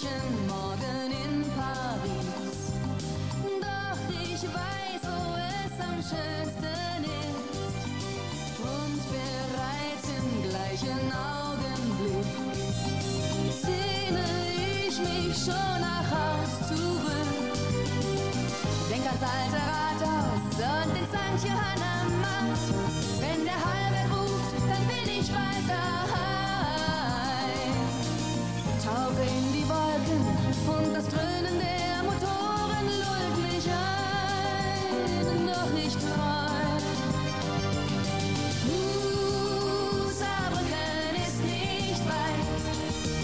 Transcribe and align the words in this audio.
manchen 0.00 0.46
Morgen 0.46 1.10
in 1.10 1.44
Paris. 1.56 2.72
Doch 3.60 4.00
ich 4.10 4.42
weiß, 4.42 5.02
wo 5.02 5.18
es 5.36 5.74
am 5.80 5.96
schönsten 5.96 7.04
ist. 7.04 7.80
Und 8.62 9.00
bereits 9.10 10.06
im 10.18 10.28
gleichen 10.48 11.12
Augenblick 11.12 12.30
sehne 13.60 14.26
ich 14.86 14.98
mich 14.98 15.36
schon 15.36 15.80
nach 15.80 16.08
Haus 16.10 16.68
zurück. 16.68 17.58
Denk 18.90 19.06
ans 19.06 19.22
alte 19.22 19.60
Rathaus 19.72 20.86
und 20.86 20.96
den 20.96 21.06
St. 21.06 21.48
Johanna 21.48 21.97
und 30.68 30.94
das 30.94 31.06
Dröhnen 31.06 31.58
der 31.58 32.02
Motoren 32.04 32.86
lullt 32.86 33.36
mich 33.52 33.66
ein. 33.68 35.46
Doch 35.46 35.72
ich 35.76 35.94
träum. 35.94 36.82
Uh, 38.68 40.10
ist 40.10 41.40
nicht 41.42 42.02
weit. 42.08 42.46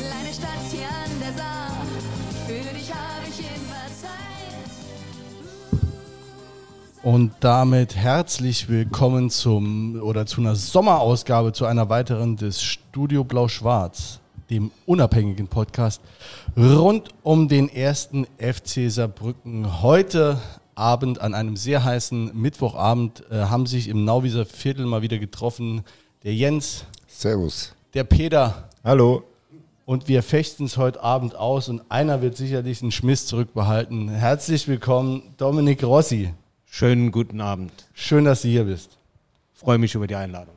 Kleine 0.01 0.33
Stadt 0.33 0.65
hier 0.71 0.89
an 0.89 1.13
der 1.21 1.33
Saar. 1.33 1.77
Für 2.47 2.75
dich 2.75 2.91
habe 2.93 3.27
ich 3.29 3.39
immer 3.41 3.87
Zeit. 4.01 4.25
Und 7.03 7.33
damit 7.41 7.97
herzlich 7.97 8.69
willkommen 8.71 9.29
zum 9.29 10.01
oder 10.01 10.25
zu 10.25 10.41
einer 10.41 10.55
Sommerausgabe, 10.55 11.53
zu 11.53 11.67
einer 11.67 11.91
weiteren 11.91 12.37
des 12.37 12.63
Studio 12.63 13.25
Blau-Schwarz, 13.25 14.21
dem 14.51 14.71
unabhängigen 14.87 15.49
Podcast 15.49 16.01
rund 16.57 17.11
um 17.23 17.49
den 17.49 17.69
ersten 17.69 18.27
FC 18.39 18.91
Saarbrücken. 18.91 19.83
Heute 19.83 20.39
Abend 20.75 21.21
an 21.21 21.35
einem 21.35 21.57
sehr 21.57 21.85
heißen 21.85 22.31
Mittwochabend 22.35 23.25
äh, 23.31 23.45
haben 23.45 23.67
sich 23.67 23.89
im 23.89 24.05
Nauwieser 24.05 24.45
Viertel 24.45 24.87
mal 24.87 25.03
wieder 25.03 25.19
getroffen 25.19 25.83
der 26.25 26.35
Jens, 26.35 26.85
Servus. 27.07 27.75
der 27.93 28.05
Peter 28.05 28.69
Hallo. 28.83 29.23
und 29.85 30.09
wir 30.09 30.23
fechten 30.23 30.65
es 30.65 30.77
heute 30.77 31.03
Abend 31.03 31.37
aus 31.37 31.69
und 31.69 31.83
einer 31.91 32.23
wird 32.23 32.37
sicherlich 32.37 32.83
einen 32.83 32.91
Schmiss 32.93 33.27
zurückbehalten. 33.27 34.09
Herzlich 34.09 34.67
willkommen, 34.67 35.23
Dominik 35.37 35.85
Rossi. 35.85 36.33
Schönen 36.65 37.13
guten 37.13 37.41
Abend. 37.41 37.73
Schön, 37.93 38.25
dass 38.25 38.43
du 38.43 38.49
hier 38.49 38.65
bist. 38.65 38.99
Freue 39.53 39.79
mich 39.79 39.95
über 39.95 40.09
die 40.09 40.17
Einladung. 40.17 40.57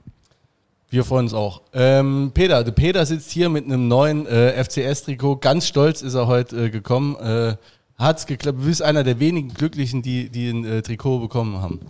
Wir 0.90 1.04
freuen 1.04 1.26
uns 1.26 1.34
auch. 1.34 1.62
Ähm, 1.74 2.32
Peter, 2.34 2.64
der 2.64 2.72
Peter 2.72 3.06
sitzt 3.06 3.32
hier 3.32 3.50
mit 3.50 3.66
einem 3.66 3.90
neuen 3.90 4.26
äh, 4.26 4.64
FCS-Trikot. 4.64 5.38
Ganz 5.38 5.68
stolz 5.68 6.02
ist 6.02 6.14
er 6.14 6.28
heute 6.28 6.66
äh, 6.66 6.70
gekommen. 6.70 7.18
Äh, 7.18 7.56
Hat's 7.98 8.26
geklappt. 8.26 8.60
Du 8.62 8.66
bist 8.66 8.82
einer 8.82 9.04
der 9.04 9.20
wenigen 9.20 9.54
Glücklichen, 9.54 10.02
die, 10.02 10.30
die 10.30 10.50
ein 10.50 10.64
äh, 10.64 10.82
Trikot 10.82 11.20
bekommen 11.20 11.62
haben. 11.62 11.82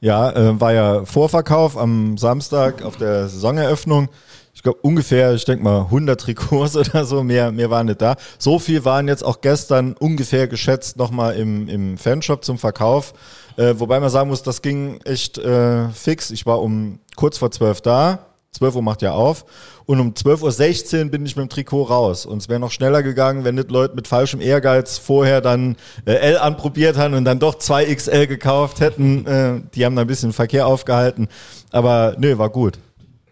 Ja, 0.00 0.30
äh, 0.30 0.60
war 0.60 0.72
ja 0.72 1.04
Vorverkauf 1.04 1.76
am 1.76 2.16
Samstag 2.16 2.84
auf 2.84 2.96
der 2.96 3.28
Saisoneröffnung. 3.28 4.08
Ich 4.54 4.62
glaube 4.62 4.78
ungefähr, 4.82 5.34
ich 5.34 5.44
denke 5.44 5.64
mal 5.64 5.80
100 5.86 6.20
Trikots 6.20 6.76
oder 6.76 7.04
so, 7.04 7.24
mehr, 7.24 7.50
mehr 7.50 7.70
waren 7.70 7.86
nicht 7.86 8.02
da. 8.02 8.14
So 8.38 8.60
viel 8.60 8.84
waren 8.84 9.08
jetzt 9.08 9.24
auch 9.24 9.40
gestern 9.40 9.94
ungefähr 9.94 10.46
geschätzt 10.46 10.96
nochmal 10.96 11.34
im, 11.34 11.68
im 11.68 11.98
Fanshop 11.98 12.44
zum 12.44 12.58
Verkauf. 12.58 13.14
Äh, 13.56 13.74
wobei 13.78 13.98
man 13.98 14.10
sagen 14.10 14.28
muss, 14.28 14.44
das 14.44 14.62
ging 14.62 15.00
echt 15.04 15.38
äh, 15.38 15.88
fix. 15.88 16.30
Ich 16.30 16.46
war 16.46 16.62
um 16.62 17.00
kurz 17.16 17.38
vor 17.38 17.50
12 17.50 17.80
da. 17.80 18.26
12 18.54 18.76
Uhr 18.76 18.82
macht 18.82 19.02
ja 19.02 19.12
auf. 19.12 19.44
Und 19.86 20.00
um 20.00 20.12
12.16 20.12 21.04
Uhr 21.04 21.10
bin 21.10 21.26
ich 21.26 21.36
mit 21.36 21.44
dem 21.44 21.48
Trikot 21.48 21.84
raus. 21.84 22.24
Und 22.24 22.38
es 22.38 22.48
wäre 22.48 22.60
noch 22.60 22.70
schneller 22.70 23.02
gegangen, 23.02 23.44
wenn 23.44 23.56
nicht 23.56 23.70
Leute 23.70 23.94
mit 23.94 24.08
falschem 24.08 24.40
Ehrgeiz 24.40 24.98
vorher 24.98 25.40
dann 25.40 25.76
äh, 26.06 26.14
L 26.14 26.38
anprobiert 26.38 26.96
haben 26.96 27.14
und 27.14 27.24
dann 27.24 27.38
doch 27.38 27.56
2XL 27.56 28.26
gekauft 28.26 28.80
hätten. 28.80 29.26
Äh, 29.26 29.60
die 29.74 29.84
haben 29.84 29.96
da 29.96 30.02
ein 30.02 30.06
bisschen 30.06 30.32
Verkehr 30.32 30.66
aufgehalten. 30.66 31.28
Aber 31.70 32.16
nö, 32.18 32.38
war 32.38 32.50
gut. 32.50 32.78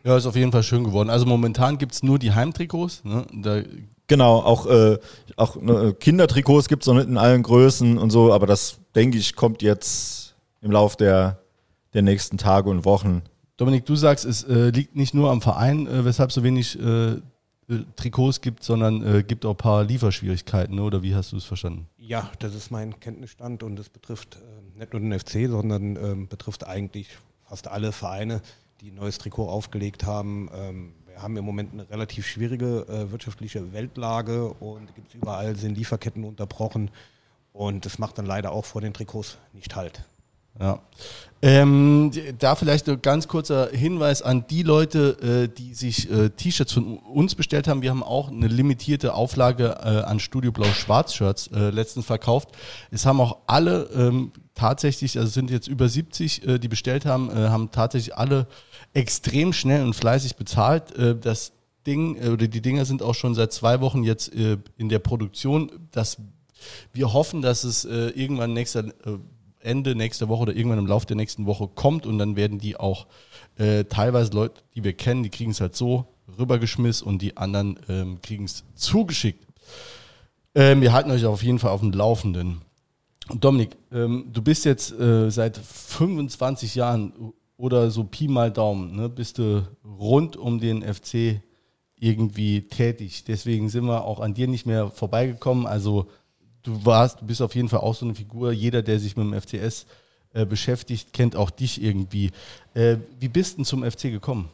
Ja, 0.04 0.16
ist 0.16 0.26
auf 0.26 0.36
jeden 0.36 0.52
Fall 0.52 0.64
schön 0.64 0.84
geworden. 0.84 1.10
Also 1.10 1.26
momentan 1.26 1.78
gibt's 1.78 2.02
nur 2.02 2.18
die 2.18 2.32
Heimtrikots. 2.32 3.04
Ne? 3.04 3.24
Da, 3.32 3.62
Genau, 4.08 4.40
auch, 4.40 4.66
äh, 4.66 4.98
auch 5.36 5.56
ne, 5.56 5.94
Kindertrikots 5.98 6.68
gibt's 6.68 6.86
noch 6.86 6.94
nicht 6.94 7.08
in 7.08 7.16
allen 7.16 7.42
Größen 7.42 7.96
und 7.96 8.10
so, 8.10 8.30
aber 8.30 8.46
das, 8.46 8.76
denke 8.94 9.16
ich, 9.16 9.36
kommt 9.36 9.62
jetzt 9.62 10.34
im 10.60 10.70
Lauf 10.70 10.96
der, 10.96 11.38
der 11.94 12.02
nächsten 12.02 12.36
Tage 12.36 12.68
und 12.68 12.84
Wochen. 12.84 13.22
Dominik, 13.62 13.86
du 13.86 13.94
sagst, 13.94 14.24
es 14.24 14.42
äh, 14.42 14.70
liegt 14.70 14.96
nicht 14.96 15.14
nur 15.14 15.30
am 15.30 15.40
Verein, 15.40 15.86
äh, 15.86 16.04
weshalb 16.04 16.32
so 16.32 16.42
wenig 16.42 16.76
äh, 16.80 17.12
äh, 17.12 17.20
Trikots 17.94 18.40
gibt, 18.40 18.64
sondern 18.64 19.06
äh, 19.06 19.22
gibt 19.22 19.46
auch 19.46 19.52
ein 19.52 19.56
paar 19.56 19.84
Lieferschwierigkeiten, 19.84 20.74
ne? 20.74 20.82
oder 20.82 21.04
wie 21.04 21.14
hast 21.14 21.30
du 21.30 21.36
es 21.36 21.44
verstanden? 21.44 21.86
Ja, 21.96 22.28
das 22.40 22.56
ist 22.56 22.72
mein 22.72 22.98
Kenntnisstand 22.98 23.62
und 23.62 23.76
das 23.76 23.88
betrifft 23.88 24.34
äh, 24.34 24.78
nicht 24.80 24.92
nur 24.92 24.98
den 24.98 25.16
FC, 25.16 25.48
sondern 25.48 25.94
ähm, 25.94 26.26
betrifft 26.26 26.66
eigentlich 26.66 27.06
fast 27.44 27.68
alle 27.68 27.92
Vereine, 27.92 28.42
die 28.80 28.90
ein 28.90 28.96
neues 28.96 29.18
Trikot 29.18 29.48
aufgelegt 29.48 30.06
haben. 30.06 30.50
Ähm, 30.52 30.94
wir 31.06 31.22
haben 31.22 31.36
im 31.36 31.44
Moment 31.44 31.72
eine 31.72 31.88
relativ 31.88 32.26
schwierige 32.26 32.86
wirtschaftliche 33.10 33.72
Weltlage 33.72 34.48
und 34.48 34.92
gibt 34.96 35.14
überall 35.14 35.54
sind 35.54 35.76
Lieferketten 35.76 36.24
unterbrochen 36.24 36.90
und 37.52 37.84
das 37.84 37.98
macht 37.98 38.16
dann 38.16 38.24
leider 38.24 38.50
auch 38.50 38.64
vor 38.64 38.80
den 38.80 38.94
Trikots 38.94 39.36
nicht 39.52 39.76
halt. 39.76 40.04
Ja. 40.60 40.80
Ähm, 41.44 42.12
da 42.38 42.54
vielleicht 42.54 42.88
ein 42.88 43.02
ganz 43.02 43.26
kurzer 43.26 43.70
Hinweis 43.70 44.22
an 44.22 44.46
die 44.48 44.62
Leute, 44.62 45.48
äh, 45.48 45.48
die 45.48 45.74
sich 45.74 46.08
äh, 46.08 46.30
T-Shirts 46.30 46.72
von 46.72 46.98
uns 46.98 47.34
bestellt 47.34 47.66
haben. 47.66 47.82
Wir 47.82 47.90
haben 47.90 48.04
auch 48.04 48.30
eine 48.30 48.46
limitierte 48.46 49.14
Auflage 49.14 49.76
äh, 49.82 50.02
an 50.04 50.20
Studio 50.20 50.52
Blau 50.52 50.66
Schwarz 50.66 51.14
Shirts 51.14 51.48
äh, 51.48 51.70
letztens 51.70 52.06
verkauft. 52.06 52.50
Es 52.92 53.06
haben 53.06 53.20
auch 53.20 53.38
alle 53.48 53.90
ähm, 53.92 54.30
tatsächlich, 54.54 55.18
also 55.18 55.30
sind 55.30 55.50
jetzt 55.50 55.66
über 55.66 55.88
70, 55.88 56.46
äh, 56.46 56.58
die 56.60 56.68
bestellt 56.68 57.06
haben, 57.06 57.28
äh, 57.30 57.48
haben 57.48 57.72
tatsächlich 57.72 58.16
alle 58.16 58.46
extrem 58.94 59.52
schnell 59.52 59.82
und 59.82 59.94
fleißig 59.94 60.36
bezahlt. 60.36 60.96
Äh, 60.96 61.16
das 61.18 61.52
Ding 61.88 62.22
äh, 62.22 62.28
oder 62.28 62.46
die 62.46 62.62
Dinger 62.62 62.84
sind 62.84 63.02
auch 63.02 63.14
schon 63.16 63.34
seit 63.34 63.52
zwei 63.52 63.80
Wochen 63.80 64.04
jetzt 64.04 64.32
äh, 64.32 64.58
in 64.76 64.88
der 64.88 65.00
Produktion. 65.00 65.72
Das 65.90 66.18
wir 66.92 67.12
hoffen, 67.12 67.42
dass 67.42 67.64
es 67.64 67.84
äh, 67.84 68.10
irgendwann 68.10 68.52
nächster, 68.52 68.84
äh, 68.84 69.18
Ende 69.64 69.94
nächster 69.94 70.28
Woche 70.28 70.42
oder 70.42 70.56
irgendwann 70.56 70.78
im 70.78 70.86
Laufe 70.86 71.06
der 71.06 71.16
nächsten 71.16 71.46
Woche 71.46 71.68
kommt 71.68 72.06
und 72.06 72.18
dann 72.18 72.36
werden 72.36 72.58
die 72.58 72.76
auch 72.76 73.06
äh, 73.56 73.84
teilweise 73.84 74.32
Leute, 74.32 74.62
die 74.74 74.84
wir 74.84 74.92
kennen, 74.92 75.22
die 75.22 75.30
kriegen 75.30 75.50
es 75.50 75.60
halt 75.60 75.76
so 75.76 76.06
rübergeschmissen 76.38 77.06
und 77.06 77.20
die 77.20 77.36
anderen 77.36 77.78
ähm, 77.88 78.20
kriegen 78.22 78.44
es 78.44 78.64
zugeschickt. 78.74 79.46
Ähm, 80.54 80.80
wir 80.80 80.92
halten 80.92 81.10
euch 81.10 81.24
auf 81.24 81.42
jeden 81.42 81.58
Fall 81.58 81.70
auf 81.70 81.80
dem 81.80 81.92
Laufenden. 81.92 82.62
Dominik, 83.32 83.76
ähm, 83.92 84.28
du 84.32 84.42
bist 84.42 84.64
jetzt 84.64 84.92
äh, 84.92 85.30
seit 85.30 85.56
25 85.56 86.74
Jahren 86.74 87.32
oder 87.56 87.90
so 87.90 88.04
Pi 88.04 88.28
mal 88.28 88.50
Daumen, 88.50 88.96
ne, 88.96 89.08
bist 89.08 89.38
du 89.38 89.66
rund 89.84 90.36
um 90.36 90.58
den 90.58 90.82
FC 90.82 91.40
irgendwie 92.02 92.62
tätig. 92.62 93.24
Deswegen 93.24 93.68
sind 93.68 93.84
wir 93.84 94.04
auch 94.04 94.18
an 94.18 94.34
dir 94.34 94.48
nicht 94.48 94.66
mehr 94.66 94.90
vorbeigekommen. 94.90 95.66
Also 95.66 96.08
du 96.62 96.84
warst, 96.84 97.20
du 97.20 97.26
bist 97.26 97.42
auf 97.42 97.54
jeden 97.54 97.68
Fall 97.68 97.80
auch 97.80 97.94
so 97.94 98.04
eine 98.04 98.14
Figur. 98.14 98.52
Jeder, 98.52 98.82
der 98.82 98.98
sich 98.98 99.16
mit 99.16 99.26
dem 99.26 99.40
FCS 99.40 99.86
äh, 100.34 100.46
beschäftigt, 100.46 101.12
kennt 101.12 101.36
auch 101.36 101.50
dich 101.50 101.82
irgendwie. 101.82 102.30
Äh, 102.74 102.98
wie 103.18 103.28
bist 103.28 103.52
du 103.52 103.56
denn 103.56 103.64
zum 103.64 103.90
FC 103.90 104.02
gekommen? 104.02 104.48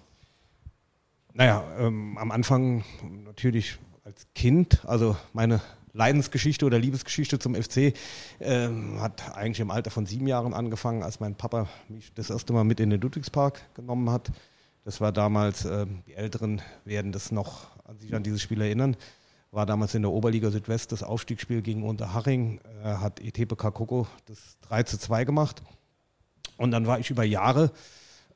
Naja, 1.34 1.62
ähm, 1.78 2.18
am 2.18 2.30
Anfang 2.30 2.84
natürlich 3.24 3.78
als 4.04 4.26
Kind, 4.34 4.84
also 4.86 5.16
meine 5.32 5.60
Leidensgeschichte 5.92 6.64
oder 6.64 6.78
Liebesgeschichte 6.78 7.38
zum 7.38 7.54
FC 7.54 7.94
ähm, 8.40 9.00
hat 9.00 9.36
eigentlich 9.36 9.60
im 9.60 9.70
Alter 9.70 9.90
von 9.90 10.06
sieben 10.06 10.26
Jahren 10.26 10.54
angefangen, 10.54 11.02
als 11.02 11.20
mein 11.20 11.34
Papa 11.34 11.68
mich 11.88 12.12
das 12.14 12.30
erste 12.30 12.52
Mal 12.52 12.64
mit 12.64 12.80
in 12.80 12.90
den 12.90 13.00
Ludwigspark 13.00 13.60
genommen 13.74 14.10
hat. 14.10 14.30
Das 14.84 15.00
war 15.00 15.12
damals, 15.12 15.64
ähm, 15.64 16.02
die 16.06 16.14
Älteren 16.14 16.62
werden 16.84 17.12
das 17.12 17.30
noch 17.30 17.66
an 17.84 17.98
sich 17.98 18.14
an 18.14 18.22
dieses 18.22 18.42
Spiel 18.42 18.60
erinnern, 18.60 18.96
war 19.50 19.66
damals 19.66 19.94
in 19.94 20.02
der 20.02 20.10
Oberliga 20.10 20.50
Südwest 20.50 20.92
das 20.92 21.02
Aufstiegsspiel 21.02 21.62
gegen 21.62 21.82
Unterhaching, 21.82 22.60
äh, 22.82 22.88
hat 22.88 23.20
ETPK 23.20 23.70
Koko 23.70 24.06
das 24.26 24.58
3 24.62 24.82
zu 24.84 24.98
2 24.98 25.24
gemacht. 25.24 25.62
Und 26.56 26.70
dann 26.70 26.86
war 26.86 26.98
ich 26.98 27.10
über 27.10 27.24
Jahre 27.24 27.70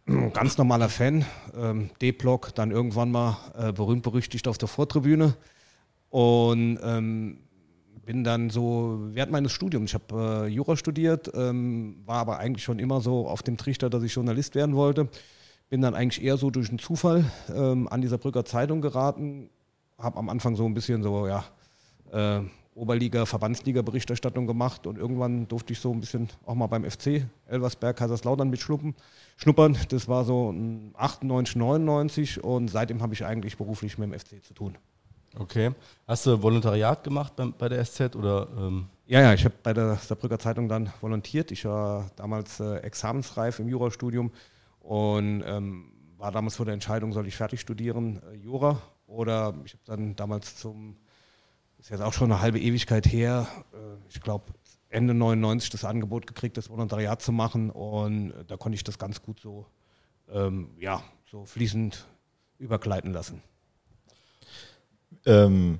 ganz 0.33 0.59
normaler 0.59 0.89
Fan, 0.89 1.25
ähm, 1.57 1.91
D-Block, 2.01 2.55
dann 2.55 2.71
irgendwann 2.71 3.11
mal 3.11 3.37
äh, 3.57 3.73
berühmt 3.73 4.03
berüchtigt 4.03 4.49
auf 4.49 4.59
der 4.59 4.69
Vortribüne 4.69 5.37
und 6.09 6.79
ähm, 6.83 7.39
bin 8.05 8.25
dann 8.25 8.51
so 8.51 8.99
während 9.13 9.33
meines 9.33 9.53
Studiums, 9.53 9.91
ich 9.91 9.95
habe 9.95 10.47
äh, 10.47 10.49
Jura 10.49 10.77
studiert, 10.77 11.31
ähm, 11.35 12.03
war 12.05 12.17
aber 12.17 12.39
eigentlich 12.39 12.65
schon 12.65 12.79
immer 12.79 13.01
so 13.01 13.29
auf 13.29 13.43
dem 13.43 13.57
Trichter, 13.57 13.91
dass 13.91 14.03
ich 14.03 14.15
Journalist 14.15 14.55
werden 14.55 14.75
wollte. 14.75 15.09
Bin 15.69 15.81
dann 15.81 15.95
eigentlich 15.95 16.23
eher 16.23 16.37
so 16.37 16.51
durch 16.51 16.69
einen 16.69 16.79
Zufall 16.79 17.25
ähm, 17.55 17.89
an 17.89 18.03
dieser 18.03 18.19
Brücker 18.19 18.45
Zeitung 18.45 18.81
geraten, 18.81 19.51
habe 20.03 20.19
am 20.19 20.29
Anfang 20.29 20.57
so 20.57 20.67
ein 20.67 20.75
bisschen 20.75 21.03
so, 21.03 21.27
ja, 21.27 21.45
äh, 22.13 22.43
Oberliga, 22.75 23.27
Verbandsliga-Berichterstattung 23.27 24.47
gemacht 24.47 24.87
und 24.87 24.97
irgendwann 24.97 25.47
durfte 25.47 25.75
ich 25.75 25.81
so 25.81 25.93
ein 25.93 26.01
bisschen 26.01 26.31
auch 26.47 26.55
mal 26.55 26.69
beim 26.69 26.91
FC 26.91 27.27
Elversberg, 27.47 27.97
Kaiserslautern 27.97 28.49
mitschnuppern. 28.49 28.95
Schnuppern. 29.37 29.77
Das 29.91 30.09
war 30.09 30.25
so 30.25 30.55
98, 30.95 31.57
99 31.57 32.43
und 32.43 32.69
seitdem 32.69 33.03
habe 33.03 33.13
ich 33.13 33.25
eigentlich 33.27 33.59
beruflich 33.59 33.99
mit 33.99 34.11
dem 34.11 34.19
FC 34.19 34.43
zu 34.43 34.55
tun. 34.55 34.79
Okay. 35.39 35.73
Hast 36.07 36.27
du 36.27 36.43
Volontariat 36.43 37.05
gemacht 37.05 37.37
bei, 37.37 37.47
bei 37.47 37.69
der 37.69 37.85
SZ 37.85 38.17
oder? 38.17 38.49
Ähm? 38.57 38.87
Ja, 39.07 39.21
ja, 39.21 39.35
ich 39.35 39.45
habe 39.45 39.55
bei 39.63 39.75
der 39.75 39.97
Saarbrücker 39.97 40.39
Zeitung 40.39 40.69
dann 40.69 40.91
volontiert. 41.01 41.51
Ich 41.51 41.67
war 41.67 42.11
damals 42.17 42.61
äh, 42.61 42.77
examensreif 42.79 43.59
im 43.59 43.69
Jurastudium 43.69 44.31
und 44.81 45.43
ähm, 45.47 45.93
war 46.17 46.33
damals 46.33 46.57
vor 46.57 46.65
der 46.65 46.75
Entscheidung, 46.75 47.13
soll 47.13 47.27
ich 47.27 47.37
fertig 47.37 47.61
studieren, 47.61 48.23
äh, 48.33 48.37
Jura 48.37 48.81
oder 49.13 49.55
ich 49.65 49.75
habe 49.75 49.83
dann 49.85 50.17
damals 50.17 50.57
zum, 50.57 50.97
ist 51.79 51.91
jetzt 51.91 52.01
auch 52.01 52.13
schon 52.13 52.33
eine 52.33 52.41
halbe 52.41 52.59
Ewigkeit 52.59 53.07
her, 53.07 53.47
äh, 53.73 53.77
ich 54.09 54.21
glaube 54.21 54.47
Ende 54.89 55.15
99 55.15 55.71
das 55.71 55.85
Angebot 55.85 56.27
gekriegt, 56.27 56.57
das 56.57 56.69
Volontariat 56.69 57.23
zu 57.23 57.33
machen 57.33 57.71
und 57.71 58.31
äh, 58.31 58.45
da 58.47 58.57
konnte 58.57 58.77
ich 58.77 58.85
das 58.85 58.99
ganz 58.99 59.23
gut 59.23 59.41
so, 59.41 59.67
ähm, 60.31 60.71
ja, 60.79 61.03
so 61.31 61.45
fließend 61.45 62.07
übergleiten 62.59 63.13
lassen. 63.13 63.43
Ähm, 65.27 65.79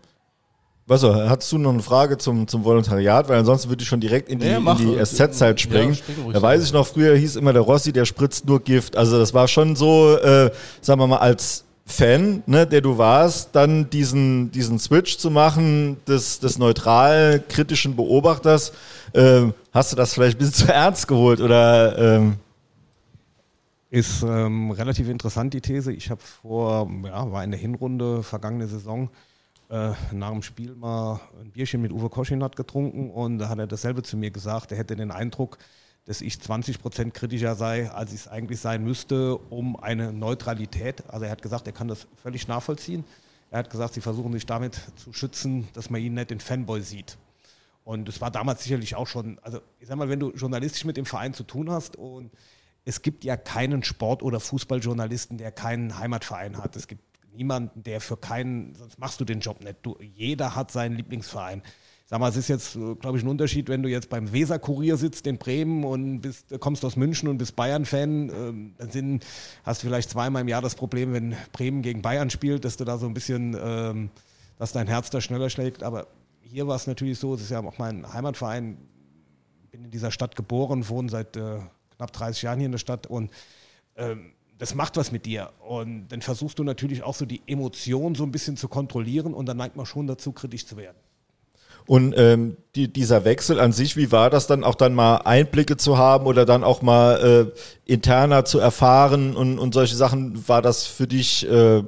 was 0.87 1.05
hast 1.05 1.51
du 1.53 1.59
noch 1.59 1.73
eine 1.73 1.83
Frage 1.83 2.19
zum, 2.19 2.49
zum 2.49 2.65
Volontariat? 2.65 3.29
Weil 3.29 3.39
ansonsten 3.39 3.69
würde 3.69 3.83
ich 3.83 3.89
schon 3.89 4.01
direkt 4.01 4.29
in 4.29 4.41
die, 4.41 4.47
ja, 4.47 4.59
in 4.59 4.77
die 4.77 5.05
SZ-Zeit 5.05 5.61
springen. 5.61 5.97
Ja, 6.27 6.33
da 6.33 6.43
weiß 6.43 6.65
ich 6.65 6.73
noch, 6.73 6.87
früher 6.87 7.17
hieß 7.17 7.37
immer 7.37 7.53
der 7.53 7.63
Rossi, 7.63 7.93
der 7.93 8.05
spritzt 8.05 8.47
nur 8.47 8.61
Gift. 8.61 8.97
Also 8.97 9.19
das 9.19 9.33
war 9.33 9.47
schon 9.47 9.77
so, 9.77 10.17
äh, 10.19 10.51
sagen 10.81 11.01
wir 11.01 11.07
mal, 11.07 11.19
als 11.19 11.65
Fan, 11.85 12.43
ne, 12.47 12.67
der 12.67 12.81
du 12.81 12.97
warst, 12.97 13.55
dann 13.55 13.91
diesen, 13.91 14.51
diesen 14.53 14.79
Switch 14.79 15.19
zu 15.19 15.31
machen 15.31 15.97
des, 16.07 16.39
des 16.39 16.59
neutral 16.59 17.43
kritischen 17.49 17.97
Beobachters. 17.97 18.73
Ähm, 19.15 19.53
hast 19.73 19.93
du 19.93 19.97
das 19.97 20.15
vielleicht 20.15 20.37
ein 20.37 20.39
bisschen 20.39 20.67
zu 20.67 20.73
ernst 20.73 21.09
geholt 21.09 21.41
oder? 21.41 21.99
Ähm 21.99 22.37
ist 23.93 24.23
ähm, 24.23 24.71
relativ 24.71 25.11
interessant 25.11 25.53
die 25.53 25.61
These. 25.61 25.93
Ich 25.93 26.09
habe 26.09 26.21
vor, 26.23 26.91
ja, 27.05 27.31
war 27.31 27.45
in 27.45 27.51
der 27.51 27.61
Hinrunde 27.61 28.23
vergangene 28.23 28.67
Saison 28.67 29.11
äh, 29.69 29.91
nach 30.13 30.31
dem 30.31 30.43
Spiel 30.43 30.75
mal 30.75 31.21
ein 31.39 31.51
Bierchen 31.51 31.83
mit 31.83 31.93
Uwe 31.93 32.09
Koschinat 32.09 32.57
getrunken 32.57 33.11
und 33.11 33.39
da 33.39 33.51
hat 33.51 33.59
er 33.59 33.67
dasselbe 33.67 34.03
zu 34.03 34.17
mir 34.17 34.31
gesagt. 34.31 34.73
Er 34.73 34.79
hätte 34.79 34.97
den 34.97 35.11
Eindruck, 35.11 35.59
dass 36.05 36.21
ich 36.21 36.41
20 36.41 36.81
Prozent 36.81 37.15
kritischer 37.15 37.55
sei, 37.55 37.91
als 37.91 38.13
ich 38.13 38.21
es 38.21 38.29
eigentlich 38.29 38.61
sein 38.61 38.83
müsste, 38.83 39.37
um 39.37 39.77
eine 39.77 40.13
Neutralität. 40.13 41.05
Also 41.09 41.27
er 41.27 41.31
hat 41.31 41.43
gesagt, 41.43 41.67
er 41.67 41.73
kann 41.73 41.89
das 41.89 42.07
völlig 42.21 42.49
nachvollziehen. 42.49 43.05
Er 43.51 43.61
hat 43.61 43.71
gesagt, 43.71 43.95
sie 43.95 44.01
versuchen 44.01 44.33
sich 44.33 44.47
damit 44.47 44.81
zu 44.97 45.13
schützen, 45.13 45.69
dass 45.75 45.91
man 45.91 46.01
ihn 46.01 46.15
nicht 46.15 46.31
den 46.31 46.41
Fanboy 46.41 46.81
sieht. 46.81 47.19
Und 47.85 48.09
das 48.09 48.21
war 48.21 48.31
damals 48.31 48.63
sicherlich 48.63 48.95
auch 48.95 49.07
schon, 49.07 49.39
also 49.43 49.61
ich 49.81 49.89
sag 49.89 49.97
mal, 49.97 50.09
wenn 50.09 50.21
du 50.21 50.31
journalistisch 50.33 50.85
mit 50.85 50.97
dem 50.97 51.05
Verein 51.05 51.35
zu 51.35 51.43
tun 51.43 51.71
hast 51.71 51.97
und 51.97 52.31
es 52.85 53.03
gibt 53.03 53.25
ja 53.25 53.37
keinen 53.37 53.83
Sport- 53.83 54.23
oder 54.23 54.41
Fußballjournalisten, 54.41 55.39
der 55.39 55.53
keinen 55.53 55.99
Heimatverein 55.99 56.59
hat. 56.59 56.75
Es 56.77 56.89
gibt 56.89 57.03
niemanden, 57.33 57.83
der 57.83 58.01
für 58.01 58.17
keinen, 58.17 58.75
sonst 58.75 58.99
machst 58.99 59.21
du 59.21 59.25
den 59.25 59.41
Job 59.41 59.63
nicht. 59.63 59.77
Du, 59.83 59.97
jeder 60.01 60.55
hat 60.55 60.71
seinen 60.71 60.97
Lieblingsverein. 60.97 61.63
Sag 62.13 62.21
mal, 62.21 62.29
es 62.29 62.37
ist 62.37 62.49
jetzt, 62.49 62.75
glaube 63.01 63.17
ich, 63.17 63.25
ein 63.25 63.29
Unterschied, 63.29 63.71
wenn 63.71 63.83
du 63.83 63.89
jetzt 63.89 64.11
beim 64.11 64.35
Weser-Kurier 64.35 64.99
sitzt 64.99 65.27
in 65.27 65.39
Bremen 65.39 65.83
und 65.83 66.21
bist, 66.21 66.45
kommst 66.61 66.85
aus 66.85 66.95
München 66.95 67.27
und 67.27 67.39
bist 67.39 67.57
Bayern-Fan. 67.57 68.29
Ähm, 68.29 68.75
dann 68.77 68.91
sind, 68.91 69.25
hast 69.65 69.83
du 69.83 69.87
vielleicht 69.87 70.11
zweimal 70.11 70.43
im 70.43 70.49
Jahr 70.49 70.61
das 70.61 70.75
Problem, 70.75 71.15
wenn 71.15 71.35
Bremen 71.53 71.81
gegen 71.81 72.03
Bayern 72.03 72.29
spielt, 72.29 72.67
dass 72.67 72.77
du 72.77 72.85
da 72.85 72.99
so 72.99 73.07
ein 73.07 73.15
bisschen, 73.15 73.57
ähm, 73.59 74.11
dass 74.59 74.73
dein 74.73 74.89
Herz 74.89 75.09
da 75.09 75.23
schneller 75.23 75.49
schlägt. 75.49 75.83
Aber 75.83 76.07
hier 76.43 76.67
war 76.67 76.77
es 76.77 76.87
natürlich 76.87 77.19
so, 77.19 77.33
es 77.33 77.41
ist 77.41 77.51
ja 77.51 77.61
auch 77.61 77.79
mein 77.79 78.13
Heimatverein. 78.13 78.77
Bin 79.71 79.85
in 79.87 79.91
dieser 79.91 80.11
Stadt 80.11 80.37
geboren, 80.37 80.87
wohne 80.91 81.09
seit 81.09 81.35
äh, 81.39 81.61
knapp 81.97 82.13
30 82.13 82.43
Jahren 82.43 82.59
hier 82.59 82.67
in 82.67 82.73
der 82.73 82.79
Stadt 82.79 83.07
und 83.07 83.31
ähm, 83.97 84.33
das 84.59 84.75
macht 84.75 84.99
was 84.99 85.13
mit 85.13 85.25
dir. 85.25 85.51
Und 85.67 86.09
dann 86.09 86.21
versuchst 86.21 86.59
du 86.59 86.63
natürlich 86.63 87.05
auch 87.05 87.15
so 87.15 87.25
die 87.25 87.41
Emotionen 87.47 88.15
so 88.15 88.25
ein 88.25 88.33
bisschen 88.33 88.59
zu 88.59 88.69
kontrollieren 88.69 89.33
und 89.33 89.47
dann 89.47 89.57
neigt 89.57 89.77
man 89.77 89.87
schon 89.87 90.07
dazu, 90.07 90.33
kritisch 90.33 90.67
zu 90.67 90.77
werden. 90.77 90.99
Und 91.87 92.15
ähm, 92.17 92.57
die, 92.75 92.93
dieser 92.93 93.25
Wechsel 93.25 93.61
an 93.61 93.73
sich, 93.73 93.97
wie 93.97 94.13
war 94.13 94.31
das 94.31 94.47
dann 94.47 94.65
auch 94.65 94.75
dann 94.75 94.95
mal 94.95 95.17
Einblicke 95.19 95.77
zu 95.77 95.99
haben 95.99 96.27
oder 96.27 96.45
dann 96.47 96.65
auch 96.65 96.83
mal 96.83 97.53
äh, 97.87 97.93
interner 97.93 98.45
zu 98.45 98.59
erfahren 98.59 99.37
und, 99.37 99.59
und 99.59 99.75
solche 99.75 99.97
Sachen? 99.97 100.49
War 100.49 100.63
das 100.63 100.87
für 100.87 101.07
dich 101.07 101.49
äh, 101.51 101.83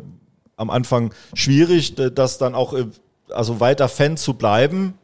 am 0.56 0.70
Anfang 0.70 1.14
schwierig, 1.34 1.94
das 1.94 2.38
dann 2.38 2.54
auch 2.54 2.74
äh, 2.74 2.86
also 3.30 3.60
weiter 3.60 3.88
Fan 3.88 4.16
zu 4.16 4.34
bleiben? 4.34 4.94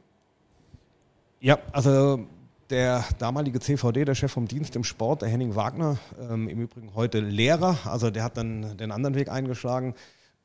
Ja, 1.40 1.58
also 1.72 2.20
der 2.68 3.04
damalige 3.18 3.60
CVD, 3.60 4.04
der 4.04 4.14
Chef 4.14 4.30
vom 4.30 4.46
Dienst 4.46 4.76
im 4.76 4.84
Sport, 4.84 5.22
der 5.22 5.28
Henning 5.28 5.54
Wagner, 5.56 5.98
ähm, 6.20 6.48
im 6.48 6.60
Übrigen 6.60 6.94
heute 6.94 7.20
Lehrer, 7.20 7.78
also 7.84 8.10
der 8.10 8.22
hat 8.22 8.36
dann 8.36 8.76
den 8.76 8.92
anderen 8.92 9.14
Weg 9.14 9.28
eingeschlagen. 9.28 9.94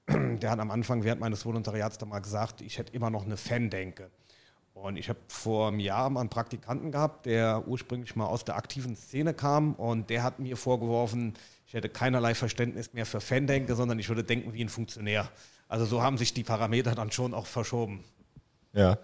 Der 0.08 0.52
hat 0.52 0.60
am 0.60 0.70
Anfang 0.70 1.04
während 1.04 1.20
meines 1.20 1.46
Volontariats 1.46 1.98
da 1.98 2.06
mal 2.06 2.20
gesagt, 2.20 2.62
ich 2.62 2.78
hätte 2.78 2.94
immer 2.94 3.10
noch 3.10 3.26
eine 3.26 3.38
Fandenke. 3.38 4.12
Und 4.76 4.98
ich 4.98 5.08
habe 5.08 5.20
vor 5.30 5.70
einem 5.70 5.80
Jahr 5.80 6.10
mal 6.10 6.20
einen 6.20 6.30
Praktikanten 6.30 6.92
gehabt, 6.92 7.26
der 7.26 7.66
ursprünglich 7.66 8.18
mal 8.18 8.26
aus 8.26 8.44
der 8.44 8.58
aktiven 8.58 8.98
Szene 8.98 9.34
kam 9.34 9.74
und 9.74 10.10
der 10.10 10.22
hat 10.22 10.40
mir 10.40 10.58
vorgeworfen, 10.58 11.34
ich 11.66 11.74
hätte 11.74 11.88
keinerlei 11.88 12.36
Verständnis 12.36 12.92
mehr 12.92 13.06
für 13.06 13.22
Fandenke, 13.22 13.74
sondern 13.76 13.98
ich 14.00 14.10
würde 14.10 14.26
denken 14.26 14.54
wie 14.54 14.62
ein 14.62 14.70
Funktionär. 14.70 15.30
Also 15.70 15.86
so 15.86 16.04
haben 16.04 16.18
sich 16.18 16.34
die 16.34 16.44
Parameter 16.44 16.94
dann 16.94 17.10
schon 17.10 17.34
auch 17.34 17.46
verschoben. 17.46 18.04
Ja. 18.74 18.98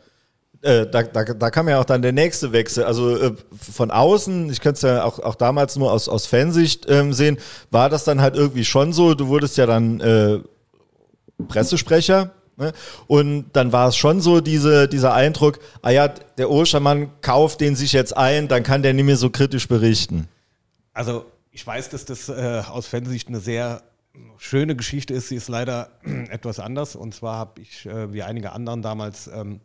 Äh, 0.62 0.88
da, 0.88 1.03
da, 1.03 1.23
da 1.23 1.50
kam 1.50 1.69
ja 1.69 1.79
auch 1.79 1.85
dann 1.85 2.01
der 2.01 2.12
nächste 2.12 2.51
Wechsel. 2.51 2.83
Also 2.83 3.18
äh, 3.18 3.33
von 3.57 3.91
außen, 3.91 4.50
ich 4.51 4.59
könnte 4.59 4.75
es 4.75 4.81
ja 4.81 5.06
auch, 5.06 5.19
auch 5.19 5.35
damals 5.35 5.77
nur 5.77 5.91
aus, 5.94 6.09
aus 6.09 6.27
Fansicht 6.27 6.85
ähm, 6.89 7.13
sehen, 7.13 7.38
war 7.71 7.89
das 7.89 8.03
dann 8.03 8.19
halt 8.19 8.35
irgendwie 8.35 8.65
schon 8.65 8.91
so, 8.91 9.13
du 9.15 9.29
wurdest 9.29 9.56
ja 9.57 9.65
dann 9.65 10.01
äh, 10.01 10.39
Pressesprecher 11.47 12.31
ne? 12.62 12.74
und 13.08 13.52
dann 13.54 13.72
war 13.72 13.90
es 13.90 13.98
schon 13.98 14.22
so 14.22 14.40
diese, 14.40 14.88
dieser 14.88 15.13
Eindruck, 15.13 15.60
ah 15.81 15.90
ja, 15.90 16.08
der 16.08 16.50
Ostermann 16.50 17.10
kauft 17.22 17.60
den 17.62 17.75
sich 17.75 17.92
jetzt 17.92 18.16
ein, 18.16 18.48
dann 18.48 18.63
kann 18.63 18.84
der 18.84 18.94
nicht 18.94 19.06
mehr 19.06 19.18
so 19.18 19.30
kritisch 19.30 19.68
berichten. 19.68 20.28
Also 20.94 21.25
ich 21.52 21.68
weiß, 21.68 21.90
dass 21.90 22.06
das 22.06 22.30
äh, 22.30 22.63
aus 22.69 22.88
Fansicht 22.88 23.28
eine 23.28 23.40
sehr 23.40 23.84
schöne 24.38 24.75
Geschichte 24.75 25.13
ist, 25.13 25.28
sie 25.28 25.36
ist 25.36 25.50
leider 25.50 25.90
etwas 26.30 26.60
anders 26.60 26.96
und 26.96 27.13
zwar 27.13 27.38
habe 27.38 27.62
ich, 27.62 27.86
äh, 27.86 28.13
wie 28.13 28.24
einige 28.24 28.54
anderen 28.54 28.81
damals, 28.81 29.28
ähm, 29.28 29.60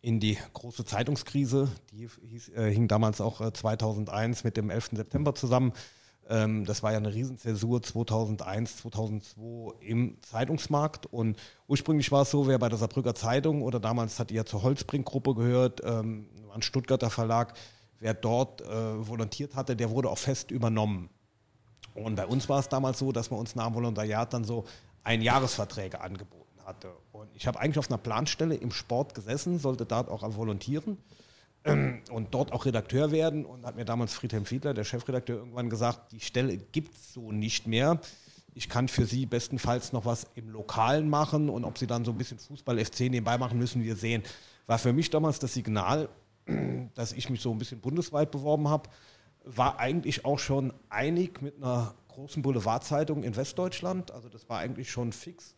in 0.00 0.20
die 0.20 0.38
große 0.54 0.84
Zeitungskrise, 0.84 1.68
die 1.90 2.08
hieß, 2.28 2.50
äh, 2.50 2.70
hing 2.70 2.88
damals 2.88 3.20
auch 3.20 3.40
äh, 3.40 3.52
2001 3.52 4.44
mit 4.44 4.56
dem 4.56 4.70
11. 4.70 4.90
September 4.92 5.34
zusammen. 5.34 5.72
Ähm, 6.28 6.66
das 6.66 6.82
war 6.82 6.92
ja 6.92 6.98
eine 6.98 7.12
Riesenzäsur 7.12 7.82
2001, 7.82 8.76
2002 8.78 9.74
im 9.80 10.18
Zeitungsmarkt 10.22 11.06
und 11.06 11.38
ursprünglich 11.66 12.12
war 12.12 12.22
es 12.22 12.30
so, 12.30 12.46
wer 12.46 12.58
bei 12.58 12.68
der 12.68 12.78
Saarbrücker 12.78 13.14
Zeitung 13.14 13.62
oder 13.62 13.80
damals 13.80 14.18
hat 14.18 14.30
die 14.30 14.34
ja 14.34 14.44
zur 14.44 14.62
Holzbrink-Gruppe 14.62 15.34
gehört, 15.34 15.80
ähm, 15.84 16.26
ein 16.54 16.62
Stuttgarter 16.62 17.08
Verlag, 17.08 17.54
wer 17.98 18.12
dort 18.12 18.60
äh, 18.60 19.08
volontiert 19.08 19.54
hatte, 19.54 19.74
der 19.74 19.90
wurde 19.90 20.10
auch 20.10 20.18
fest 20.18 20.50
übernommen. 20.50 21.08
Und 21.94 22.16
bei 22.16 22.26
uns 22.26 22.48
war 22.48 22.60
es 22.60 22.68
damals 22.68 22.98
so, 22.98 23.10
dass 23.10 23.30
wir 23.30 23.38
uns 23.38 23.54
nach 23.54 23.66
dem 23.66 23.74
Volontariat 23.74 24.32
dann 24.32 24.44
so 24.44 24.64
Einjahresverträge 25.04 26.00
angeboten 26.00 26.60
hatte. 26.64 26.90
Und 27.12 27.28
ich 27.34 27.46
habe 27.46 27.58
eigentlich 27.58 27.78
auf 27.78 27.90
einer 27.90 27.98
Planstelle 27.98 28.54
im 28.54 28.70
Sport 28.70 29.14
gesessen, 29.14 29.58
sollte 29.58 29.86
dort 29.86 30.10
auch 30.10 30.22
volontieren 30.36 30.98
und 32.10 32.28
dort 32.32 32.52
auch 32.52 32.66
Redakteur 32.66 33.10
werden. 33.10 33.44
Und 33.44 33.66
hat 33.66 33.76
mir 33.76 33.84
damals 33.84 34.14
Friedhelm 34.14 34.44
Fiedler, 34.44 34.74
der 34.74 34.84
Chefredakteur, 34.84 35.38
irgendwann 35.38 35.70
gesagt, 35.70 36.12
die 36.12 36.20
Stelle 36.20 36.56
gibt 36.56 36.94
es 36.94 37.12
so 37.14 37.32
nicht 37.32 37.66
mehr. 37.66 38.00
Ich 38.54 38.68
kann 38.68 38.88
für 38.88 39.04
Sie 39.04 39.26
bestenfalls 39.26 39.92
noch 39.92 40.04
was 40.04 40.26
im 40.34 40.50
Lokalen 40.50 41.08
machen 41.08 41.48
und 41.48 41.64
ob 41.64 41.78
Sie 41.78 41.86
dann 41.86 42.04
so 42.04 42.10
ein 42.10 42.18
bisschen 42.18 42.38
Fußball 42.38 42.84
FC 42.84 43.00
nebenbei 43.02 43.38
machen, 43.38 43.58
müssen 43.58 43.82
wir 43.82 43.94
sehen. 43.94 44.22
War 44.66 44.78
für 44.78 44.92
mich 44.92 45.10
damals 45.10 45.38
das 45.38 45.54
Signal, 45.54 46.08
dass 46.94 47.12
ich 47.12 47.30
mich 47.30 47.40
so 47.40 47.52
ein 47.52 47.58
bisschen 47.58 47.80
bundesweit 47.80 48.30
beworben 48.30 48.68
habe. 48.68 48.88
War 49.44 49.78
eigentlich 49.78 50.24
auch 50.24 50.38
schon 50.38 50.72
einig 50.90 51.40
mit 51.40 51.56
einer 51.56 51.94
großen 52.08 52.42
Boulevardzeitung 52.42 53.22
in 53.22 53.36
Westdeutschland. 53.36 54.10
Also 54.10 54.28
das 54.28 54.48
war 54.48 54.58
eigentlich 54.58 54.90
schon 54.90 55.12
fix. 55.12 55.54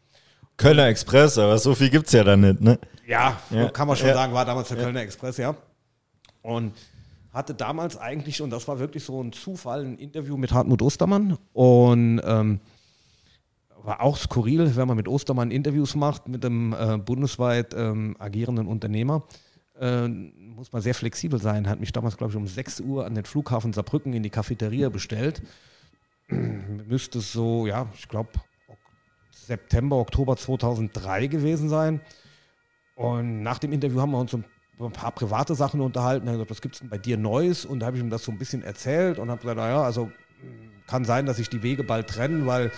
Kölner 0.60 0.88
Express, 0.88 1.38
aber 1.38 1.56
so 1.56 1.74
viel 1.74 1.88
gibt 1.88 2.06
es 2.06 2.12
ja 2.12 2.22
dann 2.22 2.40
nicht, 2.40 2.60
ne? 2.60 2.78
Ja, 3.06 3.40
ja. 3.48 3.70
kann 3.70 3.88
man 3.88 3.96
schon 3.96 4.08
ja. 4.08 4.14
sagen, 4.14 4.34
war 4.34 4.44
damals 4.44 4.68
der 4.68 4.76
ja. 4.76 4.84
Kölner 4.84 5.00
Express, 5.00 5.38
ja. 5.38 5.56
Und 6.42 6.72
hatte 7.32 7.54
damals 7.54 7.96
eigentlich, 7.96 8.42
und 8.42 8.50
das 8.50 8.66
war 8.66 8.78
wirklich 8.78 9.04
so 9.04 9.22
ein 9.22 9.32
Zufall, 9.32 9.84
ein 9.84 9.98
Interview 9.98 10.36
mit 10.36 10.52
Hartmut 10.52 10.82
Ostermann. 10.82 11.38
Und 11.52 12.20
ähm, 12.24 12.60
war 13.82 14.00
auch 14.00 14.16
skurril, 14.16 14.74
wenn 14.76 14.88
man 14.88 14.96
mit 14.96 15.08
Ostermann 15.08 15.50
Interviews 15.50 15.94
macht, 15.94 16.28
mit 16.28 16.44
einem 16.44 16.72
äh, 16.72 16.98
bundesweit 16.98 17.74
ähm, 17.74 18.16
agierenden 18.18 18.66
Unternehmer. 18.66 19.22
Äh, 19.78 20.08
muss 20.08 20.72
man 20.72 20.82
sehr 20.82 20.94
flexibel 20.94 21.40
sein. 21.40 21.68
Hat 21.68 21.80
mich 21.80 21.92
damals, 21.92 22.16
glaube 22.16 22.32
ich, 22.32 22.36
um 22.36 22.46
6 22.46 22.80
Uhr 22.80 23.06
an 23.06 23.14
den 23.14 23.24
Flughafen 23.24 23.72
Saarbrücken 23.72 24.12
in 24.12 24.22
die 24.22 24.30
Cafeteria 24.30 24.88
bestellt. 24.88 25.40
Müsste 26.28 27.20
so, 27.20 27.66
ja, 27.66 27.88
ich 27.94 28.08
glaube, 28.08 28.30
September, 29.30 29.96
Oktober 29.96 30.36
2003 30.36 31.28
gewesen 31.28 31.68
sein. 31.68 32.00
Und 32.94 33.42
nach 33.42 33.58
dem 33.58 33.72
Interview 33.72 34.00
haben 34.00 34.10
wir 34.10 34.18
uns 34.18 34.36
so 34.80 34.86
ein 34.86 34.92
paar 34.92 35.12
private 35.12 35.54
Sachen 35.54 35.82
unterhalten. 35.82 36.26
Er 36.26 36.32
hat 36.32 36.38
gesagt, 36.38 36.50
was 36.50 36.60
gibt 36.62 36.74
es 36.74 36.80
denn 36.80 36.88
bei 36.88 36.96
dir 36.96 37.18
Neues? 37.18 37.66
Und 37.66 37.80
da 37.80 37.86
habe 37.86 37.98
ich 37.98 38.02
ihm 38.02 38.08
das 38.08 38.24
so 38.24 38.32
ein 38.32 38.38
bisschen 38.38 38.64
erzählt 38.64 39.18
und 39.18 39.30
habe 39.30 39.42
gesagt, 39.42 39.58
naja, 39.58 39.82
also 39.82 40.10
kann 40.86 41.04
sein, 41.04 41.26
dass 41.26 41.36
sich 41.36 41.50
die 41.50 41.62
Wege 41.62 41.84
bald 41.84 42.08
trennen, 42.08 42.46
weil 42.46 42.72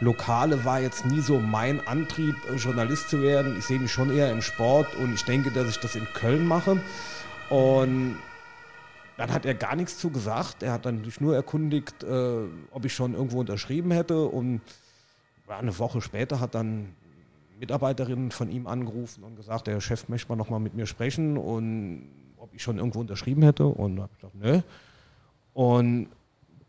Lokale 0.00 0.64
war 0.64 0.80
jetzt 0.80 1.06
nie 1.06 1.20
so 1.20 1.38
mein 1.38 1.86
Antrieb, 1.86 2.34
äh, 2.50 2.56
Journalist 2.56 3.08
zu 3.08 3.22
werden. 3.22 3.56
Ich 3.56 3.66
sehe 3.66 3.78
mich 3.78 3.92
schon 3.92 4.12
eher 4.14 4.32
im 4.32 4.42
Sport 4.42 4.96
und 4.96 5.14
ich 5.14 5.24
denke, 5.24 5.52
dass 5.52 5.68
ich 5.68 5.78
das 5.78 5.94
in 5.94 6.06
Köln 6.12 6.44
mache. 6.44 6.80
Und 7.50 8.16
dann 9.16 9.32
hat 9.32 9.46
er 9.46 9.54
gar 9.54 9.76
nichts 9.76 9.96
zu 9.96 10.10
gesagt. 10.10 10.64
Er 10.64 10.72
hat 10.72 10.86
dann 10.86 11.04
sich 11.04 11.20
nur 11.20 11.36
erkundigt, 11.36 12.02
äh, 12.02 12.46
ob 12.72 12.84
ich 12.84 12.92
schon 12.92 13.14
irgendwo 13.14 13.38
unterschrieben 13.38 13.92
hätte. 13.92 14.24
Und 14.24 14.60
eine 15.46 15.78
Woche 15.78 16.00
später 16.00 16.40
hat 16.40 16.56
dann 16.56 16.96
Mitarbeiterin 17.64 18.30
von 18.30 18.50
ihm 18.50 18.66
angerufen 18.66 19.24
und 19.24 19.36
gesagt, 19.36 19.66
der 19.66 19.80
Chef 19.80 20.08
möchte 20.08 20.28
mal 20.28 20.36
nochmal 20.36 20.60
mit 20.60 20.74
mir 20.74 20.86
sprechen 20.86 21.38
und 21.38 22.08
ob 22.36 22.52
ich 22.54 22.62
schon 22.62 22.76
irgendwo 22.76 23.00
unterschrieben 23.00 23.42
hätte. 23.42 23.66
Und 23.66 24.00
habe 24.00 24.10
ich 24.12 24.20
gesagt, 24.20 24.34
nö. 24.34 24.60
Und 25.54 26.08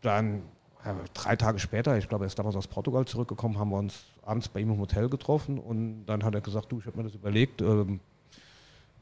dann 0.00 0.42
ja, 0.86 0.96
drei 1.12 1.36
Tage 1.36 1.58
später, 1.58 1.98
ich 1.98 2.08
glaube, 2.08 2.24
er 2.24 2.28
ist 2.28 2.38
damals 2.38 2.56
aus 2.56 2.66
Portugal 2.66 3.04
zurückgekommen, 3.04 3.58
haben 3.58 3.70
wir 3.70 3.76
uns 3.76 4.04
abends 4.24 4.48
bei 4.48 4.60
ihm 4.60 4.70
im 4.70 4.78
Hotel 4.78 5.08
getroffen 5.08 5.58
und 5.58 6.06
dann 6.06 6.24
hat 6.24 6.34
er 6.34 6.40
gesagt, 6.40 6.72
du, 6.72 6.78
ich 6.78 6.86
habe 6.86 6.96
mir 6.96 7.04
das 7.04 7.14
überlegt, 7.14 7.60
ähm, 7.60 8.00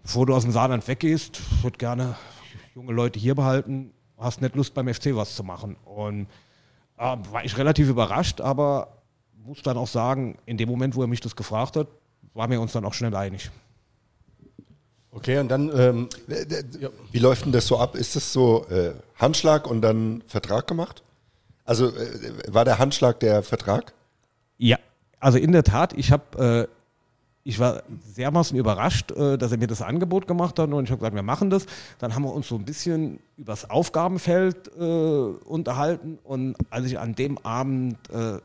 bevor 0.02 0.26
du 0.26 0.34
aus 0.34 0.42
dem 0.42 0.50
Saarland 0.52 0.86
weggehst, 0.88 1.40
würde 1.62 1.78
gerne 1.78 2.16
junge 2.74 2.92
Leute 2.92 3.18
hier 3.18 3.34
behalten, 3.34 3.92
hast 4.18 4.40
nicht 4.40 4.56
Lust 4.56 4.74
beim 4.74 4.92
FC 4.92 5.14
was 5.14 5.36
zu 5.36 5.44
machen. 5.44 5.76
Und 5.84 6.26
äh, 6.96 7.16
war 7.30 7.44
ich 7.44 7.56
relativ 7.58 7.88
überrascht, 7.88 8.40
aber 8.40 8.88
muss 9.44 9.62
dann 9.62 9.76
auch 9.76 9.86
sagen, 9.86 10.38
in 10.46 10.56
dem 10.56 10.68
Moment, 10.68 10.96
wo 10.96 11.02
er 11.02 11.06
mich 11.06 11.20
das 11.20 11.36
gefragt 11.36 11.76
hat, 11.76 11.88
waren 12.32 12.50
wir 12.50 12.60
uns 12.60 12.72
dann 12.72 12.84
auch 12.84 12.94
schnell 12.94 13.14
einig. 13.14 13.50
Okay, 15.10 15.38
und 15.38 15.48
dann. 15.48 15.70
Ähm, 15.78 16.08
Wie 17.12 17.18
läuft 17.18 17.44
denn 17.44 17.52
das 17.52 17.66
so 17.66 17.78
ab? 17.78 17.94
Ist 17.94 18.16
das 18.16 18.32
so 18.32 18.66
äh, 18.68 18.94
Handschlag 19.16 19.66
und 19.68 19.82
dann 19.82 20.22
Vertrag 20.26 20.66
gemacht? 20.66 21.02
Also 21.64 21.88
äh, 21.88 22.32
war 22.48 22.64
der 22.64 22.78
Handschlag 22.78 23.20
der 23.20 23.42
Vertrag? 23.42 23.92
Ja, 24.58 24.78
also 25.20 25.38
in 25.38 25.52
der 25.52 25.62
Tat, 25.62 25.92
ich 25.92 26.10
habe, 26.10 26.68
äh, 26.68 26.74
ich 27.44 27.58
war 27.58 27.82
dermaßen 28.16 28.58
überrascht, 28.58 29.12
äh, 29.12 29.38
dass 29.38 29.52
er 29.52 29.58
mir 29.58 29.68
das 29.68 29.82
Angebot 29.82 30.26
gemacht 30.26 30.58
hat 30.58 30.72
und 30.72 30.84
ich 30.84 30.90
habe 30.90 30.98
gesagt, 30.98 31.14
wir 31.14 31.22
machen 31.22 31.50
das. 31.50 31.66
Dann 31.98 32.14
haben 32.14 32.24
wir 32.24 32.32
uns 32.32 32.48
so 32.48 32.56
ein 32.56 32.64
bisschen 32.64 33.20
übers 33.36 33.70
Aufgabenfeld 33.70 34.72
äh, 34.76 34.80
unterhalten 34.80 36.18
und 36.24 36.56
als 36.70 36.86
ich 36.86 36.98
an 36.98 37.14
dem 37.14 37.38
Abend 37.38 37.98
äh, 38.10 38.40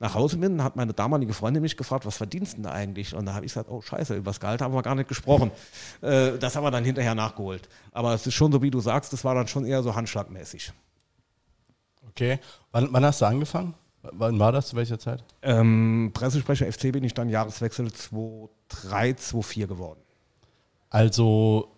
nach 0.00 0.14
Hause 0.14 0.36
bin, 0.38 0.62
hat 0.62 0.76
meine 0.76 0.92
damalige 0.92 1.32
Freundin 1.32 1.62
mich 1.62 1.76
gefragt, 1.76 2.04
was 2.04 2.16
verdienst 2.16 2.54
du 2.54 2.62
denn 2.62 2.66
eigentlich? 2.66 3.14
Und 3.14 3.26
da 3.26 3.34
habe 3.34 3.46
ich 3.46 3.52
gesagt, 3.52 3.70
oh 3.70 3.80
scheiße, 3.80 4.16
über 4.16 4.30
das 4.30 4.40
Gehalt 4.40 4.60
haben 4.60 4.74
wir 4.74 4.82
gar 4.82 4.94
nicht 4.94 5.08
gesprochen. 5.08 5.50
Äh, 6.02 6.38
das 6.38 6.56
haben 6.56 6.64
wir 6.64 6.70
dann 6.70 6.84
hinterher 6.84 7.14
nachgeholt. 7.14 7.68
Aber 7.92 8.12
es 8.12 8.26
ist 8.26 8.34
schon 8.34 8.52
so, 8.52 8.60
wie 8.60 8.70
du 8.70 8.80
sagst, 8.80 9.12
das 9.12 9.24
war 9.24 9.34
dann 9.34 9.48
schon 9.48 9.64
eher 9.64 9.82
so 9.82 9.94
handschlagmäßig. 9.94 10.72
okay. 12.08 12.38
Wann, 12.72 12.88
wann 12.92 13.04
hast 13.04 13.20
du 13.20 13.26
angefangen? 13.26 13.74
Wann 14.02 14.38
war 14.38 14.52
das? 14.52 14.68
Zu 14.68 14.76
welcher 14.76 14.98
Zeit? 14.98 15.24
Ähm, 15.40 16.10
Pressesprecher 16.12 16.70
FC 16.70 16.92
bin 16.92 17.04
ich 17.04 17.14
dann 17.14 17.30
Jahreswechsel 17.30 17.90
2003, 17.90 19.14
2004 19.14 19.66
geworden. 19.66 20.00
Also. 20.90 21.73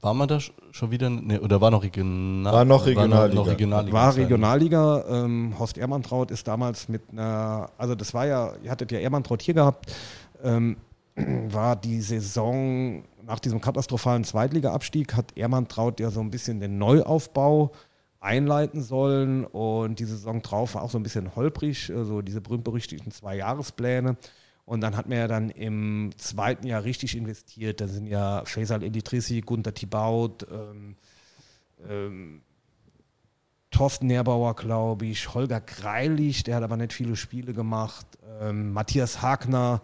War 0.00 0.14
man 0.14 0.28
da 0.28 0.36
sch- 0.36 0.52
schon 0.70 0.90
wieder? 0.92 1.10
Ne, 1.10 1.40
oder 1.40 1.60
war 1.60 1.70
noch 1.72 1.82
Regional? 1.82 2.52
War 2.52 2.64
noch 2.64 2.86
Regionalliga. 2.86 3.34
noch 3.34 3.46
Regionalliga 3.48 3.92
War. 3.92 4.16
Regionalliga. 4.16 5.04
Ähm, 5.08 5.54
Horst 5.58 5.76
Ehrmantraut 5.76 6.30
ist 6.30 6.46
damals 6.46 6.88
mit 6.88 7.02
einer, 7.10 7.70
also 7.78 7.94
das 7.96 8.14
war 8.14 8.26
ja, 8.26 8.52
ihr 8.62 8.70
hattet 8.70 8.92
ja 8.92 8.98
Ehrmantraut 9.00 9.42
hier 9.42 9.54
gehabt, 9.54 9.92
ähm, 10.44 10.76
war 11.16 11.74
die 11.74 12.00
Saison 12.00 13.02
nach 13.26 13.40
diesem 13.40 13.60
katastrophalen 13.60 14.22
Zweitliga-Abstieg, 14.24 15.14
hat 15.16 15.36
Ehrmantraut 15.36 15.98
ja 16.00 16.10
so 16.10 16.20
ein 16.20 16.30
bisschen 16.30 16.60
den 16.60 16.78
Neuaufbau 16.78 17.72
einleiten 18.20 18.82
sollen 18.82 19.44
und 19.44 19.98
die 19.98 20.04
Saison 20.04 20.42
drauf 20.42 20.74
war 20.74 20.82
auch 20.82 20.90
so 20.90 20.98
ein 20.98 21.02
bisschen 21.02 21.34
holprig, 21.36 21.92
also 21.94 22.22
diese 22.22 22.40
berühmt-berüchtigten 22.40 23.12
zwei 23.12 23.36
Jahrespläne. 23.36 24.16
Und 24.68 24.82
dann 24.82 24.98
hat 24.98 25.08
man 25.08 25.16
ja 25.16 25.28
dann 25.28 25.48
im 25.48 26.10
zweiten 26.18 26.66
Jahr 26.66 26.84
richtig 26.84 27.16
investiert. 27.16 27.80
Da 27.80 27.88
sind 27.88 28.06
ja 28.06 28.44
Faisal 28.44 28.82
Elitrissi, 28.82 29.40
Gunter 29.40 29.72
Thibaut, 29.72 30.46
ähm, 30.52 30.94
ähm, 31.88 32.42
Thorsten 33.70 34.08
Nerbauer, 34.08 34.54
glaube 34.56 35.06
ich, 35.06 35.32
Holger 35.32 35.62
Greilich, 35.62 36.42
der 36.42 36.56
hat 36.56 36.62
aber 36.62 36.76
nicht 36.76 36.92
viele 36.92 37.16
Spiele 37.16 37.54
gemacht, 37.54 38.06
ähm, 38.42 38.74
Matthias 38.74 39.22
Hagner, 39.22 39.80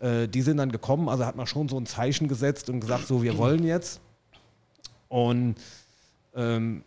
äh, 0.00 0.28
die 0.28 0.40
sind 0.40 0.56
dann 0.56 0.72
gekommen, 0.72 1.10
also 1.10 1.26
hat 1.26 1.36
man 1.36 1.46
schon 1.46 1.68
so 1.68 1.78
ein 1.78 1.84
Zeichen 1.84 2.26
gesetzt 2.26 2.70
und 2.70 2.80
gesagt, 2.80 3.06
so, 3.06 3.22
wir 3.22 3.36
wollen 3.36 3.64
jetzt. 3.64 4.00
Und 5.08 5.56
ähm, 6.34 6.84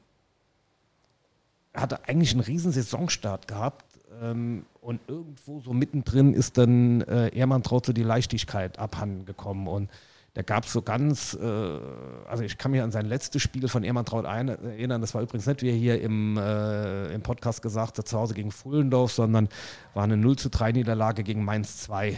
hatte 1.75 2.08
eigentlich 2.08 2.32
einen 2.32 2.42
riesen 2.42 2.72
Saisonstart 2.72 3.48
gehabt 3.48 3.85
ähm, 4.22 4.65
und 4.81 5.00
irgendwo 5.07 5.60
so 5.60 5.74
mittendrin 5.74 6.34
ist 6.34 6.57
dann 6.57 7.01
äh, 7.01 7.29
Ehrmann 7.29 7.63
traut 7.63 7.86
so 7.86 7.93
die 7.93 8.03
Leichtigkeit 8.03 8.79
abhanden 8.79 9.25
gekommen 9.25 9.67
und 9.67 9.89
da 10.36 10.41
gab 10.41 10.65
es 10.65 10.74
so 10.74 10.81
ganz, 10.81 11.34
äh, 11.34 11.79
also 12.27 12.43
ich 12.43 12.57
kann 12.57 12.72
mich 12.72 12.81
an 12.81 12.91
sein 12.91 13.05
letztes 13.05 13.41
Spiel 13.41 13.69
von 13.69 13.86
Ehrmann 13.86 14.03
Traut 14.03 14.25
ein, 14.25 14.50
erinnern, 14.50 15.00
das 15.00 15.13
war 15.15 15.22
übrigens 15.22 15.48
nicht, 15.48 15.62
wie 15.62 15.69
er 15.69 15.75
hier 15.75 16.01
im, 16.01 16.38
äh, 16.38 17.13
im 17.13 17.22
Podcast 17.22 17.62
gesagt 17.62 17.98
hat, 17.98 18.07
zu 18.07 18.19
Hause 18.19 18.34
gegen 18.34 18.51
Fullendorf, 18.51 19.13
sondern 19.13 19.48
war 19.93 20.03
eine 20.03 20.17
0 20.17 20.36
zu 20.36 20.50
3 20.50 20.74
Niederlage 20.74 21.24
gegen 21.24 21.45
Mainz 21.45 21.77
2. 21.84 22.17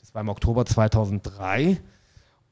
Das 0.00 0.14
war 0.14 0.20
im 0.20 0.28
Oktober 0.28 0.66
2003 0.66 1.78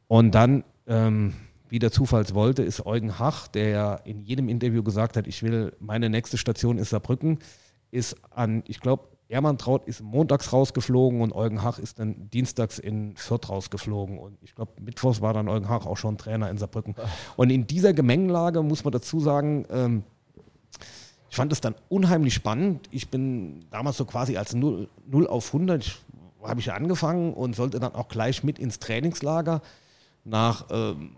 und 0.09 0.35
dann, 0.35 0.65
ähm, 0.87 1.35
wie 1.69 1.79
der 1.79 1.93
Zufall 1.93 2.25
wollte, 2.33 2.63
ist 2.63 2.87
Eugen 2.87 3.19
Hach, 3.19 3.47
der 3.47 3.69
ja 3.69 3.95
in 3.97 4.23
jedem 4.23 4.49
Interview 4.49 4.83
gesagt 4.83 5.19
hat, 5.19 5.27
ich 5.27 5.43
will, 5.43 5.75
meine 5.81 6.09
nächste 6.09 6.39
Station 6.39 6.79
ist 6.79 6.91
Saarbrücken, 6.91 7.41
ist 7.95 8.17
an, 8.31 8.63
ich 8.67 8.81
glaube, 8.81 9.05
Ermann 9.29 9.57
Traut 9.57 9.87
ist 9.87 10.03
montags 10.03 10.53
rausgeflogen 10.53 11.23
und 11.23 11.33
Eugen 11.33 11.63
Hach 11.63 11.79
ist 11.79 11.99
dann 11.99 12.29
dienstags 12.31 12.79
in 12.79 13.17
Fürth 13.17 13.49
rausgeflogen. 13.49 14.19
Und 14.19 14.37
ich 14.43 14.55
glaube, 14.55 14.73
mittwochs 14.81 15.23
war 15.23 15.33
dann 15.33 15.49
Eugen 15.49 15.69
Hach 15.69 15.87
auch 15.87 15.97
schon 15.97 16.19
Trainer 16.19 16.51
in 16.51 16.59
Saarbrücken. 16.59 16.95
Und 17.37 17.51
in 17.51 17.67
dieser 17.67 17.95
Gemengelage 17.95 18.63
muss 18.63 18.85
man 18.85 18.93
dazu 18.93 19.21
sagen, 19.21 19.65
ähm, 19.71 20.03
ich 21.31 21.37
fand 21.37 21.53
es 21.53 21.61
dann 21.61 21.75
unheimlich 21.89 22.35
spannend. 22.35 22.89
Ich 22.91 23.09
bin 23.09 23.65
damals 23.71 23.97
so 23.97 24.05
quasi 24.05 24.37
als 24.37 24.55
0, 24.55 24.89
0 25.07 25.27
auf 25.27 25.53
100, 25.55 25.99
habe 26.43 26.61
ich 26.61 26.73
angefangen 26.73 27.33
und 27.33 27.57
sollte 27.57 27.81
dann 27.81 27.95
auch 27.95 28.09
gleich 28.09 28.45
mit 28.45 28.59
ins 28.59 28.79
Trainingslager 28.79 29.63
nach 30.25 30.67
ähm, 30.71 31.17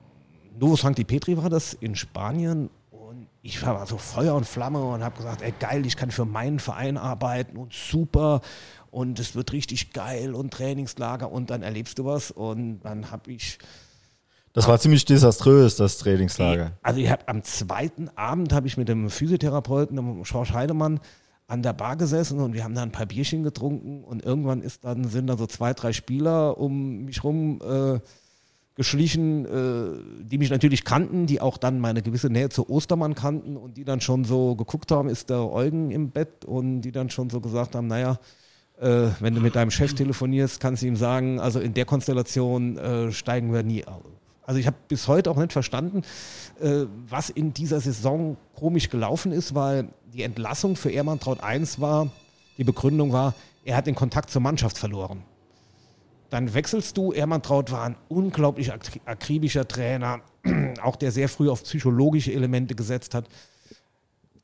Novo 0.59 0.77
Sancti 0.77 1.05
Petri 1.05 1.37
war 1.37 1.51
das 1.51 1.75
in 1.75 1.97
Spanien 1.97 2.71
ich 3.47 3.65
war 3.65 3.87
so 3.87 3.97
Feuer 3.97 4.35
und 4.35 4.45
Flamme 4.45 4.83
und 4.83 5.03
habe 5.05 5.17
gesagt, 5.17 5.43
ey 5.43 5.53
geil, 5.59 5.87
ich 5.87 5.97
kann 5.97 6.11
für 6.11 6.25
meinen 6.25 6.59
Verein 6.59 6.97
arbeiten 6.97 7.57
und 7.57 7.73
super. 7.73 8.41
Und 8.91 9.19
es 9.19 9.35
wird 9.35 9.53
richtig 9.53 9.93
geil 9.93 10.35
und 10.35 10.53
Trainingslager. 10.53 11.31
Und 11.31 11.51
dann 11.51 11.63
erlebst 11.63 11.99
du 11.99 12.05
was. 12.05 12.31
Und 12.31 12.81
dann 12.81 13.11
habe 13.11 13.31
ich 13.31 13.59
Das 14.53 14.67
war 14.67 14.79
ziemlich 14.79 15.05
desaströs, 15.05 15.77
das 15.77 15.99
Trainingslager. 15.99 16.73
also 16.83 17.01
ich 17.01 17.11
hab, 17.11 17.29
am 17.29 17.43
zweiten 17.43 18.09
Abend 18.17 18.53
habe 18.53 18.67
ich 18.67 18.77
mit 18.77 18.89
dem 18.89 19.11
Physiotherapeuten, 19.11 19.97
dem 19.97 20.25
Schorsch 20.25 20.53
Heidemann, 20.53 21.01
an 21.47 21.63
der 21.63 21.73
Bar 21.73 21.97
gesessen 21.97 22.41
und 22.41 22.55
wir 22.55 22.65
haben 22.65 22.75
da 22.75 22.83
ein 22.83 22.91
paar 22.91 23.07
Bierchen 23.07 23.45
getrunken. 23.45 24.03
Und 24.03 24.25
irgendwann 24.25 24.63
ist 24.63 24.85
dann, 24.85 25.05
sind 25.05 25.29
da 25.29 25.37
so 25.37 25.47
zwei, 25.47 25.75
drei 25.75 25.93
Spieler 25.93 26.59
um 26.59 27.05
mich 27.05 27.23
rum 27.23 27.61
äh, 27.63 28.01
geschlichen, 28.77 29.47
äh, 29.47 30.25
die 30.25 30.39
mich 30.39 30.51
natürlich 30.51 30.85
kannten, 30.85 31.27
die 31.27 31.41
auch 31.41 31.57
dann 31.57 31.81
meine 31.81 32.03
gewisse 32.03 32.31
Nähe 32.31 32.51
zu 32.51 32.69
Ostermann 32.69 33.15
kannten 33.15 33.57
und 33.57 33.77
die 33.77 33.85
dann 33.85 34.01
schon 34.01 34.25
so 34.25 34.55
geguckt 34.55 34.93
haben, 34.93 35.09
ist 35.09 35.31
der 35.31 35.51
Eugen 35.51 35.91
im 35.91 36.11
Bett 36.11 36.45
und 36.45 36.83
die 36.83 36.93
dann 36.93 37.11
schon 37.11 37.31
so 37.31 37.41
gesagt 37.41 37.75
haben, 37.75 37.87
naja, 37.87 38.19
äh, 38.79 39.09
wenn 39.21 39.35
du 39.35 39.41
mit 39.41 39.57
deinem 39.57 39.71
Chef 39.71 39.95
telefonierst, 39.95 40.61
kannst 40.61 40.83
du 40.83 40.87
ihm 40.87 40.97
sagen, 40.97 41.41
also 41.41 41.59
in 41.59 41.73
der 41.73 41.87
Konstellation 41.87 42.77
äh, 42.77 43.13
steigen 43.13 43.53
wir 43.53 43.63
nie 43.63 43.87
auf. 43.87 44.03
Also 44.43 44.61
ich 44.61 44.67
habe 44.67 44.77
bis 44.89 45.09
heute 45.09 45.31
auch 45.31 45.37
nicht 45.37 45.53
verstanden, 45.53 46.03
äh, 46.61 46.85
was 47.09 47.31
in 47.31 47.55
dieser 47.55 47.81
Saison 47.81 48.37
komisch 48.55 48.91
gelaufen 48.91 49.33
ist, 49.33 49.55
weil 49.55 49.89
die 50.13 50.23
Entlassung 50.23 50.77
für 50.77 50.91
Ehrmann 50.91 51.19
Traut 51.19 51.43
1 51.43 51.81
war, 51.81 52.11
die 52.59 52.65
Begründung 52.65 53.13
war, 53.13 53.35
er 53.65 53.77
hat 53.77 53.87
den 53.87 53.95
Kontakt 53.95 54.31
zur 54.31 54.43
Mannschaft 54.43 54.79
verloren. 54.79 55.23
Dann 56.31 56.55
wechselst 56.55 56.97
du, 56.97 57.13
Ehrmann 57.13 57.43
Traut 57.43 57.71
war 57.71 57.85
ein 57.85 57.97
unglaublich 58.09 58.73
ak- 58.73 59.01
akribischer 59.05 59.67
Trainer, 59.67 60.21
auch 60.83 60.97
der 60.97 61.13
sehr 61.13 61.29
früh 61.29 61.49
auf 61.49 61.63
psychologische 61.63 62.33
Elemente 62.33 62.75
gesetzt 62.75 63.15
hat. 63.15 63.27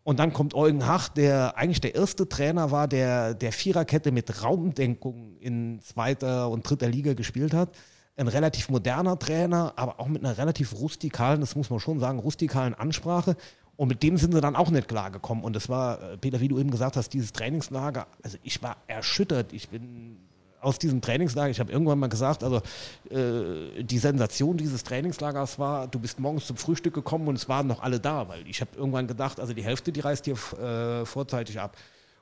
Und 0.04 0.18
dann 0.18 0.32
kommt 0.32 0.54
Eugen 0.54 0.86
Hach, 0.86 1.08
der 1.08 1.56
eigentlich 1.56 1.80
der 1.80 1.94
erste 1.94 2.28
Trainer 2.28 2.70
war, 2.72 2.88
der 2.88 3.34
der 3.34 3.52
Viererkette 3.52 4.10
mit 4.10 4.42
Raumdenkung 4.42 5.36
in 5.38 5.80
zweiter 5.80 6.48
und 6.50 6.68
dritter 6.68 6.88
Liga 6.88 7.14
gespielt 7.14 7.54
hat. 7.54 7.70
Ein 8.16 8.28
relativ 8.28 8.68
moderner 8.68 9.18
Trainer, 9.18 9.72
aber 9.76 10.00
auch 10.00 10.08
mit 10.08 10.24
einer 10.24 10.36
relativ 10.36 10.74
rustikalen, 10.74 11.40
das 11.40 11.54
muss 11.56 11.70
man 11.70 11.78
schon 11.80 12.00
sagen, 12.00 12.18
rustikalen 12.18 12.74
Ansprache. 12.74 13.36
Und 13.76 13.88
mit 13.88 14.02
dem 14.02 14.16
sind 14.18 14.32
sie 14.34 14.40
dann 14.40 14.54
auch 14.54 14.70
nicht 14.70 14.86
klargekommen. 14.86 15.44
Und 15.44 15.56
das 15.56 15.68
war, 15.68 16.02
äh, 16.02 16.18
Peter, 16.18 16.40
wie 16.40 16.48
du 16.48 16.58
eben 16.58 16.70
gesagt 16.70 16.96
hast, 16.96 17.10
dieses 17.14 17.32
Trainingslager, 17.32 18.06
also 18.22 18.38
ich 18.42 18.62
war 18.62 18.76
erschüttert. 18.86 19.52
Ich 19.52 19.70
bin 19.70 20.18
aus 20.62 20.78
diesem 20.78 21.00
Trainingslager, 21.00 21.50
ich 21.50 21.60
habe 21.60 21.72
irgendwann 21.72 21.98
mal 21.98 22.08
gesagt, 22.08 22.44
also 22.44 22.62
äh, 23.10 23.82
die 23.82 23.98
Sensation 23.98 24.56
dieses 24.56 24.84
Trainingslagers 24.84 25.58
war, 25.58 25.88
du 25.88 25.98
bist 25.98 26.20
morgens 26.20 26.46
zum 26.46 26.56
Frühstück 26.56 26.94
gekommen 26.94 27.28
und 27.28 27.34
es 27.34 27.48
waren 27.48 27.66
noch 27.66 27.82
alle 27.82 28.00
da, 28.00 28.28
weil 28.28 28.46
ich 28.46 28.60
habe 28.60 28.70
irgendwann 28.76 29.08
gedacht, 29.08 29.40
also 29.40 29.52
die 29.52 29.64
Hälfte, 29.64 29.92
die 29.92 30.00
reist 30.00 30.24
hier 30.24 30.34
äh, 30.34 31.04
vorzeitig 31.04 31.60
ab. 31.60 31.76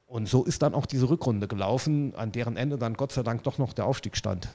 Und 0.06 0.28
so 0.28 0.42
ist 0.42 0.62
dann 0.62 0.74
auch 0.74 0.86
diese 0.86 1.08
Rückrunde 1.08 1.46
gelaufen, 1.46 2.14
an 2.16 2.32
deren 2.32 2.56
Ende 2.56 2.78
dann 2.78 2.94
Gott 2.94 3.12
sei 3.12 3.22
Dank 3.22 3.44
doch 3.44 3.58
noch 3.58 3.72
der 3.72 3.84
Aufstieg 3.84 4.16
stand. 4.16 4.48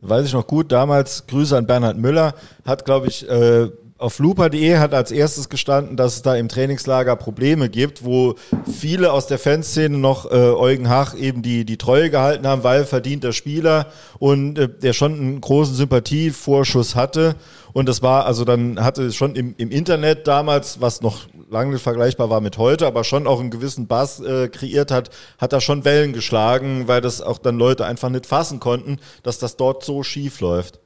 Weiß 0.00 0.26
ich 0.26 0.32
noch 0.32 0.46
gut, 0.46 0.72
damals 0.72 1.26
Grüße 1.26 1.56
an 1.56 1.66
Bernhard 1.66 1.96
Müller, 1.96 2.34
hat, 2.64 2.84
glaube 2.84 3.06
ich, 3.06 3.28
äh, 3.28 3.70
auf 3.98 4.18
looper.de 4.18 4.76
hat 4.76 4.92
als 4.92 5.10
erstes 5.10 5.48
gestanden, 5.48 5.96
dass 5.96 6.16
es 6.16 6.22
da 6.22 6.34
im 6.34 6.48
Trainingslager 6.48 7.16
Probleme 7.16 7.70
gibt, 7.70 8.04
wo 8.04 8.34
viele 8.70 9.12
aus 9.12 9.26
der 9.26 9.38
Fanszene 9.38 9.96
noch 9.96 10.30
äh, 10.30 10.34
Eugen 10.34 10.88
Hach 10.88 11.14
eben 11.14 11.42
die, 11.42 11.64
die 11.64 11.78
Treue 11.78 12.10
gehalten 12.10 12.46
haben, 12.46 12.62
weil 12.62 12.84
verdienter 12.84 13.32
Spieler 13.32 13.86
und 14.18 14.58
äh, 14.58 14.68
der 14.68 14.92
schon 14.92 15.14
einen 15.14 15.40
großen 15.40 15.74
Sympathievorschuss 15.74 16.94
hatte. 16.94 17.36
Und 17.72 17.88
das 17.88 18.02
war, 18.02 18.26
also 18.26 18.44
dann 18.44 18.82
hatte 18.82 19.04
es 19.04 19.16
schon 19.16 19.34
im, 19.34 19.54
im 19.56 19.70
Internet 19.70 20.26
damals, 20.26 20.80
was 20.80 21.00
noch 21.00 21.26
lange 21.50 21.72
nicht 21.72 21.82
vergleichbar 21.82 22.28
war 22.28 22.40
mit 22.40 22.58
heute, 22.58 22.86
aber 22.86 23.04
schon 23.04 23.26
auch 23.26 23.40
einen 23.40 23.50
gewissen 23.50 23.86
Bass 23.86 24.20
äh, 24.20 24.48
kreiert 24.48 24.90
hat, 24.90 25.10
hat 25.38 25.52
da 25.52 25.60
schon 25.60 25.84
Wellen 25.84 26.12
geschlagen, 26.12 26.88
weil 26.88 27.00
das 27.00 27.22
auch 27.22 27.38
dann 27.38 27.58
Leute 27.58 27.86
einfach 27.86 28.10
nicht 28.10 28.26
fassen 28.26 28.60
konnten, 28.60 28.98
dass 29.22 29.38
das 29.38 29.56
dort 29.56 29.84
so 29.84 30.02
schief 30.02 30.40
läuft. 30.40 30.80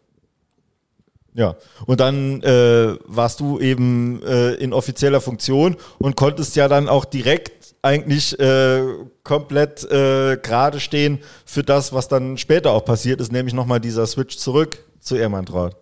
Ja, 1.35 1.55
und 1.87 2.01
dann 2.01 2.43
äh, 2.43 2.97
warst 3.07 3.39
du 3.41 3.61
eben 3.61 4.21
äh, 4.25 4.55
in 4.55 4.73
offizieller 4.73 5.21
Funktion 5.21 5.77
und 5.99 6.17
konntest 6.17 6.57
ja 6.57 6.67
dann 6.67 6.89
auch 6.89 7.05
direkt 7.05 7.77
eigentlich 7.83 8.39
äh, 8.39 8.83
komplett 9.23 9.85
äh, 9.85 10.37
gerade 10.37 10.81
stehen 10.81 11.21
für 11.45 11.63
das, 11.63 11.93
was 11.93 12.09
dann 12.09 12.37
später 12.37 12.73
auch 12.73 12.85
passiert 12.85 13.21
ist, 13.21 13.33
nämlich 13.33 13.55
nochmal 13.55 13.81
dieser 13.81 14.07
Switch 14.07 14.37
zurück 14.39 14.85
zu 14.99 15.15
Ermantraut. 15.15 15.77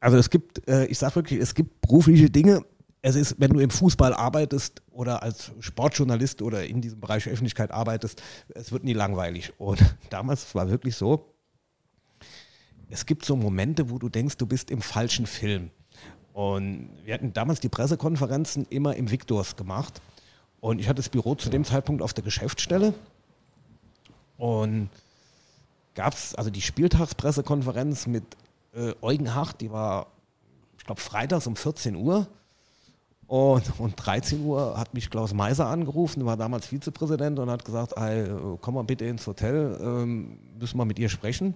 Also 0.00 0.18
es 0.18 0.30
gibt, 0.30 0.66
äh, 0.68 0.86
ich 0.86 0.98
sage 0.98 1.16
wirklich, 1.16 1.40
es 1.40 1.54
gibt 1.54 1.80
berufliche 1.80 2.30
Dinge. 2.30 2.62
Es 3.02 3.16
ist, 3.16 3.36
wenn 3.38 3.50
du 3.50 3.60
im 3.60 3.70
Fußball 3.70 4.14
arbeitest 4.14 4.82
oder 4.90 5.22
als 5.22 5.52
Sportjournalist 5.60 6.42
oder 6.42 6.64
in 6.64 6.80
diesem 6.80 7.00
Bereich 7.00 7.28
Öffentlichkeit 7.28 7.70
arbeitest, 7.70 8.22
es 8.54 8.72
wird 8.72 8.84
nie 8.84 8.94
langweilig. 8.94 9.52
Und 9.58 9.80
damals 10.10 10.54
war 10.54 10.70
wirklich 10.70 10.96
so, 10.96 11.35
es 12.90 13.06
gibt 13.06 13.24
so 13.24 13.36
Momente, 13.36 13.90
wo 13.90 13.98
du 13.98 14.08
denkst, 14.08 14.36
du 14.36 14.46
bist 14.46 14.70
im 14.70 14.80
falschen 14.80 15.26
Film. 15.26 15.70
Und 16.32 16.90
wir 17.04 17.14
hatten 17.14 17.32
damals 17.32 17.60
die 17.60 17.68
Pressekonferenzen 17.68 18.66
immer 18.68 18.94
im 18.94 19.10
Victors 19.10 19.56
gemacht. 19.56 20.00
Und 20.60 20.80
ich 20.80 20.88
hatte 20.88 20.96
das 20.96 21.08
Büro 21.08 21.34
zu 21.34 21.48
dem 21.48 21.64
Zeitpunkt 21.64 22.02
auf 22.02 22.12
der 22.12 22.24
Geschäftsstelle. 22.24 22.94
Und 24.36 24.90
gab 25.94 26.12
es 26.12 26.34
also 26.34 26.50
die 26.50 26.60
Spieltagspressekonferenz 26.60 28.06
mit 28.06 28.24
äh, 28.74 28.92
Eugen 29.00 29.34
Hach, 29.34 29.52
die 29.52 29.70
war, 29.72 30.08
ich 30.78 30.84
glaube, 30.84 31.00
freitags 31.00 31.46
um 31.46 31.56
14 31.56 31.96
Uhr. 31.96 32.28
Und 33.26 33.64
um 33.78 33.96
13 33.96 34.44
Uhr 34.44 34.78
hat 34.78 34.94
mich 34.94 35.10
Klaus 35.10 35.34
Meiser 35.34 35.66
angerufen, 35.66 36.26
war 36.26 36.36
damals 36.36 36.66
Vizepräsident 36.66 37.38
und 37.40 37.50
hat 37.50 37.64
gesagt, 37.64 37.94
hey, 37.96 38.28
komm 38.60 38.74
mal 38.74 38.84
bitte 38.84 39.04
ins 39.04 39.26
Hotel, 39.26 39.76
ähm, 39.80 40.38
müssen 40.60 40.78
wir 40.78 40.84
mit 40.84 40.98
ihr 40.98 41.08
sprechen. 41.08 41.54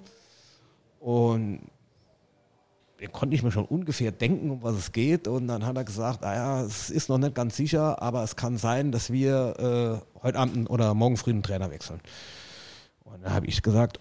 Und 1.01 1.63
er 2.99 3.09
konnte 3.09 3.35
ich 3.35 3.43
mir 3.43 3.51
schon 3.51 3.65
ungefähr 3.65 4.13
denken, 4.13 4.51
um 4.51 4.63
was 4.63 4.77
es 4.77 4.93
geht. 4.93 5.27
Und 5.27 5.49
dann 5.49 5.67
hat 5.67 5.77
er 5.77 5.85
gesagt, 5.85 6.21
naja, 6.21 6.63
es 6.63 6.91
ist 6.91 7.09
noch 7.09 7.19
nicht 7.19 7.35
ganz 7.35 7.57
sicher, 7.57 8.01
aber 8.03 8.23
es 8.23 8.37
kann 8.37 8.59
sein, 8.59 8.93
dass 8.93 9.11
wir 9.11 10.03
äh, 10.15 10.23
heute 10.23 10.39
Abend 10.39 10.69
oder 10.71 10.95
morgen 10.95 11.17
früh 11.17 11.31
einen 11.31 11.43
Trainer 11.43 11.71
wechseln. 11.71 12.01
Und 13.05 13.25
dann 13.25 13.33
habe 13.33 13.47
ich 13.47 13.63
gesagt, 13.63 13.99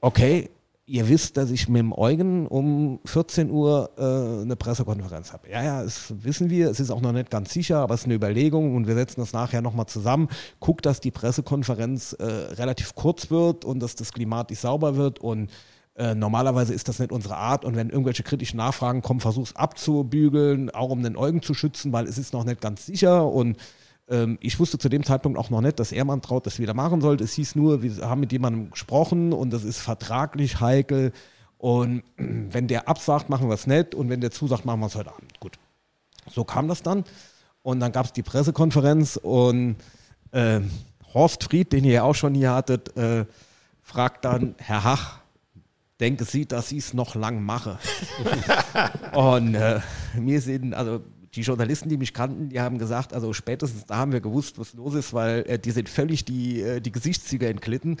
okay, 0.00 0.50
ihr 0.86 1.08
wisst, 1.08 1.36
dass 1.36 1.50
ich 1.50 1.68
mit 1.68 1.80
dem 1.80 1.92
Eugen 1.92 2.46
um 2.46 3.00
14 3.06 3.50
Uhr 3.50 3.90
äh, 3.96 4.42
eine 4.42 4.56
Pressekonferenz 4.56 5.32
habe. 5.32 5.48
Ja, 5.48 5.62
ja, 5.62 5.82
das 5.82 6.12
wissen 6.22 6.50
wir. 6.50 6.70
Es 6.70 6.80
ist 6.80 6.90
auch 6.90 7.00
noch 7.00 7.12
nicht 7.12 7.30
ganz 7.30 7.52
sicher, 7.52 7.78
aber 7.78 7.94
es 7.94 8.00
ist 8.00 8.06
eine 8.06 8.14
Überlegung 8.14 8.74
und 8.74 8.86
wir 8.86 8.94
setzen 8.94 9.20
das 9.20 9.32
nachher 9.32 9.62
nochmal 9.62 9.86
zusammen. 9.86 10.28
Guckt, 10.60 10.84
dass 10.84 11.00
die 11.00 11.10
Pressekonferenz 11.10 12.12
äh, 12.14 12.24
relativ 12.24 12.94
kurz 12.94 13.30
wird 13.30 13.64
und 13.64 13.80
dass 13.80 13.94
das 13.94 14.12
klimatisch 14.12 14.58
sauber 14.58 14.96
wird 14.96 15.20
und 15.20 15.48
äh, 15.96 16.14
normalerweise 16.14 16.74
ist 16.74 16.88
das 16.88 16.98
nicht 16.98 17.12
unsere 17.12 17.36
Art 17.36 17.64
und 17.64 17.76
wenn 17.76 17.90
irgendwelche 17.90 18.24
kritischen 18.24 18.56
Nachfragen 18.56 19.00
kommen, 19.00 19.20
versuch 19.20 19.44
es 19.44 19.56
abzubügeln, 19.56 20.70
auch 20.70 20.90
um 20.90 21.02
den 21.02 21.16
Eugen 21.16 21.40
zu 21.40 21.54
schützen, 21.54 21.92
weil 21.92 22.06
es 22.06 22.18
ist 22.18 22.32
noch 22.32 22.44
nicht 22.44 22.60
ganz 22.60 22.86
sicher 22.86 23.26
und 23.26 23.56
ähm, 24.08 24.36
ich 24.40 24.58
wusste 24.58 24.78
zu 24.78 24.88
dem 24.88 25.04
Zeitpunkt 25.04 25.38
auch 25.38 25.50
noch 25.50 25.60
nicht, 25.60 25.78
dass 25.78 25.92
Ehrmann 25.92 26.20
traut, 26.20 26.46
das 26.46 26.58
wieder 26.58 26.74
machen 26.74 27.00
sollte. 27.00 27.24
Es 27.24 27.34
hieß 27.34 27.54
nur, 27.54 27.82
wir 27.82 28.08
haben 28.08 28.20
mit 28.20 28.32
jemandem 28.32 28.70
gesprochen 28.70 29.32
und 29.32 29.52
das 29.52 29.62
ist 29.62 29.78
vertraglich 29.78 30.60
heikel 30.60 31.12
und 31.58 32.02
wenn 32.16 32.66
der 32.66 32.88
absagt, 32.88 33.30
machen 33.30 33.48
wir 33.48 33.54
es 33.54 33.66
nicht 33.66 33.94
und 33.94 34.08
wenn 34.08 34.20
der 34.20 34.32
zusagt, 34.32 34.64
machen 34.64 34.80
wir 34.80 34.86
es 34.86 34.96
heute 34.96 35.12
Abend. 35.12 35.38
Gut. 35.38 35.58
So 36.28 36.42
kam 36.44 36.68
das 36.68 36.82
dann 36.82 37.04
und 37.62 37.80
dann 37.80 37.92
gab 37.92 38.06
es 38.06 38.12
die 38.12 38.22
Pressekonferenz 38.22 39.16
und 39.16 39.76
äh, 40.32 40.60
Horst 41.12 41.44
Fried, 41.44 41.72
den 41.72 41.84
ihr 41.84 41.92
ja 41.92 42.02
auch 42.02 42.14
schon 42.14 42.34
hier 42.34 42.52
hattet, 42.52 42.96
äh, 42.96 43.26
fragt 43.82 44.24
dann, 44.24 44.56
Herr 44.58 44.82
Hach, 44.82 45.23
denke 46.00 46.24
sie, 46.24 46.46
dass 46.46 46.72
ich 46.72 46.78
es 46.78 46.94
noch 46.94 47.14
lang 47.14 47.42
mache. 47.42 47.78
und 49.12 49.54
äh, 49.54 49.80
mir 50.18 50.40
sind, 50.40 50.74
also 50.74 51.02
die 51.34 51.42
Journalisten, 51.42 51.88
die 51.88 51.96
mich 51.96 52.14
kannten, 52.14 52.48
die 52.48 52.60
haben 52.60 52.78
gesagt, 52.78 53.12
also 53.12 53.32
spätestens 53.32 53.86
da 53.86 53.96
haben 53.96 54.12
wir 54.12 54.20
gewusst, 54.20 54.58
was 54.58 54.74
los 54.74 54.94
ist, 54.94 55.12
weil 55.12 55.44
äh, 55.46 55.58
die 55.58 55.70
sind 55.70 55.88
völlig 55.88 56.24
die, 56.24 56.60
äh, 56.60 56.80
die 56.80 56.92
Gesichtszüge 56.92 57.48
entglitten. 57.48 57.98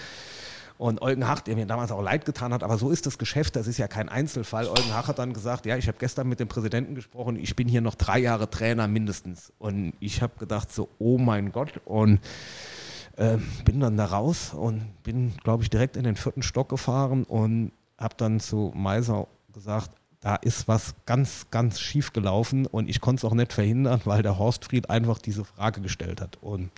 Und 0.76 1.02
Eugen 1.02 1.28
Hach, 1.28 1.40
der 1.40 1.54
mir 1.54 1.66
damals 1.66 1.92
auch 1.92 2.02
leid 2.02 2.24
getan 2.24 2.52
hat, 2.52 2.64
aber 2.64 2.78
so 2.78 2.90
ist 2.90 3.06
das 3.06 3.16
Geschäft, 3.16 3.54
das 3.54 3.68
ist 3.68 3.78
ja 3.78 3.86
kein 3.86 4.08
Einzelfall. 4.08 4.66
Eugen 4.66 4.92
Hach 4.92 5.06
hat 5.06 5.20
dann 5.20 5.32
gesagt, 5.32 5.66
ja, 5.66 5.76
ich 5.76 5.86
habe 5.86 5.98
gestern 6.00 6.28
mit 6.28 6.40
dem 6.40 6.48
Präsidenten 6.48 6.96
gesprochen, 6.96 7.36
ich 7.36 7.54
bin 7.54 7.68
hier 7.68 7.80
noch 7.80 7.94
drei 7.94 8.18
Jahre 8.18 8.50
Trainer 8.50 8.88
mindestens. 8.88 9.52
Und 9.58 9.92
ich 10.00 10.20
habe 10.20 10.32
gedacht 10.38 10.72
so, 10.72 10.88
oh 10.98 11.16
mein 11.16 11.52
Gott. 11.52 11.80
Und 11.84 12.18
äh, 13.16 13.38
bin 13.64 13.78
dann 13.78 13.96
da 13.96 14.06
raus 14.06 14.52
und 14.52 15.02
bin, 15.04 15.32
glaube 15.44 15.62
ich, 15.62 15.70
direkt 15.70 15.96
in 15.96 16.02
den 16.02 16.16
vierten 16.16 16.42
Stock 16.42 16.68
gefahren 16.68 17.22
und 17.22 17.70
habe 18.04 18.14
dann 18.16 18.38
zu 18.38 18.72
Meiser 18.76 19.26
gesagt, 19.52 19.90
da 20.20 20.36
ist 20.36 20.68
was 20.68 20.94
ganz, 21.04 21.46
ganz 21.50 21.80
schief 21.80 22.12
gelaufen 22.12 22.66
und 22.66 22.88
ich 22.88 23.00
konnte 23.00 23.26
es 23.26 23.30
auch 23.30 23.34
nicht 23.34 23.52
verhindern, 23.52 24.00
weil 24.04 24.22
der 24.22 24.38
Horst 24.38 24.64
Fried 24.64 24.88
einfach 24.88 25.18
diese 25.18 25.44
Frage 25.44 25.80
gestellt 25.80 26.20
hat. 26.20 26.38
Und 26.40 26.70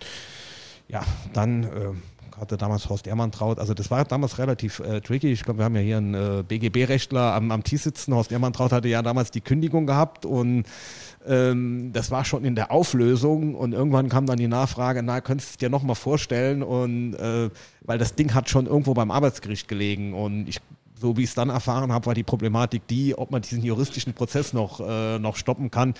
ja, 0.88 1.04
dann 1.32 1.64
äh, 1.64 1.68
hatte 2.40 2.56
damals 2.56 2.88
Horst 2.88 3.06
Ehrmann 3.06 3.30
traut, 3.30 3.58
also 3.58 3.72
das 3.72 3.90
war 3.90 4.04
damals 4.04 4.38
relativ 4.38 4.80
äh, 4.80 5.00
tricky. 5.00 5.30
Ich 5.30 5.44
glaube, 5.44 5.60
wir 5.60 5.64
haben 5.64 5.76
ja 5.76 5.80
hier 5.80 5.96
einen 5.98 6.14
äh, 6.14 6.42
BGB-Rechtler 6.42 7.34
am, 7.34 7.52
am 7.52 7.62
Tisch 7.62 7.82
sitzen. 7.82 8.14
Horst 8.14 8.32
Ehrmann 8.32 8.52
traut 8.52 8.72
hatte 8.72 8.88
ja 8.88 9.00
damals 9.02 9.30
die 9.30 9.40
Kündigung 9.40 9.86
gehabt 9.86 10.26
und 10.26 10.64
ähm, 11.26 11.90
das 11.92 12.10
war 12.10 12.24
schon 12.24 12.44
in 12.44 12.56
der 12.56 12.72
Auflösung 12.72 13.54
und 13.54 13.72
irgendwann 13.72 14.08
kam 14.08 14.26
dann 14.26 14.38
die 14.38 14.48
Nachfrage, 14.48 15.04
na, 15.04 15.20
könntest 15.20 15.50
du 15.50 15.52
es 15.52 15.58
dir 15.58 15.70
nochmal 15.70 15.96
vorstellen 15.96 16.64
und 16.64 17.14
äh, 17.14 17.50
weil 17.82 17.98
das 17.98 18.16
Ding 18.16 18.34
hat 18.34 18.50
schon 18.50 18.66
irgendwo 18.66 18.92
beim 18.94 19.12
Arbeitsgericht 19.12 19.68
gelegen 19.68 20.14
und 20.14 20.48
ich 20.48 20.60
so 20.98 21.16
wie 21.16 21.22
ich 21.22 21.30
es 21.30 21.34
dann 21.34 21.50
erfahren 21.50 21.92
habe, 21.92 22.06
war 22.06 22.14
die 22.14 22.22
Problematik 22.22 22.86
die, 22.86 23.16
ob 23.16 23.30
man 23.30 23.42
diesen 23.42 23.62
juristischen 23.62 24.14
Prozess 24.14 24.52
noch, 24.52 24.80
äh, 24.80 25.18
noch 25.18 25.36
stoppen 25.36 25.70
kann. 25.70 25.94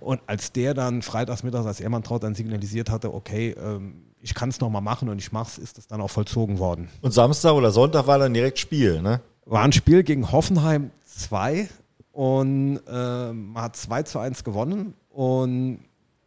Und 0.00 0.20
als 0.26 0.52
der 0.52 0.74
dann 0.74 1.02
freitags 1.02 1.42
mittags, 1.42 1.66
als 1.66 1.80
Ehrmann 1.80 2.02
Traut 2.02 2.22
dann 2.22 2.34
signalisiert 2.34 2.90
hatte, 2.90 3.14
okay, 3.14 3.54
ähm, 3.58 4.04
ich 4.20 4.34
kann 4.34 4.50
es 4.50 4.60
nochmal 4.60 4.82
machen 4.82 5.08
und 5.08 5.18
ich 5.18 5.32
mache 5.32 5.48
es, 5.48 5.58
ist 5.58 5.78
es 5.78 5.86
dann 5.86 6.00
auch 6.00 6.10
vollzogen 6.10 6.58
worden. 6.58 6.88
Und 7.00 7.12
Samstag 7.12 7.54
oder 7.54 7.70
Sonntag 7.70 8.06
war 8.06 8.18
dann 8.18 8.34
direkt 8.34 8.58
Spiel, 8.58 9.02
ne? 9.02 9.20
War 9.44 9.62
ein 9.62 9.72
Spiel 9.72 10.04
gegen 10.04 10.30
Hoffenheim 10.30 10.92
2 11.04 11.68
und 12.12 12.80
äh, 12.86 13.32
man 13.32 13.62
hat 13.62 13.76
2 13.76 14.04
zu 14.04 14.18
1 14.20 14.44
gewonnen 14.44 14.94
und 15.10 15.80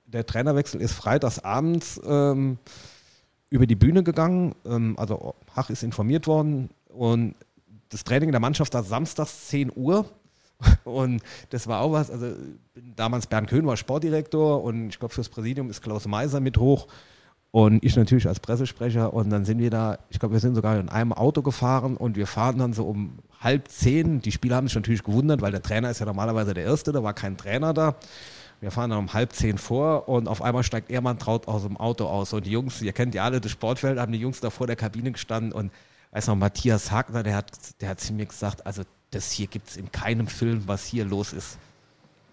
der 0.05 0.25
Trainerwechsel 0.25 0.81
ist 0.81 0.93
freitags 0.93 1.39
abends 1.39 1.99
ähm, 2.05 2.57
über 3.49 3.65
die 3.65 3.75
Bühne 3.75 4.03
gegangen. 4.03 4.55
Ähm, 4.65 4.95
also 4.97 5.35
Hach 5.55 5.69
ist 5.69 5.83
informiert 5.83 6.27
worden 6.27 6.69
und 6.89 7.35
das 7.89 8.04
Training 8.04 8.32
der 8.32 8.39
Mannschaft 8.39 8.74
war 8.74 8.84
samstags 8.84 9.48
10 9.48 9.71
Uhr. 9.76 10.06
Und 10.86 11.21
das 11.50 11.67
war 11.67 11.82
auch 11.82 11.91
was, 11.91 12.10
also 12.10 12.28
damals 12.95 13.28
Bernd 13.28 13.50
Köhn 13.50 13.65
war 13.65 13.76
Sportdirektor 13.76 14.63
und 14.63 14.88
ich 14.88 15.00
glaube 15.00 15.13
fürs 15.13 15.28
Präsidium 15.28 15.69
ist 15.69 15.82
Klaus 15.82 16.08
Meiser 16.08 16.39
mit 16.39 16.58
hoch 16.58 16.88
und 17.52 17.84
ich 17.86 17.95
natürlich 17.95 18.28
als 18.28 18.39
Pressesprecher 18.39 19.13
und 19.13 19.30
dann 19.30 19.45
sind 19.45 19.60
wir 19.60 19.69
da, 19.69 19.98
ich 20.10 20.19
glaube 20.19 20.34
wir 20.34 20.39
sind 20.39 20.56
sogar 20.56 20.78
in 20.78 20.89
einem 20.89 21.13
Auto 21.13 21.41
gefahren 21.41 21.95
und 21.98 22.17
wir 22.17 22.28
fahren 22.28 22.58
dann 22.58 22.74
so 22.74 22.86
um 22.86 23.19
halb 23.39 23.69
zehn, 23.69 24.21
die 24.21 24.34
Spieler 24.34 24.58
haben 24.58 24.67
sich 24.67 24.76
natürlich 24.76 25.04
gewundert, 25.04 25.41
weil 25.41 25.52
der 25.52 25.62
Trainer 25.62 25.89
ist 25.89 26.00
ja 26.00 26.06
normalerweise 26.06 26.54
der 26.54 26.65
Erste, 26.65 26.91
da 26.91 27.04
war 27.04 27.13
kein 27.13 27.38
Trainer 27.38 27.74
da. 27.74 27.95
Wir 28.60 28.71
fahren 28.71 28.89
dann 28.89 29.00
um 29.00 29.13
halb 29.13 29.32
zehn 29.34 29.58
vor 29.58 30.10
und 30.10 30.28
auf 30.28 30.41
einmal 30.41 30.63
steigt 30.63 30.89
Ehrmann 30.89 31.19
Traut 31.19 31.48
aus 31.48 31.63
dem 31.63 31.78
Auto 31.78 32.08
aus 32.08 32.34
und 32.34 32.45
die 32.45 32.52
Jungs, 32.52 32.82
ihr 32.82 32.93
kennt 32.93 33.15
ja 33.15 33.24
alle 33.24 33.39
das 33.39 33.52
Sportfeld, 33.52 34.00
haben 34.00 34.12
die 34.12 34.19
Jungs 34.19 34.41
da 34.41 34.50
vor 34.50 34.67
der 34.67 34.76
Kabine 34.76 35.13
gestanden 35.13 35.54
und 35.54 35.71
weiß 36.15 36.28
noch, 36.28 36.36
Matthias 36.36 36.91
Hagner, 36.91 37.23
der 37.23 37.36
hat, 37.36 37.51
der 37.82 37.89
hat 37.89 37.99
zu 37.99 38.13
mir 38.13 38.25
gesagt, 38.25 38.65
also 38.65 38.84
das 39.12 39.32
hier 39.32 39.47
gibt 39.47 39.69
es 39.69 39.78
in 39.78 39.91
keinem 39.91 40.28
Film, 40.28 40.63
was 40.65 40.86
hier 40.86 41.04
los 41.04 41.34
ist. 41.34 41.58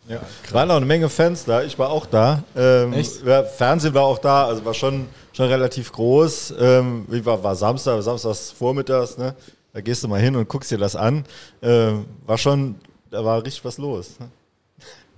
Ja, 0.09 0.21
waren 0.51 0.71
auch 0.71 0.77
eine 0.77 0.87
Menge 0.87 1.09
Fans 1.09 1.45
da. 1.45 1.62
Ich 1.62 1.79
war 1.79 1.90
auch 1.90 2.07
da. 2.07 2.42
Ähm, 2.57 2.95
ja, 3.25 3.42
Fernsehen 3.45 3.95
war 3.95 4.03
auch 4.03 4.18
da, 4.18 4.47
also 4.47 4.64
war 4.64 4.75
schon, 4.75 5.07
schon 5.33 5.49
relativ 5.49 5.92
groß. 5.92 6.55
Ähm, 6.59 7.07
wie 7.09 7.25
war, 7.25 7.42
war 7.42 7.57
Samstag, 7.57 8.03
Samstags 8.03 8.51
vormittags, 8.51 9.18
ne? 9.18 9.35
Da 9.73 9.81
gehst 9.81 10.05
du 10.05 10.09
mal 10.09 10.21
hin 10.21 10.37
und 10.37 10.49
guckst 10.49 10.71
dir 10.71 10.79
das 10.79 10.97
an. 10.97 11.25
Ähm, 11.61 12.07
war 12.27 12.38
schon, 12.38 12.77
da 13.11 13.25
war 13.25 13.42
richtig 13.45 13.64
was 13.64 13.79
los. 13.79 14.18
Ne? 14.21 14.29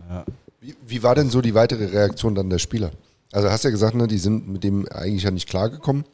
Ja. 0.08 0.24
Wie, 0.60 0.76
wie 0.86 1.02
war 1.02 1.14
denn 1.14 1.28
so 1.28 1.40
die 1.40 1.54
weitere 1.54 1.86
Reaktion 1.86 2.34
dann 2.34 2.50
der 2.50 2.58
Spieler? 2.58 2.92
Also 3.32 3.50
hast 3.50 3.64
ja 3.64 3.70
gesagt, 3.70 3.94
ne, 3.94 4.06
die 4.06 4.18
sind 4.18 4.48
mit 4.48 4.64
dem 4.64 4.86
eigentlich 4.88 5.24
ja 5.24 5.30
nicht 5.30 5.48
klargekommen. 5.48 6.04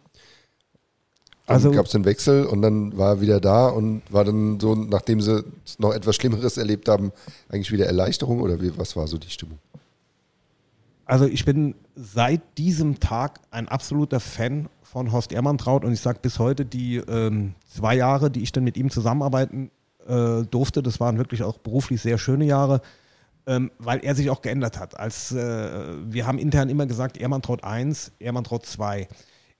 Also- 1.51 1.71
gab 1.71 1.87
es 1.87 1.93
den 1.93 2.05
Wechsel 2.05 2.47
und 2.47 2.63
dann 2.63 2.97
war 2.97 3.15
er 3.15 3.21
wieder 3.21 3.41
da 3.41 3.69
und 3.69 4.03
war 4.11 4.25
dann 4.25 4.61
so, 4.61 4.75
nachdem 4.75 5.21
sie 5.21 5.45
noch 5.79 5.93
etwas 5.93 6.17
Schlimmeres 6.17 6.57
erlebt 6.57 6.89
haben, 6.89 7.13
eigentlich 7.49 7.73
wieder 7.73 7.87
Erleichterung 7.87 8.41
oder 8.41 8.61
wie, 8.61 8.77
was 8.79 8.97
war 8.97 9.07
so 9.07 9.19
die 9.19 9.31
Stimmung? 9.31 9.59
Also 11.05 11.27
ich 11.27 11.45
bin 11.45 11.75
seit 11.97 12.41
diesem 12.57 13.01
Tag 13.01 13.41
ein 13.51 13.67
absoluter 13.67 14.21
Fan 14.21 14.69
von 14.83 15.11
Horst 15.11 15.33
Ehrmantraut 15.33 15.85
und 15.85 15.93
ich 15.93 16.01
sage 16.01 16.21
bis 16.23 16.39
heute, 16.39 16.65
die 16.65 16.99
ähm, 16.99 17.55
zwei 17.69 17.97
Jahre, 17.97 18.31
die 18.31 18.43
ich 18.43 18.53
dann 18.53 18.63
mit 18.63 18.77
ihm 18.77 18.91
zusammenarbeiten 18.91 19.73
äh, 20.07 20.43
durfte, 20.45 20.83
das 20.83 21.01
waren 21.01 21.19
wirklich 21.19 21.43
auch 21.43 21.59
beruflich 21.59 22.01
sehr 22.01 22.17
schöne 22.17 22.45
Jahre, 22.45 22.81
ähm, 23.47 23.73
weil 23.79 24.01
er 24.05 24.15
sich 24.15 24.31
auch 24.31 24.41
geändert 24.41 24.79
hat. 24.79 24.99
Als, 24.99 25.33
äh, 25.33 25.95
wir 26.07 26.27
haben 26.29 26.39
intern 26.39 26.69
immer 26.69 26.87
gesagt, 26.87 27.19
Ehrmantraut 27.19 27.65
1, 27.65 28.13
Ehrmantraut 28.21 28.65
2. 28.67 29.09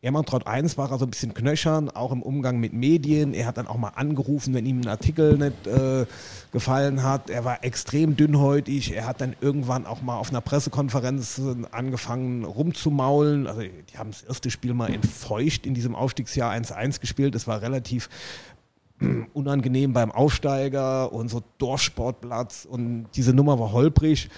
Ehrmantraut 0.03 0.47
1 0.47 0.79
war 0.79 0.91
also 0.91 1.05
ein 1.05 1.11
bisschen 1.11 1.35
knöchern, 1.35 1.91
auch 1.91 2.11
im 2.11 2.23
Umgang 2.23 2.59
mit 2.59 2.73
Medien. 2.73 3.35
Er 3.35 3.47
hat 3.47 3.59
dann 3.59 3.67
auch 3.67 3.77
mal 3.77 3.91
angerufen, 3.91 4.55
wenn 4.55 4.65
ihm 4.65 4.81
ein 4.81 4.89
Artikel 4.89 5.37
nicht 5.37 5.67
äh, 5.67 6.07
gefallen 6.53 7.03
hat. 7.03 7.29
Er 7.29 7.45
war 7.45 7.63
extrem 7.65 8.17
dünnhäutig. 8.17 8.95
Er 8.95 9.07
hat 9.07 9.21
dann 9.21 9.37
irgendwann 9.43 9.85
auch 9.85 10.01
mal 10.01 10.17
auf 10.17 10.31
einer 10.31 10.41
Pressekonferenz 10.41 11.39
angefangen 11.71 12.45
rumzumaulen. 12.45 13.47
Also 13.47 13.61
die 13.61 13.99
haben 13.99 14.11
das 14.11 14.23
erste 14.23 14.51
Spiel 14.51 14.73
mal 14.73 14.91
entfeucht 14.91 15.67
in 15.67 15.75
diesem 15.75 15.95
Aufstiegsjahr 15.95 16.51
1-1 16.51 17.01
gespielt. 17.01 17.35
Das 17.35 17.47
war 17.47 17.61
relativ 17.61 18.09
unangenehm 19.35 19.93
beim 19.93 20.13
Aufsteiger 20.13 21.13
und 21.13 21.29
so 21.29 21.43
Dorfsportplatz 21.59 22.65
und 22.65 23.09
diese 23.17 23.35
Nummer 23.35 23.59
war 23.59 23.73
holprig. 23.73 24.31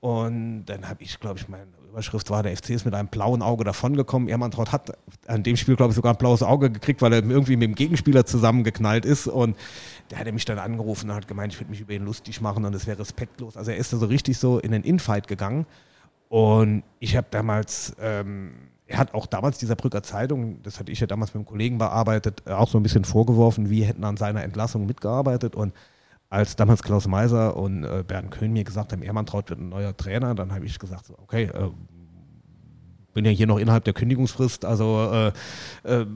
Und 0.00 0.66
dann 0.66 0.86
habe 0.86 1.02
ich, 1.02 1.18
glaube 1.18 1.38
ich, 1.38 1.48
meine 1.48 1.77
Überschrift 1.88 2.30
war, 2.30 2.42
der 2.42 2.56
FC 2.56 2.70
ist 2.70 2.84
mit 2.84 2.94
einem 2.94 3.08
blauen 3.08 3.42
Auge 3.42 3.64
davongekommen. 3.64 4.28
Ermantraut 4.28 4.72
hat 4.72 4.96
an 5.26 5.42
dem 5.42 5.56
Spiel, 5.56 5.76
glaube 5.76 5.90
ich, 5.90 5.96
sogar 5.96 6.14
ein 6.14 6.18
blaues 6.18 6.42
Auge 6.42 6.70
gekriegt, 6.70 7.02
weil 7.02 7.12
er 7.12 7.24
irgendwie 7.24 7.56
mit 7.56 7.68
dem 7.68 7.74
Gegenspieler 7.74 8.26
zusammengeknallt 8.26 9.04
ist. 9.04 9.26
Und 9.26 9.56
der 10.10 10.18
hat 10.18 10.32
mich 10.32 10.44
dann 10.44 10.58
angerufen 10.58 11.10
und 11.10 11.16
hat 11.16 11.28
gemeint, 11.28 11.52
ich 11.52 11.60
würde 11.60 11.70
mich 11.70 11.80
über 11.80 11.92
ihn 11.92 12.04
lustig 12.04 12.40
machen 12.40 12.64
und 12.64 12.74
es 12.74 12.86
wäre 12.86 12.98
respektlos. 12.98 13.56
Also 13.56 13.70
er 13.70 13.76
ist 13.76 13.92
da 13.92 13.96
so 13.96 14.06
richtig 14.06 14.38
so 14.38 14.58
in 14.58 14.72
den 14.72 14.82
Infight 14.82 15.28
gegangen. 15.28 15.66
Und 16.28 16.82
ich 17.00 17.16
habe 17.16 17.26
damals, 17.30 17.96
ähm, 18.00 18.52
er 18.86 18.98
hat 18.98 19.14
auch 19.14 19.26
damals 19.26 19.58
dieser 19.58 19.76
Brücker 19.76 20.02
Zeitung, 20.02 20.62
das 20.62 20.78
hatte 20.78 20.92
ich 20.92 21.00
ja 21.00 21.06
damals 21.06 21.30
mit 21.30 21.36
einem 21.36 21.46
Kollegen 21.46 21.78
bearbeitet, 21.78 22.42
äh, 22.46 22.52
auch 22.52 22.68
so 22.68 22.78
ein 22.78 22.82
bisschen 22.82 23.04
vorgeworfen, 23.04 23.70
wir 23.70 23.86
hätten 23.86 24.04
an 24.04 24.16
seiner 24.16 24.42
Entlassung 24.42 24.86
mitgearbeitet. 24.86 25.56
Und 25.56 25.72
als 26.30 26.56
damals 26.56 26.82
Klaus 26.82 27.06
Meiser 27.06 27.56
und 27.56 27.84
äh, 27.84 28.04
Bernd 28.06 28.30
Köhn 28.30 28.52
mir 28.52 28.64
gesagt 28.64 28.92
haben, 28.92 29.02
Ehrmantraut 29.02 29.48
wird 29.50 29.60
ein 29.60 29.68
neuer 29.70 29.96
Trainer, 29.96 30.34
dann 30.34 30.52
habe 30.52 30.66
ich 30.66 30.78
gesagt, 30.78 31.10
okay, 31.16 31.44
äh, 31.44 31.70
bin 33.14 33.24
ja 33.24 33.30
hier 33.30 33.46
noch 33.46 33.58
innerhalb 33.58 33.84
der 33.84 33.94
Kündigungsfrist, 33.94 34.64
also 34.64 35.10
äh, 35.10 35.32
äh, 35.84 36.06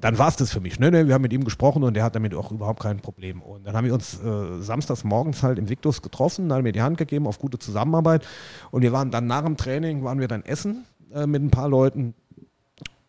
dann 0.00 0.18
war 0.18 0.28
es 0.28 0.36
das 0.36 0.50
für 0.50 0.60
mich. 0.60 0.78
Ne? 0.78 0.90
Ne, 0.90 1.06
Wir 1.06 1.14
haben 1.14 1.22
mit 1.22 1.32
ihm 1.32 1.44
gesprochen 1.44 1.82
und 1.84 1.94
der 1.94 2.04
hat 2.04 2.14
damit 2.14 2.34
auch 2.34 2.50
überhaupt 2.50 2.80
kein 2.80 3.00
Problem. 3.00 3.42
Und 3.42 3.66
dann 3.66 3.76
haben 3.76 3.84
wir 3.84 3.92
uns 3.92 4.18
äh, 4.22 4.60
samstags 4.60 5.04
morgens 5.04 5.42
halt 5.42 5.58
im 5.58 5.68
Victus 5.68 6.00
getroffen, 6.00 6.52
haben 6.52 6.62
mir 6.62 6.72
die 6.72 6.80
Hand 6.80 6.96
gegeben 6.96 7.26
auf 7.26 7.38
gute 7.38 7.58
Zusammenarbeit. 7.58 8.26
Und 8.70 8.82
wir 8.82 8.92
waren 8.92 9.10
dann 9.10 9.26
nach 9.26 9.44
dem 9.44 9.58
Training, 9.58 10.02
waren 10.02 10.18
wir 10.18 10.28
dann 10.28 10.42
essen 10.42 10.86
äh, 11.12 11.26
mit 11.26 11.42
ein 11.42 11.50
paar 11.50 11.68
Leuten. 11.68 12.14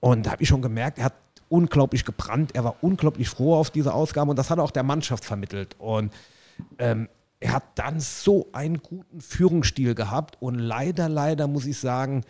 Und 0.02 0.26
da 0.26 0.32
habe 0.32 0.44
ich 0.44 0.50
schon 0.50 0.62
gemerkt, 0.62 0.98
er 0.98 1.06
hat 1.06 1.14
unglaublich 1.48 2.06
gebrannt, 2.06 2.56
er 2.56 2.64
war 2.64 2.76
unglaublich 2.82 3.30
froh 3.30 3.56
auf 3.56 3.70
diese 3.70 3.94
Ausgabe 3.94 4.32
und 4.32 4.40
das 4.40 4.50
hat 4.50 4.58
er 4.58 4.64
auch 4.64 4.72
der 4.72 4.84
Mannschaft 4.84 5.26
vermittelt. 5.26 5.76
Und 5.80 6.12
ähm, 6.78 7.08
er 7.40 7.54
hat 7.54 7.64
dann 7.76 8.00
so 8.00 8.50
einen 8.54 8.78
guten 8.78 9.20
Führungsstil 9.20 9.96
gehabt 9.96 10.38
und 10.40 10.56
leider, 10.56 11.10
leider 11.10 11.48
muss 11.48 11.66
ich 11.66 11.78
sagen, 11.78 12.24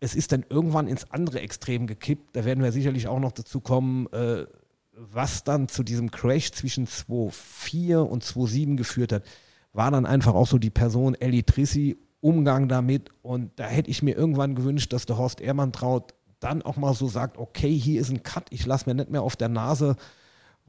es 0.00 0.14
ist 0.14 0.32
dann 0.32 0.44
irgendwann 0.48 0.86
ins 0.86 1.10
andere 1.10 1.40
Extrem 1.40 1.86
gekippt. 1.86 2.36
Da 2.36 2.44
werden 2.44 2.62
wir 2.62 2.72
sicherlich 2.72 3.08
auch 3.08 3.18
noch 3.18 3.32
dazu 3.32 3.60
kommen, 3.60 4.06
äh, 4.12 4.46
was 4.92 5.44
dann 5.44 5.68
zu 5.68 5.82
diesem 5.82 6.10
Crash 6.10 6.52
zwischen 6.52 6.86
2.4 6.86 7.96
und 7.96 8.22
2.7 8.22 8.76
geführt 8.76 9.12
hat, 9.12 9.24
war 9.72 9.90
dann 9.90 10.06
einfach 10.06 10.34
auch 10.34 10.46
so 10.46 10.58
die 10.58 10.70
Person 10.70 11.14
Ellie 11.14 11.44
Trissi, 11.44 11.96
Umgang 12.20 12.68
damit. 12.68 13.10
Und 13.22 13.50
da 13.56 13.66
hätte 13.66 13.90
ich 13.90 14.02
mir 14.02 14.16
irgendwann 14.16 14.54
gewünscht, 14.54 14.92
dass 14.92 15.06
der 15.06 15.18
Horst 15.18 15.40
Ehrmann 15.40 15.72
traut, 15.72 16.14
dann 16.38 16.62
auch 16.62 16.76
mal 16.76 16.94
so 16.94 17.08
sagt, 17.08 17.38
okay, 17.38 17.76
hier 17.76 18.00
ist 18.00 18.10
ein 18.10 18.22
Cut, 18.22 18.46
ich 18.50 18.66
lasse 18.66 18.88
mir 18.88 18.94
nicht 18.94 19.10
mehr 19.10 19.22
auf 19.22 19.36
der 19.36 19.48
Nase 19.48 19.96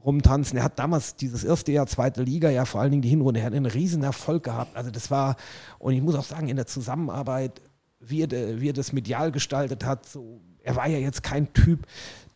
rumtanzen. 0.04 0.58
Er 0.58 0.64
hat 0.64 0.78
damals 0.78 1.16
dieses 1.16 1.44
erste 1.44 1.72
Jahr 1.72 1.86
zweite 1.86 2.22
Liga, 2.22 2.50
ja 2.50 2.64
vor 2.64 2.80
allen 2.80 2.90
Dingen 2.90 3.02
die 3.02 3.08
Hinrunde, 3.08 3.40
er 3.40 3.46
hat 3.46 3.54
einen 3.54 3.66
riesen 3.66 4.02
Erfolg 4.02 4.44
gehabt. 4.44 4.76
Also 4.76 4.90
das 4.90 5.10
war, 5.10 5.36
und 5.78 5.94
ich 5.94 6.02
muss 6.02 6.14
auch 6.14 6.24
sagen, 6.24 6.48
in 6.48 6.56
der 6.56 6.66
Zusammenarbeit, 6.66 7.60
wie 8.00 8.22
er, 8.22 8.60
wie 8.60 8.68
er 8.68 8.72
das 8.72 8.92
medial 8.92 9.32
gestaltet 9.32 9.84
hat, 9.84 10.06
so, 10.06 10.40
er 10.62 10.76
war 10.76 10.88
ja 10.88 10.98
jetzt 10.98 11.22
kein 11.22 11.52
Typ, 11.52 11.86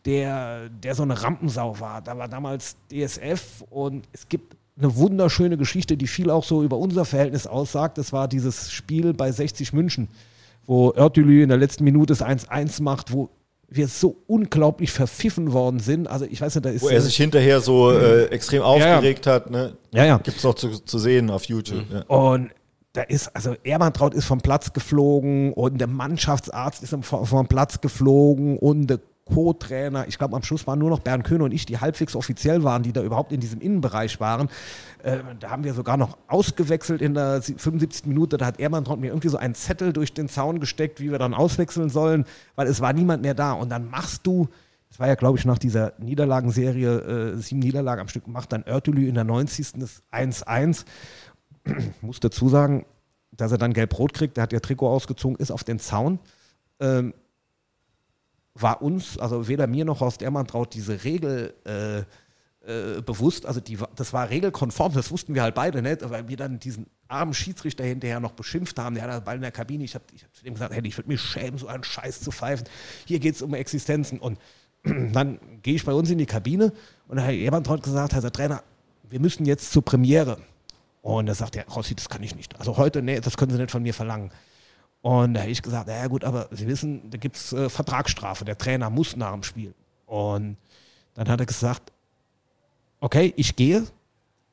der, 0.05 0.69
der 0.69 0.95
so 0.95 1.03
eine 1.03 1.21
Rampensau 1.21 1.79
war. 1.79 2.01
Da 2.01 2.17
war 2.17 2.27
damals 2.27 2.75
DSF 2.91 3.63
und 3.69 4.07
es 4.11 4.27
gibt 4.27 4.57
eine 4.77 4.95
wunderschöne 4.95 5.57
Geschichte, 5.57 5.97
die 5.97 6.07
viel 6.07 6.29
auch 6.29 6.43
so 6.43 6.63
über 6.63 6.77
unser 6.77 7.05
Verhältnis 7.05 7.45
aussagt. 7.45 7.97
Das 7.97 8.11
war 8.11 8.27
dieses 8.27 8.71
Spiel 8.71 9.13
bei 9.13 9.31
60 9.31 9.73
München, 9.73 10.07
wo 10.65 10.93
Örtülü 10.95 11.43
in 11.43 11.49
der 11.49 11.57
letzten 11.57 11.83
Minute 11.83 12.13
das 12.13 12.23
1-1 12.23 12.81
macht, 12.81 13.11
wo 13.11 13.29
wir 13.73 13.87
so 13.87 14.17
unglaublich 14.27 14.91
verpfiffen 14.91 15.53
worden 15.53 15.79
sind. 15.79 16.07
Also 16.07 16.25
ich 16.25 16.41
weiß 16.41 16.55
nicht, 16.55 16.65
da 16.65 16.69
ist 16.69 16.81
Wo 16.81 16.89
er 16.89 17.01
sich 17.01 17.15
hinterher 17.15 17.61
so 17.61 17.91
äh, 17.91 18.25
extrem 18.25 18.59
ja. 18.59 18.65
aufgeregt 18.65 19.25
hat. 19.25 19.49
Ne? 19.49 19.77
ja, 19.91 20.05
ja. 20.05 20.17
Gibt 20.17 20.37
es 20.37 20.45
auch 20.45 20.55
zu, 20.55 20.77
zu 20.79 20.99
sehen 20.99 21.29
auf 21.29 21.45
YouTube. 21.45 21.85
Ja. 21.91 22.01
Und 22.01 22.51
da 22.93 23.03
ist, 23.03 23.33
also 23.33 23.55
Ermantraut 23.63 24.13
ist 24.13 24.25
vom 24.25 24.41
Platz 24.41 24.73
geflogen 24.73 25.53
und 25.53 25.79
der 25.79 25.87
Mannschaftsarzt 25.87 26.83
ist 26.83 26.89
vom, 27.01 27.25
vom 27.25 27.47
Platz 27.47 27.79
geflogen 27.79 28.57
und 28.57 28.87
der 28.87 28.99
Co-Trainer, 29.25 30.07
ich 30.07 30.17
glaube 30.17 30.35
am 30.35 30.43
Schluss 30.43 30.65
waren 30.67 30.79
nur 30.79 30.89
noch 30.89 30.99
Bernd 30.99 31.23
Köhn 31.23 31.41
und 31.41 31.53
ich, 31.53 31.65
die 31.65 31.79
halbwegs 31.79 32.15
offiziell 32.15 32.63
waren, 32.63 32.83
die 32.83 32.91
da 32.91 33.01
überhaupt 33.01 33.31
in 33.31 33.39
diesem 33.39 33.61
Innenbereich 33.61 34.19
waren. 34.19 34.49
Äh, 35.03 35.19
da 35.39 35.51
haben 35.51 35.63
wir 35.63 35.73
sogar 35.73 35.97
noch 35.97 36.17
ausgewechselt 36.27 37.01
in 37.01 37.13
der 37.13 37.41
75. 37.41 38.07
Minute. 38.07 38.37
Da 38.37 38.47
hat 38.47 38.59
Ermantraut 38.59 38.99
mir 38.99 39.07
irgendwie 39.07 39.29
so 39.29 39.37
einen 39.37 39.55
Zettel 39.55 39.93
durch 39.93 40.13
den 40.13 40.27
Zaun 40.27 40.59
gesteckt, 40.59 40.99
wie 40.99 41.11
wir 41.11 41.19
dann 41.19 41.33
auswechseln 41.33 41.89
sollen, 41.89 42.25
weil 42.55 42.67
es 42.67 42.81
war 42.81 42.93
niemand 42.93 43.21
mehr 43.21 43.33
da. 43.33 43.53
Und 43.53 43.69
dann 43.69 43.89
machst 43.89 44.25
du, 44.25 44.49
das 44.89 44.99
war 44.99 45.07
ja 45.07 45.15
glaube 45.15 45.37
ich 45.37 45.45
nach 45.45 45.59
dieser 45.59 45.93
Niederlagenserie, 45.99 47.33
äh, 47.33 47.37
sieben 47.37 47.59
Niederlagen 47.59 48.01
am 48.01 48.07
Stück, 48.07 48.27
macht 48.27 48.51
dann 48.51 48.63
Örtülü 48.67 49.07
in 49.07 49.15
der 49.15 49.23
90. 49.23 49.73
das 49.79 50.03
1-1 50.11 50.85
muss 52.01 52.19
dazu 52.19 52.49
sagen, 52.49 52.85
dass 53.31 53.51
er 53.51 53.57
dann 53.57 53.73
gelb-rot 53.73 54.13
kriegt, 54.13 54.37
der 54.37 54.43
hat 54.43 54.53
ja 54.53 54.59
Trikot 54.59 54.89
ausgezogen, 54.89 55.37
ist 55.37 55.51
auf 55.51 55.63
den 55.63 55.79
Zaun. 55.79 56.19
Ähm, 56.79 57.13
war 58.53 58.81
uns, 58.81 59.17
also 59.17 59.47
weder 59.47 59.67
mir 59.67 59.85
noch 59.85 59.99
Horst 60.01 60.21
Ehrmann 60.21 60.47
traut 60.47 60.73
diese 60.73 61.03
Regel 61.03 61.53
äh, 61.65 61.99
äh, 62.63 63.01
bewusst, 63.01 63.45
also 63.45 63.59
die, 63.59 63.77
das 63.95 64.13
war 64.13 64.29
regelkonform, 64.29 64.93
das 64.93 65.09
wussten 65.09 65.33
wir 65.33 65.41
halt 65.41 65.55
beide 65.55 65.81
nicht, 65.81 66.07
weil 66.09 66.27
wir 66.27 66.37
dann 66.37 66.59
diesen 66.59 66.85
armen 67.07 67.33
Schiedsrichter 67.33 67.83
hinterher 67.83 68.19
noch 68.19 68.33
beschimpft 68.33 68.77
haben, 68.77 68.95
der 68.95 69.05
hat 69.05 69.13
den 69.13 69.23
Ball 69.23 69.35
in 69.35 69.41
der 69.41 69.51
Kabine, 69.51 69.83
ich 69.83 69.95
habe 69.95 70.05
ich 70.13 70.23
hab 70.23 70.35
zu 70.35 70.43
dem 70.43 70.53
gesagt, 70.53 70.73
hey, 70.73 70.85
ich 70.85 70.97
würde 70.97 71.09
mich 71.09 71.21
schämen, 71.21 71.57
so 71.57 71.67
einen 71.67 71.83
Scheiß 71.83 72.21
zu 72.21 72.31
pfeifen, 72.31 72.67
hier 73.05 73.19
geht 73.19 73.35
es 73.35 73.41
um 73.41 73.53
Existenzen 73.53 74.19
und 74.19 74.37
dann 74.83 75.39
gehe 75.63 75.75
ich 75.75 75.85
bei 75.85 75.93
uns 75.93 76.09
in 76.09 76.17
die 76.17 76.25
Kabine 76.25 76.73
und 77.07 77.17
da 77.17 77.23
hat 77.23 77.33
Ehrmann 77.33 77.63
traut 77.63 77.83
gesagt, 77.83 78.13
Herr 78.13 78.31
Trainer, 78.31 78.63
wir 79.09 79.19
müssen 79.19 79.45
jetzt 79.45 79.71
zur 79.71 79.83
Premiere. 79.83 80.37
Und 81.01 81.25
da 81.25 81.33
sagt 81.33 81.55
er, 81.55 81.67
Rossi, 81.67 81.95
das 81.95 82.09
kann 82.09 82.23
ich 82.23 82.35
nicht. 82.35 82.57
Also 82.59 82.77
heute, 82.77 83.01
nee, 83.01 83.19
das 83.19 83.35
können 83.37 83.51
Sie 83.51 83.57
nicht 83.57 83.71
von 83.71 83.83
mir 83.83 83.93
verlangen. 83.93 84.31
Und 85.01 85.33
da 85.33 85.41
habe 85.41 85.51
ich 85.51 85.61
gesagt, 85.61 85.89
ja 85.89 86.07
gut, 86.07 86.23
aber 86.23 86.47
Sie 86.51 86.67
wissen, 86.67 87.09
da 87.09 87.17
gibt 87.17 87.35
es 87.35 87.53
äh, 87.53 87.69
Vertragsstrafe. 87.69 88.45
Der 88.45 88.57
Trainer 88.57 88.89
muss 88.89 89.15
nach 89.15 89.33
dem 89.33 89.43
Spiel. 89.43 89.73
Und 90.05 90.57
dann 91.15 91.27
hat 91.27 91.39
er 91.39 91.45
gesagt, 91.45 91.91
okay, 92.99 93.33
ich 93.35 93.55
gehe, 93.55 93.83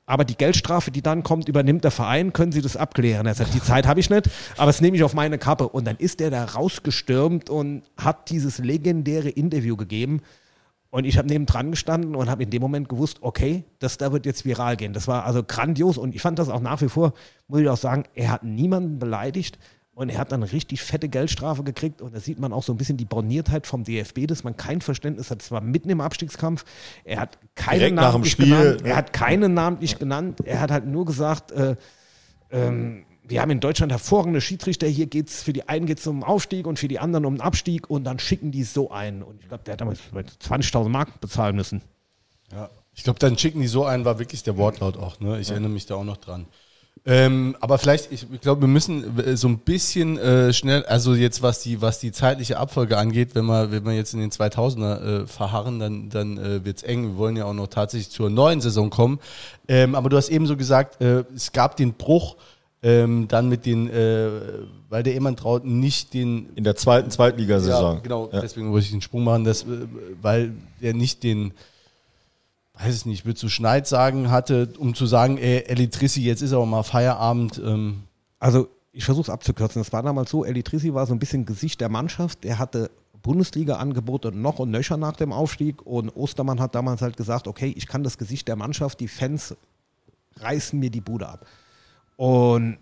aber 0.06 0.24
die 0.24 0.36
Geldstrafe, 0.36 0.90
die 0.90 1.02
dann 1.02 1.22
kommt, 1.22 1.50
übernimmt 1.50 1.84
der 1.84 1.90
Verein, 1.90 2.32
können 2.32 2.50
Sie 2.50 2.62
das 2.62 2.78
abklären? 2.78 3.26
Er 3.26 3.34
sagt, 3.34 3.52
die 3.52 3.62
Zeit 3.62 3.86
habe 3.86 4.00
ich 4.00 4.08
nicht, 4.08 4.30
aber 4.56 4.66
das 4.68 4.80
nehme 4.80 4.96
ich 4.96 5.02
auf 5.02 5.12
meine 5.12 5.36
Kappe. 5.36 5.68
Und 5.68 5.86
dann 5.86 5.96
ist 5.96 6.22
er 6.22 6.30
da 6.30 6.46
rausgestürmt 6.46 7.50
und 7.50 7.82
hat 7.98 8.30
dieses 8.30 8.56
legendäre 8.56 9.28
Interview 9.28 9.76
gegeben. 9.76 10.22
Und 10.88 11.04
ich 11.04 11.18
habe 11.18 11.28
nebendran 11.28 11.72
gestanden 11.72 12.14
und 12.14 12.30
habe 12.30 12.42
in 12.42 12.48
dem 12.48 12.62
Moment 12.62 12.88
gewusst, 12.88 13.18
okay, 13.20 13.64
das 13.80 13.98
da 13.98 14.10
wird 14.10 14.24
jetzt 14.24 14.46
viral 14.46 14.78
gehen. 14.78 14.94
Das 14.94 15.06
war 15.06 15.26
also 15.26 15.42
grandios 15.42 15.98
und 15.98 16.14
ich 16.14 16.22
fand 16.22 16.38
das 16.38 16.48
auch 16.48 16.60
nach 16.60 16.80
wie 16.80 16.88
vor, 16.88 17.12
muss 17.46 17.60
ich 17.60 17.68
auch 17.68 17.76
sagen, 17.76 18.04
er 18.14 18.30
hat 18.30 18.44
niemanden 18.44 18.98
beleidigt 18.98 19.58
und 19.98 20.10
er 20.10 20.18
hat 20.18 20.30
dann 20.30 20.44
richtig 20.44 20.80
fette 20.80 21.08
Geldstrafe 21.08 21.64
gekriegt 21.64 22.00
und 22.02 22.14
da 22.14 22.20
sieht 22.20 22.38
man 22.38 22.52
auch 22.52 22.62
so 22.62 22.72
ein 22.72 22.76
bisschen 22.76 22.96
die 22.96 23.04
Borniertheit 23.04 23.66
vom 23.66 23.82
DFB, 23.82 24.28
dass 24.28 24.44
man 24.44 24.56
kein 24.56 24.80
Verständnis 24.80 25.28
hat. 25.32 25.42
Es 25.42 25.50
war 25.50 25.60
mitten 25.60 25.90
im 25.90 26.00
Abstiegskampf. 26.00 26.64
Er 27.02 27.18
hat 27.18 27.36
keinen 27.56 27.78
Direkt 27.80 27.96
nach 27.96 28.02
dem 28.02 28.12
namentlich 28.12 28.32
Spiel, 28.32 28.46
genannt. 28.46 28.82
ne? 28.84 28.90
Er 28.90 28.96
hat 28.96 29.12
keinen 29.12 29.54
namentlich 29.54 29.98
genannt. 29.98 30.38
Er 30.44 30.60
hat 30.60 30.70
halt 30.70 30.86
nur 30.86 31.04
gesagt, 31.04 31.50
äh, 31.50 31.74
ähm, 32.52 33.06
wir 33.24 33.42
haben 33.42 33.50
in 33.50 33.58
Deutschland 33.58 33.90
hervorragende 33.90 34.40
Schiedsrichter. 34.40 34.86
Hier 34.86 35.06
geht 35.06 35.30
es 35.30 35.42
für 35.42 35.52
die 35.52 35.68
einen 35.68 35.86
geht's 35.86 36.06
um 36.06 36.22
Aufstieg 36.22 36.68
und 36.68 36.78
für 36.78 36.86
die 36.86 37.00
anderen 37.00 37.26
um 37.26 37.34
den 37.34 37.40
Abstieg 37.40 37.90
und 37.90 38.04
dann 38.04 38.20
schicken 38.20 38.52
die 38.52 38.62
so 38.62 38.92
ein. 38.92 39.24
Und 39.24 39.40
ich 39.40 39.48
glaube, 39.48 39.64
der 39.64 39.72
hat 39.72 39.80
damals 39.80 39.98
20.000 40.14 40.90
Mark 40.90 41.20
bezahlen 41.20 41.56
müssen. 41.56 41.82
Ja. 42.52 42.70
Ich 42.94 43.02
glaube, 43.02 43.18
dann 43.18 43.36
schicken 43.36 43.60
die 43.60 43.66
so 43.66 43.84
ein, 43.84 44.04
war 44.04 44.20
wirklich 44.20 44.44
der 44.44 44.56
Wortlaut 44.56 44.96
auch. 44.96 45.18
Ne? 45.18 45.40
Ich 45.40 45.50
erinnere 45.50 45.72
mich 45.72 45.86
da 45.86 45.96
auch 45.96 46.04
noch 46.04 46.18
dran. 46.18 46.46
Ähm, 47.10 47.56
aber 47.60 47.78
vielleicht, 47.78 48.12
ich, 48.12 48.26
ich 48.30 48.40
glaube, 48.42 48.60
wir 48.60 48.68
müssen 48.68 49.18
äh, 49.18 49.34
so 49.34 49.48
ein 49.48 49.58
bisschen 49.58 50.18
äh, 50.18 50.52
schnell, 50.52 50.84
also 50.84 51.14
jetzt 51.14 51.42
was 51.42 51.62
die 51.62 51.80
was 51.80 52.00
die 52.00 52.12
zeitliche 52.12 52.58
Abfolge 52.58 52.98
angeht, 52.98 53.30
wenn 53.34 53.46
wir 53.46 53.70
wenn 53.72 53.82
wir 53.86 53.94
jetzt 53.94 54.12
in 54.12 54.20
den 54.20 54.30
2000er 54.30 55.22
äh, 55.22 55.26
verharren, 55.26 55.78
dann 55.78 56.10
dann 56.10 56.36
äh, 56.36 56.64
wird's 56.66 56.82
eng. 56.82 57.04
Wir 57.12 57.16
wollen 57.16 57.36
ja 57.36 57.46
auch 57.46 57.54
noch 57.54 57.68
tatsächlich 57.68 58.10
zur 58.10 58.28
neuen 58.28 58.60
Saison 58.60 58.90
kommen. 58.90 59.20
Ähm, 59.68 59.94
aber 59.94 60.10
du 60.10 60.18
hast 60.18 60.28
eben 60.28 60.46
so 60.46 60.54
gesagt, 60.56 61.00
äh, 61.00 61.24
es 61.34 61.52
gab 61.52 61.76
den 61.76 61.94
Bruch 61.94 62.36
ähm, 62.82 63.26
dann 63.26 63.48
mit 63.48 63.64
den, 63.64 63.88
äh, 63.90 64.28
weil 64.90 65.02
der 65.02 65.14
Ehemann 65.14 65.34
traut 65.34 65.64
nicht 65.64 66.12
den 66.12 66.50
In 66.56 66.62
der 66.64 66.76
zweiten 66.76 67.10
Zweitligasaison. 67.10 67.94
ja, 67.96 68.00
genau, 68.02 68.28
Ja. 68.32 68.40
deswegen 68.42 68.70
wollte 68.70 68.84
ich 68.84 68.92
den 68.92 69.00
Sprung 69.02 69.24
machen, 69.24 69.44
dass, 69.44 69.62
äh, 69.62 69.66
weil 70.20 70.52
der 70.82 70.92
nicht 70.94 71.22
den, 71.22 71.52
weiß 72.80 72.94
ich 72.94 73.06
nicht, 73.06 73.20
ich 73.20 73.24
würde 73.26 73.38
zu 73.38 73.48
Schneid 73.48 73.86
sagen, 73.86 74.30
hatte, 74.30 74.72
um 74.78 74.94
zu 74.94 75.06
sagen, 75.06 75.38
ey, 75.38 75.64
Elitrissi, 75.66 76.22
jetzt 76.22 76.42
ist 76.42 76.52
aber 76.52 76.66
mal 76.66 76.82
Feierabend. 76.82 77.60
Ähm, 77.64 78.04
Also 78.38 78.68
ich 78.92 79.04
versuche 79.04 79.24
es 79.24 79.30
abzukürzen. 79.30 79.80
Das 79.80 79.92
war 79.92 80.02
damals 80.02 80.30
so, 80.30 80.44
Elitrissi 80.44 80.94
war 80.94 81.06
so 81.06 81.12
ein 81.12 81.18
bisschen 81.18 81.44
Gesicht 81.44 81.80
der 81.80 81.88
Mannschaft. 81.88 82.44
Er 82.44 82.58
hatte 82.58 82.90
Bundesliga-Angebote 83.22 84.32
noch 84.32 84.58
und 84.60 84.70
nöcher 84.70 84.96
nach 84.96 85.16
dem 85.16 85.32
Aufstieg. 85.32 85.84
Und 85.84 86.10
Ostermann 86.10 86.60
hat 86.60 86.74
damals 86.74 87.02
halt 87.02 87.16
gesagt, 87.16 87.48
okay, 87.48 87.72
ich 87.76 87.86
kann 87.86 88.04
das 88.04 88.16
Gesicht 88.16 88.48
der 88.48 88.56
Mannschaft, 88.56 89.00
die 89.00 89.08
Fans 89.08 89.56
reißen 90.36 90.78
mir 90.78 90.90
die 90.90 91.00
Bude 91.00 91.28
ab. 91.28 91.46
Und 92.16 92.78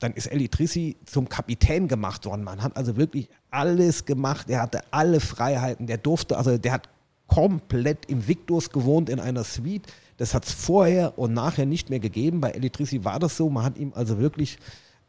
dann 0.00 0.12
ist 0.12 0.26
Elitrissi 0.26 0.96
zum 1.06 1.28
Kapitän 1.28 1.88
gemacht 1.88 2.26
worden. 2.26 2.44
Man 2.44 2.62
hat 2.62 2.76
also 2.76 2.96
wirklich 2.96 3.28
alles 3.50 4.04
gemacht. 4.04 4.50
Er 4.50 4.60
hatte 4.62 4.82
alle 4.90 5.20
Freiheiten. 5.20 5.86
Der 5.86 5.98
durfte, 5.98 6.36
also 6.36 6.58
der 6.58 6.72
hat 6.72 6.88
komplett 7.26 8.06
im 8.06 8.26
Victus 8.28 8.70
gewohnt 8.70 9.08
in 9.08 9.20
einer 9.20 9.44
Suite. 9.44 9.86
Das 10.16 10.34
hat 10.34 10.44
es 10.44 10.52
vorher 10.52 11.18
und 11.18 11.34
nachher 11.34 11.66
nicht 11.66 11.90
mehr 11.90 12.00
gegeben. 12.00 12.40
Bei 12.40 12.50
Elitrissi 12.50 13.04
war 13.04 13.18
das 13.18 13.36
so. 13.36 13.50
Man 13.50 13.64
hat 13.64 13.78
ihm 13.78 13.92
also 13.94 14.18
wirklich 14.18 14.58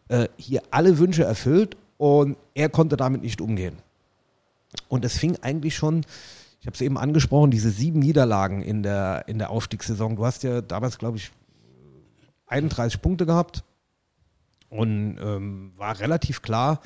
äh, 0.10 0.28
hier 0.38 0.62
alle 0.72 0.98
Wünsche 0.98 1.24
erfüllt 1.24 1.78
und 1.98 2.38
er 2.54 2.70
konnte 2.70 2.98
damit 2.98 3.22
nicht 3.22 3.42
umgehen. 3.42 3.78
Und 4.90 5.06
es 5.06 5.18
fing 5.18 5.38
eigentlich 5.42 5.76
schon, 5.76 6.02
ich 6.60 6.68
habe 6.68 6.76
es 6.76 6.82
eben 6.82 6.98
angesprochen, 6.98 7.52
diese 7.52 7.70
sieben 7.70 8.00
Niederlagen 8.00 8.62
in 8.62 8.84
der, 8.84 9.26
in 9.28 9.38
der 9.38 9.50
Aufstiegssaison. 9.50 10.16
Du 10.16 10.26
hast 10.26 10.44
ja 10.44 10.62
damals, 10.62 10.98
glaube 10.98 11.18
ich, 11.18 11.32
31 12.48 13.02
Punkte 13.02 13.26
gehabt 13.26 13.64
und 14.70 15.18
ähm, 15.22 15.72
war 15.78 16.00
relativ 16.00 16.42
klar. 16.42 16.82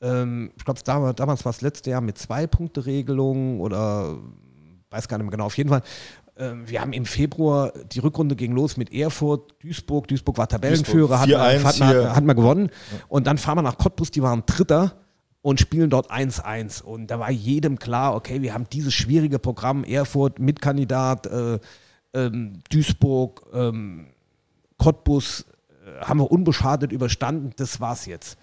Ähm, 0.00 0.52
ich 0.56 0.64
glaube, 0.64 0.80
damals, 0.84 1.16
damals 1.16 1.44
war 1.44 1.50
es 1.50 1.60
letztes 1.60 1.90
Jahr 1.90 2.00
mit 2.00 2.18
zwei 2.18 2.46
Punkte 2.46 2.86
Regelung 2.86 3.60
oder 3.60 4.18
weiß 4.94 5.08
gar 5.08 5.18
nicht 5.18 5.24
mehr 5.24 5.32
genau. 5.32 5.46
Auf 5.46 5.56
jeden 5.56 5.68
Fall. 5.70 5.82
ähm, 6.36 6.68
Wir 6.68 6.80
haben 6.80 6.92
im 6.92 7.04
Februar 7.06 7.72
die 7.92 7.98
Rückrunde 7.98 8.36
ging 8.36 8.52
los 8.52 8.76
mit 8.76 8.92
Erfurt, 8.92 9.54
Duisburg. 9.62 10.08
Duisburg 10.08 10.38
war 10.38 10.48
Tabellenführer, 10.48 11.20
hat, 11.20 11.28
4-1 11.28 11.62
man- 11.62 11.64
hat, 11.64 11.78
man- 11.96 12.16
hat 12.16 12.24
man 12.24 12.36
gewonnen. 12.36 12.70
Und 13.08 13.26
dann 13.26 13.38
fahren 13.38 13.58
wir 13.58 13.62
nach 13.62 13.78
Cottbus, 13.78 14.10
die 14.10 14.22
waren 14.22 14.44
Dritter 14.46 14.94
und 15.42 15.60
spielen 15.60 15.90
dort 15.90 16.10
1-1. 16.10 16.80
Und 16.82 17.08
da 17.08 17.18
war 17.18 17.30
jedem 17.30 17.78
klar, 17.78 18.14
okay, 18.14 18.40
wir 18.42 18.54
haben 18.54 18.66
dieses 18.72 18.94
schwierige 18.94 19.38
Programm, 19.38 19.84
Erfurt, 19.84 20.38
Mitkandidat, 20.38 21.26
äh, 21.26 21.58
ähm, 22.14 22.60
Duisburg, 22.70 23.42
ähm, 23.52 24.06
Cottbus, 24.78 25.44
äh, 25.86 26.04
haben 26.04 26.20
wir 26.20 26.30
unbeschadet 26.30 26.92
überstanden, 26.92 27.52
das 27.56 27.80
war's 27.80 28.06
jetzt. 28.06 28.38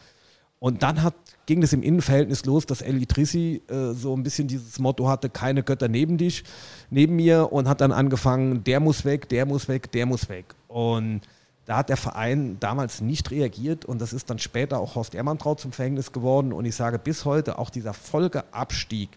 Und 0.63 0.83
dann 0.83 1.01
hat, 1.01 1.15
ging 1.47 1.63
es 1.63 1.73
im 1.73 1.81
Innenverhältnis 1.81 2.45
los, 2.45 2.67
dass 2.67 2.83
Elitrissi 2.83 3.63
äh, 3.67 3.93
so 3.93 4.15
ein 4.15 4.21
bisschen 4.21 4.47
dieses 4.47 4.77
Motto 4.77 5.09
hatte, 5.09 5.27
keine 5.27 5.63
Götter 5.63 5.87
neben 5.87 6.19
dich, 6.19 6.43
neben 6.91 7.15
mir 7.15 7.51
und 7.51 7.67
hat 7.67 7.81
dann 7.81 7.91
angefangen, 7.91 8.63
der 8.63 8.79
muss 8.79 9.03
weg, 9.03 9.27
der 9.27 9.47
muss 9.47 9.67
weg, 9.67 9.91
der 9.91 10.05
muss 10.05 10.29
weg. 10.29 10.53
Und 10.67 11.21
da 11.65 11.77
hat 11.77 11.89
der 11.89 11.97
Verein 11.97 12.57
damals 12.59 13.01
nicht 13.01 13.31
reagiert 13.31 13.85
und 13.85 13.99
das 13.99 14.13
ist 14.13 14.29
dann 14.29 14.37
später 14.37 14.79
auch 14.79 14.93
Horst 14.93 15.15
Ehrmantraut 15.15 15.59
zum 15.59 15.71
Verhängnis 15.71 16.11
geworden. 16.11 16.53
Und 16.53 16.65
ich 16.65 16.75
sage 16.75 16.99
bis 16.99 17.25
heute, 17.25 17.57
auch 17.57 17.71
dieser 17.71 17.95
Folgeabstieg, 17.95 19.09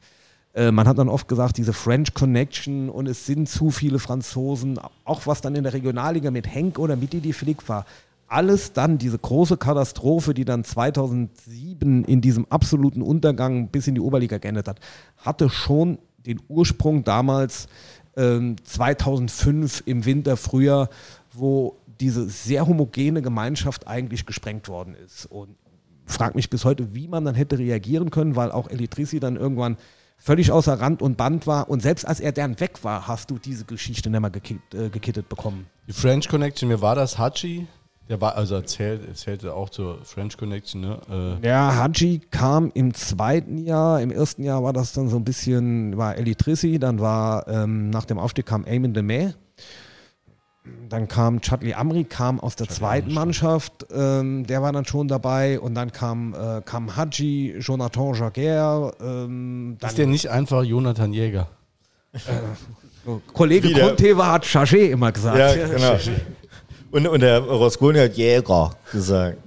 äh, 0.55 0.71
man 0.71 0.89
hat 0.89 0.97
dann 0.97 1.11
oft 1.11 1.29
gesagt, 1.29 1.59
diese 1.59 1.75
French 1.75 2.15
Connection 2.15 2.89
und 2.89 3.07
es 3.07 3.27
sind 3.27 3.51
zu 3.51 3.71
viele 3.71 3.99
Franzosen, 3.99 4.81
auch 5.05 5.27
was 5.27 5.43
dann 5.43 5.55
in 5.57 5.65
der 5.65 5.75
Regionalliga 5.75 6.31
mit 6.31 6.47
Henk 6.47 6.79
oder 6.79 6.97
mit 6.97 7.13
Didi 7.13 7.35
Flick 7.35 7.69
war. 7.69 7.85
Alles 8.27 8.73
dann 8.73 8.99
diese 8.99 9.19
große 9.19 9.57
Katastrophe, 9.57 10.35
die 10.35 10.45
dann 10.45 10.65
2007 10.65 12.05
in 12.05 12.21
diesem 12.21 12.47
absoluten 12.51 13.03
Untergang 13.03 13.69
bis 13.69 13.87
in 13.87 13.95
die 13.95 14.01
Oberliga 14.01 14.39
geendet 14.39 14.69
hat, 14.69 14.81
hatte 15.19 15.51
schon 15.51 15.99
den 16.27 16.41
Ursprung 16.49 17.05
damals 17.05 17.69
ähm, 18.17 18.57
2005 18.65 19.83
im 19.87 20.05
Winter, 20.05 20.37
Frühjahr, 20.37 20.89
wo 21.33 21.77
diese 22.01 22.29
sehr 22.29 22.67
homogene 22.67 23.23
Gemeinschaft 23.23 23.87
eigentlich 23.87 24.27
gesprengt 24.27 24.69
worden 24.69 24.95
ist. 24.95 25.27
Und 25.27 25.57
frag 26.07 26.35
mich 26.35 26.51
bis 26.51 26.65
heute, 26.65 26.95
wie 26.95 27.09
man 27.09 27.25
dann 27.25 27.35
hätte 27.35 27.59
reagieren 27.59 28.11
können, 28.11 28.37
weil 28.37 28.53
auch 28.53 28.69
Elitrissi 28.69 29.21
dann 29.21 29.37
irgendwann 29.37 29.77
völlig 30.17 30.51
außer 30.51 30.81
Rand 30.81 31.03
und 31.03 31.17
Band 31.17 31.47
war. 31.47 31.69
Und 31.69 31.81
selbst 31.81 32.07
als 32.07 32.21
er 32.21 32.33
dann 32.33 32.59
weg 32.61 32.83
war, 32.83 33.07
hast 33.07 33.31
du 33.31 33.39
diese 33.39 33.65
Geschichte 33.65 34.11
nicht 34.11 34.21
mehr 34.21 34.31
gekit, 34.31 34.61
äh, 34.73 34.89
gekittet 34.89 35.29
bekommen. 35.29 35.67
die 35.87 35.93
French 35.93 36.29
Connection, 36.29 36.69
mir 36.69 36.81
war 36.81 36.95
das 36.95 37.19
Hachi, 37.19 37.67
der 38.09 38.21
war, 38.21 38.37
also 38.37 38.55
erzählt, 38.57 39.07
erzählte 39.09 39.55
auch 39.55 39.71
zur 39.71 40.05
French 40.05 40.37
Connection, 40.37 40.81
ne? 40.83 41.39
Äh, 41.43 41.47
Ja, 41.47 41.75
Haji 41.75 42.21
kam 42.31 42.71
im 42.75 42.93
zweiten 42.93 43.59
Jahr, 43.59 44.01
im 44.03 44.11
ersten 44.11 44.43
Jahr 44.45 44.63
war 44.63 44.73
das 44.73 44.93
dann 44.93 45.09
so 45.09 45.17
ein 45.17 45.25
bisschen, 45.25 45.97
war 45.97 46.17
Elitrissi, 46.17 46.79
dann 46.79 47.01
war 47.01 47.49
ähm, 47.49 47.91
nach 47.91 48.05
dem 48.05 48.19
Aufstieg 48.19 48.47
kam 48.47 48.67
Eamon 48.67 48.93
de 48.93 49.03
May. 49.03 49.33
Dann 50.89 51.09
kam 51.09 51.41
Chadli 51.43 51.75
Amri, 51.75 52.05
kam 52.05 52.41
aus 52.41 52.57
der 52.57 52.69
zweiten 52.69 53.13
Mannschaft, 53.13 53.87
ähm, 53.91 54.47
der 54.47 54.63
war 54.63 54.73
dann 54.73 54.87
schon 54.87 55.09
dabei 55.09 55.61
und 55.61 55.75
dann 55.75 55.93
kam, 55.93 56.35
äh, 56.35 56.63
kam 56.63 56.97
Haji, 56.97 57.57
Jonathan 57.59 58.15
Jaguer, 58.15 58.93
ähm, 59.01 59.77
ist 59.83 59.99
der 59.99 60.07
nicht 60.07 60.29
einfach 60.31 60.63
Jonathan 60.63 61.13
Jäger? 61.13 61.49
Kollege 63.33 63.69
Wieder. 63.69 63.89
Conte 63.89 64.17
hat 64.17 64.45
Chagé 64.45 64.91
immer 64.91 65.13
gesagt. 65.13 65.39
Ja, 65.39 65.67
genau. 65.67 65.97
Und, 66.95 67.09
und 67.09 67.21
der 67.23 67.41
Rosconi 67.41 67.99
hat 67.99 68.15
Jäger 68.17 68.71
gesagt. 68.93 69.39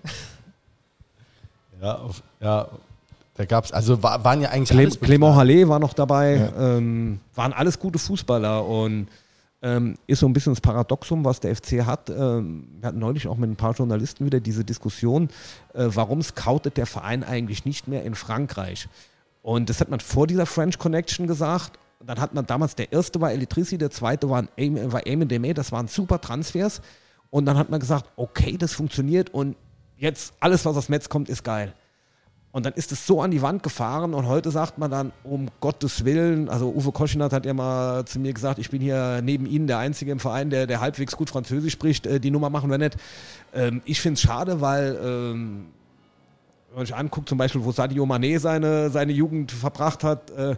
Ja, 1.82 1.96
auf, 1.96 2.22
ja. 2.42 2.68
Da 3.36 3.46
gab's, 3.46 3.72
also 3.72 4.02
war, 4.04 4.22
waren 4.24 4.42
ja 4.42 4.50
eigentlich 4.50 4.70
Clem, 4.70 4.90
Clément 4.90 5.20
bekannt. 5.20 5.36
Halle 5.38 5.70
war 5.70 5.80
noch 5.80 5.94
dabei, 5.94 6.52
ähm, 6.60 7.20
waren 7.36 7.54
alles 7.54 7.80
gute 7.80 8.00
Fußballer 8.00 8.66
und 8.66 9.08
ähm, 9.62 9.96
ist 10.08 10.20
so 10.20 10.26
ein 10.28 10.34
bisschen 10.34 10.54
das 10.56 10.60
Paradoxum, 10.62 11.24
was 11.24 11.40
der 11.40 11.56
FC 11.56 11.86
hat. 11.86 12.10
Ähm, 12.10 12.68
wir 12.80 12.88
hatten 12.88 13.00
neulich 13.00 13.28
auch 13.28 13.38
mit 13.38 13.50
ein 13.50 13.56
paar 13.56 13.74
Journalisten 13.76 14.26
wieder 14.26 14.40
diese 14.42 14.66
Diskussion, 14.66 15.30
äh, 15.74 15.86
warum 15.88 16.22
scoutet 16.24 16.76
der 16.78 16.86
Verein 16.88 17.24
eigentlich 17.24 17.64
nicht 17.64 17.88
mehr 17.88 18.04
in 18.04 18.16
Frankreich? 18.16 18.90
Und 19.42 19.70
das 19.70 19.80
hat 19.80 19.90
man 19.90 20.00
vor 20.02 20.28
dieser 20.28 20.48
French 20.48 20.78
Connection 20.80 21.28
gesagt. 21.28 21.80
Dann 22.06 22.20
hat 22.20 22.34
man 22.34 22.46
damals, 22.46 22.76
der 22.76 22.92
erste 22.92 23.22
war 23.22 23.32
Elitrissi, 23.32 23.78
der 23.78 23.90
zweite 23.92 24.30
war, 24.30 24.44
Aim- 24.58 24.92
war 24.92 25.06
Eamon 25.08 25.28
Deme, 25.30 25.54
das 25.54 25.72
waren 25.72 25.88
super 25.88 26.20
Transfers. 26.20 26.82
Und 27.30 27.46
dann 27.46 27.58
hat 27.58 27.70
man 27.70 27.80
gesagt, 27.80 28.10
okay, 28.16 28.58
das 28.58 28.74
funktioniert 28.74 29.30
und 29.34 29.56
jetzt 29.98 30.34
alles, 30.40 30.66
was 30.66 30.78
aus 30.78 30.90
Metz 30.90 31.10
kommt, 31.10 31.30
ist 31.30 31.44
geil. 31.44 31.74
Und 32.52 32.66
dann 32.66 32.74
ist 32.74 32.92
es 32.92 33.06
so 33.06 33.22
an 33.22 33.30
die 33.30 33.42
Wand 33.42 33.62
gefahren 33.62 34.14
und 34.14 34.26
heute 34.26 34.50
sagt 34.52 34.78
man 34.78 34.90
dann, 34.90 35.12
um 35.24 35.50
Gottes 35.60 36.06
Willen, 36.06 36.50
also 36.50 36.70
Uwe 36.70 36.92
Koschinat 36.92 37.34
hat 37.34 37.46
ja 37.46 37.54
mal 37.54 38.06
zu 38.06 38.20
mir 38.20 38.34
gesagt, 38.34 38.58
ich 38.58 38.72
bin 38.72 38.82
hier 38.82 39.22
neben 39.22 39.46
Ihnen 39.46 39.68
der 39.68 39.78
Einzige 39.78 40.12
im 40.12 40.20
Verein, 40.20 40.50
der, 40.50 40.66
der 40.66 40.80
halbwegs 40.80 41.16
gut 41.16 41.30
Französisch 41.30 41.74
spricht, 41.74 42.08
äh, 42.08 42.20
die 42.20 42.32
Nummer 42.32 42.50
machen 42.50 42.72
wir 42.72 42.78
nicht. 42.78 42.98
Ähm, 43.54 43.82
ich 43.86 44.02
finde 44.02 44.16
es 44.16 44.22
schade, 44.22 44.62
weil 44.62 44.98
ähm, 45.04 45.68
wenn 46.74 46.86
sich 46.86 46.96
anguckt, 46.96 47.30
zum 47.30 47.38
Beispiel, 47.38 47.64
wo 47.64 47.72
Sadio 47.72 48.06
Mané 48.06 48.40
seine, 48.40 48.90
seine 48.90 49.12
Jugend 49.12 49.52
verbracht 49.52 50.04
hat, 50.04 50.32
äh, 50.32 50.56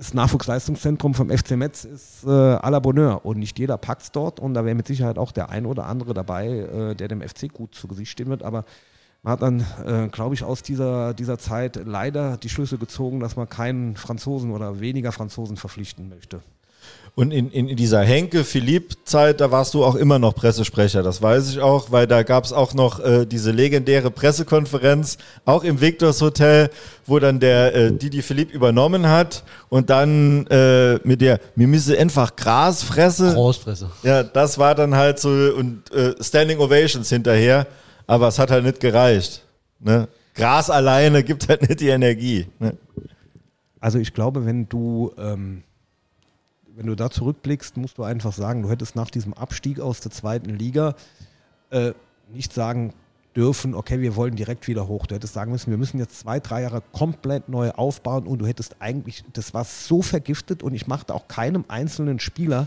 das 0.00 0.14
Nachwuchsleistungszentrum 0.14 1.12
vom 1.12 1.28
FC 1.28 1.50
Metz 1.52 1.84
ist 1.84 2.24
äh, 2.24 2.28
à 2.28 2.70
la 2.70 2.78
Bonheur. 2.78 3.26
Und 3.26 3.38
nicht 3.38 3.58
jeder 3.58 3.76
packt 3.76 4.00
es 4.00 4.12
dort. 4.12 4.40
Und 4.40 4.54
da 4.54 4.64
wäre 4.64 4.74
mit 4.74 4.86
Sicherheit 4.86 5.18
auch 5.18 5.30
der 5.30 5.50
ein 5.50 5.66
oder 5.66 5.84
andere 5.84 6.14
dabei, 6.14 6.48
äh, 6.48 6.94
der 6.94 7.08
dem 7.08 7.20
FC 7.20 7.52
gut 7.52 7.74
zu 7.74 7.86
Gesicht 7.86 8.10
stehen 8.10 8.30
wird, 8.30 8.42
aber 8.42 8.64
man 9.22 9.32
hat 9.32 9.42
dann, 9.42 9.60
äh, 9.84 10.08
glaube 10.08 10.34
ich, 10.34 10.42
aus 10.42 10.62
dieser, 10.62 11.12
dieser 11.12 11.38
Zeit 11.38 11.78
leider 11.84 12.38
die 12.38 12.48
Schlüsse 12.48 12.78
gezogen, 12.78 13.20
dass 13.20 13.36
man 13.36 13.46
keinen 13.46 13.94
Franzosen 13.94 14.52
oder 14.52 14.80
weniger 14.80 15.12
Franzosen 15.12 15.58
verpflichten 15.58 16.08
möchte. 16.08 16.40
Und 17.14 17.32
in, 17.32 17.50
in, 17.50 17.68
in 17.68 17.76
dieser 17.76 18.00
Henke-Philipp-Zeit, 18.02 19.40
da 19.40 19.50
warst 19.50 19.74
du 19.74 19.84
auch 19.84 19.94
immer 19.94 20.18
noch 20.18 20.34
Pressesprecher, 20.34 21.02
das 21.02 21.20
weiß 21.20 21.50
ich 21.50 21.60
auch, 21.60 21.90
weil 21.90 22.06
da 22.06 22.22
gab 22.22 22.44
es 22.44 22.52
auch 22.52 22.72
noch 22.72 23.00
äh, 23.00 23.26
diese 23.26 23.50
legendäre 23.50 24.10
Pressekonferenz, 24.10 25.18
auch 25.44 25.64
im 25.64 25.80
Victors 25.80 26.20
Hotel, 26.22 26.70
wo 27.06 27.18
dann 27.18 27.40
der 27.40 27.74
äh, 27.74 27.92
Didi 27.92 28.22
Philipp 28.22 28.52
übernommen 28.52 29.08
hat 29.08 29.44
und 29.68 29.90
dann 29.90 30.46
äh, 30.46 30.98
mit 31.04 31.20
der, 31.20 31.40
wir 31.56 31.66
müssen 31.66 31.96
einfach 31.96 32.36
Gras 32.36 32.82
fressen. 32.82 33.34
Großfresse. 33.34 33.90
Ja, 34.02 34.22
das 34.22 34.58
war 34.58 34.74
dann 34.74 34.94
halt 34.94 35.18
so 35.18 35.28
und 35.28 35.92
äh, 35.92 36.14
Standing 36.22 36.58
Ovations 36.58 37.08
hinterher, 37.08 37.66
aber 38.06 38.28
es 38.28 38.38
hat 38.38 38.50
halt 38.50 38.64
nicht 38.64 38.80
gereicht. 38.80 39.44
Ne? 39.80 40.08
Gras 40.34 40.70
alleine 40.70 41.22
gibt 41.22 41.48
halt 41.48 41.68
nicht 41.68 41.80
die 41.80 41.88
Energie. 41.88 42.46
Ne? 42.58 42.76
Also 43.80 43.98
ich 43.98 44.12
glaube, 44.14 44.44
wenn 44.46 44.68
du, 44.68 45.12
ähm, 45.18 45.62
wenn 46.80 46.86
du 46.86 46.96
da 46.96 47.10
zurückblickst, 47.10 47.76
musst 47.76 47.98
du 47.98 48.04
einfach 48.04 48.32
sagen, 48.32 48.62
du 48.62 48.70
hättest 48.70 48.96
nach 48.96 49.10
diesem 49.10 49.34
Abstieg 49.34 49.80
aus 49.80 50.00
der 50.00 50.10
zweiten 50.12 50.48
Liga 50.48 50.94
äh, 51.68 51.92
nicht 52.32 52.54
sagen 52.54 52.94
dürfen, 53.36 53.74
okay, 53.74 54.00
wir 54.00 54.16
wollen 54.16 54.34
direkt 54.34 54.66
wieder 54.66 54.88
hoch. 54.88 55.04
Du 55.04 55.14
hättest 55.14 55.34
sagen 55.34 55.52
müssen, 55.52 55.70
wir 55.70 55.76
müssen 55.76 55.98
jetzt 55.98 56.18
zwei, 56.18 56.40
drei 56.40 56.62
Jahre 56.62 56.82
komplett 56.92 57.50
neu 57.50 57.70
aufbauen 57.72 58.26
und 58.26 58.38
du 58.38 58.46
hättest 58.46 58.76
eigentlich, 58.80 59.24
das 59.34 59.52
war 59.52 59.64
so 59.64 60.00
vergiftet 60.00 60.62
und 60.62 60.72
ich 60.72 60.86
machte 60.86 61.14
auch 61.14 61.28
keinem 61.28 61.66
einzelnen 61.68 62.18
Spieler 62.18 62.66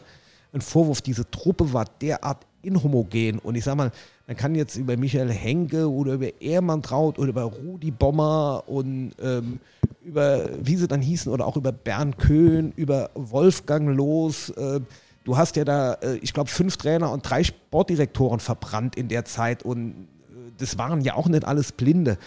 einen 0.51 0.61
Vorwurf. 0.61 1.01
Diese 1.01 1.31
Truppe 1.31 1.73
war 1.73 1.85
derart 1.99 2.45
inhomogen 2.61 3.39
und 3.39 3.55
ich 3.55 3.63
sag 3.63 3.77
mal, 3.77 3.91
man 4.27 4.37
kann 4.37 4.55
jetzt 4.55 4.77
über 4.77 4.95
Michael 4.95 5.31
Henke 5.31 5.91
oder 5.91 6.13
über 6.13 6.41
Ehrmann 6.41 6.81
Traut 6.81 7.19
oder 7.19 7.29
über 7.29 7.43
Rudi 7.43 7.91
Bommer 7.91 8.63
und 8.67 9.11
ähm, 9.21 9.59
über, 10.01 10.49
wie 10.61 10.77
sie 10.77 10.87
dann 10.87 11.01
hießen, 11.01 11.31
oder 11.31 11.45
auch 11.45 11.57
über 11.57 11.71
Bernd 11.71 12.17
Köhn, 12.17 12.71
über 12.75 13.09
Wolfgang 13.15 13.95
Los. 13.95 14.49
Äh, 14.51 14.79
du 15.25 15.37
hast 15.37 15.55
ja 15.55 15.65
da, 15.65 15.93
äh, 15.95 16.15
ich 16.17 16.33
glaube, 16.33 16.49
fünf 16.49 16.77
Trainer 16.77 17.11
und 17.11 17.29
drei 17.29 17.43
Sportdirektoren 17.43 18.39
verbrannt 18.39 18.95
in 18.95 19.09
der 19.09 19.25
Zeit 19.25 19.63
und 19.63 19.91
äh, 19.91 20.51
das 20.57 20.77
waren 20.77 21.01
ja 21.01 21.15
auch 21.15 21.27
nicht 21.27 21.45
alles 21.45 21.73
Blinde. 21.73 22.17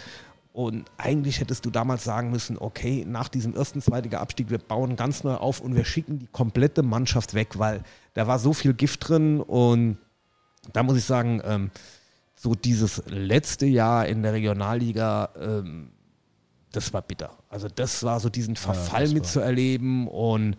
Und 0.52 0.90
eigentlich 0.96 1.40
hättest 1.40 1.66
du 1.66 1.70
damals 1.70 2.04
sagen 2.04 2.30
müssen, 2.30 2.56
okay, 2.58 3.04
nach 3.06 3.28
diesem 3.28 3.54
ersten, 3.54 3.82
zweiten 3.82 4.14
Abstieg, 4.14 4.48
wir 4.48 4.56
bauen 4.56 4.96
ganz 4.96 5.22
neu 5.22 5.34
auf 5.34 5.60
und 5.60 5.74
wir 5.74 5.84
schicken 5.84 6.18
die 6.18 6.28
komplette 6.32 6.82
Mannschaft 6.82 7.34
weg, 7.34 7.58
weil 7.58 7.82
da 8.14 8.26
war 8.26 8.38
so 8.38 8.54
viel 8.54 8.72
Gift 8.72 9.06
drin 9.06 9.40
und 9.40 9.98
da 10.72 10.82
muss 10.82 10.96
ich 10.96 11.04
sagen, 11.04 11.40
ähm, 11.44 11.70
so 12.34 12.54
dieses 12.54 13.02
letzte 13.06 13.66
Jahr 13.66 14.06
in 14.06 14.22
der 14.22 14.32
Regionalliga, 14.32 15.30
ähm, 15.40 15.88
das 16.72 16.92
war 16.92 17.02
bitter. 17.02 17.30
Also 17.48 17.68
das 17.74 18.02
war 18.02 18.20
so 18.20 18.28
diesen 18.28 18.56
Verfall 18.56 19.08
war- 19.08 19.14
mitzuerleben 19.14 20.06
und 20.06 20.56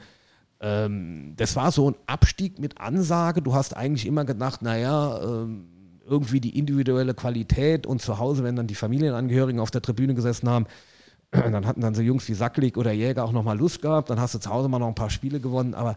ähm, 0.60 1.34
das 1.38 1.56
war 1.56 1.72
so 1.72 1.92
ein 1.92 1.96
Abstieg 2.08 2.58
mit 2.60 2.80
Ansage. 2.82 3.42
Du 3.42 3.54
hast 3.54 3.78
eigentlich 3.78 4.08
immer 4.08 4.26
gedacht, 4.26 4.64
naja, 4.64 5.22
ähm, 5.22 5.68
irgendwie 6.10 6.40
die 6.40 6.58
individuelle 6.58 7.14
Qualität 7.14 7.86
und 7.86 8.02
zu 8.02 8.18
Hause, 8.18 8.44
wenn 8.44 8.56
dann 8.56 8.68
die 8.68 8.76
Familienangehörigen 8.76 9.60
auf 9.60 9.72
der 9.72 9.82
Tribüne 9.82 10.16
gesessen 10.16 10.50
haben, 10.50 10.66
dann 11.32 11.68
hatten 11.68 11.82
dann 11.82 11.94
so 11.94 12.02
Jungs 12.02 12.28
wie 12.30 12.34
Sacklig 12.34 12.78
oder 12.78 12.92
Jäger 12.92 13.24
auch 13.24 13.34
nochmal 13.34 13.58
Lust 13.58 13.82
gehabt, 13.82 14.10
dann 14.10 14.20
hast 14.20 14.34
du 14.34 14.40
zu 14.40 14.50
Hause 14.50 14.70
mal 14.70 14.80
noch 14.80 14.88
ein 14.88 14.96
paar 14.96 15.10
Spiele 15.10 15.40
gewonnen, 15.40 15.76
aber 15.76 15.96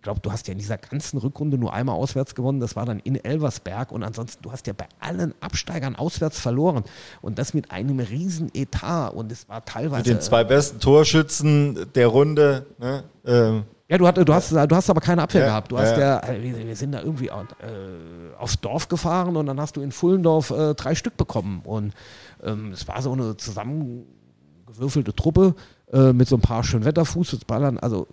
ich 0.00 0.02
glaube, 0.02 0.20
du 0.20 0.32
hast 0.32 0.48
ja 0.48 0.52
in 0.52 0.58
dieser 0.58 0.78
ganzen 0.78 1.18
Rückrunde 1.18 1.58
nur 1.58 1.74
einmal 1.74 1.94
auswärts 1.94 2.34
gewonnen, 2.34 2.58
das 2.58 2.74
war 2.74 2.86
dann 2.86 3.00
in 3.00 3.22
Elversberg 3.22 3.92
und 3.92 4.02
ansonsten, 4.02 4.42
du 4.42 4.50
hast 4.50 4.66
ja 4.66 4.72
bei 4.72 4.86
allen 4.98 5.34
Absteigern 5.40 5.94
auswärts 5.94 6.40
verloren 6.40 6.84
und 7.20 7.38
das 7.38 7.52
mit 7.52 7.70
einem 7.70 8.00
riesen 8.00 8.50
Etat 8.54 9.10
und 9.10 9.30
es 9.30 9.46
war 9.50 9.62
teilweise... 9.66 9.98
Mit 9.98 10.06
den 10.06 10.22
zwei 10.22 10.42
besten 10.42 10.80
Torschützen 10.80 11.84
der 11.94 12.06
Runde. 12.06 12.64
Ne? 12.78 13.04
Ähm, 13.26 13.64
Ja, 13.90 13.98
du, 13.98 14.06
hat, 14.06 14.16
du, 14.16 14.32
hast, 14.32 14.52
du 14.52 14.74
hast 14.74 14.88
aber 14.88 15.02
keine 15.02 15.20
Abwehr 15.20 15.42
Ja, 15.42 15.46
gehabt. 15.48 15.70
Du 15.70 15.76
hast 15.76 15.98
ja, 15.98 16.26
ja. 16.26 16.32
äh, 16.32 16.66
wir, 16.66 16.76
sind 16.76 16.92
da 16.92 17.02
irgendwie 17.02 17.26
äh, 17.26 17.32
aufs 18.38 18.58
Dorf 18.58 18.88
gefahren 18.88 19.36
und 19.36 19.44
dann 19.44 19.60
hast 19.60 19.76
du 19.76 19.82
in 19.82 19.92
Fullendorf 19.92 20.48
äh, 20.48 20.72
drei 20.72 20.94
Stück 20.94 21.18
bekommen. 21.18 21.60
Und 21.62 21.92
ähm, 22.42 22.72
es 22.72 22.88
war 22.88 23.02
so 23.02 23.12
eine 23.12 23.36
zusammengewürfelte 23.36 25.14
Truppe 25.14 25.56
äh, 25.92 26.14
mit 26.14 26.26
so 26.26 26.36
ein 26.36 26.40
paar 26.40 26.64
Schönwetterfußballern. 26.64 27.78
Also 27.78 28.06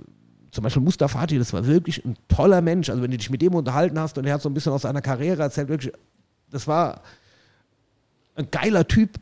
zum 0.52 0.64
Beispiel 0.64 0.82
Mustafati, 0.82 1.38
das 1.38 1.54
war 1.54 1.66
wirklich 1.66 2.04
ein 2.06 2.16
toller 2.28 2.62
Mensch. 2.62 2.90
Also 2.90 3.02
wenn 3.02 3.12
du 3.12 3.18
dich 3.18 3.30
mit 3.30 3.42
dem 3.42 3.56
unterhalten 3.56 4.00
hast 4.00 4.18
und 4.18 4.26
er 4.26 4.36
hat 4.36 4.42
so 4.42 4.50
ein 4.50 4.54
bisschen 4.54 4.72
aus 4.72 4.84
seiner 4.84 5.02
Karriere 5.02 5.42
erzählt, 5.44 5.70
wirklich, 5.70 5.94
das 6.50 6.68
war 6.68 7.02
ein 8.36 8.50
geiler 8.52 8.88
Typ, 8.88 9.20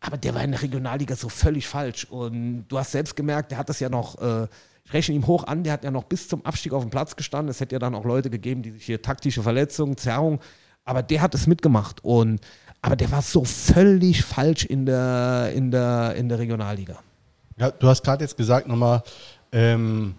aber 0.00 0.16
der 0.16 0.34
war 0.34 0.42
in 0.42 0.52
der 0.52 0.62
Regionalliga 0.62 1.16
so 1.16 1.28
völlig 1.28 1.66
falsch. 1.66 2.04
Und 2.04 2.66
du 2.68 2.78
hast 2.78 2.92
selbst 2.92 3.16
gemerkt, 3.16 3.50
der 3.50 3.58
hat 3.58 3.68
das 3.68 3.80
ja 3.80 3.88
noch, 3.88 4.20
äh, 4.20 4.46
ich 4.84 4.92
rechne 4.92 5.14
ihm 5.14 5.26
hoch 5.26 5.44
an, 5.44 5.64
der 5.64 5.72
hat 5.72 5.84
ja 5.84 5.90
noch 5.90 6.04
bis 6.04 6.28
zum 6.28 6.44
Abstieg 6.44 6.72
auf 6.72 6.82
dem 6.82 6.90
Platz 6.90 7.16
gestanden. 7.16 7.50
Es 7.50 7.60
hätte 7.60 7.74
ja 7.74 7.78
dann 7.78 7.94
auch 7.94 8.04
Leute 8.04 8.30
gegeben, 8.30 8.62
die 8.62 8.70
sich 8.70 8.86
hier 8.86 9.02
taktische 9.02 9.42
Verletzungen, 9.42 9.96
Zerrung, 9.96 10.40
aber 10.84 11.02
der 11.02 11.22
hat 11.22 11.34
es 11.34 11.46
mitgemacht. 11.46 12.04
Und, 12.04 12.40
aber 12.82 12.96
der 12.96 13.10
war 13.10 13.22
so 13.22 13.44
völlig 13.44 14.22
falsch 14.22 14.64
in 14.64 14.86
der, 14.86 15.52
in 15.54 15.70
der, 15.70 16.14
in 16.14 16.28
der 16.28 16.38
Regionalliga. 16.38 16.98
Ja, 17.58 17.70
du 17.70 17.88
hast 17.88 18.04
gerade 18.04 18.22
jetzt 18.22 18.36
gesagt 18.36 18.68
nochmal, 18.68 19.02
ähm, 19.50 20.14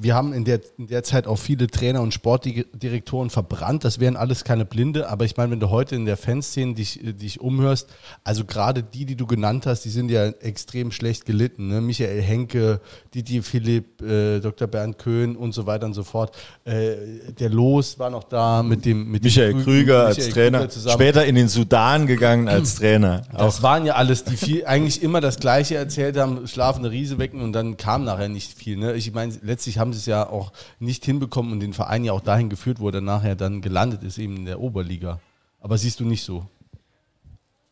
wir 0.00 0.14
haben 0.14 0.32
in 0.32 0.44
der, 0.44 0.60
in 0.78 0.86
der 0.86 1.02
Zeit 1.02 1.26
auch 1.26 1.36
viele 1.38 1.66
Trainer 1.66 2.00
und 2.02 2.12
Sportdirektoren 2.14 3.30
verbrannt. 3.30 3.84
Das 3.84 4.00
wären 4.00 4.16
alles 4.16 4.44
keine 4.44 4.64
Blinde, 4.64 5.08
aber 5.08 5.24
ich 5.24 5.36
meine, 5.36 5.52
wenn 5.52 5.60
du 5.60 5.70
heute 5.70 5.94
in 5.96 6.04
der 6.04 6.16
Fanszene 6.16 6.74
dich, 6.74 7.04
äh, 7.04 7.12
dich 7.12 7.40
umhörst, 7.40 7.88
also 8.24 8.44
gerade 8.44 8.82
die, 8.82 9.04
die 9.04 9.16
du 9.16 9.26
genannt 9.26 9.66
hast, 9.66 9.84
die 9.84 9.90
sind 9.90 10.10
ja 10.10 10.26
extrem 10.28 10.90
schlecht 10.92 11.24
gelitten. 11.26 11.68
Ne? 11.68 11.80
Michael 11.80 12.20
Henke, 12.22 12.80
Didi 13.14 13.42
Philipp, 13.42 14.02
äh, 14.02 14.40
Dr. 14.40 14.68
Bernd 14.68 14.98
Köhn 14.98 15.36
und 15.36 15.52
so 15.52 15.66
weiter 15.66 15.86
und 15.86 15.94
so 15.94 16.04
fort. 16.04 16.36
Äh, 16.64 16.94
der 17.38 17.50
Los 17.50 17.98
war 17.98 18.10
noch 18.10 18.24
da 18.24 18.62
mit 18.62 18.84
dem 18.84 19.10
mit 19.10 19.22
dem 19.24 19.26
Michael 19.28 19.54
Krü- 19.54 19.64
Krüger 19.64 20.06
als 20.06 20.16
Michael 20.18 20.32
Trainer. 20.32 20.58
Krüger 20.58 20.70
zusammen. 20.70 20.94
Später 20.94 21.24
in 21.26 21.34
den 21.34 21.48
Sudan 21.48 22.06
gegangen 22.06 22.48
als 22.48 22.74
Trainer. 22.76 23.22
Das 23.36 23.62
waren 23.62 23.84
ja 23.86 23.94
alles, 23.94 24.24
die 24.24 24.36
viel, 24.36 24.66
eigentlich 24.66 25.02
immer 25.02 25.20
das 25.20 25.38
Gleiche 25.38 25.76
erzählt 25.76 26.16
haben, 26.16 26.46
schlafende 26.46 26.90
Riese 26.90 27.18
wecken 27.18 27.40
und 27.40 27.52
dann 27.52 27.76
kam 27.76 28.04
nachher 28.04 28.28
nicht 28.28 28.52
viel. 28.58 28.76
Ne? 28.76 28.94
Ich 28.94 29.12
meine, 29.12 29.32
letztlich 29.42 29.78
haben 29.78 29.87
sie 29.92 29.98
es 29.98 30.06
ja 30.06 30.28
auch 30.28 30.52
nicht 30.78 31.04
hinbekommen 31.04 31.52
und 31.52 31.60
den 31.60 31.72
Verein 31.72 32.04
ja 32.04 32.12
auch 32.12 32.20
dahin 32.20 32.48
geführt, 32.48 32.80
wo 32.80 32.88
er 32.90 33.00
nachher 33.00 33.36
dann 33.36 33.60
gelandet 33.60 34.02
ist, 34.02 34.18
eben 34.18 34.36
in 34.36 34.44
der 34.44 34.60
Oberliga. 34.60 35.20
Aber 35.60 35.78
siehst 35.78 36.00
du 36.00 36.04
nicht 36.04 36.22
so. 36.22 36.46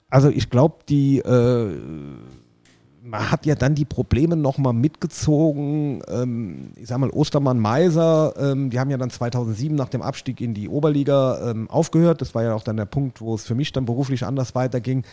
Also 0.08 0.28
ich 0.28 0.50
glaube, 0.50 0.76
die 0.88 1.18
äh, 1.18 1.76
man 3.06 3.30
hat 3.30 3.46
ja 3.46 3.54
dann 3.54 3.74
die 3.74 3.84
Probleme 3.84 4.36
nochmal 4.36 4.72
mitgezogen. 4.72 6.02
Ähm, 6.08 6.72
ich 6.76 6.88
sag 6.88 6.98
mal, 6.98 7.10
Ostermann 7.10 7.58
Meiser, 7.58 8.34
ähm, 8.36 8.70
die 8.70 8.80
haben 8.80 8.90
ja 8.90 8.98
dann 8.98 9.10
2007 9.10 9.76
nach 9.76 9.88
dem 9.88 10.02
Abstieg 10.02 10.40
in 10.40 10.54
die 10.54 10.68
Oberliga 10.68 11.50
ähm, 11.50 11.70
aufgehört. 11.70 12.20
Das 12.20 12.34
war 12.34 12.42
ja 12.42 12.54
auch 12.54 12.64
dann 12.64 12.76
der 12.76 12.84
Punkt, 12.84 13.20
wo 13.20 13.34
es 13.34 13.44
für 13.44 13.54
mich 13.54 13.72
dann 13.72 13.84
beruflich 13.84 14.24
anders 14.24 14.54
weiterging. 14.54 15.04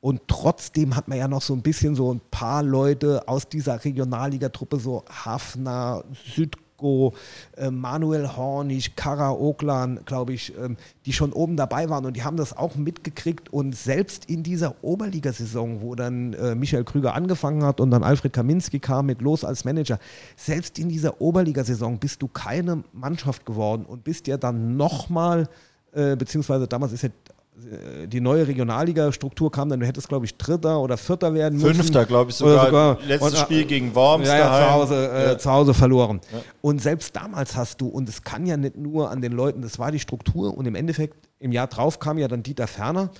Und 0.00 0.22
trotzdem 0.28 0.96
hat 0.96 1.08
man 1.08 1.18
ja 1.18 1.28
noch 1.28 1.42
so 1.42 1.52
ein 1.52 1.60
bisschen 1.60 1.94
so 1.94 2.12
ein 2.12 2.20
paar 2.30 2.62
Leute 2.62 3.28
aus 3.28 3.48
dieser 3.48 3.84
Regionalligatruppe, 3.84 4.80
so 4.80 5.04
Hafner, 5.10 6.04
Südgo, 6.34 7.12
äh, 7.58 7.70
Manuel 7.70 8.34
Hornig, 8.34 8.96
Kara 8.96 9.30
Oklan, 9.32 10.00
glaube 10.06 10.32
ich, 10.32 10.56
ähm, 10.56 10.78
die 11.04 11.12
schon 11.12 11.34
oben 11.34 11.58
dabei 11.58 11.90
waren. 11.90 12.06
Und 12.06 12.16
die 12.16 12.24
haben 12.24 12.38
das 12.38 12.56
auch 12.56 12.76
mitgekriegt. 12.76 13.52
Und 13.52 13.76
selbst 13.76 14.24
in 14.24 14.42
dieser 14.42 14.82
Oberligasaison, 14.82 15.82
wo 15.82 15.94
dann 15.94 16.32
äh, 16.32 16.54
Michael 16.54 16.84
Krüger 16.84 17.14
angefangen 17.14 17.62
hat 17.62 17.78
und 17.78 17.90
dann 17.90 18.02
Alfred 18.02 18.32
Kaminski 18.32 18.78
kam 18.78 19.04
mit 19.04 19.20
los 19.20 19.44
als 19.44 19.66
Manager, 19.66 19.98
selbst 20.34 20.78
in 20.78 20.88
dieser 20.88 21.20
Oberligasaison 21.20 21.98
bist 21.98 22.22
du 22.22 22.28
keine 22.28 22.84
Mannschaft 22.94 23.44
geworden 23.44 23.84
und 23.84 24.02
bist 24.02 24.26
ja 24.28 24.38
dann 24.38 24.78
nochmal, 24.78 25.46
äh, 25.92 26.16
beziehungsweise 26.16 26.66
damals 26.66 26.92
ist 26.92 27.02
ja 27.02 27.10
die 28.06 28.20
neue 28.20 28.46
Regionalliga-Struktur 28.46 29.50
kam 29.50 29.68
dann, 29.68 29.80
du 29.80 29.86
hättest, 29.86 30.08
glaube 30.08 30.24
ich, 30.26 30.36
Dritter 30.36 30.80
oder 30.80 30.96
Vierter 30.96 31.34
werden 31.34 31.58
müssen. 31.58 31.74
Fünfter, 31.74 32.04
glaube 32.06 32.30
ich, 32.30 32.40
Oder 32.42 32.64
sogar. 32.64 32.66
sogar- 32.96 32.98
Letztes 33.06 33.32
und, 33.32 33.38
äh, 33.38 33.40
Spiel 33.42 33.64
gegen 33.66 33.94
Worms 33.94 34.26
ja, 34.28 34.38
ja, 34.38 34.46
zu 34.66 34.70
Hause, 34.72 35.10
äh, 35.12 35.24
Ja. 35.32 35.38
zu 35.38 35.50
Hause 35.50 35.74
verloren. 35.74 36.20
Und 36.60 36.80
selbst 36.82 37.14
damals 37.16 37.56
hast 37.56 37.80
du, 37.80 37.88
und 37.88 38.08
es 38.08 38.22
kann 38.22 38.46
ja 38.46 38.56
nicht 38.56 38.76
nur 38.76 39.10
an 39.10 39.20
den 39.20 39.32
Leuten, 39.32 39.62
das 39.62 39.78
war 39.78 39.92
die 39.92 40.00
Struktur 40.00 40.56
und 40.56 40.66
im 40.66 40.74
Endeffekt, 40.74 41.28
im 41.38 41.52
Jahr 41.52 41.66
drauf 41.66 41.98
kam 41.98 42.18
ja 42.18 42.28
dann 42.28 42.42
Dieter 42.42 42.66
Ferner. 42.66 43.10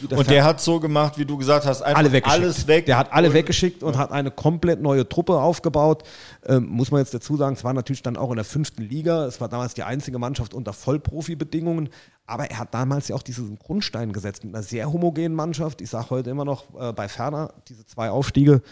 Dieter 0.00 0.18
Und 0.18 0.30
der 0.30 0.44
hat 0.44 0.60
so 0.60 0.78
gemacht, 0.78 1.18
wie 1.18 1.24
du 1.24 1.36
gesagt 1.36 1.66
hast, 1.66 1.82
einfach 1.82 1.98
alle 1.98 2.12
weggeschickt. 2.12 2.42
alles 2.44 2.66
weg. 2.68 2.86
Der 2.86 2.96
hat 2.96 3.12
alle 3.12 3.26
Und- 3.26 3.34
weggeschickt 3.34 3.82
und 3.82 3.98
hat 3.98 4.12
eine 4.12 4.30
komplett 4.30 4.80
neue 4.80 5.08
Truppe 5.08 5.32
aufgebaut. 5.40 6.04
Ähm, 6.46 6.66
muss 6.68 6.92
man 6.92 7.00
jetzt 7.00 7.12
dazu 7.12 7.36
sagen, 7.36 7.56
es 7.56 7.64
war 7.64 7.72
natürlich 7.72 8.00
dann 8.02 8.16
auch 8.16 8.30
in 8.30 8.36
der 8.36 8.44
fünften 8.44 8.82
Liga. 8.84 9.24
Es 9.26 9.40
war 9.40 9.48
damals 9.48 9.74
die 9.74 9.82
einzige 9.82 10.20
Mannschaft 10.20 10.54
unter 10.54 10.72
Vollprofi-Bedingungen. 10.72 11.88
Aber 12.30 12.48
er 12.48 12.60
hat 12.60 12.72
damals 12.72 13.08
ja 13.08 13.16
auch 13.16 13.24
diesen 13.24 13.58
Grundstein 13.58 14.12
gesetzt 14.12 14.44
mit 14.44 14.54
einer 14.54 14.62
sehr 14.62 14.92
homogenen 14.92 15.34
Mannschaft. 15.34 15.80
Ich 15.80 15.90
sage 15.90 16.10
heute 16.10 16.30
immer 16.30 16.44
noch 16.44 16.64
äh, 16.78 16.92
bei 16.92 17.08
Ferner, 17.08 17.52
diese 17.68 17.84
zwei 17.86 18.08
Aufstiege, 18.08 18.62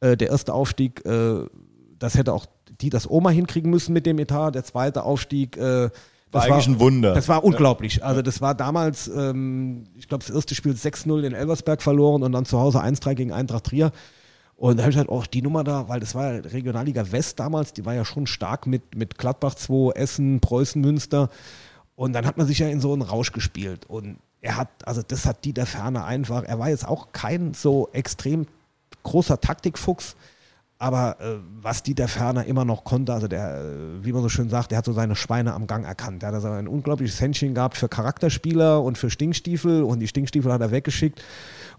äh, 0.00 0.18
der 0.18 0.28
erste 0.28 0.52
Aufstieg, 0.52 1.02
äh, 1.06 1.46
das 1.98 2.16
hätte 2.16 2.34
auch 2.34 2.44
die 2.78 2.90
das 2.90 3.08
Oma 3.08 3.30
hinkriegen 3.30 3.70
müssen 3.70 3.94
mit 3.94 4.04
dem 4.04 4.18
Etat. 4.18 4.50
Der 4.50 4.64
zweite 4.64 5.04
Aufstieg, 5.04 5.56
äh, 5.56 5.60
War 5.62 5.90
das 6.30 6.44
eigentlich 6.44 6.66
ein 6.66 6.78
Wunder. 6.78 7.14
Das 7.14 7.26
war 7.26 7.42
unglaublich. 7.42 8.04
Also 8.04 8.20
das 8.20 8.42
war 8.42 8.54
damals, 8.54 9.08
ähm, 9.08 9.84
ich 9.96 10.08
glaube, 10.08 10.22
das 10.22 10.34
erste 10.34 10.54
Spiel 10.54 10.72
6-0 10.72 11.22
in 11.22 11.32
Elversberg 11.32 11.80
verloren 11.80 12.22
und 12.22 12.32
dann 12.32 12.44
zu 12.44 12.60
Hause 12.60 12.82
1-3 12.82 13.14
gegen 13.14 13.32
Eintracht 13.32 13.64
Trier. 13.64 13.92
Und 14.56 14.76
da 14.76 14.82
habe 14.82 14.90
ich 14.90 14.98
halt 14.98 15.08
auch 15.08 15.26
die 15.26 15.40
Nummer 15.40 15.64
da, 15.64 15.88
weil 15.88 16.00
das 16.00 16.14
war 16.14 16.34
ja 16.34 16.40
Regionalliga 16.40 17.12
West 17.12 17.40
damals, 17.40 17.72
die 17.72 17.86
war 17.86 17.94
ja 17.94 18.04
schon 18.04 18.26
stark 18.26 18.66
mit, 18.66 18.94
mit 18.94 19.16
Gladbach 19.16 19.54
2, 19.54 19.92
Essen, 19.92 20.40
Preußen, 20.40 20.82
Münster. 20.82 21.30
Und 21.96 22.12
dann 22.12 22.26
hat 22.26 22.36
man 22.36 22.46
sich 22.46 22.58
ja 22.58 22.68
in 22.68 22.80
so 22.80 22.92
einen 22.92 23.02
Rausch 23.02 23.32
gespielt. 23.32 23.86
Und 23.86 24.18
er 24.42 24.56
hat, 24.56 24.68
also 24.84 25.02
das 25.02 25.26
hat 25.26 25.44
Dieter 25.44 25.66
Ferner 25.66 26.04
einfach, 26.04 26.44
er 26.44 26.58
war 26.58 26.68
jetzt 26.68 26.86
auch 26.86 27.12
kein 27.12 27.54
so 27.54 27.88
extrem 27.92 28.46
großer 29.02 29.40
Taktikfuchs, 29.40 30.14
aber 30.78 31.16
äh, 31.20 31.38
was 31.62 31.82
Dieter 31.82 32.06
Ferner 32.06 32.44
immer 32.44 32.66
noch 32.66 32.84
konnte, 32.84 33.14
also 33.14 33.28
der, 33.28 33.62
äh, 33.62 34.04
wie 34.04 34.12
man 34.12 34.22
so 34.22 34.28
schön 34.28 34.50
sagt, 34.50 34.70
der 34.70 34.78
hat 34.78 34.84
so 34.84 34.92
seine 34.92 35.16
Schweine 35.16 35.54
am 35.54 35.66
Gang 35.66 35.86
erkannt. 35.86 36.22
Der 36.22 36.28
hat 36.28 36.34
also 36.34 36.48
ein 36.48 36.68
unglaubliches 36.68 37.18
Händchen 37.20 37.54
gehabt 37.54 37.78
für 37.78 37.88
Charakterspieler 37.88 38.82
und 38.82 38.98
für 38.98 39.08
Stinkstiefel 39.08 39.82
und 39.82 40.00
die 40.00 40.08
Stinkstiefel 40.08 40.52
hat 40.52 40.60
er 40.60 40.70
weggeschickt. 40.70 41.22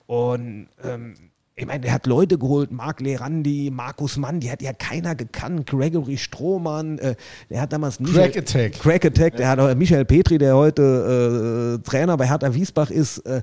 Und 0.08 0.70
ähm, 0.84 1.14
ich 1.60 1.66
meine, 1.66 1.80
der 1.80 1.92
hat 1.92 2.06
Leute 2.06 2.38
geholt, 2.38 2.72
Marc 2.72 3.02
Lerandi, 3.02 3.72
Markus 3.74 4.16
Mann, 4.16 4.40
die 4.40 4.52
hat 4.52 4.62
ja 4.62 4.74
keiner 4.74 5.16
gekannt, 5.16 5.68
Gregory 5.68 6.18
Strohmann, 6.18 7.00
äh, 7.00 7.16
der 7.50 7.62
hat 7.62 7.74
damals 7.74 8.00
Michael, 8.00 8.32
Crack 8.32 8.38
Attack. 8.38 8.74
Crack 8.80 9.06
Attack, 9.06 9.36
der 9.38 9.50
hat 9.50 9.60
auch 9.60 9.74
Michael 9.74 10.06
Petri, 10.06 10.38
der 10.38 10.56
heute 10.56 11.80
äh, 11.82 11.90
Trainer 11.90 12.16
bei 12.16 12.28
Hertha 12.28 12.54
Wiesbach 12.54 12.92
ist, 12.92 13.18
äh, 13.26 13.42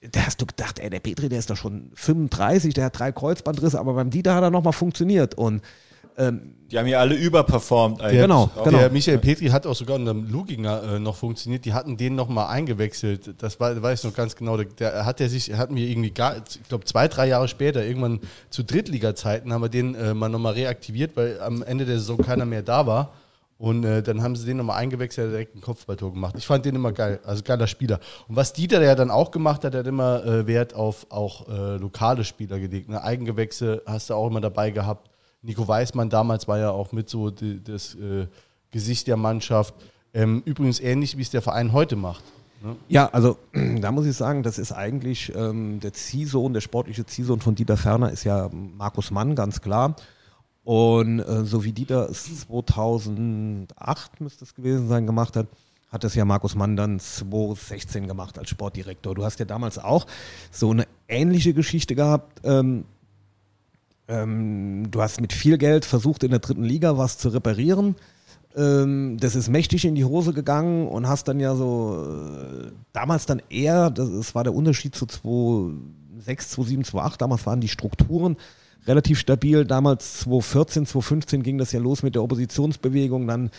da 0.00 0.26
hast 0.26 0.40
du 0.40 0.46
gedacht, 0.46 0.80
ey, 0.80 0.90
der 0.90 0.98
Petri, 0.98 1.28
der 1.28 1.38
ist 1.38 1.50
doch 1.50 1.56
schon 1.56 1.92
35, 1.94 2.74
der 2.74 2.86
hat 2.86 2.98
drei 2.98 3.12
Kreuzbandrisse, 3.12 3.78
aber 3.78 3.94
beim 3.94 4.10
Dieter 4.10 4.34
hat 4.34 4.42
er 4.42 4.50
nochmal 4.50 4.72
funktioniert 4.72 5.36
und 5.36 5.62
ähm, 6.20 6.54
Die 6.70 6.78
haben 6.78 6.86
ja 6.86 7.00
alle 7.00 7.14
überperformt 7.14 8.00
eigentlich. 8.00 8.20
Genau, 8.20 8.50
genau. 8.62 8.78
Der 8.78 8.90
Michael 8.90 9.18
Petri 9.18 9.46
hat 9.48 9.66
auch 9.66 9.74
sogar 9.74 9.96
unter 9.96 10.12
dem 10.12 10.30
Luginger 10.30 10.82
äh, 10.82 10.98
noch 10.98 11.16
funktioniert. 11.16 11.64
Die 11.64 11.72
hatten 11.72 11.96
den 11.96 12.14
noch 12.14 12.28
mal 12.28 12.48
eingewechselt. 12.48 13.34
Das 13.42 13.58
war, 13.58 13.80
weiß 13.82 14.00
ich 14.00 14.04
noch 14.04 14.14
ganz 14.14 14.36
genau. 14.36 14.56
Der, 14.56 14.66
der 14.66 15.04
hat 15.04 15.18
der 15.18 15.28
sich, 15.28 15.52
hatten 15.56 15.74
wir 15.74 15.88
irgendwie 15.88 16.10
gar, 16.10 16.36
ich 16.36 16.68
glaube 16.68 16.84
zwei, 16.84 17.08
drei 17.08 17.28
Jahre 17.28 17.48
später, 17.48 17.84
irgendwann 17.84 18.20
zu 18.50 18.62
Drittliga-Zeiten, 18.62 19.52
haben 19.52 19.62
wir 19.62 19.68
den 19.68 19.94
äh, 19.94 20.14
mal 20.14 20.28
noch 20.28 20.38
mal 20.38 20.52
reaktiviert, 20.52 21.16
weil 21.16 21.40
am 21.40 21.62
Ende 21.62 21.86
der 21.86 21.98
Saison 21.98 22.18
keiner 22.18 22.44
mehr 22.44 22.62
da 22.62 22.86
war. 22.86 23.12
Und 23.58 23.84
äh, 23.84 24.02
dann 24.02 24.22
haben 24.22 24.36
sie 24.36 24.46
den 24.46 24.56
nochmal 24.56 24.78
eingewechselt, 24.78 25.26
hat 25.26 25.32
direkt 25.34 25.54
ein 25.54 25.60
Kopfballtor 25.60 26.14
gemacht. 26.14 26.34
Ich 26.38 26.46
fand 26.46 26.64
den 26.64 26.76
immer 26.76 26.92
geil, 26.92 27.20
also 27.24 27.42
geiler 27.42 27.66
Spieler. 27.66 28.00
Und 28.26 28.34
was 28.36 28.54
Dieter 28.54 28.82
ja 28.82 28.94
dann 28.94 29.10
auch 29.10 29.30
gemacht 29.30 29.64
hat, 29.64 29.74
der 29.74 29.80
hat 29.80 29.86
immer 29.86 30.24
äh, 30.24 30.46
Wert 30.46 30.74
auf 30.74 31.06
auch 31.10 31.46
äh, 31.46 31.76
lokale 31.76 32.24
Spieler 32.24 32.58
gelegt. 32.58 32.88
Ne? 32.88 33.04
Eigengewächse 33.04 33.82
hast 33.84 34.08
du 34.08 34.14
auch 34.14 34.28
immer 34.28 34.40
dabei 34.40 34.70
gehabt. 34.70 35.09
Nico 35.42 35.66
Weißmann 35.66 36.10
damals 36.10 36.48
war 36.48 36.58
ja 36.58 36.70
auch 36.70 36.92
mit 36.92 37.08
so 37.08 37.30
die, 37.30 37.62
das 37.62 37.94
äh, 37.94 38.26
Gesicht 38.70 39.06
der 39.06 39.16
Mannschaft. 39.16 39.74
Ähm, 40.12 40.42
übrigens 40.44 40.80
ähnlich, 40.80 41.16
wie 41.16 41.22
es 41.22 41.30
der 41.30 41.42
Verein 41.42 41.72
heute 41.72 41.96
macht. 41.96 42.24
Ne? 42.62 42.76
Ja, 42.88 43.06
also 43.08 43.38
da 43.80 43.92
muss 43.92 44.06
ich 44.06 44.16
sagen, 44.16 44.42
das 44.42 44.58
ist 44.58 44.72
eigentlich 44.72 45.32
ähm, 45.34 45.80
der 45.80 45.92
Ziehsohn, 45.92 46.52
der 46.52 46.60
sportliche 46.60 47.06
Ziehsohn 47.06 47.40
von 47.40 47.54
Dieter 47.54 47.76
Ferner 47.76 48.10
ist 48.10 48.24
ja 48.24 48.50
Markus 48.52 49.10
Mann, 49.10 49.34
ganz 49.34 49.60
klar. 49.60 49.96
Und 50.64 51.20
äh, 51.20 51.44
so 51.44 51.64
wie 51.64 51.72
Dieter 51.72 52.10
es 52.10 52.46
2008 52.46 54.20
müsste 54.20 54.44
es 54.44 54.54
gewesen 54.54 54.88
sein, 54.88 55.06
gemacht 55.06 55.36
hat, 55.36 55.46
hat 55.90 56.04
es 56.04 56.14
ja 56.14 56.24
Markus 56.24 56.54
Mann 56.54 56.76
dann 56.76 57.00
2016 57.00 58.06
gemacht 58.06 58.38
als 58.38 58.50
Sportdirektor. 58.50 59.14
Du 59.14 59.24
hast 59.24 59.40
ja 59.40 59.46
damals 59.46 59.78
auch 59.78 60.06
so 60.52 60.70
eine 60.70 60.86
ähnliche 61.08 61.54
Geschichte 61.54 61.94
gehabt. 61.94 62.40
Ähm, 62.44 62.84
ähm, 64.10 64.90
du 64.90 65.00
hast 65.00 65.20
mit 65.20 65.32
viel 65.32 65.56
Geld 65.56 65.84
versucht, 65.84 66.24
in 66.24 66.30
der 66.30 66.40
dritten 66.40 66.64
Liga 66.64 66.98
was 66.98 67.16
zu 67.16 67.28
reparieren. 67.28 67.94
Ähm, 68.56 69.16
das 69.20 69.36
ist 69.36 69.48
mächtig 69.48 69.84
in 69.84 69.94
die 69.94 70.04
Hose 70.04 70.32
gegangen 70.32 70.88
und 70.88 71.06
hast 71.06 71.28
dann 71.28 71.38
ja 71.38 71.54
so 71.54 72.04
äh, 72.04 72.72
damals 72.92 73.26
dann 73.26 73.40
eher, 73.48 73.90
das, 73.90 74.10
das 74.10 74.34
war 74.34 74.42
der 74.42 74.54
Unterschied 74.54 74.96
zu 74.96 75.06
2006, 75.06 76.50
2007, 76.50 76.84
2008, 76.84 77.22
damals 77.22 77.46
waren 77.46 77.60
die 77.60 77.68
Strukturen 77.68 78.36
relativ 78.86 79.20
stabil. 79.20 79.64
Damals 79.64 80.20
2014, 80.20 80.86
2015 80.86 81.42
ging 81.44 81.58
das 81.58 81.70
ja 81.70 81.78
los 81.78 82.02
mit 82.02 82.16
der 82.16 82.24
Oppositionsbewegung, 82.24 83.28
dann 83.28 83.50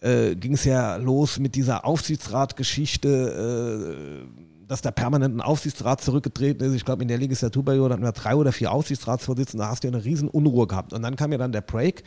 äh, 0.00 0.36
ging 0.36 0.54
es 0.54 0.64
ja 0.64 0.94
los 0.96 1.40
mit 1.40 1.56
dieser 1.56 1.84
Aufsichtsratgeschichte, 1.84 3.90
äh, 3.90 4.55
dass 4.66 4.82
der 4.82 4.90
permanent 4.90 5.36
ein 5.36 5.40
Aufsichtsrat 5.40 6.00
zurückgetreten 6.00 6.66
ist. 6.66 6.74
Ich 6.74 6.84
glaube, 6.84 7.02
in 7.02 7.08
der 7.08 7.18
Legislaturperiode 7.18 7.94
hatten 7.94 8.02
wir 8.02 8.12
drei 8.12 8.34
oder 8.34 8.52
vier 8.52 8.72
Aufsichtsratsvorsitzende, 8.72 9.64
da 9.64 9.70
hast 9.70 9.84
du 9.84 9.88
ja 9.88 9.94
eine 9.94 10.04
riesen 10.04 10.28
Unruhe 10.28 10.66
gehabt. 10.66 10.92
Und 10.92 11.02
dann 11.02 11.16
kam 11.16 11.32
ja 11.32 11.38
dann 11.38 11.52
der 11.52 11.60
Break. 11.60 12.02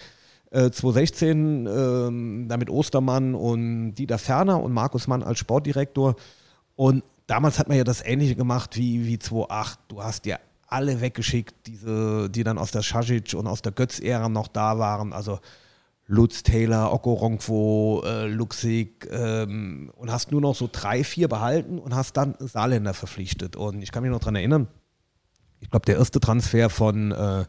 Äh, 0.51 0.71
2016 0.71 1.67
ähm, 1.67 2.45
da 2.49 2.57
mit 2.57 2.69
Ostermann 2.69 3.35
und 3.35 3.93
Dieter 3.93 4.17
Ferner 4.17 4.61
und 4.61 4.73
Markus 4.73 5.07
Mann 5.07 5.23
als 5.23 5.39
Sportdirektor. 5.39 6.15
Und 6.75 7.03
damals 7.27 7.59
hat 7.59 7.67
man 7.67 7.77
ja 7.77 7.83
das 7.83 8.03
Ähnliche 8.03 8.35
gemacht 8.35 8.75
wie, 8.75 9.05
wie 9.05 9.19
2008. 9.19 9.79
Du 9.87 10.03
hast 10.03 10.25
ja 10.25 10.37
alle 10.67 11.01
weggeschickt, 11.01 11.55
diese, 11.67 12.29
die 12.29 12.43
dann 12.43 12.57
aus 12.57 12.71
der 12.71 12.81
Schasic 12.81 13.33
und 13.33 13.47
aus 13.47 13.61
der 13.61 13.71
Götz-Ära 13.71 14.29
noch 14.29 14.47
da 14.47 14.79
waren. 14.79 15.13
Also 15.13 15.39
Lutz, 16.11 16.41
Taylor, 16.41 16.91
Okoronkwo, 16.91 18.01
äh, 18.03 18.25
Luxig 18.25 19.07
ähm, 19.11 19.91
und 19.95 20.11
hast 20.11 20.31
nur 20.31 20.41
noch 20.41 20.55
so 20.55 20.67
drei, 20.71 21.03
vier 21.03 21.27
behalten 21.27 21.77
und 21.77 21.93
hast 21.93 22.17
dann 22.17 22.33
Saarländer 22.39 22.95
verpflichtet. 22.95 23.55
Und 23.55 23.83
ich 23.83 23.91
kann 23.91 24.01
mich 24.01 24.11
noch 24.11 24.19
dran 24.19 24.35
erinnern, 24.35 24.67
ich 25.59 25.69
glaube, 25.69 25.85
der 25.85 25.97
erste 25.97 26.19
Transfer 26.19 26.71
von, 26.71 27.11
äh, 27.11 27.45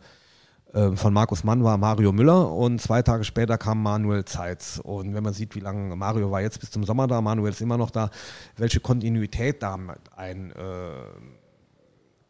äh, 0.75 0.95
von 0.95 1.15
Markus 1.15 1.43
Mann 1.43 1.65
war 1.65 1.79
Mario 1.79 2.13
Müller 2.13 2.53
und 2.53 2.83
zwei 2.83 3.01
Tage 3.01 3.25
später 3.25 3.57
kam 3.57 3.83
Manuel 3.83 4.27
Zeitz. 4.27 4.79
Und 4.79 5.15
wenn 5.15 5.23
man 5.23 5.33
sieht, 5.33 5.55
wie 5.55 5.61
lange 5.61 5.97
Mario 5.97 6.31
war 6.31 6.43
jetzt 6.43 6.61
bis 6.61 6.71
zum 6.71 6.85
Sommer 6.85 7.07
da, 7.07 7.23
Manuel 7.23 7.53
ist 7.53 7.63
immer 7.63 7.79
noch 7.79 7.91
da, 7.91 8.11
welche 8.59 8.81
Kontinuität 8.81 9.63
da 9.63 9.79
ein, 10.17 10.51
äh, 10.51 10.55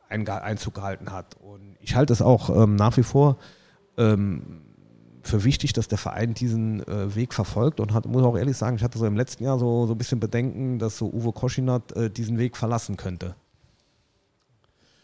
ein 0.09 0.29
Einzug 0.29 0.75
gehalten 0.75 1.11
hat. 1.11 1.35
Und 1.41 1.77
ich 1.81 1.97
halte 1.97 2.13
es 2.13 2.23
auch 2.23 2.51
ähm, 2.51 2.77
nach 2.77 2.97
wie 2.97 3.03
vor 3.03 3.39
ähm, 3.99 4.63
für 5.23 5.45
wichtig, 5.45 5.73
dass 5.73 5.89
der 5.89 5.99
Verein 5.99 6.35
diesen 6.35 6.87
äh, 6.87 7.15
Weg 7.15 7.35
verfolgt 7.35 7.81
und 7.81 7.93
hat, 7.93 8.07
muss 8.07 8.23
auch 8.23 8.37
ehrlich 8.37 8.57
sagen, 8.57 8.77
ich 8.77 8.83
hatte 8.83 8.99
so 8.99 9.07
im 9.07 9.17
letzten 9.17 9.45
Jahr 9.45 9.59
so, 9.59 9.87
so 9.87 9.95
ein 9.95 9.99
bisschen 9.99 10.21
Bedenken, 10.21 10.79
dass 10.79 10.99
so 10.99 11.11
Uwe 11.13 11.33
Koschinat 11.33 11.93
äh, 11.93 12.11
diesen 12.11 12.39
Weg 12.39 12.57
verlassen 12.57 12.97
könnte. 12.97 13.35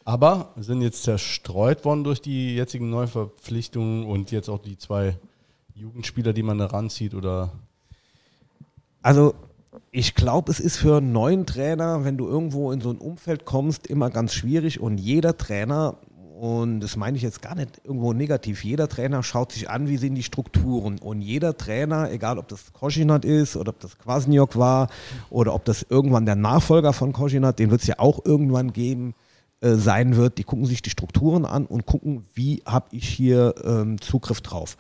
Aber 0.04 0.52
sind 0.56 0.82
jetzt 0.82 1.02
zerstreut 1.02 1.84
worden 1.84 2.04
durch 2.04 2.20
die 2.20 2.54
jetzigen 2.54 2.90
Neuverpflichtungen 2.90 4.06
und 4.06 4.30
jetzt 4.30 4.48
auch 4.48 4.60
die 4.60 4.78
zwei 4.78 5.18
Jugendspieler, 5.74 6.32
die 6.32 6.44
man 6.44 6.58
da 6.58 6.66
ranzieht 6.66 7.14
oder 7.14 7.50
Also 9.02 9.34
ich 9.90 10.14
glaube, 10.14 10.52
es 10.52 10.60
ist 10.60 10.76
für 10.76 10.98
einen 10.98 11.12
neuen 11.12 11.46
Trainer, 11.46 12.04
wenn 12.04 12.16
du 12.16 12.28
irgendwo 12.28 12.70
in 12.70 12.80
so 12.80 12.90
ein 12.90 12.98
Umfeld 12.98 13.44
kommst, 13.44 13.86
immer 13.86 14.10
ganz 14.10 14.34
schwierig 14.34 14.80
und 14.80 14.98
jeder 14.98 15.36
Trainer, 15.36 15.96
und 16.38 16.80
das 16.80 16.96
meine 16.96 17.16
ich 17.16 17.22
jetzt 17.22 17.40
gar 17.40 17.54
nicht 17.54 17.80
irgendwo 17.82 18.12
negativ, 18.12 18.62
jeder 18.62 18.88
Trainer 18.88 19.22
schaut 19.22 19.52
sich 19.52 19.70
an, 19.70 19.88
wie 19.88 19.96
sind 19.96 20.16
die 20.16 20.22
Strukturen 20.22 20.98
und 20.98 21.22
jeder 21.22 21.56
Trainer, 21.56 22.10
egal 22.10 22.38
ob 22.38 22.48
das 22.48 22.74
Koschinat 22.74 23.24
ist 23.24 23.56
oder 23.56 23.70
ob 23.70 23.80
das 23.80 23.96
Kwasniok 23.98 24.56
war 24.56 24.88
oder 25.30 25.54
ob 25.54 25.64
das 25.64 25.86
irgendwann 25.88 26.26
der 26.26 26.36
Nachfolger 26.36 26.92
von 26.92 27.14
Koschinat, 27.14 27.58
den 27.58 27.70
wird 27.70 27.80
es 27.80 27.86
ja 27.86 27.98
auch 27.98 28.22
irgendwann 28.24 28.74
geben, 28.74 29.14
äh, 29.62 29.76
sein 29.76 30.16
wird, 30.16 30.36
die 30.36 30.44
gucken 30.44 30.66
sich 30.66 30.82
die 30.82 30.90
Strukturen 30.90 31.46
an 31.46 31.64
und 31.64 31.86
gucken, 31.86 32.26
wie 32.34 32.62
habe 32.66 32.88
ich 32.90 33.08
hier 33.08 33.54
ähm, 33.64 33.98
Zugriff 33.98 34.42
drauf. 34.42 34.76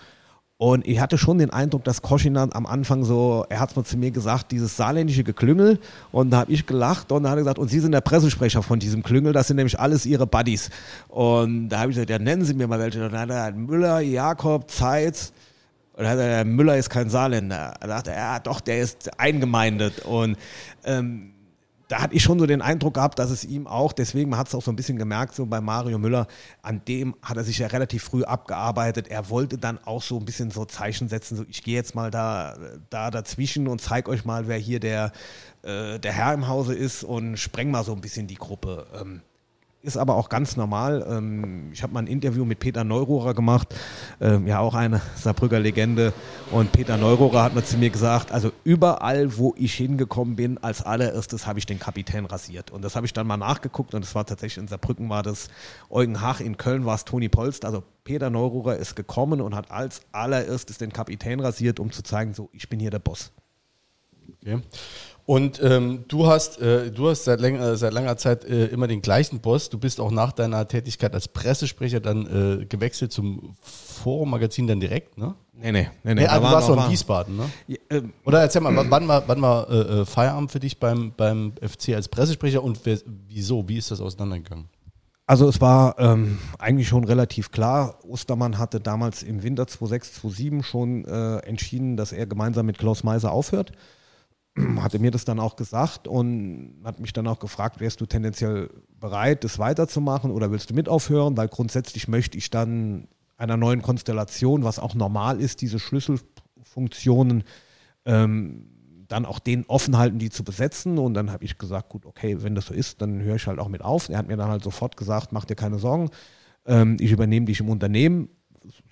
Und 0.58 0.86
ich 0.86 1.00
hatte 1.00 1.18
schon 1.18 1.36
den 1.36 1.50
Eindruck, 1.50 1.84
dass 1.84 2.00
Koschinat 2.00 2.54
am 2.56 2.64
Anfang 2.64 3.04
so, 3.04 3.44
er 3.50 3.60
hat 3.60 3.70
es 3.70 3.76
mal 3.76 3.84
zu 3.84 3.98
mir 3.98 4.10
gesagt, 4.10 4.52
dieses 4.52 4.74
saarländische 4.76 5.22
Geklüngel. 5.22 5.78
Und 6.12 6.30
da 6.30 6.38
habe 6.38 6.52
ich 6.52 6.64
gelacht 6.64 7.12
und 7.12 7.24
da 7.24 7.30
hat 7.30 7.36
er 7.36 7.40
gesagt, 7.40 7.58
und 7.58 7.68
Sie 7.68 7.80
sind 7.80 7.92
der 7.92 8.00
Pressesprecher 8.00 8.62
von 8.62 8.78
diesem 8.78 9.02
Klüngel, 9.02 9.34
das 9.34 9.48
sind 9.48 9.56
nämlich 9.56 9.78
alles 9.78 10.06
Ihre 10.06 10.26
Buddies. 10.26 10.70
Und 11.08 11.68
da 11.68 11.80
habe 11.80 11.90
ich 11.90 11.96
gesagt, 11.96 12.08
ja, 12.08 12.18
nennen 12.18 12.44
Sie 12.44 12.54
mir 12.54 12.68
mal 12.68 12.78
welche. 12.78 13.04
Und 13.04 13.12
dann 13.12 13.20
hat 13.20 13.30
er 13.30 13.52
Müller, 13.52 14.00
Jakob, 14.00 14.70
Zeitz. 14.70 15.32
Und 15.92 16.04
dann 16.04 16.12
hat 16.12 16.18
er, 16.18 16.44
Müller 16.46 16.78
ist 16.78 16.88
kein 16.88 17.10
Saarländer. 17.10 17.74
Da 17.78 17.86
dachte 17.86 18.12
er, 18.12 18.16
ja, 18.16 18.38
doch, 18.38 18.60
der 18.60 18.80
ist 18.80 19.20
eingemeindet. 19.20 20.06
Und 20.06 20.38
ähm, 20.86 21.32
da 21.88 22.02
hatte 22.02 22.14
ich 22.14 22.22
schon 22.22 22.38
so 22.38 22.46
den 22.46 22.62
Eindruck 22.62 22.94
gehabt, 22.94 23.18
dass 23.18 23.30
es 23.30 23.44
ihm 23.44 23.66
auch, 23.66 23.92
deswegen 23.92 24.36
hat 24.36 24.48
es 24.48 24.54
auch 24.54 24.62
so 24.62 24.72
ein 24.72 24.76
bisschen 24.76 24.98
gemerkt, 24.98 25.34
so 25.34 25.46
bei 25.46 25.60
Mario 25.60 25.98
Müller, 25.98 26.26
an 26.62 26.82
dem 26.86 27.14
hat 27.22 27.36
er 27.36 27.44
sich 27.44 27.58
ja 27.58 27.68
relativ 27.68 28.02
früh 28.02 28.24
abgearbeitet. 28.24 29.08
Er 29.08 29.30
wollte 29.30 29.56
dann 29.58 29.78
auch 29.84 30.02
so 30.02 30.18
ein 30.18 30.24
bisschen 30.24 30.50
so 30.50 30.64
Zeichen 30.64 31.08
setzen, 31.08 31.36
so 31.36 31.44
ich 31.48 31.62
gehe 31.62 31.74
jetzt 31.74 31.94
mal 31.94 32.10
da, 32.10 32.56
da 32.90 33.10
dazwischen 33.10 33.68
und 33.68 33.80
zeige 33.80 34.10
euch 34.10 34.24
mal, 34.24 34.48
wer 34.48 34.58
hier 34.58 34.80
der, 34.80 35.12
äh, 35.62 35.98
der 36.00 36.12
Herr 36.12 36.34
im 36.34 36.48
Hause 36.48 36.74
ist 36.74 37.04
und 37.04 37.36
spreng 37.36 37.70
mal 37.70 37.84
so 37.84 37.92
ein 37.92 38.00
bisschen 38.00 38.26
die 38.26 38.34
Gruppe. 38.34 38.86
Ähm, 39.00 39.20
ist 39.82 39.96
aber 39.96 40.16
auch 40.16 40.28
ganz 40.28 40.56
normal. 40.56 41.06
Ähm, 41.08 41.70
ich 41.72 41.82
habe 41.82 41.92
mal 41.92 42.00
ein 42.00 42.06
Interview 42.06 42.44
mit 42.44 42.58
Peter 42.58 42.82
Neurohrer 42.82 43.34
gemacht, 43.34 43.74
ähm, 44.20 44.46
ja 44.46 44.58
auch 44.58 44.74
eine 44.74 45.00
Saarbrücker 45.14 45.60
Legende. 45.60 46.12
Und 46.50 46.72
Peter 46.72 46.96
Neurohrer 46.96 47.44
hat 47.44 47.54
mir 47.54 47.64
zu 47.64 47.78
mir 47.78 47.90
gesagt, 47.90 48.32
also 48.32 48.50
überall, 48.64 49.38
wo 49.38 49.54
ich 49.56 49.74
hingekommen 49.74 50.36
bin, 50.36 50.58
als 50.58 50.82
allererstes 50.82 51.46
habe 51.46 51.58
ich 51.58 51.66
den 51.66 51.78
Kapitän 51.78 52.26
rasiert. 52.26 52.70
Und 52.70 52.82
das 52.82 52.96
habe 52.96 53.06
ich 53.06 53.12
dann 53.12 53.26
mal 53.26 53.36
nachgeguckt 53.36 53.94
und 53.94 54.04
es 54.04 54.14
war 54.14 54.26
tatsächlich 54.26 54.62
in 54.62 54.68
Saarbrücken 54.68 55.08
war 55.08 55.22
das 55.22 55.48
Eugen 55.88 56.20
Hach, 56.20 56.40
in 56.40 56.56
Köln 56.56 56.84
war 56.84 56.96
es 56.96 57.04
Toni 57.04 57.28
Polst. 57.28 57.64
Also 57.64 57.84
Peter 58.02 58.30
Neurohrer 58.30 58.76
ist 58.76 58.96
gekommen 58.96 59.40
und 59.40 59.54
hat 59.54 59.70
als 59.70 60.00
allererstes 60.12 60.78
den 60.78 60.92
Kapitän 60.92 61.40
rasiert, 61.40 61.78
um 61.78 61.92
zu 61.92 62.02
zeigen, 62.02 62.34
so 62.34 62.48
ich 62.52 62.68
bin 62.68 62.80
hier 62.80 62.90
der 62.90 62.98
Boss. 62.98 63.32
Okay. 64.42 64.60
Und 65.26 65.60
ähm, 65.60 66.04
du 66.06 66.28
hast, 66.28 66.60
äh, 66.60 66.90
du 66.92 67.08
hast 67.08 67.24
seit, 67.24 67.40
läng 67.40 67.56
äh, 67.56 67.76
seit 67.76 67.92
langer 67.92 68.16
Zeit 68.16 68.44
äh, 68.44 68.66
immer 68.66 68.86
den 68.86 69.02
gleichen 69.02 69.40
Boss. 69.40 69.68
Du 69.68 69.76
bist 69.76 70.00
auch 70.00 70.12
nach 70.12 70.30
deiner 70.30 70.68
Tätigkeit 70.68 71.12
als 71.14 71.26
Pressesprecher 71.26 71.98
dann 71.98 72.60
äh, 72.62 72.64
gewechselt 72.66 73.10
zum 73.12 73.56
Forum-Magazin 73.60 74.68
dann 74.68 74.78
direkt, 74.80 75.18
ne? 75.18 75.34
Nee, 75.52 75.72
nee, 75.72 75.88
nee, 76.04 76.14
nee. 76.14 76.14
Nee, 76.14 76.26
da 76.26 76.32
also 76.32 76.46
du 76.46 76.52
warst 76.52 76.68
noch 76.68 76.84
in 76.86 76.92
Wiesbaden, 76.92 77.36
ne? 77.36 77.44
Ja, 77.66 77.76
ähm, 77.90 78.12
Oder 78.24 78.40
erzähl 78.42 78.60
mal, 78.62 78.76
wann- 78.76 78.90
wann 78.90 79.08
war, 79.08 79.24
wann 79.26 79.42
war 79.42 79.68
äh, 79.68 79.74
äh, 80.02 80.04
Feierabend 80.04 80.52
für 80.52 80.60
dich 80.60 80.78
beim, 80.78 81.12
beim 81.16 81.54
FC 81.60 81.94
als 81.94 82.06
Pressesprecher 82.08 82.62
und 82.62 82.78
wer, 82.84 82.98
wieso? 83.26 83.68
Wie 83.68 83.78
ist 83.78 83.90
das 83.90 84.00
auseinandergegangen? 84.00 84.68
Also 85.26 85.48
es 85.48 85.60
war 85.60 85.98
ähm, 85.98 86.38
eigentlich 86.60 86.86
schon 86.86 87.02
relativ 87.02 87.50
klar. 87.50 87.98
Ostermann 88.06 88.58
hatte 88.58 88.78
damals 88.80 89.24
im 89.24 89.42
Winter 89.42 89.66
2006, 89.66 90.20
2007 90.20 90.62
schon 90.62 91.04
äh, 91.04 91.38
entschieden, 91.38 91.96
dass 91.96 92.12
er 92.12 92.26
gemeinsam 92.26 92.66
mit 92.66 92.78
Klaus 92.78 93.02
Meiser 93.02 93.32
aufhört. 93.32 93.72
Hatte 94.80 94.98
mir 94.98 95.10
das 95.10 95.24
dann 95.24 95.40
auch 95.40 95.56
gesagt 95.56 96.08
und 96.08 96.80
hat 96.84 97.00
mich 97.00 97.12
dann 97.12 97.26
auch 97.26 97.38
gefragt, 97.38 97.80
wärst 97.80 98.00
du 98.00 98.06
tendenziell 98.06 98.70
bereit, 98.98 99.44
das 99.44 99.58
weiterzumachen 99.58 100.30
oder 100.30 100.50
willst 100.50 100.70
du 100.70 100.74
mit 100.74 100.88
aufhören? 100.88 101.36
Weil 101.36 101.48
grundsätzlich 101.48 102.08
möchte 102.08 102.38
ich 102.38 102.50
dann 102.50 103.08
einer 103.36 103.56
neuen 103.56 103.82
Konstellation, 103.82 104.64
was 104.64 104.78
auch 104.78 104.94
normal 104.94 105.40
ist, 105.40 105.60
diese 105.60 105.78
Schlüsselfunktionen 105.78 107.44
ähm, 108.06 108.70
dann 109.08 109.24
auch 109.24 109.38
denen 109.38 109.64
offen 109.68 109.98
halten, 109.98 110.18
die 110.18 110.30
zu 110.30 110.42
besetzen. 110.42 110.98
Und 110.98 111.14
dann 111.14 111.30
habe 111.30 111.44
ich 111.44 111.58
gesagt, 111.58 111.90
gut, 111.90 112.06
okay, 112.06 112.42
wenn 112.42 112.54
das 112.54 112.66
so 112.66 112.74
ist, 112.74 113.02
dann 113.02 113.22
höre 113.22 113.36
ich 113.36 113.46
halt 113.46 113.58
auch 113.58 113.68
mit 113.68 113.82
auf. 113.82 114.08
Er 114.08 114.18
hat 114.18 114.26
mir 114.26 114.36
dann 114.36 114.48
halt 114.48 114.64
sofort 114.64 114.96
gesagt, 114.96 115.32
mach 115.32 115.44
dir 115.44 115.54
keine 115.54 115.78
Sorgen, 115.78 116.10
ähm, 116.64 116.96
ich 116.98 117.12
übernehme 117.12 117.46
dich 117.46 117.60
im 117.60 117.68
Unternehmen, 117.68 118.28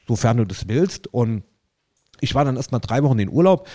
sofern 0.06 0.36
du 0.36 0.44
das 0.44 0.68
willst. 0.68 1.06
Und 1.12 1.42
ich 2.24 2.34
war 2.34 2.44
dann 2.44 2.56
erst 2.56 2.72
mal 2.72 2.80
drei 2.80 3.02
Wochen 3.02 3.18
in 3.18 3.30
Urlaub. 3.30 3.68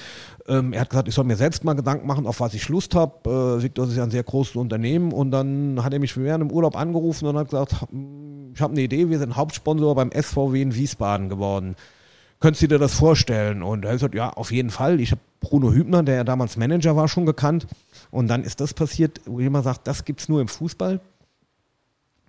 Ähm, 0.47 0.73
er 0.73 0.81
hat 0.81 0.89
gesagt, 0.89 1.07
ich 1.07 1.13
soll 1.13 1.25
mir 1.25 1.37
selbst 1.37 1.63
mal 1.63 1.73
Gedanken 1.73 2.07
machen, 2.07 2.25
auf 2.25 2.39
was 2.39 2.53
ich 2.53 2.67
Lust 2.69 2.95
habe. 2.95 3.57
Äh, 3.59 3.63
Victor 3.63 3.87
ist 3.87 3.95
ja 3.95 4.03
ein 4.03 4.11
sehr 4.11 4.23
großes 4.23 4.55
Unternehmen. 4.55 5.13
Und 5.13 5.31
dann 5.31 5.83
hat 5.83 5.93
er 5.93 5.99
mich 5.99 6.17
während 6.17 6.41
dem 6.41 6.51
Urlaub 6.51 6.75
angerufen 6.75 7.27
und 7.27 7.37
hat 7.37 7.49
gesagt, 7.49 7.75
hm, 7.89 8.51
ich 8.53 8.61
habe 8.61 8.73
eine 8.73 8.81
Idee, 8.81 9.09
wir 9.09 9.19
sind 9.19 9.35
Hauptsponsor 9.35 9.95
beim 9.95 10.11
SVW 10.11 10.61
in 10.61 10.75
Wiesbaden 10.75 11.29
geworden. 11.29 11.75
Könntest 12.39 12.63
du 12.63 12.67
dir 12.67 12.79
das 12.79 12.93
vorstellen? 12.93 13.61
Und 13.61 13.83
er 13.83 13.91
hat 13.91 13.97
gesagt, 13.97 14.15
ja, 14.15 14.29
auf 14.29 14.51
jeden 14.51 14.69
Fall. 14.69 14.99
Ich 15.01 15.11
habe 15.11 15.21
Bruno 15.41 15.71
Hübner, 15.71 16.03
der 16.03 16.15
ja 16.15 16.23
damals 16.23 16.57
Manager 16.57 16.95
war, 16.95 17.07
schon 17.07 17.25
gekannt. 17.25 17.67
Und 18.11 18.27
dann 18.27 18.43
ist 18.43 18.61
das 18.61 18.73
passiert, 18.73 19.21
wo 19.25 19.39
jemand 19.39 19.65
sagt, 19.65 19.87
das 19.87 20.05
gibt 20.05 20.21
es 20.21 20.29
nur 20.29 20.41
im 20.41 20.47
Fußball. 20.47 21.01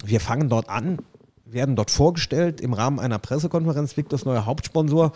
Wir 0.04 0.20
fangen 0.20 0.48
dort 0.48 0.68
an, 0.68 0.98
werden 1.44 1.76
dort 1.76 1.90
vorgestellt 1.90 2.60
im 2.60 2.72
Rahmen 2.72 2.98
einer 2.98 3.18
Pressekonferenz, 3.18 3.96
Victors 3.96 4.24
neuer 4.24 4.46
Hauptsponsor. 4.46 5.12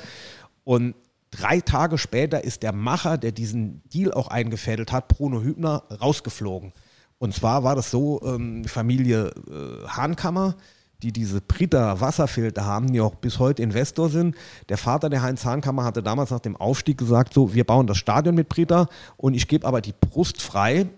Und 0.65 0.95
drei 1.31 1.61
Tage 1.61 1.99
später 1.99 2.43
ist 2.43 2.63
der 2.63 2.73
Macher, 2.73 3.19
der 3.19 3.33
diesen 3.33 3.83
Deal 3.89 4.13
auch 4.13 4.29
eingefädelt 4.29 4.93
hat, 4.93 5.09
Bruno 5.09 5.43
Hübner, 5.43 5.85
rausgeflogen. 6.01 6.73
Und 7.19 7.35
zwar 7.35 7.63
war 7.63 7.77
das 7.77 7.91
so, 7.91 8.21
ähm, 8.25 8.65
Familie 8.65 9.33
äh, 9.49 9.87
Hahnkammer, 9.87 10.57
die 11.03 11.13
diese 11.13 11.41
Brita 11.41 12.01
Wasserfilter 12.01 12.65
haben, 12.65 12.93
die 12.93 13.01
auch 13.01 13.15
bis 13.15 13.39
heute 13.39 13.63
Investor 13.63 14.09
sind. 14.09 14.37
Der 14.69 14.79
Vater 14.79 15.11
der 15.11 15.23
Heinz 15.23 15.45
Hahnkammer 15.45 15.85
hatte 15.85 16.03
damals 16.03 16.31
nach 16.31 16.41
dem 16.41 16.57
Aufstieg 16.57 16.99
gesagt, 16.99 17.35
so, 17.35 17.55
wir 17.55 17.65
bauen 17.65 17.87
das 17.87 17.99
Stadion 17.99 18.35
mit 18.35 18.49
Brita 18.49 18.89
und 19.17 19.35
ich 19.35 19.47
gebe 19.47 19.67
aber 19.67 19.81
die 19.81 19.93
Brust 19.93 20.41
frei 20.41 20.89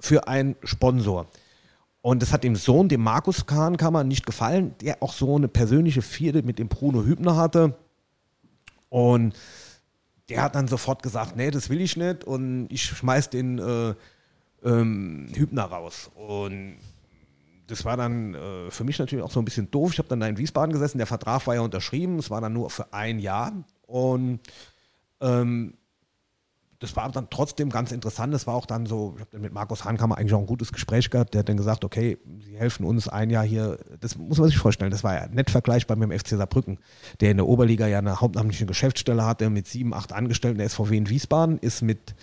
für 0.00 0.28
einen 0.28 0.56
Sponsor. 0.64 1.26
Und 2.00 2.20
das 2.20 2.32
hat 2.32 2.42
dem 2.42 2.56
Sohn, 2.56 2.88
dem 2.88 3.02
Markus 3.02 3.44
Hahnkammer, 3.48 4.02
nicht 4.02 4.26
gefallen, 4.26 4.74
der 4.80 5.02
auch 5.02 5.12
so 5.12 5.36
eine 5.36 5.46
persönliche 5.46 6.02
Vierde 6.02 6.42
mit 6.42 6.58
dem 6.58 6.68
Bruno 6.68 7.04
Hübner 7.04 7.36
hatte. 7.36 7.76
Und 8.92 9.34
der 10.28 10.42
hat 10.42 10.54
dann 10.54 10.68
sofort 10.68 11.02
gesagt, 11.02 11.34
nee, 11.34 11.50
das 11.50 11.70
will 11.70 11.80
ich 11.80 11.96
nicht 11.96 12.24
und 12.24 12.66
ich 12.70 12.82
schmeiß 12.82 13.30
den 13.30 13.58
äh, 13.58 13.94
ähm, 14.62 15.32
Hübner 15.34 15.64
raus. 15.64 16.10
Und 16.14 16.76
das 17.68 17.86
war 17.86 17.96
dann 17.96 18.34
äh, 18.34 18.70
für 18.70 18.84
mich 18.84 18.98
natürlich 18.98 19.24
auch 19.24 19.30
so 19.30 19.40
ein 19.40 19.46
bisschen 19.46 19.70
doof. 19.70 19.92
Ich 19.94 19.98
habe 19.98 20.10
dann 20.10 20.20
da 20.20 20.26
in 20.26 20.36
Wiesbaden 20.36 20.74
gesessen, 20.74 20.98
der 20.98 21.06
Vertrag 21.06 21.46
war 21.46 21.54
ja 21.54 21.62
unterschrieben, 21.62 22.18
es 22.18 22.28
war 22.28 22.42
dann 22.42 22.52
nur 22.52 22.68
für 22.68 22.92
ein 22.92 23.18
Jahr 23.18 23.64
und 23.86 24.40
ähm, 25.22 25.72
das 26.82 26.96
war 26.96 27.08
dann 27.12 27.28
trotzdem 27.30 27.70
ganz 27.70 27.92
interessant. 27.92 28.34
Das 28.34 28.48
war 28.48 28.54
auch 28.54 28.66
dann 28.66 28.86
so, 28.86 29.14
ich 29.16 29.20
habe 29.20 29.38
mit 29.38 29.52
Markus 29.52 29.84
Hahnkammer 29.84 30.18
eigentlich 30.18 30.34
auch 30.34 30.40
ein 30.40 30.46
gutes 30.46 30.72
Gespräch 30.72 31.10
gehabt. 31.10 31.32
Der 31.32 31.40
hat 31.40 31.48
dann 31.48 31.56
gesagt, 31.56 31.84
okay, 31.84 32.18
Sie 32.40 32.58
helfen 32.58 32.84
uns 32.84 33.06
ein 33.06 33.30
Jahr 33.30 33.44
hier. 33.44 33.78
Das 34.00 34.18
muss 34.18 34.38
man 34.38 34.48
sich 34.48 34.58
vorstellen. 34.58 34.90
Das 34.90 35.04
war 35.04 35.14
ja 35.14 35.28
nett 35.28 35.50
vergleichbar 35.50 35.96
mit 35.96 36.10
dem 36.10 36.18
FC 36.18 36.30
Saarbrücken, 36.30 36.78
der 37.20 37.30
in 37.30 37.36
der 37.36 37.46
Oberliga 37.46 37.86
ja 37.86 37.98
eine 37.98 38.20
hauptamtliche 38.20 38.66
Geschäftsstelle 38.66 39.24
hatte 39.24 39.48
mit 39.48 39.68
sieben, 39.68 39.94
acht 39.94 40.12
Angestellten. 40.12 40.58
Der 40.58 40.68
SVW 40.68 40.96
in 40.96 41.08
Wiesbaden 41.08 41.58
ist 41.58 41.82
mit 41.82 42.16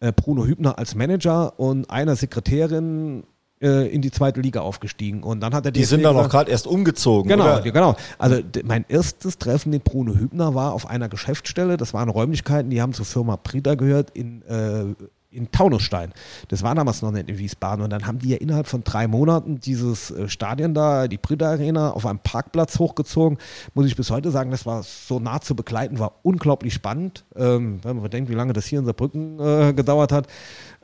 äh, 0.00 0.12
Bruno 0.12 0.44
Hübner 0.44 0.78
als 0.78 0.94
Manager 0.94 1.58
und 1.58 1.88
einer 1.88 2.14
Sekretärin 2.14 3.24
äh, 3.62 3.86
in 3.88 4.02
die 4.02 4.10
zweite 4.10 4.40
Liga 4.40 4.60
aufgestiegen. 4.60 5.22
Und 5.22 5.40
dann 5.40 5.54
hat 5.54 5.64
er 5.64 5.72
die 5.72 5.84
sind 5.84 6.02
dann 6.02 6.16
auch 6.16 6.28
gerade 6.28 6.50
erst 6.50 6.66
umgezogen. 6.66 7.28
Genau, 7.28 7.44
oder? 7.44 7.62
genau. 7.62 7.96
Also 8.18 8.40
mein 8.64 8.84
erstes 8.88 9.38
Treffen 9.38 9.70
mit 9.70 9.84
Bruno 9.84 10.14
Hübner 10.14 10.54
war 10.54 10.72
auf 10.72 10.88
einer 10.88 11.08
Geschäftsstelle. 11.08 11.76
Das 11.76 11.94
waren 11.94 12.08
Räumlichkeiten, 12.08 12.70
die 12.70 12.82
haben 12.82 12.92
zur 12.92 13.06
Firma 13.06 13.36
Prida 13.36 13.74
gehört 13.74 14.10
in 14.10 14.42
äh, 14.42 14.94
in 15.32 15.50
Taunusstein. 15.50 16.12
Das 16.48 16.62
war 16.62 16.74
damals 16.74 17.02
noch 17.02 17.10
nicht 17.10 17.28
in 17.28 17.38
Wiesbaden. 17.38 17.82
Und 17.82 17.90
dann 17.90 18.06
haben 18.06 18.18
die 18.18 18.28
ja 18.28 18.36
innerhalb 18.36 18.66
von 18.66 18.84
drei 18.84 19.08
Monaten 19.08 19.60
dieses 19.60 20.10
äh, 20.10 20.28
Stadion 20.28 20.74
da, 20.74 21.08
die 21.08 21.18
Brita 21.18 21.50
Arena, 21.50 21.92
auf 21.92 22.06
einem 22.06 22.18
Parkplatz 22.18 22.78
hochgezogen. 22.78 23.38
Muss 23.74 23.86
ich 23.86 23.96
bis 23.96 24.10
heute 24.10 24.30
sagen, 24.30 24.50
das 24.50 24.66
war 24.66 24.82
so 24.82 25.18
nah 25.18 25.40
zu 25.40 25.56
begleiten, 25.56 25.98
war 25.98 26.16
unglaublich 26.22 26.74
spannend. 26.74 27.24
Ähm, 27.34 27.80
wenn 27.82 27.96
man 27.96 28.02
bedenkt, 28.02 28.30
wie 28.30 28.34
lange 28.34 28.52
das 28.52 28.66
hier 28.66 28.78
in 28.78 28.84
Saarbrücken 28.84 29.40
äh, 29.40 29.72
gedauert 29.72 30.12
hat. 30.12 30.26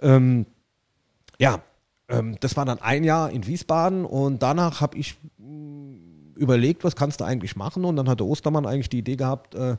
Ähm, 0.01 0.47
ja, 1.39 1.61
ähm, 2.09 2.37
das 2.41 2.57
war 2.57 2.65
dann 2.65 2.81
ein 2.81 3.05
Jahr 3.05 3.31
in 3.31 3.47
Wiesbaden 3.47 4.05
und 4.05 4.43
danach 4.43 4.81
habe 4.81 4.97
ich 4.97 5.17
mm, 5.39 6.35
überlegt, 6.37 6.85
was 6.85 6.97
kannst 6.97 7.21
du 7.21 7.25
eigentlich 7.25 7.57
machen 7.57 7.85
und 7.85 7.97
dann 7.97 8.09
hatte 8.09 8.27
Ostermann 8.27 8.67
eigentlich 8.67 8.89
die 8.89 8.99
Idee 8.99 9.17
gehabt, 9.17 9.55
äh, 9.55 9.77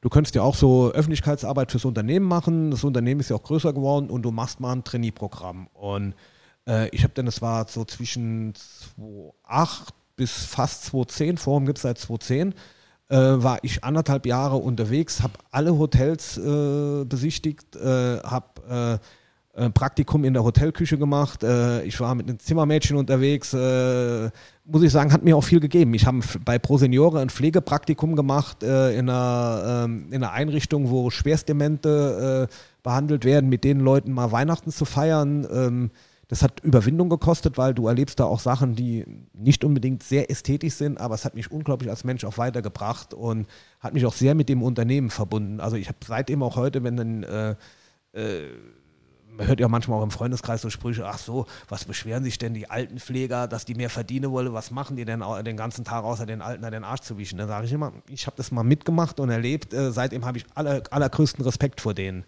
du 0.00 0.08
könntest 0.08 0.34
ja 0.34 0.42
auch 0.42 0.54
so 0.54 0.90
Öffentlichkeitsarbeit 0.92 1.70
fürs 1.70 1.84
Unternehmen 1.84 2.26
machen. 2.26 2.70
Das 2.70 2.84
Unternehmen 2.84 3.20
ist 3.20 3.30
ja 3.30 3.36
auch 3.36 3.42
größer 3.42 3.72
geworden 3.72 4.10
und 4.10 4.22
du 4.22 4.30
machst 4.30 4.60
mal 4.60 4.72
ein 4.72 4.84
Trainee-Programm. 4.84 5.68
Und 5.72 6.14
äh, 6.68 6.88
ich 6.90 7.02
habe 7.04 7.14
dann, 7.14 7.26
das 7.26 7.40
war 7.40 7.66
so 7.68 7.84
zwischen 7.84 8.54
2008 8.94 9.94
bis 10.16 10.44
fast 10.44 10.84
2010, 10.84 11.38
Forum 11.38 11.66
gibt 11.66 11.78
es 11.78 11.82
seit 11.82 11.98
2010, 11.98 12.54
äh, 13.08 13.16
war 13.16 13.58
ich 13.62 13.82
anderthalb 13.82 14.26
Jahre 14.26 14.56
unterwegs, 14.56 15.22
habe 15.22 15.34
alle 15.50 15.78
Hotels 15.78 16.36
äh, 16.36 17.04
besichtigt, 17.04 17.76
äh, 17.76 18.20
habe 18.20 18.98
äh, 19.00 19.21
Praktikum 19.52 20.24
in 20.24 20.32
der 20.32 20.44
Hotelküche 20.44 20.96
gemacht. 20.96 21.42
Äh, 21.42 21.82
ich 21.84 22.00
war 22.00 22.14
mit 22.14 22.28
einem 22.28 22.38
Zimmermädchen 22.38 22.96
unterwegs. 22.96 23.52
Äh, 23.52 24.30
muss 24.64 24.82
ich 24.82 24.90
sagen, 24.90 25.12
hat 25.12 25.24
mir 25.24 25.36
auch 25.36 25.44
viel 25.44 25.60
gegeben. 25.60 25.92
Ich 25.92 26.06
habe 26.06 26.20
bei 26.44 26.58
Pro 26.58 26.78
Seniore 26.78 27.20
ein 27.20 27.28
Pflegepraktikum 27.28 28.16
gemacht 28.16 28.62
äh, 28.62 28.96
in, 28.96 29.10
einer, 29.10 29.84
ähm, 29.84 30.06
in 30.10 30.22
einer 30.22 30.32
Einrichtung, 30.32 30.90
wo 30.90 31.10
Schwerstdemente 31.10 32.48
äh, 32.48 32.54
behandelt 32.82 33.24
werden, 33.24 33.50
mit 33.50 33.64
den 33.64 33.80
Leuten 33.80 34.12
mal 34.12 34.32
Weihnachten 34.32 34.70
zu 34.70 34.86
feiern. 34.86 35.46
Ähm, 35.52 35.90
das 36.28 36.42
hat 36.42 36.60
Überwindung 36.60 37.10
gekostet, 37.10 37.58
weil 37.58 37.74
du 37.74 37.88
erlebst 37.88 38.18
da 38.18 38.24
auch 38.24 38.40
Sachen, 38.40 38.74
die 38.74 39.04
nicht 39.34 39.64
unbedingt 39.64 40.02
sehr 40.02 40.30
ästhetisch 40.30 40.74
sind, 40.74 40.98
aber 40.98 41.14
es 41.14 41.26
hat 41.26 41.34
mich 41.34 41.52
unglaublich 41.52 41.90
als 41.90 42.04
Mensch 42.04 42.24
auch 42.24 42.38
weitergebracht 42.38 43.12
und 43.12 43.46
hat 43.80 43.92
mich 43.92 44.06
auch 44.06 44.14
sehr 44.14 44.34
mit 44.34 44.48
dem 44.48 44.62
Unternehmen 44.62 45.10
verbunden. 45.10 45.60
Also 45.60 45.76
ich 45.76 45.88
habe 45.88 45.98
seitdem 46.06 46.42
auch 46.42 46.56
heute, 46.56 46.84
wenn 46.84 46.96
dann 46.96 47.22
äh, 47.24 47.54
äh, 48.14 48.48
man 49.36 49.46
hört 49.46 49.60
ja 49.60 49.68
manchmal 49.68 49.98
auch 49.98 50.02
im 50.02 50.10
Freundeskreis 50.10 50.62
so 50.62 50.70
Sprüche, 50.70 51.06
ach 51.06 51.18
so, 51.18 51.46
was 51.68 51.84
beschweren 51.84 52.24
sich 52.24 52.38
denn 52.38 52.54
die 52.54 52.70
Altenpfleger, 52.70 53.48
dass 53.48 53.64
die 53.64 53.74
mehr 53.74 53.90
verdienen 53.90 54.30
wollen, 54.30 54.52
was 54.52 54.70
machen 54.70 54.96
die 54.96 55.04
denn 55.04 55.22
den 55.44 55.56
ganzen 55.56 55.84
Tag 55.84 56.04
außer 56.04 56.26
den 56.26 56.42
Alten 56.42 56.62
den 56.70 56.84
Arsch 56.84 57.00
zu 57.00 57.18
wischen? 57.18 57.38
Da 57.38 57.46
sage 57.46 57.66
ich 57.66 57.72
immer, 57.72 57.92
ich 58.08 58.26
habe 58.26 58.36
das 58.36 58.50
mal 58.50 58.62
mitgemacht 58.62 59.20
und 59.20 59.30
erlebt, 59.30 59.72
äh, 59.72 59.92
seitdem 59.92 60.24
habe 60.24 60.38
ich 60.38 60.44
aller, 60.54 60.82
allergrößten 60.90 61.44
Respekt 61.44 61.80
vor 61.80 61.94
denen. 61.94 62.24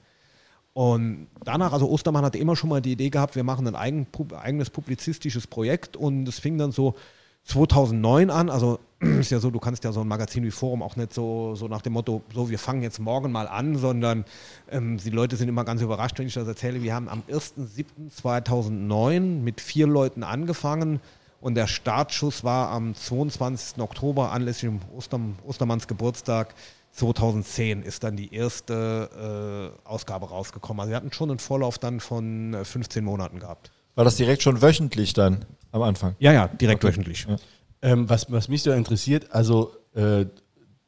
Und 0.73 1.29
danach, 1.45 1.73
also 1.73 1.89
Ostermann 1.89 2.25
hatte 2.25 2.39
immer 2.39 2.57
schon 2.57 2.69
mal 2.69 2.83
die 2.83 2.93
Idee 2.93 3.11
gehabt, 3.11 3.37
wir 3.37 3.45
machen 3.45 3.67
ein 3.69 3.77
eigen, 3.77 4.09
eigenes 4.37 4.71
publizistisches 4.71 5.47
Projekt 5.47 5.97
und 5.97 6.27
es 6.27 6.41
fing 6.41 6.59
dann 6.59 6.73
so 6.73 6.97
2009 7.45 8.31
an, 8.31 8.51
also 8.51 8.79
ist 9.01 9.31
ja 9.31 9.39
so, 9.39 9.51
du 9.51 9.59
kannst 9.61 9.85
ja 9.85 9.93
so 9.93 10.01
ein 10.01 10.09
Magazin 10.09 10.45
wie 10.45 10.51
Forum 10.51 10.83
auch 10.83 10.97
nicht 10.97 11.13
so, 11.13 11.55
so 11.55 11.69
nach 11.69 11.83
dem 11.83 11.93
Motto, 11.93 12.23
so 12.33 12.51
wir 12.51 12.59
fangen 12.59 12.83
jetzt 12.83 12.99
morgen 12.99 13.31
mal 13.33 13.47
an, 13.47 13.77
sondern 13.77 14.25
ähm, 14.71 14.97
die 14.97 15.11
Leute 15.11 15.37
sind 15.37 15.49
immer 15.49 15.65
ganz 15.65 15.83
überrascht, 15.83 16.19
wenn 16.19 16.27
ich 16.27 16.35
das 16.35 16.49
erzähle. 16.49 16.83
Wir 16.83 16.95
haben 16.95 17.09
am 17.09 17.23
1.7.2009 17.29 19.21
mit 19.21 19.61
vier 19.61 19.87
Leuten 19.87 20.23
angefangen 20.23 21.01
und 21.41 21.55
der 21.55 21.67
Startschuss 21.67 22.45
war 22.45 22.71
am 22.71 22.95
22. 22.95 23.79
Oktober 23.83 24.33
anlässlich 24.33 24.71
dem 24.71 24.81
Oster, 24.97 25.21
Ostermanns 25.47 25.87
Geburtstag 25.87 26.55
2010 26.93 27.83
ist 27.83 28.05
dann 28.05 28.17
die 28.17 28.33
erste 28.33 29.75
äh, 29.85 29.89
Ausgabe 29.89 30.29
rausgekommen. 30.29 30.81
Also 30.81 30.91
wir 30.91 30.97
hatten 30.97 31.13
schon 31.13 31.29
einen 31.29 31.41
Vorlauf 31.41 31.79
dann 31.79 32.01
von 32.01 32.57
15 32.63 33.03
äh, 33.03 33.05
Monaten 33.05 33.41
gehabt. 33.41 33.73
War 33.97 34.05
das 34.05 34.17
direkt 34.17 34.43
schon 34.43 34.63
wöchentlich 34.63 35.13
dann 35.13 35.45
am 35.75 35.83
Anfang? 35.83 36.15
Ja, 36.21 36.33
ja, 36.33 36.49
direkt 36.49 36.85
okay. 36.85 36.93
wöchentlich. 36.93 37.27
Ja. 37.29 37.37
Ähm, 37.83 38.09
was, 38.09 38.31
was 38.31 38.49
mich 38.49 38.63
so 38.63 38.71
interessiert, 38.71 39.33
also 39.33 39.73
äh, 39.95 40.25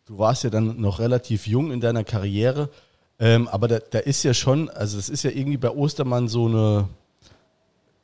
du 0.06 0.18
warst 0.18 0.44
ja 0.44 0.50
dann 0.50 0.80
noch 0.80 1.00
relativ 1.00 1.46
jung 1.46 1.72
in 1.72 1.80
deiner 1.80 2.04
Karriere, 2.04 2.70
ähm, 3.18 3.48
aber 3.48 3.66
da, 3.68 3.78
da 3.78 3.98
ist 3.98 4.22
ja 4.22 4.32
schon, 4.32 4.70
also 4.70 4.96
es 4.98 5.08
ist 5.08 5.24
ja 5.24 5.30
irgendwie 5.30 5.56
bei 5.56 5.70
Ostermann 5.70 6.28
so 6.28 6.46
eine, 6.46 6.88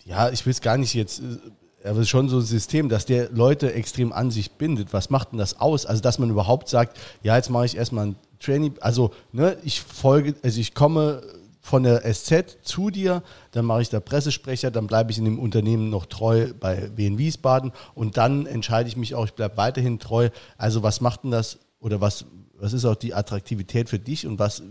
ja, 0.05 0.31
ich 0.31 0.45
will 0.45 0.51
es 0.51 0.61
gar 0.61 0.77
nicht 0.77 0.95
jetzt, 0.95 1.21
äh, 1.21 1.89
aber 1.89 1.99
es 1.99 2.03
ist 2.03 2.11
schon 2.11 2.29
so 2.29 2.39
ein 2.39 2.43
System, 2.43 2.89
dass 2.89 3.07
der 3.07 3.31
Leute 3.31 3.73
extrem 3.75 4.13
an 4.13 4.31
sich 4.31 4.53
bindet. 4.53 4.93
Was 4.93 5.11
macht 5.11 5.33
denn 5.33 5.39
das 5.39 5.61
aus? 5.61 5.85
Also, 5.85 6.01
dass 6.01 6.19
man 6.19 6.31
überhaupt 6.31 6.69
sagt, 6.69 6.97
ja, 7.23 7.37
jetzt 7.37 7.51
mache 7.51 7.67
ich 7.67 7.77
erstmal 7.77 8.07
ein 8.07 8.17
Training, 8.39 8.75
also, 8.81 9.13
ne, 9.33 9.57
ich 9.65 9.81
folge, 9.81 10.35
also 10.43 10.61
ich 10.61 10.75
komme 10.75 11.23
von 11.63 11.85
der 11.85 12.03
SZ 12.13 12.59
zu 12.63 12.91
dir, 12.91 13.23
dann 13.53 13.65
mache 13.65 13.83
ich 13.83 13.89
da 13.89 14.01
Pressesprecher, 14.01 14.71
dann 14.71 14.89
bleibe 14.89 15.13
ich 15.13 15.19
in 15.19 15.25
dem 15.25 15.39
Unternehmen 15.39 15.89
noch 15.89 16.07
treu 16.07 16.53
bei 16.59 16.91
Wien 16.97 17.19
Wiesbaden 17.19 17.73
und 17.95 18.17
dann 18.17 18.47
entscheide 18.47 18.89
ich 18.89 18.97
mich 18.97 19.15
auch, 19.15 19.25
ich 19.25 19.35
bleibe 19.35 19.57
weiterhin 19.57 20.01
treu. 20.01 20.29
Also 20.59 20.83
was 20.83 21.01
macht 21.01 21.23
denn 21.23 21.31
das 21.31 21.61
oder 21.79 22.01
was, 22.01 22.27
was 22.59 22.73
ist 22.73 22.85
auch 22.85 22.97
die 22.97 23.15
Attraktivität 23.15 23.89
für 23.89 24.01
dich 24.01 24.27
und 24.27 24.41
was, 24.41 24.63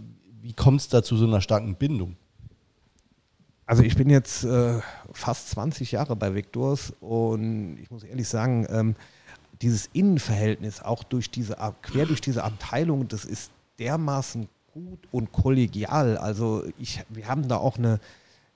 wie 0.41 0.53
kommt 0.53 0.81
es 0.81 0.89
da 0.89 1.01
zu 1.01 1.15
so 1.15 1.25
einer 1.25 1.41
starken 1.41 1.75
Bindung? 1.75 2.17
Also 3.65 3.83
ich 3.83 3.95
bin 3.95 4.09
jetzt 4.09 4.43
äh, 4.43 4.81
fast 5.13 5.49
20 5.51 5.93
Jahre 5.93 6.17
bei 6.17 6.35
Victors 6.35 6.93
und 6.99 7.77
ich 7.81 7.89
muss 7.89 8.03
ehrlich 8.03 8.27
sagen, 8.27 8.67
ähm, 8.69 8.95
dieses 9.61 9.87
Innenverhältnis 9.93 10.81
auch 10.81 11.03
durch 11.03 11.31
diese 11.31 11.55
quer 11.81 12.05
durch 12.05 12.19
diese 12.19 12.43
Abteilung, 12.43 13.07
das 13.07 13.23
ist 13.23 13.49
dermaßen 13.79 14.49
gut 14.74 14.99
und 15.11 15.32
kollegial. 15.32 16.17
Also 16.17 16.63
ich, 16.78 17.03
wir 17.09 17.28
haben 17.28 17.47
da 17.47 17.57
auch 17.57 17.78
eine 17.78 17.99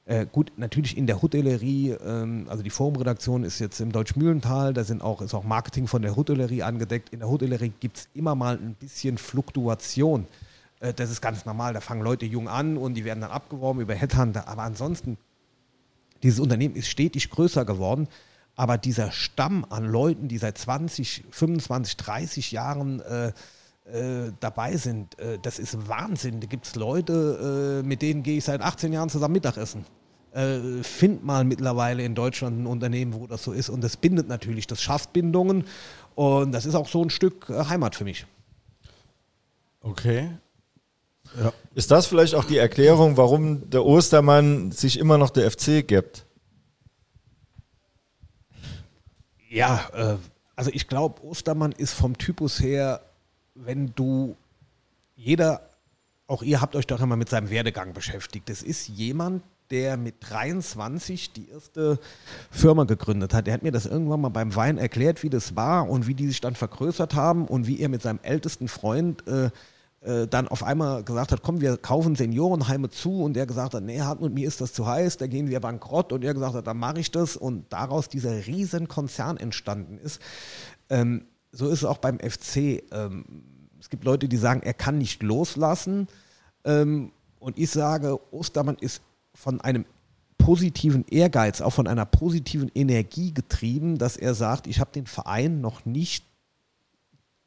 äh, 0.07 0.27
gut, 0.31 0.51
natürlich 0.57 0.97
in 0.97 1.07
der 1.07 1.21
Hotellerie, 1.23 1.91
ähm, 1.91 2.45
also 2.47 2.61
die 2.61 2.69
Forumredaktion 2.69 3.43
ist 3.43 3.57
jetzt 3.57 3.79
im 3.79 3.91
Deutschmühlental, 3.91 4.71
da 4.73 4.83
sind 4.83 5.01
auch, 5.01 5.21
ist 5.21 5.33
auch 5.33 5.43
Marketing 5.43 5.87
von 5.87 6.03
der 6.03 6.15
Hotellerie 6.15 6.61
angedeckt. 6.61 7.09
In 7.09 7.19
der 7.19 7.29
Hotellerie 7.29 7.73
gibt 7.79 7.97
es 7.97 8.09
immer 8.13 8.35
mal 8.35 8.55
ein 8.55 8.75
bisschen 8.75 9.17
Fluktuation. 9.17 10.27
Äh, 10.79 10.93
das 10.93 11.09
ist 11.09 11.21
ganz 11.21 11.45
normal, 11.45 11.73
da 11.73 11.81
fangen 11.81 12.03
Leute 12.03 12.27
jung 12.27 12.47
an 12.47 12.77
und 12.77 12.93
die 12.93 13.03
werden 13.03 13.21
dann 13.21 13.31
abgeworben 13.31 13.81
über 13.81 13.95
Headhunter. 13.95 14.47
Aber 14.47 14.61
ansonsten, 14.61 15.17
dieses 16.21 16.39
Unternehmen 16.39 16.75
ist 16.75 16.87
stetig 16.87 17.31
größer 17.31 17.65
geworden. 17.65 18.07
Aber 18.55 18.77
dieser 18.77 19.11
Stamm 19.11 19.65
an 19.69 19.85
Leuten, 19.85 20.27
die 20.27 20.37
seit 20.37 20.57
20, 20.57 21.25
25, 21.31 21.97
30 21.97 22.51
Jahren 22.51 23.01
äh, 23.01 23.33
äh, 23.85 24.31
dabei 24.39 24.77
sind, 24.77 25.17
äh, 25.19 25.37
das 25.41 25.59
ist 25.59 25.87
Wahnsinn. 25.87 26.39
Da 26.39 26.47
gibt 26.47 26.65
es 26.65 26.75
Leute, 26.75 27.81
äh, 27.83 27.87
mit 27.87 28.01
denen 28.01 28.23
gehe 28.23 28.37
ich 28.37 28.43
seit 28.43 28.61
18 28.61 28.91
Jahren 28.91 29.09
zusammen 29.09 29.33
Mittagessen. 29.33 29.85
Äh, 30.31 30.83
find 30.83 31.23
mal 31.23 31.43
mittlerweile 31.43 32.03
in 32.03 32.15
Deutschland 32.15 32.61
ein 32.61 32.65
Unternehmen, 32.67 33.13
wo 33.13 33.27
das 33.27 33.43
so 33.43 33.51
ist. 33.51 33.69
Und 33.69 33.83
das 33.83 33.95
bindet 33.97 34.27
natürlich, 34.27 34.67
das 34.67 34.81
schafft 34.81 35.13
Bindungen. 35.13 35.65
Und 36.15 36.51
das 36.51 36.65
ist 36.65 36.75
auch 36.75 36.87
so 36.87 37.03
ein 37.03 37.09
Stück 37.09 37.49
Heimat 37.49 37.95
für 37.95 38.03
mich. 38.03 38.25
Okay. 39.81 40.31
Ja. 41.39 41.53
Ist 41.73 41.91
das 41.91 42.07
vielleicht 42.07 42.35
auch 42.35 42.45
die 42.45 42.57
Erklärung, 42.57 43.17
warum 43.17 43.69
der 43.69 43.85
Ostermann 43.85 44.71
sich 44.71 44.97
immer 44.97 45.17
noch 45.17 45.29
der 45.29 45.49
FC 45.51 45.87
gibt? 45.87 46.25
Ja, 49.49 49.87
äh, 49.93 50.17
also 50.55 50.71
ich 50.73 50.87
glaube, 50.87 51.23
Ostermann 51.23 51.71
ist 51.71 51.93
vom 51.93 52.17
Typus 52.17 52.59
her, 52.59 53.01
wenn 53.55 53.93
du, 53.95 54.35
jeder, 55.15 55.69
auch 56.27 56.43
ihr 56.43 56.61
habt 56.61 56.75
euch 56.75 56.87
doch 56.87 57.01
immer 57.01 57.15
mit 57.15 57.29
seinem 57.29 57.49
Werdegang 57.49 57.93
beschäftigt. 57.93 58.49
Das 58.49 58.61
ist 58.61 58.87
jemand, 58.87 59.43
der 59.71 59.97
mit 59.97 60.15
23 60.19 61.33
die 61.33 61.49
erste 61.49 61.99
Firma 62.51 62.83
gegründet 62.83 63.33
hat. 63.33 63.47
Er 63.47 63.55
hat 63.55 63.63
mir 63.63 63.71
das 63.71 63.85
irgendwann 63.85 64.21
mal 64.21 64.29
beim 64.29 64.55
Wein 64.55 64.77
erklärt, 64.77 65.23
wie 65.23 65.29
das 65.29 65.55
war 65.55 65.89
und 65.89 66.05
wie 66.05 66.13
die 66.13 66.27
sich 66.27 66.41
dann 66.41 66.55
vergrößert 66.55 67.15
haben 67.15 67.47
und 67.47 67.65
wie 67.65 67.79
er 67.79 67.89
mit 67.89 68.01
seinem 68.01 68.19
ältesten 68.21 68.67
Freund 68.67 69.25
äh, 69.27 69.49
äh, 70.01 70.27
dann 70.27 70.47
auf 70.47 70.61
einmal 70.61 71.03
gesagt 71.03 71.31
hat, 71.31 71.41
komm, 71.41 71.61
wir 71.61 71.77
kaufen 71.77 72.15
Seniorenheime 72.15 72.89
zu 72.89 73.23
und 73.23 73.35
er 73.35 73.47
gesagt 73.47 73.73
hat, 73.73 73.83
nee, 73.83 74.01
Hartmut, 74.01 74.33
mir 74.33 74.47
ist 74.47 74.61
das 74.61 74.71
zu 74.71 74.85
heiß, 74.85 75.17
da 75.17 75.25
gehen 75.25 75.49
wir 75.49 75.59
bankrott 75.59 76.13
und 76.13 76.23
er 76.23 76.35
gesagt 76.35 76.53
hat, 76.53 76.67
dann 76.67 76.77
mache 76.77 76.99
ich 76.99 77.09
das 77.09 77.35
und 77.35 77.65
daraus 77.73 78.07
dieser 78.07 78.45
riesen 78.45 78.87
Konzern 78.87 79.37
entstanden 79.37 79.97
ist. 79.97 80.21
Ähm, 80.89 81.25
so 81.55 81.67
ist 81.67 81.79
es 81.79 81.85
auch 81.85 81.97
beim 81.97 82.19
FC. 82.19 82.83
Ähm, 82.91 83.25
es 83.79 83.89
gibt 83.89 84.03
Leute, 84.03 84.27
die 84.27 84.37
sagen, 84.37 84.61
er 84.63 84.73
kann 84.73 84.97
nicht 84.97 85.23
loslassen 85.23 86.07
ähm, 86.63 87.11
und 87.39 87.57
ich 87.57 87.69
sage, 87.69 88.19
Ostermann 88.31 88.77
ist 88.79 89.01
von 89.33 89.61
einem 89.61 89.85
positiven 90.37 91.05
Ehrgeiz, 91.09 91.61
auch 91.61 91.71
von 91.71 91.87
einer 91.87 92.05
positiven 92.05 92.71
Energie 92.73 93.33
getrieben, 93.33 93.97
dass 93.97 94.17
er 94.17 94.33
sagt, 94.33 94.67
ich 94.67 94.79
habe 94.79 94.91
den 94.91 95.05
Verein 95.05 95.61
noch 95.61 95.85
nicht 95.85 96.25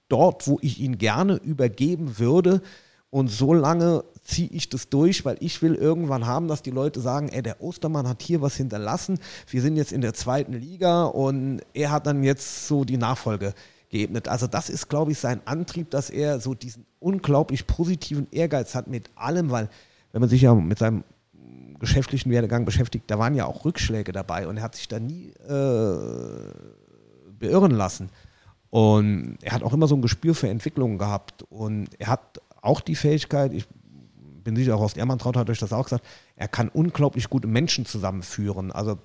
dort, 0.09 0.47
wo 0.47 0.59
ich 0.63 0.81
ihn 0.81 0.99
gerne 0.99 1.37
übergeben 1.37 2.19
würde. 2.19 2.63
Und 3.11 3.29
so 3.29 3.55
lange 3.55 4.05
ziehe 4.23 4.51
ich 4.51 4.69
das 4.69 4.91
durch, 4.91 5.25
weil 5.25 5.37
ich 5.41 5.63
will 5.63 5.75
irgendwann 5.75 6.27
haben, 6.27 6.47
dass 6.47 6.63
die 6.63 6.71
Leute 6.71 7.01
sagen, 7.01 7.29
ey, 7.29 7.43
der 7.43 7.63
Ostermann 7.63 8.07
hat 8.07 8.23
hier 8.23 8.43
was 8.43 8.57
hinterlassen. 8.57 9.19
Wir 9.49 9.63
sind 9.63 9.77
jetzt 9.77 9.93
in 9.93 10.03
der 10.03 10.13
zweiten 10.13 10.53
Liga 10.53 11.05
und 11.05 11.63
er 11.73 11.91
hat 11.91 12.07
dann 12.07 12.23
jetzt 12.23 12.69
so 12.69 12.85
die 12.85 12.99
Nachfolge 12.99 13.55
geebnet. 13.91 14.29
Also 14.29 14.47
das 14.47 14.71
ist, 14.71 14.89
glaube 14.89 15.13
ich, 15.13 15.19
sein 15.19 15.41
Antrieb, 15.45 15.91
dass 15.91 16.11
er 16.11 16.41
so 16.41 16.55
diesen 16.55 16.87
unglaublich 16.99 17.67
positiven 17.67 18.27
Ehrgeiz 18.31 18.75
hat 18.75 18.87
mit 18.89 19.11
allem, 19.15 19.51
weil 19.51 19.69
wenn 20.13 20.21
man 20.21 20.31
sich 20.31 20.43
ja 20.43 20.55
mit 20.55 20.79
seinem 20.79 21.05
geschäftlichen 21.79 22.31
Werdegang 22.31 22.65
beschäftigt, 22.65 23.05
da 23.09 23.19
waren 23.19 23.35
ja 23.35 23.47
auch 23.47 23.65
Rückschläge 23.65 24.13
dabei 24.13 24.49
und 24.49 24.57
er 24.57 24.63
hat 24.63 24.75
sich 24.75 24.89
da 24.89 24.99
nie 24.99 25.31
äh, 25.49 26.53
beirren 27.39 27.71
lassen. 27.71 28.11
Und 28.71 29.39
er 29.43 29.53
hat 29.53 29.63
auch 29.63 29.73
immer 29.73 29.87
so 29.87 29.97
ein 29.97 30.03
Gespür 30.03 30.35
für 30.35 30.49
Entwicklungen 30.49 30.99
gehabt. 30.99 31.43
Und 31.45 31.89
er 31.99 32.09
hat 32.09 32.41
auch 32.61 32.81
die 32.81 32.97
Fähigkeit, 32.97 33.53
ich 33.53 33.67
bin 34.45 34.57
sicher, 34.57 34.77
auch 34.77 34.83
aus 34.83 34.97
Ermantraut 34.97 35.37
hat 35.37 35.49
euch 35.49 35.59
das 35.59 35.73
auch 35.73 35.85
gesagt, 35.85 36.05
er 36.37 36.49
kann 36.49 36.69
unglaublich 36.69 37.31
gute 37.31 37.49
Menschen 37.49 37.87
zusammenführen. 37.87 38.73
Also 38.73 38.99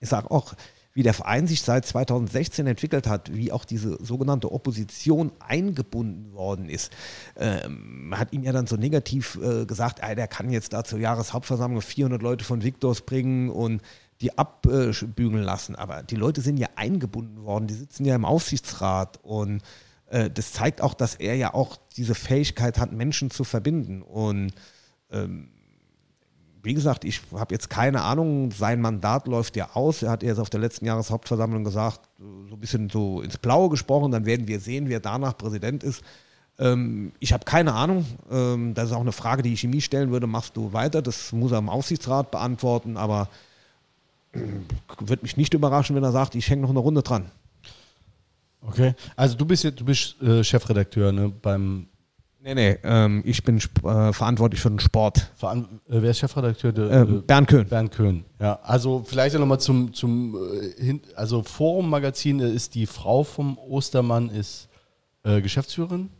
ich 0.00 0.08
sage 0.08 0.30
auch, 0.30 0.54
wie 0.96 1.02
der 1.02 1.12
Verein 1.12 1.46
sich 1.46 1.60
seit 1.60 1.84
2016 1.84 2.66
entwickelt 2.66 3.06
hat, 3.06 3.34
wie 3.34 3.52
auch 3.52 3.66
diese 3.66 4.02
sogenannte 4.02 4.50
Opposition 4.50 5.30
eingebunden 5.46 6.32
worden 6.32 6.70
ist. 6.70 6.90
Ähm, 7.36 8.08
man 8.08 8.18
hat 8.18 8.32
ihm 8.32 8.42
ja 8.42 8.52
dann 8.52 8.66
so 8.66 8.76
negativ 8.76 9.38
äh, 9.42 9.66
gesagt, 9.66 10.00
äh, 10.00 10.16
der 10.16 10.26
kann 10.26 10.48
jetzt 10.48 10.72
da 10.72 10.84
zur 10.84 10.98
Jahreshauptversammlung 10.98 11.82
400 11.82 12.22
Leute 12.22 12.46
von 12.46 12.62
Victors 12.62 13.02
bringen 13.02 13.50
und 13.50 13.82
die 14.22 14.38
abbügeln 14.38 15.42
lassen. 15.42 15.76
Aber 15.76 16.02
die 16.02 16.16
Leute 16.16 16.40
sind 16.40 16.56
ja 16.56 16.68
eingebunden 16.76 17.44
worden, 17.44 17.66
die 17.66 17.74
sitzen 17.74 18.06
ja 18.06 18.14
im 18.14 18.24
Aufsichtsrat 18.24 19.22
und 19.22 19.60
äh, 20.06 20.30
das 20.30 20.54
zeigt 20.54 20.80
auch, 20.80 20.94
dass 20.94 21.14
er 21.14 21.34
ja 21.34 21.52
auch 21.52 21.76
diese 21.98 22.14
Fähigkeit 22.14 22.78
hat, 22.78 22.92
Menschen 22.92 23.30
zu 23.30 23.44
verbinden. 23.44 24.00
Und 24.00 24.54
ähm, 25.10 25.50
wie 26.66 26.74
gesagt, 26.74 27.04
ich 27.04 27.22
habe 27.32 27.54
jetzt 27.54 27.70
keine 27.70 28.02
Ahnung, 28.02 28.50
sein 28.50 28.80
Mandat 28.80 29.28
läuft 29.28 29.56
ja 29.56 29.70
aus. 29.74 30.02
Er 30.02 30.10
hat 30.10 30.22
erst 30.22 30.40
auf 30.40 30.50
der 30.50 30.60
letzten 30.60 30.84
Jahreshauptversammlung 30.84 31.64
gesagt, 31.64 32.00
so 32.18 32.54
ein 32.54 32.60
bisschen 32.60 32.90
so 32.90 33.22
ins 33.22 33.38
Blaue 33.38 33.70
gesprochen, 33.70 34.12
dann 34.12 34.26
werden 34.26 34.48
wir 34.48 34.60
sehen, 34.60 34.88
wer 34.88 35.00
danach 35.00 35.38
Präsident 35.38 35.84
ist. 35.84 36.02
Ähm, 36.58 37.12
ich 37.20 37.32
habe 37.32 37.44
keine 37.44 37.72
Ahnung. 37.74 38.04
Ähm, 38.30 38.74
das 38.74 38.86
ist 38.86 38.92
auch 38.96 39.00
eine 39.00 39.12
Frage, 39.12 39.42
die 39.42 39.52
ich 39.52 39.64
ihm 39.64 39.80
stellen 39.80 40.10
würde. 40.10 40.26
Machst 40.26 40.56
du 40.56 40.72
weiter? 40.72 41.02
Das 41.02 41.32
muss 41.32 41.52
er 41.52 41.58
im 41.58 41.68
Aufsichtsrat 41.68 42.30
beantworten, 42.30 42.96
aber 42.96 43.28
würde 44.98 45.22
mich 45.22 45.36
nicht 45.36 45.54
überraschen, 45.54 45.96
wenn 45.96 46.02
er 46.02 46.12
sagt, 46.12 46.34
ich 46.34 46.48
hänge 46.50 46.62
noch 46.62 46.70
eine 46.70 46.78
Runde 46.78 47.02
dran. 47.02 47.30
Okay. 48.62 48.94
Also 49.14 49.36
du 49.36 49.44
bist 49.44 49.64
jetzt, 49.64 49.80
du 49.80 49.84
bist 49.84 50.20
äh, 50.20 50.42
Chefredakteur 50.42 51.12
ne, 51.12 51.28
beim. 51.30 51.86
Nee, 52.46 52.54
nee, 52.54 52.78
ähm, 52.84 53.22
ich 53.26 53.42
bin 53.42 53.56
äh, 53.56 54.12
verantwortlich 54.12 54.60
für 54.60 54.68
den 54.68 54.78
Sport. 54.78 55.32
Veran 55.34 55.80
äh, 55.88 56.00
wer 56.00 56.12
ist 56.12 56.20
Chefredakteur? 56.20 56.70
Der, 56.70 56.92
äh, 56.92 57.04
Bernd 57.04 57.48
Köhn. 57.48 57.66
Bernd 57.66 57.90
Köhn. 57.90 58.24
Ja, 58.38 58.60
also 58.62 59.02
vielleicht 59.04 59.36
nochmal 59.36 59.58
zum, 59.58 59.92
zum 59.92 60.36
äh, 60.78 61.00
also 61.16 61.42
Forum 61.42 61.90
Magazin 61.90 62.38
ist 62.38 62.76
die 62.76 62.86
Frau 62.86 63.24
vom 63.24 63.58
Ostermann, 63.58 64.30
ist 64.30 64.68
äh, 65.24 65.40
Geschäftsführerin. 65.40 66.10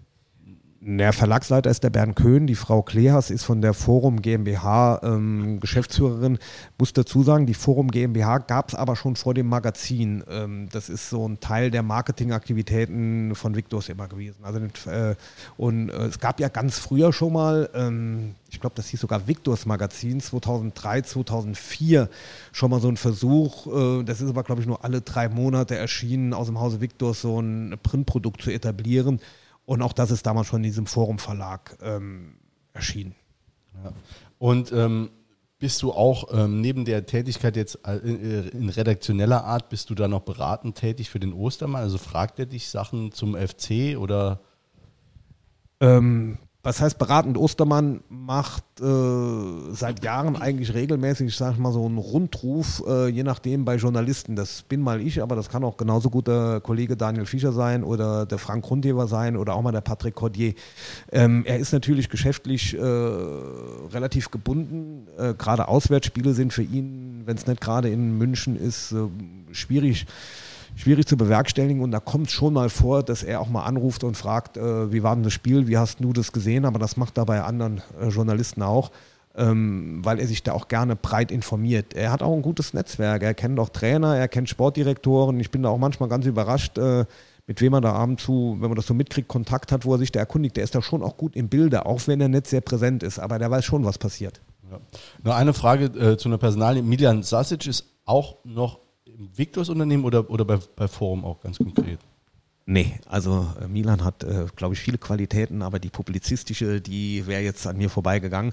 Der 0.88 1.12
Verlagsleiter 1.12 1.68
ist 1.68 1.82
der 1.82 1.90
Bernd 1.90 2.14
Köhn, 2.14 2.46
die 2.46 2.54
Frau 2.54 2.80
Klehas 2.80 3.30
ist 3.30 3.42
von 3.42 3.60
der 3.60 3.74
Forum 3.74 4.22
GmbH 4.22 5.00
ähm, 5.02 5.58
Geschäftsführerin. 5.58 6.38
Muss 6.78 6.92
dazu 6.92 7.24
sagen, 7.24 7.44
die 7.44 7.54
Forum 7.54 7.90
GmbH 7.90 8.38
gab 8.38 8.68
es 8.68 8.76
aber 8.76 8.94
schon 8.94 9.16
vor 9.16 9.34
dem 9.34 9.48
Magazin. 9.48 10.22
Ähm, 10.30 10.68
das 10.70 10.88
ist 10.88 11.10
so 11.10 11.28
ein 11.28 11.40
Teil 11.40 11.72
der 11.72 11.82
Marketingaktivitäten 11.82 13.34
von 13.34 13.56
Victors 13.56 13.88
immer 13.88 14.06
gewesen. 14.06 14.44
Also, 14.44 14.60
äh, 14.88 15.16
und 15.56 15.88
äh, 15.88 16.04
es 16.04 16.20
gab 16.20 16.38
ja 16.38 16.46
ganz 16.46 16.78
früher 16.78 17.12
schon 17.12 17.32
mal, 17.32 17.68
ähm, 17.74 18.36
ich 18.48 18.60
glaube, 18.60 18.76
das 18.76 18.86
hieß 18.86 19.00
sogar 19.00 19.26
Victors 19.26 19.66
Magazin 19.66 20.20
2003, 20.20 21.02
2004 21.02 22.08
schon 22.52 22.70
mal 22.70 22.80
so 22.80 22.86
ein 22.86 22.96
Versuch. 22.96 23.66
Äh, 23.66 24.04
das 24.04 24.20
ist 24.20 24.30
aber, 24.30 24.44
glaube 24.44 24.60
ich, 24.60 24.68
nur 24.68 24.84
alle 24.84 25.00
drei 25.00 25.28
Monate 25.28 25.74
erschienen, 25.74 26.32
aus 26.32 26.46
dem 26.46 26.60
Hause 26.60 26.80
Victors 26.80 27.22
so 27.22 27.40
ein 27.40 27.76
Printprodukt 27.82 28.40
zu 28.40 28.52
etablieren. 28.52 29.20
Und 29.66 29.82
auch 29.82 29.92
das 29.92 30.10
ist 30.10 30.26
damals 30.26 30.46
schon 30.46 30.60
in 30.60 30.70
diesem 30.70 30.86
Forum 30.86 31.18
Verlag 31.18 31.76
ähm, 31.82 32.38
erschienen. 32.72 33.14
Ja. 33.84 33.92
Und 34.38 34.72
ähm, 34.72 35.10
bist 35.58 35.82
du 35.82 35.92
auch 35.92 36.32
ähm, 36.32 36.60
neben 36.60 36.84
der 36.84 37.06
Tätigkeit 37.06 37.56
jetzt 37.56 37.80
äh, 37.86 37.96
in 37.96 38.68
redaktioneller 38.68 39.44
Art, 39.44 39.68
bist 39.68 39.90
du 39.90 39.94
da 39.94 40.06
noch 40.06 40.22
beratend 40.22 40.76
tätig 40.76 41.10
für 41.10 41.20
den 41.20 41.32
Ostermann? 41.32 41.82
Also 41.82 41.98
fragt 41.98 42.38
er 42.38 42.46
dich 42.46 42.68
Sachen 42.68 43.12
zum 43.12 43.34
FC 43.34 43.96
oder? 43.98 44.40
Ähm, 45.80 46.38
was 46.66 46.80
heißt 46.80 46.98
beratend? 46.98 47.38
Ostermann 47.38 48.00
macht 48.08 48.64
äh, 48.80 48.84
seit 49.70 50.02
Jahren 50.02 50.34
eigentlich 50.34 50.74
regelmäßig, 50.74 51.28
ich 51.28 51.36
sage 51.36 51.60
mal 51.60 51.70
so 51.70 51.86
einen 51.86 51.96
Rundruf, 51.96 52.82
äh, 52.88 53.06
je 53.06 53.22
nachdem 53.22 53.64
bei 53.64 53.76
Journalisten. 53.76 54.34
Das 54.34 54.62
bin 54.62 54.80
mal 54.80 55.00
ich, 55.00 55.22
aber 55.22 55.36
das 55.36 55.48
kann 55.48 55.62
auch 55.62 55.76
genauso 55.76 56.10
gut 56.10 56.26
der 56.26 56.60
Kollege 56.60 56.96
Daniel 56.96 57.24
Fischer 57.24 57.52
sein 57.52 57.84
oder 57.84 58.26
der 58.26 58.38
Frank 58.38 58.64
Grundheber 58.64 59.06
sein 59.06 59.36
oder 59.36 59.54
auch 59.54 59.62
mal 59.62 59.70
der 59.70 59.80
Patrick 59.80 60.16
Cordier. 60.16 60.54
Ähm, 61.12 61.44
er 61.46 61.60
ist 61.60 61.70
natürlich 61.70 62.08
geschäftlich 62.08 62.74
äh, 62.74 62.80
relativ 62.82 64.32
gebunden. 64.32 65.06
Äh, 65.16 65.34
gerade 65.34 65.68
Auswärtsspiele 65.68 66.34
sind 66.34 66.52
für 66.52 66.64
ihn, 66.64 67.22
wenn 67.26 67.36
es 67.36 67.46
nicht 67.46 67.60
gerade 67.60 67.90
in 67.90 68.18
München 68.18 68.56
ist, 68.56 68.90
äh, 68.90 69.06
schwierig 69.52 70.04
schwierig 70.76 71.06
zu 71.06 71.16
bewerkstelligen 71.16 71.82
und 71.82 71.90
da 71.90 71.98
kommt 71.98 72.30
schon 72.30 72.52
mal 72.52 72.68
vor, 72.68 73.02
dass 73.02 73.24
er 73.24 73.40
auch 73.40 73.48
mal 73.48 73.64
anruft 73.64 74.04
und 74.04 74.16
fragt, 74.16 74.56
äh, 74.56 74.92
wie 74.92 75.02
war 75.02 75.16
denn 75.16 75.24
das 75.24 75.32
Spiel, 75.32 75.66
wie 75.66 75.78
hast 75.78 75.98
du 75.98 76.12
das 76.12 76.30
gesehen, 76.30 76.64
aber 76.64 76.78
das 76.78 76.96
macht 76.96 77.18
er 77.18 77.26
bei 77.26 77.42
anderen 77.42 77.82
äh, 78.00 78.08
Journalisten 78.08 78.62
auch. 78.62 78.92
ähm, 79.36 80.00
weil 80.02 80.18
er 80.18 80.26
sich 80.26 80.42
da 80.42 80.52
auch 80.52 80.68
gerne 80.68 80.96
breit 80.96 81.30
informiert. 81.30 81.94
Er 81.94 82.10
hat 82.10 82.22
auch 82.22 82.32
ein 82.32 82.42
gutes 82.42 82.72
Netzwerk, 82.72 83.22
er 83.22 83.34
kennt 83.34 83.60
auch 83.60 83.68
Trainer, 83.68 84.16
er 84.16 84.28
kennt 84.28 84.48
Sportdirektoren. 84.48 85.38
Ich 85.40 85.50
bin 85.50 85.62
da 85.62 85.68
auch 85.68 85.78
manchmal 85.78 86.08
ganz 86.08 86.26
überrascht, 86.26 86.78
äh, 86.78 87.04
mit 87.46 87.60
wem 87.60 87.74
er 87.74 87.80
da 87.80 87.92
abends 87.92 88.24
zu, 88.24 88.56
wenn 88.58 88.68
man 88.68 88.76
das 88.76 88.86
so 88.86 88.94
mitkriegt, 88.94 89.28
Kontakt 89.28 89.72
hat, 89.72 89.84
wo 89.84 89.92
er 89.94 89.98
sich 89.98 90.10
da 90.10 90.20
erkundigt. 90.20 90.56
Der 90.56 90.64
ist 90.64 90.74
da 90.74 90.82
schon 90.82 91.02
auch 91.02 91.16
gut 91.16 91.36
im 91.36 91.48
Bilde, 91.48 91.86
auch 91.86 92.00
wenn 92.06 92.20
er 92.20 92.28
nicht 92.28 92.46
sehr 92.46 92.62
präsent 92.62 93.02
ist, 93.02 93.18
aber 93.18 93.38
der 93.38 93.50
weiß 93.50 93.64
schon, 93.64 93.84
was 93.84 93.98
passiert. 93.98 94.40
Ja. 94.70 94.80
Nur 95.22 95.36
eine 95.36 95.52
Frage 95.52 95.84
äh, 95.84 96.16
zu 96.16 96.28
einer 96.28 96.38
Personalie. 96.38 96.82
Milian 96.82 97.22
Sasic 97.22 97.66
ist 97.66 97.84
auch 98.04 98.38
noch 98.44 98.80
im 99.18 99.28
Victors 99.36 99.68
Unternehmen 99.68 100.04
oder, 100.04 100.28
oder 100.30 100.44
bei, 100.44 100.58
bei 100.76 100.88
Forum 100.88 101.24
auch 101.24 101.40
ganz 101.40 101.58
konkret? 101.58 101.98
Nee, 102.68 102.98
also 103.06 103.46
äh, 103.62 103.68
Milan 103.68 104.02
hat, 104.02 104.24
äh, 104.24 104.46
glaube 104.56 104.74
ich, 104.74 104.80
viele 104.80 104.98
Qualitäten, 104.98 105.62
aber 105.62 105.78
die 105.78 105.88
publizistische, 105.88 106.80
die 106.80 107.24
wäre 107.28 107.42
jetzt 107.42 107.64
an 107.64 107.76
mir 107.76 107.88
vorbeigegangen. 107.88 108.52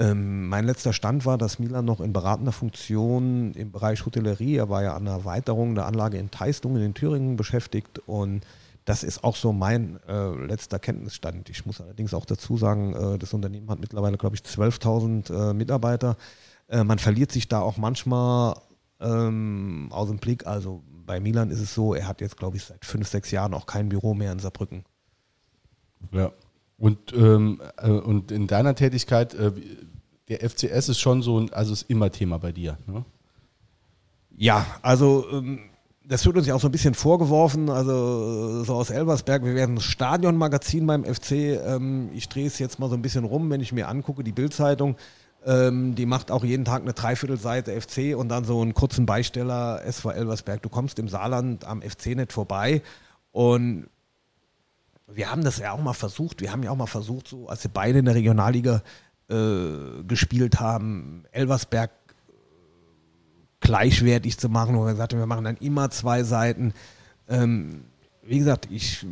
Ähm, 0.00 0.48
mein 0.48 0.66
letzter 0.66 0.92
Stand 0.92 1.24
war, 1.24 1.38
dass 1.38 1.60
Milan 1.60 1.84
noch 1.84 2.00
in 2.00 2.12
beratender 2.12 2.50
Funktion 2.50 3.52
im 3.52 3.70
Bereich 3.70 4.04
Hotellerie, 4.04 4.56
er 4.56 4.70
war 4.70 4.82
ja 4.82 4.96
an 4.96 5.04
der 5.04 5.14
Erweiterung 5.14 5.76
der 5.76 5.86
Anlage 5.86 6.18
in 6.18 6.32
Teistungen 6.32 6.82
in 6.82 6.94
Thüringen 6.94 7.36
beschäftigt 7.36 8.00
und 8.06 8.44
das 8.84 9.04
ist 9.04 9.22
auch 9.22 9.36
so 9.36 9.52
mein 9.52 10.00
äh, 10.08 10.34
letzter 10.46 10.80
Kenntnisstand. 10.80 11.48
Ich 11.48 11.64
muss 11.64 11.80
allerdings 11.80 12.12
auch 12.12 12.26
dazu 12.26 12.56
sagen, 12.56 12.94
äh, 12.94 13.18
das 13.18 13.32
Unternehmen 13.32 13.70
hat 13.70 13.78
mittlerweile, 13.78 14.18
glaube 14.18 14.34
ich, 14.34 14.42
12.000 14.42 15.50
äh, 15.50 15.54
Mitarbeiter. 15.54 16.16
Äh, 16.68 16.82
man 16.82 16.98
verliert 16.98 17.30
sich 17.30 17.46
da 17.48 17.60
auch 17.60 17.76
manchmal 17.76 18.56
ähm, 19.04 19.88
aus 19.90 20.08
dem 20.08 20.18
Blick. 20.18 20.46
Also 20.46 20.82
bei 21.06 21.20
Milan 21.20 21.50
ist 21.50 21.60
es 21.60 21.74
so, 21.74 21.94
er 21.94 22.08
hat 22.08 22.20
jetzt, 22.20 22.36
glaube 22.36 22.56
ich, 22.56 22.64
seit 22.64 22.84
fünf, 22.84 23.06
sechs 23.08 23.30
Jahren 23.30 23.54
auch 23.54 23.66
kein 23.66 23.88
Büro 23.88 24.14
mehr 24.14 24.32
in 24.32 24.38
Saarbrücken. 24.38 24.84
Ja. 26.12 26.32
Und, 26.78 27.12
ähm, 27.14 27.62
äh, 27.78 27.90
und 27.90 28.32
in 28.32 28.46
deiner 28.46 28.74
Tätigkeit, 28.74 29.34
äh, 29.34 29.52
der 30.28 30.48
FCS 30.48 30.88
ist 30.88 30.98
schon 30.98 31.22
so, 31.22 31.38
ein, 31.38 31.52
also 31.52 31.72
ist 31.72 31.88
immer 31.88 32.10
Thema 32.10 32.38
bei 32.38 32.52
dir. 32.52 32.78
Ne? 32.86 33.04
Ja, 34.36 34.66
also 34.82 35.26
ähm, 35.30 35.60
das 36.06 36.26
wird 36.26 36.36
uns 36.36 36.46
ja 36.46 36.54
auch 36.54 36.60
so 36.60 36.68
ein 36.68 36.72
bisschen 36.72 36.94
vorgeworfen, 36.94 37.70
also 37.70 38.64
so 38.64 38.74
aus 38.74 38.90
Elversberg, 38.90 39.44
wir 39.44 39.54
werden 39.54 39.76
das 39.76 39.84
Stadionmagazin 39.84 40.86
beim 40.86 41.04
FC. 41.04 41.32
Ähm, 41.32 42.10
ich 42.12 42.28
drehe 42.28 42.46
es 42.46 42.58
jetzt 42.58 42.78
mal 42.78 42.90
so 42.90 42.96
ein 42.96 43.02
bisschen 43.02 43.24
rum, 43.24 43.48
wenn 43.50 43.60
ich 43.60 43.72
mir 43.72 43.88
angucke, 43.88 44.24
die 44.24 44.32
Bildzeitung. 44.32 44.96
Ähm, 45.46 45.94
die 45.94 46.06
macht 46.06 46.30
auch 46.30 46.44
jeden 46.44 46.64
Tag 46.64 46.82
eine 46.82 46.94
Dreiviertelseite 46.94 47.78
FC 47.78 48.16
und 48.16 48.28
dann 48.28 48.44
so 48.44 48.62
einen 48.62 48.72
kurzen 48.72 49.04
Beisteller 49.04 49.82
SV 49.84 50.10
Elversberg. 50.10 50.62
Du 50.62 50.68
kommst 50.68 50.98
im 50.98 51.08
Saarland 51.08 51.66
am 51.66 51.82
FC 51.82 52.16
nicht 52.16 52.32
vorbei 52.32 52.82
und 53.32 53.88
wir 55.06 55.30
haben 55.30 55.44
das 55.44 55.58
ja 55.58 55.72
auch 55.72 55.82
mal 55.82 55.92
versucht. 55.92 56.40
Wir 56.40 56.50
haben 56.50 56.62
ja 56.62 56.70
auch 56.70 56.76
mal 56.76 56.86
versucht, 56.86 57.28
so 57.28 57.48
als 57.48 57.62
wir 57.62 57.70
beide 57.70 57.98
in 57.98 58.06
der 58.06 58.14
Regionalliga 58.14 58.82
äh, 59.28 60.02
gespielt 60.06 60.60
haben, 60.60 61.24
Elversberg 61.30 61.90
gleichwertig 63.60 64.38
zu 64.38 64.48
machen, 64.48 64.76
wo 64.76 64.84
wir 64.84 64.92
gesagt 64.92 65.14
wir 65.14 65.26
machen 65.26 65.44
dann 65.44 65.56
immer 65.56 65.90
zwei 65.90 66.22
Seiten. 66.22 66.72
Ähm, 67.28 67.84
wie 68.22 68.38
gesagt, 68.38 68.68
ich 68.70 69.04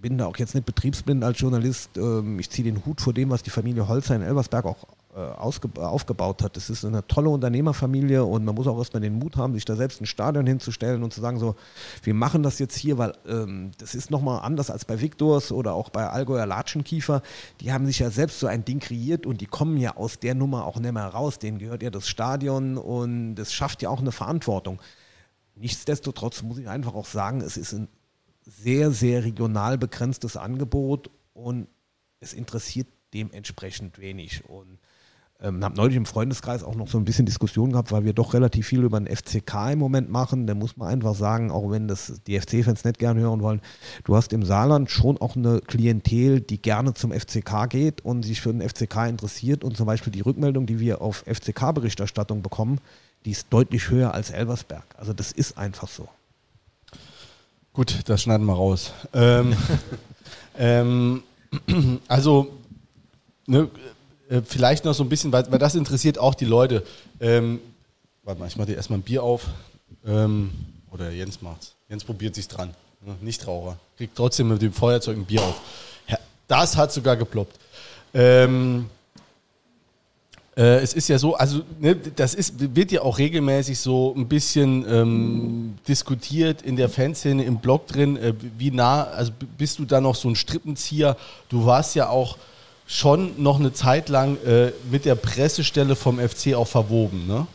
bin 0.00 0.18
da 0.18 0.26
auch 0.26 0.36
jetzt 0.36 0.54
nicht 0.54 0.66
betriebsblind 0.66 1.22
als 1.22 1.38
Journalist. 1.40 1.96
Ähm, 1.96 2.38
ich 2.38 2.50
ziehe 2.50 2.64
den 2.64 2.84
Hut 2.84 3.00
vor 3.00 3.12
dem, 3.12 3.30
was 3.30 3.42
die 3.42 3.50
Familie 3.50 3.86
Holzer 3.88 4.16
in 4.16 4.22
Elversberg 4.22 4.64
auch 4.64 4.84
äh, 4.84 4.99
aufgebaut 5.14 6.42
hat. 6.42 6.56
Das 6.56 6.70
ist 6.70 6.84
eine 6.84 7.06
tolle 7.06 7.30
Unternehmerfamilie 7.30 8.24
und 8.24 8.44
man 8.44 8.54
muss 8.54 8.68
auch 8.68 8.78
erstmal 8.78 9.00
den 9.00 9.18
Mut 9.18 9.36
haben, 9.36 9.54
sich 9.54 9.64
da 9.64 9.74
selbst 9.74 10.00
ein 10.00 10.06
Stadion 10.06 10.46
hinzustellen 10.46 11.02
und 11.02 11.12
zu 11.12 11.20
sagen, 11.20 11.38
so, 11.38 11.56
wir 12.02 12.14
machen 12.14 12.42
das 12.42 12.58
jetzt 12.60 12.76
hier, 12.76 12.96
weil 12.96 13.12
ähm, 13.26 13.72
das 13.78 13.94
ist 13.96 14.10
nochmal 14.10 14.42
anders 14.42 14.70
als 14.70 14.84
bei 14.84 15.00
Victors 15.00 15.50
oder 15.50 15.74
auch 15.74 15.90
bei 15.90 16.08
Allgäuer 16.08 16.46
Latschenkiefer. 16.46 17.22
Die 17.60 17.72
haben 17.72 17.86
sich 17.86 17.98
ja 17.98 18.10
selbst 18.10 18.38
so 18.38 18.46
ein 18.46 18.64
Ding 18.64 18.78
kreiert 18.78 19.26
und 19.26 19.40
die 19.40 19.46
kommen 19.46 19.76
ja 19.78 19.96
aus 19.96 20.20
der 20.20 20.34
Nummer 20.36 20.64
auch 20.64 20.78
nicht 20.78 20.92
mehr 20.92 21.06
raus. 21.06 21.40
Denen 21.40 21.58
gehört 21.58 21.82
ja 21.82 21.90
das 21.90 22.08
Stadion 22.08 22.78
und 22.78 23.34
das 23.34 23.52
schafft 23.52 23.82
ja 23.82 23.90
auch 23.90 24.00
eine 24.00 24.12
Verantwortung. 24.12 24.80
Nichtsdestotrotz 25.56 26.42
muss 26.42 26.58
ich 26.58 26.68
einfach 26.68 26.94
auch 26.94 27.06
sagen, 27.06 27.40
es 27.40 27.56
ist 27.56 27.72
ein 27.72 27.88
sehr, 28.42 28.92
sehr 28.92 29.24
regional 29.24 29.76
begrenztes 29.76 30.36
Angebot 30.36 31.10
und 31.34 31.66
es 32.20 32.32
interessiert 32.32 32.86
dementsprechend 33.12 33.98
wenig. 33.98 34.44
Und 34.48 34.78
ähm, 35.42 35.64
habe 35.64 35.76
neulich 35.76 35.96
im 35.96 36.06
Freundeskreis 36.06 36.62
auch 36.62 36.74
noch 36.74 36.88
so 36.88 36.98
ein 36.98 37.04
bisschen 37.04 37.24
Diskussion 37.24 37.72
gehabt, 37.72 37.92
weil 37.92 38.04
wir 38.04 38.12
doch 38.12 38.34
relativ 38.34 38.66
viel 38.66 38.82
über 38.82 39.00
den 39.00 39.14
FCK 39.14 39.72
im 39.72 39.78
Moment 39.78 40.10
machen. 40.10 40.46
Da 40.46 40.54
muss 40.54 40.76
man 40.76 40.88
einfach 40.88 41.14
sagen, 41.14 41.50
auch 41.50 41.70
wenn 41.70 41.88
das 41.88 42.20
die 42.26 42.38
FC-Fans 42.38 42.84
nicht 42.84 42.98
gern 42.98 43.18
hören 43.18 43.40
wollen, 43.40 43.60
du 44.04 44.16
hast 44.16 44.32
im 44.32 44.44
Saarland 44.44 44.90
schon 44.90 45.18
auch 45.18 45.36
eine 45.36 45.60
Klientel, 45.60 46.40
die 46.40 46.60
gerne 46.60 46.94
zum 46.94 47.12
FCK 47.12 47.68
geht 47.70 48.04
und 48.04 48.24
sich 48.24 48.40
für 48.40 48.52
den 48.52 48.66
FCK 48.68 49.08
interessiert. 49.08 49.64
Und 49.64 49.76
zum 49.76 49.86
Beispiel 49.86 50.12
die 50.12 50.20
Rückmeldung, 50.20 50.66
die 50.66 50.78
wir 50.78 51.00
auf 51.00 51.24
FCK-Berichterstattung 51.26 52.42
bekommen, 52.42 52.78
die 53.24 53.30
ist 53.30 53.46
deutlich 53.50 53.88
höher 53.90 54.12
als 54.12 54.30
Elversberg. 54.30 54.84
Also 54.96 55.12
das 55.12 55.32
ist 55.32 55.56
einfach 55.56 55.88
so. 55.88 56.08
Gut, 57.72 58.00
das 58.06 58.22
schneiden 58.22 58.46
wir 58.46 58.54
raus. 58.54 58.92
Ähm, 59.14 59.54
ähm, 60.58 61.22
also, 62.08 62.58
ne, 63.46 63.68
äh, 64.30 64.42
vielleicht 64.46 64.84
noch 64.84 64.94
so 64.94 65.02
ein 65.02 65.08
bisschen, 65.08 65.32
weil, 65.32 65.50
weil 65.50 65.58
das 65.58 65.74
interessiert 65.74 66.18
auch 66.18 66.34
die 66.34 66.44
Leute. 66.44 66.84
Ähm, 67.20 67.60
warte 68.22 68.40
mal, 68.40 68.46
ich 68.46 68.56
mache 68.56 68.68
dir 68.68 68.76
erstmal 68.76 69.00
ein 69.00 69.02
Bier 69.02 69.22
auf. 69.22 69.46
Ähm, 70.06 70.50
oder 70.90 71.10
Jens 71.10 71.42
macht's. 71.42 71.74
Jens 71.88 72.04
probiert 72.04 72.34
sich 72.34 72.48
dran. 72.48 72.72
Ne? 73.04 73.16
Nichtraucher. 73.20 73.76
Kriegt 73.96 74.16
trotzdem 74.16 74.48
mit 74.48 74.62
dem 74.62 74.72
Feuerzeug 74.72 75.16
ein 75.16 75.24
Bier 75.24 75.42
auf. 75.42 75.60
Das 76.46 76.76
hat 76.76 76.92
sogar 76.92 77.16
geploppt. 77.16 77.56
Ähm, 78.12 78.86
äh, 80.56 80.80
es 80.80 80.94
ist 80.94 81.08
ja 81.08 81.16
so, 81.16 81.36
also 81.36 81.62
ne, 81.78 81.94
das 81.94 82.34
ist, 82.34 82.74
wird 82.74 82.90
ja 82.90 83.02
auch 83.02 83.18
regelmäßig 83.18 83.78
so 83.78 84.12
ein 84.16 84.26
bisschen 84.26 84.84
ähm, 84.88 85.78
diskutiert 85.86 86.62
in 86.62 86.74
der 86.74 86.88
Fanszene 86.88 87.44
im 87.44 87.58
Blog 87.58 87.86
drin. 87.86 88.16
Äh, 88.16 88.34
wie 88.58 88.72
nah, 88.72 89.04
also 89.04 89.30
bist 89.56 89.78
du 89.78 89.84
da 89.84 90.00
noch 90.00 90.16
so 90.16 90.28
ein 90.28 90.34
Strippenzieher? 90.34 91.16
Du 91.48 91.66
warst 91.66 91.94
ja 91.94 92.08
auch 92.08 92.36
schon 92.90 93.40
noch 93.40 93.60
eine 93.60 93.72
Zeit 93.72 94.08
lang 94.08 94.36
äh, 94.44 94.72
mit 94.90 95.04
der 95.04 95.14
Pressestelle 95.14 95.94
vom 95.94 96.18
FC 96.18 96.54
auch 96.54 96.66
verwoben, 96.66 97.26
ne? 97.28 97.46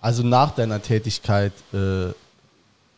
Also 0.00 0.24
nach 0.24 0.50
deiner 0.52 0.82
Tätigkeit 0.82 1.52
äh, 1.72 2.12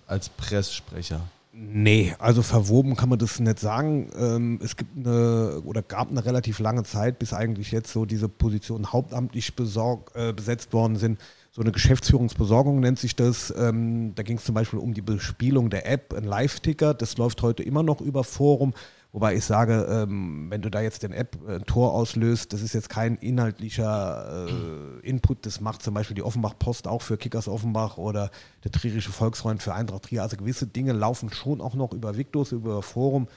als 0.06 0.30
Pressesprecher. 0.30 1.20
Nee, 1.52 2.14
also 2.18 2.40
verwoben 2.40 2.96
kann 2.96 3.10
man 3.10 3.18
das 3.18 3.38
nicht 3.38 3.58
sagen. 3.58 4.10
Ähm, 4.16 4.58
es 4.62 4.76
gibt 4.76 4.96
eine 4.96 5.60
oder 5.66 5.82
gab 5.82 6.10
eine 6.10 6.24
relativ 6.24 6.60
lange 6.60 6.82
Zeit, 6.84 7.18
bis 7.18 7.34
eigentlich 7.34 7.72
jetzt 7.72 7.92
so 7.92 8.06
diese 8.06 8.28
Positionen 8.28 8.90
hauptamtlich 8.90 9.54
besorg, 9.54 10.12
äh, 10.14 10.32
besetzt 10.32 10.72
worden 10.72 10.96
sind. 10.96 11.20
So 11.50 11.60
eine 11.60 11.72
Geschäftsführungsbesorgung 11.72 12.80
nennt 12.80 13.00
sich 13.00 13.16
das. 13.16 13.52
Ähm, 13.54 14.14
da 14.14 14.22
ging 14.22 14.38
es 14.38 14.44
zum 14.44 14.54
Beispiel 14.54 14.78
um 14.78 14.94
die 14.94 15.02
Bespielung 15.02 15.68
der 15.68 15.86
App, 15.90 16.14
ein 16.14 16.24
Live-Ticker. 16.24 16.94
Das 16.94 17.18
läuft 17.18 17.42
heute 17.42 17.62
immer 17.62 17.82
noch 17.82 18.00
über 18.00 18.24
Forum. 18.24 18.72
Wobei 19.12 19.36
ich 19.36 19.44
sage, 19.44 19.86
ähm, 19.90 20.46
wenn 20.48 20.62
du 20.62 20.70
da 20.70 20.80
jetzt 20.80 21.02
den 21.02 21.12
App 21.12 21.36
ein 21.46 21.60
äh, 21.60 21.64
Tor 21.64 21.92
auslöst, 21.92 22.54
das 22.54 22.62
ist 22.62 22.72
jetzt 22.72 22.88
kein 22.88 23.16
inhaltlicher 23.16 24.48
äh, 24.48 25.06
Input. 25.06 25.44
Das 25.44 25.60
macht 25.60 25.82
zum 25.82 25.92
Beispiel 25.92 26.14
die 26.14 26.22
Offenbach 26.22 26.54
Post 26.58 26.88
auch 26.88 27.02
für 27.02 27.18
Kickers 27.18 27.46
Offenbach 27.46 27.98
oder 27.98 28.30
der 28.64 28.70
Trierische 28.70 29.12
Volksfreund 29.12 29.62
für 29.62 29.74
Eintracht 29.74 30.04
Trier. 30.04 30.22
Also 30.22 30.38
gewisse 30.38 30.66
Dinge 30.66 30.92
laufen 30.92 31.30
schon 31.30 31.60
auch 31.60 31.74
noch 31.74 31.92
über 31.92 32.16
Victus, 32.16 32.52
über 32.52 32.80
Forum. 32.80 33.28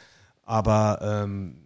Aber 0.45 0.99
ähm, 1.01 1.57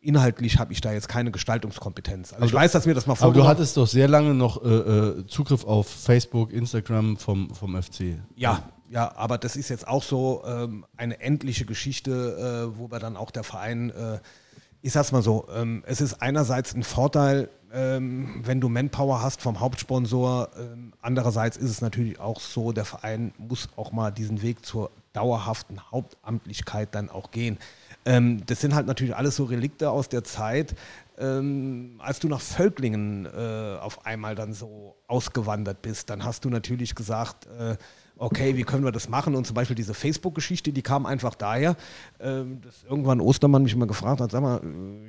inhaltlich 0.00 0.60
habe 0.60 0.72
ich 0.72 0.80
da 0.80 0.92
jetzt 0.92 1.08
keine 1.08 1.32
Gestaltungskompetenz. 1.32 2.34
Also 2.34 2.46
ich 2.46 2.52
weiß, 2.52 2.70
dass 2.70 2.86
mir 2.86 2.94
das 2.94 3.08
mal 3.08 3.16
Aber 3.18 3.32
du 3.32 3.44
hattest 3.44 3.76
doch 3.76 3.88
sehr 3.88 4.06
lange 4.06 4.34
noch 4.34 4.62
äh, 4.62 4.68
äh, 4.68 5.26
Zugriff 5.26 5.64
auf 5.64 5.88
Facebook, 5.88 6.52
Instagram 6.52 7.16
vom, 7.16 7.52
vom 7.52 7.82
FC. 7.82 8.18
Ja, 8.36 8.62
ja, 8.90 9.14
aber 9.16 9.38
das 9.38 9.56
ist 9.56 9.68
jetzt 9.68 9.88
auch 9.88 10.02
so 10.02 10.42
ähm, 10.46 10.84
eine 10.96 11.20
endliche 11.20 11.64
Geschichte, 11.64 12.70
äh, 12.72 12.78
wo 12.78 12.90
wir 12.90 12.98
dann 12.98 13.16
auch 13.16 13.30
der 13.30 13.44
Verein, 13.44 13.90
äh, 13.90 14.18
ich 14.82 14.92
sag's 14.92 15.12
mal 15.12 15.22
so, 15.22 15.46
ähm, 15.54 15.82
es 15.86 16.00
ist 16.00 16.22
einerseits 16.22 16.74
ein 16.74 16.82
Vorteil, 16.82 17.48
ähm, 17.72 18.42
wenn 18.44 18.60
du 18.60 18.68
Manpower 18.68 19.22
hast 19.22 19.42
vom 19.42 19.60
Hauptsponsor. 19.60 20.50
Ähm, 20.58 20.92
andererseits 21.00 21.56
ist 21.56 21.70
es 21.70 21.80
natürlich 21.80 22.20
auch 22.20 22.40
so, 22.40 22.72
der 22.72 22.84
Verein 22.84 23.32
muss 23.38 23.68
auch 23.76 23.92
mal 23.92 24.10
diesen 24.10 24.42
Weg 24.42 24.64
zur 24.64 24.90
dauerhaften 25.12 25.80
Hauptamtlichkeit 25.90 26.94
dann 26.94 27.08
auch 27.08 27.30
gehen. 27.30 27.58
Ähm, 28.04 28.44
das 28.46 28.60
sind 28.60 28.74
halt 28.74 28.86
natürlich 28.86 29.16
alles 29.16 29.36
so 29.36 29.44
Relikte 29.44 29.90
aus 29.90 30.08
der 30.08 30.24
Zeit, 30.24 30.74
ähm, 31.18 31.96
als 31.98 32.18
du 32.18 32.28
nach 32.28 32.40
Völklingen 32.40 33.26
äh, 33.26 33.78
auf 33.80 34.04
einmal 34.04 34.34
dann 34.34 34.52
so 34.52 34.96
ausgewandert 35.06 35.80
bist, 35.80 36.10
dann 36.10 36.24
hast 36.24 36.44
du 36.44 36.50
natürlich 36.50 36.94
gesagt, 36.94 37.46
äh, 37.46 37.76
okay, 38.16 38.56
wie 38.56 38.62
können 38.62 38.84
wir 38.84 38.92
das 38.92 39.08
machen? 39.08 39.34
Und 39.34 39.46
zum 39.46 39.54
Beispiel 39.54 39.74
diese 39.74 39.94
Facebook-Geschichte, 39.94 40.72
die 40.72 40.82
kam 40.82 41.06
einfach 41.06 41.34
daher, 41.34 41.76
ähm, 42.20 42.60
dass 42.62 42.84
irgendwann 42.84 43.20
Ostermann 43.20 43.62
mich 43.62 43.74
mal 43.76 43.86
gefragt 43.86 44.20
hat, 44.20 44.30
sag 44.30 44.42
mal, 44.42 44.60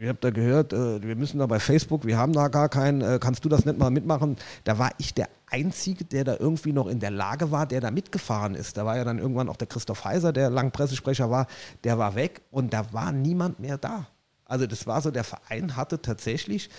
ihr 0.01 0.09
habt 0.09 0.23
da 0.23 0.31
gehört, 0.31 0.73
äh, 0.73 1.01
wir 1.03 1.15
müssen 1.15 1.39
da 1.39 1.45
bei 1.45 1.59
Facebook, 1.59 2.05
wir 2.05 2.17
haben 2.17 2.33
da 2.33 2.47
gar 2.47 2.69
keinen, 2.69 3.01
äh, 3.01 3.19
kannst 3.21 3.45
du 3.45 3.49
das 3.49 3.65
nicht 3.65 3.77
mal 3.77 3.91
mitmachen? 3.91 4.37
Da 4.63 4.79
war 4.79 4.91
ich 4.97 5.13
der 5.13 5.29
Einzige, 5.49 6.05
der 6.05 6.23
da 6.23 6.37
irgendwie 6.39 6.73
noch 6.73 6.87
in 6.87 6.99
der 6.99 7.11
Lage 7.11 7.51
war, 7.51 7.65
der 7.65 7.81
da 7.81 7.91
mitgefahren 7.91 8.55
ist. 8.55 8.77
Da 8.77 8.85
war 8.85 8.97
ja 8.97 9.03
dann 9.03 9.19
irgendwann 9.19 9.49
auch 9.49 9.57
der 9.57 9.67
Christoph 9.67 10.03
Heiser, 10.03 10.33
der 10.33 10.49
lang 10.49 10.71
Pressesprecher 10.71 11.29
war, 11.29 11.47
der 11.83 11.97
war 11.97 12.15
weg 12.15 12.41
und 12.51 12.73
da 12.73 12.91
war 12.93 13.11
niemand 13.11 13.59
mehr 13.59 13.77
da. 13.77 14.07
Also 14.45 14.67
das 14.67 14.85
war 14.85 15.01
so, 15.01 15.11
der 15.11 15.23
Verein 15.23 15.75
hatte 15.75 16.01
tatsächlich 16.01 16.69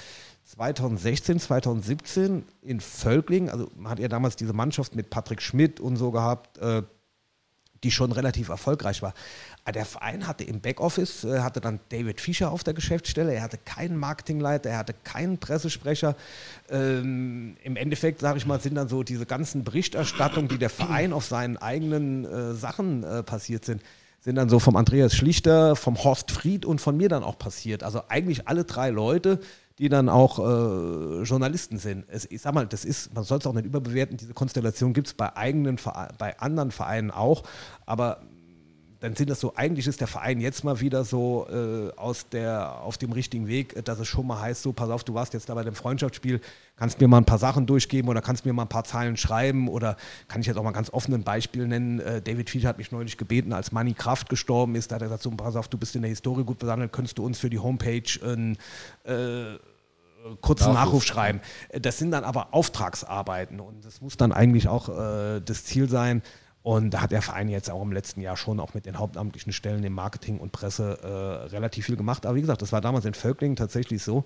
2016, 0.47 1.41
2017 1.41 2.45
in 2.63 2.81
Völkling, 2.81 3.51
also 3.51 3.69
man 3.77 3.91
hat 3.91 3.99
ja 3.99 4.09
damals 4.09 4.37
diese 4.37 4.53
Mannschaft 4.53 4.95
mit 4.95 5.11
Patrick 5.11 5.43
Schmidt 5.43 5.81
und 5.81 5.97
so 5.97 6.13
gehabt, 6.13 6.59
äh, 6.59 6.83
die 7.83 7.91
schon 7.91 8.13
relativ 8.13 8.49
erfolgreich 8.49 9.03
war. 9.03 9.13
Aber 9.65 9.73
der 9.73 9.85
Verein 9.85 10.27
hatte 10.27 10.45
im 10.45 10.61
Backoffice, 10.61 11.25
äh, 11.25 11.41
hatte 11.41 11.61
dann 11.61 11.81
David 11.89 12.21
Fischer 12.21 12.53
auf 12.53 12.63
der 12.63 12.75
Geschäftsstelle, 12.75 13.35
er 13.35 13.43
hatte 13.43 13.59
keinen 13.59 13.97
Marketingleiter, 13.97 14.71
er 14.71 14.79
hatte 14.79 14.95
keinen 15.05 15.39
Pressesprecher. 15.39 16.15
Ähm, 16.71 17.57
Im 17.65 17.77
Endeffekt, 17.77 18.21
sage 18.21 18.39
ich 18.39 18.47
mal, 18.47 18.61
sind 18.61 18.77
dann 18.77 18.89
so 18.89 19.03
diese 19.03 19.27
ganzen 19.27 19.65
Berichterstattungen, 19.65 20.49
die 20.49 20.59
der 20.59 20.71
Verein 20.71 21.13
auf 21.13 21.27
seinen 21.27 21.57
eigenen 21.57 22.25
äh, 22.25 22.55
Sachen 22.55 23.03
äh, 23.03 23.25
passiert 23.25 23.65
sind, 23.65 23.83
sind 24.21 24.37
dann 24.37 24.49
so 24.49 24.61
vom 24.61 24.77
Andreas 24.77 25.15
Schlichter, 25.15 25.77
vom 25.77 26.03
Horst 26.03 26.31
Fried 26.31 26.65
und 26.65 26.81
von 26.81 26.97
mir 26.97 27.09
dann 27.09 27.25
auch 27.25 27.39
passiert. 27.39 27.83
Also 27.83 28.03
eigentlich 28.09 28.49
alle 28.49 28.65
drei 28.65 28.91
Leute, 28.91 29.41
die 29.79 29.89
dann 29.89 30.09
auch 30.09 30.39
äh, 30.39 31.23
Journalisten 31.23 31.79
sind. 31.79 32.05
Es, 32.09 32.25
ich 32.31 32.41
sag 32.41 32.55
mal, 32.55 32.67
das 32.67 32.85
ist, 32.85 33.15
man 33.15 33.25
soll 33.25 33.39
es 33.39 33.47
auch 33.47 33.53
nicht 33.53 33.67
überbewerten, 33.67 34.17
diese 34.17 34.35
Konstellation 34.35 34.93
gibt 34.93 35.09
es 35.09 35.15
bei 35.15 35.37
eigenen 35.37 35.77
Vere- 35.79 36.13
bei 36.19 36.39
anderen 36.39 36.71
Vereinen 36.71 37.11
auch, 37.11 37.43
aber 37.85 38.21
dann 39.01 39.15
sind 39.15 39.29
das 39.29 39.41
so, 39.41 39.55
eigentlich 39.57 39.87
ist 39.87 40.01
der 40.01 40.09
Verein 40.09 40.41
jetzt 40.41 40.65
mal 40.65 40.81
wieder 40.81 41.05
so 41.05 41.47
äh, 41.51 41.91
aus 41.97 42.29
der, 42.29 42.81
auf 42.81 42.97
dem 42.97 43.13
richtigen 43.13 43.47
Weg, 43.47 43.85
dass 43.85 43.99
es 43.99 44.09
schon 44.09 44.27
mal 44.27 44.41
heißt, 44.41 44.63
so, 44.63 44.73
pass 44.73 44.89
auf, 44.89 45.05
du 45.05 45.15
warst 45.15 45.35
jetzt 45.35 45.49
da 45.49 45.55
bei 45.55 45.65
dem 45.65 45.75
Freundschaftsspiel, 45.75 46.41
kannst 46.77 47.01
mir 47.01 47.09
mal 47.09 47.19
ein 47.19 47.25
paar 47.25 47.39
Sachen 47.39 47.67
durchgeben 47.67 48.09
oder 48.09 48.23
kannst 48.23 48.47
mir 48.47 48.53
mal 48.53 48.63
ein 48.63 48.69
paar 48.69 48.85
Zeilen 48.85 49.17
schreiben 49.17 49.69
oder 49.69 49.97
kann 50.29 50.41
ich 50.41 50.47
jetzt 50.47 50.57
auch 50.57 50.63
mal 50.63 50.73
ganz 50.73 50.91
offen 50.91 51.15
ein 51.15 51.25
Beispiel 51.25 51.67
nennen. 51.67 52.01
Äh, 52.01 52.23
David 52.23 52.49
Fischer 52.49 52.69
hat 52.69 52.79
mich 52.79 52.91
neulich 52.91 53.17
gebeten, 53.19 53.53
als 53.53 53.71
Manny 53.73 53.93
Kraft 53.93 54.29
gestorben 54.29 54.75
ist, 54.75 54.91
da 54.91 54.97
hat 54.97 55.03
er 55.03 55.09
gesagt, 55.09 55.23
so, 55.23 55.31
pass 55.31 55.57
auf, 55.57 55.69
du 55.69 55.77
bist 55.77 55.95
in 55.95 56.03
der 56.03 56.09
Historie 56.09 56.45
gut 56.45 56.59
besammelt, 56.59 56.93
könntest 56.93 57.19
du 57.19 57.25
uns 57.25 57.39
für 57.39 57.51
die 57.51 57.59
Homepage 57.59 58.03
ein 58.25 58.57
äh, 59.05 59.59
kurzen 60.41 60.73
Nachruf. 60.73 60.75
Nachruf. 60.75 61.05
schreiben. 61.05 61.41
Äh, 61.69 61.81
Das 61.81 61.99
sind 61.99 62.11
dann 62.11 62.25
aber 62.25 62.55
Auftragsarbeiten 62.55 63.61
und 63.61 63.85
das 63.85 64.01
muss 64.01 64.17
dann 64.17 64.33
eigentlich 64.33 64.69
auch 64.69 64.89
äh, 64.89 65.41
das 65.41 65.65
Ziel 65.65 65.89
sein. 65.89 66.23
Und 66.67 66.91
da 66.91 67.03
hat 67.03 67.13
der 67.13 67.23
Verein 67.23 67.49
jetzt 67.49 67.71
auch 67.71 67.81
im 67.81 67.93
letzten 67.93 68.21
Jahr 68.21 68.37
schon 68.37 68.59
auch 68.59 68.75
mit 68.75 68.87
den 68.87 68.99
hauptamtlichen 68.99 69.53
Stellen 69.53 69.85
im 69.85 69.93
Marketing 69.93 70.41
und 70.41 70.51
Presse 70.51 70.99
äh, 71.01 71.47
relativ 71.55 71.87
viel 71.87 71.95
gemacht. 71.95 72.27
Aber 72.27 72.35
wie 72.35 72.41
gesagt, 72.41 72.61
das 72.61 72.73
war 72.73 72.81
damals 72.81 73.05
in 73.05 73.15
Völklingen 73.15 73.55
tatsächlich 73.55 74.03
so. 74.03 74.25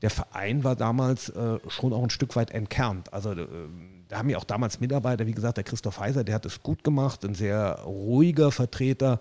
Der 0.00 0.08
Verein 0.08 0.64
war 0.64 0.74
damals 0.74 1.28
äh, 1.28 1.58
schon 1.68 1.92
auch 1.92 2.02
ein 2.02 2.08
Stück 2.08 2.34
weit 2.34 2.50
entkernt. 2.50 3.12
Also 3.12 3.32
äh, 3.32 3.46
da 4.08 4.16
haben 4.16 4.30
ja 4.30 4.38
auch 4.38 4.44
damals 4.44 4.80
Mitarbeiter, 4.80 5.26
wie 5.26 5.32
gesagt, 5.32 5.58
der 5.58 5.64
Christoph 5.64 6.00
Heiser, 6.00 6.24
der 6.24 6.36
hat 6.36 6.46
es 6.46 6.62
gut 6.62 6.82
gemacht, 6.82 7.26
ein 7.26 7.34
sehr 7.34 7.80
ruhiger 7.84 8.52
Vertreter. 8.52 9.20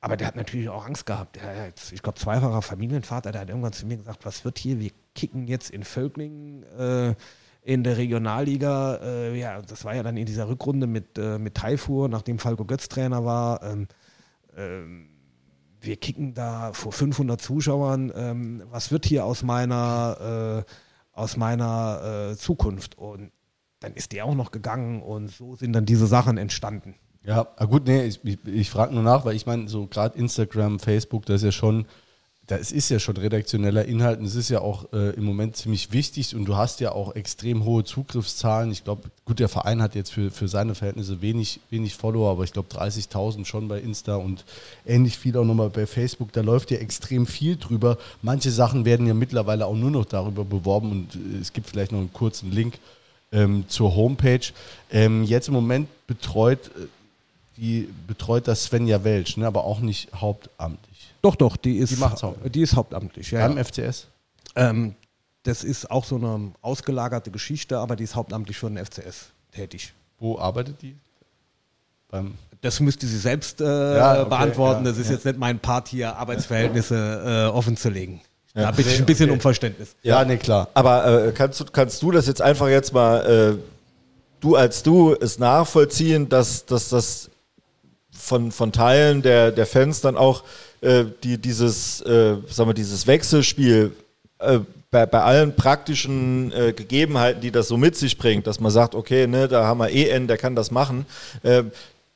Aber 0.00 0.16
der 0.16 0.28
hat 0.28 0.36
natürlich 0.36 0.68
auch 0.68 0.86
Angst 0.86 1.06
gehabt. 1.06 1.34
Der, 1.34 1.72
ich 1.90 2.00
glaube, 2.00 2.20
zweifacher 2.20 2.62
Familienvater, 2.62 3.32
der 3.32 3.40
hat 3.40 3.48
irgendwann 3.48 3.72
zu 3.72 3.86
mir 3.86 3.96
gesagt, 3.96 4.24
was 4.24 4.44
wird 4.44 4.60
hier? 4.60 4.78
Wir 4.78 4.92
kicken 5.16 5.48
jetzt 5.48 5.68
in 5.68 5.82
Völklingen 5.82 6.62
äh, 6.78 7.16
in 7.64 7.82
der 7.82 7.96
Regionalliga. 7.96 8.96
Äh, 9.02 9.38
ja, 9.38 9.60
das 9.62 9.84
war 9.84 9.94
ja 9.94 10.02
dann 10.02 10.16
in 10.16 10.26
dieser 10.26 10.48
Rückrunde 10.48 10.86
mit, 10.86 11.18
äh, 11.18 11.38
mit 11.38 11.54
Taifur, 11.54 12.08
nachdem 12.08 12.38
Falco 12.38 12.64
Götz 12.64 12.88
Trainer 12.88 13.24
war. 13.24 13.62
Ähm, 13.62 13.88
ähm, 14.56 15.08
wir 15.80 15.96
kicken 15.96 16.34
da 16.34 16.72
vor 16.72 16.92
500 16.92 17.40
Zuschauern. 17.40 18.12
Ähm, 18.14 18.62
was 18.70 18.92
wird 18.92 19.06
hier 19.06 19.24
aus 19.24 19.42
meiner, 19.42 20.64
äh, 20.64 20.70
aus 21.12 21.36
meiner 21.36 22.30
äh, 22.32 22.36
Zukunft? 22.36 22.98
Und 22.98 23.32
dann 23.80 23.94
ist 23.94 24.12
der 24.12 24.26
auch 24.26 24.34
noch 24.34 24.50
gegangen 24.50 25.02
und 25.02 25.28
so 25.28 25.56
sind 25.56 25.72
dann 25.72 25.86
diese 25.86 26.06
Sachen 26.06 26.36
entstanden. 26.36 26.94
Ja, 27.22 27.48
ah 27.56 27.64
gut, 27.64 27.86
nee, 27.86 28.04
ich, 28.04 28.22
ich, 28.24 28.38
ich 28.44 28.70
frage 28.70 28.92
nur 28.92 29.02
nach, 29.02 29.24
weil 29.24 29.34
ich 29.34 29.46
meine, 29.46 29.68
so 29.68 29.86
gerade 29.86 30.18
Instagram, 30.18 30.78
Facebook, 30.78 31.24
das 31.24 31.36
ist 31.36 31.44
ja 31.44 31.52
schon, 31.52 31.86
das 32.46 32.72
ist 32.72 32.90
ja 32.90 32.98
schon 32.98 33.16
redaktioneller 33.16 33.86
Inhalt 33.86 34.20
und 34.20 34.26
es 34.26 34.34
ist 34.34 34.50
ja 34.50 34.60
auch 34.60 34.92
äh, 34.92 35.10
im 35.14 35.24
Moment 35.24 35.56
ziemlich 35.56 35.92
wichtig 35.92 36.36
und 36.36 36.44
du 36.44 36.56
hast 36.56 36.80
ja 36.80 36.92
auch 36.92 37.14
extrem 37.14 37.64
hohe 37.64 37.84
Zugriffszahlen. 37.84 38.70
Ich 38.70 38.84
glaube, 38.84 39.10
gut, 39.24 39.38
der 39.38 39.48
Verein 39.48 39.80
hat 39.80 39.94
jetzt 39.94 40.12
für, 40.12 40.30
für 40.30 40.46
seine 40.46 40.74
Verhältnisse 40.74 41.22
wenig, 41.22 41.60
wenig 41.70 41.94
Follower, 41.94 42.30
aber 42.30 42.44
ich 42.44 42.52
glaube 42.52 42.68
30.000 42.70 43.46
schon 43.46 43.68
bei 43.68 43.80
Insta 43.80 44.16
und 44.16 44.44
ähnlich 44.84 45.16
viel 45.16 45.36
auch 45.38 45.44
nochmal 45.44 45.70
bei 45.70 45.86
Facebook. 45.86 46.32
Da 46.32 46.42
läuft 46.42 46.70
ja 46.70 46.78
extrem 46.78 47.26
viel 47.26 47.56
drüber. 47.56 47.96
Manche 48.20 48.50
Sachen 48.50 48.84
werden 48.84 49.06
ja 49.06 49.14
mittlerweile 49.14 49.64
auch 49.64 49.76
nur 49.76 49.90
noch 49.90 50.04
darüber 50.04 50.44
beworben 50.44 50.90
und 50.90 51.14
äh, 51.14 51.40
es 51.40 51.52
gibt 51.54 51.68
vielleicht 51.68 51.92
noch 51.92 52.00
einen 52.00 52.12
kurzen 52.12 52.52
Link 52.52 52.78
ähm, 53.32 53.64
zur 53.68 53.96
Homepage. 53.96 54.52
Ähm, 54.90 55.24
jetzt 55.24 55.48
im 55.48 55.54
Moment 55.54 55.88
betreut 56.06 56.70
äh, 56.76 56.86
die 57.56 57.88
betreut 58.06 58.48
das 58.48 58.64
Svenja 58.64 59.04
Welsch, 59.04 59.36
ne, 59.36 59.46
aber 59.46 59.64
auch 59.64 59.80
nicht 59.80 60.08
hauptamtlich. 60.12 60.93
Doch, 61.24 61.36
doch, 61.36 61.56
die 61.56 61.78
ist, 61.78 61.90
Die 61.92 61.96
macht's 61.96 62.22
hauptamtlich. 62.22 62.52
die 62.52 62.60
ist 62.60 62.76
hauptamtlich. 62.76 63.30
Ja, 63.30 63.46
Beim 63.48 63.56
ja. 63.56 63.64
FCS? 63.64 64.08
Ähm, 64.56 64.94
das 65.42 65.64
ist 65.64 65.90
auch 65.90 66.04
so 66.04 66.16
eine 66.16 66.52
ausgelagerte 66.60 67.30
Geschichte, 67.30 67.78
aber 67.78 67.96
die 67.96 68.04
ist 68.04 68.14
hauptamtlich 68.14 68.58
für 68.58 68.68
den 68.68 68.84
FCS 68.84 69.30
tätig. 69.50 69.94
Wo 70.18 70.38
arbeitet 70.38 70.82
die? 70.82 70.96
Beim 72.10 72.34
Das 72.60 72.78
müsste 72.80 73.06
sie 73.06 73.16
selbst 73.18 73.62
äh, 73.62 73.64
Ja, 73.96 74.20
okay, 74.20 74.28
beantworten. 74.28 74.84
ja, 74.84 74.90
das 74.90 74.98
ist 74.98 75.06
ja. 75.08 75.14
jetzt 75.14 75.24
nicht 75.24 75.38
mein 75.38 75.58
Part 75.60 75.88
hier, 75.88 76.14
Arbeitsverhältnisse 76.16 77.48
äh, 77.50 77.56
offen 77.56 77.76
zu 77.78 77.88
legen. 77.88 78.20
Da 78.52 78.70
bitte 78.70 78.90
ich 78.90 78.98
ein 79.00 79.06
bisschen 79.06 79.30
um 79.30 79.40
Verständnis. 79.40 79.96
ja, 80.02 80.24
nee, 80.24 80.36
klar. 80.36 80.68
Aber 80.74 81.26
äh, 81.28 81.32
kannst, 81.32 81.58
du, 81.58 81.64
kannst 81.64 82.00
du 82.02 82.10
das 82.10 82.26
jetzt 82.26 82.40
einfach 82.42 82.68
jetzt 82.68 82.92
mal, 82.92 83.56
äh, 83.58 83.58
du 84.40 84.56
als 84.56 84.82
du, 84.82 85.14
es 85.18 85.38
nachvollziehen, 85.38 86.28
dass, 86.28 86.64
dass 86.66 86.90
das 86.90 87.30
von, 88.16 88.52
von 88.52 88.72
Teilen 88.72 89.22
der, 89.22 89.52
der 89.52 89.66
Fans 89.66 90.00
dann 90.00 90.16
auch 90.16 90.44
äh, 90.80 91.04
die, 91.22 91.38
dieses, 91.38 92.00
äh, 92.02 92.36
sagen 92.48 92.70
wir, 92.70 92.74
dieses 92.74 93.06
Wechselspiel 93.06 93.92
äh, 94.38 94.60
bei, 94.90 95.06
bei 95.06 95.22
allen 95.22 95.56
praktischen 95.56 96.52
äh, 96.52 96.72
Gegebenheiten, 96.72 97.40
die 97.40 97.50
das 97.50 97.68
so 97.68 97.76
mit 97.76 97.96
sich 97.96 98.16
bringt, 98.16 98.46
dass 98.46 98.60
man 98.60 98.70
sagt, 98.70 98.94
okay, 98.94 99.26
ne, 99.26 99.48
da 99.48 99.66
haben 99.66 99.78
wir 99.78 99.90
EN, 99.90 100.28
der 100.28 100.36
kann 100.36 100.54
das 100.54 100.70
machen, 100.70 101.06
äh, 101.42 101.64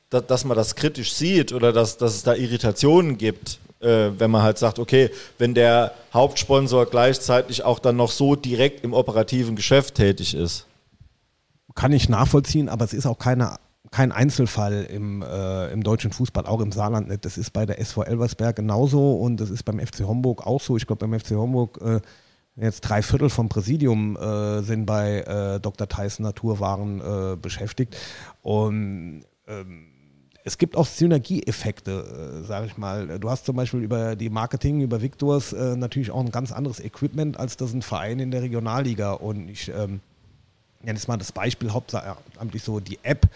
da, 0.09 0.21
dass 0.21 0.45
man 0.45 0.55
das 0.55 0.75
kritisch 0.75 1.13
sieht 1.13 1.51
oder 1.51 1.73
dass, 1.73 1.97
dass 1.97 2.15
es 2.15 2.23
da 2.23 2.33
Irritationen 2.33 3.17
gibt, 3.17 3.59
äh, 3.81 4.11
wenn 4.17 4.31
man 4.31 4.43
halt 4.43 4.57
sagt, 4.57 4.79
okay, 4.79 5.09
wenn 5.37 5.53
der 5.53 5.93
Hauptsponsor 6.13 6.85
gleichzeitig 6.85 7.63
auch 7.63 7.79
dann 7.79 7.97
noch 7.97 8.11
so 8.11 8.35
direkt 8.35 8.83
im 8.83 8.93
operativen 8.93 9.55
Geschäft 9.55 9.95
tätig 9.95 10.33
ist. 10.33 10.65
Kann 11.75 11.91
ich 11.91 12.09
nachvollziehen, 12.09 12.69
aber 12.69 12.85
es 12.85 12.93
ist 12.93 13.05
auch 13.05 13.19
keine, 13.19 13.57
kein 13.91 14.11
Einzelfall 14.11 14.83
im, 14.83 15.21
äh, 15.21 15.71
im 15.71 15.83
deutschen 15.83 16.11
Fußball, 16.11 16.45
auch 16.45 16.61
im 16.61 16.71
Saarland 16.71 17.07
nicht. 17.07 17.25
Das 17.25 17.37
ist 17.37 17.51
bei 17.51 17.65
der 17.65 17.79
SV 17.79 18.03
Elversberg 18.03 18.55
genauso 18.55 19.15
und 19.15 19.37
das 19.39 19.49
ist 19.49 19.63
beim 19.63 19.79
FC 19.79 20.01
Homburg 20.01 20.45
auch 20.45 20.61
so. 20.61 20.77
Ich 20.77 20.85
glaube, 20.85 21.07
beim 21.07 21.19
FC 21.19 21.31
Homburg 21.31 21.79
äh, 21.81 22.01
jetzt 22.55 22.81
drei 22.81 23.01
Viertel 23.01 23.29
vom 23.29 23.49
Präsidium 23.49 24.15
äh, 24.17 24.61
sind 24.61 24.85
bei 24.85 25.21
äh, 25.21 25.59
Dr. 25.59 25.87
Tyson 25.87 26.23
Naturwaren 26.23 26.99
äh, 26.99 27.35
beschäftigt. 27.35 27.97
Und 28.41 29.23
ähm, 29.47 29.87
es 30.43 30.57
gibt 30.57 30.75
auch 30.75 30.85
Synergieeffekte, 30.85 32.41
äh, 32.41 32.45
sage 32.45 32.67
ich 32.67 32.77
mal. 32.77 33.19
Du 33.19 33.29
hast 33.29 33.45
zum 33.45 33.55
Beispiel 33.55 33.81
über 33.81 34.15
die 34.15 34.29
Marketing, 34.29 34.81
über 34.81 35.01
Victors 35.01 35.53
äh, 35.53 35.75
natürlich 35.75 36.11
auch 36.11 36.21
ein 36.21 36.31
ganz 36.31 36.51
anderes 36.51 36.79
Equipment, 36.79 37.37
als 37.37 37.57
das 37.57 37.73
ein 37.73 37.81
Verein 37.81 38.19
in 38.19 38.31
der 38.31 38.41
Regionalliga. 38.41 39.13
Und 39.13 39.49
ich 39.49 39.69
ähm, 39.69 40.01
nenne 40.81 40.97
jetzt 40.97 41.07
mal 41.07 41.17
das 41.17 41.31
Beispiel, 41.31 41.71
hauptsächlich 41.71 42.63
so 42.63 42.79
die 42.79 42.99
App, 43.03 43.27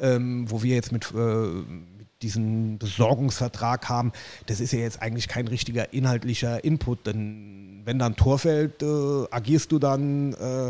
ähm, 0.00 0.50
wo 0.50 0.62
wir 0.62 0.74
jetzt 0.74 0.92
mit, 0.92 1.10
äh, 1.12 1.16
mit 1.16 2.08
diesem 2.22 2.78
Besorgungsvertrag 2.78 3.88
haben. 3.88 4.12
Das 4.46 4.60
ist 4.60 4.72
ja 4.72 4.78
jetzt 4.78 5.02
eigentlich 5.02 5.28
kein 5.28 5.48
richtiger 5.48 5.92
inhaltlicher 5.92 6.62
Input, 6.64 7.06
denn 7.06 7.82
wenn 7.84 7.98
da 7.98 8.06
ein 8.06 8.16
Tor 8.16 8.38
fällt, 8.38 8.82
äh, 8.82 9.26
agierst 9.30 9.72
du 9.72 9.78
dann, 9.78 10.34
äh, 10.34 10.68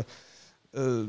äh, 0.75 1.05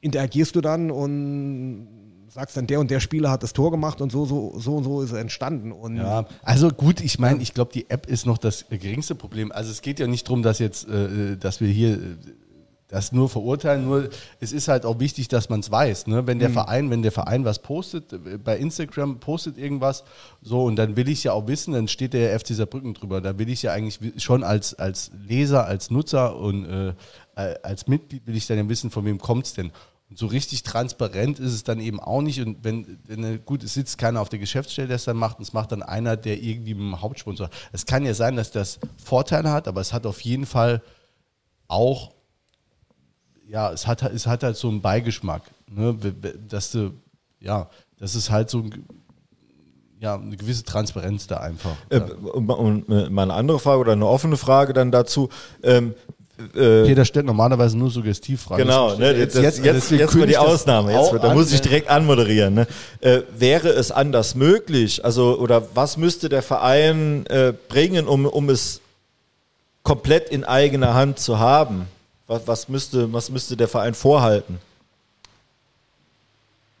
interagierst 0.00 0.54
du 0.54 0.60
dann 0.60 0.90
und 0.90 1.88
sagst 2.28 2.56
dann, 2.56 2.66
der 2.66 2.78
und 2.78 2.90
der 2.90 3.00
Spieler 3.00 3.30
hat 3.30 3.42
das 3.42 3.52
Tor 3.52 3.70
gemacht 3.70 4.00
und 4.00 4.12
so, 4.12 4.24
so, 4.24 4.58
so 4.58 4.76
und 4.76 4.84
so 4.84 5.02
ist 5.02 5.12
er 5.12 5.18
entstanden. 5.18 5.72
Und 5.72 5.96
Ja, 5.96 6.26
also 6.42 6.68
gut, 6.68 7.00
ich 7.00 7.18
meine, 7.18 7.42
ich 7.42 7.54
glaube, 7.54 7.72
die 7.72 7.90
App 7.90 8.06
ist 8.06 8.26
noch 8.26 8.38
das 8.38 8.66
geringste 8.68 9.14
Problem. 9.16 9.50
Also 9.50 9.72
es 9.72 9.82
geht 9.82 9.98
ja 9.98 10.06
nicht 10.06 10.28
darum, 10.28 10.42
dass 10.42 10.60
jetzt, 10.60 10.88
äh, 10.88 11.36
dass 11.36 11.60
wir 11.60 11.68
hier 11.68 11.94
äh, 11.94 12.16
das 12.88 13.12
nur 13.12 13.28
verurteilen, 13.28 13.84
nur 13.84 14.08
es 14.40 14.52
ist 14.52 14.68
halt 14.68 14.86
auch 14.86 14.98
wichtig, 14.98 15.28
dass 15.28 15.48
man 15.48 15.60
es 15.60 15.70
weiß. 15.70 16.06
Ne? 16.06 16.26
Wenn 16.26 16.38
der 16.38 16.50
Verein, 16.50 16.90
wenn 16.90 17.02
der 17.02 17.12
Verein 17.12 17.44
was 17.44 17.60
postet, 17.60 18.12
äh, 18.12 18.38
bei 18.38 18.56
Instagram 18.56 19.20
postet 19.20 19.58
irgendwas, 19.58 20.04
so 20.40 20.64
und 20.64 20.76
dann 20.76 20.96
will 20.96 21.08
ich 21.08 21.24
ja 21.24 21.32
auch 21.32 21.46
wissen, 21.46 21.74
dann 21.74 21.86
steht 21.86 22.14
der 22.14 22.38
FC 22.38 22.48
Saarbrücken 22.48 22.94
drüber. 22.94 23.20
Da 23.20 23.38
will 23.38 23.50
ich 23.50 23.62
ja 23.62 23.72
eigentlich 23.72 24.22
schon 24.22 24.42
als, 24.42 24.74
als 24.74 25.10
Leser, 25.26 25.66
als 25.66 25.90
Nutzer 25.90 26.36
und 26.36 26.64
äh, 26.64 26.94
als 27.34 27.86
Mitglied 27.86 28.26
will 28.26 28.36
ich 28.36 28.46
dann 28.46 28.58
ja 28.58 28.68
wissen, 28.68 28.90
von 28.90 29.04
wem 29.04 29.18
kommt 29.18 29.46
es 29.46 29.52
denn. 29.52 29.70
Und 30.10 30.18
so 30.18 30.26
richtig 30.26 30.62
transparent 30.62 31.38
ist 31.38 31.52
es 31.52 31.64
dann 31.64 31.80
eben 31.80 32.00
auch 32.00 32.22
nicht. 32.22 32.40
Und 32.40 32.64
wenn, 32.64 32.98
wenn 33.06 33.24
äh, 33.24 33.38
gut, 33.38 33.62
es 33.62 33.74
sitzt 33.74 33.98
keiner 33.98 34.20
auf 34.20 34.30
der 34.30 34.38
Geschäftsstelle, 34.38 34.88
der 34.88 34.96
es 34.96 35.04
dann 35.04 35.16
macht, 35.16 35.38
und 35.38 35.42
es 35.42 35.52
macht 35.52 35.72
dann 35.72 35.82
einer, 35.82 36.16
der 36.16 36.42
irgendwie 36.42 36.74
mit 36.74 36.82
dem 36.82 37.02
Hauptsponsor. 37.02 37.50
Es 37.72 37.84
kann 37.84 38.06
ja 38.06 38.14
sein, 38.14 38.36
dass 38.36 38.50
das 38.50 38.78
Vorteile 39.02 39.50
hat, 39.50 39.68
aber 39.68 39.80
es 39.80 39.92
hat 39.92 40.06
auf 40.06 40.20
jeden 40.22 40.46
Fall 40.46 40.82
auch, 41.66 42.14
ja, 43.48 43.72
es 43.72 43.86
hat, 43.86 44.02
es 44.02 44.26
hat 44.26 44.42
halt 44.42 44.56
so 44.56 44.68
einen 44.68 44.80
Beigeschmack, 44.80 45.42
ne? 45.70 45.96
dass 46.48 46.70
du, 46.70 46.92
ja, 47.40 47.68
das 47.98 48.14
ist 48.14 48.30
halt 48.30 48.50
so 48.50 48.58
ein, 48.58 48.84
ja, 50.00 50.14
eine 50.14 50.36
gewisse 50.36 50.64
Transparenz 50.64 51.26
da 51.26 51.38
einfach. 51.38 51.76
Äh, 51.88 52.00
und, 52.00 52.88
äh, 52.88 53.10
mal 53.10 53.22
eine 53.22 53.34
andere 53.34 53.58
Frage 53.58 53.80
oder 53.80 53.92
eine 53.92 54.06
offene 54.06 54.36
Frage 54.36 54.72
dann 54.72 54.92
dazu. 54.92 55.28
Ähm, 55.62 55.94
äh, 56.54 56.84
Peter 56.84 57.04
stellt 57.04 57.26
normalerweise 57.26 57.76
nur 57.76 57.90
Suggestivfragen. 57.90 58.64
Genau, 58.64 58.94
ne, 58.94 59.12
jetzt, 59.16 59.34
jetzt, 59.34 59.64
jetzt, 59.64 59.90
jetzt 59.90 60.14
mal 60.14 60.26
die 60.26 60.36
Ausnahme. 60.38 60.92
Jetzt, 60.92 61.12
da 61.20 61.34
muss 61.34 61.50
ich 61.50 61.60
direkt 61.60 61.88
anmoderieren. 61.88 62.54
Ne? 62.54 62.66
Äh, 63.00 63.22
wäre 63.36 63.70
es 63.70 63.90
anders 63.90 64.36
möglich? 64.36 65.04
Also, 65.04 65.36
oder 65.36 65.74
was 65.74 65.96
müsste 65.96 66.28
der 66.28 66.42
Verein 66.42 67.26
äh, 67.26 67.52
bringen, 67.68 68.06
um, 68.06 68.26
um 68.26 68.50
es 68.50 68.80
komplett 69.82 70.28
in 70.28 70.44
eigener 70.44 70.94
Hand 70.94 71.18
zu 71.18 71.40
haben? 71.40 71.88
Was, 72.28 72.46
was, 72.46 72.68
müsste, 72.68 73.12
was 73.12 73.30
müsste 73.30 73.56
der 73.56 73.68
Verein 73.68 73.94
vorhalten? 73.94 74.58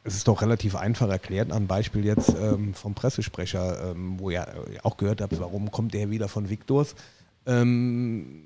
Es 0.04 0.14
ist 0.14 0.28
doch 0.28 0.42
relativ 0.42 0.76
einfach 0.76 1.08
erklärt, 1.08 1.50
am 1.50 1.66
Beispiel 1.66 2.04
jetzt 2.04 2.34
ähm, 2.40 2.74
vom 2.74 2.94
Pressesprecher, 2.94 3.90
ähm, 3.90 4.18
wo 4.18 4.30
ihr 4.30 4.46
auch 4.82 4.96
gehört 4.96 5.20
habt, 5.20 5.38
warum 5.40 5.70
kommt 5.70 5.94
der 5.94 6.10
wieder 6.10 6.28
von 6.28 6.48
Victors. 6.48 6.94
Ähm, 7.46 8.44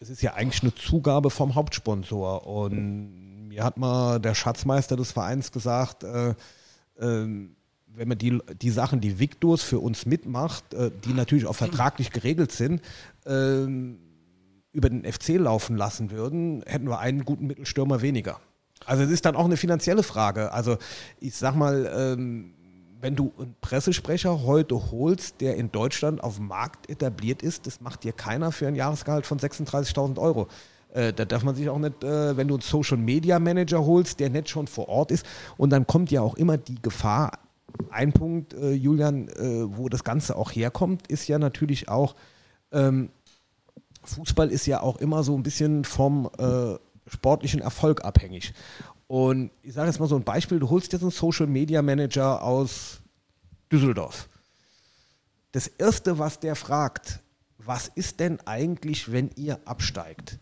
es 0.00 0.10
ist 0.10 0.22
ja 0.22 0.34
eigentlich 0.34 0.62
eine 0.62 0.74
Zugabe 0.74 1.30
vom 1.30 1.54
Hauptsponsor. 1.54 2.46
Und 2.46 3.48
mir 3.48 3.62
hat 3.62 3.76
mal 3.76 4.18
der 4.18 4.34
Schatzmeister 4.34 4.96
des 4.96 5.12
Vereins 5.12 5.52
gesagt, 5.52 6.04
äh, 6.04 6.30
äh, 6.30 6.34
wenn 6.98 8.08
man 8.08 8.18
die, 8.18 8.38
die 8.60 8.70
Sachen, 8.70 9.00
die 9.00 9.18
Victors 9.18 9.62
für 9.62 9.78
uns 9.78 10.06
mitmacht, 10.06 10.72
äh, 10.72 10.90
die 11.04 11.12
natürlich 11.12 11.46
auch 11.46 11.54
vertraglich 11.54 12.10
geregelt 12.10 12.52
sind, 12.52 12.82
ähm, 13.26 13.98
über 14.76 14.90
den 14.90 15.10
FC 15.10 15.30
laufen 15.30 15.76
lassen 15.76 16.10
würden, 16.10 16.62
hätten 16.66 16.88
wir 16.88 16.98
einen 16.98 17.24
guten 17.24 17.46
Mittelstürmer 17.46 18.02
weniger. 18.02 18.38
Also 18.84 19.02
es 19.02 19.10
ist 19.10 19.24
dann 19.24 19.34
auch 19.34 19.46
eine 19.46 19.56
finanzielle 19.56 20.02
Frage. 20.02 20.52
Also 20.52 20.76
ich 21.18 21.34
sag 21.34 21.54
mal, 21.56 21.90
ähm, 21.96 22.52
wenn 23.00 23.16
du 23.16 23.32
einen 23.38 23.56
Pressesprecher 23.62 24.42
heute 24.42 24.90
holst, 24.90 25.40
der 25.40 25.56
in 25.56 25.72
Deutschland 25.72 26.22
auf 26.22 26.36
dem 26.36 26.48
Markt 26.48 26.90
etabliert 26.90 27.42
ist, 27.42 27.66
das 27.66 27.80
macht 27.80 28.04
dir 28.04 28.12
keiner 28.12 28.52
für 28.52 28.68
ein 28.68 28.74
Jahresgehalt 28.74 29.26
von 29.26 29.38
36.000 29.38 30.18
Euro. 30.18 30.48
Äh, 30.92 31.14
da 31.14 31.24
darf 31.24 31.42
man 31.42 31.54
sich 31.54 31.68
auch 31.70 31.78
nicht, 31.78 32.04
äh, 32.04 32.36
wenn 32.36 32.48
du 32.48 32.54
einen 32.54 32.62
Social 32.62 32.98
Media 32.98 33.38
Manager 33.38 33.84
holst, 33.84 34.20
der 34.20 34.28
nicht 34.28 34.50
schon 34.50 34.66
vor 34.66 34.88
Ort 34.88 35.10
ist. 35.10 35.24
Und 35.56 35.70
dann 35.70 35.86
kommt 35.86 36.10
ja 36.10 36.20
auch 36.20 36.34
immer 36.36 36.58
die 36.58 36.80
Gefahr. 36.82 37.38
Ein 37.90 38.12
Punkt, 38.12 38.52
äh, 38.54 38.72
Julian, 38.72 39.28
äh, 39.28 39.64
wo 39.76 39.88
das 39.88 40.04
Ganze 40.04 40.36
auch 40.36 40.50
herkommt, 40.50 41.06
ist 41.08 41.28
ja 41.28 41.38
natürlich 41.38 41.88
auch, 41.88 42.14
ähm, 42.72 43.10
Fußball 44.06 44.50
ist 44.50 44.66
ja 44.66 44.80
auch 44.80 44.96
immer 44.96 45.22
so 45.22 45.36
ein 45.36 45.42
bisschen 45.42 45.84
vom 45.84 46.30
äh, 46.38 46.76
sportlichen 47.08 47.60
Erfolg 47.60 48.04
abhängig. 48.04 48.54
Und 49.08 49.50
ich 49.62 49.74
sage 49.74 49.88
jetzt 49.88 50.00
mal 50.00 50.08
so 50.08 50.16
ein 50.16 50.24
Beispiel, 50.24 50.58
du 50.58 50.68
holst 50.70 50.92
jetzt 50.92 51.02
einen 51.02 51.10
Social 51.10 51.46
Media 51.46 51.82
Manager 51.82 52.42
aus 52.42 53.00
Düsseldorf. 53.70 54.28
Das 55.52 55.68
Erste, 55.68 56.18
was 56.18 56.40
der 56.40 56.56
fragt, 56.56 57.20
was 57.58 57.88
ist 57.88 58.20
denn 58.20 58.40
eigentlich, 58.46 59.10
wenn 59.12 59.30
ihr 59.36 59.60
absteigt? 59.64 60.38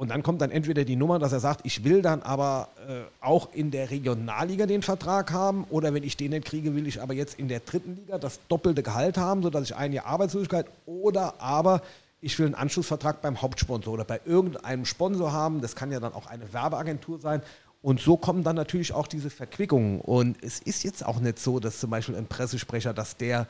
Und 0.00 0.08
dann 0.08 0.22
kommt 0.22 0.40
dann 0.40 0.50
entweder 0.50 0.84
die 0.86 0.96
Nummer, 0.96 1.18
dass 1.18 1.32
er 1.32 1.40
sagt, 1.40 1.60
ich 1.64 1.84
will 1.84 2.00
dann 2.00 2.22
aber 2.22 2.70
äh, 2.88 3.02
auch 3.20 3.52
in 3.52 3.70
der 3.70 3.90
Regionalliga 3.90 4.64
den 4.64 4.80
Vertrag 4.80 5.30
haben 5.30 5.64
oder 5.68 5.92
wenn 5.92 6.04
ich 6.04 6.16
den 6.16 6.30
nicht 6.30 6.46
kriege, 6.46 6.74
will 6.74 6.86
ich 6.86 7.02
aber 7.02 7.12
jetzt 7.12 7.38
in 7.38 7.48
der 7.48 7.60
dritten 7.60 7.96
Liga 7.96 8.16
das 8.16 8.40
doppelte 8.48 8.82
Gehalt 8.82 9.18
haben, 9.18 9.42
sodass 9.42 9.64
ich 9.64 9.76
ein 9.76 9.92
Jahr 9.92 10.06
Arbeitslosigkeit 10.06 10.64
oder 10.86 11.38
aber 11.38 11.82
ich 12.22 12.38
will 12.38 12.46
einen 12.46 12.54
Anschlussvertrag 12.54 13.20
beim 13.20 13.42
Hauptsponsor 13.42 13.92
oder 13.92 14.06
bei 14.06 14.22
irgendeinem 14.24 14.86
Sponsor 14.86 15.32
haben. 15.32 15.60
Das 15.60 15.76
kann 15.76 15.92
ja 15.92 16.00
dann 16.00 16.14
auch 16.14 16.28
eine 16.28 16.50
Werbeagentur 16.50 17.18
sein. 17.18 17.42
Und 17.82 18.00
so 18.00 18.16
kommen 18.16 18.42
dann 18.42 18.56
natürlich 18.56 18.94
auch 18.94 19.06
diese 19.06 19.28
Verquickungen. 19.28 20.00
Und 20.00 20.42
es 20.42 20.60
ist 20.60 20.82
jetzt 20.82 21.04
auch 21.04 21.20
nicht 21.20 21.38
so, 21.38 21.60
dass 21.60 21.78
zum 21.78 21.90
Beispiel 21.90 22.16
ein 22.16 22.26
Pressesprecher, 22.26 22.94
dass 22.94 23.18
der 23.18 23.46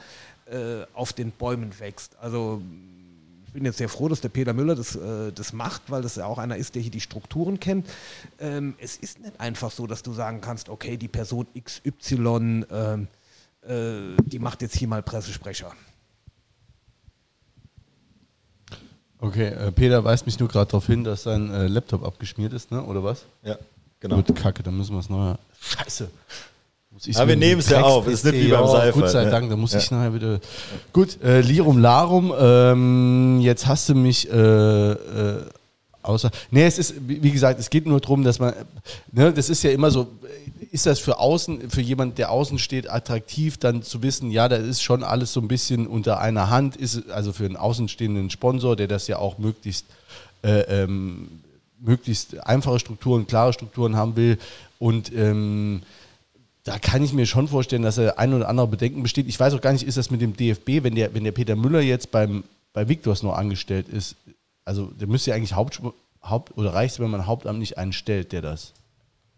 äh, 0.46 0.82
auf 0.94 1.12
den 1.12 1.30
Bäumen 1.30 1.78
wächst. 1.78 2.16
Also 2.20 2.60
ich 3.50 3.54
bin 3.54 3.64
jetzt 3.64 3.78
sehr 3.78 3.88
froh, 3.88 4.08
dass 4.08 4.20
der 4.20 4.28
Peter 4.28 4.52
Müller 4.52 4.76
das, 4.76 4.94
äh, 4.94 5.32
das 5.32 5.52
macht, 5.52 5.82
weil 5.88 6.02
das 6.02 6.14
ja 6.14 6.24
auch 6.24 6.38
einer 6.38 6.56
ist, 6.56 6.76
der 6.76 6.82
hier 6.82 6.92
die 6.92 7.00
Strukturen 7.00 7.58
kennt. 7.58 7.84
Ähm, 8.38 8.74
es 8.78 8.96
ist 8.96 9.18
nicht 9.18 9.40
einfach 9.40 9.72
so, 9.72 9.88
dass 9.88 10.04
du 10.04 10.12
sagen 10.12 10.40
kannst, 10.40 10.68
okay, 10.68 10.96
die 10.96 11.08
Person 11.08 11.48
XY, 11.60 12.64
ähm, 12.70 13.08
äh, 13.62 14.22
die 14.24 14.38
macht 14.38 14.62
jetzt 14.62 14.76
hier 14.76 14.86
mal 14.86 15.02
Pressesprecher. 15.02 15.72
Okay, 19.18 19.48
äh, 19.48 19.72
Peter 19.72 20.04
weist 20.04 20.26
mich 20.26 20.38
nur 20.38 20.48
gerade 20.48 20.70
darauf 20.70 20.86
hin, 20.86 21.02
dass 21.02 21.24
sein 21.24 21.52
äh, 21.52 21.66
Laptop 21.66 22.04
abgeschmiert 22.04 22.52
ist, 22.52 22.70
ne? 22.70 22.84
oder 22.84 23.02
was? 23.02 23.24
Ja, 23.42 23.58
genau. 23.98 24.22
Gut, 24.22 24.36
kacke, 24.36 24.62
dann 24.62 24.76
müssen 24.76 24.94
wir 24.94 25.00
es 25.00 25.10
neu. 25.10 25.34
Scheiße. 25.60 26.08
Aber 27.14 27.28
wir 27.28 27.36
nehmen 27.36 27.60
es 27.60 27.70
ja 27.70 27.82
auf, 27.82 28.06
ist 28.06 28.24
nicht 28.24 28.34
wie 28.34 28.48
beim 28.48 28.66
Seifer. 28.66 29.00
Gut 29.00 29.08
sei? 29.08 29.24
Dank, 29.24 29.48
da 29.48 29.56
muss 29.56 29.74
ich 29.74 29.90
nachher 29.90 30.14
wieder. 30.14 30.40
Gut, 30.92 31.22
äh, 31.22 31.40
Lirum 31.40 31.78
Larum, 31.78 32.32
ähm, 32.38 33.40
jetzt 33.40 33.66
hast 33.66 33.88
du 33.88 33.94
mich 33.94 34.30
äh, 34.30 34.36
äh, 34.36 35.44
außer. 36.02 36.30
Nee, 36.50 36.66
es 36.66 36.78
ist, 36.78 36.94
wie 37.06 37.22
wie 37.22 37.30
gesagt, 37.30 37.58
es 37.58 37.70
geht 37.70 37.86
nur 37.86 38.00
darum, 38.00 38.22
dass 38.22 38.38
man, 38.38 38.54
ne, 39.12 39.32
das 39.32 39.48
ist 39.48 39.62
ja 39.62 39.70
immer 39.70 39.90
so, 39.90 40.08
ist 40.70 40.86
das 40.86 40.98
für 40.98 41.18
außen, 41.18 41.70
für 41.70 41.80
jemand, 41.80 42.18
der 42.18 42.30
außen 42.30 42.58
steht, 42.58 42.90
attraktiv, 42.90 43.56
dann 43.56 43.82
zu 43.82 44.02
wissen, 44.02 44.30
ja, 44.30 44.48
da 44.48 44.56
ist 44.56 44.82
schon 44.82 45.02
alles 45.02 45.32
so 45.32 45.40
ein 45.40 45.48
bisschen 45.48 45.86
unter 45.86 46.20
einer 46.20 46.50
Hand, 46.50 46.76
ist 46.76 47.10
also 47.10 47.32
für 47.32 47.46
einen 47.46 47.56
außenstehenden 47.56 48.30
Sponsor, 48.30 48.76
der 48.76 48.88
das 48.88 49.08
ja 49.08 49.18
auch 49.18 49.38
möglichst 49.38 49.86
äh, 50.42 50.82
ähm, 50.82 51.28
möglichst 51.80 52.46
einfache 52.46 52.78
Strukturen, 52.78 53.26
klare 53.26 53.52
Strukturen 53.52 53.96
haben 53.96 54.16
will. 54.16 54.38
Und 54.78 55.12
ähm, 55.14 55.82
da 56.64 56.78
kann 56.78 57.02
ich 57.02 57.12
mir 57.12 57.26
schon 57.26 57.48
vorstellen, 57.48 57.82
dass 57.82 57.98
er 57.98 58.18
ein 58.18 58.34
oder 58.34 58.48
andere 58.48 58.66
Bedenken 58.66 59.02
besteht. 59.02 59.28
Ich 59.28 59.40
weiß 59.40 59.54
auch 59.54 59.60
gar 59.60 59.72
nicht, 59.72 59.84
ist 59.84 59.96
das 59.96 60.10
mit 60.10 60.20
dem 60.20 60.36
DFB, 60.36 60.82
wenn 60.82 60.94
der, 60.94 61.14
wenn 61.14 61.24
der 61.24 61.32
Peter 61.32 61.56
Müller 61.56 61.80
jetzt 61.80 62.10
beim, 62.10 62.44
bei 62.72 62.88
Victors 62.88 63.22
noch 63.22 63.36
angestellt 63.36 63.88
ist, 63.88 64.16
also 64.64 64.86
der 64.86 65.08
müsste 65.08 65.30
ja 65.30 65.36
eigentlich 65.36 65.54
Haupt, 65.54 65.80
Haupt 66.22 66.56
oder 66.56 66.74
reicht 66.74 66.94
es, 66.94 67.00
wenn 67.00 67.10
man 67.10 67.26
hauptamtlich 67.26 67.78
einen 67.78 67.92
stellt, 67.92 68.32
der 68.32 68.42
das. 68.42 68.72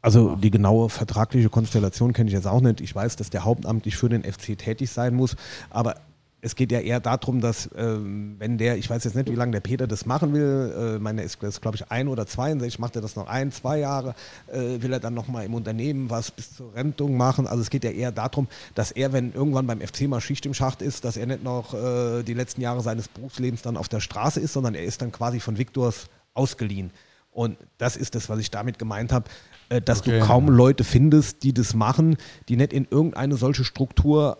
Also 0.00 0.34
die 0.34 0.50
genaue 0.50 0.90
vertragliche 0.90 1.48
Konstellation 1.48 2.12
kenne 2.12 2.28
ich 2.28 2.34
jetzt 2.34 2.48
auch 2.48 2.60
nicht. 2.60 2.80
Ich 2.80 2.92
weiß, 2.92 3.14
dass 3.16 3.30
der 3.30 3.44
hauptamtlich 3.44 3.96
für 3.96 4.08
den 4.08 4.24
FC 4.24 4.58
tätig 4.58 4.90
sein 4.90 5.14
muss, 5.14 5.36
aber 5.70 5.96
es 6.44 6.56
geht 6.56 6.72
ja 6.72 6.80
eher 6.80 6.98
darum, 6.98 7.40
dass 7.40 7.70
ähm, 7.76 8.34
wenn 8.40 8.58
der, 8.58 8.76
ich 8.76 8.90
weiß 8.90 9.04
jetzt 9.04 9.14
nicht, 9.14 9.30
wie 9.30 9.36
lange 9.36 9.52
der 9.52 9.60
Peter 9.60 9.86
das 9.86 10.06
machen 10.06 10.34
will, 10.34 10.96
äh, 10.96 10.98
meine 10.98 11.22
ist, 11.22 11.40
ist 11.40 11.62
glaube 11.62 11.76
ich 11.76 11.88
ein 11.90 12.08
oder 12.08 12.26
zwei, 12.26 12.52
ich 12.52 12.80
macht 12.80 12.96
er 12.96 13.00
das 13.02 13.14
noch 13.14 13.28
ein, 13.28 13.52
zwei 13.52 13.78
Jahre, 13.78 14.16
äh, 14.48 14.82
will 14.82 14.92
er 14.92 14.98
dann 14.98 15.14
nochmal 15.14 15.46
im 15.46 15.54
Unternehmen 15.54 16.10
was 16.10 16.32
bis 16.32 16.56
zur 16.56 16.74
Rentung 16.74 17.16
machen. 17.16 17.46
Also 17.46 17.62
es 17.62 17.70
geht 17.70 17.84
ja 17.84 17.90
eher 17.90 18.10
darum, 18.10 18.48
dass 18.74 18.90
er, 18.90 19.12
wenn 19.12 19.32
irgendwann 19.32 19.68
beim 19.68 19.80
FC 19.80 20.08
mal 20.08 20.20
Schicht 20.20 20.44
im 20.44 20.52
Schacht 20.52 20.82
ist, 20.82 21.04
dass 21.04 21.16
er 21.16 21.26
nicht 21.26 21.44
noch 21.44 21.74
äh, 21.74 22.24
die 22.24 22.34
letzten 22.34 22.60
Jahre 22.60 22.80
seines 22.82 23.06
Berufslebens 23.06 23.62
dann 23.62 23.76
auf 23.76 23.88
der 23.88 24.00
Straße 24.00 24.40
ist, 24.40 24.52
sondern 24.52 24.74
er 24.74 24.82
ist 24.82 25.00
dann 25.00 25.12
quasi 25.12 25.38
von 25.38 25.58
Victors 25.58 26.08
ausgeliehen. 26.34 26.90
Und 27.30 27.56
das 27.78 27.96
ist 27.96 28.16
das, 28.16 28.28
was 28.28 28.40
ich 28.40 28.50
damit 28.50 28.80
gemeint 28.80 29.12
habe, 29.12 29.30
äh, 29.68 29.80
dass 29.80 30.00
Okay. 30.00 30.18
du 30.18 30.26
kaum 30.26 30.48
Leute 30.48 30.82
findest, 30.82 31.44
die 31.44 31.54
das 31.54 31.72
machen, 31.74 32.16
die 32.48 32.56
nicht 32.56 32.72
in 32.72 32.86
irgendeine 32.90 33.36
solche 33.36 33.62
Struktur 33.64 34.38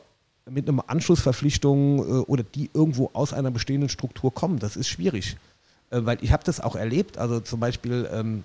mit 0.51 0.69
einer 0.69 0.85
Anschlussverpflichtung 0.89 1.99
äh, 1.99 2.03
oder 2.25 2.43
die 2.43 2.71
irgendwo 2.75 3.11
aus 3.13 3.33
einer 3.33 3.51
bestehenden 3.51 3.89
Struktur 3.89 4.33
kommen. 4.33 4.59
Das 4.59 4.77
ist 4.77 4.89
schwierig. 4.89 5.37
Äh, 5.91 6.05
weil 6.05 6.19
ich 6.21 6.33
habe 6.33 6.45
das 6.45 6.61
auch 6.61 6.77
erlebt. 6.77 7.19
Also 7.19 7.41
zum 7.41 7.61
Beispiel, 7.61 8.09
ähm, 8.13 8.45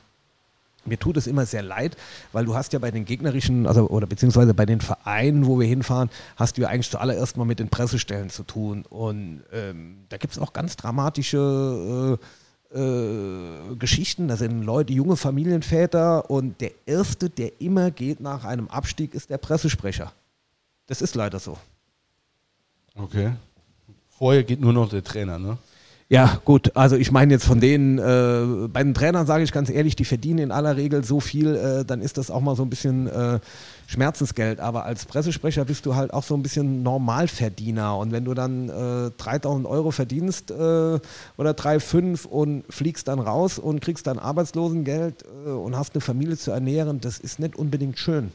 mir 0.86 1.00
tut 1.00 1.18
es 1.18 1.28
immer 1.28 1.46
sehr 1.46 1.64
leid, 1.64 1.98
weil 2.32 2.46
du 2.46 2.56
hast 2.56 2.74
ja 2.74 2.80
bei 2.80 2.92
den 2.92 3.06
gegnerischen, 3.06 3.68
also 3.68 3.90
oder 3.90 4.08
beziehungsweise 4.08 4.54
bei 4.54 4.66
den 4.66 4.80
Vereinen, 4.80 5.46
wo 5.46 5.60
wir 5.60 5.68
hinfahren, 5.68 6.10
hast 6.36 6.58
du 6.58 6.62
ja 6.62 6.70
eigentlich 6.70 6.90
zuallererst 6.90 7.36
mal 7.36 7.46
mit 7.46 7.60
den 7.60 7.70
Pressestellen 7.70 8.30
zu 8.30 8.44
tun. 8.44 8.86
Und 8.90 9.44
ähm, 9.52 9.98
da 10.10 10.18
gibt 10.18 10.34
es 10.34 10.40
auch 10.40 10.54
ganz 10.54 10.78
dramatische 10.78 12.20
äh, 12.74 12.80
äh, 12.80 13.76
Geschichten. 13.76 14.28
Da 14.28 14.38
sind 14.38 14.64
Leute, 14.64 14.94
junge 14.94 15.18
Familienväter 15.18 16.30
und 16.30 16.62
der 16.62 16.72
Erste, 16.86 17.30
der 17.30 17.62
immer 17.62 17.92
geht 17.92 18.20
nach 18.20 18.46
einem 18.46 18.68
Abstieg, 18.68 19.14
ist 19.14 19.30
der 19.30 19.38
Pressesprecher. 19.38 20.14
Das 20.88 21.02
ist 21.02 21.16
leider 21.16 21.40
so. 21.40 21.58
Okay. 22.98 23.32
Vorher 24.10 24.44
geht 24.44 24.60
nur 24.60 24.74
noch 24.74 24.90
der 24.90 25.04
Trainer, 25.04 25.38
ne? 25.38 25.58
Ja, 26.10 26.40
gut, 26.46 26.72
also 26.74 26.96
ich 26.96 27.12
meine 27.12 27.34
jetzt 27.34 27.44
von 27.44 27.60
denen, 27.60 27.98
äh, 28.00 28.70
bei 28.70 28.82
den 28.82 28.94
Trainern 28.94 29.28
sage 29.28 29.44
ich 29.44 29.52
ganz 29.52 29.70
ehrlich, 29.70 29.98
die 29.98 30.06
verdienen 30.06 30.40
in 30.40 30.52
aller 30.54 30.78
Regel 30.78 31.04
so 31.04 31.20
viel, 31.20 31.54
äh, 31.54 31.84
dann 31.84 32.02
ist 32.02 32.18
das 32.18 32.32
auch 32.32 32.40
mal 32.40 32.56
so 32.56 32.64
ein 32.64 32.70
bisschen 32.70 33.08
äh, 33.08 33.40
Schmerzensgeld. 33.88 34.62
Aber 34.62 34.86
als 34.86 35.06
Pressesprecher 35.06 35.66
bist 35.66 35.86
du 35.86 35.96
halt 35.96 36.14
auch 36.14 36.24
so 36.24 36.34
ein 36.34 36.44
bisschen 36.44 36.82
Normalverdiener. 36.82 37.98
Und 37.98 38.14
wenn 38.14 38.24
du 38.24 38.34
dann 38.34 38.70
äh, 38.70 39.12
3000 39.18 39.68
Euro 39.68 39.92
verdienst 39.92 40.50
äh, 40.50 40.54
oder 40.56 41.02
3,5 41.52 42.26
und 42.26 42.64
fliegst 42.70 43.10
dann 43.10 43.20
raus 43.20 43.60
und 43.60 43.82
kriegst 43.82 44.08
dann 44.08 44.18
Arbeitslosengeld 44.18 45.26
äh, 45.46 45.50
und 45.50 45.76
hast 45.76 45.94
eine 45.94 46.02
Familie 46.02 46.38
zu 46.38 46.52
ernähren, 46.52 47.02
das 47.02 47.20
ist 47.20 47.40
nicht 47.40 47.58
unbedingt 47.58 48.00
schön. 48.00 48.32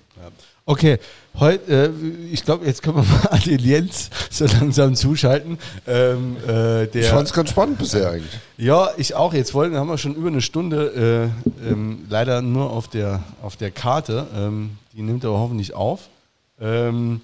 Okay, 0.64 0.98
heute, 1.40 1.92
äh, 2.02 2.32
ich 2.32 2.44
glaube, 2.44 2.66
jetzt 2.66 2.82
können 2.82 2.98
wir 2.98 3.02
mal 3.30 3.38
den 3.40 3.58
Jens 3.58 4.10
so 4.30 4.46
langsam 4.46 4.94
zuschalten. 4.94 5.58
Ähm, 5.88 6.36
äh, 6.46 6.84
Ich 6.84 7.06
fand 7.06 7.26
es 7.26 7.32
ganz 7.32 7.50
spannend 7.50 7.78
bisher 7.78 8.10
eigentlich. 8.10 8.32
Ja, 8.58 8.90
ich 8.96 9.14
auch. 9.14 9.34
Jetzt 9.34 9.54
wollten, 9.54 9.76
haben 9.76 9.88
wir 9.88 9.98
schon 9.98 10.14
über 10.14 10.28
eine 10.28 10.40
Stunde, 10.40 11.32
äh, 11.64 11.68
ähm, 11.68 12.06
leider 12.08 12.42
nur 12.42 12.70
auf 12.70 12.86
der, 12.86 13.24
auf 13.42 13.56
der 13.56 13.72
Karte. 13.72 14.28
Ähm, 14.36 14.76
die 14.92 15.02
nimmt 15.02 15.24
aber 15.24 15.38
hoffentlich 15.38 15.74
auf. 15.74 16.08
Ähm, 16.60 17.20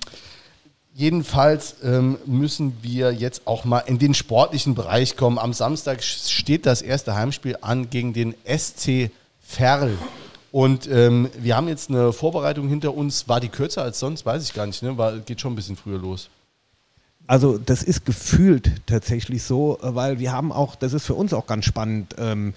Jedenfalls 0.94 1.76
ähm, 1.84 2.18
müssen 2.26 2.76
wir 2.82 3.12
jetzt 3.12 3.42
auch 3.46 3.64
mal 3.64 3.78
in 3.78 4.00
den 4.00 4.14
sportlichen 4.14 4.74
Bereich 4.74 5.16
kommen. 5.16 5.38
Am 5.38 5.52
Samstag 5.52 6.02
steht 6.02 6.66
das 6.66 6.82
erste 6.82 7.14
Heimspiel 7.14 7.56
an 7.60 7.88
gegen 7.88 8.14
den 8.14 8.34
SC 8.44 9.12
Verl. 9.40 9.96
Und 10.50 10.88
ähm, 10.90 11.28
wir 11.38 11.56
haben 11.56 11.68
jetzt 11.68 11.90
eine 11.90 12.12
Vorbereitung 12.12 12.68
hinter 12.68 12.94
uns. 12.94 13.28
War 13.28 13.40
die 13.40 13.48
kürzer 13.48 13.82
als 13.82 13.98
sonst? 13.98 14.24
Weiß 14.24 14.44
ich 14.44 14.54
gar 14.54 14.66
nicht. 14.66 14.82
Ne? 14.82 14.96
War, 14.96 15.18
geht 15.18 15.40
schon 15.40 15.52
ein 15.52 15.56
bisschen 15.56 15.76
früher 15.76 15.98
los. 15.98 16.30
Also 17.26 17.58
das 17.58 17.82
ist 17.82 18.06
gefühlt 18.06 18.70
tatsächlich 18.86 19.42
so, 19.42 19.78
weil 19.82 20.18
wir 20.18 20.32
haben 20.32 20.50
auch, 20.50 20.74
das 20.74 20.94
ist 20.94 21.04
für 21.04 21.14
uns 21.14 21.34
auch 21.34 21.46
ganz 21.46 21.66
spannend. 21.66 22.14
Ähm, 22.18 22.54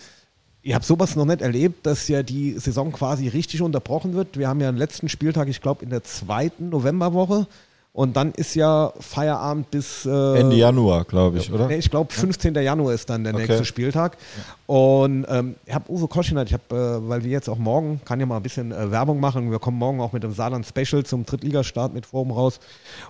ich 0.61 0.73
habe 0.73 0.85
sowas 0.85 1.17
noch 1.17 1.25
nicht 1.25 1.41
erlebt, 1.41 1.85
dass 1.85 2.07
ja 2.07 2.23
die 2.23 2.57
Saison 2.57 2.93
quasi 2.93 3.27
richtig 3.27 3.61
unterbrochen 3.61 4.13
wird. 4.13 4.37
Wir 4.37 4.47
haben 4.47 4.61
ja 4.61 4.71
den 4.71 4.77
letzten 4.77 5.09
Spieltag, 5.09 5.49
ich 5.49 5.59
glaube 5.59 5.83
in 5.83 5.89
der 5.89 6.03
zweiten 6.03 6.69
Novemberwoche. 6.69 7.47
Und 7.93 8.15
dann 8.15 8.31
ist 8.31 8.55
ja 8.55 8.93
Feierabend 9.01 9.69
bis 9.69 10.05
äh, 10.05 10.39
Ende 10.39 10.55
Januar, 10.55 11.03
glaube 11.03 11.39
ich, 11.39 11.51
oder? 11.51 11.67
Nee, 11.67 11.75
ich 11.75 11.89
glaube 11.91 12.13
15. 12.13 12.55
Januar 12.55 12.93
ist 12.93 13.09
dann 13.09 13.25
der 13.25 13.33
Okay. 13.33 13.47
nächste 13.47 13.65
Spieltag. 13.65 14.17
Und 14.65 15.25
ähm, 15.27 15.55
ich 15.65 15.73
habe 15.75 15.91
Uwe 15.91 16.07
Koschinat, 16.07 16.47
ich 16.47 16.53
habe, 16.53 16.63
äh, 17.03 17.09
weil 17.09 17.25
wir 17.25 17.31
jetzt 17.31 17.49
auch 17.49 17.57
morgen, 17.57 17.99
kann 18.05 18.21
ja 18.21 18.25
mal 18.25 18.37
ein 18.37 18.43
bisschen 18.43 18.71
äh, 18.71 18.91
Werbung 18.91 19.19
machen, 19.19 19.51
wir 19.51 19.59
kommen 19.59 19.77
morgen 19.77 19.99
auch 19.99 20.13
mit 20.13 20.23
dem 20.23 20.31
Saarland 20.31 20.65
Special 20.65 21.03
zum 21.03 21.25
Drittligastart 21.25 21.93
mit 21.93 22.05
Forum 22.05 22.31
raus. 22.31 22.61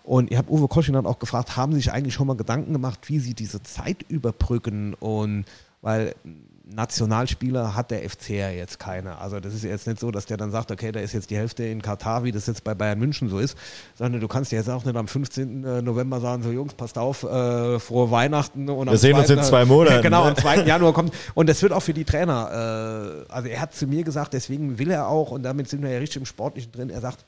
Und 0.04 0.32
ich 0.32 0.38
habe 0.38 0.52
Uwe 0.52 0.68
Koschinat 0.68 1.06
auch 1.06 1.20
gefragt, 1.20 1.56
haben 1.56 1.74
Sie 1.74 1.78
sich 1.80 1.92
eigentlich 1.92 2.16
schon 2.16 2.26
mal 2.26 2.36
Gedanken 2.36 2.74
gemacht, 2.74 3.02
wie 3.06 3.20
Sie 3.20 3.36
diese 3.36 3.62
Zeit 3.62 3.98
überbrücken? 4.10 4.96
Und 4.96 5.46
weil 5.84 6.16
Nationalspieler 6.64 7.76
hat 7.76 7.92
der 7.92 8.08
FC 8.08 8.30
ja 8.30 8.50
jetzt 8.50 8.80
keine. 8.80 9.18
Also 9.18 9.40
das 9.40 9.54
ist 9.54 9.64
jetzt 9.64 9.88
nicht 9.88 10.00
so, 10.00 10.12
dass 10.12 10.26
der 10.28 10.38
dann 10.38 10.52
sagt, 10.52 10.72
okay, 10.72 10.92
da 10.92 11.00
ist 11.00 11.14
jetzt 11.14 11.30
die 11.30 11.38
Hälfte 11.38 11.64
in 11.64 11.82
Katar, 11.82 12.24
wie 12.24 12.32
das 12.32 12.46
jetzt 12.48 12.64
bei 12.64 12.76
Bayern 12.76 13.00
München 13.00 13.30
so 13.30 13.40
ist, 13.40 13.58
sondern 13.96 14.22
du 14.22 14.28
kannst 14.28 14.52
ja 14.52 14.60
jetzt 14.60 14.70
auch 14.70 14.86
nicht 14.86 14.96
am 14.96 15.08
15. 15.08 15.84
November 15.84 16.20
sagen, 16.20 16.44
so 16.44 16.52
Jungs, 16.52 16.74
passt 16.74 16.98
auf, 16.98 17.24
äh, 17.24 17.80
frohe 17.80 18.12
Weihnachten. 18.12 18.70
Und 18.70 18.88
am 18.88 18.94
Wir 18.94 19.00
sehen 19.00 19.18
uns 19.18 19.30
in 19.30 19.38
2. 19.40 19.44
zwei 19.44 19.66
Monaten, 19.66 20.02
Genau, 20.04 20.24
am 20.24 20.36
2. 20.36 20.64
Januar 20.64 20.94
kommt. 20.94 21.14
Und 21.34 21.50
das 21.50 21.62
wird 21.62 21.74
auch 21.74 21.82
für 21.82 21.94
die 21.94 22.06
Trainer, 22.06 23.26
äh, 23.28 23.32
also 23.32 23.50
er 23.50 23.60
hat 23.60 23.74
zu 23.74 23.88
mir 23.88 24.04
gesagt, 24.04 24.34
deswegen 24.34 24.78
will 24.78 24.92
er 24.92 25.08
auch, 25.08 25.32
und 25.32 25.44
damit 25.44 25.68
sind 25.68 25.82
wir 25.82 25.90
ja 25.90 26.00
richtig 26.00 26.18
im 26.18 26.26
Sportlichen 26.26 26.72
drin, 26.72 26.90
er 26.90 27.02
sagt, 27.02 27.26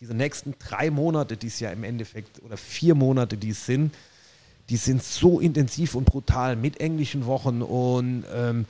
diese 0.00 0.14
nächsten 0.14 0.54
drei 0.58 0.90
Monate, 0.90 1.36
die 1.36 1.46
es 1.46 1.60
ja 1.60 1.70
im 1.70 1.84
Endeffekt, 1.84 2.42
oder 2.42 2.56
vier 2.56 2.94
Monate, 2.94 3.36
die 3.36 3.50
es 3.50 3.64
sind, 3.64 3.94
die 4.70 4.76
sind 4.76 5.02
so 5.02 5.40
intensiv 5.40 5.94
und 5.94 6.04
brutal 6.04 6.56
mit 6.56 6.80
englischen 6.80 7.26
Wochen 7.26 7.62
und 7.62 8.24
ähm, 8.34 8.66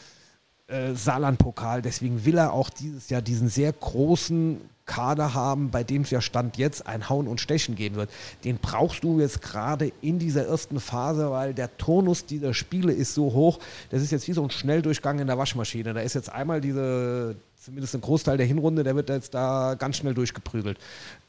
äh, 0.66 0.94
Saarland-Pokal. 0.94 1.82
Deswegen 1.82 2.24
will 2.24 2.38
er 2.38 2.52
auch 2.52 2.70
dieses 2.70 3.10
Jahr 3.10 3.22
diesen 3.22 3.48
sehr 3.48 3.72
großen 3.72 4.60
Kader 4.86 5.32
haben, 5.34 5.70
bei 5.70 5.82
dem 5.82 6.02
es 6.02 6.10
ja 6.10 6.20
Stand 6.20 6.58
jetzt 6.58 6.86
ein 6.86 7.08
Hauen 7.08 7.26
und 7.26 7.40
Stechen 7.40 7.74
geben 7.74 7.96
wird. 7.96 8.10
Den 8.44 8.58
brauchst 8.58 9.02
du 9.02 9.18
jetzt 9.20 9.40
gerade 9.40 9.92
in 10.02 10.18
dieser 10.18 10.46
ersten 10.46 10.78
Phase, 10.78 11.30
weil 11.30 11.54
der 11.54 11.74
Tonus 11.78 12.26
dieser 12.26 12.52
Spiele 12.52 12.92
ist 12.92 13.14
so 13.14 13.32
hoch. 13.32 13.58
Das 13.90 14.02
ist 14.02 14.10
jetzt 14.10 14.28
wie 14.28 14.32
so 14.32 14.42
ein 14.42 14.50
Schnelldurchgang 14.50 15.18
in 15.20 15.26
der 15.26 15.38
Waschmaschine. 15.38 15.94
Da 15.94 16.00
ist 16.00 16.14
jetzt 16.14 16.30
einmal 16.30 16.60
diese, 16.60 17.36
zumindest 17.64 17.94
ein 17.94 18.00
Großteil 18.02 18.36
der 18.36 18.46
Hinrunde, 18.46 18.84
der 18.84 18.94
wird 18.94 19.08
jetzt 19.08 19.32
da 19.32 19.74
ganz 19.74 19.96
schnell 19.96 20.14
durchgeprügelt. 20.14 20.78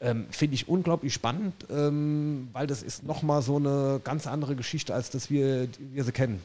Ähm, 0.00 0.26
Finde 0.30 0.54
ich 0.54 0.68
unglaublich 0.68 1.14
spannend, 1.14 1.54
ähm, 1.70 2.48
weil 2.52 2.66
das 2.66 2.82
ist 2.82 3.04
nochmal 3.04 3.42
so 3.42 3.56
eine 3.56 4.00
ganz 4.04 4.26
andere 4.26 4.54
Geschichte, 4.54 4.94
als 4.94 5.10
dass 5.10 5.30
wir, 5.30 5.68
wir 5.92 6.04
sie 6.04 6.12
kennen. 6.12 6.42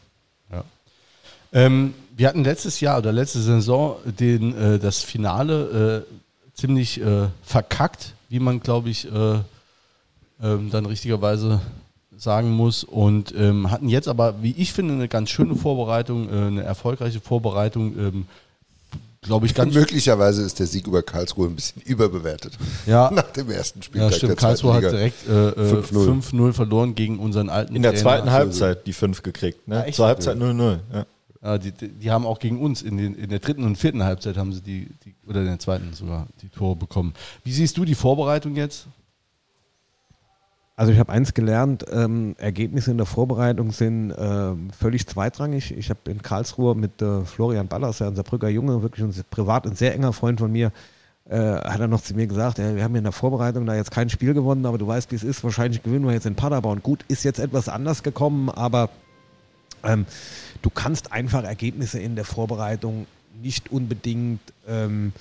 Ähm, 1.54 1.94
wir 2.16 2.30
hatten 2.30 2.44
letztes 2.44 2.80
Jahr 2.80 3.00
oder 3.00 3.12
letzte 3.12 3.42
Saison 3.42 3.98
den, 4.06 4.58
äh, 4.58 4.80
das 4.80 5.02
Finale 5.02 6.06
äh, 6.08 6.54
ziemlich 6.54 7.02
äh, 7.02 7.28
verkackt, 7.44 8.14
wie 8.30 8.40
man, 8.40 8.62
glaube 8.62 8.90
ich, 8.90 9.12
äh, 9.12 9.40
ähm, 10.42 10.70
dann 10.72 10.86
richtigerweise 10.86 11.60
sagen 12.18 12.52
muss. 12.52 12.86
Und 12.86 13.34
ähm, 13.36 13.70
hatten 13.70 13.90
jetzt 13.90 14.08
aber, 14.08 14.42
wie 14.42 14.52
ich 14.52 14.72
finde, 14.72 14.94
eine 14.94 15.10
ganz 15.10 15.30
schöne 15.30 15.56
Vorbereitung, 15.56 16.30
äh, 16.30 16.48
eine 16.48 16.64
erfolgreiche 16.64 17.20
Vorbereitung. 17.20 18.26
Glaube 19.24 19.46
ich, 19.46 19.54
ganz. 19.54 19.76
Möglicherweise 19.76 20.42
ist 20.42 20.60
der 20.60 20.66
Sieg 20.66 20.88
über 20.88 21.04
Karlsruhe 21.04 21.48
ein 21.48 21.56
bisschen 21.56 21.82
überbewertet. 21.84 22.54
Ja, 22.88 23.12
Nach 23.14 23.30
dem 23.32 23.52
ersten 23.52 23.84
Spieltag 23.84 24.12
ja 24.12 24.18
stimmt. 24.18 24.38
Karlsruhe 24.38 24.74
hat 24.74 24.82
direkt 24.84 25.28
äh, 25.28 25.50
äh, 25.50 25.84
5-0. 25.84 26.22
5-0 26.24 26.54
verloren 26.54 26.96
gegen 26.96 27.20
unseren 27.20 27.50
alten 27.50 27.76
In 27.76 27.84
der 27.84 27.92
Trainer. 27.92 28.02
zweiten 28.02 28.32
Halbzeit 28.32 28.88
die 28.88 28.94
fünf 28.94 29.22
gekriegt, 29.22 29.68
ne? 29.68 29.82
Ah, 29.82 29.84
echt? 29.84 29.98
Zur 29.98 30.08
Halbzeit 30.08 30.38
0-0. 30.38 30.80
Ja. 30.92 31.06
Ja, 31.44 31.58
die, 31.58 31.72
die, 31.72 31.90
die 31.90 32.12
haben 32.12 32.26
auch 32.26 32.38
gegen 32.40 32.60
uns 32.62 32.82
in, 32.84 32.98
den, 32.98 33.16
in 33.16 33.30
der 33.30 33.40
dritten 33.40 33.64
und 33.64 33.76
vierten 33.76 34.04
Halbzeit 34.04 34.38
haben 34.38 34.54
sie 34.54 34.62
die, 34.62 34.88
die 35.06 35.16
oder 35.28 35.40
in 35.42 35.48
der 35.48 35.60
zweiten 35.60 35.92
sogar 35.94 36.28
die 36.42 36.50
Tore 36.50 36.76
bekommen. 36.76 37.14
Wie 37.44 37.52
siehst 37.52 37.78
du 37.78 37.86
die 37.86 37.96
Vorbereitung 37.96 38.56
jetzt? 38.56 38.86
Also 40.82 40.94
ich 40.94 40.98
habe 40.98 41.14
eins 41.14 41.36
gelernt, 41.36 41.86
ähm, 41.92 42.34
Ergebnisse 42.40 42.90
in 42.90 42.98
der 42.98 43.06
Vorbereitung 43.06 43.72
sind 43.72 44.16
ähm, 44.18 44.72
völlig 44.72 45.06
zweitrangig. 45.06 45.78
Ich 45.78 45.92
habe 45.92 46.10
in 46.10 46.24
Karlsruhe 46.24 46.74
mit 46.74 47.04
äh, 47.04 47.24
Florian 47.24 47.68
Ballers, 47.68 48.00
ja, 48.00 48.08
unser 48.08 48.24
Brügger 48.24 48.50
Junge, 48.50 48.82
wirklich 48.82 49.06
ein, 49.06 49.14
privat 49.30 49.68
ein 49.68 49.76
sehr 49.76 49.94
enger 49.94 50.12
Freund 50.12 50.40
von 50.40 50.52
mir, 50.52 50.72
äh, 51.30 51.38
hat 51.38 51.80
er 51.80 51.88
noch 51.88 52.02
zu 52.02 52.16
mir 52.16 52.26
gesagt, 52.26 52.58
ja, 52.58 52.76
wir 52.76 52.84
haben 52.84 52.96
in 52.96 53.04
der 53.04 53.12
Vorbereitung 53.12 53.68
da 53.68 53.76
jetzt 53.76 53.92
kein 53.92 54.10
Spiel 54.10 54.34
gewonnen, 54.34 54.66
aber 54.66 54.80
du 54.80 54.88
weißt, 54.88 55.12
wie 55.12 55.18
es 55.18 55.24
ist, 55.24 55.44
wahrscheinlich 55.44 55.84
gewinnen 55.84 56.08
wir 56.08 56.14
jetzt 56.14 56.26
in 56.26 56.34
Paderborn. 56.34 56.82
Gut, 56.82 57.06
ist 57.10 57.24
jetzt 57.26 57.38
etwas 57.38 57.70
anders 57.70 58.02
gekommen, 58.02 58.50
aber 58.50 58.90
ähm, 59.84 60.08
du 60.64 60.72
kannst 60.72 61.12
einfach 61.12 61.44
Ergebnisse 61.44 62.00
in 62.00 62.16
der 62.16 62.26
Vorbereitung 62.26 63.06
nicht 63.40 63.72
unbedingt 63.72 64.42
ähm, 64.68 65.14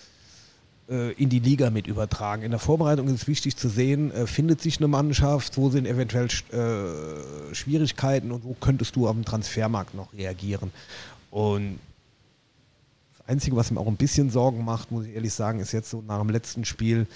äh, 0.90 1.12
in 1.12 1.28
die 1.28 1.38
Liga 1.38 1.70
mit 1.70 1.86
übertragen. 1.86 2.42
In 2.42 2.50
der 2.50 2.60
Vorbereitung 2.60 3.06
ist 3.06 3.14
es 3.14 3.26
wichtig 3.28 3.56
zu 3.56 3.68
sehen, 3.68 4.10
äh, 4.12 4.26
findet 4.26 4.60
sich 4.60 4.78
eine 4.78 4.88
Mannschaft, 4.88 5.56
wo 5.56 5.70
sind 5.70 5.86
eventuell 5.86 6.26
äh, 6.26 7.54
Schwierigkeiten 7.54 8.32
und 8.32 8.44
wo 8.44 8.54
könntest 8.54 8.96
du 8.96 9.06
dem 9.06 9.24
Transfermarkt 9.24 9.94
noch 9.94 10.12
reagieren. 10.12 10.72
Und 11.30 11.78
das 13.18 13.28
Einzige, 13.28 13.56
was 13.56 13.70
mir 13.70 13.78
auch 13.78 13.86
ein 13.86 13.96
bisschen 13.96 14.30
Sorgen 14.30 14.64
macht, 14.64 14.90
muss 14.90 15.06
ich 15.06 15.14
ehrlich 15.14 15.32
sagen, 15.32 15.60
ist 15.60 15.72
jetzt 15.72 15.90
so 15.90 16.02
nach 16.06 16.18
dem 16.18 16.30
letzten 16.30 16.64
Spiel, 16.64 17.06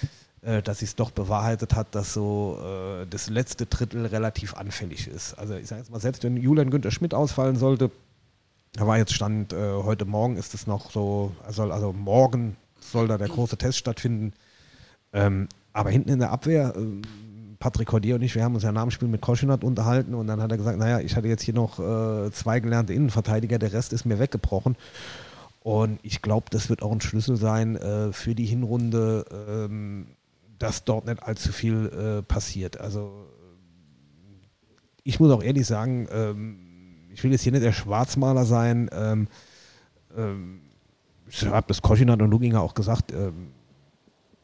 äh, 0.41 0.61
dass 0.61 0.79
sich 0.79 0.95
doch 0.95 1.11
bewahrheitet 1.11 1.75
hat, 1.75 1.93
dass 1.95 2.13
so 2.13 2.57
äh, 2.63 3.05
das 3.09 3.29
letzte 3.29 3.65
Drittel 3.65 4.05
relativ 4.05 4.53
anfällig 4.53 5.07
ist. 5.07 5.33
Also 5.33 5.55
ich 5.55 5.67
sage 5.67 5.81
jetzt 5.81 5.91
mal, 5.91 5.99
selbst 5.99 6.23
wenn 6.23 6.37
Julian 6.37 6.69
Günther 6.69 6.91
Schmidt 6.91 7.13
ausfallen 7.13 7.57
sollte, 7.57 7.91
da 8.73 8.87
war 8.87 8.97
jetzt 8.97 9.13
Stand, 9.13 9.53
äh, 9.53 9.73
heute 9.73 10.05
Morgen 10.05 10.37
ist 10.37 10.53
es 10.53 10.67
noch 10.67 10.91
so, 10.91 11.31
also, 11.45 11.63
also 11.63 11.93
morgen 11.93 12.55
soll 12.91 13.07
da 13.07 13.17
der 13.17 13.27
große 13.27 13.57
Test 13.57 13.77
stattfinden. 13.77 14.33
Ähm, 15.13 15.47
aber 15.73 15.89
hinten 15.89 16.09
in 16.09 16.19
der 16.19 16.31
Abwehr, 16.31 16.73
ähm, 16.75 17.01
Patrick 17.59 17.87
Cordier 17.87 18.15
und 18.15 18.21
ich, 18.21 18.35
wir 18.35 18.43
haben 18.43 18.55
uns 18.55 18.63
ja 18.63 18.71
nach 18.71 18.83
dem 18.83 18.91
Spiel 18.91 19.07
mit 19.07 19.21
Koschinat 19.21 19.63
unterhalten 19.63 20.13
und 20.13 20.27
dann 20.27 20.41
hat 20.41 20.51
er 20.51 20.57
gesagt, 20.57 20.77
naja, 20.77 20.99
ich 20.99 21.15
hatte 21.15 21.27
jetzt 21.27 21.41
hier 21.41 21.53
noch 21.53 21.79
äh, 21.79 22.31
zwei 22.31 22.59
gelernte 22.59 22.93
Innenverteidiger, 22.93 23.57
der 23.59 23.73
Rest 23.73 23.93
ist 23.93 24.05
mir 24.05 24.19
weggebrochen. 24.19 24.75
Und 25.61 25.99
ich 26.03 26.21
glaube, 26.21 26.47
das 26.51 26.69
wird 26.69 26.83
auch 26.83 26.91
ein 26.91 27.01
Schlüssel 27.01 27.37
sein 27.37 27.75
äh, 27.75 28.13
für 28.13 28.35
die 28.35 28.45
Hinrunde, 28.45 29.25
ähm, 29.47 30.07
dass 30.59 30.83
dort 30.83 31.07
nicht 31.07 31.23
allzu 31.23 31.51
viel 31.51 31.87
äh, 31.87 32.21
passiert. 32.21 32.79
Also 32.79 33.25
ich 35.03 35.19
muss 35.19 35.31
auch 35.31 35.41
ehrlich 35.41 35.65
sagen, 35.65 36.07
ähm, 36.11 36.59
ich 37.11 37.23
will 37.23 37.31
jetzt 37.31 37.41
hier 37.41 37.51
nicht 37.51 37.63
der 37.63 37.73
Schwarzmaler 37.73 38.45
sein. 38.45 38.89
Ich 41.27 41.45
habe 41.45 41.67
das 41.67 41.81
Koschinat 41.81 42.21
und 42.21 42.29
Luginger 42.29 42.61
auch 42.61 42.73
gesagt, 42.73 43.11
ähm, 43.11 43.47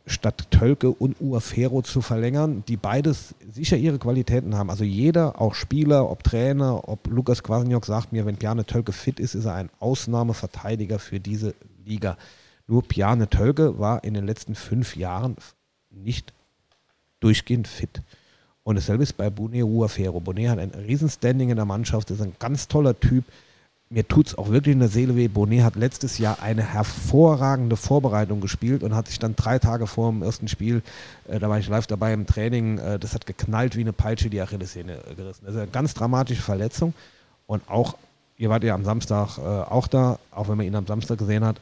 statt 0.05 0.47
Tölke 0.51 0.89
und 0.89 1.21
Uafero 1.21 1.81
zu 1.81 2.01
verlängern, 2.01 2.63
die 2.67 2.77
beides 2.77 3.35
sicher 3.51 3.77
ihre 3.77 3.99
Qualitäten 3.99 4.55
haben. 4.55 4.69
Also 4.69 4.83
jeder, 4.83 5.39
auch 5.39 5.53
Spieler, 5.53 6.09
ob 6.09 6.23
Trainer, 6.23 6.87
ob 6.87 7.07
Lukas 7.07 7.43
Kwasniok 7.43 7.85
sagt 7.85 8.11
mir, 8.11 8.25
wenn 8.25 8.35
Bjarne 8.35 8.65
Tölke 8.65 8.91
fit 8.91 9.19
ist, 9.19 9.35
ist 9.35 9.45
er 9.45 9.55
ein 9.55 9.69
Ausnahmeverteidiger 9.79 10.99
für 10.99 11.19
diese 11.19 11.53
Liga. 11.85 12.17
Nur 12.67 12.83
Bjarne 12.83 13.29
Tölke 13.29 13.79
war 13.79 14.03
in 14.03 14.13
den 14.13 14.25
letzten 14.25 14.55
fünf 14.55 14.95
Jahren 14.95 15.35
nicht 15.89 16.33
durchgehend 17.19 17.67
fit. 17.67 18.01
Und 18.63 18.75
dasselbe 18.75 19.03
ist 19.03 19.17
bei 19.17 19.29
Bune 19.29 19.65
Uafero. 19.65 20.19
Bune 20.19 20.49
hat 20.49 20.59
ein 20.59 20.71
Riesenstanding 20.71 21.49
in 21.49 21.55
der 21.55 21.65
Mannschaft, 21.65 22.11
ist 22.11 22.21
ein 22.21 22.33
ganz 22.39 22.67
toller 22.67 22.99
Typ. 22.99 23.25
Mir 23.93 24.07
tut 24.07 24.27
es 24.27 24.38
auch 24.38 24.49
wirklich 24.49 24.72
in 24.72 24.80
der 24.80 24.88
Seele 24.88 25.18
weh. 25.18 25.27
Bone 25.27 25.65
hat 25.65 25.76
letztes 25.76 26.18
Jahr 26.18 26.41
eine 26.41 26.63
hervorragende 26.63 27.76
Vorbereitung 27.76 28.39
gespielt 28.39 28.84
und 28.84 28.95
hat 28.95 29.09
sich 29.09 29.19
dann 29.19 29.35
drei 29.35 29.59
Tage 29.59 29.85
vor 29.85 30.09
dem 30.09 30.23
ersten 30.23 30.47
Spiel, 30.47 30.81
äh, 31.27 31.39
da 31.39 31.49
war 31.49 31.59
ich 31.59 31.68
live 31.68 31.88
dabei 31.88 32.13
im 32.13 32.26
Training, 32.26 32.77
äh, 32.77 32.97
das 32.97 33.13
hat 33.13 33.26
geknallt 33.26 33.76
wie 33.76 33.81
eine 33.81 33.91
Peitsche, 33.91 34.30
die 34.30 34.39
Achillessehne 34.39 34.93
äh, 34.93 35.15
gerissen. 35.15 35.41
Das 35.43 35.55
ist 35.55 35.59
eine 35.59 35.69
ganz 35.69 35.93
dramatische 35.93 36.41
Verletzung. 36.41 36.93
Und 37.47 37.69
auch, 37.69 37.97
ihr 38.38 38.49
wart 38.49 38.63
ja 38.63 38.76
am 38.76 38.85
Samstag 38.85 39.38
äh, 39.38 39.41
auch 39.41 39.88
da, 39.88 40.19
auch 40.31 40.47
wenn 40.47 40.55
man 40.55 40.65
ihn 40.65 40.76
am 40.76 40.88
Samstag 40.88 41.18
gesehen 41.18 41.43
hat, 41.43 41.57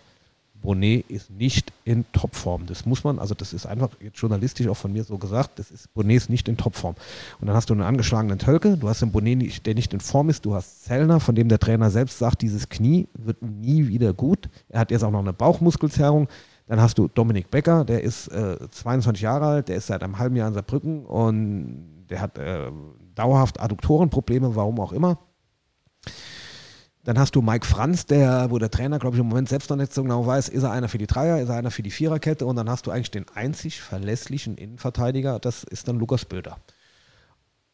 Bonnet 0.61 1.09
ist 1.09 1.29
nicht 1.29 1.71
in 1.85 2.05
Topform. 2.11 2.65
Das 2.65 2.85
muss 2.85 3.03
man, 3.03 3.19
also 3.19 3.33
das 3.33 3.53
ist 3.53 3.65
einfach 3.65 3.89
jetzt 4.01 4.19
journalistisch 4.19 4.67
auch 4.67 4.77
von 4.77 4.91
mir 4.91 5.03
so 5.03 5.17
gesagt, 5.17 5.59
das 5.59 5.71
ist, 5.71 5.93
Bonnet 5.93 6.17
ist 6.17 6.29
nicht 6.29 6.47
in 6.47 6.57
Topform. 6.57 6.95
Und 7.39 7.47
dann 7.47 7.55
hast 7.55 7.69
du 7.69 7.73
einen 7.73 7.83
angeschlagenen 7.83 8.39
Tölke, 8.39 8.77
du 8.77 8.89
hast 8.89 9.01
einen 9.01 9.11
Bonnet, 9.11 9.37
nicht, 9.37 9.65
der 9.65 9.75
nicht 9.75 9.93
in 9.93 9.99
Form 9.99 10.29
ist, 10.29 10.45
du 10.45 10.53
hast 10.53 10.83
Zellner, 10.83 11.19
von 11.19 11.35
dem 11.35 11.49
der 11.49 11.59
Trainer 11.59 11.89
selbst 11.89 12.17
sagt, 12.17 12.41
dieses 12.41 12.69
Knie 12.69 13.07
wird 13.13 13.41
nie 13.41 13.87
wieder 13.87 14.13
gut. 14.13 14.49
Er 14.69 14.81
hat 14.81 14.91
jetzt 14.91 15.03
auch 15.03 15.11
noch 15.11 15.19
eine 15.19 15.33
Bauchmuskelzerrung. 15.33 16.27
Dann 16.67 16.81
hast 16.81 16.97
du 16.99 17.07
Dominik 17.07 17.49
Becker, 17.49 17.83
der 17.83 18.03
ist 18.03 18.27
äh, 18.27 18.57
22 18.69 19.23
Jahre 19.23 19.45
alt, 19.45 19.69
der 19.69 19.77
ist 19.77 19.87
seit 19.87 20.03
einem 20.03 20.19
halben 20.19 20.35
Jahr 20.35 20.49
in 20.49 20.53
Saarbrücken 20.53 21.05
und 21.05 22.05
der 22.09 22.21
hat 22.21 22.37
äh, 22.37 22.71
dauerhaft 23.15 23.59
Adduktorenprobleme, 23.59 24.55
warum 24.55 24.79
auch 24.79 24.91
immer. 24.91 25.17
Dann 27.09 27.17
hast 27.17 27.35
du 27.35 27.41
Mike 27.41 27.65
Franz, 27.65 28.05
der, 28.05 28.51
wo 28.51 28.59
der 28.59 28.69
Trainer, 28.69 28.99
glaube 28.99 29.15
ich, 29.15 29.19
im 29.19 29.29
Moment 29.29 29.49
selbst 29.49 29.71
noch 29.71 29.77
nicht 29.77 29.91
so 29.91 30.03
genau 30.03 30.27
weiß, 30.27 30.47
ist 30.47 30.61
er 30.61 30.69
einer 30.69 30.87
für 30.89 30.99
die 30.99 31.07
Dreier, 31.07 31.41
ist 31.41 31.49
er 31.49 31.55
einer 31.55 31.71
für 31.71 31.81
die 31.81 31.89
Viererkette 31.89 32.45
und 32.45 32.55
dann 32.55 32.69
hast 32.69 32.85
du 32.85 32.91
eigentlich 32.91 33.09
den 33.09 33.25
einzig 33.29 33.81
verlässlichen 33.81 34.59
Innenverteidiger, 34.59 35.39
das 35.39 35.63
ist 35.63 35.87
dann 35.87 35.97
Lukas 35.97 36.25
Böder. 36.25 36.59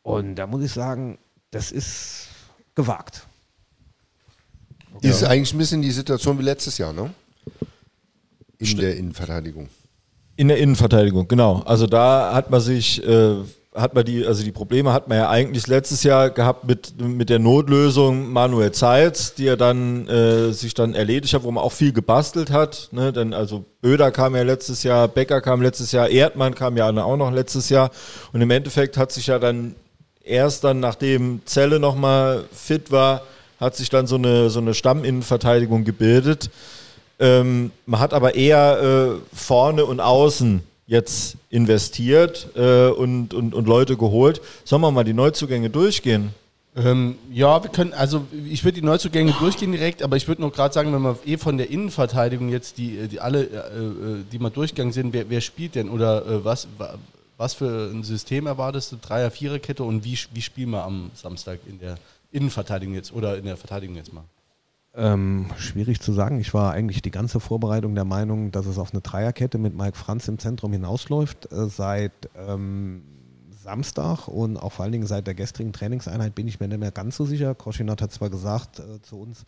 Und 0.04 0.36
da 0.36 0.48
muss 0.48 0.64
ich 0.64 0.72
sagen, 0.72 1.18
das 1.52 1.74
ist 1.74 2.30
gewagt. 2.76 3.28
Ist 5.02 5.26
eigentlich 5.26 5.54
ein 5.54 5.58
bisschen 5.58 5.82
die 5.82 5.92
Situation 5.92 6.40
wie 6.40 6.44
letztes 6.44 6.78
Jahr, 6.78 6.94
ne? 6.94 7.14
In 8.60 8.78
der 8.78 8.96
Innenverteidigung. 8.96 9.68
In 10.38 10.48
der 10.48 10.60
Innenverteidigung, 10.60 11.28
genau. 11.28 11.60
Also 11.66 11.88
da 11.88 12.34
hat 12.34 12.52
man 12.52 12.62
sich, 12.62 13.06
äh, 13.06 13.36
hat 13.76 13.94
man 13.94 14.06
die, 14.06 14.26
also 14.26 14.44
die 14.44 14.54
Probleme 14.54 14.94
hat 14.94 15.10
man 15.10 15.18
ja 15.18 15.30
eigentlich 15.30 15.68
letztes 15.68 16.04
Jahr 16.04 16.30
gehabt 16.30 16.66
mit, 16.66 17.00
mit 17.00 17.30
der 17.30 17.40
Notlösung 17.40 18.32
Manuel 18.32 18.72
Zeitz, 18.72 19.36
die 19.36 19.48
er 19.48 19.58
dann 19.58 20.08
äh, 20.08 20.52
sich 20.54 20.74
dann 20.74 20.96
erledigt 20.96 21.34
hat, 21.34 21.44
wo 21.44 21.52
man 21.52 21.64
auch 21.64 21.74
viel 21.74 21.92
gebastelt 21.92 22.52
hat. 22.52 22.90
Ne? 22.92 23.12
Denn 23.12 23.34
also 23.34 23.66
Böder 23.82 24.12
kam 24.12 24.36
ja 24.36 24.44
letztes 24.44 24.84
Jahr, 24.84 25.08
Becker 25.10 25.42
kam 25.42 25.62
letztes 25.62 25.92
Jahr, 25.92 26.10
Erdmann 26.10 26.56
kam 26.56 26.78
ja 26.78 26.90
auch 26.90 27.18
noch 27.18 27.32
letztes 27.32 27.70
Jahr. 27.70 27.92
Und 28.32 28.42
im 28.42 28.50
Endeffekt 28.50 28.98
hat 28.98 29.12
sich 29.12 29.28
ja 29.28 29.40
dann 29.40 29.76
erst 30.24 30.64
dann, 30.64 30.80
nachdem 30.80 31.42
Zelle 31.46 31.80
nochmal 31.80 32.46
fit 32.54 32.92
war, 32.92 33.24
hat 33.60 33.76
sich 33.76 33.90
dann 33.90 34.08
so 34.08 34.16
eine, 34.16 34.50
so 34.50 34.60
eine 34.60 34.74
Stamminnenverteidigung 34.74 35.84
gebildet. 35.84 36.50
Ähm, 37.20 37.72
man 37.86 38.00
hat 38.00 38.14
aber 38.14 38.36
eher 38.36 38.82
äh, 38.82 39.36
vorne 39.36 39.86
und 39.86 40.00
außen 40.00 40.64
jetzt 40.88 41.38
investiert 41.50 42.50
äh, 42.56 42.88
und, 42.90 43.34
und, 43.34 43.54
und 43.54 43.68
Leute 43.68 43.98
geholt. 43.98 44.42
Sollen 44.64 44.82
wir 44.82 44.92
mal 44.92 45.04
die 45.04 45.14
Neuzugänge 45.14 45.70
durchgehen? 45.70 46.34
Ähm, 46.78 47.16
ja, 47.32 47.64
wir 47.64 47.70
können, 47.72 47.94
also 47.94 48.26
ich 48.50 48.64
würde 48.66 48.82
die 48.82 48.86
Neuzugänge 48.86 49.34
durchgehen 49.40 49.72
direkt, 49.72 50.04
aber 50.04 50.18
ich 50.18 50.28
würde 50.28 50.42
nur 50.42 50.52
gerade 50.52 50.74
sagen, 50.74 50.92
wenn 50.94 51.02
wir 51.02 51.18
eh 51.26 51.38
von 51.38 51.58
der 51.58 51.70
Innenverteidigung 51.70 52.50
jetzt 52.50 52.78
die, 52.78 53.08
die 53.08 53.22
alle, 53.22 53.44
äh, 53.46 53.56
äh, 53.56 54.24
die 54.30 54.40
mal 54.40 54.50
durchgegangen 54.50 54.92
sind, 54.92 55.14
wer, 55.14 55.30
wer 55.30 55.40
spielt 55.40 55.76
denn 55.76 55.90
oder 55.90 56.26
äh, 56.26 56.44
was, 56.44 56.68
wa- 56.78 56.96
was 57.38 57.54
für 57.54 57.90
ein 57.94 58.04
System 58.04 58.46
erwartest 58.46 58.92
du? 58.92 58.98
Dreier, 59.02 59.32
Viererkette 59.32 59.84
und 59.84 60.04
wie, 60.04 60.18
wie 60.34 60.42
spielen 60.42 60.72
wir 60.72 60.84
am 60.84 61.12
Samstag 61.16 61.60
in 61.68 61.80
der 61.80 61.98
Innenverteidigung 62.34 62.94
jetzt 62.94 63.14
oder 63.14 63.38
in 63.38 63.46
der 63.46 63.56
Verteidigung 63.56 63.96
jetzt 63.96 64.14
mal? 64.14 64.26
Ähm, 64.98 65.48
schwierig 65.58 66.00
zu 66.00 66.14
sagen. 66.14 66.40
Ich 66.40 66.54
war 66.54 66.72
eigentlich 66.72 67.02
die 67.02 67.12
ganze 67.12 67.40
Vorbereitung 67.40 67.96
der 67.96 68.06
Meinung, 68.06 68.52
dass 68.52 68.66
es 68.66 68.78
auf 68.78 68.94
eine 68.94 69.02
Dreierkette 69.02 69.58
mit 69.58 69.76
Mike 69.76 69.98
Franz 69.98 70.28
im 70.28 70.40
Zentrum 70.40 70.72
hinausläuft. 70.72 71.52
Äh, 71.52 71.68
seit 71.68 72.14
ähm, 72.36 73.02
Samstag 73.66 74.28
und 74.28 74.58
auch 74.58 74.72
vor 74.72 74.84
allen 74.84 74.92
Dingen 74.92 75.08
seit 75.08 75.28
der 75.28 75.34
gestrigen 75.34 75.74
Trainingseinheit 75.74 76.36
bin 76.36 76.48
ich 76.48 76.60
mir 76.60 76.68
nicht 76.68 76.80
mehr 76.80 76.92
ganz 76.92 77.18
so 77.18 77.26
sicher. 77.26 77.56
Koschinat 77.56 78.02
hat 78.02 78.12
zwar 78.12 78.30
gesagt 78.30 78.80
äh, 78.80 79.02
zu 79.02 79.20
uns, 79.20 79.44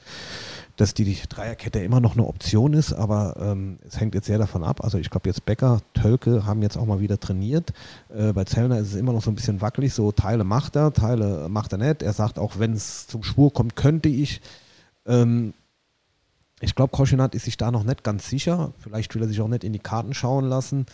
dass 0.75 0.93
die, 0.93 1.05
die 1.05 1.17
Dreierkette 1.29 1.79
immer 1.79 2.01
noch 2.01 2.13
eine 2.13 2.25
Option 2.25 2.73
ist, 2.73 2.91
aber 2.91 3.37
ähm, 3.39 3.77
es 3.87 3.99
hängt 3.99 4.15
jetzt 4.15 4.25
sehr 4.25 4.39
davon 4.39 4.63
ab. 4.63 4.83
Also 4.83 4.97
ich 4.97 5.11
glaube 5.11 5.29
jetzt 5.29 5.45
Becker, 5.45 5.81
Tölke 5.93 6.45
haben 6.45 6.61
jetzt 6.63 6.77
auch 6.77 6.85
mal 6.85 6.99
wieder 6.99 7.19
trainiert. 7.19 7.71
Äh, 8.09 8.33
bei 8.33 8.43
Zellner 8.43 8.79
ist 8.79 8.89
es 8.89 8.95
immer 8.95 9.13
noch 9.13 9.23
so 9.23 9.31
ein 9.31 9.35
bisschen 9.35 9.61
wackelig. 9.61 9.93
So 9.93 10.11
Teile 10.11 10.43
macht 10.43 10.75
er, 10.75 10.91
Teile 10.91 11.47
macht 11.47 11.71
er 11.71 11.77
nicht. 11.77 12.01
Er 12.01 12.13
sagt 12.13 12.39
auch, 12.39 12.57
wenn 12.57 12.73
es 12.73 13.07
zum 13.07 13.23
Schwur 13.23 13.53
kommt, 13.53 13.75
könnte 13.75 14.09
ich. 14.09 14.41
Ähm, 15.07 15.53
ich 16.59 16.75
glaube, 16.75 16.91
Koschinat 16.95 17.35
ist 17.35 17.45
sich 17.45 17.57
da 17.57 17.71
noch 17.71 17.83
nicht 17.83 18.03
ganz 18.03 18.27
sicher. 18.29 18.73
Vielleicht 18.79 19.13
will 19.15 19.21
er 19.21 19.27
sich 19.27 19.39
auch 19.41 19.47
nicht 19.47 19.63
in 19.63 19.73
die 19.73 19.79
Karten 19.79 20.13
schauen 20.13 20.45
lassen. 20.45 20.85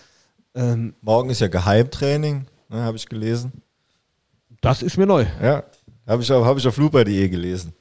Ähm, 0.55 0.93
Morgen 1.01 1.29
ist 1.29 1.39
ja 1.41 1.47
Geheimtraining, 1.47 2.45
ne, 2.69 2.81
habe 2.83 2.97
ich 2.97 3.07
gelesen. 3.07 3.51
das 4.61 4.81
ist 4.83 4.97
mir 4.97 5.05
neu. 5.07 5.25
Ja, 5.41 5.63
habe 6.05 6.21
ich, 6.21 6.31
auf- 6.31 6.45
hab 6.45 6.57
ich 6.57 6.67
auf 6.67 6.77
lupa.de 6.77 7.29
gelesen. 7.29 7.73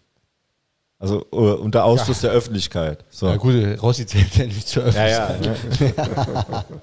Also 0.99 1.27
äh, 1.33 1.37
unter 1.37 1.85
Ausschluss 1.85 2.21
der 2.21 2.31
Öffentlichkeit. 2.31 3.05
So. 3.11 3.27
Ja 3.27 3.37
gut, 3.37 3.55
Rossi 3.83 4.07
zählt 4.07 4.37
ja 4.37 4.47
nicht 4.47 4.69
zur 4.69 4.87
ja, 4.91 5.27
Öffentlichkeit. 5.27 5.97
ja. 5.99 6.65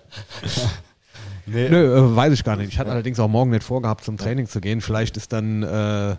Nee, 1.45 1.67
Nö, 1.69 1.95
äh, 1.97 2.15
weiß 2.15 2.33
ich 2.33 2.43
gar 2.43 2.55
nicht. 2.57 2.71
Ich 2.71 2.77
hatte 2.77 2.91
allerdings 2.91 3.19
auch 3.19 3.27
morgen 3.27 3.49
nicht 3.49 3.63
vorgehabt, 3.63 4.03
zum 4.03 4.17
Training 4.17 4.47
zu 4.47 4.61
gehen. 4.61 4.81
Vielleicht 4.81 5.17
ist 5.17 5.33
dann, 5.33 5.63
äh, 5.63 6.15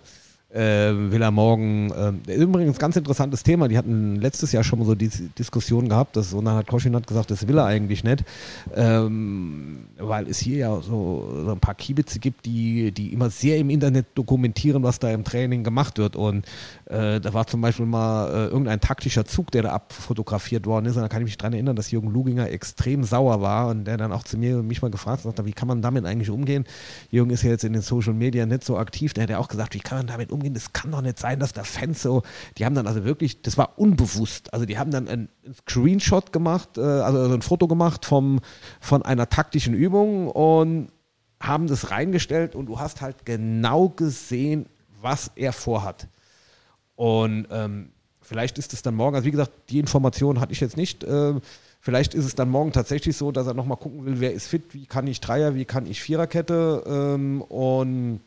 äh, 0.53 0.93
will 0.93 1.23
er 1.23 1.31
morgen, 1.31 1.93
äh, 2.27 2.35
übrigens 2.35 2.79
ganz 2.79 2.97
interessantes 2.97 3.43
Thema. 3.43 3.69
Die 3.69 3.79
hatten 3.79 4.17
letztes 4.17 4.53
Jahr 4.53 4.65
schon 4.65 4.81
mal 4.81 4.85
so 4.85 4.95
die 4.95 5.09
Diskussion 5.39 5.89
gehabt, 5.89 6.17
dass, 6.17 6.33
und 6.33 6.45
dann 6.45 6.57
hat 6.57 6.67
Koschinat 6.67 7.07
gesagt, 7.07 7.31
das 7.31 7.47
will 7.47 7.59
er 7.59 7.67
eigentlich 7.67 8.03
nicht, 8.03 8.25
ähm, 8.75 9.87
weil 9.99 10.29
es 10.29 10.39
hier 10.39 10.57
ja 10.59 10.81
so, 10.81 11.43
so 11.45 11.53
ein 11.53 11.61
paar 11.61 11.75
Kiebitze 11.75 12.19
gibt, 12.19 12.47
die, 12.47 12.91
die 12.91 13.13
immer 13.13 13.31
sehr 13.31 13.59
im 13.59 13.71
Internet 13.71 14.07
dokumentieren, 14.15 14.83
was 14.83 14.99
da 14.99 15.11
im 15.11 15.23
Training 15.23 15.63
gemacht 15.63 15.99
wird. 15.99 16.17
Und 16.17 16.45
äh, 16.87 17.21
da 17.21 17.33
war 17.33 17.47
zum 17.47 17.61
Beispiel 17.61 17.87
mal 17.87 18.29
äh, 18.29 18.47
irgendein 18.49 18.81
taktischer 18.81 19.25
Zug, 19.25 19.53
der 19.53 19.63
da 19.63 19.71
abfotografiert 19.73 20.67
worden 20.67 20.87
ist. 20.87 20.97
Und 20.97 21.03
da 21.03 21.09
kann 21.09 21.23
ich 21.23 21.27
mich 21.27 21.39
daran 21.39 21.53
erinnern, 21.53 21.77
dass 21.77 21.93
Jürgen 21.93 22.11
Luginger 22.11 22.51
extrem 22.51 23.05
sauer 23.05 23.41
war 23.41 23.69
und 23.69 23.85
der 23.85 23.97
dann 23.97 24.13
auch 24.13 24.25
zu 24.25 24.37
mir 24.37 24.63
mich 24.63 24.83
mal 24.83 24.91
gefragt 24.91 25.25
hat, 25.25 25.45
wie 25.47 25.53
kann 25.53 25.69
man 25.69 25.81
damit 25.81 26.05
eigentlich 26.07 26.31
umgehen? 26.31 26.65
Jürgen 27.11 27.31
ist 27.31 27.43
ja 27.45 27.51
jetzt 27.51 27.65
in 27.65 27.73
den 27.73 27.83
Social 27.83 28.15
Media 28.15 28.47
nicht 28.47 28.65
so 28.65 28.77
aktiv. 28.77 29.15
Der 29.15 29.23
hat 29.23 29.31
ja 29.31 29.39
auch 29.39 29.49
gesagt, 29.49 29.75
wie 29.75 29.79
kann 29.79 29.99
man 29.99 30.07
damit 30.09 30.33
umgehen? 30.33 30.40
Das 30.41 30.73
kann 30.73 30.91
doch 30.91 31.03
nicht 31.03 31.19
sein, 31.19 31.39
dass 31.39 31.53
da 31.53 31.65
Fans 31.65 32.03
so, 32.03 32.23
die 32.59 32.65
haben 32.65 32.75
dann 32.75 32.87
also 32.87 33.05
wirklich, 33.05 33.43
das 33.43 33.59
war 33.59 33.79
unbewusst. 33.79 34.53
Also 34.53 34.67
die 34.67 34.79
haben 34.79 34.91
dann 34.91 35.09
einen, 35.09 35.29
Screenshot 35.67 36.33
gemacht, 36.33 36.79
äh, 36.79 36.81
also 36.81 37.33
ein 37.33 37.43
Foto 37.43 37.69
gemacht 37.69 38.05
vom, 38.05 38.41
von 38.81 39.03
einer 39.03 39.29
taktischen 39.29 39.75
Übung 39.75 40.29
und 40.29 40.89
haben 41.41 41.67
das 41.67 41.91
reingestellt 41.91 42.55
und 42.55 42.67
du 42.67 42.79
hast 42.79 43.01
halt 43.01 43.25
genau 43.25 43.89
gesehen, 43.89 44.67
was 45.01 45.31
er 45.35 45.53
vorhat. 45.53 46.09
Und 46.97 47.47
ähm, 47.51 47.91
vielleicht 48.21 48.59
ist 48.59 48.75
es 48.75 48.83
dann 48.83 48.95
morgen, 48.95 49.17
also 49.17 49.27
wie 49.27 49.31
gesagt, 49.31 49.53
die 49.71 49.79
Information 49.79 50.41
hatte 50.41 50.53
ich 50.53 50.61
jetzt 50.61 50.77
nicht. 50.77 51.03
Ähm, 51.05 51.41
vielleicht 51.81 52.15
ist 52.15 52.27
es 52.27 52.35
dann 52.35 52.51
morgen 52.51 52.73
tatsächlich 52.73 53.17
so, 53.17 53.33
dass 53.33 53.47
er 53.47 53.55
nochmal 53.55 53.79
gucken 53.79 54.05
will, 54.05 54.21
wer 54.21 54.33
ist 54.33 54.49
fit, 54.49 54.75
wie 54.75 54.87
kann 54.87 55.07
ich 55.07 55.21
Dreier, 55.21 55.55
wie 55.55 55.65
kann 55.65 55.87
ich 55.87 56.03
Viererkette 56.03 56.85
ähm, 56.87 57.41
und 57.43 58.21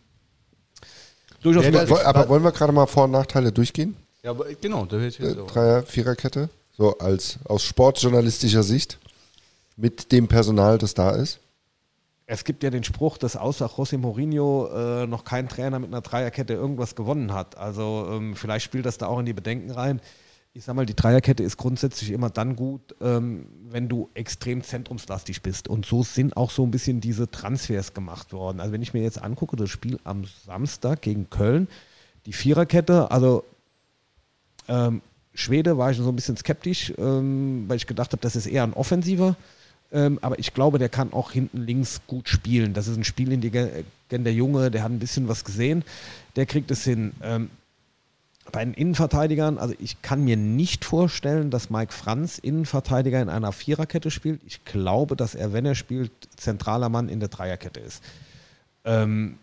durchaus 1.43 1.65
Ja, 1.65 1.71
möglich. 1.71 1.89
Wo- 1.89 1.97
Aber 1.97 2.27
wollen 2.29 2.43
wir 2.43 2.51
gerade 2.51 2.73
mal 2.73 2.87
Vor- 2.87 3.03
und 3.05 3.11
Nachteile 3.11 3.51
durchgehen? 3.51 3.95
ja, 4.23 4.31
aber 4.31 4.45
genau, 4.59 4.85
da 4.85 4.99
wird 4.99 5.19
Äh, 5.19 5.27
jetzt. 5.27 5.37
Dreier-, 5.53 5.83
Viererkette? 5.83 6.49
So 6.75 6.97
als 6.97 7.37
aus 7.45 7.63
sportjournalistischer 7.63 8.63
Sicht 8.63 8.97
mit 9.77 10.11
dem 10.11 10.27
Personal, 10.27 10.77
das 10.79 10.93
da 10.95 11.11
ist. 11.11 11.39
Es 12.25 12.43
gibt 12.45 12.63
ja 12.63 12.69
den 12.69 12.83
Spruch, 12.83 13.17
dass 13.17 13.35
außer 13.35 13.65
José 13.67 13.97
Mourinho 13.97 14.69
äh, 15.03 15.05
noch 15.07 15.23
kein 15.25 15.49
Trainer 15.49 15.77
mit 15.77 15.89
einer 15.89 16.01
Dreierkette 16.01 16.53
irgendwas 16.53 16.95
gewonnen 16.95 17.33
hat. 17.33 17.57
Also 17.57 18.07
ähm, 18.11 18.35
vielleicht 18.35 18.65
spielt 18.65 18.85
das 18.85 18.97
da 18.97 19.07
auch 19.07 19.19
in 19.19 19.25
die 19.25 19.33
Bedenken 19.33 19.71
rein. 19.71 19.99
Ich 20.55 20.65
sag 20.65 20.75
mal, 20.75 20.85
die 20.85 20.95
Dreierkette 20.95 21.41
ist 21.41 21.57
grundsätzlich 21.57 22.11
immer 22.11 22.29
dann 22.29 22.55
gut, 22.55 22.95
ähm, 23.01 23.47
wenn 23.71 23.89
du 23.89 24.11
extrem 24.13 24.63
zentrumslastig 24.63 25.41
bist. 25.41 25.67
Und 25.67 25.83
so 25.87 26.03
sind 26.03 26.37
auch 26.37 26.51
so 26.51 26.63
ein 26.63 26.69
bisschen 26.69 27.01
diese 27.01 27.29
Transfers 27.31 27.95
gemacht 27.95 28.33
worden. 28.33 28.59
Also 28.59 28.71
wenn 28.71 28.83
ich 28.83 28.93
mir 28.93 29.01
jetzt 29.01 29.19
angucke, 29.19 29.55
das 29.55 29.71
Spiel 29.71 29.99
am 30.03 30.25
Samstag 30.45 31.01
gegen 31.01 31.27
Köln, 31.31 31.67
die 32.27 32.33
Viererkette, 32.33 33.09
also 33.09 33.43
ähm, 34.67 35.01
Schwede 35.33 35.79
war 35.79 35.89
ich 35.89 35.97
so 35.97 36.07
ein 36.07 36.15
bisschen 36.15 36.37
skeptisch, 36.37 36.93
ähm, 36.99 37.65
weil 37.67 37.77
ich 37.77 37.87
gedacht 37.87 38.11
habe, 38.11 38.21
das 38.21 38.35
ist 38.35 38.45
eher 38.45 38.61
ein 38.61 38.73
Offensiver. 38.73 39.35
Ähm, 39.91 40.19
aber 40.21 40.37
ich 40.37 40.53
glaube, 40.53 40.77
der 40.77 40.89
kann 40.89 41.13
auch 41.13 41.31
hinten 41.31 41.63
links 41.63 42.01
gut 42.05 42.29
spielen. 42.29 42.75
Das 42.75 42.87
ist 42.87 42.97
ein 42.97 43.03
spielintelligenter 43.03 44.29
Junge, 44.29 44.69
der 44.69 44.83
hat 44.83 44.91
ein 44.91 44.99
bisschen 44.99 45.27
was 45.27 45.45
gesehen. 45.45 45.83
Der 46.35 46.45
kriegt 46.45 46.69
es 46.69 46.83
hin. 46.83 47.13
Ähm, 47.23 47.49
bei 48.51 48.63
den 48.63 48.73
Innenverteidigern, 48.73 49.57
also 49.57 49.73
ich 49.79 50.01
kann 50.01 50.23
mir 50.23 50.37
nicht 50.37 50.85
vorstellen, 50.85 51.49
dass 51.49 51.69
Mike 51.69 51.93
Franz 51.93 52.37
Innenverteidiger 52.37 53.21
in 53.21 53.29
einer 53.29 53.51
Viererkette 53.51 54.11
spielt. 54.11 54.41
Ich 54.45 54.65
glaube, 54.65 55.15
dass 55.15 55.33
er, 55.33 55.53
wenn 55.53 55.65
er 55.65 55.75
spielt, 55.75 56.11
zentraler 56.35 56.89
Mann 56.89 57.09
in 57.09 57.19
der 57.19 57.29
Dreierkette 57.29 57.79
ist. 57.79 58.03
Ähm, 58.85 59.39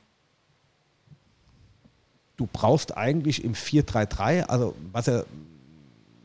du 2.37 2.49
brauchst 2.53 2.97
eigentlich 2.97 3.43
im 3.43 3.55
4-3-3, 3.55 4.43
also 4.45 4.75
was 4.93 5.09
er 5.09 5.25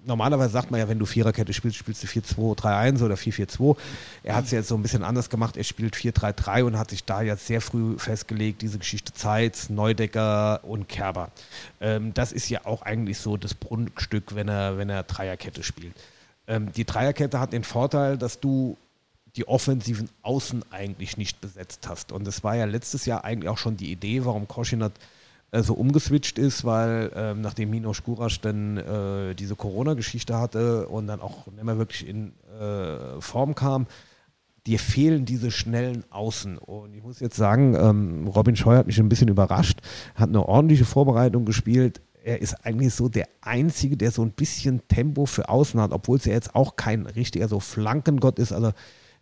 normalerweise 0.06 0.52
sagt 0.52 0.72
man 0.72 0.80
ja, 0.80 0.88
wenn 0.88 1.00
du 1.00 1.06
Viererkette 1.06 1.54
spielst, 1.54 1.78
spielst 1.78 2.04
du 2.04 2.08
4-2-3-1 2.08 3.04
oder 3.04 3.16
4-4-2. 3.16 3.78
Er 4.24 4.36
hat 4.36 4.46
es 4.46 4.52
jetzt 4.52 4.68
so 4.68 4.76
ein 4.76 4.82
bisschen 4.82 5.04
anders 5.04 5.30
gemacht. 5.30 5.58
Er 5.58 5.64
spielt 5.64 5.96
4-3-3 5.96 6.64
und 6.64 6.78
hat 6.78 6.90
sich 6.90 7.04
da 7.04 7.22
jetzt 7.22 7.48
sehr 7.48 7.62
früh 7.62 7.98
festgelegt, 7.98 8.62
diese 8.62 8.78
Geschichte 8.78 9.14
Zeitz, 9.14 9.70
Neudecker 9.70 10.62
und 10.64 10.88
Kerber. 10.88 11.32
Ähm, 11.82 12.14
das 12.14 12.32
ist 12.32 12.50
ja 12.50 12.66
auch 12.66 12.82
eigentlich 12.82 13.18
so 13.18 13.38
das 13.38 13.54
Brunnenstück, 13.54 14.36
wenn 14.36 14.48
er, 14.48 14.78
wenn 14.78 14.90
er 14.90 15.04
Dreierkette 15.04 15.64
spielt. 15.64 15.96
Ähm, 16.48 16.72
die 16.72 16.86
Dreierkette 16.86 17.40
hat 17.40 17.54
den 17.54 17.64
Vorteil, 17.64 18.18
dass 18.18 18.40
du 18.40 18.78
die 19.36 19.48
offensiven 19.48 20.10
Außen 20.22 20.64
eigentlich 20.72 21.18
nicht 21.18 21.42
besetzt 21.42 21.88
hast. 21.90 22.12
Und 22.12 22.26
das 22.26 22.44
war 22.44 22.56
ja 22.56 22.66
letztes 22.66 23.06
Jahr 23.06 23.26
eigentlich 23.26 23.50
auch 23.50 23.58
schon 23.58 23.76
die 23.76 23.92
Idee, 23.92 24.24
warum 24.24 24.48
Koschinat 24.48 24.94
äh, 25.56 25.64
so 25.64 25.74
umgeswitcht 25.74 26.38
ist, 26.38 26.66
weil 26.66 27.12
ähm, 27.16 27.42
nachdem 27.42 27.70
Minos 27.70 28.04
Gurasch 28.04 28.42
dann 28.42 28.78
äh, 28.78 29.36
diese 29.36 29.56
Corona-Geschichte 29.56 30.38
hatte 30.38 30.88
und 30.88 31.08
dann 31.08 31.22
auch 31.22 31.48
nicht 31.48 31.64
mehr 31.64 31.78
wirklich 31.78 32.08
in 32.08 32.34
äh, 32.60 33.22
Form 33.22 33.56
kam, 33.56 33.88
dir 34.68 34.80
fehlen 34.80 35.26
diese 35.26 35.52
schnellen 35.52 36.04
Außen. 36.10 36.58
Und 36.58 36.94
ich 36.94 37.04
muss 37.04 37.20
jetzt 37.20 37.38
sagen, 37.38 37.76
ähm, 37.76 38.28
Robin 38.28 38.56
Scheu 38.56 38.76
hat 38.76 38.88
mich 38.88 39.00
ein 39.00 39.10
bisschen 39.10 39.30
überrascht, 39.30 39.80
hat 40.16 40.30
eine 40.30 40.46
ordentliche 40.46 40.86
Vorbereitung 40.86 41.46
gespielt. 41.46 42.02
Er 42.24 42.42
ist 42.42 42.66
eigentlich 42.66 42.94
so 42.94 43.08
der 43.08 43.30
Einzige, 43.42 43.96
der 43.96 44.12
so 44.12 44.24
ein 44.24 44.32
bisschen 44.32 44.82
Tempo 44.88 45.26
für 45.26 45.48
Außen 45.48 45.80
hat, 45.80 45.92
obwohl 45.92 46.18
es 46.18 46.26
ja 46.26 46.34
jetzt 46.34 46.56
auch 46.56 46.76
kein 46.76 47.06
richtiger 47.06 47.48
so 47.48 47.60
Flankengott 47.60 48.40
ist. 48.40 48.52
Also 48.52 48.72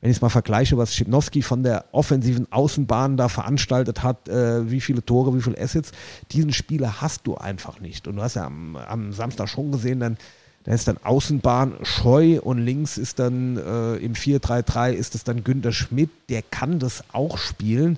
wenn 0.04 0.12
ich 0.12 0.18
es 0.18 0.22
mal 0.22 0.28
vergleiche, 0.28 0.78
was 0.78 0.94
Schipnowski 0.94 1.42
von 1.42 1.64
der 1.64 1.86
offensiven 1.94 2.52
Außenbahn 2.52 3.16
da 3.16 3.30
veranstaltet 3.30 4.04
hat, 4.04 4.28
äh, 4.28 4.70
wie 4.70 4.82
viele 4.82 5.06
Tore, 5.06 5.34
wie 5.34 5.42
viele 5.42 5.58
Assets, 5.58 5.94
diesen 6.34 6.52
Spieler 6.52 7.00
hast 7.00 7.26
du 7.26 7.36
einfach 7.36 7.80
nicht. 7.80 8.06
Und 8.06 8.18
du 8.18 8.22
hast 8.22 8.36
ja 8.36 8.46
am, 8.46 8.76
am 8.76 9.14
Samstag 9.14 9.48
schon 9.48 9.72
gesehen, 9.72 10.02
dann 10.02 10.18
da 10.66 10.74
ist 10.74 10.90
dann 10.90 10.98
Außenbahn 11.02 11.78
Scheu 11.84 12.42
und 12.42 12.58
links 12.58 12.98
ist 12.98 13.20
dann 13.20 13.56
äh, 13.56 13.96
im 13.96 14.12
4-3-3 14.14 14.92
ist 14.92 15.16
es 15.16 15.24
dann 15.24 15.46
Günter 15.46 15.72
Schmidt, 15.72 16.10
der 16.28 16.42
kann 16.42 16.80
das 16.80 17.06
auch 17.14 17.38
spielen. 17.38 17.98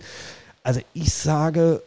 Also 0.62 0.82
ich 0.94 1.12
sage, 1.12 1.82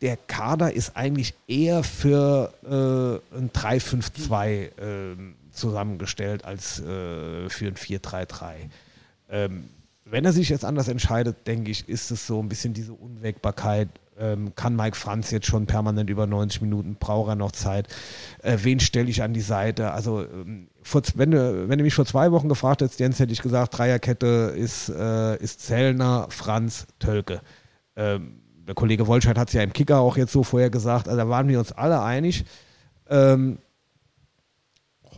der 0.00 0.16
Kader 0.16 0.72
ist 0.72 0.96
eigentlich 0.96 1.34
eher 1.46 1.82
für 1.84 2.54
äh, 2.64 3.36
ein 3.36 3.50
3-5-2 3.50 4.46
äh, 4.46 4.70
zusammengestellt 5.52 6.46
als 6.46 6.80
äh, 6.80 7.50
für 7.50 7.66
ein 7.66 7.74
4-3-3. 7.74 8.70
Ähm, 9.28 9.70
wenn 10.04 10.24
er 10.24 10.32
sich 10.32 10.48
jetzt 10.48 10.64
anders 10.64 10.88
entscheidet, 10.88 11.46
denke 11.46 11.70
ich, 11.70 11.88
ist 11.88 12.10
es 12.10 12.26
so 12.26 12.40
ein 12.40 12.48
bisschen 12.48 12.72
diese 12.72 12.94
Unwägbarkeit, 12.94 13.88
ähm, 14.18 14.54
kann 14.54 14.74
Mike 14.74 14.96
Franz 14.96 15.30
jetzt 15.30 15.46
schon 15.46 15.66
permanent 15.66 16.10
über 16.10 16.26
90 16.26 16.62
Minuten, 16.62 16.96
braucht 16.98 17.30
er 17.30 17.34
noch 17.36 17.52
Zeit? 17.52 17.88
Äh, 18.42 18.58
wen 18.62 18.80
stelle 18.80 19.08
ich 19.08 19.22
an 19.22 19.32
die 19.32 19.40
Seite? 19.40 19.92
Also, 19.92 20.22
ähm, 20.22 20.68
vor, 20.82 21.02
wenn, 21.14 21.30
du, 21.30 21.68
wenn 21.68 21.78
du 21.78 21.84
mich 21.84 21.94
vor 21.94 22.06
zwei 22.06 22.32
Wochen 22.32 22.48
gefragt 22.48 22.82
hättest, 22.82 23.00
Jens, 23.00 23.20
hätte 23.20 23.32
ich 23.32 23.42
gesagt, 23.42 23.78
Dreierkette 23.78 24.54
ist, 24.56 24.88
äh, 24.88 25.36
ist 25.36 25.60
Zellner, 25.60 26.26
Franz, 26.30 26.86
Tölke. 26.98 27.40
Ähm, 27.96 28.40
der 28.66 28.74
Kollege 28.74 29.06
Wolscheid 29.06 29.38
hat 29.38 29.48
es 29.48 29.54
ja 29.54 29.62
im 29.62 29.72
Kicker 29.72 29.98
auch 30.00 30.16
jetzt 30.16 30.32
so 30.32 30.42
vorher 30.42 30.70
gesagt, 30.70 31.08
also 31.08 31.16
da 31.18 31.28
waren 31.28 31.48
wir 31.48 31.58
uns 31.58 31.72
alle 31.72 32.02
einig. 32.02 32.44
Ähm, 33.08 33.58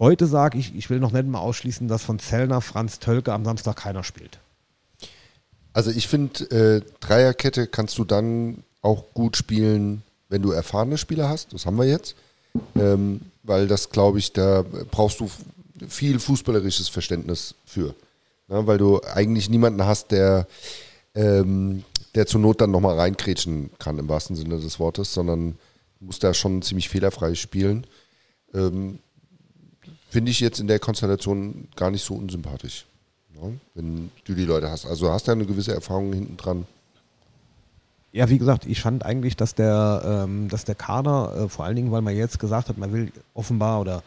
heute 0.00 0.26
sage 0.26 0.58
ich, 0.58 0.74
ich 0.74 0.90
will 0.90 0.98
noch 0.98 1.12
nicht 1.12 1.26
mal 1.26 1.38
ausschließen, 1.38 1.86
dass 1.86 2.02
von 2.02 2.18
Zellner, 2.18 2.60
Franz, 2.60 2.98
Tölke 2.98 3.32
am 3.32 3.44
Samstag 3.44 3.76
keiner 3.76 4.02
spielt. 4.02 4.40
Also 5.72 5.90
ich 5.90 6.08
finde, 6.08 6.44
äh, 6.50 6.82
Dreierkette 6.98 7.68
kannst 7.68 7.96
du 7.98 8.04
dann 8.04 8.64
auch 8.82 9.04
gut 9.14 9.36
spielen, 9.36 10.02
wenn 10.28 10.42
du 10.42 10.50
erfahrene 10.50 10.98
Spieler 10.98 11.28
hast. 11.28 11.52
Das 11.52 11.66
haben 11.66 11.76
wir 11.76 11.86
jetzt. 11.86 12.16
Ähm, 12.74 13.20
weil 13.44 13.68
das, 13.68 13.90
glaube 13.90 14.18
ich, 14.18 14.32
da 14.32 14.64
brauchst 14.90 15.20
du 15.20 15.30
viel 15.88 16.18
fußballerisches 16.18 16.88
Verständnis 16.88 17.54
für. 17.64 17.94
Ja, 18.48 18.66
weil 18.66 18.78
du 18.78 19.00
eigentlich 19.02 19.48
niemanden 19.48 19.84
hast, 19.84 20.10
der, 20.10 20.46
ähm, 21.14 21.84
der 22.14 22.26
zur 22.26 22.40
Not 22.40 22.60
dann 22.60 22.72
nochmal 22.72 22.98
reinkrätschen 22.98 23.70
kann, 23.78 23.98
im 23.98 24.08
wahrsten 24.08 24.34
Sinne 24.34 24.58
des 24.58 24.80
Wortes, 24.80 25.14
sondern 25.14 25.56
muss 26.00 26.18
da 26.18 26.34
schon 26.34 26.62
ziemlich 26.62 26.88
fehlerfrei 26.88 27.34
spielen. 27.34 27.86
Ähm, 28.52 28.98
Finde 30.10 30.32
ich 30.32 30.40
jetzt 30.40 30.58
in 30.58 30.66
der 30.66 30.80
Konstellation 30.80 31.68
gar 31.76 31.90
nicht 31.90 32.04
so 32.04 32.14
unsympathisch. 32.14 32.84
Ja, 33.34 33.48
wenn 33.74 34.10
du 34.24 34.34
die 34.34 34.44
Leute 34.44 34.70
hast. 34.70 34.84
Also 34.84 35.10
hast 35.10 35.26
du 35.26 35.30
ja 35.30 35.36
eine 35.36 35.46
gewisse 35.46 35.72
Erfahrung 35.72 36.12
hinten 36.12 36.36
dran. 36.36 36.66
Ja, 38.12 38.28
wie 38.28 38.38
gesagt, 38.38 38.66
ich 38.66 38.80
fand 38.80 39.04
eigentlich, 39.04 39.36
dass 39.36 39.54
der, 39.54 40.24
ähm, 40.24 40.48
dass 40.48 40.64
der 40.64 40.74
Kader, 40.74 41.44
äh, 41.44 41.48
vor 41.48 41.64
allen 41.64 41.76
Dingen, 41.76 41.92
weil 41.92 42.02
man 42.02 42.16
jetzt 42.16 42.40
gesagt 42.40 42.68
hat, 42.68 42.76
man 42.76 42.92
will 42.92 43.12
offenbar 43.34 43.80
oder 43.80 44.02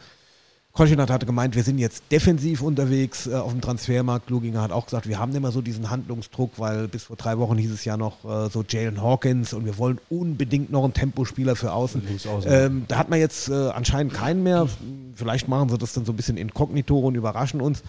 Koschinat 0.76 1.08
hatte 1.08 1.24
gemeint, 1.24 1.54
wir 1.54 1.62
sind 1.62 1.78
jetzt 1.78 2.02
defensiv 2.10 2.60
unterwegs 2.60 3.28
äh, 3.28 3.34
auf 3.34 3.52
dem 3.52 3.60
Transfermarkt. 3.60 4.28
Luginger 4.28 4.60
hat 4.60 4.72
auch 4.72 4.86
gesagt, 4.86 5.08
wir 5.08 5.20
haben 5.20 5.32
immer 5.36 5.52
so 5.52 5.62
diesen 5.62 5.88
Handlungsdruck, 5.88 6.58
weil 6.58 6.88
bis 6.88 7.04
vor 7.04 7.14
drei 7.14 7.38
Wochen 7.38 7.56
hieß 7.56 7.70
es 7.70 7.84
ja 7.84 7.96
noch 7.96 8.24
äh, 8.24 8.50
so 8.50 8.64
Jalen 8.68 9.00
Hawkins 9.00 9.52
und 9.52 9.66
wir 9.66 9.78
wollen 9.78 10.00
unbedingt 10.10 10.72
noch 10.72 10.82
einen 10.82 10.92
Tempospieler 10.92 11.54
für 11.54 11.72
außen. 11.72 12.02
Ähm, 12.46 12.86
da 12.88 12.98
hat 12.98 13.08
man 13.08 13.20
jetzt 13.20 13.48
äh, 13.48 13.52
anscheinend 13.52 14.14
keinen 14.14 14.42
mehr. 14.42 14.68
Vielleicht 15.14 15.46
machen 15.46 15.68
sie 15.68 15.78
das 15.78 15.92
dann 15.92 16.04
so 16.04 16.12
ein 16.12 16.16
bisschen 16.16 16.36
inkognito 16.36 16.98
und 16.98 17.14
überraschen 17.14 17.60
uns. 17.60 17.84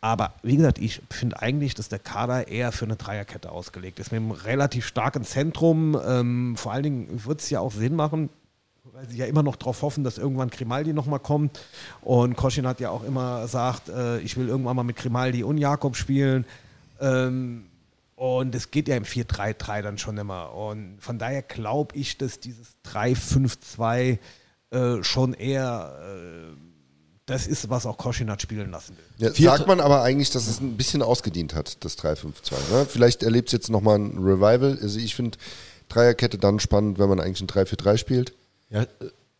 Aber 0.00 0.34
wie 0.44 0.56
gesagt, 0.56 0.78
ich 0.78 1.02
finde 1.10 1.42
eigentlich, 1.42 1.74
dass 1.74 1.88
der 1.88 1.98
Kader 1.98 2.46
eher 2.46 2.70
für 2.70 2.84
eine 2.84 2.94
Dreierkette 2.94 3.50
ausgelegt 3.50 3.98
ist. 3.98 4.12
Mit 4.12 4.20
einem 4.20 4.30
relativ 4.30 4.86
starken 4.86 5.24
Zentrum. 5.24 5.98
Ähm, 6.06 6.54
vor 6.56 6.72
allen 6.72 6.84
Dingen 6.84 7.24
wird 7.24 7.40
es 7.40 7.50
ja 7.50 7.58
auch 7.58 7.72
Sinn 7.72 7.96
machen, 7.96 8.30
weil 8.98 9.08
sie 9.08 9.18
ja 9.18 9.26
immer 9.26 9.44
noch 9.44 9.54
darauf 9.54 9.82
hoffen, 9.82 10.02
dass 10.02 10.18
irgendwann 10.18 10.50
Grimaldi 10.50 10.92
nochmal 10.92 11.20
kommt. 11.20 11.60
Und 12.00 12.36
Koschin 12.36 12.66
hat 12.66 12.80
ja 12.80 12.90
auch 12.90 13.04
immer 13.04 13.42
gesagt, 13.42 13.88
äh, 13.88 14.18
ich 14.18 14.36
will 14.36 14.48
irgendwann 14.48 14.74
mal 14.74 14.82
mit 14.82 14.96
Grimaldi 14.96 15.44
und 15.44 15.56
Jakob 15.56 15.94
spielen. 15.94 16.44
Ähm, 17.00 17.66
und 18.16 18.56
es 18.56 18.72
geht 18.72 18.88
ja 18.88 18.96
im 18.96 19.04
4-3-3 19.04 19.82
dann 19.82 19.98
schon 19.98 20.18
immer. 20.18 20.52
Und 20.52 20.96
von 20.98 21.16
daher 21.20 21.42
glaube 21.42 21.94
ich, 21.94 22.18
dass 22.18 22.40
dieses 22.40 22.74
3-5-2 22.92 24.18
äh, 24.70 25.02
schon 25.04 25.34
eher 25.34 25.96
äh, 26.02 26.56
das 27.26 27.46
ist, 27.46 27.70
was 27.70 27.86
auch 27.86 27.98
Koschinat 27.98 28.42
spielen 28.42 28.72
lassen 28.72 28.96
will. 28.96 29.28
Ja, 29.28 29.52
sagt 29.52 29.68
man 29.68 29.78
aber 29.78 30.02
eigentlich, 30.02 30.30
dass 30.30 30.48
es 30.48 30.60
ein 30.60 30.76
bisschen 30.76 31.02
ausgedient 31.02 31.54
hat, 31.54 31.84
das 31.84 31.96
3-5-2. 31.98 32.24
Ne? 32.72 32.86
Vielleicht 32.88 33.22
erlebt 33.22 33.50
es 33.50 33.52
jetzt 33.52 33.70
nochmal 33.70 34.00
ein 34.00 34.18
Revival. 34.18 34.76
Also 34.82 34.98
ich 34.98 35.14
finde 35.14 35.38
Dreierkette 35.88 36.38
dann 36.38 36.58
spannend, 36.58 36.98
wenn 36.98 37.08
man 37.08 37.20
eigentlich 37.20 37.42
ein 37.42 37.46
3-4-3 37.46 37.96
spielt. 37.96 38.34
Ja, 38.70 38.86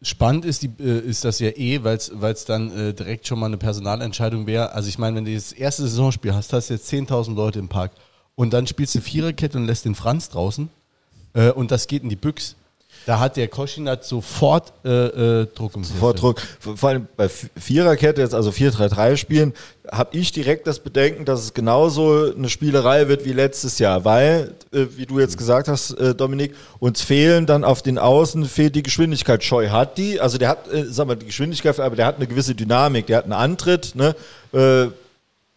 spannend 0.02 0.44
ist, 0.44 0.62
die, 0.62 0.70
äh, 0.78 1.00
ist 1.00 1.24
das 1.24 1.38
ja 1.38 1.50
eh, 1.50 1.82
weil 1.82 1.96
es 1.96 2.44
dann 2.44 2.70
äh, 2.70 2.94
direkt 2.94 3.26
schon 3.26 3.38
mal 3.38 3.46
eine 3.46 3.58
Personalentscheidung 3.58 4.46
wäre. 4.46 4.72
Also 4.72 4.88
ich 4.88 4.98
meine, 4.98 5.16
wenn 5.16 5.24
du 5.24 5.34
das 5.34 5.52
erste 5.52 5.82
Saisonspiel 5.82 6.34
hast, 6.34 6.52
hast 6.52 6.70
du 6.70 6.74
jetzt 6.74 6.90
10.000 6.90 7.34
Leute 7.34 7.58
im 7.58 7.68
Park 7.68 7.92
und 8.34 8.52
dann 8.52 8.66
spielst 8.66 8.94
du 8.94 9.00
Viererkette 9.00 9.58
und 9.58 9.66
lässt 9.66 9.84
den 9.84 9.94
Franz 9.94 10.28
draußen 10.30 10.70
äh, 11.34 11.50
und 11.50 11.70
das 11.70 11.86
geht 11.86 12.02
in 12.02 12.08
die 12.08 12.16
Büchse. 12.16 12.54
Da 13.06 13.18
hat 13.20 13.36
der 13.36 13.48
Koschinat 13.48 14.04
sofort 14.04 14.72
äh, 14.84 14.88
äh, 14.88 15.46
Druck 15.54 15.76
im 15.76 15.84
Sofort 15.84 16.20
Druck. 16.20 16.42
Vor 16.60 16.88
allem 16.88 17.08
bei 17.16 17.28
Viererkette, 17.28 18.20
jetzt 18.20 18.34
also 18.34 18.50
4-3-3 18.50 19.16
spielen, 19.16 19.54
habe 19.90 20.16
ich 20.16 20.32
direkt 20.32 20.66
das 20.66 20.80
Bedenken, 20.80 21.24
dass 21.24 21.42
es 21.42 21.54
genauso 21.54 22.32
eine 22.34 22.48
Spielerei 22.48 23.08
wird 23.08 23.24
wie 23.24 23.32
letztes 23.32 23.78
Jahr, 23.78 24.04
weil, 24.04 24.54
äh, 24.72 24.86
wie 24.96 25.06
du 25.06 25.18
jetzt 25.18 25.38
gesagt 25.38 25.68
hast, 25.68 25.92
äh, 25.92 26.14
Dominik, 26.14 26.54
uns 26.78 27.00
fehlen 27.00 27.46
dann 27.46 27.64
auf 27.64 27.82
den 27.82 27.98
Außen, 27.98 28.44
fehlt 28.44 28.74
die 28.74 28.82
Geschwindigkeit. 28.82 29.42
Scheu 29.42 29.70
hat 29.70 29.98
die, 29.98 30.20
also 30.20 30.38
der 30.38 30.50
hat, 30.50 30.70
äh, 30.72 30.84
sag 30.88 31.06
mal, 31.06 31.16
die 31.16 31.26
Geschwindigkeit, 31.26 31.80
aber 31.80 31.96
der 31.96 32.06
hat 32.06 32.16
eine 32.16 32.26
gewisse 32.26 32.54
Dynamik, 32.54 33.06
der 33.06 33.18
hat 33.18 33.24
einen 33.24 33.32
Antritt, 33.32 33.94
ne? 33.94 34.14
Äh, 34.52 34.88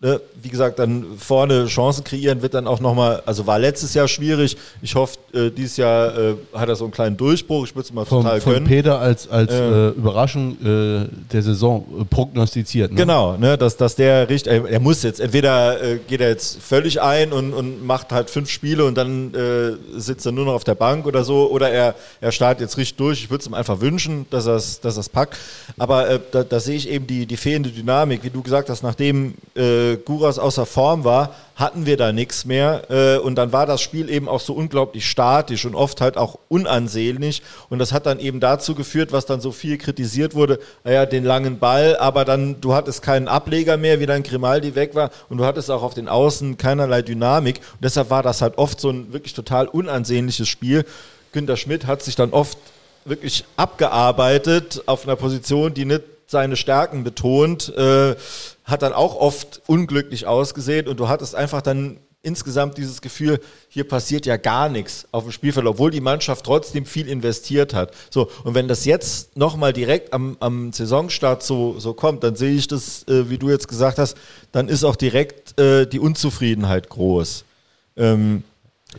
ne, 0.01 0.19
wie 0.41 0.49
gesagt, 0.49 0.79
dann 0.79 1.05
vorne 1.17 1.67
Chancen 1.67 2.03
kreieren 2.03 2.41
wird 2.41 2.53
dann 2.53 2.67
auch 2.67 2.79
nochmal, 2.79 3.21
also 3.25 3.45
war 3.47 3.59
letztes 3.59 3.93
Jahr 3.93 4.07
schwierig. 4.07 4.57
Ich 4.81 4.95
hoffe, 4.95 5.17
äh, 5.33 5.49
dieses 5.51 5.77
Jahr 5.77 6.17
äh, 6.17 6.35
hat 6.53 6.67
er 6.69 6.75
so 6.75 6.85
einen 6.85 6.91
kleinen 6.91 7.17
Durchbruch. 7.17 7.65
Ich 7.65 7.75
würde 7.75 7.85
es 7.85 7.93
mal 7.93 8.05
Vom, 8.05 8.23
total 8.23 8.41
von 8.41 8.53
gönnen. 8.53 8.67
Peter 8.67 8.99
als, 8.99 9.29
als 9.29 9.51
äh, 9.51 9.89
Überraschung 9.89 10.57
äh, 10.61 11.07
der 11.31 11.43
Saison 11.43 11.85
äh, 11.99 12.05
prognostiziert. 12.05 12.91
Ne? 12.91 12.97
Genau, 12.97 13.37
ne, 13.37 13.57
dass, 13.57 13.77
dass 13.77 13.95
der 13.95 14.27
richtig, 14.29 14.51
er, 14.51 14.67
er 14.67 14.79
muss 14.79 15.03
jetzt, 15.03 15.19
entweder 15.19 15.81
äh, 15.81 15.99
geht 16.07 16.21
er 16.21 16.29
jetzt 16.29 16.61
völlig 16.61 17.01
ein 17.01 17.31
und, 17.31 17.53
und 17.53 17.85
macht 17.85 18.11
halt 18.11 18.29
fünf 18.29 18.49
Spiele 18.49 18.85
und 18.85 18.95
dann 18.95 19.33
äh, 19.33 19.99
sitzt 19.99 20.25
er 20.25 20.31
nur 20.31 20.45
noch 20.45 20.53
auf 20.53 20.63
der 20.63 20.75
Bank 20.75 21.05
oder 21.05 21.23
so, 21.23 21.49
oder 21.51 21.69
er, 21.69 21.95
er 22.19 22.31
startet 22.31 22.61
jetzt 22.61 22.77
richtig 22.77 22.97
durch. 22.97 23.23
Ich 23.23 23.29
würde 23.29 23.41
es 23.41 23.47
ihm 23.47 23.53
einfach 23.53 23.79
wünschen, 23.81 24.25
dass 24.29 24.47
er 24.47 24.55
es 24.55 24.79
dass 24.81 24.97
er's 24.97 25.09
packt. 25.09 25.37
Aber 25.77 26.09
äh, 26.09 26.19
da, 26.31 26.43
da 26.43 26.59
sehe 26.59 26.75
ich 26.75 26.89
eben 26.89 27.05
die, 27.05 27.25
die 27.25 27.37
fehlende 27.37 27.69
Dynamik, 27.69 28.23
wie 28.23 28.29
du 28.29 28.41
gesagt 28.41 28.69
hast, 28.69 28.83
nachdem 28.83 29.35
äh, 29.55 29.90
Guras 29.97 30.39
außer 30.39 30.65
Form 30.65 31.03
war, 31.03 31.35
hatten 31.55 31.85
wir 31.85 31.97
da 31.97 32.11
nichts 32.11 32.45
mehr. 32.45 32.83
Äh, 32.89 33.17
und 33.19 33.35
dann 33.35 33.51
war 33.51 33.65
das 33.65 33.81
Spiel 33.81 34.09
eben 34.09 34.27
auch 34.27 34.39
so 34.39 34.53
unglaublich 34.53 35.09
statisch 35.09 35.65
und 35.65 35.75
oft 35.75 36.01
halt 36.01 36.17
auch 36.17 36.39
unansehnlich. 36.49 37.41
Und 37.69 37.79
das 37.79 37.91
hat 37.91 38.05
dann 38.05 38.19
eben 38.19 38.39
dazu 38.39 38.75
geführt, 38.75 39.11
was 39.11 39.25
dann 39.25 39.41
so 39.41 39.51
viel 39.51 39.77
kritisiert 39.77 40.35
wurde, 40.35 40.59
naja, 40.83 41.05
den 41.05 41.23
langen 41.23 41.59
Ball, 41.59 41.97
aber 41.97 42.25
dann, 42.25 42.59
du 42.61 42.73
hattest 42.73 43.01
keinen 43.01 43.27
Ableger 43.27 43.77
mehr, 43.77 43.99
wie 43.99 44.05
dann 44.05 44.23
Grimaldi 44.23 44.75
weg 44.75 44.95
war 44.95 45.11
und 45.29 45.37
du 45.37 45.45
hattest 45.45 45.69
auch 45.69 45.83
auf 45.83 45.93
den 45.93 46.09
Außen 46.09 46.57
keinerlei 46.57 47.01
Dynamik. 47.01 47.57
Und 47.73 47.83
deshalb 47.83 48.09
war 48.09 48.23
das 48.23 48.41
halt 48.41 48.57
oft 48.57 48.79
so 48.79 48.89
ein 48.89 49.13
wirklich 49.13 49.33
total 49.33 49.67
unansehnliches 49.67 50.47
Spiel. 50.47 50.85
Günter 51.31 51.57
Schmidt 51.57 51.85
hat 51.85 52.01
sich 52.01 52.15
dann 52.15 52.31
oft 52.31 52.57
wirklich 53.05 53.45
abgearbeitet 53.55 54.83
auf 54.85 55.05
einer 55.05 55.15
Position, 55.15 55.73
die 55.73 55.85
nicht 55.85 56.01
seine 56.27 56.55
Stärken 56.55 57.03
betont, 57.03 57.75
äh, 57.75 58.15
hat 58.71 58.81
dann 58.81 58.93
auch 58.93 59.15
oft 59.15 59.61
unglücklich 59.67 60.25
ausgesehen 60.25 60.87
und 60.87 60.99
du 60.99 61.07
hattest 61.09 61.35
einfach 61.35 61.61
dann 61.61 61.97
insgesamt 62.23 62.77
dieses 62.77 63.01
Gefühl, 63.01 63.39
hier 63.67 63.83
passiert 63.87 64.27
ja 64.27 64.37
gar 64.37 64.69
nichts 64.69 65.07
auf 65.11 65.23
dem 65.23 65.31
Spielfeld, 65.31 65.65
obwohl 65.65 65.89
die 65.89 66.01
Mannschaft 66.01 66.45
trotzdem 66.45 66.85
viel 66.85 67.07
investiert 67.07 67.73
hat. 67.73 67.93
So, 68.11 68.29
und 68.43 68.53
wenn 68.53 68.67
das 68.67 68.85
jetzt 68.85 69.35
nochmal 69.35 69.73
direkt 69.73 70.13
am, 70.13 70.37
am 70.39 70.71
Saisonstart 70.71 71.41
so, 71.41 71.79
so 71.79 71.93
kommt, 71.95 72.23
dann 72.23 72.35
sehe 72.35 72.53
ich 72.53 72.67
das, 72.67 73.07
äh, 73.07 73.29
wie 73.31 73.39
du 73.39 73.49
jetzt 73.49 73.67
gesagt 73.67 73.97
hast, 73.97 74.15
dann 74.51 74.67
ist 74.67 74.83
auch 74.83 74.95
direkt 74.95 75.59
äh, 75.59 75.87
die 75.87 75.99
Unzufriedenheit 75.99 76.89
groß. 76.89 77.43
Ähm, 77.97 78.43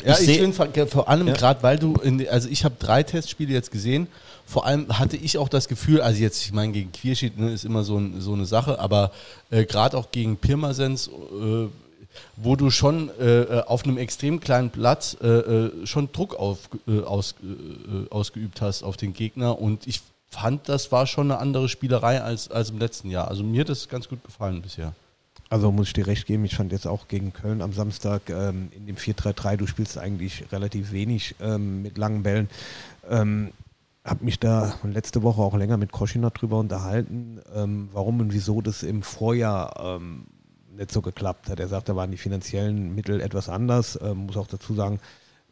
Ja, 0.04 0.14
ich, 0.18 0.26
seh- 0.26 0.38
finde 0.40 0.56
vor- 0.56 0.86
vor 0.88 1.08
allem 1.08 1.28
Ja. 1.28 1.34
gerade, 1.34 1.62
weil 1.62 1.78
du, 1.78 1.94
in, 2.02 2.28
also 2.28 2.48
ich 2.48 2.64
habe 2.64 2.74
drei 2.80 3.04
Testspiele 3.04 3.52
jetzt 3.52 3.70
gesehen. 3.70 4.08
Vor 4.52 4.66
allem 4.66 4.98
hatte 4.98 5.16
ich 5.16 5.38
auch 5.38 5.48
das 5.48 5.66
Gefühl, 5.66 6.02
also 6.02 6.20
jetzt, 6.20 6.44
ich 6.44 6.52
meine, 6.52 6.72
gegen 6.72 6.92
Quierschied 6.92 7.38
ne, 7.38 7.52
ist 7.52 7.64
immer 7.64 7.84
so, 7.84 7.96
ein, 7.96 8.20
so 8.20 8.34
eine 8.34 8.44
Sache, 8.44 8.78
aber 8.80 9.10
äh, 9.50 9.64
gerade 9.64 9.96
auch 9.96 10.10
gegen 10.10 10.36
Pirmasens, 10.36 11.08
äh, 11.08 11.68
wo 12.36 12.54
du 12.54 12.68
schon 12.68 13.08
äh, 13.18 13.62
auf 13.66 13.84
einem 13.84 13.96
extrem 13.96 14.40
kleinen 14.40 14.68
Platz 14.68 15.16
äh, 15.22 15.26
äh, 15.26 15.86
schon 15.86 16.12
Druck 16.12 16.34
auf, 16.34 16.68
äh, 16.86 17.00
aus, 17.00 17.34
äh, 17.42 18.10
ausgeübt 18.10 18.60
hast 18.60 18.82
auf 18.82 18.98
den 18.98 19.14
Gegner. 19.14 19.58
Und 19.58 19.86
ich 19.86 20.02
fand, 20.28 20.68
das 20.68 20.92
war 20.92 21.06
schon 21.06 21.30
eine 21.30 21.40
andere 21.40 21.70
Spielerei 21.70 22.20
als, 22.20 22.50
als 22.50 22.68
im 22.68 22.78
letzten 22.78 23.08
Jahr. 23.08 23.28
Also 23.28 23.44
mir 23.44 23.62
hat 23.62 23.70
das 23.70 23.88
ganz 23.88 24.06
gut 24.06 24.22
gefallen 24.22 24.60
bisher. 24.60 24.92
Also 25.48 25.72
muss 25.72 25.86
ich 25.86 25.92
dir 25.94 26.06
recht 26.06 26.26
geben, 26.26 26.44
ich 26.44 26.56
fand 26.56 26.72
jetzt 26.72 26.86
auch 26.86 27.08
gegen 27.08 27.32
Köln 27.32 27.62
am 27.62 27.72
Samstag 27.72 28.28
ähm, 28.28 28.70
in 28.76 28.84
dem 28.84 28.96
4-3-3, 28.96 29.56
du 29.56 29.66
spielst 29.66 29.96
eigentlich 29.96 30.44
relativ 30.52 30.92
wenig 30.92 31.36
ähm, 31.40 31.80
mit 31.80 31.96
langen 31.96 32.22
Bällen. 32.22 32.50
Ähm, 33.08 33.52
habe 34.04 34.24
mich 34.24 34.40
da 34.40 34.74
letzte 34.82 35.22
Woche 35.22 35.40
auch 35.42 35.56
länger 35.56 35.76
mit 35.76 35.92
Koschina 35.92 36.30
drüber 36.30 36.58
unterhalten, 36.58 37.40
ähm, 37.54 37.88
warum 37.92 38.20
und 38.20 38.32
wieso 38.32 38.60
das 38.60 38.82
im 38.82 39.02
Vorjahr 39.02 39.98
ähm, 40.00 40.26
nicht 40.76 40.90
so 40.90 41.02
geklappt 41.02 41.48
hat. 41.48 41.60
Er 41.60 41.68
sagt, 41.68 41.88
da 41.88 41.96
waren 41.96 42.10
die 42.10 42.16
finanziellen 42.16 42.94
Mittel 42.94 43.20
etwas 43.20 43.48
anders. 43.48 43.98
Ähm, 44.02 44.26
muss 44.26 44.36
auch 44.36 44.46
dazu 44.48 44.74
sagen, 44.74 45.00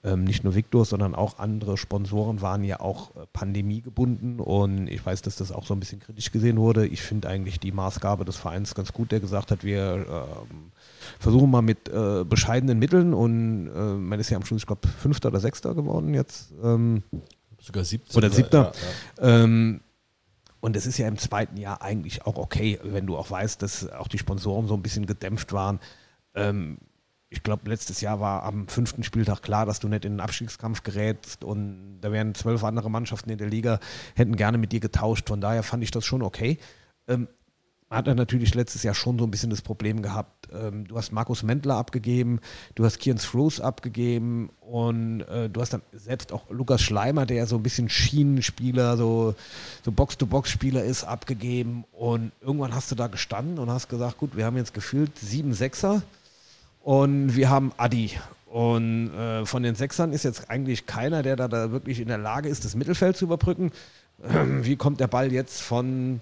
ähm, 0.02 0.24
nicht 0.24 0.44
nur 0.44 0.54
Victor, 0.54 0.84
sondern 0.84 1.14
auch 1.14 1.38
andere 1.38 1.76
Sponsoren 1.76 2.40
waren 2.40 2.64
ja 2.64 2.80
auch 2.80 3.14
äh, 3.14 3.26
pandemiegebunden 3.32 4.40
und 4.40 4.88
ich 4.88 5.04
weiß, 5.04 5.20
dass 5.22 5.36
das 5.36 5.52
auch 5.52 5.66
so 5.66 5.74
ein 5.74 5.80
bisschen 5.80 6.00
kritisch 6.00 6.32
gesehen 6.32 6.56
wurde. 6.56 6.86
Ich 6.86 7.02
finde 7.02 7.28
eigentlich 7.28 7.60
die 7.60 7.70
Maßgabe 7.70 8.24
des 8.24 8.36
Vereins 8.36 8.74
ganz 8.74 8.92
gut, 8.94 9.12
der 9.12 9.20
gesagt 9.20 9.50
hat, 9.50 9.62
wir 9.62 10.06
ähm, 10.08 10.72
versuchen 11.18 11.50
mal 11.50 11.60
mit 11.60 11.88
äh, 11.90 12.24
bescheidenen 12.24 12.78
Mitteln 12.78 13.12
und 13.12 13.68
äh, 13.68 13.94
man 13.94 14.18
ist 14.18 14.30
ja 14.30 14.38
am 14.38 14.44
Schluss, 14.44 14.62
ich 14.62 14.66
glaube, 14.66 14.88
Fünfter 14.88 15.28
oder 15.28 15.40
Sechster 15.40 15.74
geworden 15.74 16.14
jetzt. 16.14 16.50
Sogar 17.60 17.84
17. 17.84 18.16
oder 18.16 18.30
Siebter. 18.30 18.72
Ähm, 19.18 19.80
und 20.60 20.76
es 20.76 20.86
ist 20.86 20.98
ja 20.98 21.08
im 21.08 21.18
zweiten 21.18 21.56
Jahr 21.56 21.82
eigentlich 21.82 22.26
auch 22.26 22.36
okay, 22.36 22.78
wenn 22.82 23.06
du 23.06 23.16
auch 23.16 23.30
weißt, 23.30 23.62
dass 23.62 23.88
auch 23.90 24.08
die 24.08 24.18
Sponsoren 24.18 24.66
so 24.66 24.74
ein 24.74 24.82
bisschen 24.82 25.06
gedämpft 25.06 25.52
waren. 25.52 25.80
Ähm, 26.34 26.78
ich 27.30 27.42
glaube, 27.42 27.70
letztes 27.70 28.00
Jahr 28.00 28.20
war 28.20 28.42
am 28.42 28.66
fünften 28.66 29.04
Spieltag 29.04 29.40
klar, 29.40 29.64
dass 29.64 29.78
du 29.78 29.88
nicht 29.88 30.04
in 30.04 30.14
den 30.14 30.20
Abstiegskampf 30.20 30.82
gerätst 30.82 31.44
und 31.44 32.00
da 32.00 32.10
wären 32.10 32.34
zwölf 32.34 32.64
andere 32.64 32.90
Mannschaften 32.90 33.30
in 33.30 33.38
der 33.38 33.48
Liga, 33.48 33.78
hätten 34.16 34.36
gerne 34.36 34.58
mit 34.58 34.72
dir 34.72 34.80
getauscht. 34.80 35.28
Von 35.28 35.40
daher 35.40 35.62
fand 35.62 35.84
ich 35.84 35.92
das 35.92 36.04
schon 36.04 36.22
okay. 36.22 36.58
Ähm, 37.06 37.28
hat 37.90 38.06
er 38.06 38.14
natürlich 38.14 38.54
letztes 38.54 38.84
Jahr 38.84 38.94
schon 38.94 39.18
so 39.18 39.24
ein 39.24 39.32
bisschen 39.32 39.50
das 39.50 39.62
Problem 39.62 40.00
gehabt. 40.00 40.48
Ähm, 40.52 40.86
du 40.86 40.96
hast 40.96 41.10
Markus 41.10 41.42
Mendler 41.42 41.74
abgegeben, 41.74 42.38
du 42.76 42.84
hast 42.84 43.00
Kian 43.00 43.18
Froos 43.18 43.60
abgegeben 43.60 44.50
und 44.60 45.22
äh, 45.22 45.50
du 45.50 45.60
hast 45.60 45.72
dann 45.72 45.82
selbst 45.92 46.32
auch 46.32 46.48
Lukas 46.50 46.80
Schleimer, 46.80 47.26
der 47.26 47.38
ja 47.38 47.46
so 47.46 47.56
ein 47.56 47.64
bisschen 47.64 47.88
Schienenspieler, 47.88 48.96
so, 48.96 49.34
so 49.84 49.90
Box-to-Box-Spieler 49.90 50.84
ist, 50.84 51.02
abgegeben. 51.02 51.84
Und 51.90 52.30
irgendwann 52.40 52.74
hast 52.74 52.92
du 52.92 52.94
da 52.94 53.08
gestanden 53.08 53.58
und 53.58 53.68
hast 53.70 53.88
gesagt, 53.88 54.18
gut, 54.18 54.36
wir 54.36 54.44
haben 54.44 54.56
jetzt 54.56 54.72
gefühlt 54.72 55.18
sieben 55.18 55.52
Sechser 55.52 56.02
und 56.82 57.34
wir 57.34 57.50
haben 57.50 57.72
Adi. 57.76 58.12
Und 58.46 59.12
äh, 59.14 59.44
von 59.46 59.64
den 59.64 59.74
Sechsern 59.74 60.12
ist 60.12 60.22
jetzt 60.22 60.48
eigentlich 60.48 60.86
keiner, 60.86 61.24
der 61.24 61.34
da, 61.34 61.48
da 61.48 61.72
wirklich 61.72 61.98
in 61.98 62.08
der 62.08 62.18
Lage 62.18 62.48
ist, 62.48 62.64
das 62.64 62.76
Mittelfeld 62.76 63.16
zu 63.16 63.24
überbrücken. 63.24 63.72
Wie 64.62 64.76
kommt 64.76 65.00
der 65.00 65.08
Ball 65.08 65.32
jetzt 65.32 65.60
von 65.60 66.20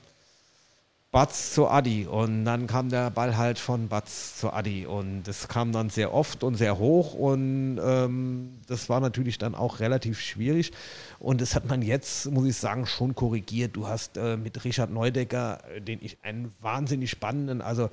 Batz 1.10 1.54
zu 1.54 1.68
Adi. 1.68 2.06
Und 2.06 2.44
dann 2.44 2.66
kam 2.66 2.90
der 2.90 3.10
Ball 3.10 3.36
halt 3.36 3.58
von 3.58 3.88
Batz 3.88 4.38
zu 4.38 4.52
Adi. 4.52 4.86
Und 4.86 5.22
das 5.24 5.48
kam 5.48 5.72
dann 5.72 5.88
sehr 5.88 6.12
oft 6.12 6.44
und 6.44 6.56
sehr 6.56 6.78
hoch. 6.78 7.14
Und 7.14 7.80
ähm, 7.82 8.58
das 8.66 8.88
war 8.88 9.00
natürlich 9.00 9.38
dann 9.38 9.54
auch 9.54 9.80
relativ 9.80 10.20
schwierig. 10.20 10.72
Und 11.18 11.40
das 11.40 11.54
hat 11.54 11.66
man 11.66 11.82
jetzt, 11.82 12.30
muss 12.30 12.46
ich 12.46 12.56
sagen, 12.56 12.86
schon 12.86 13.14
korrigiert. 13.14 13.76
Du 13.76 13.86
hast 13.86 14.16
äh, 14.18 14.36
mit 14.36 14.64
Richard 14.64 14.90
Neudecker, 14.90 15.60
äh, 15.74 15.80
den 15.80 15.98
ich 16.02 16.18
einen 16.22 16.52
wahnsinnig 16.60 17.10
spannenden, 17.10 17.62
also 17.62 17.88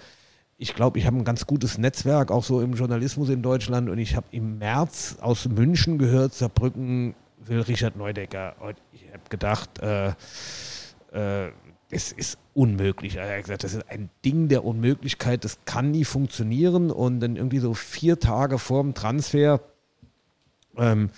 ich 0.58 0.74
glaube, 0.74 1.00
ich 1.00 1.06
habe 1.06 1.18
ein 1.18 1.26
ganz 1.26 1.46
gutes 1.48 1.78
Netzwerk, 1.78 2.32
auch 2.32 2.44
so 2.44 2.62
im 2.62 2.74
Journalismus 2.76 3.30
in 3.30 3.42
Deutschland. 3.42 3.90
Und 3.90 3.98
ich 3.98 4.16
habe 4.16 4.28
im 4.32 4.58
März 4.58 5.18
aus 5.20 5.46
München 5.48 5.98
gehört, 5.98 6.34
Saarbrücken 6.34 7.14
will 7.40 7.62
Richard 7.62 7.98
Neudecker. 7.98 8.56
Und 8.62 8.76
ich 8.94 9.04
habe 9.12 9.24
gedacht, 9.30 9.80
äh, 9.80 10.14
äh, 11.12 11.52
es 11.96 12.12
ist 12.12 12.38
unmöglich. 12.54 13.16
Er 13.16 13.38
hat 13.38 13.44
gesagt, 13.44 13.64
das 13.64 13.74
ist 13.74 13.90
ein 13.90 14.10
Ding 14.26 14.50
der 14.50 14.66
Unmöglichkeit, 14.66 15.46
das 15.46 15.60
kann 15.64 15.92
nie 15.92 16.04
funktionieren. 16.04 16.92
Und 16.92 17.22
dann 17.22 17.38
irgendwie 17.38 17.60
so 17.60 17.74
vier 17.74 18.20
Tage 18.20 18.60
vor 18.60 18.84
dem 18.84 18.94
Transfer 18.94 19.62
ähm, 20.78 21.10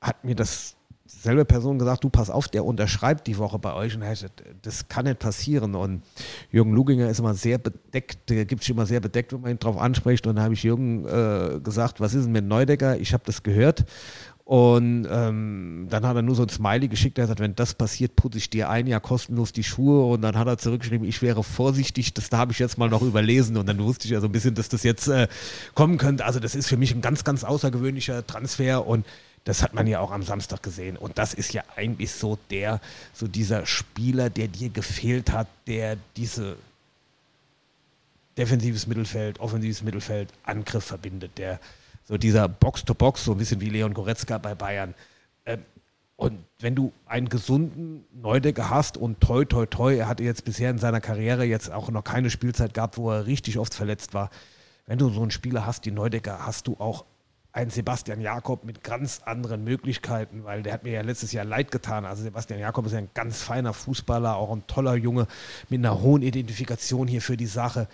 hat 0.00 0.24
mir 0.24 0.34
das 0.34 0.74
selbe 1.06 1.44
Person 1.44 1.78
gesagt, 1.78 2.02
du 2.02 2.10
pass 2.10 2.30
auf, 2.30 2.48
der 2.48 2.64
unterschreibt 2.64 3.28
die 3.28 3.38
Woche 3.38 3.60
bei 3.60 3.74
euch 3.74 3.94
und 3.94 4.02
er 4.02 4.10
gesagt, 4.10 4.42
das 4.62 4.88
kann 4.88 5.04
nicht 5.04 5.20
passieren. 5.20 5.76
Und 5.76 6.02
Jürgen 6.50 6.72
Luginger 6.72 7.08
ist 7.08 7.20
immer 7.20 7.34
sehr 7.34 7.58
bedeckt, 7.58 8.28
der 8.28 8.44
gibt 8.44 8.64
sich 8.64 8.70
immer 8.70 8.86
sehr 8.86 9.00
bedeckt, 9.00 9.32
wenn 9.32 9.40
man 9.40 9.52
ihn 9.52 9.58
drauf 9.60 9.78
anspricht. 9.78 10.26
Und 10.26 10.34
da 10.34 10.42
habe 10.42 10.54
ich 10.54 10.64
Jürgen 10.64 11.06
äh, 11.06 11.60
gesagt, 11.60 12.00
was 12.00 12.12
ist 12.12 12.24
denn 12.24 12.32
mit 12.32 12.44
Neudecker? 12.44 12.98
Ich 12.98 13.12
habe 13.12 13.22
das 13.24 13.44
gehört. 13.44 13.84
Und 14.46 15.08
ähm, 15.10 15.88
dann 15.90 16.06
hat 16.06 16.14
er 16.14 16.22
nur 16.22 16.36
so 16.36 16.44
ein 16.44 16.48
Smiley 16.48 16.86
geschickt, 16.86 17.18
der 17.18 17.24
hat 17.24 17.30
gesagt, 17.30 17.40
wenn 17.40 17.56
das 17.56 17.74
passiert, 17.74 18.14
putze 18.14 18.38
ich 18.38 18.48
dir 18.48 18.70
ein 18.70 18.86
Jahr 18.86 19.00
kostenlos 19.00 19.52
die 19.52 19.64
Schuhe. 19.64 20.06
Und 20.06 20.22
dann 20.22 20.38
hat 20.38 20.46
er 20.46 20.56
zurückgeschrieben, 20.56 21.06
ich 21.06 21.20
wäre 21.20 21.42
vorsichtig, 21.42 22.14
das 22.14 22.30
da 22.30 22.38
habe 22.38 22.52
ich 22.52 22.60
jetzt 22.60 22.78
mal 22.78 22.88
noch 22.88 23.02
überlesen. 23.02 23.56
Und 23.56 23.66
dann 23.66 23.80
wusste 23.80 24.06
ich 24.06 24.12
ja 24.12 24.20
so 24.20 24.28
ein 24.28 24.32
bisschen, 24.32 24.54
dass 24.54 24.68
das 24.68 24.84
jetzt 24.84 25.08
äh, 25.08 25.26
kommen 25.74 25.98
könnte. 25.98 26.24
Also 26.24 26.38
das 26.38 26.54
ist 26.54 26.68
für 26.68 26.76
mich 26.76 26.94
ein 26.94 27.00
ganz, 27.00 27.24
ganz 27.24 27.42
außergewöhnlicher 27.42 28.24
Transfer 28.24 28.86
und 28.86 29.04
das 29.42 29.64
hat 29.64 29.74
man 29.74 29.88
ja 29.88 29.98
auch 29.98 30.12
am 30.12 30.22
Samstag 30.22 30.62
gesehen. 30.62 30.96
Und 30.96 31.18
das 31.18 31.34
ist 31.34 31.52
ja 31.52 31.64
eigentlich 31.74 32.12
so 32.12 32.38
der, 32.50 32.80
so 33.12 33.26
dieser 33.26 33.66
Spieler, 33.66 34.30
der 34.30 34.46
dir 34.46 34.70
gefehlt 34.70 35.32
hat, 35.32 35.48
der 35.66 35.96
diese 36.16 36.56
defensives 38.36 38.86
Mittelfeld, 38.86 39.40
offensives 39.40 39.82
Mittelfeld, 39.82 40.28
Angriff 40.44 40.84
verbindet, 40.84 41.32
der 41.36 41.58
so 42.06 42.16
dieser 42.16 42.48
Box-to-Box, 42.48 43.24
so 43.24 43.32
ein 43.32 43.38
bisschen 43.38 43.60
wie 43.60 43.68
Leon 43.68 43.92
Goretzka 43.92 44.38
bei 44.38 44.54
Bayern. 44.54 44.94
Ähm, 45.44 45.62
und 46.16 46.38
wenn 46.60 46.74
du 46.74 46.92
einen 47.04 47.28
gesunden 47.28 48.04
Neudecker 48.14 48.70
hast 48.70 48.96
und 48.96 49.20
toi, 49.20 49.44
toi, 49.44 49.66
toi, 49.66 49.94
er 49.94 50.08
hatte 50.08 50.22
jetzt 50.22 50.44
bisher 50.46 50.70
in 50.70 50.78
seiner 50.78 51.00
Karriere 51.00 51.44
jetzt 51.44 51.70
auch 51.70 51.90
noch 51.90 52.04
keine 52.04 52.30
Spielzeit 52.30 52.72
gehabt, 52.72 52.96
wo 52.96 53.10
er 53.10 53.26
richtig 53.26 53.58
oft 53.58 53.74
verletzt 53.74 54.14
war. 54.14 54.30
Wenn 54.86 54.98
du 54.98 55.10
so 55.10 55.20
einen 55.20 55.30
Spieler 55.30 55.66
hast, 55.66 55.84
die 55.84 55.90
Neudecker, 55.90 56.46
hast 56.46 56.68
du 56.68 56.76
auch 56.78 57.04
einen 57.52 57.70
Sebastian 57.70 58.20
Jakob 58.20 58.64
mit 58.64 58.84
ganz 58.84 59.22
anderen 59.24 59.64
Möglichkeiten, 59.64 60.44
weil 60.44 60.62
der 60.62 60.74
hat 60.74 60.84
mir 60.84 60.92
ja 60.92 61.00
letztes 61.00 61.32
Jahr 61.32 61.44
leid 61.44 61.70
getan. 61.70 62.04
Also 62.04 62.22
Sebastian 62.22 62.60
Jakob 62.60 62.86
ist 62.86 62.92
ja 62.92 62.98
ein 62.98 63.10
ganz 63.14 63.42
feiner 63.42 63.72
Fußballer, 63.72 64.36
auch 64.36 64.52
ein 64.52 64.66
toller 64.66 64.94
Junge 64.94 65.26
mit 65.68 65.80
einer 65.80 66.00
hohen 66.00 66.22
Identifikation 66.22 67.08
hier 67.08 67.22
für 67.22 67.36
die 67.36 67.46
Sache. 67.46 67.88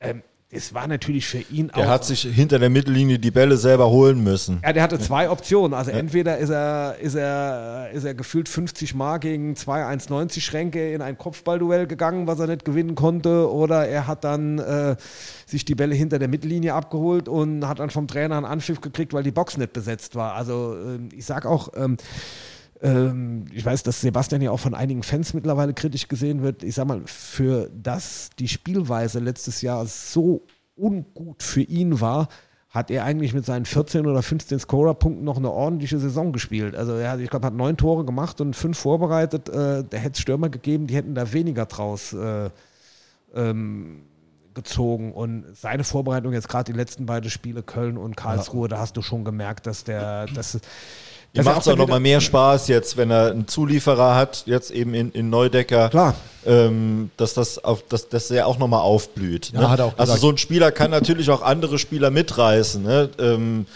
Ähm, 0.00 0.22
es 0.50 0.72
war 0.72 0.86
natürlich 0.86 1.26
für 1.26 1.44
ihn 1.50 1.70
Der 1.76 1.84
auch. 1.84 1.90
hat 1.90 2.04
sich 2.06 2.22
hinter 2.22 2.58
der 2.58 2.70
Mittellinie 2.70 3.18
die 3.18 3.30
Bälle 3.30 3.58
selber 3.58 3.90
holen 3.90 4.24
müssen. 4.24 4.60
Ja, 4.64 4.72
der 4.72 4.82
hatte 4.82 4.98
zwei 4.98 5.28
Optionen. 5.28 5.74
Also 5.74 5.90
entweder 5.90 6.38
ist 6.38 6.48
er, 6.48 6.96
ist 7.00 7.16
er, 7.16 7.90
ist 7.92 8.04
er 8.04 8.14
gefühlt 8.14 8.48
50 8.48 8.94
Mal 8.94 9.18
gegen 9.18 9.56
zwei 9.56 9.84
1,90 9.84 10.40
Schränke 10.40 10.92
in 10.94 11.02
ein 11.02 11.18
Kopfballduell 11.18 11.86
gegangen, 11.86 12.26
was 12.26 12.38
er 12.38 12.46
nicht 12.46 12.64
gewinnen 12.64 12.94
konnte, 12.94 13.52
oder 13.52 13.86
er 13.88 14.06
hat 14.06 14.24
dann 14.24 14.58
äh, 14.58 14.96
sich 15.44 15.66
die 15.66 15.74
Bälle 15.74 15.94
hinter 15.94 16.18
der 16.18 16.28
Mittellinie 16.28 16.72
abgeholt 16.72 17.28
und 17.28 17.68
hat 17.68 17.78
dann 17.78 17.90
vom 17.90 18.08
Trainer 18.08 18.38
einen 18.38 18.46
Anpfiff 18.46 18.80
gekriegt, 18.80 19.12
weil 19.12 19.24
die 19.24 19.32
Box 19.32 19.58
nicht 19.58 19.74
besetzt 19.74 20.14
war. 20.14 20.32
Also 20.32 20.76
ähm, 20.82 21.10
ich 21.14 21.26
sag 21.26 21.44
auch, 21.44 21.68
ähm, 21.76 21.98
ähm, 22.82 23.46
ich 23.52 23.64
weiß, 23.64 23.82
dass 23.82 24.00
Sebastian 24.00 24.42
ja 24.42 24.50
auch 24.50 24.60
von 24.60 24.74
einigen 24.74 25.02
Fans 25.02 25.34
mittlerweile 25.34 25.74
kritisch 25.74 26.08
gesehen 26.08 26.42
wird. 26.42 26.62
Ich 26.62 26.74
sag 26.74 26.86
mal, 26.86 27.02
für 27.06 27.70
das 27.74 28.30
die 28.38 28.48
Spielweise 28.48 29.18
letztes 29.18 29.62
Jahr 29.62 29.86
so 29.86 30.42
ungut 30.76 31.42
für 31.42 31.62
ihn 31.62 32.00
war, 32.00 32.28
hat 32.68 32.90
er 32.90 33.04
eigentlich 33.04 33.32
mit 33.32 33.46
seinen 33.46 33.64
14 33.64 34.06
oder 34.06 34.22
15 34.22 34.58
Scorer-Punkten 34.58 35.24
noch 35.24 35.38
eine 35.38 35.50
ordentliche 35.50 35.98
Saison 35.98 36.32
gespielt. 36.32 36.76
Also 36.76 36.92
er 36.92 37.12
hat, 37.12 37.20
ich 37.20 37.30
glaube, 37.30 37.46
hat 37.46 37.54
neun 37.54 37.76
Tore 37.76 38.04
gemacht 38.04 38.40
und 38.40 38.54
fünf 38.54 38.78
vorbereitet. 38.78 39.48
Äh, 39.48 39.84
der 39.84 40.00
hätte 40.00 40.12
es 40.12 40.20
Stürmer 40.20 40.50
gegeben, 40.50 40.86
die 40.86 40.94
hätten 40.94 41.14
da 41.14 41.32
weniger 41.32 41.66
draus 41.66 42.12
äh, 42.12 42.50
ähm, 43.34 44.02
gezogen. 44.54 45.12
Und 45.12 45.46
seine 45.54 45.82
Vorbereitung 45.82 46.34
jetzt 46.34 46.48
gerade 46.48 46.70
die 46.70 46.76
letzten 46.76 47.06
beiden 47.06 47.30
Spiele, 47.30 47.62
Köln 47.62 47.96
und 47.96 48.16
Karlsruhe, 48.16 48.68
da 48.68 48.78
hast 48.78 48.96
du 48.96 49.02
schon 49.02 49.24
gemerkt, 49.24 49.66
dass 49.66 49.84
der, 49.84 50.26
dass, 50.26 50.58
Er 51.34 51.44
macht 51.44 51.60
es 51.60 51.62
auch 51.68 51.72
dann 51.72 51.78
noch 51.78 51.84
wieder- 51.86 51.94
mal 51.94 52.00
mehr 52.00 52.20
Spaß 52.20 52.68
jetzt, 52.68 52.96
wenn 52.96 53.10
er 53.10 53.30
einen 53.30 53.46
Zulieferer 53.46 54.14
hat, 54.14 54.42
jetzt 54.46 54.70
eben 54.70 54.94
in, 54.94 55.12
in 55.12 55.30
Neudecker, 55.30 55.88
Klar. 55.90 56.14
ähm, 56.46 57.10
dass 57.16 57.34
das 57.34 57.62
auf, 57.62 57.82
dass, 57.88 58.08
dass 58.08 58.30
er 58.30 58.46
auch 58.46 58.58
noch 58.58 58.66
mal 58.68 58.80
aufblüht. 58.80 59.52
Ja, 59.52 59.60
ne? 59.60 59.70
hat 59.70 59.78
er 59.80 59.84
auch 59.86 59.98
also 59.98 60.16
so 60.16 60.30
ein 60.30 60.38
Spieler 60.38 60.72
kann 60.72 60.90
natürlich 60.90 61.30
auch 61.30 61.42
andere 61.42 61.78
Spieler 61.78 62.10
mitreißen. 62.10 62.82
Ne? 62.82 63.10
Ähm, 63.18 63.66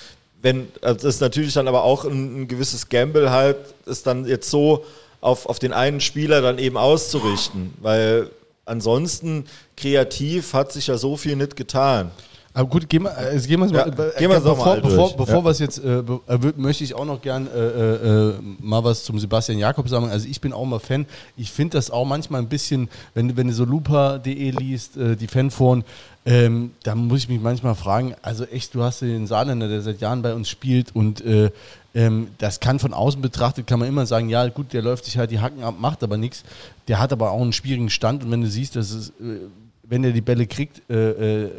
wenn 0.41 0.69
also 0.81 0.95
das 0.95 1.15
ist 1.17 1.21
natürlich 1.21 1.53
dann 1.55 1.69
aber 1.69 1.85
auch 1.85 2.05
ein, 2.05 2.43
ein 2.43 2.49
gewisses 2.49 2.89
Gamble 2.89 3.31
halt, 3.31 3.59
ist 3.87 4.07
dann 4.07 4.27
jetzt 4.27 4.51
so 4.51 4.85
auf, 5.21 5.47
auf 5.47 5.59
den 5.61 5.73
einen 5.73 6.01
Spieler 6.01 6.41
dann 6.41 6.59
eben 6.59 6.77
auszurichten, 6.77 7.75
weil 7.81 8.29
ansonsten 8.65 9.45
kreativ 9.77 10.55
hat 10.55 10.73
sich 10.73 10.87
ja 10.89 10.97
so 10.97 11.17
viel 11.17 11.37
nicht 11.37 11.55
getan. 11.57 12.11
Aber 12.55 12.69
gut, 12.69 12.89
gehen 12.89 13.05
wir, 13.05 13.17
also 13.17 13.49
gehen 13.49 13.61
wir 13.61 13.67
Ja, 13.69 13.87
mal, 13.87 14.13
äh, 14.15 14.19
gehen 14.19 14.31
doch 14.31 14.43
bevor, 14.43 14.67
mal 14.67 14.81
bevor, 14.81 14.97
durch. 15.09 15.17
bevor 15.17 15.37
Ja. 15.39 15.45
wir 15.45 15.51
es 15.51 15.59
jetzt, 15.59 15.79
äh, 15.83 15.99
äh, 16.01 16.53
möchte 16.57 16.85
ich 16.85 16.95
auch 16.95 17.07
noch 17.07 17.23
gern 17.23 17.47
äh, 17.47 17.59
äh, 17.59 18.29
äh, 18.31 18.35
mal 18.61 18.85
was 18.85 19.05
zum 19.05 19.19
Sebastian 19.19 19.59
Jakob 19.59 19.89
sagen. 19.89 20.11
Also 20.11 20.29
ich 20.29 20.41
bin 20.41 20.53
auch 20.53 20.65
mal 20.67 20.79
Fan. 20.79 21.07
Ich 21.37 21.51
finde 21.51 21.79
das 21.79 21.91
auch 21.91 22.05
manchmal 22.05 22.43
ein 22.43 22.49
bisschen, 22.49 22.91
wenn 23.15 23.29
du, 23.29 23.37
wenn 23.37 23.49
du 23.49 23.55
so 23.55 23.65
lupa.de 23.65 24.51
liest, 24.51 24.97
äh, 24.99 25.17
die 25.17 25.29
Fanforen, 25.29 25.85
ähm, 26.27 26.73
da 26.83 26.95
muss 26.95 27.21
ich 27.21 27.29
mich 27.29 27.41
manchmal 27.41 27.75
fragen, 27.75 28.15
also 28.23 28.45
echt, 28.45 28.75
du 28.75 28.83
hast 28.83 29.01
den 29.01 29.27
Saarländer, 29.27 29.67
der 29.69 29.81
seit 29.83 30.01
Jahren 30.01 30.23
bei 30.23 30.35
uns 30.35 30.49
spielt 30.49 30.95
und 30.95 31.25
äh, 31.25 31.51
ähm, 31.95 32.29
das 32.39 32.61
kann 32.61 32.79
von 32.79 32.93
außen 32.95 33.21
betrachtet, 33.21 33.67
kann 33.67 33.79
man 33.79 33.89
immer 33.89 34.07
sagen, 34.07 34.29
ja 34.29 34.47
gut, 34.49 34.73
der 34.73 34.83
läuft 34.83 35.05
sich 35.07 35.19
halt 35.19 35.31
die 35.31 35.41
Hacken 35.41 35.63
ab, 35.65 35.75
macht 35.81 36.03
aber 36.03 36.17
nichts. 36.17 36.45
Der 36.89 36.99
hat 37.01 37.13
aber 37.13 37.31
auch 37.33 37.41
einen 37.43 37.53
schwierigen 37.53 37.91
Stand 37.91 38.23
und 38.25 38.31
wenn 38.31 38.41
du 38.43 38.47
siehst, 38.47 38.77
dass 38.77 38.93
es, 38.93 39.09
äh, 39.09 39.41
wenn 39.85 40.05
er 40.05 40.13
die 40.13 40.21
Bälle 40.21 40.47
kriegt, 40.47 40.81
äh, 40.91 41.45
äh, 41.45 41.51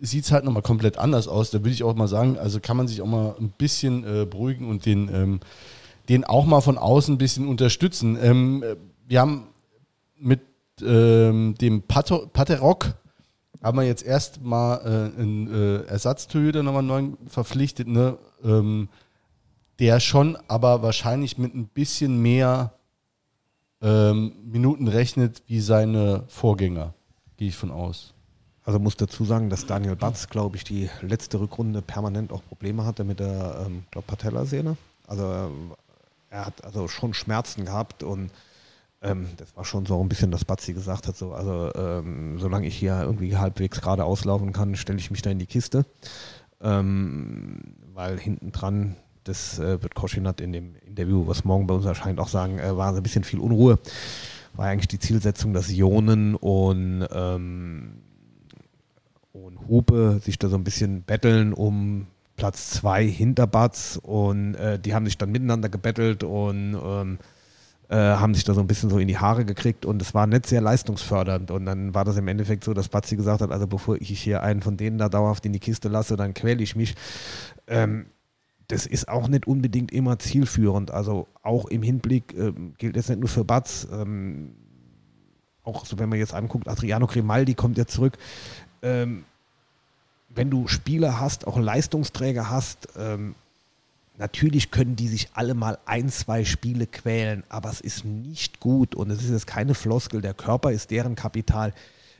sieht 0.00 0.24
es 0.24 0.32
halt 0.32 0.44
nochmal 0.44 0.62
komplett 0.62 0.98
anders 0.98 1.28
aus. 1.28 1.50
Da 1.50 1.58
würde 1.60 1.70
ich 1.70 1.82
auch 1.84 1.94
mal 1.94 2.08
sagen, 2.08 2.38
also 2.38 2.60
kann 2.60 2.76
man 2.76 2.88
sich 2.88 3.02
auch 3.02 3.06
mal 3.06 3.36
ein 3.38 3.50
bisschen 3.50 4.04
äh, 4.04 4.26
beruhigen 4.26 4.68
und 4.68 4.86
den, 4.86 5.08
ähm, 5.12 5.40
den 6.08 6.24
auch 6.24 6.46
mal 6.46 6.60
von 6.60 6.78
außen 6.78 7.14
ein 7.14 7.18
bisschen 7.18 7.48
unterstützen. 7.48 8.18
Ähm, 8.20 8.62
äh, 8.62 8.76
wir 9.06 9.20
haben 9.20 9.48
mit 10.18 10.40
ähm, 10.82 11.54
dem 11.60 11.82
Pato- 11.82 12.26
Paterok 12.26 12.94
haben 13.62 13.78
wir 13.78 13.84
jetzt 13.84 14.04
erst 14.04 14.42
mal 14.42 14.76
äh, 14.76 15.20
einen 15.20 15.52
äh, 15.52 15.82
Ersatztorhüter 15.82 16.62
nochmal 16.62 16.82
neu 16.82 17.10
verpflichtet, 17.26 17.88
ne? 17.88 18.16
ähm, 18.42 18.88
der 19.78 20.00
schon 20.00 20.38
aber 20.48 20.82
wahrscheinlich 20.82 21.38
mit 21.38 21.54
ein 21.54 21.66
bisschen 21.66 22.22
mehr 22.22 22.72
ähm, 23.82 24.32
Minuten 24.44 24.88
rechnet 24.88 25.42
wie 25.46 25.60
seine 25.60 26.24
Vorgänger, 26.28 26.94
gehe 27.36 27.48
ich 27.48 27.56
von 27.56 27.70
aus. 27.70 28.14
Also 28.70 28.78
muss 28.78 28.96
dazu 28.96 29.24
sagen, 29.24 29.50
dass 29.50 29.66
Daniel 29.66 29.96
Batz, 29.96 30.28
glaube 30.28 30.56
ich, 30.56 30.62
die 30.62 30.88
letzte 31.02 31.40
Rückrunde 31.40 31.82
permanent 31.82 32.30
auch 32.30 32.40
Probleme 32.44 32.84
hatte 32.84 33.02
mit 33.02 33.18
der 33.18 33.66
ähm, 33.66 33.82
Patellasehne. 34.06 34.76
Also 35.08 35.24
äh, 35.24 36.34
er 36.36 36.46
hat 36.46 36.64
also 36.64 36.86
schon 36.86 37.12
Schmerzen 37.12 37.64
gehabt 37.64 38.04
und 38.04 38.30
ähm, 39.02 39.26
das 39.38 39.56
war 39.56 39.64
schon 39.64 39.86
so 39.86 40.00
ein 40.00 40.08
bisschen, 40.08 40.30
dass 40.30 40.44
Batzi 40.44 40.72
gesagt 40.72 41.08
hat, 41.08 41.16
so, 41.16 41.32
also 41.32 41.72
ähm, 41.74 42.38
solange 42.38 42.68
ich 42.68 42.76
hier 42.76 43.00
irgendwie 43.02 43.36
halbwegs 43.36 43.80
gerade 43.80 44.04
auslaufen 44.04 44.52
kann, 44.52 44.76
stelle 44.76 45.00
ich 45.00 45.10
mich 45.10 45.22
da 45.22 45.30
in 45.30 45.40
die 45.40 45.46
Kiste. 45.46 45.84
Ähm, 46.62 47.74
weil 47.92 48.20
hinten 48.20 48.52
dran, 48.52 48.94
das 49.24 49.58
äh, 49.58 49.82
wird 49.82 49.96
Koschinat 49.96 50.40
in 50.40 50.52
dem 50.52 50.76
Interview, 50.86 51.26
was 51.26 51.44
morgen 51.44 51.66
bei 51.66 51.74
uns 51.74 51.86
erscheint, 51.86 52.20
auch 52.20 52.28
sagen, 52.28 52.60
äh, 52.60 52.76
war 52.76 52.94
ein 52.94 53.02
bisschen 53.02 53.24
viel 53.24 53.40
Unruhe. 53.40 53.80
War 54.54 54.66
eigentlich 54.66 54.86
die 54.86 55.00
Zielsetzung, 55.00 55.54
dass 55.54 55.70
Ionen 55.70 56.36
und 56.36 57.08
ähm, 57.12 57.94
und 59.44 59.68
Hupe 59.68 60.20
sich 60.22 60.38
da 60.38 60.48
so 60.48 60.56
ein 60.56 60.64
bisschen 60.64 61.02
betteln 61.02 61.52
um 61.52 62.06
Platz 62.36 62.70
zwei 62.70 63.06
hinter 63.06 63.46
Batz 63.46 63.98
und 64.02 64.54
äh, 64.54 64.78
die 64.78 64.94
haben 64.94 65.04
sich 65.04 65.18
dann 65.18 65.30
miteinander 65.30 65.68
gebettelt 65.68 66.24
und 66.24 66.74
ähm, 66.82 67.18
äh, 67.88 67.96
haben 67.96 68.34
sich 68.34 68.44
da 68.44 68.54
so 68.54 68.60
ein 68.60 68.66
bisschen 68.66 68.88
so 68.88 68.98
in 68.98 69.08
die 69.08 69.18
Haare 69.18 69.44
gekriegt 69.44 69.84
und 69.84 70.00
es 70.00 70.14
war 70.14 70.26
nicht 70.26 70.46
sehr 70.46 70.60
leistungsfördernd 70.60 71.50
und 71.50 71.66
dann 71.66 71.94
war 71.94 72.04
das 72.04 72.16
im 72.16 72.28
Endeffekt 72.28 72.64
so, 72.64 72.72
dass 72.72 72.88
Batzi 72.88 73.16
gesagt 73.16 73.42
hat, 73.42 73.50
also 73.50 73.66
bevor 73.66 73.96
ich 74.00 74.20
hier 74.20 74.42
einen 74.42 74.62
von 74.62 74.76
denen 74.76 74.96
da 74.96 75.08
dauerhaft 75.08 75.44
in 75.44 75.52
die 75.52 75.58
Kiste 75.58 75.88
lasse, 75.88 76.16
dann 76.16 76.32
quäle 76.32 76.62
ich 76.62 76.76
mich. 76.76 76.94
Ähm, 77.66 78.06
das 78.68 78.86
ist 78.86 79.08
auch 79.08 79.26
nicht 79.26 79.46
unbedingt 79.46 79.90
immer 79.90 80.18
zielführend. 80.18 80.92
Also 80.92 81.26
auch 81.42 81.66
im 81.66 81.82
Hinblick 81.82 82.34
ähm, 82.36 82.74
gilt 82.78 82.96
es 82.96 83.08
nicht 83.08 83.18
nur 83.18 83.28
für 83.28 83.44
Batz. 83.44 83.88
Ähm, 83.92 84.54
auch 85.64 85.84
so, 85.84 85.98
wenn 85.98 86.08
man 86.08 86.20
jetzt 86.20 86.32
anguckt, 86.32 86.68
Adriano 86.68 87.06
Grimaldi 87.08 87.54
kommt 87.54 87.76
ja 87.76 87.86
zurück. 87.86 88.16
Ähm, 88.82 89.24
wenn 90.34 90.50
du 90.50 90.68
Spieler 90.68 91.20
hast, 91.20 91.46
auch 91.46 91.58
Leistungsträger 91.58 92.50
hast, 92.50 92.88
ähm, 92.96 93.34
natürlich 94.16 94.70
können 94.70 94.96
die 94.96 95.08
sich 95.08 95.28
alle 95.34 95.54
mal 95.54 95.78
ein, 95.86 96.08
zwei 96.08 96.44
Spiele 96.44 96.86
quälen, 96.86 97.42
aber 97.48 97.70
es 97.70 97.80
ist 97.80 98.04
nicht 98.04 98.60
gut 98.60 98.94
und 98.94 99.10
es 99.10 99.22
ist 99.24 99.30
jetzt 99.30 99.46
keine 99.46 99.74
Floskel. 99.74 100.20
Der 100.20 100.34
Körper 100.34 100.72
ist 100.72 100.90
deren 100.90 101.16
Kapital. 101.16 101.74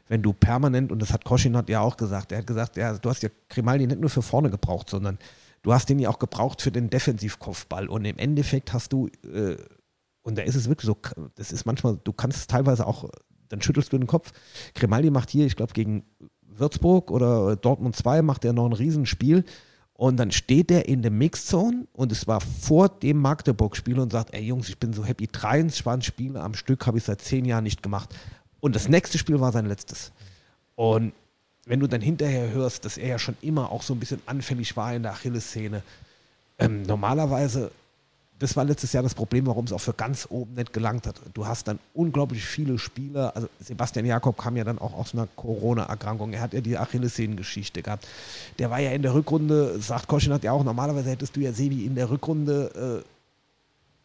Wenn 0.08 0.22
du 0.22 0.32
permanent, 0.32 0.90
und 0.90 1.00
das 1.00 1.12
hat 1.12 1.24
Koschinat 1.24 1.68
ja 1.68 1.80
auch 1.80 1.96
gesagt, 1.96 2.32
er 2.32 2.38
hat 2.38 2.46
gesagt, 2.46 2.76
ja, 2.76 2.98
du 2.98 3.08
hast 3.08 3.22
ja 3.22 3.28
Grimaldi 3.48 3.86
nicht 3.86 4.00
nur 4.00 4.10
für 4.10 4.22
vorne 4.22 4.50
gebraucht, 4.50 4.90
sondern 4.90 5.18
du 5.62 5.72
hast 5.72 5.88
den 5.88 6.00
ja 6.00 6.08
auch 6.08 6.18
gebraucht 6.18 6.62
für 6.62 6.72
den 6.72 6.90
Defensivkopfball 6.90 7.88
und 7.88 8.04
im 8.04 8.18
Endeffekt 8.18 8.72
hast 8.72 8.92
du, 8.92 9.06
äh, 9.32 9.56
und 10.22 10.36
da 10.36 10.42
ist 10.42 10.56
es 10.56 10.68
wirklich 10.68 10.86
so, 10.86 10.96
das 11.36 11.52
ist 11.52 11.64
manchmal, 11.64 12.00
du 12.02 12.12
kannst 12.12 12.38
es 12.38 12.46
teilweise 12.48 12.88
auch, 12.88 13.08
dann 13.48 13.62
schüttelst 13.62 13.92
du 13.92 13.98
den 13.98 14.08
Kopf. 14.08 14.32
Grimaldi 14.74 15.10
macht 15.10 15.30
hier, 15.30 15.46
ich 15.46 15.54
glaube, 15.54 15.74
gegen 15.74 16.04
Würzburg 16.60 17.10
oder 17.10 17.56
Dortmund 17.56 17.96
2 17.96 18.22
macht 18.22 18.44
er 18.44 18.52
noch 18.52 18.66
ein 18.66 18.72
Riesenspiel 18.72 19.44
und 19.94 20.16
dann 20.16 20.30
steht 20.30 20.70
er 20.70 20.88
in 20.88 21.02
der 21.02 21.10
Mixzone 21.10 21.86
und 21.92 22.10
es 22.10 22.26
war 22.26 22.40
vor 22.40 22.88
dem 22.88 23.18
Magdeburg-Spiel 23.18 23.98
und 23.98 24.12
sagt, 24.12 24.32
ey 24.32 24.42
Jungs, 24.42 24.68
ich 24.68 24.78
bin 24.78 24.92
so 24.92 25.04
happy, 25.04 25.26
23 25.26 26.06
Spiele 26.06 26.40
am 26.40 26.54
Stück 26.54 26.86
habe 26.86 26.96
ich 26.96 27.04
seit 27.04 27.20
zehn 27.20 27.44
Jahren 27.44 27.64
nicht 27.64 27.82
gemacht. 27.82 28.14
Und 28.60 28.74
das 28.74 28.88
nächste 28.88 29.18
Spiel 29.18 29.40
war 29.40 29.52
sein 29.52 29.66
letztes. 29.66 30.12
Und 30.74 31.12
wenn 31.66 31.80
du 31.80 31.86
dann 31.86 32.00
hinterher 32.00 32.50
hörst, 32.50 32.86
dass 32.86 32.96
er 32.96 33.08
ja 33.08 33.18
schon 33.18 33.36
immer 33.42 33.70
auch 33.70 33.82
so 33.82 33.92
ein 33.92 34.00
bisschen 34.00 34.22
anfällig 34.24 34.74
war 34.76 34.94
in 34.94 35.02
der 35.02 35.12
Achillessehne, 35.12 35.82
ähm, 36.58 36.82
normalerweise, 36.84 37.70
das 38.40 38.56
war 38.56 38.64
letztes 38.64 38.94
Jahr 38.94 39.02
das 39.02 39.14
Problem, 39.14 39.46
warum 39.46 39.66
es 39.66 39.72
auch 39.72 39.80
für 39.80 39.92
ganz 39.92 40.26
oben 40.30 40.54
nicht 40.54 40.72
gelangt 40.72 41.06
hat. 41.06 41.20
Du 41.34 41.46
hast 41.46 41.68
dann 41.68 41.78
unglaublich 41.92 42.42
viele 42.42 42.78
Spieler, 42.78 43.36
also 43.36 43.48
Sebastian 43.60 44.06
Jakob 44.06 44.36
kam 44.38 44.56
ja 44.56 44.64
dann 44.64 44.78
auch 44.78 44.94
aus 44.94 45.12
einer 45.12 45.28
Corona-Erkrankung, 45.36 46.32
er 46.32 46.40
hat 46.40 46.54
ja 46.54 46.62
die 46.62 46.78
Achillessehnengeschichte 46.78 47.82
gehabt. 47.82 48.08
Der 48.58 48.70
war 48.70 48.80
ja 48.80 48.92
in 48.92 49.02
der 49.02 49.12
Rückrunde, 49.12 49.78
sagt 49.78 50.08
Koschin 50.08 50.32
hat 50.32 50.42
ja 50.42 50.52
auch, 50.52 50.64
normalerweise 50.64 51.10
hättest 51.10 51.36
du 51.36 51.40
ja 51.40 51.52
Sebi 51.52 51.84
in 51.84 51.94
der 51.94 52.08
Rückrunde 52.08 53.04
äh, 53.04 53.08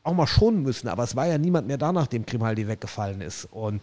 auch 0.04 0.14
mal 0.14 0.28
schonen 0.28 0.64
müssen, 0.64 0.90
aber 0.90 1.04
es 1.04 1.16
war 1.16 1.28
ja 1.28 1.38
niemand 1.38 1.68
mehr 1.68 1.78
da, 1.78 1.94
nachdem 1.94 2.26
Grimaldi 2.26 2.68
weggefallen 2.68 3.22
ist. 3.22 3.46
Und 3.46 3.82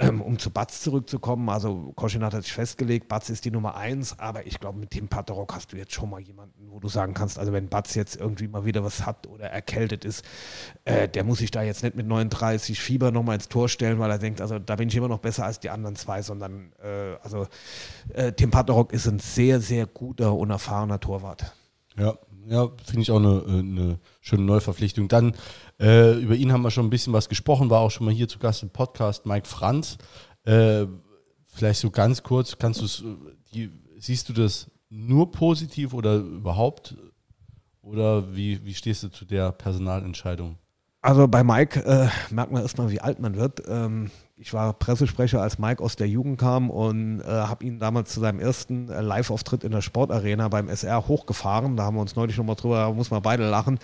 ähm, 0.00 0.20
um 0.20 0.38
zu 0.38 0.50
Batz 0.50 0.80
zurückzukommen, 0.82 1.48
also 1.48 1.92
Koschinat 1.96 2.32
hat 2.32 2.44
sich 2.44 2.52
festgelegt, 2.52 3.08
Batz 3.08 3.30
ist 3.30 3.44
die 3.44 3.50
Nummer 3.50 3.76
eins, 3.76 4.16
aber 4.20 4.46
ich 4.46 4.60
glaube, 4.60 4.78
mit 4.78 4.94
dem 4.94 5.08
Paterok 5.08 5.54
hast 5.54 5.72
du 5.72 5.76
jetzt 5.76 5.92
schon 5.92 6.08
mal 6.08 6.20
jemanden, 6.20 6.70
wo 6.70 6.78
du 6.78 6.88
sagen 6.88 7.14
kannst, 7.14 7.36
also 7.36 7.52
wenn 7.52 7.68
Batz 7.68 7.96
jetzt 7.96 8.14
irgendwie 8.14 8.46
mal 8.46 8.64
wieder 8.64 8.84
was 8.84 9.04
hat 9.04 9.26
oder 9.26 9.46
erkältet 9.46 10.04
ist, 10.04 10.24
äh, 10.84 11.08
der 11.08 11.24
muss 11.24 11.38
sich 11.38 11.50
da 11.50 11.62
jetzt 11.62 11.82
nicht 11.82 11.96
mit 11.96 12.06
39 12.06 12.78
Fieber 12.78 13.10
nochmal 13.10 13.34
ins 13.34 13.48
Tor 13.48 13.68
stellen, 13.68 13.98
weil 13.98 14.10
er 14.10 14.18
denkt, 14.18 14.40
also 14.40 14.60
da 14.60 14.76
bin 14.76 14.88
ich 14.88 14.94
immer 14.94 15.08
noch 15.08 15.18
besser 15.18 15.44
als 15.44 15.58
die 15.58 15.70
anderen 15.70 15.96
zwei, 15.96 16.22
sondern 16.22 16.72
äh, 16.80 17.16
also 17.24 17.48
äh, 18.14 18.32
Tim 18.32 18.52
Paterok 18.52 18.92
ist 18.92 19.08
ein 19.08 19.18
sehr, 19.18 19.60
sehr 19.60 19.86
guter, 19.86 20.34
unerfahrener 20.34 21.00
Torwart. 21.00 21.52
Ja, 21.96 22.16
ja 22.50 22.68
finde 22.84 23.02
ich 23.02 23.10
auch 23.10 23.18
eine, 23.18 23.42
äh, 23.46 23.58
eine 23.58 23.98
schöne 24.20 24.42
Neuverpflichtung. 24.42 25.08
Dann, 25.08 25.34
äh, 25.80 26.20
über 26.20 26.34
ihn 26.34 26.52
haben 26.52 26.62
wir 26.62 26.70
schon 26.70 26.86
ein 26.86 26.90
bisschen 26.90 27.12
was 27.12 27.28
gesprochen, 27.28 27.70
war 27.70 27.80
auch 27.80 27.90
schon 27.90 28.06
mal 28.06 28.14
hier 28.14 28.28
zu 28.28 28.38
Gast 28.38 28.62
im 28.62 28.70
Podcast, 28.70 29.26
Mike 29.26 29.46
Franz. 29.46 29.98
Äh, 30.44 30.86
vielleicht 31.46 31.80
so 31.80 31.90
ganz 31.90 32.22
kurz, 32.22 32.58
kannst 32.58 32.80
du 32.80 32.86
siehst 33.98 34.28
du 34.28 34.32
das 34.32 34.70
nur 34.88 35.30
positiv 35.30 35.92
oder 35.94 36.16
überhaupt? 36.16 36.96
Oder 37.82 38.34
wie, 38.34 38.64
wie 38.64 38.74
stehst 38.74 39.02
du 39.02 39.08
zu 39.08 39.24
der 39.24 39.52
Personalentscheidung? 39.52 40.58
Also 41.08 41.26
bei 41.26 41.42
Mike 41.42 41.86
äh, 41.86 42.08
merkt 42.30 42.52
man 42.52 42.60
erstmal, 42.60 42.90
wie 42.90 43.00
alt 43.00 43.18
man 43.18 43.34
wird. 43.34 43.62
Ähm, 43.66 44.10
ich 44.36 44.52
war 44.52 44.74
Pressesprecher, 44.74 45.40
als 45.40 45.58
Mike 45.58 45.82
aus 45.82 45.96
der 45.96 46.06
Jugend 46.06 46.38
kam 46.38 46.68
und 46.68 47.22
äh, 47.22 47.24
habe 47.24 47.64
ihn 47.64 47.78
damals 47.78 48.12
zu 48.12 48.20
seinem 48.20 48.40
ersten 48.40 48.90
äh, 48.90 49.00
Live-Auftritt 49.00 49.64
in 49.64 49.72
der 49.72 49.80
Sportarena 49.80 50.48
beim 50.48 50.68
SR 50.68 51.08
hochgefahren. 51.08 51.78
Da 51.78 51.84
haben 51.84 51.96
wir 51.96 52.02
uns 52.02 52.14
neulich 52.14 52.36
nochmal 52.36 52.56
drüber, 52.56 52.80
da 52.80 52.92
muss 52.92 53.10
man 53.10 53.22
beide 53.22 53.48
lachen. 53.48 53.78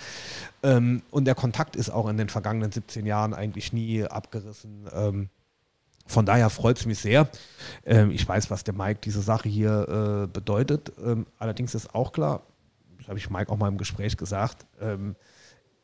Ähm, 0.62 1.00
und 1.10 1.24
der 1.24 1.34
Kontakt 1.34 1.76
ist 1.76 1.88
auch 1.88 2.10
in 2.10 2.18
den 2.18 2.28
vergangenen 2.28 2.70
17 2.70 3.06
Jahren 3.06 3.32
eigentlich 3.32 3.72
nie 3.72 4.04
abgerissen. 4.04 4.84
Ähm, 4.92 5.30
von 6.06 6.26
daher 6.26 6.50
freut 6.50 6.78
es 6.78 6.84
mich 6.84 6.98
sehr. 6.98 7.26
Ähm, 7.86 8.10
ich 8.10 8.28
weiß, 8.28 8.50
was 8.50 8.64
der 8.64 8.74
Mike 8.74 9.00
diese 9.02 9.22
Sache 9.22 9.48
hier 9.48 10.24
äh, 10.24 10.26
bedeutet. 10.26 10.92
Ähm, 11.02 11.24
allerdings 11.38 11.74
ist 11.74 11.94
auch 11.94 12.12
klar, 12.12 12.42
das 12.98 13.08
habe 13.08 13.16
ich 13.16 13.30
Mike 13.30 13.50
auch 13.50 13.56
mal 13.56 13.68
im 13.68 13.78
Gespräch 13.78 14.18
gesagt, 14.18 14.66
ähm, 14.78 15.16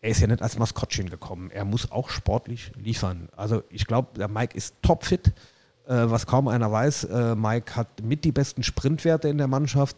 er 0.03 0.11
ist 0.11 0.21
ja 0.21 0.27
nicht 0.27 0.43
als 0.43 0.59
Maskottchen 0.59 1.11
gekommen. 1.11 1.51
Er 1.51 1.65
muss 1.65 1.91
auch 1.91 2.09
sportlich 2.09 2.73
liefern. 2.77 3.29
Also 3.37 3.63
ich 3.71 3.87
glaube, 3.87 4.09
der 4.19 4.29
Mike 4.29 4.57
ist 4.57 4.77
topfit, 4.83 5.29
äh, 5.87 5.95
was 6.07 6.27
kaum 6.27 6.49
einer 6.49 6.73
weiß. 6.73 7.05
Äh, 7.05 7.35
Mike 7.35 7.77
hat 7.77 8.03
mit 8.03 8.25
die 8.25 8.33
besten 8.33 8.63
Sprintwerte 8.63 9.29
in 9.29 9.39
der 9.39 9.47
Mannschaft. 9.49 9.97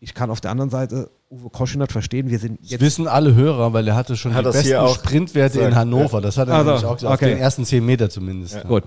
Ich 0.00 0.14
kann 0.14 0.30
auf 0.30 0.40
der 0.40 0.50
anderen 0.50 0.70
Seite 0.70 1.10
Uwe 1.30 1.50
Koschinat 1.50 1.90
verstehen. 1.90 2.28
Wir 2.30 2.38
sind 2.38 2.60
Das 2.62 2.70
jetzt 2.70 2.80
wissen 2.80 3.08
alle 3.08 3.34
Hörer, 3.34 3.72
weil 3.72 3.86
er 3.88 3.96
hatte 3.96 4.16
schon 4.16 4.34
Hat 4.34 4.46
die 4.46 4.50
besten 4.50 4.88
Sprintwerte 4.88 5.58
gesagt, 5.58 5.72
in 5.72 5.78
Hannover. 5.78 6.20
Das 6.20 6.36
hat 6.38 6.48
er 6.48 6.54
Also, 6.54 6.70
nämlich 6.70 6.86
auch 6.86 6.94
gesagt, 6.96 7.14
okay. 7.14 7.24
auf 7.24 7.30
den 7.32 7.38
ersten 7.38 7.64
zehn 7.64 7.84
Meter 7.84 8.10
zumindest. 8.10 8.62
Gut. 8.66 8.84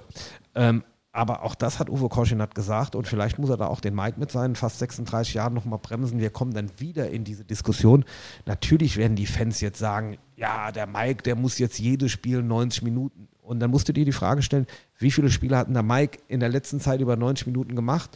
Ähm, 0.56 0.84
aber 1.12 1.44
auch 1.44 1.56
das 1.56 1.80
hat 1.80 1.90
Uwe 1.90 2.08
Koschinat 2.08 2.54
gesagt 2.54 2.96
und 2.96 3.08
vielleicht 3.08 3.40
muss 3.40 3.50
er 3.50 3.58
da 3.58 3.68
auch 3.68 3.82
den 3.82 3.96
Mike 3.96 4.20
mit 4.20 4.32
seinen 4.32 4.56
fast 4.56 4.80
36 4.80 5.34
Jahren 5.34 5.54
nochmal 5.54 5.80
bremsen. 5.80 6.20
Wir 6.20 6.30
kommen 6.30 6.54
dann 6.54 6.72
wieder 6.78 7.10
in 7.10 7.24
diese 7.24 7.44
Diskussion. 7.44 8.06
Natürlich 8.46 8.96
werden 8.96 9.16
die 9.16 9.26
Fans 9.26 9.60
jetzt 9.60 9.80
sagen, 9.80 10.18
ja, 10.36 10.72
der 10.72 10.86
Mike, 10.86 11.24
der 11.24 11.36
muss 11.36 11.58
jetzt 11.58 11.80
jedes 11.80 12.12
Spiel 12.12 12.44
90 12.44 12.84
Minuten. 12.84 13.28
Und 13.42 13.60
dann 13.60 13.72
musst 13.72 13.90
du 13.90 13.94
dir 13.94 14.06
die 14.06 14.12
Frage 14.12 14.44
stellen, 14.44 14.68
wie 15.00 15.10
viele 15.10 15.32
Spiele 15.32 15.58
hatten 15.58 15.74
der 15.74 15.82
Mike 15.82 16.20
in 16.28 16.40
der 16.40 16.50
letzten 16.50 16.80
Zeit 16.80 17.02
über 17.02 17.16
90 17.16 17.48
Minuten 17.48 17.76
gemacht? 17.76 18.16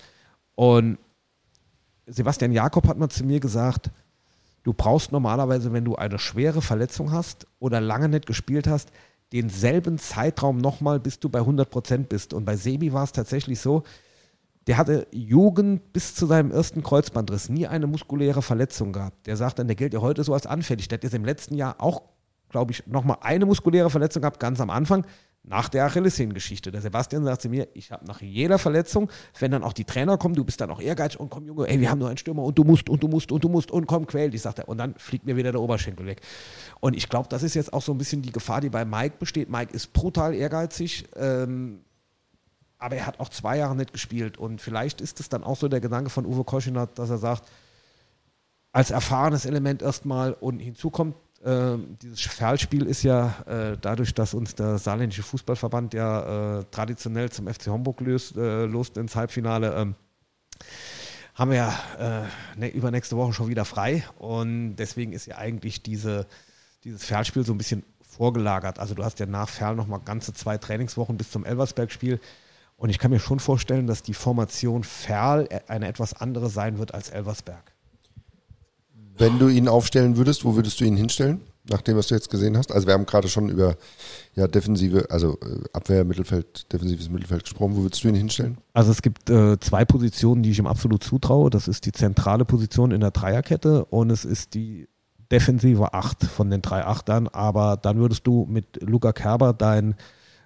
Und 0.54 1.00
Sebastian 2.06 2.52
Jakob 2.52 2.88
hat 2.88 3.00
mal 3.00 3.10
zu 3.10 3.24
mir 3.26 3.40
gesagt, 3.40 3.90
du 4.62 4.74
brauchst 4.74 5.12
normalerweise, 5.12 5.74
wenn 5.74 5.86
du 5.86 5.96
eine 5.96 6.20
schwere 6.20 6.62
Verletzung 6.62 7.12
hast 7.12 7.48
oder 7.58 7.82
lange 7.82 8.10
nicht 8.10 8.28
gespielt 8.28 8.68
hast, 8.68 8.92
denselben 9.34 9.98
Zeitraum 9.98 10.58
nochmal, 10.58 11.00
bis 11.00 11.20
du 11.20 11.28
bei 11.28 11.40
100 11.40 11.70
Prozent 11.70 12.10
bist. 12.10 12.34
Und 12.34 12.46
bei 12.46 12.56
Sebi 12.56 12.94
war 12.94 13.04
es 13.04 13.12
tatsächlich 13.12 13.60
so, 13.60 13.84
der 14.68 14.78
hatte 14.78 15.08
Jugend 15.12 15.92
bis 15.92 16.16
zu 16.16 16.26
seinem 16.26 16.52
ersten 16.52 16.84
Kreuzbandriss 16.84 17.50
nie 17.50 17.68
eine 17.68 17.88
muskuläre 17.88 18.42
Verletzung 18.42 18.94
gehabt. 18.94 19.28
Der 19.28 19.36
sagt 19.36 19.60
dann, 19.60 19.68
der 19.68 19.76
gilt 19.76 19.94
ja 19.94 20.02
heute 20.02 20.24
so 20.24 20.34
als 20.34 20.46
anfällig. 20.46 20.88
Der 20.88 20.98
hat 20.98 21.04
jetzt 21.04 21.16
im 21.16 21.26
letzten 21.26 21.56
Jahr 21.56 21.76
auch, 21.80 22.02
glaube 22.54 22.72
ich, 22.72 22.86
nochmal 22.86 23.18
eine 23.22 23.46
muskuläre 23.46 23.90
Verletzung 23.90 24.22
gehabt, 24.22 24.40
ganz 24.40 24.62
am 24.62 24.70
Anfang, 24.70 25.06
nach 25.44 25.68
der 25.70 25.86
Achillessehnengeschichte. 25.86 26.72
Der 26.72 26.82
Sebastian 26.82 27.26
sagt 27.26 27.42
zu 27.42 27.50
mir, 27.50 27.68
ich 27.74 27.92
habe 27.92 28.06
nach 28.06 28.22
jeder 28.22 28.60
Verletzung, 28.60 29.10
wenn 29.40 29.52
dann 29.52 29.64
auch 29.64 29.74
die 29.74 29.84
Trainer 29.84 30.18
kommen, 30.18 30.36
du 30.36 30.46
bist 30.46 30.62
dann 30.62 30.70
auch 30.70 30.80
ehrgeizig 30.80 31.20
und 31.20 31.32
komm 31.32 31.48
Junge, 31.48 31.68
ey, 31.68 31.82
wir 31.82 31.90
haben 31.90 32.00
nur 32.00 32.08
einen 32.08 32.18
Stürmer 32.18 32.44
und 32.44 32.58
du 32.58 32.64
musst 32.64 32.90
und 32.90 33.02
du 33.04 33.08
musst 33.08 33.32
und 33.32 33.44
du 33.44 33.50
musst 33.50 33.72
und 33.72 33.88
komm, 33.88 34.06
quäl 34.06 34.30
dich, 34.30 34.42
sagt 34.42 34.60
er. 34.60 34.70
Und 34.70 34.78
dann 34.78 34.94
fliegt 34.96 35.26
mir 35.26 35.36
wieder 35.36 35.52
der 35.52 35.60
Oberschenkel 35.60 36.06
weg. 36.06 36.22
Und 36.80 36.96
ich 36.96 37.10
glaube, 37.10 37.28
das 37.28 37.42
ist 37.44 37.56
jetzt 37.56 37.74
auch 37.74 37.82
so 37.82 37.92
ein 37.92 37.98
bisschen 37.98 38.22
die 38.22 38.32
Gefahr, 38.32 38.62
die 38.62 38.70
bei 38.70 38.86
Mike 38.86 39.16
besteht. 39.20 39.50
Mike 39.50 39.74
ist 39.74 39.92
brutal 39.92 40.34
ehrgeizig. 40.34 41.06
Ähm, 41.16 41.82
aber 42.78 42.98
er 42.98 43.08
hat 43.08 43.20
auch 43.20 43.30
zwei 43.30 43.58
Jahre 43.58 43.76
nicht 43.76 43.94
gespielt. 43.94 44.38
Und 44.38 44.62
vielleicht 44.62 45.02
ist 45.02 45.20
es 45.20 45.28
dann 45.28 45.44
auch 45.44 45.58
so 45.58 45.68
der 45.68 45.82
Gedanke 45.82 46.12
von 46.12 46.26
Uwe 46.26 46.44
Koschinat, 46.44 47.00
dass 47.00 47.10
er 47.10 47.18
sagt, 47.18 47.50
als 48.72 48.92
erfahrenes 48.92 49.46
Element 49.46 49.82
erstmal 49.82 50.34
und 50.34 50.60
hinzu 50.60 50.90
kommt, 50.90 51.16
äh, 51.44 51.78
dieses 52.02 52.22
Ferlspiel 52.22 52.86
ist 52.86 53.04
ja 53.04 53.36
äh, 53.46 53.78
dadurch, 53.80 54.14
dass 54.14 54.34
uns 54.34 54.56
der 54.56 54.78
saarländische 54.78 55.24
Fußballverband 55.24 55.94
ja 55.94 56.60
äh, 56.60 56.66
traditionell 56.72 57.32
zum 57.32 57.48
FC 57.48 57.68
Homburg 57.68 58.02
löst, 58.02 58.38
äh, 58.38 58.66
lost 58.66 58.98
ins 58.98 59.16
Halbfinale, 59.16 59.74
ähm, 59.76 59.96
haben 61.36 61.52
wir 61.52 61.58
ja 61.58 61.80
äh, 62.00 62.60
ne, 62.60 62.70
übernächste 62.70 63.18
Woche 63.18 63.34
schon 63.34 63.50
wieder 63.50 63.66
frei. 63.66 64.04
Und 64.18 64.76
deswegen 64.78 65.14
ist 65.14 65.26
ja 65.26 65.38
eigentlich 65.38 65.82
diese, 65.82 66.28
dieses 66.84 67.04
Ferlspiel 67.04 67.44
so 67.44 67.54
ein 67.54 67.58
bisschen 67.58 67.84
vorgelagert. 68.02 68.80
Also 68.80 68.94
du 68.94 69.04
hast 69.04 69.20
ja 69.20 69.26
nach 69.26 69.50
Ferl 69.50 69.76
nochmal 69.76 70.00
ganze 70.00 70.34
zwei 70.34 70.58
Trainingswochen 70.58 71.18
bis 71.18 71.32
zum 71.32 71.46
Elversberg-Spiel. 71.46 72.20
Und 72.78 72.90
ich 72.90 73.00
kann 73.00 73.12
mir 73.12 73.20
schon 73.20 73.40
vorstellen, 73.40 73.88
dass 73.88 74.04
die 74.04 74.14
Formation 74.14 74.84
Ferl 74.84 75.48
eine 75.68 75.88
etwas 75.88 76.14
andere 76.14 76.50
sein 76.50 76.78
wird 76.78 76.94
als 76.94 77.10
Elversberg. 77.10 77.73
Wenn 79.18 79.40
du 79.40 79.48
ihn 79.48 79.68
aufstellen 79.68 80.18
würdest, 80.18 80.44
wo 80.44 80.56
würdest 80.56 80.80
du 80.80 80.86
ihn 80.86 80.98
hinstellen, 80.98 81.42
nachdem 81.70 81.98
was 81.98 82.08
du 82.08 82.16
jetzt 82.16 82.30
gesehen 82.30 82.58
hast? 82.58 82.72
Also 82.72 82.88
wir 82.88 82.94
haben 82.94 83.06
gerade 83.06 83.28
schon 83.28 83.50
über 83.50 83.76
ja, 84.36 84.48
defensive, 84.48 85.08
also 85.10 85.38
äh, 85.42 85.64
Abwehr, 85.74 86.04
Mittelfeld, 86.04 86.72
defensives 86.72 87.10
Mittelfeld 87.10 87.44
gesprochen. 87.44 87.76
Wo 87.76 87.84
würdest 87.84 88.04
du 88.04 88.08
ihn 88.08 88.16
hinstellen? 88.16 88.58
Also 88.74 88.92
es 88.92 89.02
gibt 89.02 89.30
äh, 89.30 89.60
zwei 89.60 89.86
Positionen, 89.86 90.44
die 90.44 90.52
ich 90.52 90.60
ihm 90.60 90.68
absolut 90.68 91.04
zutraue. 91.04 91.50
Das 91.50 91.68
ist 91.68 91.86
die 91.86 91.92
zentrale 91.92 92.46
Position 92.46 92.92
in 92.92 93.02
der 93.02 93.12
Dreierkette 93.12 93.86
und 93.86 94.10
es 94.10 94.26
ist 94.26 94.56
die 94.56 94.88
defensive 95.32 95.94
Acht 95.94 96.24
von 96.24 96.50
den 96.50 96.62
drei 96.62 96.86
Achtern. 96.86 97.28
Aber 97.28 97.78
dann 97.78 97.98
würdest 97.98 98.26
du 98.28 98.46
mit 98.50 98.82
Luca 98.82 99.14
Kerber 99.14 99.54
dein 99.54 99.96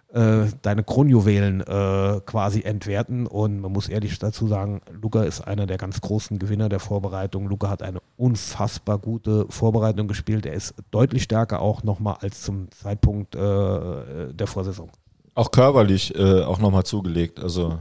deine 0.10 0.84
Kronjuwelen 0.84 1.62
äh, 1.62 2.22
quasi 2.26 2.62
entwerten. 2.62 3.28
Und 3.28 3.60
man 3.60 3.72
muss 3.72 3.90
ehrlich 3.90 4.18
dazu 4.20 4.48
sagen, 4.48 4.82
Luca 4.90 5.24
ist 5.24 5.42
einer 5.42 5.66
der 5.66 5.78
ganz 5.78 6.02
großen 6.02 6.40
Gewinner 6.40 6.70
der 6.70 6.80
Vorbereitung. 6.80 7.48
Luca 7.48 7.70
hat 7.70 7.84
eine 7.84 8.00
unfassbar 8.16 9.00
gute 9.00 9.46
Vorbereitung 9.50 10.08
gespielt. 10.08 10.46
Er 10.46 10.54
ist 10.54 10.76
deutlich 10.92 11.24
stärker 11.24 11.62
auch 11.62 11.84
nochmal 11.84 12.18
als 12.22 12.42
zum 12.42 12.72
Zeitpunkt 12.72 13.36
äh, 13.36 13.40
der 14.34 14.48
Vorsaison. 14.48 14.90
Auch 15.36 15.52
körperlich 15.52 16.16
äh, 16.16 16.42
auch 16.42 16.60
nochmal 16.60 16.84
zugelegt. 16.84 17.40
Also 17.40 17.80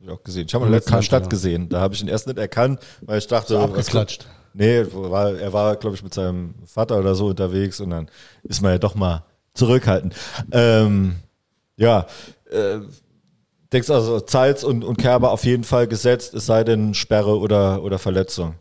habe 0.00 0.04
ich 0.04 0.10
auch 0.10 0.22
gesehen. 0.22 0.46
Ich 0.46 0.54
habe 0.54 0.66
ihn 0.66 0.72
letztes 0.72 0.92
Mal 0.92 1.02
Stadt 1.02 1.22
ja. 1.24 1.28
gesehen. 1.28 1.68
Da 1.68 1.80
habe 1.80 1.94
ich 1.94 2.02
ihn 2.02 2.08
erst 2.08 2.26
nicht 2.26 2.38
erkannt, 2.38 2.80
weil 3.02 3.18
ich 3.18 3.26
dachte, 3.26 3.54
so 3.54 3.58
abgeklatscht. 3.60 4.26
Nee, 4.52 4.84
war, 4.92 5.34
er 5.34 5.52
war, 5.52 5.76
glaube 5.76 5.94
ich, 5.94 6.02
mit 6.02 6.12
seinem 6.12 6.54
Vater 6.66 6.98
oder 6.98 7.14
so 7.14 7.26
unterwegs 7.26 7.80
und 7.80 7.90
dann 7.90 8.08
ist 8.42 8.62
man 8.62 8.72
ja 8.72 8.78
doch 8.78 8.94
mal 8.94 9.24
zurückhaltend. 9.54 10.16
Ähm, 10.50 11.16
ja, 11.80 12.06
äh, 12.50 12.80
denkst 13.72 13.90
also 13.90 14.20
Zeitz 14.20 14.62
und, 14.62 14.84
und 14.84 14.98
Kerber 14.98 15.30
auf 15.32 15.44
jeden 15.44 15.64
Fall 15.64 15.88
gesetzt, 15.88 16.34
es 16.34 16.46
sei 16.46 16.62
denn 16.62 16.94
Sperre 16.94 17.38
oder, 17.38 17.82
oder 17.82 17.98
Verletzung. 17.98 18.54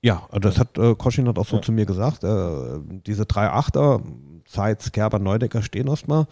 Ja, 0.00 0.26
also 0.30 0.48
das 0.48 0.58
hat 0.58 0.78
äh, 0.78 0.94
Koschin 0.94 1.28
hat 1.28 1.38
auch 1.38 1.46
so 1.46 1.56
ja. 1.56 1.62
zu 1.62 1.72
mir 1.72 1.86
gesagt. 1.86 2.24
Äh, 2.24 2.78
diese 3.06 3.26
drei 3.26 3.48
Achter, 3.48 4.00
Zeitz, 4.46 4.92
Kerber, 4.92 5.18
Neudecker 5.18 5.62
stehen 5.62 5.88
erstmal. 5.88 6.26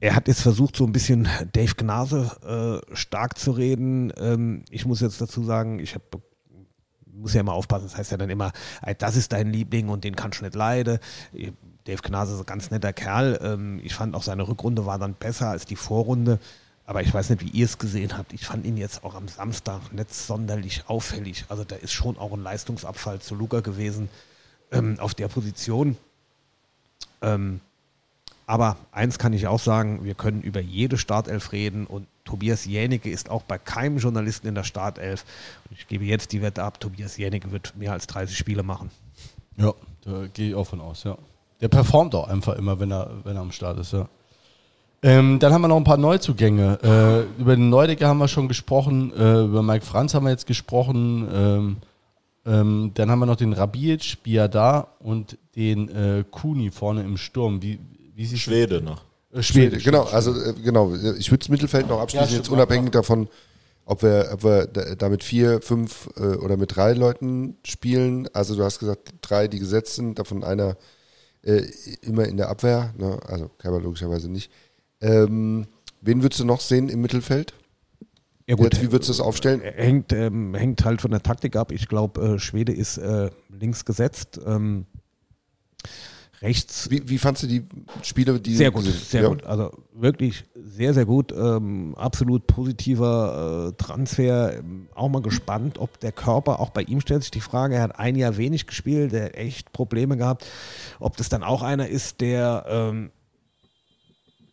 Er 0.00 0.16
hat 0.16 0.26
jetzt 0.26 0.42
versucht, 0.42 0.76
so 0.76 0.84
ein 0.84 0.92
bisschen 0.92 1.28
Dave 1.52 1.74
Gnase 1.76 2.82
äh, 2.90 2.94
stark 2.96 3.38
zu 3.38 3.52
reden. 3.52 4.12
Ähm, 4.18 4.64
ich 4.68 4.84
muss 4.84 5.00
jetzt 5.00 5.20
dazu 5.20 5.44
sagen, 5.44 5.78
ich 5.78 5.94
habe 5.94 6.04
muss 7.14 7.34
ja 7.34 7.40
immer 7.40 7.52
aufpassen, 7.52 7.84
das 7.84 7.96
heißt 7.96 8.10
ja 8.10 8.16
dann 8.16 8.30
immer, 8.30 8.52
das 8.98 9.16
ist 9.16 9.32
dein 9.32 9.52
Liebling 9.52 9.90
und 9.90 10.02
den 10.02 10.16
kannst 10.16 10.40
du 10.40 10.44
nicht 10.44 10.56
leiden. 10.56 10.98
Dave 11.84 12.02
Knase 12.02 12.34
ist 12.34 12.40
ein 12.40 12.46
ganz 12.46 12.70
netter 12.70 12.92
Kerl. 12.92 13.38
Ähm, 13.42 13.80
ich 13.82 13.94
fand 13.94 14.14
auch 14.14 14.22
seine 14.22 14.46
Rückrunde 14.46 14.86
war 14.86 14.98
dann 14.98 15.14
besser 15.14 15.48
als 15.48 15.66
die 15.66 15.76
Vorrunde. 15.76 16.38
Aber 16.84 17.02
ich 17.02 17.12
weiß 17.12 17.30
nicht, 17.30 17.42
wie 17.42 17.50
ihr 17.50 17.64
es 17.64 17.78
gesehen 17.78 18.16
habt. 18.18 18.32
Ich 18.32 18.46
fand 18.46 18.66
ihn 18.66 18.76
jetzt 18.76 19.04
auch 19.04 19.14
am 19.14 19.28
Samstag 19.28 19.92
nicht 19.92 20.12
sonderlich 20.12 20.84
auffällig. 20.88 21.44
Also 21.48 21.64
da 21.64 21.76
ist 21.76 21.92
schon 21.92 22.18
auch 22.18 22.32
ein 22.32 22.42
Leistungsabfall 22.42 23.20
zu 23.20 23.34
Luca 23.34 23.60
gewesen 23.60 24.08
ähm, 24.72 24.98
auf 24.98 25.14
der 25.14 25.28
Position. 25.28 25.96
Ähm, 27.20 27.60
aber 28.46 28.76
eins 28.90 29.18
kann 29.18 29.32
ich 29.32 29.46
auch 29.46 29.60
sagen, 29.60 30.04
wir 30.04 30.14
können 30.14 30.42
über 30.42 30.60
jede 30.60 30.98
Startelf 30.98 31.52
reden 31.52 31.86
und 31.86 32.06
Tobias 32.24 32.64
Jänicke 32.64 33.10
ist 33.10 33.30
auch 33.30 33.42
bei 33.42 33.58
keinem 33.58 33.98
Journalisten 33.98 34.46
in 34.48 34.54
der 34.54 34.64
Startelf. 34.64 35.24
Und 35.68 35.78
ich 35.78 35.86
gebe 35.86 36.04
jetzt 36.04 36.32
die 36.32 36.42
Wette 36.42 36.62
ab, 36.62 36.80
Tobias 36.80 37.16
Jänicke 37.16 37.52
wird 37.52 37.76
mehr 37.76 37.92
als 37.92 38.06
30 38.08 38.36
Spiele 38.36 38.62
machen. 38.62 38.90
Ja, 39.56 39.72
da 40.02 40.26
gehe 40.26 40.50
ich 40.50 40.54
auch 40.54 40.66
von 40.66 40.80
aus, 40.80 41.04
ja. 41.04 41.16
Der 41.62 41.68
performt 41.68 42.14
auch 42.14 42.28
einfach 42.28 42.56
immer, 42.56 42.80
wenn 42.80 42.90
er, 42.90 43.10
wenn 43.24 43.36
er 43.36 43.42
am 43.42 43.52
Start 43.52 43.78
ist, 43.78 43.92
ja. 43.92 44.08
Ähm, 45.04 45.38
dann 45.40 45.52
haben 45.52 45.62
wir 45.62 45.68
noch 45.68 45.76
ein 45.76 45.84
paar 45.84 45.96
Neuzugänge. 45.96 46.78
Äh, 46.82 47.40
über 47.40 47.56
den 47.56 47.70
Neudecker 47.70 48.06
haben 48.06 48.18
wir 48.18 48.28
schon 48.28 48.46
gesprochen, 48.46 49.12
äh, 49.12 49.42
über 49.44 49.62
Mike 49.62 49.84
Franz 49.84 50.14
haben 50.14 50.24
wir 50.24 50.30
jetzt 50.30 50.46
gesprochen. 50.46 51.28
Ähm, 51.32 51.76
ähm, 52.44 52.90
dann 52.94 53.10
haben 53.10 53.18
wir 53.18 53.26
noch 53.26 53.36
den 53.36 53.52
Rabic, 53.52 54.22
Biada 54.22 54.88
und 55.00 55.38
den 55.56 55.88
äh, 55.88 56.24
Kuni 56.30 56.70
vorne 56.70 57.02
im 57.02 57.16
Sturm. 57.16 57.62
Wie, 57.62 57.80
wie 58.14 58.26
Schwede 58.36 58.80
noch. 58.80 59.02
Äh, 59.32 59.42
Schwede, 59.42 59.78
genau. 59.78 60.04
Also 60.04 60.32
äh, 60.32 60.54
genau. 60.54 60.94
Ich 61.18 61.30
würde 61.30 61.38
das 61.38 61.48
Mittelfeld 61.48 61.88
noch 61.88 62.00
abschließen, 62.00 62.30
ja, 62.30 62.36
jetzt 62.36 62.48
unabhängig 62.48 62.90
davon, 62.92 63.28
ob 63.84 64.02
wir, 64.02 64.30
ob 64.32 64.44
wir 64.44 64.66
da 64.66 65.08
mit 65.08 65.24
vier, 65.24 65.60
fünf 65.62 66.10
äh, 66.16 66.36
oder 66.36 66.56
mit 66.56 66.76
drei 66.76 66.92
Leuten 66.92 67.56
spielen. 67.64 68.28
Also 68.32 68.54
du 68.54 68.62
hast 68.62 68.78
gesagt, 68.78 69.14
drei, 69.20 69.48
die 69.48 69.58
gesetzt 69.58 69.96
sind, 69.96 70.18
davon 70.18 70.44
einer 70.44 70.76
äh, 71.42 71.62
immer 72.02 72.26
in 72.26 72.36
der 72.36 72.48
Abwehr, 72.48 72.94
ne? 72.96 73.18
also 73.26 73.48
Kerber 73.58 73.80
logischerweise 73.80 74.30
nicht. 74.30 74.50
Ähm, 75.00 75.66
wen 76.00 76.22
würdest 76.22 76.40
du 76.40 76.44
noch 76.44 76.60
sehen 76.60 76.88
im 76.88 77.00
Mittelfeld? 77.00 77.54
Ja 78.46 78.56
gut, 78.56 78.72
Jetzt, 78.72 78.82
wie 78.82 78.92
würdest 78.92 79.08
du 79.08 79.12
das 79.12 79.20
aufstellen? 79.20 79.60
Hängt, 79.60 80.12
ähm, 80.12 80.54
hängt 80.54 80.84
halt 80.84 81.00
von 81.00 81.10
der 81.10 81.22
Taktik 81.22 81.56
ab. 81.56 81.72
Ich 81.72 81.88
glaube, 81.88 82.34
äh, 82.34 82.38
Schwede 82.38 82.72
ist 82.72 82.98
äh, 82.98 83.30
links 83.48 83.84
gesetzt. 83.84 84.40
Ähm, 84.44 84.86
rechts. 86.42 86.90
Wie, 86.90 87.08
wie 87.08 87.18
fandst 87.18 87.44
du 87.44 87.46
die 87.46 87.64
Spiele, 88.02 88.38
die 88.40 88.54
Sehr 88.54 88.70
gut, 88.70 88.84
sehr 88.84 89.22
ja. 89.22 89.28
gut. 89.28 89.44
Also 89.44 89.70
wirklich 89.94 90.44
sehr, 90.54 90.92
sehr 90.92 91.06
gut. 91.06 91.32
Ähm, 91.32 91.94
absolut 91.96 92.46
positiver 92.46 93.70
äh, 93.70 93.82
Transfer. 93.82 94.58
Ähm, 94.58 94.88
auch 94.94 95.08
mal 95.08 95.22
gespannt, 95.22 95.78
ob 95.78 96.00
der 96.00 96.12
Körper, 96.12 96.60
auch 96.60 96.70
bei 96.70 96.82
ihm 96.82 97.00
stellt 97.00 97.22
sich 97.22 97.30
die 97.30 97.40
Frage, 97.40 97.76
er 97.76 97.82
hat 97.82 97.98
ein 97.98 98.16
Jahr 98.16 98.36
wenig 98.36 98.66
gespielt, 98.66 99.12
der 99.12 99.26
hat 99.26 99.34
echt 99.34 99.72
Probleme 99.72 100.16
gehabt, 100.16 100.44
ob 100.98 101.16
das 101.16 101.28
dann 101.28 101.42
auch 101.42 101.62
einer 101.62 101.88
ist, 101.88 102.20
der 102.20 102.64
ähm, 102.68 103.10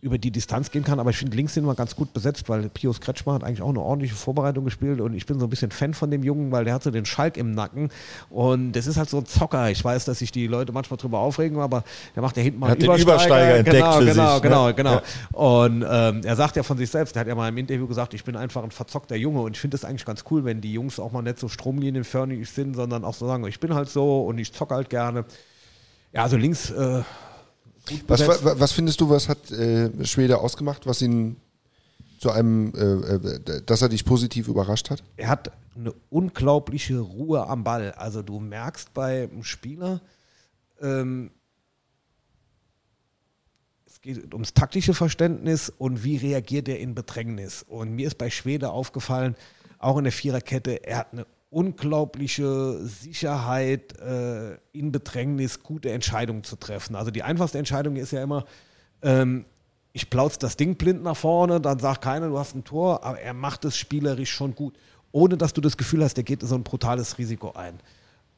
über 0.02 0.18
die 0.18 0.32
Distanz 0.32 0.72
gehen 0.72 0.84
kann. 0.84 1.00
Aber 1.00 1.10
ich 1.10 1.18
finde, 1.18 1.36
links 1.36 1.54
sind 1.54 1.66
wir 1.66 1.76
ganz 1.76 1.96
gut 1.96 2.14
besetzt, 2.14 2.48
weil 2.48 2.70
Pius 2.70 3.02
Kretschmer 3.02 3.34
hat 3.34 3.44
eigentlich 3.44 3.62
auch 3.62 3.70
eine 3.70 3.82
ordentliche 3.82 4.16
Vorbereitung 4.16 4.64
gespielt 4.64 5.02
und 5.02 5.14
ich 5.14 5.26
bin 5.26 5.40
so 5.40 5.46
ein 5.46 5.50
bisschen 5.50 5.72
Fan 5.72 5.94
von 5.94 6.10
dem 6.10 6.24
Jungen, 6.24 6.52
weil 6.52 6.64
der 6.64 6.74
hat 6.74 6.84
so 6.84 6.92
den 6.92 7.06
Schalk 7.06 7.36
im 7.36 7.52
Nacken 7.52 7.90
und 8.30 8.72
das 8.72 8.88
ist 8.88 8.96
halt 8.96 9.10
so 9.10 9.18
ein 9.18 9.26
Zocker. 9.26 9.70
Ich 9.72 9.84
weiß, 9.84 10.06
dass 10.06 10.20
sich 10.20 10.32
die 10.32 10.48
Leute 10.48 10.72
manchmal 10.72 10.98
drüber 10.98 11.20
aufregen, 11.20 11.60
aber 11.60 11.84
der 12.16 12.24
macht 12.24 12.38
ja 12.38 12.44
hinten 12.44 12.60
mal 12.60 12.72
einen 12.72 12.82
Übersteiger. 12.82 13.14
Übersteiger 13.14 13.56
entdeckt 13.58 13.78
genau, 13.78 13.92
für 13.92 14.06
genau, 14.06 14.34
sich, 14.36 14.42
genau, 14.42 14.68
ne? 14.68 14.74
genau. 14.74 14.94
Ja. 14.94 15.02
Und 15.34 15.86
ähm, 15.90 16.22
er 16.24 16.36
sagt 16.38 16.56
ja 16.56 16.64
von 16.64 16.78
sich 16.78 16.90
selbst, 16.90 17.16
der 17.16 17.22
hat 17.22 17.28
ja 17.28 17.36
mal 17.36 17.50
im 17.50 17.58
Interview 17.58 17.86
gesagt, 17.86 18.14
ich 18.14 18.24
bin 18.24 18.38
einfach 18.38 18.64
ein 18.64 18.72
verzockter 18.72 19.18
Junge 19.18 19.42
und 19.42 19.58
ich 19.58 19.60
finde 19.60 19.76
es 19.76 19.84
eigentlich 19.84 20.06
ganz 20.06 20.24
cool, 20.32 20.46
wenn 20.46 20.62
die 20.62 20.72
Jungs 20.72 20.98
auch 21.00 21.12
mal 21.12 21.24
nicht 21.24 21.40
so 21.40 21.50
stromlinienförmig 21.50 22.50
sind, 22.50 22.74
sondern 22.74 23.04
auch 23.04 23.16
so 23.16 23.28
sagen, 23.28 23.46
ich 23.48 23.60
bin 23.60 23.74
halt 23.74 23.90
so 23.90 24.22
und 24.22 24.38
ich 24.38 24.54
zocke 24.54 24.76
halt 24.76 24.90
gerne. 24.90 25.26
Ja, 26.14 26.24
also 26.24 26.38
links 26.38 26.72
äh, 26.72 27.02
was, 28.08 28.60
was, 28.60 28.72
findest 28.72 29.02
du, 29.02 29.10
was 29.10 29.30
hat 29.30 29.52
äh, 29.52 30.06
Schwede 30.06 30.40
ausgemacht, 30.40 30.86
was 30.86 31.02
ihn 31.02 31.38
zu 32.20 32.32
einem, 32.32 32.74
äh, 32.76 33.16
äh, 33.16 33.62
dass 33.66 33.82
er 33.82 33.90
dich 33.90 34.06
positiv 34.06 34.48
überrascht 34.48 34.90
hat? 34.90 35.04
Er 35.18 35.30
hat 35.30 35.52
eine 35.76 35.94
unglaubliche 36.10 37.00
Ruhe 37.00 37.48
am 37.48 37.64
Ball. 37.64 37.92
Also 37.94 38.22
du 38.22 38.40
merkst 38.40 38.94
bei 38.94 39.24
einem 39.24 39.44
Spieler, 39.44 40.02
ähm, 40.82 41.32
es 43.86 44.02
geht 44.02 44.34
ums 44.34 44.54
taktische 44.54 44.94
Verständnis 44.94 45.70
und 45.70 46.04
wie 46.04 46.18
reagiert 46.18 46.68
er 46.68 46.80
in 46.80 46.96
Bedrängnis. 46.96 47.64
Und 47.64 47.96
mir 47.96 48.08
ist 48.08 48.18
bei 48.18 48.30
Schwede 48.30 48.72
aufgefallen, 48.72 49.36
auch 49.78 49.98
in 49.98 50.04
der 50.04 50.14
Viererkette, 50.14 50.84
er 50.84 51.00
hat 51.00 51.14
eine 51.14 51.26
unglaubliche 51.50 52.86
Sicherheit 52.86 53.98
äh, 54.00 54.58
in 54.72 54.92
Bedrängnis, 54.92 55.64
gute 55.64 55.92
Entscheidungen 55.92 56.44
zu 56.44 56.56
treffen. 56.56 56.96
Also 56.96 57.12
die 57.12 57.24
einfachste 57.24 57.58
Entscheidung 57.58 57.96
ist 57.96 58.12
ja 58.12 58.22
immer, 58.22 58.46
ähm, 59.02 59.46
ich 59.92 60.10
plauz 60.10 60.38
das 60.38 60.58
Ding 60.58 60.76
blind 60.76 61.04
nach 61.04 61.18
vorne, 61.18 61.60
dann 61.60 61.80
sagt 61.80 62.04
keiner, 62.04 62.30
du 62.30 62.38
hast 62.38 62.56
ein 62.56 62.64
Tor, 62.64 63.04
aber 63.04 63.20
er 63.20 63.34
macht 63.34 63.66
es 63.66 63.78
spielerisch 63.78 64.32
schon 64.32 64.54
gut, 64.54 64.76
ohne 65.12 65.38
dass 65.38 65.54
du 65.54 65.62
das 65.62 65.78
Gefühl 65.78 66.04
hast, 66.04 66.16
der 66.16 66.24
geht 66.24 66.42
so 66.42 66.54
ein 66.54 66.64
brutales 66.64 67.18
Risiko 67.18 67.54
ein. 67.54 67.80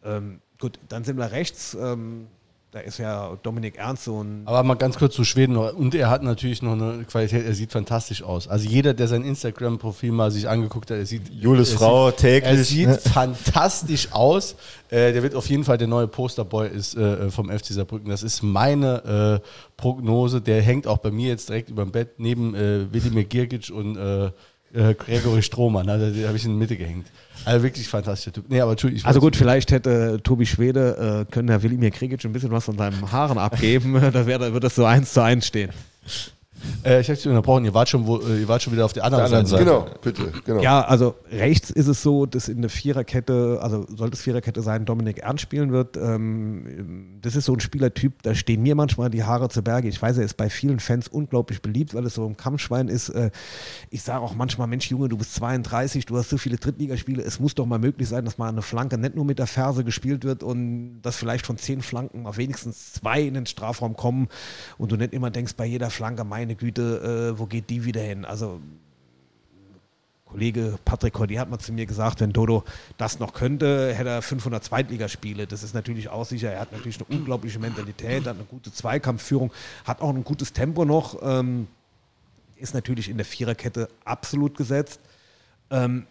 Ähm, 0.03 0.41
gut, 0.59 0.79
dann 0.87 1.03
sind 1.03 1.17
wir 1.17 1.31
rechts. 1.31 1.73
Ähm, 1.79 2.27
da 2.71 2.79
ist 2.79 2.99
ja 2.99 3.37
Dominik 3.43 3.77
Ernst 3.77 4.05
so 4.05 4.23
ein. 4.23 4.43
Aber 4.45 4.63
mal 4.63 4.75
ganz 4.75 4.97
kurz 4.97 5.13
zu 5.13 5.25
Schweden 5.25 5.53
noch. 5.53 5.73
Und 5.73 5.93
er 5.93 6.09
hat 6.09 6.23
natürlich 6.23 6.61
noch 6.61 6.71
eine 6.71 7.03
Qualität, 7.03 7.45
er 7.45 7.53
sieht 7.53 7.73
fantastisch 7.73 8.23
aus. 8.23 8.47
Also 8.47 8.67
jeder, 8.67 8.93
der 8.93 9.09
sein 9.09 9.23
Instagram-Profil 9.23 10.13
mal 10.13 10.31
sich 10.31 10.47
angeguckt 10.47 10.89
hat, 10.89 10.97
er 10.97 11.05
sieht. 11.05 11.29
Julis 11.29 11.73
er 11.73 11.77
Frau 11.79 12.09
sieht, 12.09 12.19
täglich. 12.19 12.53
Er 12.53 12.63
sieht 12.63 13.01
fantastisch 13.01 14.13
aus. 14.13 14.55
Äh, 14.89 15.11
der 15.11 15.21
wird 15.21 15.35
auf 15.35 15.49
jeden 15.49 15.65
Fall 15.65 15.77
der 15.77 15.87
neue 15.87 16.07
Posterboy 16.07 16.69
ist, 16.69 16.95
äh, 16.95 17.29
vom 17.29 17.49
FC 17.49 17.67
Saarbrücken. 17.67 18.09
Das 18.09 18.23
ist 18.23 18.41
meine 18.41 19.41
äh, 19.43 19.47
Prognose. 19.75 20.39
Der 20.39 20.61
hängt 20.61 20.87
auch 20.87 20.99
bei 20.99 21.11
mir 21.11 21.27
jetzt 21.27 21.49
direkt 21.49 21.69
über 21.69 21.83
dem 21.83 21.91
Bett 21.91 22.19
neben 22.19 22.55
äh, 22.55 22.91
Wilimir 22.93 23.25
Girgic 23.25 23.69
und 23.69 23.97
äh, 24.73 24.91
äh, 24.91 24.93
Gregory 24.93 25.41
Strohmann. 25.41 25.89
Also, 25.89 26.11
den 26.11 26.27
habe 26.27 26.37
ich 26.37 26.45
in 26.45 26.51
die 26.51 26.57
Mitte 26.57 26.77
gehängt. 26.77 27.07
Also 27.43 27.63
wirklich 27.63 27.87
fantastischer 27.87 28.33
Typ. 28.33 28.45
Nee, 28.49 28.61
aber 28.61 28.71
Entschuldigung. 28.71 29.05
Also 29.05 29.19
gut, 29.19 29.35
vielleicht 29.35 29.71
hätte 29.71 30.19
Tobi 30.23 30.45
Schwede 30.45 31.25
äh, 31.27 31.31
können 31.31 31.49
Herr 31.49 31.63
Wilimir 31.63 31.89
Krigic 31.89 32.23
ein 32.23 32.33
bisschen 32.33 32.51
was 32.51 32.65
von 32.65 32.77
seinen 32.77 33.11
Haaren 33.11 33.37
abgeben. 33.37 33.93
da 34.13 34.27
wäre, 34.27 34.39
da 34.39 34.45
würde 34.53 34.61
das 34.61 34.75
so 34.75 34.85
eins 34.85 35.13
zu 35.13 35.23
eins 35.23 35.47
stehen. 35.47 35.71
Äh, 36.83 37.01
ich 37.01 37.09
habe 37.09 37.19
Sie 37.19 37.29
unterbrochen. 37.29 37.65
Ihr 37.65 37.73
wart 37.73 37.89
schon, 37.89 38.05
wo, 38.07 38.17
äh, 38.17 38.41
ihr 38.41 38.47
wart 38.47 38.61
schon 38.61 38.73
wieder 38.73 38.85
auf 38.85 38.93
der 38.93 39.03
anderen, 39.03 39.25
anderen 39.25 39.45
Seite. 39.45 39.63
Genau, 39.63 39.85
bitte, 40.01 40.31
genau. 40.45 40.61
Ja, 40.61 40.81
also 40.81 41.15
rechts 41.31 41.69
ist 41.69 41.87
es 41.87 42.01
so, 42.01 42.25
dass 42.25 42.47
in 42.47 42.61
der 42.61 42.69
Viererkette, 42.69 43.59
also 43.61 43.85
sollte 43.95 44.15
es 44.15 44.21
Viererkette 44.21 44.61
sein, 44.61 44.85
Dominik 44.85 45.19
Ernst 45.19 45.43
spielen 45.43 45.71
wird. 45.71 45.97
Ähm, 45.97 47.19
das 47.21 47.35
ist 47.35 47.45
so 47.45 47.53
ein 47.53 47.59
Spielertyp, 47.59 48.21
da 48.23 48.35
stehen 48.35 48.63
mir 48.63 48.75
manchmal 48.75 49.09
die 49.09 49.23
Haare 49.23 49.49
zu 49.49 49.61
Berge. 49.61 49.87
Ich 49.87 50.01
weiß, 50.01 50.17
er 50.17 50.23
ist 50.23 50.37
bei 50.37 50.49
vielen 50.49 50.79
Fans 50.79 51.07
unglaublich 51.07 51.61
beliebt, 51.61 51.93
weil 51.93 52.05
es 52.05 52.15
so 52.15 52.25
ein 52.25 52.37
Kampfschwein 52.37 52.87
ist. 52.87 53.09
Äh, 53.09 53.31
ich 53.89 54.01
sage 54.03 54.21
auch 54.21 54.35
manchmal, 54.35 54.67
Mensch 54.67 54.89
Junge, 54.89 55.09
du 55.09 55.17
bist 55.17 55.35
32, 55.35 56.05
du 56.05 56.17
hast 56.17 56.29
so 56.29 56.37
viele 56.37 56.57
Drittligaspiele, 56.57 57.21
es 57.23 57.39
muss 57.39 57.55
doch 57.55 57.65
mal 57.65 57.79
möglich 57.79 58.07
sein, 58.07 58.25
dass 58.25 58.37
mal 58.37 58.49
eine 58.49 58.61
Flanke 58.61 58.97
nicht 58.97 59.15
nur 59.15 59.25
mit 59.25 59.39
der 59.39 59.47
Ferse 59.47 59.83
gespielt 59.83 60.23
wird 60.23 60.43
und 60.43 61.01
dass 61.01 61.17
vielleicht 61.17 61.45
von 61.45 61.57
zehn 61.57 61.81
Flanken 61.81 62.23
mal 62.23 62.37
wenigstens 62.37 62.93
zwei 62.93 63.21
in 63.21 63.33
den 63.33 63.45
Strafraum 63.45 63.95
kommen 63.95 64.27
und 64.77 64.91
du 64.91 64.95
nicht 64.95 65.13
immer 65.13 65.31
denkst 65.31 65.53
bei 65.55 65.65
jeder 65.65 65.89
Flanke, 65.89 66.23
meine 66.23 66.50
Güte, 66.55 67.33
äh, 67.33 67.39
wo 67.39 67.45
geht 67.45 67.69
die 67.69 67.85
wieder 67.85 68.01
hin? 68.01 68.25
Also 68.25 68.59
Kollege 70.31 70.79
Patrick 70.85 71.13
Cordy 71.13 71.35
hat 71.35 71.49
mal 71.49 71.59
zu 71.59 71.73
mir 71.73 71.85
gesagt, 71.85 72.21
wenn 72.21 72.31
Dodo 72.31 72.63
das 72.97 73.19
noch 73.19 73.33
könnte, 73.33 73.93
hätte 73.93 74.09
er 74.09 74.21
500 74.21 74.63
Zweitligaspiele. 74.63 75.45
Das 75.45 75.61
ist 75.61 75.73
natürlich 75.73 76.07
auch 76.07 76.25
sicher. 76.25 76.51
Er 76.51 76.61
hat 76.61 76.71
natürlich 76.71 76.99
eine 76.99 77.17
unglaubliche 77.17 77.59
Mentalität, 77.59 78.25
hat 78.25 78.35
eine 78.35 78.45
gute 78.45 78.71
Zweikampfführung, 78.71 79.51
hat 79.83 80.01
auch 80.01 80.09
ein 80.09 80.23
gutes 80.23 80.53
Tempo 80.53 80.85
noch. 80.85 81.21
Ähm, 81.21 81.67
ist 82.55 82.73
natürlich 82.73 83.09
in 83.09 83.17
der 83.17 83.25
Viererkette 83.25 83.89
absolut 84.05 84.55
gesetzt. 84.55 85.01
Ähm, 85.69 86.05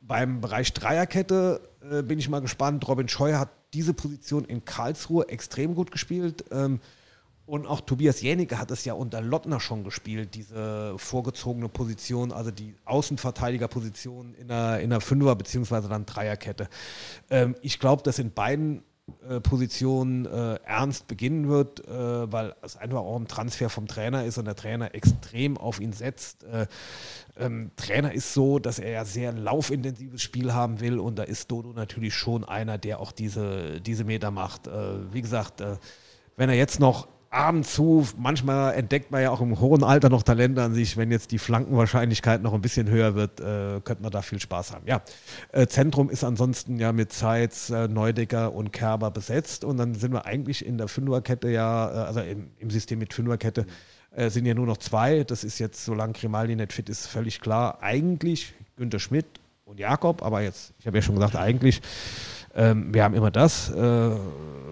beim 0.00 0.40
Bereich 0.40 0.72
Dreierkette 0.72 1.60
äh, 1.90 2.02
bin 2.02 2.18
ich 2.18 2.28
mal 2.28 2.40
gespannt. 2.40 2.86
Robin 2.86 3.08
Scheuer 3.08 3.40
hat 3.40 3.48
diese 3.74 3.94
Position 3.94 4.44
in 4.44 4.64
Karlsruhe 4.64 5.28
extrem 5.28 5.74
gut 5.74 5.90
gespielt. 5.90 6.44
Ähm, 6.52 6.78
und 7.44 7.66
auch 7.66 7.80
Tobias 7.80 8.22
Jänicke 8.22 8.58
hat 8.58 8.70
es 8.70 8.84
ja 8.84 8.94
unter 8.94 9.20
Lottner 9.20 9.60
schon 9.60 9.84
gespielt, 9.84 10.34
diese 10.34 10.94
vorgezogene 10.96 11.68
Position, 11.68 12.32
also 12.32 12.50
die 12.50 12.74
Außenverteidigerposition 12.84 14.34
in 14.34 14.48
der, 14.48 14.80
in 14.80 14.90
der 14.90 15.00
Fünfer- 15.00 15.34
bzw. 15.34 15.88
dann 15.88 16.06
Dreierkette. 16.06 16.68
Ähm, 17.30 17.56
ich 17.62 17.78
glaube, 17.78 18.02
dass 18.02 18.18
in 18.18 18.32
beiden 18.32 18.82
äh, 19.28 19.40
Positionen 19.40 20.26
äh, 20.26 20.54
ernst 20.64 21.08
beginnen 21.08 21.48
wird, 21.48 21.86
äh, 21.86 22.32
weil 22.32 22.54
es 22.62 22.76
einfach 22.76 23.00
auch 23.00 23.16
ein 23.16 23.26
Transfer 23.26 23.68
vom 23.68 23.88
Trainer 23.88 24.24
ist 24.24 24.38
und 24.38 24.44
der 24.44 24.54
Trainer 24.54 24.94
extrem 24.94 25.58
auf 25.58 25.80
ihn 25.80 25.92
setzt. 25.92 26.44
Äh, 26.44 26.66
ähm, 27.36 27.72
Trainer 27.74 28.12
ist 28.12 28.32
so, 28.32 28.60
dass 28.60 28.78
er 28.78 28.92
ja 28.92 29.04
sehr 29.04 29.32
laufintensives 29.32 30.22
Spiel 30.22 30.54
haben 30.54 30.78
will 30.78 31.00
und 31.00 31.18
da 31.18 31.24
ist 31.24 31.50
Dodo 31.50 31.72
natürlich 31.72 32.14
schon 32.14 32.44
einer, 32.44 32.78
der 32.78 33.00
auch 33.00 33.10
diese, 33.10 33.80
diese 33.80 34.04
Meter 34.04 34.30
macht. 34.30 34.68
Äh, 34.68 35.12
wie 35.12 35.22
gesagt, 35.22 35.60
äh, 35.60 35.76
wenn 36.36 36.48
er 36.48 36.56
jetzt 36.56 36.78
noch 36.78 37.08
ab 37.32 37.64
zu, 37.64 38.06
manchmal 38.18 38.74
entdeckt 38.74 39.10
man 39.10 39.22
ja 39.22 39.30
auch 39.30 39.40
im 39.40 39.58
hohen 39.58 39.82
Alter 39.82 40.10
noch 40.10 40.22
Talente 40.22 40.62
an 40.62 40.74
sich, 40.74 40.96
wenn 40.96 41.10
jetzt 41.10 41.32
die 41.32 41.38
Flankenwahrscheinlichkeit 41.38 42.42
noch 42.42 42.52
ein 42.52 42.60
bisschen 42.60 42.88
höher 42.88 43.14
wird, 43.14 43.40
äh, 43.40 43.80
könnte 43.82 44.02
man 44.02 44.12
da 44.12 44.22
viel 44.22 44.38
Spaß 44.38 44.72
haben. 44.72 44.86
Ja, 44.86 45.02
äh, 45.50 45.66
Zentrum 45.66 46.10
ist 46.10 46.24
ansonsten 46.24 46.78
ja 46.78 46.92
mit 46.92 47.12
Zeitz, 47.12 47.70
äh, 47.70 47.88
Neudecker 47.88 48.54
und 48.54 48.72
Kerber 48.72 49.10
besetzt 49.10 49.64
und 49.64 49.78
dann 49.78 49.94
sind 49.94 50.12
wir 50.12 50.26
eigentlich 50.26 50.64
in 50.64 50.78
der 50.78 50.88
Fünferkette 50.88 51.48
ja, 51.50 51.90
äh, 51.90 52.06
also 52.06 52.20
im, 52.20 52.50
im 52.58 52.70
System 52.70 52.98
mit 52.98 53.14
Fünferkette 53.14 53.66
äh, 54.10 54.28
sind 54.28 54.44
ja 54.44 54.54
nur 54.54 54.66
noch 54.66 54.76
zwei. 54.76 55.24
Das 55.24 55.42
ist 55.42 55.58
jetzt, 55.58 55.84
solange 55.84 56.12
Grimaldi 56.12 56.54
nicht 56.54 56.72
fit 56.72 56.88
ist, 56.88 57.06
völlig 57.06 57.40
klar. 57.40 57.78
Eigentlich 57.80 58.54
Günter 58.76 58.98
Schmidt 58.98 59.26
und 59.64 59.80
Jakob, 59.80 60.22
aber 60.22 60.42
jetzt, 60.42 60.74
ich 60.78 60.86
habe 60.86 60.98
ja 60.98 61.02
schon 61.02 61.14
gesagt, 61.14 61.36
eigentlich 61.36 61.80
ähm, 62.54 62.92
wir 62.92 63.04
haben 63.04 63.14
immer 63.14 63.30
das, 63.30 63.70
äh, 63.70 64.10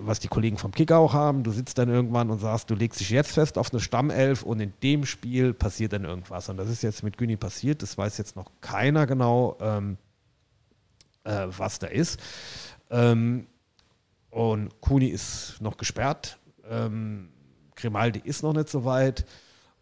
was 0.01 0.19
die 0.19 0.29
Kollegen 0.29 0.59
vom 0.59 0.73
Kicker 0.73 0.99
auch 0.99 1.13
haben. 1.13 1.43
Du 1.43 1.51
sitzt 1.51 1.79
dann 1.79 1.89
irgendwann 1.89 2.31
und 2.31 2.41
sagst, 2.41 2.71
du 2.71 2.75
legst 2.75 3.01
dich 3.01 3.11
jetzt 3.11 3.33
fest 3.33 3.59
auf 3.59 3.73
eine 3.73 3.81
Stammelf 3.81 4.43
und 4.43 4.61
in 4.61 4.73
dem 4.83 5.07
Spiel 5.07 5.55
passiert 5.55 5.93
dann 5.93 6.05
irgendwas. 6.05 6.49
Und 6.49 6.57
das 6.57 6.69
ist 6.69 6.83
jetzt 6.83 7.03
mit 7.03 7.17
Güni 7.17 7.37
passiert. 7.37 7.83
Das 7.83 7.97
weiß 7.97 8.19
jetzt 8.19 8.37
noch 8.37 8.51
keiner 8.61 9.07
genau, 9.07 9.57
ähm, 9.61 9.99
äh, 11.25 11.47
was 11.49 11.79
da 11.79 11.87
ist. 11.87 12.21
Ähm, 12.91 13.47
und 14.31 14.81
Kuni 14.81 15.07
ist 15.07 15.57
noch 15.61 15.77
gesperrt. 15.77 16.39
Ähm, 16.69 17.31
Grimaldi 17.75 18.21
ist 18.25 18.43
noch 18.43 18.53
nicht 18.53 18.69
so 18.69 18.85
weit. 18.85 19.25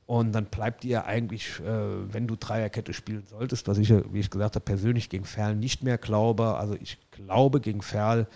Und 0.09 0.33
dann 0.33 0.47
bleibt 0.47 0.85
dir 0.85 1.05
eigentlich, 1.05 1.61
äh, 1.61 2.13
wenn 2.15 2.27
du 2.27 2.35
Dreierkette 2.35 2.95
spielen 2.95 3.27
solltest, 3.27 3.69
was 3.69 3.77
ich, 3.77 3.91
wie 3.91 4.21
ich 4.21 4.31
gesagt 4.31 4.55
habe, 4.55 4.65
persönlich 4.65 5.11
gegen 5.11 5.27
Ferl 5.27 5.55
nicht 5.55 5.83
mehr 5.83 5.99
glaube. 5.99 6.57
Also 6.57 6.77
ich 6.81 6.97
glaube, 7.11 7.61
gegen 7.61 7.83
Ferl 7.83 8.27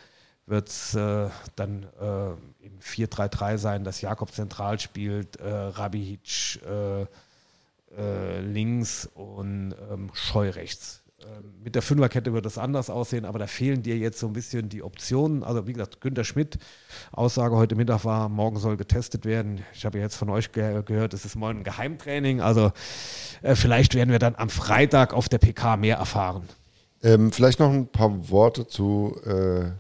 wird 0.45 0.69
es 0.69 0.95
äh, 0.95 1.31
dann 1.57 1.85
äh, 1.99 2.33
im 2.63 2.79
4-3-3 2.79 3.57
sein, 3.57 3.85
dass 3.85 4.03
Jakob 4.03 4.33
zentral 4.33 4.79
spielt, 4.81 5.37
äh, 5.37 5.49
Rabihic 5.49 6.61
äh, 6.63 7.07
äh, 7.97 8.41
links 8.43 9.09
und 9.15 9.75
ähm, 9.91 10.11
Scheu 10.13 10.51
rechts. 10.51 11.02
Ähm, 11.25 11.55
mit 11.63 11.75
der 11.75 11.83
Fünferkette 11.83 12.33
wird 12.33 12.47
es 12.47 12.59
anders 12.59 12.91
aussehen, 12.91 13.25
aber 13.25 13.39
da 13.39 13.47
fehlen 13.47 13.83
dir 13.83 13.97
jetzt 13.97 14.19
so 14.19 14.27
ein 14.27 14.33
bisschen 14.33 14.69
die 14.69 14.83
Optionen. 14.83 15.43
Also 15.45 15.67
wie 15.67 15.73
gesagt, 15.73 16.01
Günter 16.01 16.25
Schmidt, 16.25 16.59
Aussage 17.13 17.57
heute 17.57 17.75
Mittag 17.77 18.05
war, 18.05 18.29
morgen 18.29 18.59
soll 18.59 18.77
getestet 18.77 19.25
werden. 19.25 19.63
Ich 19.75 19.85
habe 19.85 19.99
jetzt 19.99 20.17
von 20.17 20.29
euch 20.31 20.53
ge 20.53 20.83
gehört, 20.85 21.15
es 21.15 21.25
ist 21.25 21.37
morgen 21.37 21.59
ein 21.59 21.65
Geheimtraining. 21.65 22.41
Also 22.41 22.73
äh, 23.43 23.55
vielleicht 23.55 23.95
werden 23.95 24.11
wir 24.11 24.19
dann 24.19 24.35
am 24.37 24.49
Freitag 24.49 25.15
auf 25.15 25.29
der 25.29 25.39
PK 25.39 25.77
mehr 25.77 25.97
erfahren. 25.97 26.49
Ähm, 27.03 27.33
vielleicht 27.33 27.61
noch 27.61 27.71
ein 27.71 27.87
paar 27.87 28.29
Worte 28.31 28.67
zu 28.67 29.17
äh, 29.25 29.71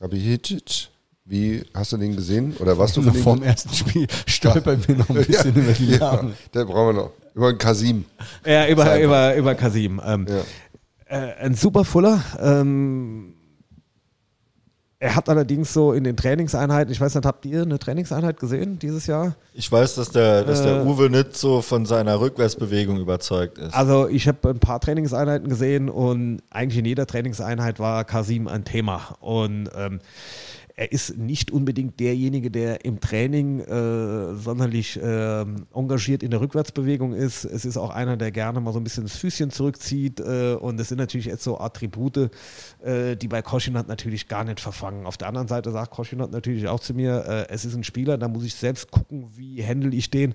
Rabihicic. 0.00 0.88
Wie 1.24 1.62
hast 1.74 1.92
du 1.92 1.98
den 1.98 2.16
gesehen? 2.16 2.56
Oder 2.58 2.78
was 2.78 2.94
du 2.94 3.02
Noch 3.02 3.12
dem 3.12 3.42
ersten 3.42 3.74
Spiel 3.74 4.06
stolpern 4.26 4.82
wir 4.86 4.96
noch 4.96 5.10
ein 5.10 5.16
bisschen 5.26 5.54
über 5.54 5.72
die 5.72 5.96
ja, 5.96 6.24
der 6.54 6.64
brauchen 6.64 6.96
wir 6.96 7.02
noch. 7.02 7.10
Über 7.34 7.52
den 7.52 7.58
Kasim. 7.58 8.04
Ja, 8.44 8.66
über, 8.66 8.96
Ist 8.96 9.04
über, 9.04 9.36
über 9.36 9.54
Kasim. 9.54 10.00
Ähm, 10.04 10.26
Ja. 10.28 10.40
Äh, 11.08 11.44
ein 11.44 11.54
super 11.54 11.84
Fuller. 11.84 12.22
Ähm, 12.40 13.34
er 15.00 15.14
hat 15.14 15.28
allerdings 15.28 15.72
so 15.72 15.92
in 15.92 16.02
den 16.02 16.16
Trainingseinheiten, 16.16 16.92
ich 16.92 17.00
weiß 17.00 17.14
nicht, 17.14 17.24
habt 17.24 17.46
ihr 17.46 17.62
eine 17.62 17.78
Trainingseinheit 17.78 18.40
gesehen 18.40 18.80
dieses 18.80 19.06
Jahr? 19.06 19.36
Ich 19.54 19.70
weiß, 19.70 19.94
dass 19.94 20.10
der, 20.10 20.42
dass 20.42 20.62
der 20.62 20.78
Äh, 20.78 20.84
Uwe 20.84 21.08
nicht 21.08 21.36
so 21.36 21.62
von 21.62 21.86
seiner 21.86 22.20
Rückwärtsbewegung 22.20 22.98
überzeugt 22.98 23.58
ist. 23.58 23.74
Also 23.74 24.08
ich 24.08 24.26
habe 24.26 24.50
ein 24.50 24.58
paar 24.58 24.80
Trainingseinheiten 24.80 25.48
gesehen 25.48 25.88
und 25.88 26.42
eigentlich 26.50 26.78
in 26.78 26.84
jeder 26.84 27.06
Trainingseinheit 27.06 27.78
war 27.78 28.04
Kasim 28.04 28.48
ein 28.48 28.64
Thema. 28.64 29.16
Und 29.20 29.70
ähm, 29.76 30.00
er 30.78 30.92
ist 30.92 31.18
nicht 31.18 31.50
unbedingt 31.50 31.98
derjenige, 31.98 32.52
der 32.52 32.84
im 32.84 33.00
Training 33.00 33.58
äh, 33.58 34.36
sonderlich 34.36 34.98
ähm, 35.02 35.66
engagiert 35.74 36.22
in 36.22 36.30
der 36.30 36.40
Rückwärtsbewegung 36.40 37.14
ist. 37.14 37.44
Es 37.44 37.64
ist 37.64 37.76
auch 37.76 37.90
einer, 37.90 38.16
der 38.16 38.30
gerne 38.30 38.60
mal 38.60 38.72
so 38.72 38.78
ein 38.78 38.84
bisschen 38.84 39.02
das 39.02 39.16
Füßchen 39.16 39.50
zurückzieht. 39.50 40.20
Äh, 40.20 40.54
und 40.54 40.76
das 40.76 40.88
sind 40.88 40.98
natürlich 40.98 41.26
jetzt 41.26 41.42
so 41.42 41.58
Attribute, 41.58 42.30
äh, 42.80 43.16
die 43.16 43.26
bei 43.26 43.42
Koschinat 43.42 43.88
natürlich 43.88 44.28
gar 44.28 44.44
nicht 44.44 44.60
verfangen. 44.60 45.04
Auf 45.04 45.16
der 45.16 45.26
anderen 45.26 45.48
Seite 45.48 45.72
sagt 45.72 45.90
Koschinat 45.90 46.30
natürlich 46.30 46.68
auch 46.68 46.78
zu 46.78 46.94
mir, 46.94 47.24
äh, 47.26 47.52
es 47.52 47.64
ist 47.64 47.74
ein 47.74 47.82
Spieler, 47.82 48.16
da 48.16 48.28
muss 48.28 48.44
ich 48.44 48.54
selbst 48.54 48.92
gucken, 48.92 49.26
wie 49.34 49.66
handle 49.66 49.90
ich 49.90 50.10
den 50.10 50.34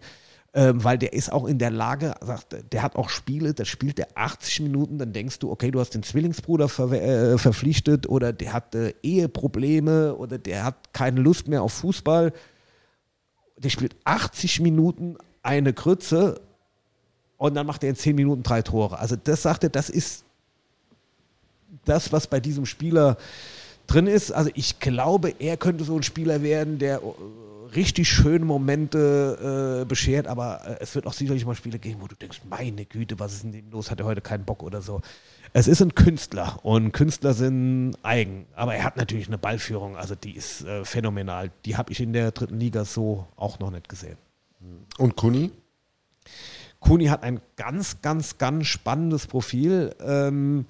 ähm, 0.55 0.83
weil 0.83 0.99
der 0.99 1.13
ist 1.13 1.31
auch 1.31 1.45
in 1.45 1.57
der 1.57 1.71
Lage, 1.71 2.13
sagt, 2.21 2.55
der 2.71 2.83
hat 2.83 2.95
auch 2.95 3.09
Spiele, 3.09 3.55
da 3.55 3.65
spielt 3.65 3.97
der 3.97 4.09
80 4.15 4.59
Minuten, 4.61 4.99
dann 4.99 5.11
denkst 5.11 5.39
du, 5.39 5.49
okay, 5.49 5.71
du 5.71 5.79
hast 5.79 5.95
den 5.95 6.03
Zwillingsbruder 6.03 6.69
ver 6.69 6.91
äh, 6.91 7.37
verpflichtet 7.39 8.07
oder 8.07 8.31
der 8.33 8.53
hat 8.53 8.75
äh, 8.75 8.93
Eheprobleme 9.01 10.15
oder 10.15 10.37
der 10.37 10.63
hat 10.63 10.93
keine 10.93 11.21
Lust 11.21 11.47
mehr 11.47 11.63
auf 11.63 11.73
Fußball. 11.73 12.33
Der 13.57 13.69
spielt 13.69 13.95
80 14.03 14.59
Minuten 14.59 15.17
eine 15.41 15.73
Krütze 15.73 16.39
und 17.37 17.55
dann 17.55 17.65
macht 17.65 17.83
er 17.83 17.89
in 17.89 17.95
10 17.95 18.15
Minuten 18.15 18.43
drei 18.43 18.61
Tore. 18.61 18.99
Also 18.99 19.15
das 19.15 19.41
sagt 19.41 19.63
er, 19.63 19.69
das 19.69 19.89
ist 19.89 20.23
das, 21.85 22.11
was 22.11 22.27
bei 22.27 22.39
diesem 22.39 22.67
Spieler 22.67 23.17
drin 23.87 24.05
ist. 24.05 24.31
Also 24.31 24.51
ich 24.53 24.79
glaube, 24.79 25.33
er 25.39 25.57
könnte 25.57 25.83
so 25.83 25.95
ein 25.95 26.03
Spieler 26.03 26.43
werden, 26.43 26.77
der 26.77 26.97
äh, 26.97 27.01
richtig 27.75 28.09
schöne 28.09 28.45
Momente 28.45 29.81
äh, 29.81 29.85
beschert, 29.85 30.27
aber 30.27 30.61
äh, 30.65 30.77
es 30.79 30.95
wird 30.95 31.07
auch 31.07 31.13
sicherlich 31.13 31.45
mal 31.45 31.55
Spiele 31.55 31.79
geben, 31.79 32.01
wo 32.01 32.07
du 32.07 32.15
denkst, 32.15 32.41
meine 32.49 32.85
Güte, 32.85 33.19
was 33.19 33.33
ist 33.33 33.43
denn 33.43 33.51
dem 33.51 33.71
los? 33.71 33.91
Hat 33.91 33.99
er 33.99 34.05
heute 34.05 34.21
keinen 34.21 34.45
Bock 34.45 34.63
oder 34.63 34.81
so? 34.81 35.01
Es 35.53 35.67
ist 35.67 35.81
ein 35.81 35.93
Künstler 35.93 36.59
und 36.63 36.91
Künstler 36.93 37.33
sind 37.33 37.95
eigen, 38.01 38.47
aber 38.55 38.75
er 38.75 38.83
hat 38.83 38.97
natürlich 38.97 39.27
eine 39.27 39.37
Ballführung, 39.37 39.95
also 39.97 40.15
die 40.15 40.35
ist 40.35 40.63
äh, 40.65 40.83
phänomenal. 40.83 41.51
Die 41.65 41.77
habe 41.77 41.91
ich 41.91 41.99
in 41.99 42.13
der 42.13 42.31
dritten 42.31 42.59
Liga 42.59 42.85
so 42.85 43.27
auch 43.35 43.59
noch 43.59 43.69
nicht 43.69 43.87
gesehen. 43.87 44.17
Und 44.97 45.15
Kuni? 45.15 45.51
Kuni 46.79 47.05
hat 47.05 47.23
ein 47.23 47.39
ganz, 47.55 48.01
ganz, 48.01 48.37
ganz 48.37 48.67
spannendes 48.67 49.27
Profil. 49.27 49.95
Ähm, 50.01 50.65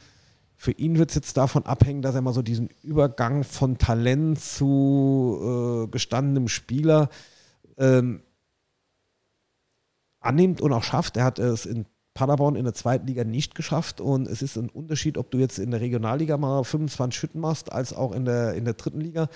für 0.64 0.72
ihn 0.72 0.98
wird 0.98 1.10
es 1.10 1.16
jetzt 1.16 1.36
davon 1.36 1.66
abhängen, 1.66 2.02
dass 2.02 2.16
er 2.16 2.22
mal 2.22 2.32
so 2.32 2.42
diesen 2.42 2.70
Übergang 2.84 3.44
von 3.44 3.78
Talent 3.78 4.40
zu 4.40 5.84
äh, 5.84 5.92
gestandenem 5.92 6.48
Spieler 6.48 7.10
ähm, 7.78 8.24
annimmt 10.22 10.62
und 10.62 10.72
auch 10.72 10.84
schafft. 10.84 11.18
Er 11.18 11.26
hat 11.26 11.38
es 11.38 11.66
in 11.66 11.86
Paderborn 12.14 12.56
in 12.56 12.64
der 12.64 12.74
zweiten 12.74 13.08
Liga 13.08 13.26
nicht 13.26 13.56
geschafft 13.56 14.00
und 14.00 14.26
es 14.26 14.42
ist 14.42 14.56
ein 14.56 14.70
Unterschied, 14.70 15.18
ob 15.18 15.32
du 15.32 15.38
jetzt 15.38 15.60
in 15.60 15.70
der 15.70 15.82
Regionalliga 15.82 16.38
mal 16.38 16.64
25 16.64 17.20
Schütten 17.20 17.42
machst, 17.42 17.70
als 17.70 17.92
auch 17.92 18.14
in 18.14 18.24
der, 18.24 18.54
in 18.54 18.64
der 18.64 18.76
dritten 18.76 19.02
Liga. 19.02 19.28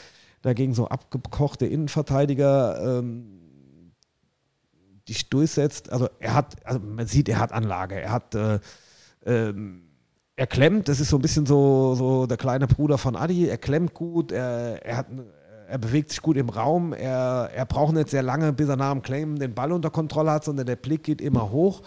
Dagegen 0.43 0.73
so 0.73 0.87
abgekochte 0.87 1.65
Innenverteidiger 1.65 2.99
ähm, 2.99 3.91
dich 5.09 5.29
durchsetzt. 5.29 5.91
Also 5.91 6.07
er 6.21 6.35
hat, 6.35 6.65
also 6.65 6.79
man 6.79 7.05
sieht, 7.05 7.27
er 7.27 7.39
hat 7.39 7.51
Anlage, 7.51 7.99
er 7.99 8.11
hat 8.13 8.33
äh, 8.33 8.59
ähm, 9.25 9.86
er 10.37 10.45
klemmt, 10.45 10.87
das 10.87 10.99
ist 10.99 11.09
so 11.09 11.17
ein 11.17 11.21
bisschen 11.21 11.47
so, 11.47 11.95
so 11.95 12.27
der 12.27 12.37
kleine 12.37 12.67
Bruder 12.67 12.99
von 12.99 13.15
Adi, 13.15 13.47
er 13.47 13.57
klemmt 13.57 13.95
gut, 13.95 14.31
er, 14.31 14.85
er, 14.85 14.97
hat, 14.97 15.07
er 15.67 15.77
bewegt 15.79 16.11
sich 16.11 16.21
gut 16.21 16.37
im 16.37 16.49
Raum, 16.49 16.93
er, 16.93 17.49
er 17.53 17.65
braucht 17.65 17.95
nicht 17.95 18.09
sehr 18.09 18.21
lange, 18.21 18.53
bis 18.53 18.69
er 18.69 18.75
nach 18.75 18.91
dem 18.91 19.01
Claim 19.01 19.39
den 19.39 19.55
Ball 19.55 19.71
unter 19.71 19.89
Kontrolle 19.89 20.31
hat, 20.31 20.43
sondern 20.43 20.67
der 20.67 20.75
Blick 20.75 21.03
geht 21.03 21.21
immer 21.21 21.49
hoch. 21.49 21.81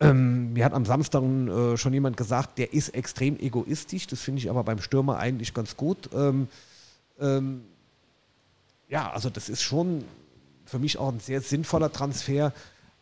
Ähm, 0.00 0.54
mir 0.54 0.64
hat 0.64 0.72
am 0.72 0.86
Samstag 0.86 1.22
äh, 1.22 1.76
schon 1.76 1.92
jemand 1.92 2.16
gesagt, 2.16 2.56
der 2.56 2.72
ist 2.72 2.88
extrem 2.94 3.38
egoistisch, 3.38 4.06
das 4.06 4.22
finde 4.22 4.40
ich 4.40 4.48
aber 4.48 4.64
beim 4.64 4.80
Stürmer 4.80 5.18
eigentlich 5.18 5.52
ganz 5.52 5.76
gut. 5.76 6.08
Ähm, 6.14 6.48
ähm, 7.20 7.60
ja, 8.88 9.12
also 9.12 9.28
das 9.28 9.50
ist 9.50 9.60
schon 9.60 10.02
für 10.64 10.78
mich 10.78 10.96
auch 10.96 11.12
ein 11.12 11.20
sehr 11.20 11.42
sinnvoller 11.42 11.92
Transfer, 11.92 12.54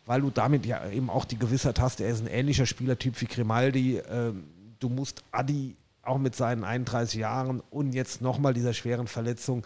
weil 0.05 0.19
du 0.19 0.31
damit 0.31 0.65
ja 0.65 0.89
eben 0.89 1.09
auch 1.09 1.23
die 1.23 1.39
Gewissheit 1.39 1.79
hast, 1.79 2.01
er 2.01 2.09
ist 2.09 2.19
ein 2.19 2.27
ähnlicher 2.27 2.65
Spielertyp 2.65 3.21
wie 3.21 3.25
Grimaldi. 3.25 4.01
Ähm, 4.11 4.43
du 4.81 4.89
musst 4.89 5.23
Adi 5.31 5.77
auch 6.03 6.17
mit 6.17 6.35
seinen 6.35 6.63
31 6.63 7.19
Jahren 7.19 7.61
und 7.69 7.93
jetzt 7.93 8.21
nochmal 8.21 8.53
dieser 8.53 8.73
schweren 8.73 9.07
Verletzung, 9.07 9.65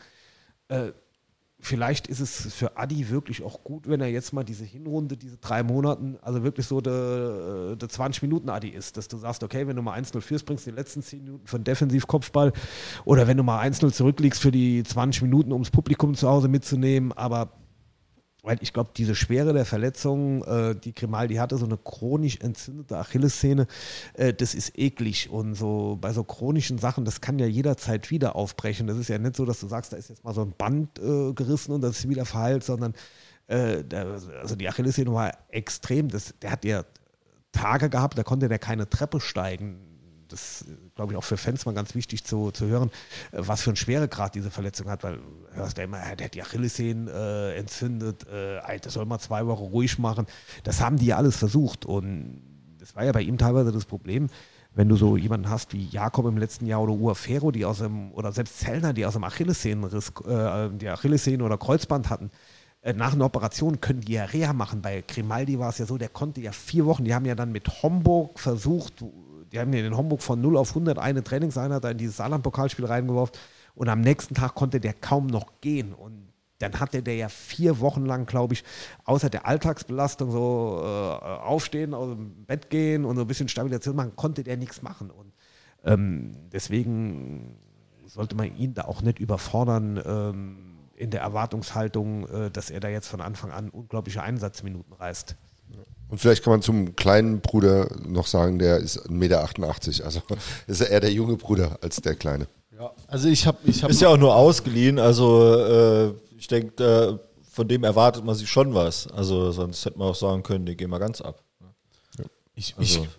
äh, 0.68 0.92
vielleicht 1.60 2.08
ist 2.08 2.20
es 2.20 2.54
für 2.54 2.78
Adi 2.78 3.10
wirklich 3.10 3.42
auch 3.42 3.64
gut, 3.64 3.88
wenn 3.88 4.02
er 4.02 4.10
jetzt 4.10 4.34
mal 4.34 4.44
diese 4.44 4.66
Hinrunde, 4.66 5.18
diese 5.18 5.38
drei 5.38 5.64
Monaten, 5.64 6.18
also 6.22 6.44
wirklich 6.44 6.68
so 6.68 6.82
der, 6.82 7.76
der 7.78 7.90
20 7.90 8.22
Minuten 8.22 8.50
Adi 8.50 8.70
ist, 8.70 8.98
dass 8.98 9.08
du 9.08 9.18
sagst, 9.18 9.44
okay, 9.44 9.66
wenn 9.66 9.76
du 9.76 9.82
mal 9.82 9.98
1-0 9.98 10.20
führst, 10.22 10.46
bringst 10.46 10.68
du 10.68 10.72
die 10.72 10.76
letzten 10.76 11.02
10 11.02 11.24
Minuten 11.24 11.48
von 11.48 11.64
Defensivkopfball 11.64 12.52
oder 13.06 13.28
wenn 13.28 13.38
du 13.38 13.44
mal 13.44 13.66
1-0 13.66 13.92
zurückliegst 13.94 14.42
für 14.42 14.52
die 14.52 14.84
20 14.84 15.24
Minuten, 15.24 15.52
um 15.54 15.64
das 15.64 15.72
Publikum 15.72 16.14
zu 16.16 16.30
Hause 16.30 16.50
mitzunehmen, 16.50 17.14
aber 17.14 17.52
weil 18.46 18.58
ich 18.62 18.74
glaube, 18.74 18.92
diese 18.96 19.16
Schwere 19.16 19.54
der 19.54 19.66
Verletzung, 19.66 20.44
äh, 20.44 20.76
die 20.76 20.94
Grimaldi 20.94 21.36
hatte, 21.36 21.58
so 21.58 21.66
eine 21.66 21.78
chronisch 21.78 22.38
entzündete 22.42 22.98
Achillessehne, 22.98 23.68
äh, 24.14 24.34
das 24.34 24.54
ist 24.54 24.78
eklig. 24.78 25.30
Und 25.32 25.56
so 25.56 25.98
bei 26.00 26.14
so 26.14 26.24
chronischen 26.24 26.78
Sachen, 26.78 27.06
das 27.06 27.22
kann 27.22 27.40
ja 27.40 27.48
jederzeit 27.48 28.12
wieder 28.12 28.36
aufbrechen. 28.36 28.88
Das 28.88 28.98
ist 28.98 29.10
ja 29.10 29.18
nicht 29.18 29.36
so, 29.36 29.46
dass 29.46 29.60
du 29.60 29.68
sagst, 29.68 29.94
da 29.94 29.98
ist 29.98 30.10
jetzt 30.10 30.24
mal 30.24 30.34
so 30.34 30.42
ein 30.42 30.54
Band 30.58 31.00
äh, 31.00 31.34
gerissen 31.34 31.72
und 31.72 31.82
das 31.82 32.00
ist 32.00 32.10
wieder 32.10 32.26
verheilt, 32.26 32.64
sondern 32.64 32.94
äh, 33.48 33.84
der, 33.84 34.20
also 34.42 34.56
die 34.56 34.70
Achillessehne 34.70 35.12
war 35.12 35.32
extrem. 35.50 36.10
Das, 36.10 36.34
der 36.42 36.52
hat 36.52 36.66
ja 36.66 36.84
Tage 37.52 37.90
gehabt, 37.90 38.18
da 38.18 38.24
konnte 38.24 38.48
der 38.48 38.60
keine 38.60 38.90
Treppe 38.90 39.20
steigen 39.20 39.78
das 40.28 40.66
glaube 40.96 41.14
ich 41.14 41.18
auch 41.18 41.24
für 41.24 41.38
Fans 41.38 41.66
mal 41.66 41.74
ganz 41.74 41.96
wichtig 41.96 42.24
zu, 42.24 42.52
zu 42.52 42.68
hören, 42.68 42.90
äh, 43.32 43.38
was 43.40 43.62
für 43.62 43.70
einen 43.70 43.78
Schweregrad 43.78 44.36
diese 44.36 44.52
Verletzung 44.52 44.90
hat, 44.90 45.04
weil 45.04 45.18
du 45.18 45.22
hörst 45.54 45.78
ja 45.78 45.84
immer, 45.84 46.00
der 46.16 46.26
hat 46.26 46.34
die 46.34 46.42
Achillessehnen 46.42 47.08
äh, 47.08 47.56
entzündet, 47.56 48.28
äh, 48.28 48.80
das 48.80 48.94
soll 48.94 49.06
mal 49.06 49.20
zwei 49.20 49.46
Wochen 49.48 49.66
ruhig 49.66 50.00
machen. 50.00 50.26
Das 50.64 50.82
haben 50.82 50.98
die 50.98 51.08
ja 51.08 51.18
alles 51.18 51.38
versucht 51.38 51.86
und 51.86 52.42
das 52.80 52.96
war 52.96 53.04
ja 53.04 53.12
bei 53.12 53.22
ihm 53.22 53.38
teilweise 53.38 53.72
das 53.72 53.86
Problem, 53.86 54.30
wenn 54.76 54.90
du 54.90 54.98
so 54.98 55.16
jemanden 55.18 55.50
hast 55.50 55.74
wie 55.74 55.88
Jakob 55.88 56.26
im 56.26 56.38
letzten 56.38 56.66
Jahr 56.66 56.82
oder 56.82 56.94
Uafero, 56.94 57.52
die 57.52 57.66
aus 57.66 57.80
dem, 57.80 58.12
oder 58.12 58.32
selbst 58.32 58.60
Zellner, 58.60 58.94
die 58.94 59.06
aus 59.06 59.14
dem 59.14 59.24
Achillessehnenriss, 59.24 60.12
äh, 60.28 60.70
die 60.72 60.90
Achillessehnen 60.90 61.42
oder 61.42 61.58
Kreuzband 61.58 62.10
hatten, 62.10 62.30
äh, 62.82 62.94
nach 62.94 63.14
einer 63.14 63.26
Operation 63.26 63.82
können 63.82 64.02
die 64.02 64.14
ja 64.14 64.26
Reha 64.26 64.54
machen. 64.54 64.82
Bei 64.82 65.02
Grimaldi 65.02 65.58
war 65.58 65.70
es 65.70 65.80
ja 65.80 65.86
so, 65.86 65.98
der 65.98 66.10
konnte 66.10 66.42
ja 66.42 66.52
vier 66.52 66.86
Wochen, 66.86 67.06
die 67.06 67.16
haben 67.16 67.26
ja 67.26 67.36
dann 67.36 67.52
mit 67.52 67.82
Homburg 67.82 68.40
versucht, 68.40 69.04
die 69.52 69.60
haben 69.60 69.74
ihn 69.74 69.86
in 69.86 69.98
Homburg 69.98 70.22
von 70.22 70.42
0 70.42 70.58
auf 70.58 70.70
100 70.70 71.00
eine 71.00 71.24
Trainingseinheit 71.24 71.86
in 71.86 71.98
dieses 71.98 72.18
Saarland-Pokalspiel 72.18 72.86
reingeworfen 72.86 73.36
und 73.76 73.90
am 73.90 74.02
nächsten 74.02 74.36
Tag 74.36 74.56
konnte 74.56 74.80
der 74.80 74.94
kaum 74.94 75.28
noch 75.28 75.62
gehen 75.62 75.94
und 75.94 76.26
dann 76.60 76.80
hatte 76.80 77.04
der 77.04 77.16
ja 77.16 77.30
vier 77.30 77.80
Wochen 77.80 78.06
lang, 78.06 78.26
glaube 78.26 78.54
ich, 78.54 78.64
außer 79.04 79.30
der 79.30 79.46
Alltagsbelastung 79.46 80.32
so 80.32 80.80
äh, 80.82 80.86
aufstehen, 80.86 81.94
aus 81.94 82.16
dem 82.16 82.46
Bett 82.46 82.70
gehen 82.70 83.04
und 83.04 83.16
so 83.18 83.24
ein 83.24 83.28
bisschen 83.28 83.50
Stabilisation 83.50 83.96
machen, 83.96 84.16
konnte 84.16 84.44
der 84.44 84.56
nichts 84.56 84.82
machen. 84.82 85.12
Und 85.12 85.34
ähm, 85.84 86.32
deswegen 86.54 87.58
sollte 88.06 88.36
man 88.36 88.56
ihn 88.56 88.74
da 88.74 88.86
auch 88.86 89.02
nicht 89.02 89.20
überfordern 89.20 90.02
ähm, 90.06 90.58
in 90.96 91.10
der 91.10 91.22
Erwartungshaltung, 91.22 92.28
äh, 92.28 92.52
dass 92.52 92.70
er 92.70 92.80
da 92.80 92.88
jetzt 92.88 93.08
von 93.08 93.20
Anfang 93.20 93.52
an 93.52 93.70
unglaubliche 93.70 94.24
Einsatzminuten 94.24 94.94
reißt. 94.94 95.36
Und 96.10 96.20
vielleicht 96.20 96.44
kann 96.44 96.52
man 96.52 96.62
zum 96.62 96.96
kleinen 96.96 97.42
Bruder 97.42 97.88
noch 98.08 98.28
sagen, 98.28 98.60
der 98.60 98.78
ist 98.78 99.00
1,88 99.10 99.10
Meter. 99.12 100.06
Also 100.06 100.22
ist 100.68 100.82
er 100.82 100.90
eher 100.90 101.00
der 101.00 101.12
junge 101.12 101.36
Bruder 101.36 101.78
als 101.82 101.98
der 102.02 102.16
kleine. 102.16 102.48
Ja, 102.78 102.92
also 103.08 103.28
ich 103.30 103.48
habe. 103.48 103.58
Ich 103.64 103.84
hab 103.84 103.90
Ist 103.90 104.02
ja 104.02 104.10
auch 104.10 104.18
nur 104.18 104.36
ausgeliehen, 104.36 105.00
also 105.00 105.56
äh, 105.56 106.14
ich 106.38 106.48
denke, 106.48 106.84
äh, 106.84 107.18
von 107.52 107.68
dem 107.68 107.84
erwartet 107.84 108.24
man 108.26 108.36
sich 108.36 108.50
schon 108.50 108.74
was. 108.74 109.08
Also 109.08 109.52
sonst 109.52 109.86
hätte 109.86 109.98
man 109.98 110.10
auch 110.10 110.16
sagen 110.16 110.44
können, 110.44 110.66
den 110.66 110.76
gehen 110.76 110.90
wir 110.90 111.00
ganz 111.00 111.22
ab. 111.22 111.42
Ich, 112.54 112.76
Also- 112.78 113.04
ich, 113.04 113.10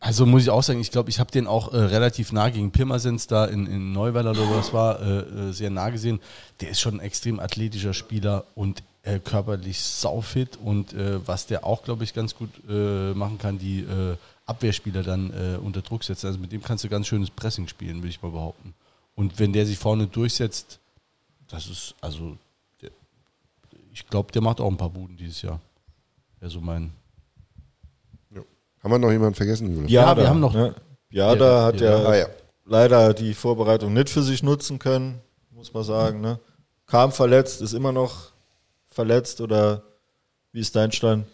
also 0.00 0.26
muss 0.26 0.42
ich 0.42 0.50
auch 0.50 0.62
sagen, 0.62 0.80
ich 0.80 0.90
glaube, 0.90 1.10
ich 1.10 1.18
habe 1.20 1.30
den 1.30 1.46
auch 1.46 1.72
äh, 1.72 1.78
relativ 1.78 2.32
nah 2.32 2.48
gegen 2.50 2.70
Pirmasens 2.70 3.26
da 3.26 3.44
in, 3.46 3.66
in 3.66 3.92
Neuweiler 3.92 4.30
oder 4.32 4.50
was 4.50 4.72
war, 4.72 5.00
äh, 5.00 5.18
äh, 5.20 5.52
sehr 5.52 5.70
nah 5.70 5.90
gesehen. 5.90 6.20
Der 6.60 6.70
ist 6.70 6.80
schon 6.80 6.94
ein 6.94 7.00
extrem 7.00 7.40
athletischer 7.40 7.94
Spieler 7.94 8.44
und 8.54 8.82
äh, 9.06 9.20
körperlich 9.20 9.80
saufit 9.80 10.58
und 10.62 10.92
äh, 10.92 11.26
was 11.26 11.46
der 11.46 11.64
auch, 11.64 11.82
glaube 11.84 12.04
ich, 12.04 12.12
ganz 12.12 12.34
gut 12.34 12.50
äh, 12.68 13.14
machen 13.14 13.38
kann, 13.38 13.58
die 13.58 13.80
äh, 13.80 14.16
Abwehrspieler 14.46 15.02
dann 15.02 15.30
äh, 15.32 15.56
unter 15.58 15.80
Druck 15.82 16.02
setzen. 16.04 16.26
Also 16.26 16.38
mit 16.38 16.50
dem 16.52 16.62
kannst 16.62 16.84
du 16.84 16.88
ganz 16.88 17.06
schönes 17.06 17.30
Pressing 17.30 17.68
spielen, 17.68 17.96
würde 17.98 18.08
ich 18.08 18.20
mal 18.22 18.30
behaupten. 18.32 18.74
Und 19.14 19.38
wenn 19.38 19.52
der 19.52 19.64
sich 19.64 19.78
vorne 19.78 20.06
durchsetzt, 20.06 20.78
das 21.48 21.66
ist, 21.68 21.94
also, 22.00 22.36
der, 22.82 22.90
ich 23.92 24.06
glaube, 24.08 24.32
der 24.32 24.42
macht 24.42 24.60
auch 24.60 24.68
ein 24.70 24.76
paar 24.76 24.90
Buden 24.90 25.16
dieses 25.16 25.40
Jahr. 25.42 25.60
Wäre 26.40 26.50
so 26.50 26.60
mein. 26.60 26.92
Haben 28.82 28.90
wir 28.92 28.98
noch 28.98 29.10
jemanden 29.10 29.34
vergessen, 29.34 29.72
Jule? 29.74 29.88
Ja, 29.88 30.16
wir 30.16 30.28
haben 30.28 30.38
noch- 30.40 30.54
Ne? 30.54 30.74
Ja, 31.10 31.34
da 31.34 31.64
hat 31.64 31.80
Ja, 31.80 31.86
er 31.98 32.06
Ah, 32.08 32.16
ja. 32.16 32.26
leider 32.66 33.14
die 33.14 33.34
Vorbereitung 33.34 33.92
nicht 33.92 34.10
für 34.10 34.22
sich 34.22 34.42
nutzen 34.42 34.78
können, 34.78 35.20
muss 35.50 35.72
man 35.72 35.82
sagen. 35.82 36.20
Ne? 36.20 36.38
Kam 36.86 37.10
verletzt, 37.10 37.60
ist 37.62 37.72
immer 37.72 37.90
noch 37.92 38.32
verletzt 38.96 39.40
oder 39.40 39.84
wie 40.52 40.60
ist 40.60 40.74
dein 40.74 40.90
Stand? 40.90 41.26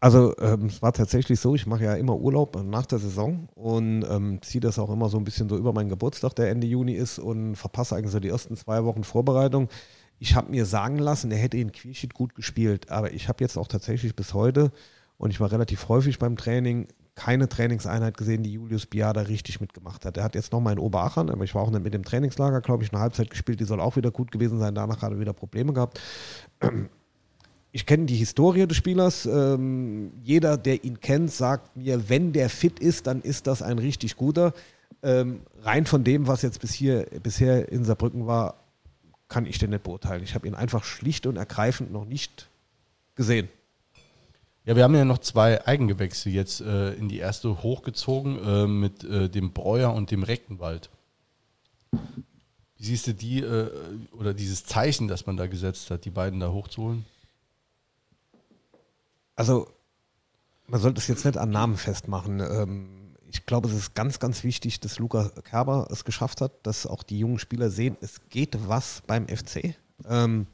Also 0.00 0.34
ähm, 0.38 0.66
es 0.66 0.82
war 0.82 0.92
tatsächlich 0.92 1.40
so, 1.40 1.54
ich 1.54 1.66
mache 1.66 1.84
ja 1.84 1.94
immer 1.94 2.16
Urlaub 2.16 2.62
nach 2.62 2.86
der 2.86 2.98
Saison 2.98 3.48
und 3.54 4.04
ähm, 4.08 4.40
ziehe 4.42 4.60
das 4.60 4.78
auch 4.78 4.90
immer 4.90 5.08
so 5.08 5.18
ein 5.18 5.24
bisschen 5.24 5.48
so 5.48 5.56
über 5.56 5.72
meinen 5.72 5.88
Geburtstag, 5.88 6.34
der 6.36 6.50
Ende 6.50 6.66
Juni 6.66 6.92
ist 6.92 7.18
und 7.18 7.56
verpasse 7.56 7.96
eigentlich 7.96 8.12
so 8.12 8.20
die 8.20 8.28
ersten 8.28 8.56
zwei 8.56 8.84
Wochen 8.84 9.02
Vorbereitung. 9.02 9.68
Ich 10.18 10.36
habe 10.36 10.50
mir 10.50 10.64
sagen 10.66 10.98
lassen, 10.98 11.30
er 11.30 11.38
hätte 11.38 11.56
in 11.56 11.72
Quierschied 11.72 12.14
gut 12.14 12.34
gespielt, 12.34 12.90
aber 12.90 13.12
ich 13.12 13.28
habe 13.28 13.42
jetzt 13.42 13.56
auch 13.56 13.66
tatsächlich 13.66 14.14
bis 14.14 14.32
heute 14.34 14.70
und 15.16 15.30
ich 15.30 15.40
war 15.40 15.50
relativ 15.50 15.88
häufig 15.88 16.18
beim 16.18 16.36
Training 16.36 16.86
keine 17.14 17.48
Trainingseinheit 17.48 18.16
gesehen, 18.16 18.42
die 18.42 18.52
Julius 18.52 18.86
Biada 18.86 19.22
richtig 19.22 19.60
mitgemacht 19.60 20.04
hat. 20.04 20.16
Er 20.16 20.24
hat 20.24 20.34
jetzt 20.34 20.52
nochmal 20.52 20.72
in 20.72 20.78
Oberachern, 20.78 21.30
aber 21.30 21.44
ich 21.44 21.54
war 21.54 21.62
auch 21.62 21.70
nicht 21.70 21.84
mit 21.84 21.94
dem 21.94 22.04
Trainingslager, 22.04 22.60
glaube 22.60 22.82
ich, 22.82 22.92
eine 22.92 23.00
Halbzeit 23.00 23.30
gespielt, 23.30 23.60
die 23.60 23.64
soll 23.64 23.80
auch 23.80 23.96
wieder 23.96 24.10
gut 24.10 24.32
gewesen 24.32 24.58
sein. 24.58 24.74
Danach 24.74 25.02
er 25.02 25.20
wieder 25.20 25.32
Probleme 25.32 25.72
gehabt 25.72 26.00
ich 27.74 27.86
kenne 27.86 28.06
die 28.06 28.14
Historie 28.14 28.68
des 28.68 28.76
Spielers. 28.76 29.26
Ähm, 29.26 30.12
jeder, 30.22 30.56
der 30.56 30.84
ihn 30.84 31.00
kennt, 31.00 31.32
sagt 31.32 31.76
mir, 31.76 32.08
wenn 32.08 32.32
der 32.32 32.48
fit 32.48 32.78
ist, 32.78 33.08
dann 33.08 33.20
ist 33.20 33.48
das 33.48 33.62
ein 33.62 33.80
richtig 33.80 34.14
guter. 34.14 34.54
Ähm, 35.02 35.40
rein 35.60 35.84
von 35.84 36.04
dem, 36.04 36.28
was 36.28 36.42
jetzt 36.42 36.60
bis 36.60 36.72
hier, 36.72 37.04
bisher 37.20 37.72
in 37.72 37.82
Saarbrücken 37.84 38.28
war, 38.28 38.62
kann 39.26 39.44
ich 39.44 39.58
den 39.58 39.70
nicht 39.70 39.82
beurteilen. 39.82 40.22
Ich 40.22 40.36
habe 40.36 40.46
ihn 40.46 40.54
einfach 40.54 40.84
schlicht 40.84 41.26
und 41.26 41.36
ergreifend 41.36 41.90
noch 41.90 42.04
nicht 42.04 42.48
gesehen. 43.16 43.48
Ja, 44.66 44.76
wir 44.76 44.84
haben 44.84 44.94
ja 44.94 45.04
noch 45.04 45.18
zwei 45.18 45.66
Eigengewächse 45.66 46.30
jetzt 46.30 46.62
äh, 46.62 46.94
in 46.94 47.08
die 47.08 47.18
erste 47.18 47.62
hochgezogen 47.62 48.38
äh, 48.42 48.66
mit 48.66 49.04
äh, 49.04 49.28
dem 49.28 49.52
Breuer 49.52 49.92
und 49.92 50.10
dem 50.10 50.22
Reckenwald. 50.22 50.88
Wie 51.92 52.84
siehst 52.84 53.06
du 53.06 53.12
die 53.12 53.40
äh, 53.40 53.70
oder 54.12 54.32
dieses 54.32 54.64
Zeichen, 54.64 55.06
das 55.06 55.26
man 55.26 55.36
da 55.36 55.46
gesetzt 55.48 55.90
hat, 55.90 56.06
die 56.06 56.10
beiden 56.10 56.40
da 56.40 56.50
hochzuholen? 56.50 57.04
Also, 59.36 59.68
man 60.66 60.80
sollte 60.80 60.98
es 60.98 61.08
jetzt 61.08 61.26
nicht 61.26 61.36
an 61.36 61.50
Namen 61.50 61.76
festmachen. 61.76 62.40
Ähm, 62.40 63.16
ich 63.30 63.44
glaube, 63.44 63.68
es 63.68 63.74
ist 63.74 63.94
ganz, 63.94 64.18
ganz 64.18 64.44
wichtig, 64.44 64.80
dass 64.80 64.98
Luca 64.98 65.28
Kerber 65.42 65.88
es 65.90 66.06
geschafft 66.06 66.40
hat, 66.40 66.66
dass 66.66 66.86
auch 66.86 67.02
die 67.02 67.18
jungen 67.18 67.38
Spieler 67.38 67.68
sehen, 67.68 67.98
es 68.00 68.28
geht 68.30 68.56
was 68.66 69.02
beim 69.06 69.28
FC. 69.28 69.74
Ähm, 70.08 70.46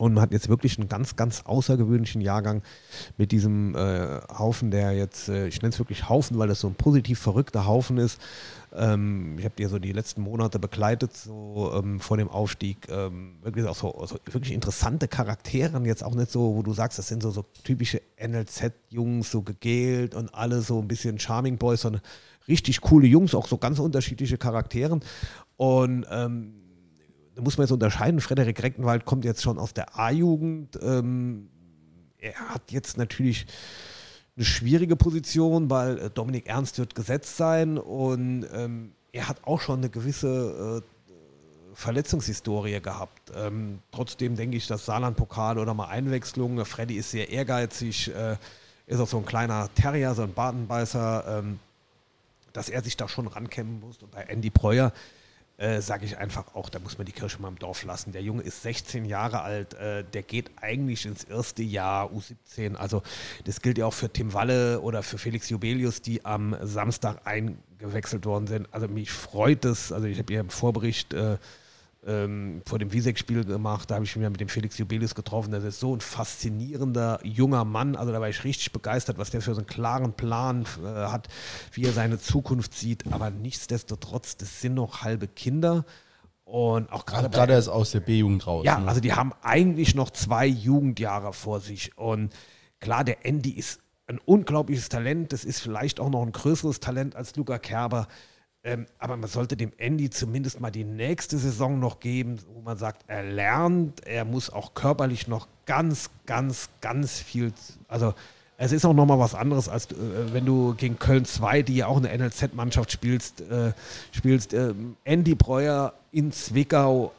und 0.00 0.14
man 0.14 0.22
hat 0.22 0.32
jetzt 0.32 0.48
wirklich 0.48 0.78
einen 0.78 0.88
ganz, 0.88 1.14
ganz 1.14 1.42
außergewöhnlichen 1.44 2.22
Jahrgang 2.22 2.62
mit 3.18 3.32
diesem 3.32 3.74
äh, 3.74 4.20
Haufen, 4.30 4.70
der 4.70 4.92
jetzt, 4.92 5.28
äh, 5.28 5.46
ich 5.46 5.60
nenne 5.60 5.74
es 5.74 5.78
wirklich 5.78 6.08
Haufen, 6.08 6.38
weil 6.38 6.48
das 6.48 6.60
so 6.60 6.68
ein 6.68 6.74
positiv 6.74 7.18
verrückter 7.18 7.66
Haufen 7.66 7.98
ist. 7.98 8.18
Ähm, 8.74 9.36
ich 9.38 9.44
habe 9.44 9.54
dir 9.56 9.68
so 9.68 9.78
die 9.78 9.92
letzten 9.92 10.22
Monate 10.22 10.58
begleitet, 10.58 11.14
so 11.14 11.70
ähm, 11.74 12.00
vor 12.00 12.16
dem 12.16 12.30
Aufstieg. 12.30 12.88
Ähm, 12.88 13.34
wirklich 13.42 13.66
auch 13.66 13.76
so, 13.76 14.02
so, 14.06 14.16
wirklich 14.24 14.54
interessante 14.54 15.06
Charaktere, 15.06 15.78
jetzt 15.84 16.02
auch 16.02 16.14
nicht 16.14 16.30
so, 16.30 16.56
wo 16.56 16.62
du 16.62 16.72
sagst, 16.72 16.98
das 16.98 17.08
sind 17.08 17.22
so, 17.22 17.30
so 17.30 17.44
typische 17.62 18.00
NLZ-Jungs, 18.16 19.30
so 19.30 19.42
gegelt 19.42 20.14
und 20.14 20.34
alle 20.34 20.62
so 20.62 20.80
ein 20.80 20.88
bisschen 20.88 21.18
Charming 21.18 21.58
Boys, 21.58 21.82
sondern 21.82 22.00
richtig 22.48 22.80
coole 22.80 23.06
Jungs, 23.06 23.34
auch 23.34 23.46
so 23.46 23.58
ganz 23.58 23.78
unterschiedliche 23.78 24.38
Charakteren. 24.38 25.02
Und 25.58 26.06
ähm, 26.10 26.59
da 27.34 27.42
muss 27.42 27.56
man 27.56 27.66
jetzt 27.66 27.72
unterscheiden. 27.72 28.20
Frederik 28.20 28.62
Reckenwald 28.62 29.04
kommt 29.04 29.24
jetzt 29.24 29.42
schon 29.42 29.58
aus 29.58 29.72
der 29.74 29.98
A-Jugend. 29.98 30.78
Ähm, 30.82 31.48
er 32.18 32.34
hat 32.34 32.70
jetzt 32.70 32.98
natürlich 32.98 33.46
eine 34.36 34.44
schwierige 34.44 34.96
Position, 34.96 35.70
weil 35.70 35.98
äh, 35.98 36.10
Dominik 36.10 36.48
Ernst 36.48 36.78
wird 36.78 36.94
gesetzt 36.94 37.36
sein 37.36 37.78
und 37.78 38.46
ähm, 38.52 38.92
er 39.12 39.28
hat 39.28 39.44
auch 39.44 39.60
schon 39.60 39.80
eine 39.80 39.90
gewisse 39.90 40.82
äh, 40.82 41.74
Verletzungshistorie 41.74 42.80
gehabt. 42.80 43.32
Ähm, 43.34 43.80
trotzdem 43.92 44.36
denke 44.36 44.56
ich, 44.56 44.66
dass 44.66 44.86
Saarland-Pokal 44.86 45.58
oder 45.58 45.74
mal 45.74 45.88
Einwechslung, 45.88 46.64
Freddy 46.64 46.96
ist 46.96 47.10
sehr 47.10 47.30
ehrgeizig, 47.30 48.14
äh, 48.14 48.36
ist 48.86 49.00
auch 49.00 49.08
so 49.08 49.18
ein 49.18 49.24
kleiner 49.24 49.68
Terrier, 49.74 50.14
so 50.14 50.22
ein 50.22 50.34
Badenbeißer, 50.34 51.38
ähm, 51.38 51.58
dass 52.52 52.68
er 52.68 52.82
sich 52.82 52.96
da 52.96 53.08
schon 53.08 53.26
rankämpfen 53.28 53.80
muss. 53.80 53.98
Und 53.98 54.10
bei 54.10 54.22
Andy 54.22 54.50
Breuer, 54.50 54.92
äh, 55.60 55.82
sage 55.82 56.06
ich 56.06 56.16
einfach 56.16 56.54
auch, 56.54 56.70
da 56.70 56.78
muss 56.78 56.96
man 56.96 57.04
die 57.04 57.12
Kirche 57.12 57.40
mal 57.40 57.48
im 57.48 57.58
Dorf 57.58 57.84
lassen. 57.84 58.12
Der 58.12 58.22
Junge 58.22 58.42
ist 58.42 58.62
16 58.62 59.04
Jahre 59.04 59.42
alt, 59.42 59.74
äh, 59.74 60.02
der 60.04 60.22
geht 60.22 60.50
eigentlich 60.60 61.04
ins 61.04 61.24
erste 61.24 61.62
Jahr 61.62 62.10
U17. 62.10 62.76
Also 62.76 63.02
das 63.44 63.60
gilt 63.60 63.76
ja 63.76 63.84
auch 63.84 63.92
für 63.92 64.10
Tim 64.10 64.32
Walle 64.32 64.80
oder 64.80 65.02
für 65.02 65.18
Felix 65.18 65.50
Jubelius, 65.50 66.00
die 66.00 66.24
am 66.24 66.56
Samstag 66.62 67.26
eingewechselt 67.26 68.24
worden 68.24 68.46
sind. 68.46 68.68
Also 68.72 68.88
mich 68.88 69.10
freut 69.10 69.66
es, 69.66 69.92
also 69.92 70.06
ich 70.06 70.18
habe 70.18 70.32
hier 70.32 70.40
im 70.40 70.48
Vorbericht 70.48 71.12
äh, 71.12 71.36
ähm, 72.06 72.62
vor 72.66 72.78
dem 72.78 72.92
Wiesek-Spiel 72.92 73.44
gemacht. 73.44 73.90
Da 73.90 73.96
habe 73.96 74.04
ich 74.04 74.16
mich 74.16 74.28
mit 74.28 74.40
dem 74.40 74.48
Felix 74.48 74.78
Jubelius 74.78 75.14
getroffen. 75.14 75.50
Das 75.50 75.64
ist 75.64 75.80
so 75.80 75.94
ein 75.94 76.00
faszinierender 76.00 77.20
junger 77.22 77.64
Mann. 77.64 77.96
Also 77.96 78.12
da 78.12 78.20
war 78.20 78.28
ich 78.28 78.44
richtig 78.44 78.72
begeistert, 78.72 79.18
was 79.18 79.30
der 79.30 79.42
für 79.42 79.54
so 79.54 79.60
einen 79.60 79.66
klaren 79.66 80.14
Plan 80.14 80.64
äh, 80.82 80.86
hat, 80.86 81.28
wie 81.72 81.84
er 81.84 81.92
seine 81.92 82.18
Zukunft 82.18 82.74
sieht. 82.74 83.12
Aber 83.12 83.30
nichtsdestotrotz, 83.30 84.36
das 84.36 84.60
sind 84.60 84.74
noch 84.74 85.02
halbe 85.02 85.28
Kinder. 85.28 85.84
Und 86.44 86.90
auch 86.90 87.06
gerade. 87.06 87.28
Gerade 87.30 87.54
ist 87.54 87.68
aus 87.68 87.92
der 87.92 88.00
B-Jugend 88.00 88.46
raus. 88.46 88.64
Ja, 88.64 88.78
ne? 88.78 88.88
also 88.88 89.00
die 89.00 89.12
haben 89.12 89.32
eigentlich 89.42 89.94
noch 89.94 90.10
zwei 90.10 90.46
Jugendjahre 90.46 91.32
vor 91.32 91.60
sich. 91.60 91.96
Und 91.96 92.32
klar, 92.80 93.04
der 93.04 93.24
Andy 93.24 93.50
ist 93.50 93.80
ein 94.06 94.18
unglaubliches 94.18 94.88
Talent. 94.88 95.32
Das 95.32 95.44
ist 95.44 95.60
vielleicht 95.60 96.00
auch 96.00 96.10
noch 96.10 96.22
ein 96.22 96.32
größeres 96.32 96.80
Talent 96.80 97.14
als 97.14 97.36
Luca 97.36 97.58
Kerber. 97.58 98.08
Ähm, 98.62 98.86
aber 98.98 99.16
man 99.16 99.28
sollte 99.28 99.56
dem 99.56 99.72
Andy 99.78 100.10
zumindest 100.10 100.60
mal 100.60 100.70
die 100.70 100.84
nächste 100.84 101.38
Saison 101.38 101.80
noch 101.80 101.98
geben, 101.98 102.38
wo 102.52 102.60
man 102.60 102.76
sagt, 102.76 103.04
er 103.06 103.22
lernt, 103.22 104.06
er 104.06 104.26
muss 104.26 104.50
auch 104.50 104.74
körperlich 104.74 105.28
noch 105.28 105.48
ganz, 105.64 106.10
ganz, 106.26 106.68
ganz 106.82 107.20
viel, 107.20 107.52
also 107.88 108.14
es 108.58 108.72
ist 108.72 108.84
auch 108.84 108.92
nochmal 108.92 109.18
was 109.18 109.34
anderes, 109.34 109.70
als 109.70 109.86
äh, 109.86 109.94
wenn 110.34 110.44
du 110.44 110.74
gegen 110.74 110.98
Köln 110.98 111.24
2, 111.24 111.62
die 111.62 111.76
ja 111.76 111.86
auch 111.86 111.96
eine 111.96 112.16
NLZ-Mannschaft 112.16 112.92
spielst, 112.92 113.40
äh, 113.40 113.72
spielst. 114.12 114.52
Ähm, 114.52 114.96
Andy 115.04 115.34
Breuer 115.34 115.94
in 116.12 116.30
Zwickau, 116.30 117.12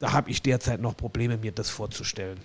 da 0.00 0.12
habe 0.12 0.30
ich 0.30 0.42
derzeit 0.42 0.80
noch 0.80 0.96
Probleme, 0.96 1.36
mir 1.36 1.52
das 1.52 1.70
vorzustellen. 1.70 2.40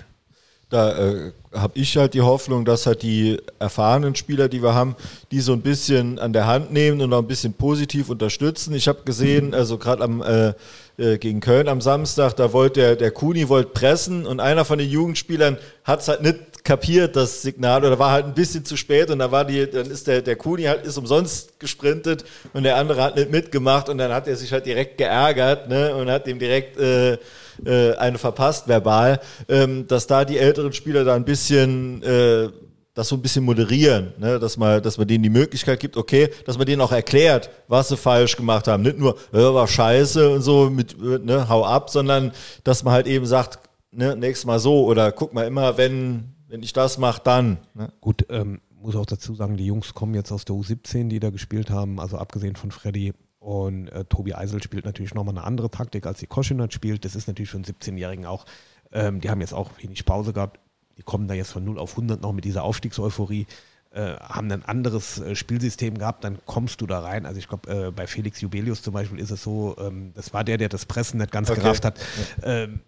Da 0.71 0.97
äh, 0.97 1.31
habe 1.53 1.77
ich 1.77 1.97
halt 1.97 2.13
die 2.13 2.21
Hoffnung, 2.21 2.63
dass 2.63 2.85
halt 2.85 3.01
die 3.01 3.37
erfahrenen 3.59 4.15
Spieler, 4.15 4.47
die 4.47 4.63
wir 4.63 4.73
haben, 4.73 4.95
die 5.31 5.41
so 5.41 5.51
ein 5.51 5.61
bisschen 5.61 6.17
an 6.17 6.31
der 6.31 6.47
Hand 6.47 6.71
nehmen 6.71 7.01
und 7.01 7.13
auch 7.13 7.19
ein 7.19 7.27
bisschen 7.27 7.53
positiv 7.53 8.09
unterstützen. 8.09 8.73
Ich 8.73 8.87
habe 8.87 9.01
gesehen, 9.03 9.53
also 9.53 9.77
gerade 9.77 10.01
am 10.01 10.21
äh, 10.21 10.53
äh, 10.97 11.17
gegen 11.17 11.41
Köln 11.41 11.67
am 11.67 11.81
Samstag, 11.81 12.35
da 12.35 12.53
wollte 12.53 12.79
der, 12.79 12.95
der 12.95 13.11
Kuni 13.11 13.49
wollte 13.49 13.71
pressen 13.71 14.25
und 14.25 14.39
einer 14.39 14.63
von 14.63 14.77
den 14.77 14.89
Jugendspielern 14.89 15.57
hat 15.83 16.01
es 16.01 16.07
halt 16.07 16.21
nicht 16.21 16.63
kapiert, 16.63 17.15
das 17.15 17.41
Signal, 17.41 17.83
oder 17.83 17.97
war 17.97 18.11
halt 18.11 18.25
ein 18.25 18.33
bisschen 18.33 18.63
zu 18.63 18.77
spät 18.77 19.09
und 19.09 19.19
da 19.19 19.31
war 19.31 19.43
die, 19.43 19.69
dann 19.69 19.87
ist 19.87 20.07
der, 20.07 20.21
der 20.21 20.35
Kuni 20.35 20.63
halt 20.63 20.85
ist 20.85 20.97
umsonst 20.97 21.59
gesprintet 21.59 22.23
und 22.53 22.63
der 22.63 22.77
andere 22.77 23.01
hat 23.03 23.15
nicht 23.15 23.31
mitgemacht 23.31 23.89
und 23.89 23.97
dann 23.97 24.13
hat 24.13 24.27
er 24.27 24.35
sich 24.35 24.53
halt 24.53 24.65
direkt 24.65 24.97
geärgert 24.97 25.67
ne, 25.69 25.95
und 25.95 26.09
hat 26.09 26.27
ihm 26.27 26.39
direkt 26.39 26.77
äh, 26.79 27.17
äh, 27.65 27.93
eine 27.95 28.17
verpasst 28.17 28.67
verbal, 28.67 29.19
ähm, 29.49 29.87
dass 29.87 30.07
da 30.07 30.25
die 30.25 30.37
älteren 30.37 30.73
Spieler 30.73 31.03
da 31.03 31.15
ein 31.15 31.25
bisschen 31.25 32.01
äh, 32.03 32.49
das 32.93 33.07
so 33.07 33.15
ein 33.15 33.21
bisschen 33.21 33.45
moderieren, 33.45 34.13
ne? 34.19 34.37
dass 34.37 34.57
man, 34.57 34.83
dass 34.83 34.97
man 34.97 35.07
denen 35.07 35.23
die 35.23 35.29
Möglichkeit 35.29 35.79
gibt, 35.79 35.95
okay, 35.95 36.29
dass 36.45 36.57
man 36.57 36.67
denen 36.67 36.81
auch 36.81 36.91
erklärt, 36.91 37.49
was 37.69 37.87
sie 37.87 37.95
falsch 37.95 38.35
gemacht 38.35 38.67
haben, 38.67 38.83
nicht 38.83 38.97
nur 38.97 39.17
äh, 39.31 39.37
war 39.37 39.67
scheiße 39.67 40.29
und 40.29 40.41
so 40.41 40.69
mit 40.69 40.93
äh, 41.01 41.19
ne, 41.19 41.47
hau 41.47 41.65
ab, 41.65 41.89
sondern 41.89 42.33
dass 42.65 42.83
man 42.83 42.93
halt 42.93 43.07
eben 43.07 43.25
sagt, 43.25 43.59
ne, 43.91 44.15
nächstes 44.17 44.45
Mal 44.45 44.59
so 44.59 44.85
oder 44.85 45.13
guck 45.13 45.33
mal 45.33 45.47
immer, 45.47 45.77
wenn 45.77 46.35
wenn 46.51 46.63
ich 46.63 46.73
das 46.73 46.97
mache, 46.97 47.21
dann. 47.23 47.59
Ne? 47.73 47.93
Gut, 48.01 48.25
ähm, 48.29 48.59
muss 48.81 48.97
auch 48.97 49.05
dazu 49.05 49.33
sagen, 49.33 49.55
die 49.55 49.65
Jungs 49.65 49.93
kommen 49.93 50.13
jetzt 50.13 50.33
aus 50.33 50.43
der 50.43 50.55
U17, 50.55 51.07
die 51.07 51.21
da 51.21 51.29
gespielt 51.29 51.69
haben, 51.69 51.99
also 51.99 52.17
abgesehen 52.17 52.57
von 52.57 52.71
Freddy 52.71 53.13
und 53.41 53.87
äh, 53.87 54.05
Tobi 54.05 54.35
Eisel 54.35 54.61
spielt 54.61 54.85
natürlich 54.85 55.15
nochmal 55.15 55.35
eine 55.35 55.43
andere 55.43 55.71
Taktik, 55.71 56.05
als 56.05 56.19
die 56.19 56.27
Koschinat 56.27 56.73
spielt. 56.73 57.05
Das 57.05 57.15
ist 57.15 57.27
natürlich 57.27 57.49
für 57.49 57.57
einen 57.57 57.65
17-Jährigen 57.65 58.27
auch. 58.27 58.45
Ähm, 58.91 59.19
die 59.19 59.31
haben 59.31 59.41
jetzt 59.41 59.55
auch 59.55 59.71
wenig 59.81 60.05
Pause 60.05 60.31
gehabt. 60.31 60.59
Die 60.97 61.01
kommen 61.01 61.27
da 61.27 61.33
jetzt 61.33 61.51
von 61.51 61.65
0 61.65 61.79
auf 61.79 61.93
100 61.93 62.21
noch 62.21 62.33
mit 62.33 62.45
dieser 62.45 62.63
Aufstiegseuphorie. 62.63 63.47
Äh, 63.89 64.15
haben 64.17 64.51
ein 64.51 64.63
anderes 64.63 65.19
äh, 65.19 65.35
Spielsystem 65.35 65.97
gehabt, 65.97 66.23
dann 66.23 66.37
kommst 66.45 66.81
du 66.81 66.85
da 66.85 66.99
rein. 66.99 67.25
Also 67.25 67.39
ich 67.39 67.47
glaube, 67.47 67.87
äh, 67.87 67.91
bei 67.91 68.05
Felix 68.05 68.39
Jubelius 68.41 68.83
zum 68.83 68.93
Beispiel 68.93 69.19
ist 69.19 69.31
es 69.31 69.41
so, 69.41 69.75
ähm, 69.79 70.11
das 70.13 70.35
war 70.35 70.43
der, 70.43 70.59
der 70.59 70.69
das 70.69 70.85
Pressen 70.85 71.19
nicht 71.19 71.31
ganz 71.31 71.49
Okay. 71.49 71.61
gerafft 71.61 71.83
hat. 71.83 71.99
Ähm, 72.43 72.81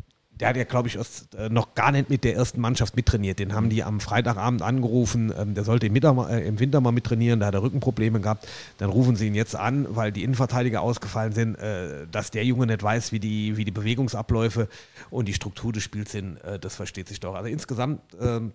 der 0.44 0.49
hat 0.49 0.57
ja, 0.57 0.65
glaube 0.65 0.90
ich, 0.90 0.98
erst, 0.98 1.36
äh, 1.36 1.48
noch 1.48 1.74
gar 1.74 1.94
nicht 1.94 2.10
mit 2.10 2.26
der 2.26 2.36
ersten 2.36 2.60
Mannschaft 2.60 2.98
mittrainiert. 2.98 3.40
Den 3.40 3.53
haben 3.53 3.70
die 3.70 3.82
am 3.82 4.02
Freitagabend 4.02 4.61
angerufen. 4.61 5.34
Ähm, 5.38 5.53
der 5.53 5.64
sollte 5.64 5.88
im, 5.88 5.94
Mittag, 5.94 6.18
äh, 6.30 6.45
im 6.45 6.60
Winter 6.60 6.82
mal 6.82 6.91
mittrainieren. 6.91 7.40
Da 7.40 7.45
hat 7.45 7.53
er 7.53 7.64
Rückenprobleme 7.64 8.20
gehabt. 8.20 8.45
Dann 8.78 8.90
rufen 8.90 9.15
sie 9.15 9.28
ihn 9.28 9.36
jetzt 9.36 9.56
an, 9.56 9.88
weil 9.90 10.11
die 10.11 10.22
Innenverteidiger 10.22 10.82
ausgefallen 10.82 11.32
sind, 11.32 11.56
äh, 11.56 12.07
dass 12.11 12.30
der 12.30 12.44
Junge 12.44 12.68
nicht 12.68 12.84
weiß, 12.84 13.14
wie 13.14 13.22
die, 13.22 13.56
wie 13.56 13.64
die 13.64 13.72
Bewegungsabläufe 13.72 14.68
und 15.10 15.30
die 15.30 15.34
Struktur 15.34 15.72
des 15.72 15.84
Spiels 15.84 16.11
sind. 16.11 16.44
Äh, 16.44 16.60
das 16.60 16.76
versteht 16.76 17.07
sich 17.07 17.22
doch. 17.22 17.36
Also 17.36 17.48
insgesamt 17.48 18.02
ähm, 18.20 18.52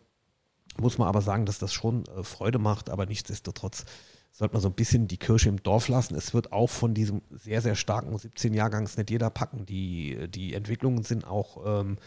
muss 0.79 0.99
man 0.99 1.09
aber 1.09 1.23
sagen, 1.23 1.47
dass 1.47 1.59
das 1.59 1.73
schon 1.73 2.05
äh, 2.19 2.23
Freude 2.23 2.59
macht, 2.59 2.91
aber 2.91 3.07
nichtsdestotrotz 3.07 3.87
sollte 4.31 4.55
man 4.55 4.63
so 4.63 4.69
ein 4.69 4.75
bisschen 4.75 5.09
die 5.09 5.17
Kirche 5.17 5.49
im 5.49 5.63
Dorf 5.63 5.89
lassen. 5.89 6.15
Es 6.15 6.33
wird 6.33 6.53
auch 6.53 6.69
von 6.69 6.95
diesem 6.95 7.23
sehr, 7.31 7.61
sehr 7.61 7.75
starken 7.75 8.15
17-Jahrgangs 8.15 8.97
nicht 8.97 9.11
jeder 9.11 9.31
packen. 9.31 9.67
Die, 9.67 10.29
die 10.29 10.55
Entwicklungen 10.55 11.03
sind 11.03 11.27
auch 11.27 11.65
ähm, 11.67 11.99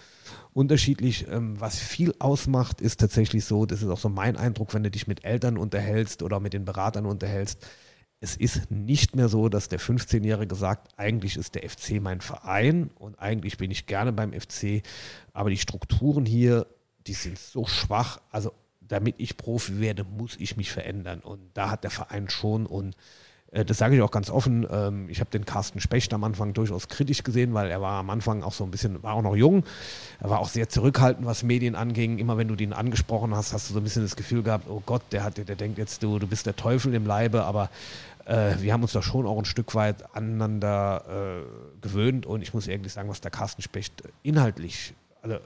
unterschiedlich. 0.54 1.28
Ähm, 1.28 1.60
was 1.60 1.80
viel 1.80 2.14
ausmacht, 2.20 2.80
ist 2.80 3.02
tatsächlich 3.02 3.44
so, 3.44 3.66
das 3.66 3.82
ist 3.82 3.90
auch 3.90 4.00
so 4.00 4.10
mein 4.10 4.38
Eindruck, 4.38 4.74
wenn 4.74 4.84
du 4.84 4.92
dich 4.92 5.08
mit 5.08 5.26
Eltern 5.26 5.58
unterhältst 5.58 6.24
oder 6.24 6.40
mit 6.40 6.54
den 6.54 6.64
Beratern 6.64 7.06
unterhältst. 7.06 7.66
Es 8.22 8.38
ist 8.38 8.70
nicht 8.70 9.16
mehr 9.16 9.30
so, 9.30 9.50
dass 9.50 9.68
der 9.68 9.80
15-Jährige 9.80 10.56
sagt, 10.56 10.98
eigentlich 10.98 11.36
ist 11.38 11.56
der 11.56 11.68
FC 11.68 12.00
mein 12.00 12.22
Verein 12.22 12.92
und 13.00 13.20
eigentlich 13.20 13.58
bin 13.58 13.72
ich 13.72 13.88
gerne 13.88 14.14
beim 14.14 14.32
FC, 14.32 14.84
aber 15.34 15.50
die 15.50 15.58
Strukturen 15.58 16.26
hier, 16.26 16.68
die 17.08 17.14
sind 17.14 17.40
so 17.40 17.66
schwach. 17.66 18.22
Also 18.30 18.54
damit 18.92 19.16
ich 19.20 19.38
Profi 19.38 19.80
werde, 19.80 20.04
muss 20.04 20.36
ich 20.38 20.58
mich 20.58 20.72
verändern. 20.72 21.20
Und 21.20 21.40
da 21.54 21.72
hat 21.72 21.84
der 21.84 21.92
Verein 21.92 22.30
schon 22.30 22.66
und 22.66 22.96
äh, 23.52 23.64
das 23.64 23.78
sage 23.78 23.96
ich 23.96 24.02
auch 24.02 24.12
ganz 24.12 24.30
offen. 24.30 24.68
Ähm, 24.70 25.08
ich 25.10 25.20
habe 25.20 25.30
den 25.30 25.46
Carsten 25.46 25.80
Specht 25.80 26.14
am 26.14 26.24
Anfang 26.24 26.54
durchaus 26.54 26.88
kritisch 26.88 27.24
gesehen, 27.24 27.54
weil 27.54 27.70
er 27.70 27.82
war 27.82 28.00
am 28.00 28.10
Anfang 28.10 28.44
auch 28.44 28.54
so 28.54 28.64
ein 28.64 28.72
bisschen, 28.72 29.02
war 29.04 29.14
auch 29.14 29.22
noch 29.22 29.36
jung. 29.36 29.64
Er 30.20 30.30
war 30.30 30.40
auch 30.40 30.50
sehr 30.50 30.68
zurückhaltend, 30.70 31.26
was 31.26 31.44
Medien 31.44 31.76
anging. 31.76 32.18
Immer 32.18 32.38
wenn 32.38 32.48
du 32.48 32.56
den 32.56 32.74
angesprochen 32.74 33.36
hast, 33.36 33.54
hast 33.54 33.70
du 33.70 33.74
so 33.74 33.80
ein 33.80 33.84
bisschen 33.84 34.04
das 34.04 34.16
Gefühl 34.16 34.44
gehabt, 34.44 34.70
oh 34.70 34.82
Gott, 34.86 35.04
der 35.12 35.24
hat, 35.24 35.38
der 35.38 35.56
denkt 35.56 35.78
jetzt, 35.78 36.04
du, 36.04 36.20
du 36.20 36.28
bist 36.28 36.46
der 36.46 36.56
Teufel 36.56 36.94
im 36.94 37.06
Leibe, 37.06 37.44
aber 37.44 37.70
äh, 38.26 38.56
wir 38.60 38.74
haben 38.74 38.82
uns 38.84 38.92
da 38.92 39.02
schon 39.02 39.26
auch 39.26 39.38
ein 39.38 39.46
Stück 39.46 39.74
weit 39.76 40.16
aneinander 40.16 41.06
äh, 41.08 41.82
gewöhnt 41.82 42.26
und 42.26 42.42
ich 42.42 42.54
muss 42.54 42.68
ehrlich 42.68 42.94
sagen, 42.94 43.10
was 43.10 43.22
der 43.22 43.32
Carsten 43.32 43.62
Specht 43.62 44.04
inhaltlich, 44.24 44.94
also 45.22 45.38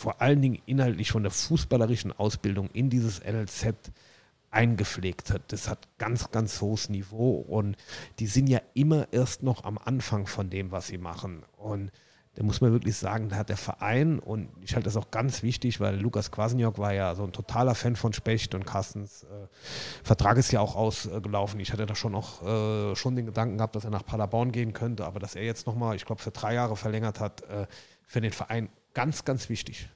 vor 0.00 0.22
allen 0.22 0.40
Dingen 0.40 0.62
inhaltlich 0.64 1.10
von 1.10 1.24
der 1.24 1.30
fußballerischen 1.30 2.10
Ausbildung 2.12 2.70
in 2.72 2.88
dieses 2.88 3.20
NLZ 3.20 3.92
eingepflegt 4.50 5.30
hat. 5.30 5.52
Das 5.52 5.68
hat 5.68 5.88
ganz, 5.98 6.30
ganz 6.30 6.58
hohes 6.62 6.88
Niveau 6.88 7.32
und 7.34 7.76
die 8.18 8.26
sind 8.26 8.48
ja 8.48 8.62
immer 8.72 9.12
erst 9.12 9.42
noch 9.42 9.64
am 9.64 9.76
Anfang 9.76 10.26
von 10.26 10.48
dem, 10.48 10.72
was 10.72 10.86
sie 10.86 10.96
machen. 10.96 11.42
Und 11.58 11.92
da 12.34 12.44
muss 12.44 12.62
man 12.62 12.72
wirklich 12.72 12.96
sagen, 12.96 13.28
da 13.28 13.36
hat 13.36 13.50
der 13.50 13.58
Verein 13.58 14.20
und 14.20 14.48
ich 14.62 14.74
halte 14.74 14.86
das 14.86 14.96
auch 14.96 15.10
ganz 15.10 15.42
wichtig, 15.42 15.80
weil 15.80 15.96
Lukas 16.00 16.30
Kwasniok 16.30 16.78
war 16.78 16.94
ja 16.94 17.14
so 17.14 17.24
ein 17.24 17.32
totaler 17.32 17.74
Fan 17.74 17.94
von 17.94 18.14
Specht 18.14 18.54
und 18.54 18.64
Carstens 18.64 19.24
äh, 19.24 19.48
Vertrag 20.02 20.38
ist 20.38 20.50
ja 20.50 20.60
auch 20.60 20.76
ausgelaufen. 20.76 21.60
Ich 21.60 21.74
hatte 21.74 21.84
da 21.84 21.94
schon 21.94 22.14
auch 22.14 22.42
äh, 22.42 22.96
schon 22.96 23.16
den 23.16 23.26
Gedanken 23.26 23.58
gehabt, 23.58 23.76
dass 23.76 23.84
er 23.84 23.90
nach 23.90 24.06
Paderborn 24.06 24.50
gehen 24.50 24.72
könnte, 24.72 25.04
aber 25.04 25.20
dass 25.20 25.34
er 25.34 25.44
jetzt 25.44 25.66
nochmal, 25.66 25.94
ich 25.94 26.06
glaube, 26.06 26.22
für 26.22 26.30
drei 26.30 26.54
Jahre 26.54 26.74
verlängert 26.74 27.20
hat, 27.20 27.42
äh, 27.42 27.66
für 28.06 28.22
den 28.22 28.32
Verein 28.32 28.70
ganz, 28.94 29.24
ganz 29.24 29.48
wichtig. 29.48 29.88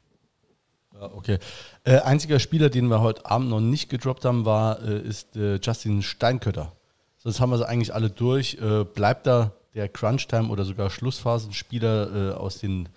Ja, 0.95 1.12
okay. 1.12 1.39
Äh, 1.83 1.99
einziger 1.99 2.39
Spieler, 2.39 2.71
den 2.71 2.89
wir 2.89 3.01
heute 3.01 3.27
Abend 3.27 3.51
noch 3.51 3.61
nicht 3.61 3.89
gedroppt 3.89 4.25
haben, 4.25 4.45
war, 4.45 4.83
äh, 4.83 5.01
ist 5.01 5.37
äh, 5.37 5.57
Justin 5.57 6.03
Steinkötter. 6.03 6.73
Sonst 7.16 7.41
haben 7.41 7.51
wir 7.51 7.59
sie 7.59 7.66
eigentlich 7.66 7.95
alle 7.95 8.11
durch. 8.11 8.59
Äh, 8.61 8.85
bleibt 8.85 9.27
da 9.27 9.53
der 9.75 9.89
Crunch-Time 9.89 10.49
oder 10.49 10.65
sogar 10.65 10.91
Schlussphasenspieler 10.91 12.33
äh, 12.33 12.35
aus, 12.35 12.59
den, 12.59 12.89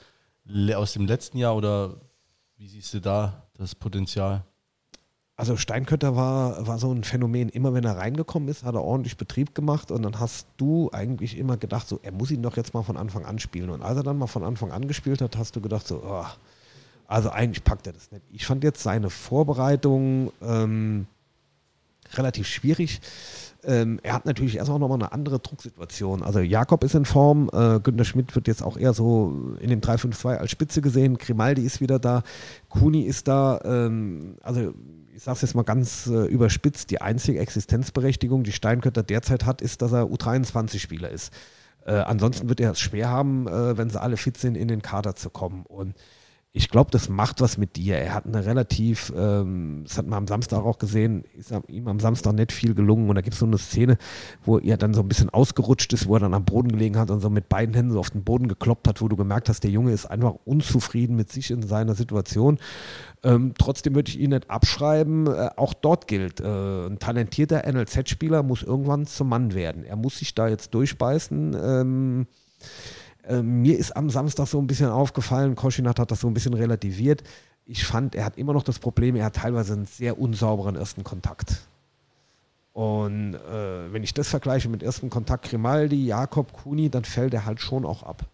aus 0.75 0.93
dem 0.93 1.07
letzten 1.07 1.37
Jahr 1.37 1.55
oder 1.55 1.95
wie 2.57 2.67
siehst 2.67 2.93
du 2.93 3.01
da 3.01 3.47
das 3.55 3.73
Potenzial? 3.73 4.43
Also 5.39 5.55
Steinkötter 5.55 6.15
war, 6.15 6.65
war 6.65 6.79
so 6.79 6.91
ein 6.91 7.03
Phänomen. 7.03 7.49
Immer 7.49 7.71
wenn 7.75 7.83
er 7.83 7.97
reingekommen 7.97 8.49
ist, 8.49 8.63
hat 8.63 8.73
er 8.73 8.83
ordentlich 8.83 9.17
Betrieb 9.17 9.53
gemacht 9.53 9.91
und 9.91 10.01
dann 10.01 10.19
hast 10.19 10.47
du 10.57 10.89
eigentlich 10.91 11.37
immer 11.37 11.57
gedacht, 11.57 11.87
so, 11.87 11.99
er 12.01 12.11
muss 12.11 12.31
ihn 12.31 12.41
doch 12.41 12.57
jetzt 12.57 12.73
mal 12.73 12.81
von 12.81 12.97
Anfang 12.97 13.23
an 13.23 13.37
spielen. 13.37 13.69
Und 13.69 13.83
als 13.83 13.97
er 13.97 14.03
dann 14.03 14.17
mal 14.17 14.25
von 14.25 14.43
Anfang 14.43 14.71
an 14.71 14.87
gespielt 14.87 15.21
hat, 15.21 15.37
hast 15.37 15.55
du 15.55 15.61
gedacht, 15.61 15.87
so, 15.87 16.01
oh, 16.03 16.25
also 17.05 17.29
eigentlich 17.29 17.63
packt 17.63 17.85
er 17.85 17.93
das 17.93 18.11
nicht. 18.11 18.23
Ich 18.31 18.47
fand 18.47 18.63
jetzt 18.63 18.81
seine 18.81 19.11
Vorbereitung 19.11 20.31
ähm, 20.41 21.05
relativ 22.15 22.47
schwierig. 22.47 22.99
Ähm, 23.63 23.99
er 24.01 24.13
hat 24.13 24.25
natürlich 24.25 24.57
erst 24.57 24.71
auch 24.71 24.79
nochmal 24.79 24.97
eine 24.97 25.11
andere 25.11 25.37
Drucksituation. 25.37 26.23
Also 26.23 26.39
Jakob 26.39 26.83
ist 26.83 26.95
in 26.95 27.05
Form, 27.05 27.51
äh, 27.53 27.79
Günter 27.79 28.05
Schmidt 28.05 28.33
wird 28.33 28.47
jetzt 28.47 28.63
auch 28.63 28.75
eher 28.75 28.93
so 28.93 29.55
in 29.59 29.69
dem 29.69 29.81
3-5-2 29.81 30.37
als 30.37 30.49
Spitze 30.49 30.81
gesehen, 30.81 31.19
Grimaldi 31.19 31.61
ist 31.61 31.79
wieder 31.79 31.99
da, 31.99 32.23
Kuni 32.69 33.03
ist 33.03 33.27
da, 33.27 33.61
ähm, 33.63 34.37
also 34.41 34.73
ich 35.17 35.23
sage 35.23 35.37
es 35.37 35.41
jetzt 35.41 35.55
mal 35.55 35.63
ganz 35.63 36.05
äh, 36.05 36.25
überspitzt, 36.25 36.91
die 36.91 37.01
einzige 37.01 37.39
Existenzberechtigung, 37.39 38.43
die 38.43 38.51
Steinkötter 38.51 39.01
derzeit 39.01 39.45
hat, 39.45 39.63
ist, 39.63 39.81
dass 39.81 39.91
er 39.91 40.03
U23-Spieler 40.03 41.09
ist. 41.09 41.33
Äh, 41.87 41.93
ansonsten 41.93 42.49
wird 42.49 42.59
er 42.59 42.71
es 42.71 42.79
schwer 42.79 43.09
haben, 43.09 43.47
äh, 43.47 43.75
wenn 43.79 43.89
sie 43.89 43.99
alle 43.99 44.17
fit 44.17 44.37
sind, 44.37 44.55
in 44.55 44.67
den 44.67 44.83
Kader 44.83 45.15
zu 45.15 45.31
kommen. 45.31 45.65
Und 45.65 45.95
ich 46.57 46.69
glaube, 46.69 46.91
das 46.91 47.09
macht 47.09 47.41
was 47.41 47.57
mit 47.57 47.75
dir. 47.75 47.97
Er 47.97 48.13
hat 48.13 48.25
eine 48.25 48.45
relativ, 48.45 49.13
ähm, 49.15 49.81
das 49.85 49.97
hat 49.97 50.07
man 50.07 50.17
am 50.17 50.27
Samstag 50.27 50.59
auch 50.59 50.79
gesehen, 50.79 51.23
ist 51.35 51.51
ihm 51.67 51.87
am 51.87 51.99
Samstag 51.99 52.33
nicht 52.33 52.51
viel 52.51 52.73
gelungen. 52.73 53.09
Und 53.09 53.15
da 53.15 53.21
gibt 53.21 53.33
es 53.33 53.39
so 53.39 53.45
eine 53.45 53.57
Szene, 53.57 53.97
wo 54.43 54.57
er 54.57 54.77
dann 54.77 54.93
so 54.93 55.01
ein 55.01 55.07
bisschen 55.07 55.29
ausgerutscht 55.29 55.93
ist, 55.93 56.07
wo 56.07 56.15
er 56.15 56.21
dann 56.21 56.33
am 56.33 56.45
Boden 56.45 56.69
gelegen 56.69 56.97
hat 56.97 57.11
und 57.11 57.21
so 57.21 57.29
mit 57.29 57.49
beiden 57.49 57.75
Händen 57.75 57.91
so 57.91 57.99
auf 57.99 58.09
den 58.09 58.23
Boden 58.23 58.47
gekloppt 58.47 58.87
hat, 58.87 59.01
wo 59.01 59.07
du 59.07 59.15
gemerkt 59.15 59.49
hast, 59.49 59.63
der 59.63 59.71
Junge 59.71 59.91
ist 59.91 60.05
einfach 60.05 60.35
unzufrieden 60.45 61.15
mit 61.15 61.31
sich 61.31 61.51
in 61.51 61.61
seiner 61.61 61.95
Situation. 61.95 62.57
Ähm, 63.23 63.53
trotzdem 63.57 63.95
würde 63.95 64.09
ich 64.09 64.19
ihn 64.19 64.29
nicht 64.29 64.49
abschreiben. 64.49 65.27
Äh, 65.27 65.49
auch 65.55 65.73
dort 65.73 66.07
gilt, 66.07 66.39
äh, 66.39 66.87
ein 66.87 66.99
talentierter 66.99 67.63
NLZ-Spieler 67.65 68.43
muss 68.43 68.63
irgendwann 68.63 69.05
zum 69.05 69.29
Mann 69.29 69.53
werden. 69.53 69.83
Er 69.83 69.95
muss 69.95 70.19
sich 70.19 70.35
da 70.35 70.47
jetzt 70.47 70.73
durchbeißen. 70.73 71.57
Ähm, 71.59 72.27
äh, 73.27 73.41
mir 73.41 73.77
ist 73.77 73.95
am 73.95 74.09
Samstag 74.09 74.47
so 74.47 74.59
ein 74.59 74.67
bisschen 74.67 74.89
aufgefallen, 74.89 75.55
Koschinat 75.55 75.99
hat 75.99 76.11
das 76.11 76.21
so 76.21 76.27
ein 76.27 76.33
bisschen 76.33 76.53
relativiert. 76.53 77.23
Ich 77.65 77.85
fand, 77.85 78.15
er 78.15 78.23
hat 78.23 78.37
immer 78.37 78.53
noch 78.53 78.63
das 78.63 78.79
Problem, 78.79 79.15
er 79.15 79.25
hat 79.25 79.35
teilweise 79.35 79.73
einen 79.73 79.85
sehr 79.85 80.19
unsauberen 80.19 80.75
ersten 80.75 81.03
Kontakt. 81.03 81.67
Und 82.71 83.33
äh, 83.33 83.91
wenn 83.91 84.03
ich 84.03 84.13
das 84.13 84.29
vergleiche 84.29 84.69
mit 84.69 84.83
ersten 84.83 85.09
Kontakt 85.09 85.49
Grimaldi, 85.49 86.05
Jakob, 86.05 86.53
Kuni, 86.53 86.89
dann 86.89 87.03
fällt 87.03 87.33
er 87.33 87.45
halt 87.45 87.59
schon 87.59 87.85
auch 87.85 88.03
ab. 88.03 88.29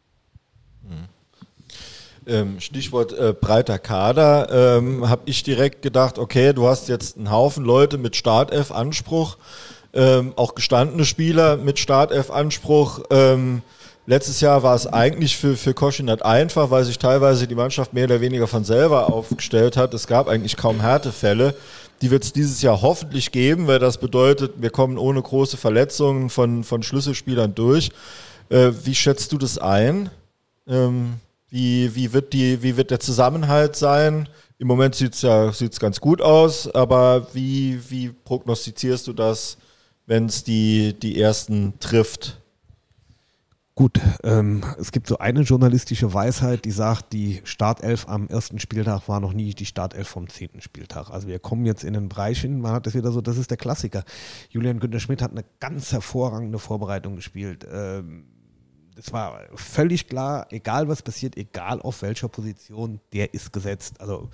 Ähm, 2.27 2.59
Stichwort 2.59 3.13
äh, 3.13 3.33
breiter 3.39 3.79
Kader, 3.79 4.77
ähm, 4.77 5.09
habe 5.09 5.23
ich 5.25 5.43
direkt 5.43 5.81
gedacht, 5.81 6.17
okay, 6.17 6.53
du 6.53 6.67
hast 6.67 6.87
jetzt 6.87 7.17
einen 7.17 7.31
Haufen 7.31 7.65
Leute 7.65 7.97
mit 7.97 8.15
Startelf-Anspruch, 8.15 9.37
ähm, 9.93 10.33
auch 10.35 10.55
gestandene 10.55 11.05
Spieler 11.05 11.57
mit 11.57 11.79
Startelf-Anspruch. 11.79 13.01
Ähm, 13.09 13.61
letztes 14.05 14.41
Jahr 14.41 14.63
war 14.63 14.75
es 14.75 14.87
eigentlich 14.87 15.37
für, 15.37 15.55
für 15.55 15.73
Koschinat 15.73 16.23
einfach, 16.23 16.71
weil 16.71 16.83
sich 16.83 16.97
teilweise 16.97 17.47
die 17.47 17.55
Mannschaft 17.55 17.93
mehr 17.93 18.05
oder 18.05 18.21
weniger 18.21 18.47
von 18.47 18.63
selber 18.63 19.11
aufgestellt 19.13 19.77
hat. 19.77 19.93
Es 19.93 20.07
gab 20.07 20.27
eigentlich 20.27 20.57
kaum 20.57 20.81
Härtefälle. 20.81 21.55
Die 22.01 22.11
wird 22.11 22.23
es 22.23 22.33
dieses 22.33 22.61
Jahr 22.61 22.81
hoffentlich 22.81 23.31
geben, 23.31 23.67
weil 23.67 23.79
das 23.79 23.97
bedeutet, 23.97 24.53
wir 24.57 24.69
kommen 24.69 24.97
ohne 24.97 25.21
große 25.21 25.57
Verletzungen 25.57 26.29
von, 26.29 26.63
von 26.63 26.83
Schlüsselspielern 26.83 27.55
durch. 27.55 27.91
Äh, 28.49 28.71
wie 28.83 28.95
schätzt 28.95 29.31
du 29.31 29.37
das 29.37 29.57
ein? 29.57 30.09
Ähm, 30.67 31.15
wie, 31.53 31.93
wie, 31.93 32.11
wird 32.13 32.34
die, 32.34 32.63
wie 32.63 32.77
wird 32.77 32.89
der 32.89 32.99
Zusammenhalt 32.99 33.75
sein? 33.75 34.27
Im 34.57 34.67
Moment 34.67 34.95
sieht 34.95 35.13
es 35.13 35.21
ja 35.21 35.53
sieht's 35.53 35.80
ganz 35.80 36.01
gut 36.01 36.19
aus, 36.19 36.67
aber 36.73 37.27
wie, 37.35 37.80
wie 37.91 38.09
prognostizierst 38.09 39.05
du 39.05 39.13
das, 39.13 39.59
wenn 40.07 40.25
es 40.25 40.43
die, 40.43 40.97
die 40.99 41.21
ersten 41.21 41.80
trifft? 41.80 42.41
Gut, 43.75 43.99
ähm, 44.23 44.63
es 44.80 44.91
gibt 44.91 45.05
so 45.05 45.19
eine 45.19 45.41
journalistische 45.41 46.11
Weisheit, 46.11 46.65
die 46.65 46.71
sagt, 46.71 47.13
die 47.13 47.41
Startelf 47.43 48.07
am 48.07 48.27
ersten 48.30 48.57
Spieltag 48.57 49.07
war 49.07 49.19
noch 49.19 49.34
nie 49.34 49.53
die 49.53 49.67
Startelf 49.67 50.07
vom 50.07 50.30
zehnten 50.30 50.59
Spieltag. 50.59 51.11
Also 51.11 51.27
wir 51.27 51.38
kommen 51.38 51.67
jetzt 51.67 51.84
in 51.84 51.93
den 51.93 52.09
Bereich 52.09 52.41
hin, 52.41 52.61
man 52.61 52.71
hat 52.71 52.88
das 52.88 52.95
wieder 52.95 53.11
so, 53.11 53.21
das 53.21 53.38
ist 53.38 53.51
der 53.51 53.57
Klassiker. 53.57 54.03
Julian 54.49 54.80
Günther 54.80 54.99
Schmidt 54.99 55.21
hat 55.21 55.31
eine 55.31 55.45
ganz 55.59 55.91
hervorragende 55.91 56.57
Vorbereitung 56.57 57.15
gespielt. 57.15 57.67
Ähm, 57.71 58.25
das 59.03 59.11
war 59.11 59.41
völlig 59.55 60.07
klar, 60.07 60.47
egal 60.51 60.88
was 60.88 61.01
passiert, 61.01 61.35
egal 61.35 61.81
auf 61.81 62.01
welcher 62.01 62.30
Position, 62.30 63.01
der 63.11 63.34
ist 63.34 63.51
gesetzt. 63.51 63.99
Also 63.99 64.30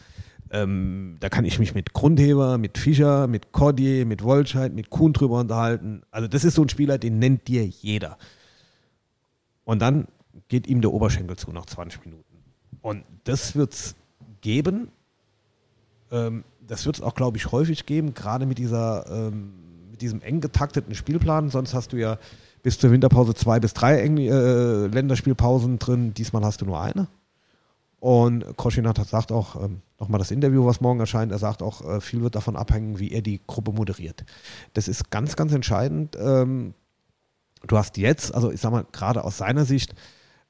ähm, 0.52 1.18
da 1.20 1.30
kann 1.30 1.44
ich 1.44 1.58
mich 1.58 1.74
mit 1.74 1.94
Grundheber, 1.94 2.60
mit 2.60 2.78
Fischer, 2.78 3.26
mit 3.26 3.52
Cordier, 3.52 4.06
mit 4.06 4.24
Wolscheid, 4.24 4.72
mit 4.72 4.92
Kuhn 4.92 5.12
drüber 5.12 5.40
unterhalten. 5.40 6.04
Also 6.12 6.28
das 6.28 6.44
ist 6.44 6.54
so 6.54 6.62
ein 6.62 6.70
Spieler, 6.70 7.00
den 7.00 7.18
nennt 7.18 7.48
dir 7.48 7.66
jeder. 7.66 8.20
Und 9.64 9.82
dann 9.82 10.08
geht 10.50 10.68
ihm 10.68 10.82
der 10.82 10.94
Oberschenkel 10.94 11.36
zu 11.36 11.52
nach 11.52 11.66
20 11.66 12.06
Minuten. 12.06 12.24
Und 12.82 13.04
das 13.24 13.56
wird 13.56 13.74
es 13.74 13.96
geben. 14.42 14.92
Ähm, 16.12 16.44
das 16.62 16.86
wird 16.86 16.98
es 16.98 17.02
auch, 17.02 17.16
glaube 17.16 17.38
ich, 17.38 17.52
häufig 17.52 17.88
geben, 17.88 18.14
gerade 18.14 18.46
mit, 18.46 18.60
ähm, 18.60 19.54
mit 19.90 20.02
diesem 20.04 20.22
eng 20.22 20.42
getakteten 20.42 20.94
Spielplan. 20.94 21.50
Sonst 21.50 21.74
hast 21.74 21.92
du 21.92 21.98
ja 21.98 22.20
bis 22.62 22.80
zur 22.80 22.92
Winterpause 22.92 23.34
zwei 23.34 23.60
bis 23.60 23.74
drei 23.74 24.02
Engl 24.02 24.22
äh, 24.22 24.88
Länderspielpausen 24.88 25.80
drin. 25.80 26.14
Diesmal 26.14 26.44
hast 26.44 26.62
du 26.62 26.66
nur 26.66 26.82
eine. 26.82 27.08
Und 28.00 28.56
Koschinat 28.56 29.06
sagt 29.06 29.32
auch, 29.32 29.62
ähm, 29.62 29.82
nochmal 30.00 30.20
das 30.20 30.32
Interview, 30.32 30.66
was 30.66 30.80
morgen 30.80 31.00
erscheint, 31.00 31.32
er 31.32 31.38
sagt 31.38 31.62
auch, 31.62 31.84
äh, 31.84 32.02
viel 32.02 32.22
wird 32.22 32.36
davon 32.36 32.56
abhängen, 32.56 32.98
wie 32.98 33.12
er 33.12 33.22
die 33.22 33.42
Gruppe 33.46 33.74
moderiert. 33.74 34.24
Das 34.74 34.88
ist 34.88 35.12
ganz, 35.12 35.36
ganz 35.36 35.52
entscheidend. 35.54 36.16
Ähm, 36.18 36.74
du 37.68 37.78
hast 37.78 37.98
jetzt, 37.98 38.34
also 38.34 38.52
ich 38.52 38.62
sag 38.62 38.72
mal, 38.72 38.86
gerade 38.92 39.24
aus 39.24 39.38
seiner 39.38 39.66
Sicht, 39.66 39.96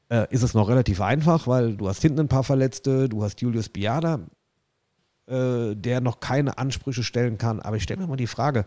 äh, 0.09 0.27
ist 0.29 0.43
es 0.43 0.53
noch 0.53 0.69
relativ 0.69 1.01
einfach, 1.01 1.47
weil 1.47 1.75
du 1.75 1.87
hast 1.87 2.01
hinten 2.01 2.19
ein 2.19 2.27
paar 2.27 2.43
Verletzte, 2.43 3.09
du 3.09 3.23
hast 3.23 3.41
Julius 3.41 3.69
Biada, 3.69 4.19
äh, 5.27 5.75
der 5.75 6.01
noch 6.01 6.19
keine 6.19 6.59
Ansprüche 6.59 7.03
stellen 7.03 7.39
kann. 7.39 7.59
Aber 7.61 7.77
ich 7.77 7.83
stelle 7.83 8.01
mir 8.01 8.07
mal 8.07 8.15
die 8.15 8.27
Frage, 8.27 8.65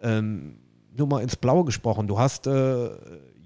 ähm, 0.00 0.58
nur 0.98 1.06
mal 1.06 1.22
ins 1.22 1.36
Blaue 1.36 1.64
gesprochen, 1.64 2.08
du 2.08 2.18
hast 2.18 2.46
äh, 2.46 2.90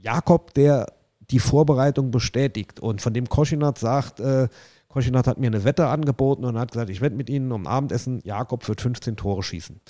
Jakob, 0.01 0.55
der 0.55 0.87
die 1.31 1.39
Vorbereitung 1.39 2.11
bestätigt 2.11 2.81
und 2.81 3.01
von 3.01 3.15
dem 3.15 3.29
Koschinat 3.29 3.79
sagt, 3.79 4.21
äh, 4.21 4.49
Koschinat 4.89 5.27
hat 5.27 5.39
mir 5.39 5.47
eine 5.47 5.65
Wette 5.65 5.87
angeboten 5.87 6.45
und 6.45 6.59
hat 6.59 6.73
gesagt, 6.73 6.91
ich 6.91 7.01
wette 7.01 7.17
mit 7.17 7.31
Ihnen 7.31 7.51
um 7.51 7.67
Abendessen, 7.67 8.21
Jakob 8.25 8.69
wird 8.69 8.83
15 8.83 9.17
Tore 9.17 9.43
schießen. 9.43 9.81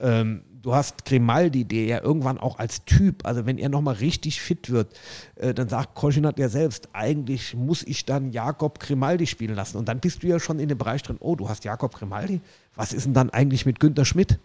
Ähm, 0.00 0.44
du 0.62 0.74
hast 0.74 1.04
Grimaldi, 1.04 1.66
der 1.66 1.84
ja 1.84 2.02
irgendwann 2.02 2.38
auch 2.38 2.58
als 2.58 2.84
Typ, 2.86 3.26
also 3.26 3.44
wenn 3.44 3.58
er 3.58 3.68
nochmal 3.68 3.96
richtig 3.96 4.40
fit 4.40 4.70
wird, 4.70 4.98
äh, 5.34 5.52
dann 5.52 5.68
sagt 5.68 5.94
Koschinat 5.94 6.38
ja 6.38 6.48
selbst, 6.48 6.88
eigentlich 6.94 7.54
muss 7.54 7.82
ich 7.82 8.06
dann 8.06 8.32
Jakob 8.32 8.80
Grimaldi 8.80 9.26
spielen 9.26 9.54
lassen. 9.54 9.76
Und 9.76 9.88
dann 9.88 10.00
bist 10.00 10.22
du 10.22 10.26
ja 10.26 10.40
schon 10.40 10.58
in 10.58 10.70
dem 10.70 10.78
Bereich 10.78 11.02
drin, 11.02 11.18
oh, 11.20 11.36
du 11.36 11.50
hast 11.50 11.64
Jakob 11.64 11.94
Grimaldi, 11.94 12.40
was 12.74 12.94
ist 12.94 13.04
denn 13.04 13.14
dann 13.14 13.28
eigentlich 13.28 13.66
mit 13.66 13.78
Günter 13.78 14.06
Schmidt? 14.06 14.38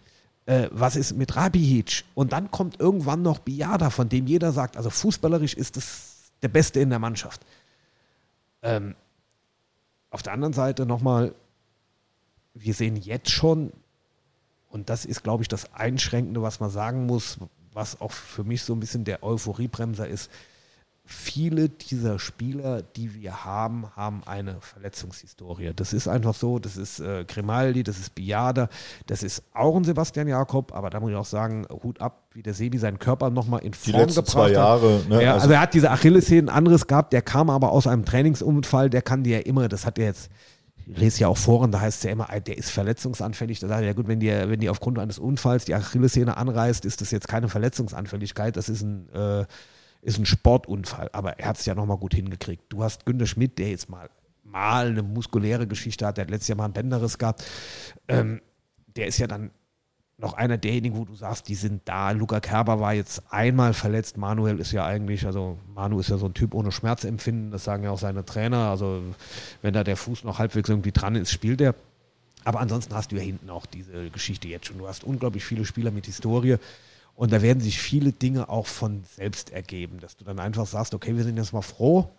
Äh, 0.46 0.68
was 0.70 0.96
ist 0.96 1.16
mit 1.16 1.36
Rabihic? 1.36 2.04
Und 2.14 2.32
dann 2.32 2.50
kommt 2.50 2.80
irgendwann 2.80 3.22
noch 3.22 3.38
Biada, 3.38 3.90
von 3.90 4.08
dem 4.08 4.26
jeder 4.26 4.52
sagt, 4.52 4.76
also 4.76 4.90
fußballerisch 4.90 5.54
ist 5.54 5.76
es 5.76 6.32
der 6.42 6.48
Beste 6.48 6.80
in 6.80 6.90
der 6.90 6.98
Mannschaft. 6.98 7.42
Ähm, 8.62 8.94
auf 10.10 10.22
der 10.22 10.32
anderen 10.32 10.52
Seite 10.52 10.84
nochmal, 10.84 11.34
wir 12.54 12.74
sehen 12.74 12.96
jetzt 12.96 13.30
schon, 13.30 13.72
und 14.68 14.90
das 14.90 15.04
ist, 15.04 15.22
glaube 15.22 15.42
ich, 15.42 15.48
das 15.48 15.72
Einschränkende, 15.74 16.42
was 16.42 16.60
man 16.60 16.70
sagen 16.70 17.06
muss, 17.06 17.38
was 17.72 18.00
auch 18.00 18.12
für 18.12 18.44
mich 18.44 18.62
so 18.62 18.74
ein 18.74 18.80
bisschen 18.80 19.04
der 19.04 19.22
Euphoriebremser 19.22 20.06
ist. 20.06 20.30
Viele 21.04 21.68
dieser 21.68 22.18
Spieler, 22.18 22.82
die 22.82 23.14
wir 23.14 23.44
haben, 23.44 23.86
haben 23.96 24.22
eine 24.24 24.60
Verletzungshistorie. 24.60 25.72
Das 25.74 25.92
ist 25.92 26.06
einfach 26.08 26.34
so. 26.34 26.58
Das 26.58 26.76
ist 26.76 27.00
äh, 27.00 27.24
Grimaldi, 27.26 27.82
das 27.82 27.98
ist 27.98 28.14
Biada, 28.14 28.68
das 29.06 29.22
ist 29.22 29.42
auch 29.52 29.76
ein 29.76 29.84
Sebastian 29.84 30.28
Jakob. 30.28 30.72
Aber 30.72 30.90
da 30.90 31.00
muss 31.00 31.10
ich 31.10 31.16
auch 31.16 31.24
sagen, 31.24 31.66
Hut 31.82 32.00
ab, 32.00 32.28
wie 32.32 32.42
der 32.42 32.54
Sebi 32.54 32.78
seinen 32.78 32.98
Körper 32.98 33.30
nochmal 33.30 33.60
in 33.60 33.72
Die 33.72 33.90
Form 33.90 34.00
letzten 34.00 34.16
gebracht 34.16 34.30
zwei 34.30 34.44
hat. 34.46 34.52
Jahre. 34.52 35.02
Ne? 35.08 35.22
Ja, 35.22 35.34
also, 35.34 35.44
also, 35.44 35.54
er 35.54 35.60
hat 35.60 35.74
diese 35.74 35.90
Achillessehnen 35.90 36.48
anderes 36.48 36.86
gehabt, 36.86 37.12
der 37.12 37.22
kam 37.22 37.50
aber 37.50 37.72
aus 37.72 37.86
einem 37.86 38.04
Trainingsunfall, 38.04 38.88
der 38.88 39.02
kann 39.02 39.24
dir 39.24 39.38
ja 39.38 39.44
immer, 39.44 39.68
das 39.68 39.84
hat 39.84 39.98
er 39.98 40.06
jetzt, 40.06 40.30
ich 40.86 40.98
lese 40.98 41.20
ja 41.20 41.28
auch 41.28 41.36
Foren, 41.36 41.72
da 41.72 41.80
heißt 41.80 41.98
es 41.98 42.04
ja 42.04 42.10
immer, 42.10 42.26
der 42.26 42.58
ist 42.58 42.70
verletzungsanfällig. 42.70 43.58
Da 43.60 43.68
sagt 43.68 43.82
er, 43.82 43.88
ja 43.88 43.92
gut, 43.92 44.08
wenn 44.08 44.20
die, 44.20 44.28
wenn 44.28 44.60
die 44.60 44.70
aufgrund 44.70 44.98
eines 44.98 45.18
Unfalls 45.18 45.64
die 45.64 45.74
Achillessehne 45.74 46.36
anreißt, 46.36 46.84
ist 46.84 47.00
das 47.00 47.10
jetzt 47.10 47.28
keine 47.28 47.48
Verletzungsanfälligkeit, 47.48 48.56
das 48.56 48.68
ist 48.68 48.82
ein, 48.82 49.08
äh, 49.12 49.44
ist 50.02 50.18
ein 50.18 50.26
Sportunfall. 50.26 51.08
Aber 51.12 51.38
er 51.38 51.48
hat 51.48 51.58
es 51.58 51.64
ja 51.64 51.74
nochmal 51.74 51.96
gut 51.96 52.14
hingekriegt. 52.14 52.64
Du 52.68 52.82
hast 52.82 53.06
Günter 53.06 53.26
Schmidt, 53.26 53.58
der 53.58 53.70
jetzt 53.70 53.88
mal, 53.88 54.10
mal 54.44 54.88
eine 54.88 55.02
muskuläre 55.02 55.66
Geschichte 55.66 56.06
hat, 56.06 56.18
der 56.18 56.24
hat 56.24 56.30
letztes 56.30 56.48
Jahr 56.48 56.58
mal 56.58 56.66
ein 56.66 56.72
Bänderriss 56.72 57.18
gehabt. 57.18 57.44
Ähm, 58.08 58.42
der 58.96 59.06
ist 59.06 59.18
ja 59.18 59.26
dann 59.26 59.50
noch 60.18 60.34
einer 60.34 60.58
derjenigen, 60.58 60.96
wo 60.96 61.04
du 61.04 61.14
sagst, 61.14 61.48
die 61.48 61.54
sind 61.54 61.82
da. 61.84 62.10
Luca 62.10 62.40
Kerber 62.40 62.80
war 62.80 62.94
jetzt 62.94 63.22
einmal 63.30 63.74
verletzt. 63.74 64.16
Manuel 64.16 64.60
ist 64.60 64.72
ja 64.72 64.84
eigentlich, 64.84 65.26
also 65.26 65.58
Manu 65.74 65.98
ist 66.00 66.10
ja 66.10 66.18
so 66.18 66.26
ein 66.26 66.34
Typ 66.34 66.54
ohne 66.54 66.70
Schmerzempfinden. 66.70 67.50
Das 67.50 67.64
sagen 67.64 67.84
ja 67.84 67.90
auch 67.90 67.98
seine 67.98 68.24
Trainer. 68.24 68.70
Also 68.70 69.02
wenn 69.62 69.74
da 69.74 69.82
der 69.84 69.96
Fuß 69.96 70.24
noch 70.24 70.38
halbwegs 70.38 70.68
irgendwie 70.68 70.92
dran 70.92 71.16
ist, 71.16 71.32
spielt 71.32 71.60
er. 71.60 71.74
Aber 72.44 72.60
ansonsten 72.60 72.94
hast 72.94 73.12
du 73.12 73.16
ja 73.16 73.22
hinten 73.22 73.50
auch 73.50 73.66
diese 73.66 74.10
Geschichte 74.10 74.48
jetzt 74.48 74.66
schon. 74.66 74.78
Du 74.78 74.88
hast 74.88 75.04
unglaublich 75.04 75.44
viele 75.44 75.64
Spieler 75.64 75.90
mit 75.90 76.06
Historie. 76.06 76.56
Und 77.14 77.32
da 77.32 77.42
werden 77.42 77.60
sich 77.60 77.78
viele 77.78 78.12
Dinge 78.12 78.48
auch 78.48 78.66
von 78.66 79.04
selbst 79.16 79.50
ergeben, 79.50 80.00
dass 80.00 80.16
du 80.16 80.24
dann 80.24 80.38
einfach 80.38 80.66
sagst, 80.66 80.94
okay, 80.94 81.16
wir 81.16 81.24
sind 81.24 81.36
jetzt 81.36 81.52
mal 81.52 81.62
froh, 81.62 82.10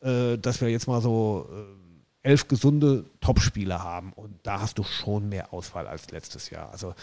äh, 0.00 0.36
dass 0.38 0.60
wir 0.60 0.68
jetzt 0.68 0.88
mal 0.88 1.00
so 1.00 1.48
äh, 1.52 2.28
elf 2.28 2.48
gesunde 2.48 3.04
Topspieler 3.20 3.82
haben. 3.82 4.12
Und 4.14 4.34
da 4.42 4.60
hast 4.60 4.78
du 4.78 4.82
schon 4.82 5.28
mehr 5.28 5.52
Auswahl 5.52 5.86
als 5.86 6.10
letztes 6.10 6.50
Jahr. 6.50 6.70
Also 6.72 6.94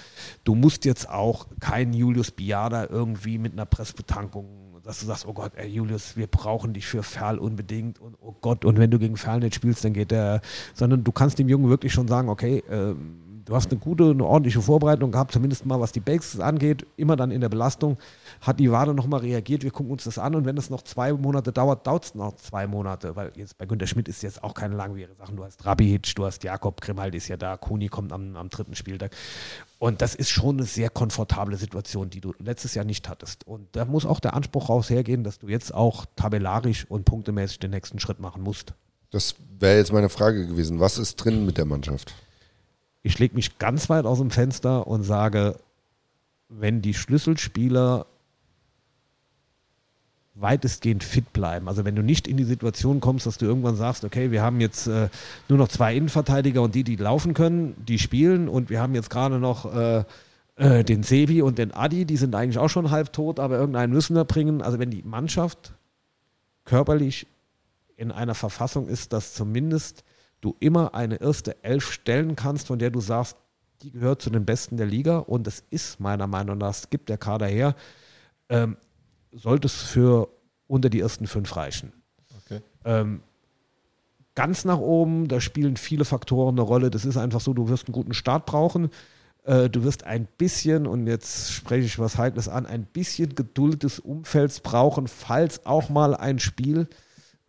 du 0.43 0.55
musst 0.55 0.85
jetzt 0.85 1.09
auch 1.09 1.47
keinen 1.59 1.93
Julius 1.93 2.31
Biada 2.31 2.87
irgendwie 2.89 3.37
mit 3.37 3.53
einer 3.53 3.65
Pressbetankung, 3.65 4.81
dass 4.83 4.99
du 4.99 5.07
sagst, 5.07 5.25
oh 5.25 5.33
Gott, 5.33 5.53
ey 5.55 5.67
Julius, 5.67 6.15
wir 6.15 6.27
brauchen 6.27 6.73
dich 6.73 6.85
für 6.85 7.01
Ferl 7.01 7.39
unbedingt 7.39 7.99
und 7.99 8.15
oh 8.21 8.35
Gott, 8.39 8.65
und 8.65 8.77
wenn 8.77 8.91
du 8.91 8.99
gegen 8.99 9.17
Ferl 9.17 9.39
nicht 9.39 9.55
spielst, 9.55 9.83
dann 9.83 9.93
geht 9.93 10.11
der, 10.11 10.41
sondern 10.75 11.03
du 11.03 11.11
kannst 11.11 11.39
dem 11.39 11.49
Jungen 11.49 11.69
wirklich 11.69 11.91
schon 11.91 12.07
sagen, 12.07 12.29
okay, 12.29 12.63
ähm, 12.69 13.24
du 13.45 13.55
hast 13.55 13.71
eine 13.71 13.79
gute, 13.79 14.09
eine 14.09 14.25
ordentliche 14.25 14.61
Vorbereitung 14.61 15.11
gehabt, 15.11 15.31
zumindest 15.31 15.65
mal 15.65 15.79
was 15.79 15.91
die 15.91 15.99
Basics 15.99 16.39
angeht, 16.39 16.85
immer 16.97 17.15
dann 17.15 17.31
in 17.31 17.41
der 17.41 17.49
Belastung, 17.49 17.97
hat 18.41 18.59
die 18.59 18.71
Wade 18.71 18.93
nochmal 18.93 19.21
reagiert, 19.21 19.63
wir 19.63 19.71
gucken 19.71 19.91
uns 19.91 20.03
das 20.03 20.17
an 20.17 20.35
und 20.35 20.45
wenn 20.45 20.57
es 20.57 20.69
noch 20.69 20.81
zwei 20.81 21.13
Monate 21.13 21.51
dauert, 21.51 21.85
dauert 21.87 22.05
es 22.05 22.15
noch 22.15 22.35
zwei 22.35 22.67
Monate, 22.67 23.15
weil 23.15 23.31
jetzt 23.35 23.57
bei 23.57 23.65
Günter 23.65 23.87
Schmidt 23.87 24.07
ist 24.07 24.23
jetzt 24.23 24.43
auch 24.43 24.53
keine 24.53 24.75
langwierige 24.75 25.15
Sache. 25.15 25.33
Du 25.33 25.43
hast 25.43 25.65
Rabihic, 25.65 26.13
du 26.15 26.25
hast 26.25 26.43
Jakob, 26.43 26.81
Grimaldi 26.81 27.17
ist 27.17 27.27
ja 27.27 27.37
da, 27.37 27.57
Kuni 27.57 27.87
kommt 27.87 28.11
am, 28.11 28.35
am 28.35 28.49
dritten 28.49 28.75
Spieltag. 28.75 29.15
Und 29.77 30.01
das 30.01 30.15
ist 30.15 30.29
schon 30.29 30.57
eine 30.57 30.65
sehr 30.65 30.89
komfortable 30.89 31.57
Situation, 31.57 32.09
die 32.09 32.21
du 32.21 32.33
letztes 32.39 32.73
Jahr 32.73 32.85
nicht 32.85 33.07
hattest. 33.09 33.45
Und 33.45 33.67
da 33.73 33.85
muss 33.85 34.05
auch 34.05 34.19
der 34.19 34.33
Anspruch 34.33 34.69
raus 34.69 34.89
hergehen, 34.89 35.23
dass 35.23 35.39
du 35.39 35.47
jetzt 35.47 35.73
auch 35.73 36.05
tabellarisch 36.15 36.85
und 36.89 37.05
punktemäßig 37.05 37.59
den 37.59 37.71
nächsten 37.71 37.99
Schritt 37.99 38.19
machen 38.19 38.41
musst. 38.41 38.73
Das 39.11 39.35
wäre 39.59 39.77
jetzt 39.77 39.93
meine 39.93 40.09
Frage 40.09 40.47
gewesen. 40.47 40.79
Was 40.79 40.97
ist 40.97 41.17
drin 41.17 41.45
mit 41.45 41.57
der 41.57 41.65
Mannschaft? 41.65 42.13
Ich 43.05 43.19
lege 43.19 43.35
mich 43.35 43.59
ganz 43.59 43.87
weit 43.91 44.05
aus 44.05 44.17
dem 44.17 44.31
Fenster 44.31 44.87
und 44.87 45.03
sage, 45.03 45.57
wenn 46.49 46.81
die 46.81 46.95
Schlüsselspieler 46.95 48.07
weitestgehend 50.33 51.03
fit 51.03 51.31
bleiben. 51.31 51.67
Also 51.67 51.85
wenn 51.85 51.95
du 51.95 52.01
nicht 52.01 52.27
in 52.27 52.35
die 52.35 52.43
Situation 52.45 53.01
kommst, 53.01 53.27
dass 53.27 53.37
du 53.37 53.45
irgendwann 53.45 53.75
sagst, 53.75 54.05
okay, 54.05 54.31
wir 54.31 54.41
haben 54.41 54.59
jetzt 54.59 54.87
äh, 54.87 55.09
nur 55.49 55.59
noch 55.59 55.67
zwei 55.67 55.95
Innenverteidiger 55.95 56.63
und 56.63 56.73
die, 56.73 56.83
die 56.83 56.95
laufen 56.95 57.35
können, 57.35 57.75
die 57.87 57.99
spielen 57.99 58.49
und 58.49 58.71
wir 58.71 58.81
haben 58.81 58.95
jetzt 58.95 59.11
gerade 59.11 59.37
noch 59.37 59.71
äh, 59.71 60.03
äh, 60.55 60.83
den 60.83 61.03
Sebi 61.03 61.43
und 61.43 61.59
den 61.59 61.75
Adi, 61.75 62.05
die 62.05 62.17
sind 62.17 62.33
eigentlich 62.33 62.57
auch 62.57 62.69
schon 62.69 62.89
halb 62.89 63.13
tot, 63.13 63.39
aber 63.39 63.59
irgendeinen 63.59 63.93
müssen 63.93 64.15
wir 64.15 64.25
bringen. 64.25 64.63
Also 64.63 64.79
wenn 64.79 64.89
die 64.89 65.03
Mannschaft 65.03 65.73
körperlich 66.63 67.27
in 67.97 68.11
einer 68.11 68.33
Verfassung 68.33 68.87
ist, 68.87 69.13
dass 69.13 69.35
zumindest 69.35 70.03
du 70.41 70.55
immer 70.59 70.93
eine 70.93 71.21
erste 71.21 71.63
Elf 71.63 71.91
stellen 71.91 72.35
kannst, 72.35 72.67
von 72.67 72.79
der 72.79 72.91
du 72.91 73.01
sagst, 73.01 73.37
die 73.81 73.91
gehört 73.91 74.21
zu 74.21 74.29
den 74.29 74.45
Besten 74.45 74.77
der 74.77 74.85
Liga 74.85 75.17
und 75.17 75.47
das 75.47 75.63
ist 75.69 75.99
meiner 75.99 76.27
Meinung 76.27 76.57
nach, 76.57 76.67
das 76.67 76.89
gibt 76.89 77.09
der 77.09 77.17
Kader 77.17 77.47
her, 77.47 77.75
ähm, 78.49 78.77
sollte 79.31 79.67
es 79.67 79.81
für 79.81 80.29
unter 80.67 80.89
die 80.89 80.99
ersten 80.99 81.27
fünf 81.27 81.55
reichen. 81.55 81.93
Okay. 82.45 82.61
Ähm, 82.85 83.21
ganz 84.35 84.65
nach 84.65 84.79
oben, 84.79 85.27
da 85.27 85.41
spielen 85.41 85.77
viele 85.77 86.05
Faktoren 86.05 86.55
eine 86.55 86.61
Rolle. 86.61 86.89
Das 86.89 87.05
ist 87.05 87.17
einfach 87.17 87.41
so, 87.41 87.53
du 87.53 87.69
wirst 87.69 87.87
einen 87.87 87.93
guten 87.93 88.13
Start 88.13 88.45
brauchen. 88.45 88.89
Äh, 89.43 89.69
du 89.69 89.83
wirst 89.83 90.03
ein 90.03 90.27
bisschen, 90.37 90.87
und 90.87 91.07
jetzt 91.07 91.51
spreche 91.51 91.85
ich 91.85 91.99
was 91.99 92.17
Heikles 92.17 92.49
an, 92.49 92.65
ein 92.65 92.85
bisschen 92.85 93.35
Geduld 93.35 93.83
des 93.83 93.99
Umfelds 93.99 94.59
brauchen, 94.59 95.07
falls 95.07 95.65
auch 95.65 95.89
mal 95.89 96.15
ein 96.15 96.39
Spiel, 96.39 96.87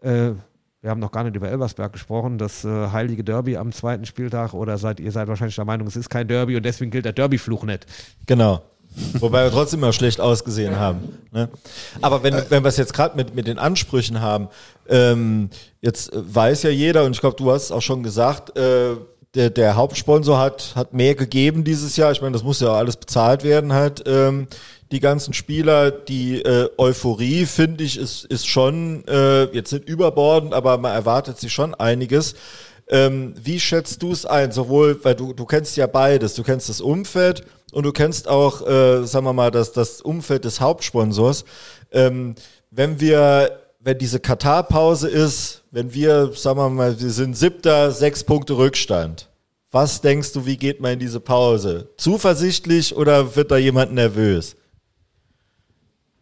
äh, 0.03 0.33
wir 0.83 0.91
haben 0.91 1.01
noch 1.01 1.13
gar 1.13 1.25
nicht 1.25 1.37
über 1.37 1.49
Elversberg 1.49 1.93
gesprochen, 1.93 2.39
das 2.39 2.65
äh, 2.65 2.89
heilige 2.89 3.25
Derby 3.25 3.57
am 3.57 3.73
zweiten 3.73 4.07
Spieltag, 4.07 4.55
oder 4.55 4.79
seid 4.79 5.01
ihr 5.01 5.11
seid 5.13 5.29
wahrscheinlich 5.29 5.57
der 5.57 5.65
Meinung, 5.65 5.87
es 5.87 5.97
ist 5.97 6.11
kein 6.11 6.29
Derby 6.29 6.57
und 6.57 6.65
deswegen 6.65 6.91
gilt 6.91 7.05
der 7.05 7.13
Derbyfluch 7.13 7.65
nicht. 7.65 7.87
Genau. 8.27 8.63
Wobei 9.21 9.45
wir 9.45 9.51
trotzdem 9.51 9.81
immer 9.81 9.93
schlecht 9.93 10.21
ausgesehen 10.21 10.79
haben. 10.79 11.19
Ne? 11.31 11.49
Aber 12.01 12.23
wenn, 12.23 12.35
wenn 12.49 12.63
wir 12.63 12.69
es 12.69 12.77
jetzt 12.77 12.95
gerade 12.95 13.17
mit, 13.17 13.35
mit 13.35 13.47
den 13.47 13.59
Ansprüchen 13.59 14.21
haben, 14.21 14.49
ähm, 14.89 15.51
jetzt 15.81 16.11
weiß 16.15 16.63
ja 16.63 16.71
jeder, 16.71 17.05
und 17.05 17.13
ich 17.13 17.21
glaube, 17.21 17.37
du 17.37 17.51
hast 17.51 17.65
es 17.65 17.73
auch 17.73 17.83
schon 17.83 18.03
gesagt, 18.03 18.57
äh, 18.57 18.97
der, 19.35 19.51
der 19.51 19.77
Hauptsponsor 19.77 20.39
hat, 20.39 20.73
hat 20.75 20.95
mehr 20.95 21.15
gegeben 21.15 21.63
dieses 21.63 21.97
Jahr. 21.97 22.11
Ich 22.11 22.23
meine, 22.23 22.33
das 22.33 22.43
muss 22.43 22.61
ja 22.61 22.73
alles 22.73 22.97
bezahlt 22.97 23.45
werden 23.45 23.75
halt. 23.75 24.03
Ähm, 24.07 24.49
die 24.93 25.01
ganzen 25.01 25.35
Spieler, 25.35 25.91
die 25.91 26.43
äh, 26.43 26.69
Euphorie, 26.79 27.47
finde 27.47 27.85
ich, 27.85 27.99
ist, 27.99 28.25
ist 28.27 28.47
schon 28.47 29.05
äh, 29.09 29.45
jetzt 29.53 29.73
nicht 29.73 29.89
überbordend, 29.89 30.55
aber 30.55 30.79
man 30.79 30.93
erwartet 30.93 31.39
sich 31.39 31.53
schon 31.53 31.75
einiges. 31.75 32.35
Ähm, 32.89 33.35
wie 33.43 33.59
schätzt 33.59 34.03
du 34.03 34.13
es 34.13 34.27
ein? 34.27 34.53
Sowohl, 34.53 34.99
weil 35.03 35.17
du, 35.17 35.33
du 35.33 35.45
kennst 35.45 35.77
ja 35.77 35.89
beides, 35.89 36.35
du 36.35 36.45
kennst 36.45 36.69
das 36.69 36.81
Umfeld 36.81 37.45
und 37.73 37.85
du 37.85 37.93
kennst 37.93 38.29
auch, 38.29 38.65
äh, 38.67 39.05
sagen 39.05 39.27
wir 39.27 39.33
mal, 39.33 39.51
das, 39.51 39.73
das 39.73 40.01
Umfeld 40.01 40.45
des 40.45 40.61
Hauptsponsors. 40.61 41.45
Ähm, 41.91 42.37
wenn 42.71 43.01
wir, 43.01 43.59
wenn 43.81 43.99
diese 43.99 44.21
Katar-Pause 44.21 45.09
ist, 45.09 45.63
wenn 45.73 45.93
wir, 45.93 46.31
sagen 46.35 46.59
wir 46.59 46.71
mal, 46.71 47.01
wir 47.01 47.11
sind 47.11 47.37
siebter, 47.37 47.91
sechs 47.91 48.23
Punkte 48.23 48.57
Rückstand. 48.57 49.29
Was 49.73 50.01
denkst 50.01 50.33
du, 50.33 50.47
wie 50.47 50.57
geht 50.57 50.81
man 50.81 50.93
in 50.93 50.99
diese 51.01 51.19
Pause? 51.19 51.89
Zuversichtlich 51.97 52.97
oder 52.97 53.35
wird 53.35 53.51
da 53.51 53.57
jemand 53.57 53.93
nervös? 53.93 54.55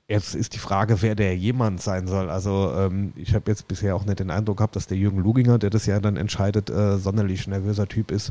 Jetzt 0.06 0.34
ist 0.34 0.54
die 0.54 0.58
Frage, 0.58 1.00
wer 1.00 1.14
der 1.14 1.34
jemand 1.34 1.80
sein 1.80 2.06
soll. 2.06 2.28
Also 2.28 2.72
ähm, 2.76 3.14
ich 3.16 3.34
habe 3.34 3.50
jetzt 3.50 3.68
bisher 3.68 3.96
auch 3.96 4.04
nicht 4.04 4.20
den 4.20 4.30
Eindruck 4.30 4.58
gehabt, 4.58 4.76
dass 4.76 4.86
der 4.86 4.98
Jürgen 4.98 5.18
Luginger, 5.18 5.58
der 5.58 5.70
das 5.70 5.86
ja 5.86 5.98
dann 5.98 6.16
entscheidet, 6.16 6.68
äh, 6.68 6.98
sonderlich 6.98 7.46
nervöser 7.46 7.88
Typ 7.88 8.10
ist. 8.10 8.30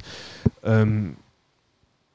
Ähm, 0.63 1.17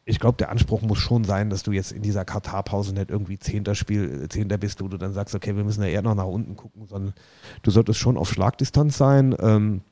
ich 0.05 0.21
glaube, 0.21 0.39
der 0.39 0.51
Anspruch 0.51 0.81
muss 0.83 0.99
schon 0.99 1.25
sein, 1.25 1.51
dass 1.51 1.65
du 1.65 1.73
jetzt 1.73 1.91
in 1.91 2.03
dieser 2.03 2.25
Katar-Pause 2.25 2.95
nicht 2.95 3.11
irgendwie 3.11 3.39
Zehnter 3.39 3.75
Spiel, 3.75 4.29
Zehnter 4.29 4.59
bist, 4.59 4.81
wo 4.81 4.89
du 4.89 4.97
dann 4.97 5.13
sagst, 5.13 5.35
okay, 5.35 5.55
wir 5.57 5.65
müssen 5.65 5.83
ja 5.83 5.89
eher 5.89 6.03
noch 6.03 6.15
nach 6.15 6.25
unten 6.25 6.57
gucken, 6.57 6.87
sondern 6.87 7.13
du 7.63 7.71
solltest 7.73 7.99
schon 7.99 8.17
auf 8.17 8.31
Schlagdistanz 8.31 8.97
sein. 8.97 9.37
Ähm, 9.41 9.83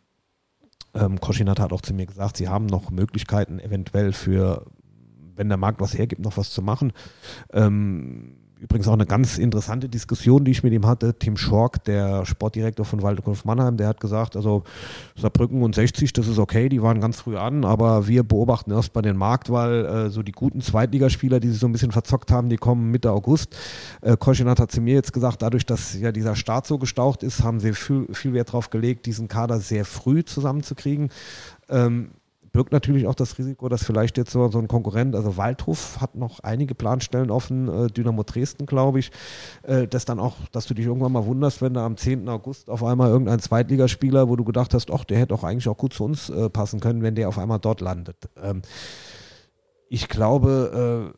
ähm, 0.94 1.20
Koschinat 1.20 1.59
hat 1.59 1.72
auch 1.72 1.82
zu 1.82 1.93
mir 1.93 2.06
gesagt, 2.06 2.36
sie 2.36 2.48
haben 2.48 2.66
noch 2.66 2.90
Möglichkeiten, 2.90 3.59
eventuell 3.59 4.12
für, 4.12 4.64
wenn 5.34 5.48
der 5.48 5.59
Markt 5.59 5.80
was 5.80 5.98
hergibt, 5.98 6.22
noch 6.22 6.36
was 6.36 6.51
zu 6.51 6.62
machen. 6.62 6.93
Ähm, 7.52 8.36
übrigens 8.59 8.89
auch 8.89 8.95
eine 8.95 9.07
ganz 9.07 9.37
interessante 9.37 9.89
Diskussion, 9.89 10.45
die 10.45 10.51
ich 10.51 10.62
mit 10.62 10.73
ihm 10.73 10.87
hatte. 10.87 11.15
Tim 11.19 11.37
Schork, 11.37 11.85
der 11.85 12.24
Sportdirektor 12.24 12.87
von 12.87 13.03
Waldhof 13.03 13.45
Mannheim, 13.45 13.77
der 13.77 13.89
hat 13.89 14.01
gesagt, 14.01 14.35
also 14.35 14.65
Saarbrücken 15.15 15.62
und 15.62 15.74
60, 15.74 16.12
das 16.15 16.27
ist 16.27 16.39
okay, 16.39 16.69
die 16.69 16.83
waren 16.83 17.01
ganz 17.01 17.20
früh 17.20 17.37
an, 17.37 17.65
aber 17.65 18.09
wir 18.09 18.23
beobachten 18.23 18.70
erst 18.70 18.95
bei 18.95 19.03
den 19.03 19.16
Markt, 19.16 19.51
weil 19.51 19.85
äh, 19.85 20.11
so 20.11 20.23
die 20.23 20.33
guten 20.33 20.62
Zweitligaspieler, 20.62 21.39
die 21.39 21.51
sich 21.51 21.61
so 21.61 21.66
ein 21.66 21.73
bisschen 21.73 21.93
verzockt 21.93 22.31
haben, 22.31 22.49
die 22.49 22.57
kommen 22.57 22.91
Mitte 22.91 23.12
August. 23.12 23.55
Äh, 24.01 24.16
Koschinat 24.16 24.59
hat 24.59 24.73
zu 24.73 24.81
mir 24.81 24.95
jetzt 24.95 25.12
gesagt, 25.12 25.43
dadurch, 25.43 25.66
dass 25.66 25.99
ja 25.99 26.11
dieser 26.11 26.35
Start 26.35 26.66
so 26.66 26.78
gestaucht 26.78 27.23
ist, 27.23 27.43
haben 27.43 27.61
sie 27.61 27.74
viel, 27.74 28.07
viel 28.12 28.33
Wert 28.33 28.49
darauf 28.49 28.70
gelegt, 28.70 29.05
diesen 29.05 29.28
Kader 29.28 29.61
sehr 29.61 29.85
früh 29.85 30.24
zusammenzukriegen. 30.24 31.11
Ähm, 31.69 32.11
birgt 32.57 32.73
natürlich 32.73 33.07
auch 33.07 33.15
das 33.15 33.37
Risiko, 33.37 33.69
dass 33.69 33.85
vielleicht 33.85 34.16
jetzt 34.16 34.31
so, 34.31 34.49
so 34.49 34.59
ein 34.59 34.66
Konkurrent, 34.66 35.15
also 35.15 35.37
Waldhof 35.37 36.01
hat 36.01 36.15
noch 36.15 36.41
einige 36.41 36.74
Planstellen 36.74 37.31
offen, 37.31 37.69
äh, 37.69 37.89
Dynamo 37.89 38.23
Dresden, 38.23 38.65
glaube 38.65 38.99
ich, 38.99 39.11
äh, 39.65 39.87
dass 39.87 40.07
dann 40.07 40.19
auch, 40.19 40.37
dass 40.53 40.65
du 40.65 40.73
dich 40.73 40.87
irgendwann 40.87 41.12
mal 41.12 41.27
wunderst, 41.27 41.61
wenn 41.61 41.74
da 41.74 41.85
am 41.85 41.99
10. 41.99 42.27
August 42.31 42.70
auf 42.70 42.83
einmal 42.83 43.11
irgendein 43.11 43.41
Zweitligaspieler, 43.41 44.31
wo 44.31 44.37
du 44.37 44.45
gedacht 44.45 44.73
hast, 44.73 44.91
ach, 44.91 45.05
der 45.05 45.19
hätte 45.19 45.35
auch 45.35 45.45
eigentlich 45.45 45.69
auch 45.69 45.77
gut 45.77 45.93
zu 45.93 46.05
uns 46.05 46.31
äh, 46.31 46.49
passen 46.49 46.81
können, 46.81 47.03
wenn 47.03 47.15
der 47.15 47.28
auf 47.28 47.39
einmal 47.39 47.59
dort 47.59 47.83
landet. 47.83 48.16
Ähm, 48.43 48.62
ich 49.91 50.09
glaube, 50.09 51.15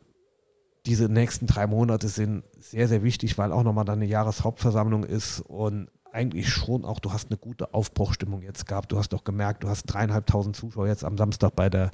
diese 0.85 1.09
nächsten 1.09 1.47
drei 1.47 1.65
Monate 1.65 2.07
sind 2.07 2.43
sehr, 2.59 2.87
sehr 2.87 3.01
wichtig, 3.01 3.37
weil 3.37 3.51
auch 3.51 3.63
nochmal 3.63 3.85
dann 3.85 3.99
eine 3.99 4.05
Jahreshauptversammlung 4.05 5.05
ist 5.05 5.39
und 5.39 5.87
eigentlich 6.11 6.49
schon 6.49 6.85
auch, 6.85 6.99
du 6.99 7.11
hast 7.13 7.29
eine 7.29 7.37
gute 7.37 7.73
Aufbruchstimmung 7.73 8.41
jetzt 8.41 8.65
gehabt. 8.65 8.91
Du 8.91 8.97
hast 8.97 9.09
doch 9.09 9.23
gemerkt, 9.23 9.63
du 9.63 9.69
hast 9.69 9.83
dreieinhalbtausend 9.83 10.55
Zuschauer 10.55 10.87
jetzt 10.87 11.03
am 11.03 11.17
Samstag 11.17 11.55
bei 11.55 11.69
der, 11.69 11.91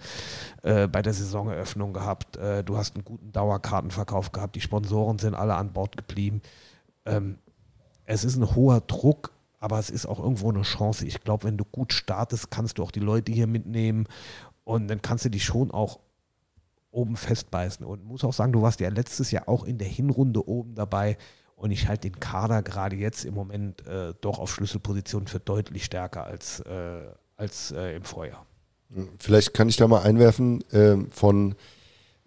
äh, 0.63 0.87
bei 0.87 1.01
der 1.01 1.13
Saisoneröffnung 1.13 1.93
gehabt. 1.93 2.37
Äh, 2.37 2.63
du 2.63 2.77
hast 2.77 2.95
einen 2.95 3.05
guten 3.05 3.31
Dauerkartenverkauf 3.31 4.31
gehabt. 4.31 4.55
Die 4.55 4.61
Sponsoren 4.61 5.19
sind 5.19 5.33
alle 5.33 5.55
an 5.55 5.73
Bord 5.73 5.97
geblieben. 5.97 6.41
Ähm, 7.05 7.37
es 8.05 8.23
ist 8.23 8.35
ein 8.37 8.55
hoher 8.55 8.81
Druck, 8.81 9.31
aber 9.59 9.79
es 9.79 9.89
ist 9.89 10.05
auch 10.05 10.19
irgendwo 10.19 10.49
eine 10.49 10.61
Chance. 10.61 11.05
Ich 11.05 11.21
glaube, 11.21 11.43
wenn 11.43 11.57
du 11.57 11.65
gut 11.65 11.93
startest, 11.93 12.51
kannst 12.51 12.77
du 12.77 12.83
auch 12.83 12.91
die 12.91 12.99
Leute 12.99 13.31
hier 13.31 13.47
mitnehmen 13.47 14.07
und 14.63 14.87
dann 14.87 15.01
kannst 15.01 15.25
du 15.25 15.29
dich 15.29 15.43
schon 15.43 15.71
auch 15.71 15.99
oben 16.91 17.17
festbeißen. 17.17 17.85
Und 17.85 18.05
muss 18.05 18.23
auch 18.23 18.33
sagen, 18.33 18.53
du 18.53 18.61
warst 18.61 18.79
ja 18.79 18.89
letztes 18.89 19.31
Jahr 19.31 19.49
auch 19.49 19.65
in 19.65 19.77
der 19.77 19.87
Hinrunde 19.87 20.47
oben 20.47 20.75
dabei. 20.75 21.17
Und 21.55 21.71
ich 21.71 21.87
halte 21.87 22.09
den 22.09 22.19
Kader 22.19 22.61
gerade 22.61 22.95
jetzt 22.95 23.23
im 23.23 23.33
Moment 23.33 23.85
äh, 23.87 24.13
doch 24.21 24.39
auf 24.39 24.53
Schlüsselpositionen 24.53 25.27
für 25.27 25.39
deutlich 25.39 25.85
stärker 25.85 26.25
als, 26.25 26.59
äh, 26.61 27.01
als 27.37 27.71
äh, 27.71 27.95
im 27.95 28.03
Vorjahr. 28.03 28.45
Vielleicht 29.19 29.53
kann 29.53 29.69
ich 29.69 29.77
da 29.77 29.87
mal 29.87 30.03
einwerfen, 30.03 30.61
äh, 30.71 30.97
von 31.11 31.55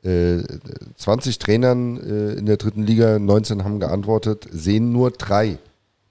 äh, 0.03 0.43
20 0.97 1.39
Trainern 1.39 1.97
äh, 1.99 2.33
in 2.35 2.47
der 2.47 2.57
dritten 2.57 2.83
Liga, 2.83 3.19
19 3.19 3.65
haben 3.65 3.81
geantwortet, 3.81 4.49
sehen 4.51 4.93
nur 4.93 5.11
drei 5.11 5.59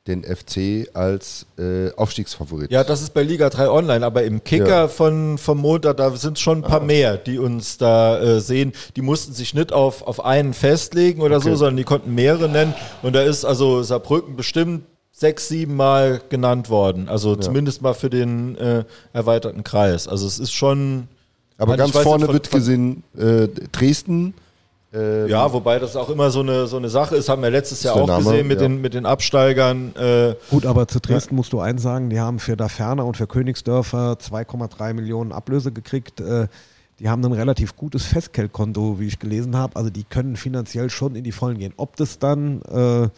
den 0.08 0.24
FC 0.24 0.88
als 0.94 1.46
äh, 1.60 1.92
Aufstiegsfavorit. 1.96 2.72
Ja, 2.72 2.84
das 2.84 3.02
ist 3.02 3.14
bei 3.14 3.24
Liga 3.24 3.50
3 3.50 3.70
online, 3.70 4.06
aber 4.06 4.24
im 4.24 4.44
Kicker 4.44 4.68
Ja. 4.68 4.88
von, 4.88 5.38
vom 5.38 5.60
Montag, 5.60 5.98
da 5.98 6.12
sind 6.16 6.40
schon 6.40 6.60
ein 6.60 6.62
paar 6.70 6.80
mehr, 6.82 7.18
die 7.18 7.38
uns 7.40 7.78
da 7.78 8.20
äh, 8.20 8.40
sehen. 8.40 8.72
Die 8.96 9.02
mussten 9.02 9.34
sich 9.34 9.54
nicht 9.54 9.74
auf, 9.74 10.02
auf 10.02 10.24
einen 10.24 10.54
festlegen 10.54 11.22
oder 11.22 11.40
so, 11.40 11.50
Okay. 11.50 11.58
sondern 11.58 11.78
die 11.78 11.84
konnten 11.84 12.16
mehrere 12.16 12.50
nennen. 12.50 12.74
Und 13.04 13.14
da 13.16 13.22
ist 13.22 13.46
also 13.46 13.84
Saarbrücken 13.84 14.36
bestimmt 14.36 14.84
sechs, 15.12 15.48
sieben 15.48 15.76
Mal 15.76 16.22
genannt 16.30 16.70
worden. 16.70 17.10
Also 17.10 17.36
zumindest 17.36 17.82
mal 17.82 17.94
für 17.94 18.10
den 18.10 18.56
äh, 18.58 18.84
erweiterten 19.14 19.64
Kreis. 19.64 20.08
Also 20.08 20.28
es 20.28 20.40
ist 20.40 20.52
schon. 20.52 21.08
Aber 21.58 21.76
ganz 21.76 21.92
vorne 21.98 22.26
von- 22.26 22.34
wird 22.34 22.52
gesehen 22.52 23.04
äh, 23.18 23.48
Dresden. 23.72 24.36
Ähm, 24.98 25.28
Ja, 25.28 25.52
wobei 25.54 25.80
das 25.80 25.96
auch 25.96 26.10
immer 26.10 26.30
so 26.32 26.40
eine, 26.40 26.68
so 26.68 26.78
eine 26.78 26.90
Sache 26.90 27.16
ist, 27.16 27.30
haben 27.30 27.42
wir 27.42 27.50
letztes 27.50 27.84
Jahr 27.84 27.96
auch 27.96 28.08
Name, 28.08 28.24
gesehen 28.24 28.48
mit, 28.48 28.62
ja. 28.62 28.68
den, 28.68 28.82
mit 28.82 28.94
den 28.94 29.06
Absteigern. 29.06 29.96
Äh, 29.96 30.36
Gut, 30.50 30.66
aber 30.66 30.88
zu 30.88 31.00
Dresden 31.00 31.36
musst 31.36 31.54
du 31.54 31.60
eins 31.60 31.82
sagen, 31.82 32.10
die 32.10 32.20
haben 32.20 32.40
für 32.40 32.56
Daferner 32.56 33.06
und 33.06 33.18
für 33.18 33.28
Königsdörfer 33.28 34.18
2,3 34.22 34.94
Millionen 34.94 35.32
Ablöse 35.32 35.72
gekriegt. 35.72 36.20
Äh, 36.20 36.48
Die 37.00 37.10
haben 37.10 37.24
ein 37.24 37.34
relativ 37.34 37.76
gutes 37.76 38.06
Festgeldkonto, 38.06 39.00
wie 39.00 39.06
ich 39.06 39.20
gelesen 39.20 39.56
habe. 39.56 39.76
Also 39.76 39.92
die 39.92 40.04
können 40.04 40.36
finanziell 40.36 40.90
schon 40.90 41.16
in 41.16 41.24
die 41.24 41.32
Vollen 41.32 41.60
gehen. 41.60 41.74
Ob 41.78 41.96
das 41.96 42.18
dann 42.18 42.62
äh, 42.64 43.10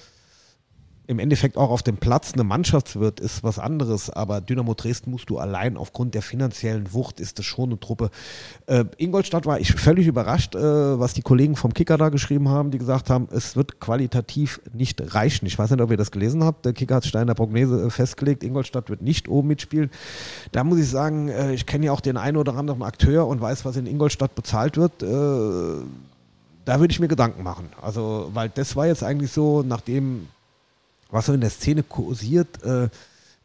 im 1.10 1.18
Endeffekt 1.18 1.58
auch 1.58 1.72
auf 1.72 1.82
dem 1.82 1.98
Platz 1.98 2.34
eine 2.34 2.44
Mannschaftswirt 2.44 3.20
ist 3.20 3.44
was 3.44 3.58
anderes, 3.58 4.12
aber 4.12 4.42
Dynamo 4.42 4.76
Dresden 4.76 5.10
musst 5.10 5.32
du 5.32 5.40
allein 5.40 5.76
aufgrund 5.76 6.14
der 6.14 6.22
finanziellen 6.22 6.94
Wucht 6.94 7.20
ist 7.20 7.40
das 7.40 7.48
schon 7.48 7.72
eine 7.72 7.80
Truppe. 7.80 8.12
Äh, 8.68 8.86
Ingolstadt 8.98 9.48
war 9.48 9.60
ich 9.60 9.74
völlig 9.74 10.06
überrascht, 10.06 10.54
äh, 10.54 10.60
was 11.00 11.16
die 11.16 11.24
Kollegen 11.24 11.56
vom 11.56 11.74
Kicker 11.74 11.98
da 11.98 12.10
geschrieben 12.10 12.48
haben, 12.50 12.70
die 12.70 12.78
gesagt 12.78 13.10
haben, 13.10 13.28
es 13.32 13.56
wird 13.56 13.80
qualitativ 13.80 14.62
nicht 14.72 15.16
reichen. 15.16 15.48
Ich 15.48 15.58
weiß 15.58 15.72
nicht, 15.72 15.82
ob 15.82 15.90
ihr 15.90 15.98
das 15.98 16.12
gelesen 16.12 16.44
habt. 16.44 16.64
Der 16.64 16.74
Kicker 16.74 16.98
hat 16.98 17.08
Steiner 17.08 17.34
Prognose 17.34 17.88
äh, 17.88 17.90
festgelegt, 17.90 18.44
Ingolstadt 18.44 18.92
wird 18.92 19.02
nicht 19.02 19.28
oben 19.30 19.48
mitspielen. 19.48 19.90
Da 20.52 20.64
muss 20.64 20.78
ich 20.78 20.90
sagen, 20.90 21.30
äh, 21.30 21.54
ich 21.54 21.66
kenne 21.66 21.88
ja 21.88 21.92
auch 21.92 22.02
den 22.02 22.18
einen 22.18 22.38
oder 22.38 22.54
anderen 22.54 22.84
Akteur 22.84 23.26
und 23.26 23.42
weiß, 23.42 23.66
was 23.66 23.78
in 23.78 23.88
Ingolstadt 23.88 24.36
bezahlt 24.36 24.78
wird. 24.78 25.02
Äh, 25.02 25.08
da 26.66 26.80
würde 26.80 26.92
ich 26.92 27.00
mir 27.00 27.08
Gedanken 27.08 27.42
machen. 27.42 27.70
Also, 27.82 28.30
weil 28.36 28.50
das 28.50 28.76
war 28.76 28.86
jetzt 28.86 29.04
eigentlich 29.04 29.32
so, 29.32 29.64
nachdem 29.64 30.28
was 31.10 31.26
so 31.26 31.34
in 31.34 31.42
der 31.42 31.50
Szene 31.50 31.84
kursiert. 31.84 32.64
Äh, 32.64 32.90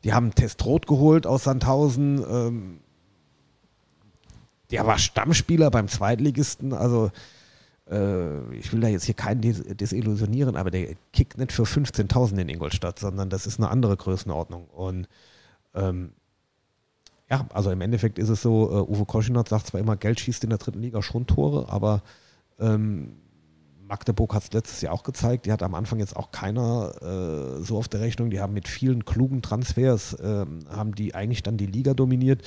die 0.04 0.12
haben 0.12 0.34
Testrot 0.34 0.86
geholt 0.86 1.26
aus 1.26 1.44
Sandhausen. 1.44 2.24
Ähm, 2.28 2.80
der 4.70 4.86
war 4.86 4.98
Stammspieler 4.98 5.70
beim 5.70 5.88
Zweitligisten. 5.88 6.72
Also 6.72 7.10
äh, 7.90 8.54
ich 8.54 8.72
will 8.72 8.80
da 8.80 8.88
jetzt 8.88 9.04
hier 9.04 9.14
keinen 9.14 9.40
des 9.40 9.62
desillusionieren, 9.62 10.56
aber 10.56 10.70
der 10.70 10.94
kickt 11.12 11.38
nicht 11.38 11.52
für 11.52 11.64
15.000 11.64 12.38
in 12.38 12.48
Ingolstadt, 12.48 12.98
sondern 12.98 13.30
das 13.30 13.46
ist 13.46 13.58
eine 13.58 13.70
andere 13.70 13.96
Größenordnung. 13.96 14.66
Und 14.68 15.08
ähm, 15.74 16.12
ja, 17.30 17.46
also 17.52 17.70
im 17.70 17.80
Endeffekt 17.80 18.18
ist 18.18 18.28
es 18.28 18.42
so, 18.42 18.70
äh, 18.70 18.90
Uwe 18.90 19.06
Koschinat 19.06 19.48
sagt 19.48 19.68
zwar 19.68 19.80
immer, 19.80 19.96
Geld 19.96 20.20
schießt 20.20 20.44
in 20.44 20.50
der 20.50 20.58
dritten 20.58 20.80
Liga 20.80 21.02
schon 21.02 21.26
Tore, 21.26 21.70
aber 21.70 22.02
ähm, 22.60 23.16
Magdeburg 23.86 24.34
hat 24.34 24.44
es 24.44 24.52
letztes 24.52 24.80
Jahr 24.80 24.92
auch 24.92 25.02
gezeigt. 25.02 25.46
Die 25.46 25.52
hat 25.52 25.62
am 25.62 25.74
Anfang 25.74 25.98
jetzt 25.98 26.16
auch 26.16 26.30
keiner 26.30 26.94
äh, 27.02 27.62
so 27.62 27.76
auf 27.76 27.88
der 27.88 28.00
Rechnung. 28.00 28.30
Die 28.30 28.40
haben 28.40 28.54
mit 28.54 28.68
vielen 28.68 29.04
klugen 29.04 29.42
Transfers, 29.42 30.16
ähm, 30.22 30.60
haben 30.70 30.94
die 30.94 31.14
eigentlich 31.14 31.42
dann 31.42 31.56
die 31.56 31.66
Liga 31.66 31.94
dominiert. 31.94 32.42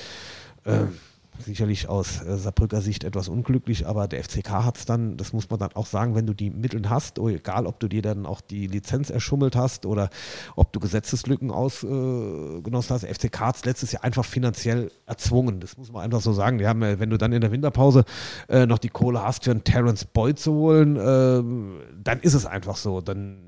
Ähm, 0.66 0.98
sicherlich 1.44 1.88
aus 1.88 2.22
äh, 2.22 2.36
Saarbrücker 2.36 2.80
Sicht 2.80 3.04
etwas 3.04 3.28
unglücklich, 3.28 3.86
aber 3.86 4.08
der 4.08 4.22
FCK 4.22 4.50
hat 4.50 4.76
es 4.78 4.84
dann, 4.84 5.16
das 5.16 5.32
muss 5.32 5.48
man 5.50 5.58
dann 5.58 5.72
auch 5.74 5.86
sagen, 5.86 6.14
wenn 6.14 6.26
du 6.26 6.34
die 6.34 6.50
Mittel 6.50 6.88
hast, 6.88 7.18
oh, 7.18 7.28
egal 7.28 7.66
ob 7.66 7.80
du 7.80 7.88
dir 7.88 8.02
dann 8.02 8.26
auch 8.26 8.40
die 8.40 8.66
Lizenz 8.66 9.10
erschummelt 9.10 9.56
hast 9.56 9.86
oder 9.86 10.10
ob 10.56 10.72
du 10.72 10.80
Gesetzeslücken 10.80 11.50
ausgenossen 11.50 12.94
hast, 12.94 13.02
der 13.02 13.14
FCK 13.14 13.40
hat 13.40 13.56
es 13.56 13.64
letztes 13.64 13.92
Jahr 13.92 14.04
einfach 14.04 14.24
finanziell 14.24 14.90
erzwungen. 15.06 15.60
Das 15.60 15.76
muss 15.76 15.92
man 15.92 16.02
einfach 16.02 16.20
so 16.20 16.32
sagen. 16.32 16.58
Die 16.58 16.66
haben, 16.66 16.82
ja, 16.82 16.98
wenn 16.98 17.10
du 17.10 17.18
dann 17.18 17.32
in 17.32 17.40
der 17.40 17.52
Winterpause 17.52 18.04
äh, 18.48 18.66
noch 18.66 18.78
die 18.78 18.88
Kohle 18.88 19.22
hast, 19.22 19.44
für 19.44 19.50
einen 19.50 19.64
Terence 19.64 20.04
Boyd 20.04 20.38
zu 20.38 20.52
holen, 20.52 20.98
ähm, 21.00 21.80
dann 22.02 22.20
ist 22.20 22.34
es 22.34 22.46
einfach 22.46 22.76
so. 22.76 23.00
Dann, 23.00 23.38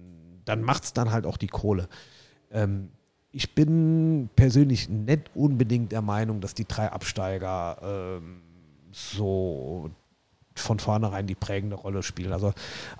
dann 0.44 0.62
macht 0.62 0.84
es 0.84 0.92
dann 0.92 1.12
halt 1.12 1.26
auch 1.26 1.36
die 1.36 1.48
Kohle. 1.48 1.88
Ähm, 2.50 2.90
ich 3.32 3.55
bin 3.55 4.28
persönlich 4.35 4.89
nicht 4.89 5.31
unbedingt 5.35 5.93
der 5.93 6.02
Meinung, 6.02 6.40
dass 6.40 6.55
die 6.55 6.66
drei 6.66 6.90
Absteiger 6.90 7.77
ähm, 8.20 8.43
so 8.93 9.90
von 10.55 10.78
vornherein 10.78 11.27
die 11.27 11.36
prägende 11.36 11.77
Rolle 11.77 12.02
spielen. 12.02 12.32
Also 12.32 12.52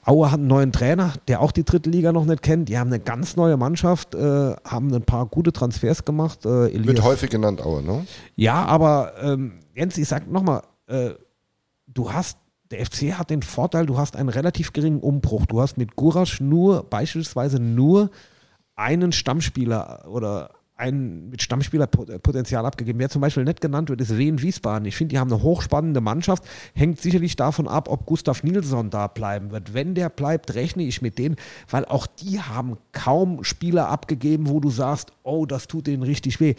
Aue 0.05 0.31
hat 0.31 0.39
einen 0.39 0.47
neuen 0.47 0.73
Trainer, 0.73 1.12
der 1.28 1.40
auch 1.40 1.52
die 1.52 1.65
dritte 1.65 1.90
Liga 1.90 2.12
noch 2.12 2.24
nicht 2.24 2.43
kennt. 2.43 2.69
Die 2.69 2.78
haben 2.78 2.89
eine 2.89 3.01
ganz 3.01 3.36
neue 3.36 3.57
Mannschaft, 3.57 4.15
äh, 4.15 4.55
haben 4.65 4.94
ein 4.94 5.02
paar 5.02 5.27
gute 5.27 5.52
Transfers 5.52 6.05
gemacht. 6.05 6.47
Äh, 6.47 6.73
Wird 6.86 7.02
häufig 7.02 7.28
genannt, 7.28 7.61
Aue, 7.61 7.82
ne? 7.82 8.07
ja, 8.36 8.65
aber 8.65 9.15
ähm, 9.20 9.55
Jens, 9.74 9.98
ich 9.98 10.09
sag 10.09 10.31
nochmal, 10.31 10.62
äh, 10.86 11.11
du 11.86 12.12
hast, 12.12 12.39
der 12.70 12.86
FC 12.86 13.19
hat 13.19 13.31
den 13.31 13.43
Vorteil, 13.43 13.85
du 13.85 13.98
hast 13.98 14.16
einen 14.16 14.28
relativ 14.28 14.73
geringen 14.73 15.01
Umbruch. 15.01 15.44
Du 15.47 15.61
hast 15.61 15.77
mit 15.77 15.97
Gurasch 15.97 16.40
nur, 16.40 16.85
beispielsweise 16.85 17.59
nur 17.59 18.11
einen 18.81 19.12
Stammspieler 19.12 20.07
oder 20.09 20.51
einen 20.81 21.28
mit 21.28 21.43
Stammspielerpotenzial 21.43 22.65
abgegeben. 22.65 22.98
Wer 22.98 23.11
zum 23.11 23.20
Beispiel 23.20 23.44
nicht 23.44 23.61
genannt 23.61 23.90
wird, 23.90 24.01
ist 24.01 24.16
Wien 24.16 24.40
Wiesbaden. 24.40 24.89
Ich 24.89 24.97
finde, 24.97 25.12
die 25.12 25.19
haben 25.19 25.31
eine 25.31 25.43
hochspannende 25.43 26.01
Mannschaft. 26.01 26.43
Hängt 26.74 26.98
sicherlich 26.98 27.36
davon 27.36 27.69
ab, 27.69 27.90
ob 27.90 28.07
Gustav 28.07 28.43
Nilsson 28.43 28.89
da 28.89 29.07
bleiben 29.07 29.51
wird. 29.51 29.74
Wenn 29.74 29.94
der 29.94 30.09
bleibt, 30.09 30.55
rechne 30.55 30.85
ich 30.85 31.02
mit 31.02 31.19
denen, 31.19 31.36
weil 31.69 31.85
auch 31.85 32.07
die 32.07 32.40
haben 32.40 32.78
kaum 32.93 33.44
Spieler 33.44 33.90
abgegeben, 33.90 34.48
wo 34.48 34.59
du 34.61 34.70
sagst, 34.70 35.12
oh, 35.23 35.44
das 35.44 35.69
tut 35.69 35.86
denen 35.86 36.02
richtig 36.02 36.40
weh. 36.40 36.55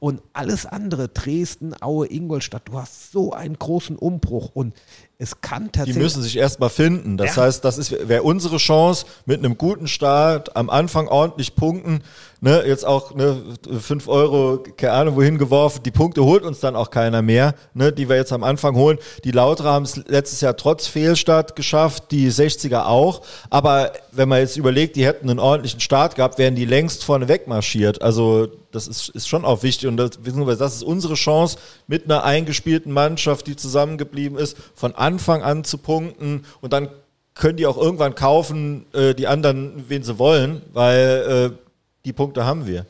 Und 0.00 0.20
alles 0.32 0.66
andere, 0.66 1.06
Dresden, 1.06 1.80
Aue, 1.80 2.10
Ingolstadt, 2.10 2.62
du 2.64 2.74
hast 2.74 3.12
so 3.12 3.32
einen 3.32 3.56
großen 3.56 3.94
Umbruch 3.94 4.50
und 4.52 4.74
es 5.20 5.40
kann 5.42 5.64
Die 5.66 5.70
tatsächlich. 5.72 6.02
müssen 6.02 6.22
sich 6.22 6.36
erstmal 6.36 6.70
finden. 6.70 7.16
Das 7.16 7.36
Ja. 7.36 7.42
heißt, 7.42 7.64
das 7.64 7.90
wäre 8.08 8.22
unsere 8.22 8.56
Chance 8.56 9.04
mit 9.26 9.38
einem 9.38 9.58
guten 9.58 9.86
Start 9.86 10.56
am 10.56 10.70
Anfang 10.70 11.08
ordentlich 11.08 11.54
punkten. 11.54 12.02
Ne, 12.42 12.64
jetzt 12.66 12.86
auch 12.86 13.14
ne, 13.14 13.36
5 13.78 14.08
Euro, 14.08 14.64
keine 14.78 14.94
Ahnung, 14.94 15.16
wohin 15.16 15.36
geworfen. 15.36 15.82
Die 15.84 15.90
Punkte 15.90 16.24
holt 16.24 16.42
uns 16.42 16.58
dann 16.60 16.74
auch 16.74 16.88
keiner 16.88 17.20
mehr, 17.20 17.54
ne, 17.74 17.92
die 17.92 18.08
wir 18.08 18.16
jetzt 18.16 18.32
am 18.32 18.44
Anfang 18.44 18.76
holen. 18.76 18.98
Die 19.24 19.30
Lauter 19.30 19.64
haben 19.64 19.84
es 19.84 19.96
letztes 20.08 20.40
Jahr 20.40 20.56
trotz 20.56 20.86
Fehlstart 20.86 21.54
geschafft, 21.54 22.04
die 22.10 22.30
60er 22.30 22.86
auch. 22.86 23.20
Aber 23.50 23.92
wenn 24.12 24.30
man 24.30 24.38
jetzt 24.38 24.56
überlegt, 24.56 24.96
die 24.96 25.04
hätten 25.04 25.28
einen 25.28 25.38
ordentlichen 25.38 25.80
Start 25.80 26.14
gehabt, 26.14 26.38
wären 26.38 26.54
die 26.54 26.64
längst 26.64 27.04
vorne 27.04 27.28
wegmarschiert. 27.28 28.00
Also 28.00 28.48
das 28.70 28.88
ist, 28.88 29.10
ist 29.10 29.28
schon 29.28 29.44
auch 29.44 29.62
wichtig 29.62 29.88
und 29.88 29.98
das, 29.98 30.12
das 30.58 30.76
ist 30.76 30.82
unsere 30.82 31.14
Chance, 31.14 31.58
mit 31.88 32.04
einer 32.04 32.24
eingespielten 32.24 32.90
Mannschaft, 32.90 33.48
die 33.48 33.56
zusammengeblieben 33.56 34.38
ist, 34.38 34.56
von 34.74 34.94
Anfang 34.94 35.42
an 35.42 35.64
zu 35.64 35.76
punkten 35.76 36.46
und 36.62 36.72
dann 36.72 36.88
können 37.34 37.56
die 37.56 37.66
auch 37.66 37.76
irgendwann 37.76 38.14
kaufen, 38.14 38.86
äh, 38.92 39.14
die 39.14 39.26
anderen, 39.26 39.84
wen 39.88 40.02
sie 40.02 40.18
wollen, 40.18 40.62
weil 40.72 41.52
äh, 41.52 41.69
die 42.04 42.12
Punkte 42.12 42.44
haben 42.44 42.66
wir. 42.66 42.86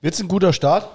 Wird 0.00 0.14
es 0.14 0.20
ein 0.20 0.28
guter 0.28 0.52
Start? 0.52 0.88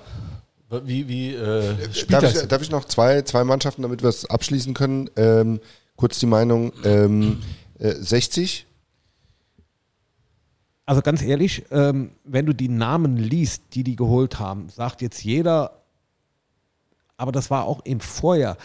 Wie, 0.69 1.07
wie 1.07 1.34
äh, 1.34 1.93
spielt 1.93 2.11
Darf 2.11 2.22
das? 2.22 2.41
ich, 2.41 2.47
darf 2.47 2.61
ich 2.61 2.69
noch 2.69 2.85
zwei, 2.85 3.22
zwei 3.22 3.43
Mannschaften, 3.43 3.84
damit 3.84 4.01
wir 4.01 4.09
es 4.09 4.30
abschließen 4.30 4.73
können? 4.73 5.09
Ähm, 5.15 5.61
kurz 5.95 6.19
die 6.19 6.26
Meinung. 6.26 6.73
Ähm, 6.84 7.41
äh, 7.80 7.93
60? 7.93 8.65
Also 10.85 11.01
ganz 11.01 11.22
ehrlich, 11.22 11.65
ähm, 11.72 12.11
wenn 12.23 12.45
du 12.45 12.53
die 12.53 12.69
Namen 12.69 13.18
liest, 13.18 13.61
die 13.73 13.84
die 13.84 13.95
geholt 13.95 14.39
haben, 14.39 14.69
sagt 14.69 15.01
jetzt 15.01 15.23
jeder, 15.23 15.84
aber 17.18 17.31
das 17.31 17.49
war 17.49 17.65
auch 17.65 17.81
im 17.84 17.99
Vorjahr. 17.99 18.57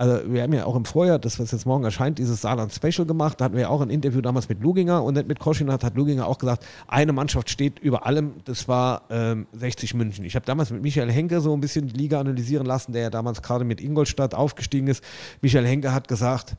Also 0.00 0.32
wir 0.32 0.42
haben 0.44 0.52
ja 0.52 0.64
auch 0.64 0.76
im 0.76 0.84
Vorjahr, 0.84 1.18
das 1.18 1.40
was 1.40 1.50
jetzt 1.50 1.66
morgen 1.66 1.82
erscheint, 1.82 2.20
dieses 2.20 2.40
Saarland 2.40 2.72
Special 2.72 3.04
gemacht. 3.04 3.40
Da 3.40 3.46
hatten 3.46 3.56
wir 3.56 3.62
ja 3.62 3.68
auch 3.68 3.80
ein 3.80 3.90
Interview 3.90 4.20
damals 4.20 4.48
mit 4.48 4.62
Luginger 4.62 5.02
und 5.02 5.14
nicht 5.14 5.26
mit 5.26 5.40
Koschinat 5.40 5.82
hat 5.82 5.96
Luginger 5.96 6.28
auch 6.28 6.38
gesagt, 6.38 6.64
eine 6.86 7.12
Mannschaft 7.12 7.50
steht 7.50 7.80
über 7.80 8.06
allem, 8.06 8.34
das 8.44 8.68
war 8.68 9.02
ähm, 9.10 9.48
60 9.54 9.94
München. 9.94 10.24
Ich 10.24 10.36
habe 10.36 10.46
damals 10.46 10.70
mit 10.70 10.82
Michael 10.82 11.10
Henke 11.10 11.40
so 11.40 11.52
ein 11.52 11.60
bisschen 11.60 11.88
die 11.88 11.96
Liga 11.96 12.20
analysieren 12.20 12.64
lassen, 12.64 12.92
der 12.92 13.02
ja 13.02 13.10
damals 13.10 13.42
gerade 13.42 13.64
mit 13.64 13.80
Ingolstadt 13.80 14.36
aufgestiegen 14.36 14.86
ist. 14.86 15.02
Michael 15.40 15.66
Henke 15.66 15.92
hat 15.92 16.06
gesagt, 16.06 16.54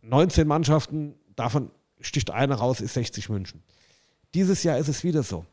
19 0.00 0.48
Mannschaften, 0.48 1.16
davon 1.34 1.70
sticht 2.00 2.30
eine 2.30 2.54
raus, 2.54 2.80
ist 2.80 2.94
60 2.94 3.28
München. 3.28 3.62
Dieses 4.32 4.62
Jahr 4.62 4.78
ist 4.78 4.88
es 4.88 5.04
wieder 5.04 5.22
so. 5.22 5.44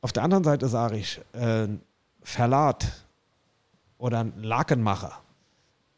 Auf 0.00 0.12
der 0.12 0.22
anderen 0.22 0.44
Seite 0.44 0.68
sage 0.68 0.96
ich, 0.96 1.20
äh, 1.32 1.66
Verlat 2.22 3.03
oder 3.98 4.20
ein 4.20 4.32
Lakenmacher, 4.42 5.12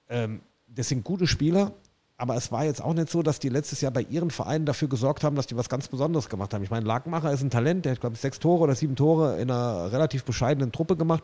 ähm, 0.09 0.41
das 0.69 0.89
sind 0.89 1.05
gute 1.05 1.27
Spieler, 1.27 1.73
aber 2.19 2.35
es 2.35 2.51
war 2.51 2.65
jetzt 2.65 2.83
auch 2.83 2.95
nicht 2.95 3.11
so, 3.11 3.23
dass 3.23 3.41
die 3.41 3.51
letztes 3.51 3.83
Jahr 3.83 3.93
bei 3.93 4.01
ihren 4.01 4.31
Vereinen 4.31 4.65
dafür 4.65 4.89
gesorgt 4.89 5.23
haben, 5.23 5.37
dass 5.37 5.47
die 5.47 5.57
was 5.57 5.69
ganz 5.69 5.89
Besonderes 5.89 6.31
gemacht 6.31 6.55
haben. 6.55 6.63
Ich 6.63 6.71
meine, 6.71 6.87
Lakenmacher 6.87 7.31
ist 7.31 7.43
ein 7.43 7.51
Talent, 7.51 7.85
der 7.85 7.93
hat, 7.93 8.01
glaube 8.01 8.15
ich, 8.15 8.21
sechs 8.23 8.39
Tore 8.39 8.65
oder 8.65 8.75
sieben 8.75 8.97
Tore 8.97 9.39
in 9.39 9.51
einer 9.51 9.93
relativ 9.93 10.25
bescheidenen 10.25 10.73
Truppe 10.73 10.97
gemacht. 10.97 11.23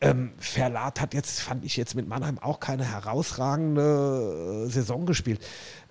Ähm, 0.00 0.32
Verlat 0.38 1.02
hat 1.02 1.12
jetzt, 1.12 1.40
fand 1.40 1.62
ich 1.64 1.76
jetzt 1.76 1.94
mit 1.94 2.08
Mannheim 2.08 2.38
auch 2.38 2.58
keine 2.58 2.84
herausragende 2.84 4.64
äh, 4.66 4.70
Saison 4.70 5.04
gespielt. 5.04 5.44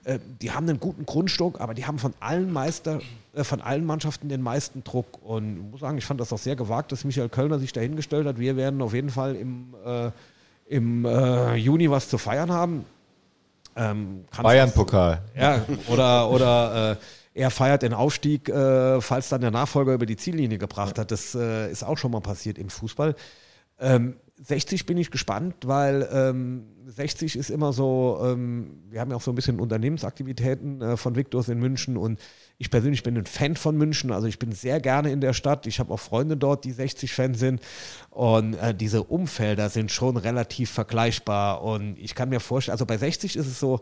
Äh, 0.05 0.19
die 0.41 0.51
haben 0.51 0.67
einen 0.67 0.80
guten 0.80 1.05
Grundstock, 1.05 1.61
aber 1.61 1.73
die 1.73 1.85
haben 1.85 1.97
von 1.97 2.13
allen 2.19 2.51
Meister, 2.51 2.99
äh, 3.34 3.43
von 3.43 3.61
allen 3.61 3.85
Mannschaften 3.85 4.30
den 4.30 4.41
meisten 4.41 4.84
Druck. 4.84 5.23
Und 5.23 5.57
ich 5.57 5.71
muss 5.71 5.80
sagen, 5.80 5.97
ich 5.97 6.05
fand 6.05 6.19
das 6.19 6.34
auch 6.34 6.38
sehr 6.38 6.55
gewagt, 6.55 6.91
dass 6.91 7.03
Michael 7.03 7.30
Kölner 7.30 7.59
sich 7.59 7.71
dahingestellt 7.71 8.27
hat. 8.27 8.39
Wir 8.39 8.57
werden 8.57 8.81
auf 8.81 8.93
jeden 8.93 9.09
Fall 9.09 9.35
im, 9.35 9.73
äh, 9.85 10.11
im 10.67 11.05
äh, 11.05 11.55
Juni 11.55 11.89
was 11.89 12.09
zu 12.09 12.17
feiern 12.17 12.51
haben. 12.51 12.85
Ähm, 13.75 14.25
Bayern-Pokal. 14.39 15.21
ja, 15.35 15.65
oder, 15.88 16.30
oder 16.30 16.91
äh, 16.91 16.95
er 17.35 17.49
feiert 17.49 17.81
den 17.81 17.95
Aufstieg, 17.95 18.47
falls 18.47 19.30
dann 19.30 19.41
der 19.41 19.49
Nachfolger 19.49 19.95
über 19.95 20.05
die 20.05 20.17
Ziellinie 20.17 20.59
gebracht 20.59 20.99
hat. 20.99 21.09
Das 21.09 21.34
ist 21.34 21.84
auch 21.84 21.97
schon 21.97 22.11
mal 22.11 22.21
passiert 22.21 22.59
im 22.59 22.69
Fußball. 22.69 23.15
Ähm, 23.80 24.17
60 24.44 24.86
bin 24.86 24.98
ich 24.98 25.10
gespannt, 25.10 25.56
weil 25.65 26.07
ähm, 26.11 26.65
60 26.86 27.38
ist 27.38 27.49
immer 27.49 27.72
so, 27.72 28.20
ähm, 28.24 28.84
wir 28.90 28.99
haben 28.99 29.10
ja 29.10 29.15
auch 29.15 29.22
so 29.22 29.32
ein 29.32 29.36
bisschen 29.36 29.60
Unternehmensaktivitäten 29.60 30.82
äh, 30.82 30.98
von 30.98 31.15
Victors 31.15 31.48
in 31.48 31.60
München 31.60 31.95
und 31.95 32.20
ich 32.57 32.70
persönlich 32.70 33.03
bin 33.03 33.18
ein 33.18 33.26
Fan 33.26 33.56
von 33.56 33.78
München, 33.78 34.11
also 34.11 34.28
ich 34.28 34.40
bin 34.40 34.52
sehr 34.52 34.82
gerne 34.82 35.11
in 35.11 35.22
der 35.22 35.34
Stadt. 35.34 35.65
Ich 35.65 35.80
habe 35.80 35.94
auch 35.94 35.99
Freunde 35.99 36.36
dort, 36.36 36.65
die 36.65 36.74
60-Fans 36.74 37.40
sind 37.40 37.61
und 38.10 38.56
äh, 38.56 38.76
diese 38.76 39.03
Umfelder 39.03 39.70
sind 39.70 39.91
schon 39.91 40.18
relativ 40.18 40.70
vergleichbar 40.70 41.64
und 41.64 41.98
ich 41.98 42.14
kann 42.14 42.28
mir 42.28 42.41
vorstellen, 42.41 42.74
also 42.74 42.86
bei 42.86 42.98
60 42.98 43.38
ist 43.38 43.48
es 43.48 43.60
so, 43.60 43.80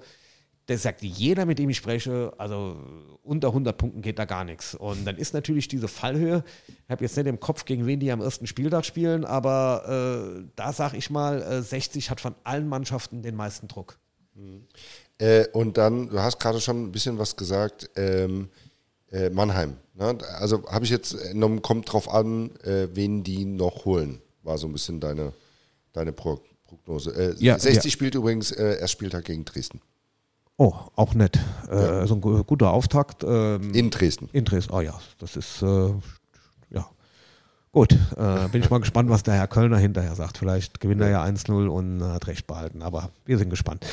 das 0.72 0.84
sagt 0.84 1.02
jeder, 1.02 1.46
mit 1.46 1.60
dem 1.60 1.70
ich 1.70 1.78
spreche, 1.78 2.34
also 2.38 2.78
unter 3.24 3.50
100 3.50 3.78
Punkten 3.78 4.02
geht 4.02 4.18
da 4.18 4.26
gar 4.26 4.46
nichts. 4.46 4.74
Und 4.74 5.06
dann 5.06 5.18
ist 5.18 5.34
natürlich 5.34 5.68
diese 5.68 5.88
Fallhöhe, 5.88 6.44
ich 6.68 6.90
habe 6.90 7.04
jetzt 7.04 7.18
nicht 7.18 7.28
im 7.28 7.40
Kopf, 7.40 7.66
gegen 7.66 7.86
wen 7.86 8.00
die 8.00 8.12
am 8.12 8.22
ersten 8.22 8.48
Spieltag 8.48 8.86
spielen, 8.86 9.26
aber 9.26 10.40
äh, 10.40 10.44
da 10.56 10.72
sage 10.72 10.98
ich 10.98 11.10
mal, 11.10 11.42
äh, 11.42 11.62
60 11.62 12.10
hat 12.10 12.22
von 12.22 12.36
allen 12.44 12.68
Mannschaften 12.70 13.22
den 13.22 13.36
meisten 13.36 13.68
Druck. 13.68 13.98
Äh, 15.18 15.48
und 15.50 15.78
dann, 15.78 16.10
du 16.10 16.20
hast 16.20 16.40
gerade 16.40 16.62
schon 16.62 16.86
ein 16.86 16.92
bisschen 16.92 17.20
was 17.20 17.36
gesagt, 17.36 17.90
ähm, 17.96 18.50
äh, 19.12 19.30
Mannheim. 19.30 19.76
Ne? 19.96 20.18
Also 20.40 20.66
habe 20.68 20.86
ich 20.86 20.92
jetzt 20.92 21.14
entnommen, 21.14 21.62
kommt 21.62 21.92
drauf 21.92 22.10
an, 22.10 22.56
äh, 22.64 22.88
wen 22.94 23.24
die 23.24 23.44
noch 23.44 23.84
holen, 23.84 24.22
war 24.44 24.58
so 24.58 24.68
ein 24.68 24.74
bisschen 24.74 25.02
deine, 25.02 25.34
deine 25.92 26.14
Pro 26.14 26.40
Prognose. 26.66 27.12
Äh, 27.12 27.36
Ja, 27.40 27.60
60 27.60 27.84
ja. 27.84 27.92
spielt 27.92 28.16
übrigens 28.16 28.52
äh, 28.52 28.80
erst 28.80 28.94
Spieltag 28.94 29.26
gegen 29.26 29.44
Dresden. 29.44 29.82
Oh, 30.58 30.74
auch 30.96 31.14
nett. 31.16 31.40
Äh, 31.70 32.06
So 32.06 32.16
ein 32.16 32.22
gu- 32.22 32.44
guter 32.44 32.72
Auftakt. 32.72 33.24
Ähm, 33.24 33.74
In 33.74 33.90
Dresden. 33.90 34.30
in 34.32 34.46
Dresden. 34.46 34.74
Oh 34.74 34.82
ja, 34.82 34.94
das 35.18 35.36
ist, 35.36 35.62
äh, 35.64 35.94
ja. 36.70 36.86
Gut, 37.72 37.94
äh, 38.18 38.48
bin 38.50 38.62
ich 38.62 38.70
mal 38.70 38.80
gespannt, 38.82 39.10
was 39.10 39.24
der 39.24 39.36
Herr 39.36 39.48
Kölner 39.48 39.78
hinterher 39.78 40.16
sagt. 40.16 40.38
Vielleicht 40.38 40.80
gewinnt 40.80 41.02
er 41.02 41.10
ja 41.10 41.24
1-0 41.24 41.68
und 41.68 42.04
hat 42.04 42.28
recht 42.28 42.46
behalten, 42.48 42.82
aber 42.84 43.10
wir 43.26 43.38
sind 43.38 43.50
gespannt. 43.50 43.86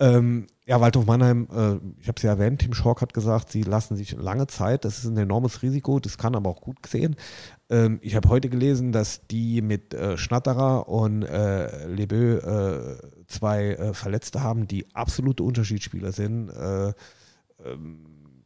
Ähm, 0.00 0.46
ja, 0.66 0.80
Waldhof 0.80 1.04
Mannheim, 1.04 1.46
äh, 1.52 1.74
ich 2.00 2.08
habe 2.08 2.16
es 2.16 2.22
ja 2.22 2.30
erwähnt, 2.30 2.60
Tim 2.62 2.72
Schork 2.72 3.02
hat 3.02 3.12
gesagt, 3.12 3.50
sie 3.52 3.62
lassen 3.62 3.96
sich 3.96 4.12
lange 4.12 4.46
Zeit. 4.46 4.84
Das 4.86 4.98
ist 4.98 5.04
ein 5.04 5.16
enormes 5.18 5.62
Risiko, 5.62 6.00
das 6.00 6.16
kann 6.16 6.34
aber 6.34 6.48
auch 6.50 6.62
gut 6.62 6.78
sehen. 6.86 7.16
Ähm, 7.70 8.00
ich 8.02 8.16
habe 8.16 8.28
heute 8.28 8.50
gelesen, 8.50 8.92
dass 8.92 9.26
die 9.28 9.62
mit 9.62 9.94
äh, 9.94 10.18
Schnatterer 10.18 10.88
und 10.88 11.22
äh, 11.22 11.86
Lebeu 11.86 12.36
äh, 12.36 12.98
zwei 13.26 13.70
äh, 13.70 13.94
Verletzte 13.94 14.42
haben, 14.42 14.66
die 14.66 14.86
absolute 14.94 15.42
Unterschiedsspieler 15.42 16.12
sind. 16.12 16.50
Äh, 16.50 16.92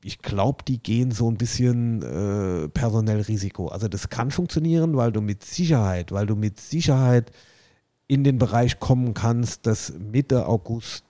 ich 0.03 0.19
glaube, 0.19 0.65
die 0.69 0.83
gehen 0.83 1.13
so 1.13 1.31
ein 1.31 1.39
bisschen 1.39 2.03
äh, 2.03 2.69
personell 2.69 3.23
Risiko. 3.23 3.69
Also 3.69 3.89
das 3.89 4.11
kann 4.11 4.31
funktionieren, 4.31 4.97
weil 4.97 5.13
du 5.13 5.23
mit 5.23 5.45
Sicherheit, 5.45 6.13
weil 6.13 6.27
du 6.27 6.37
mit 6.37 6.61
Sicherheit 6.61 7.33
in 8.07 8.23
den 8.23 8.39
Bereich 8.39 8.79
kommen 8.81 9.15
kannst, 9.15 9.67
dass 9.67 9.95
Mitte 9.99 10.47
August 10.47 11.05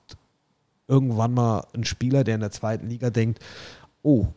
irgendwann 0.86 1.34
mal 1.34 1.66
ein 1.74 1.84
Spieler, 1.84 2.22
der 2.22 2.36
in 2.36 2.42
der 2.42 2.52
zweiten 2.52 2.86
Liga 2.86 3.10
denkt, 3.10 3.40
oh, 4.02 4.28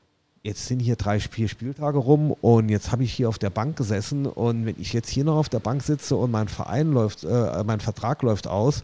jetzt 0.47 0.65
sind 0.65 0.79
hier 0.79 0.95
drei, 0.95 1.19
vier 1.19 1.49
Spieltage 1.49 1.97
rum 1.97 2.31
und 2.31 2.69
jetzt 2.69 2.91
habe 2.93 3.03
ich 3.03 3.13
hier 3.13 3.27
auf 3.27 3.37
der 3.37 3.49
Bank 3.49 3.75
gesessen 3.75 4.25
und 4.25 4.65
wenn 4.65 4.79
ich 4.79 4.93
jetzt 4.93 5.09
hier 5.09 5.25
noch 5.25 5.35
auf 5.35 5.49
der 5.49 5.59
Bank 5.59 5.83
sitze 5.83 6.15
und 6.15 6.31
mein 6.31 6.47
Verein 6.47 6.91
läuft, 6.93 7.25
äh, 7.25 7.63
mein 7.65 7.81
Vertrag 7.81 8.23
läuft 8.23 8.47
aus 8.47 8.83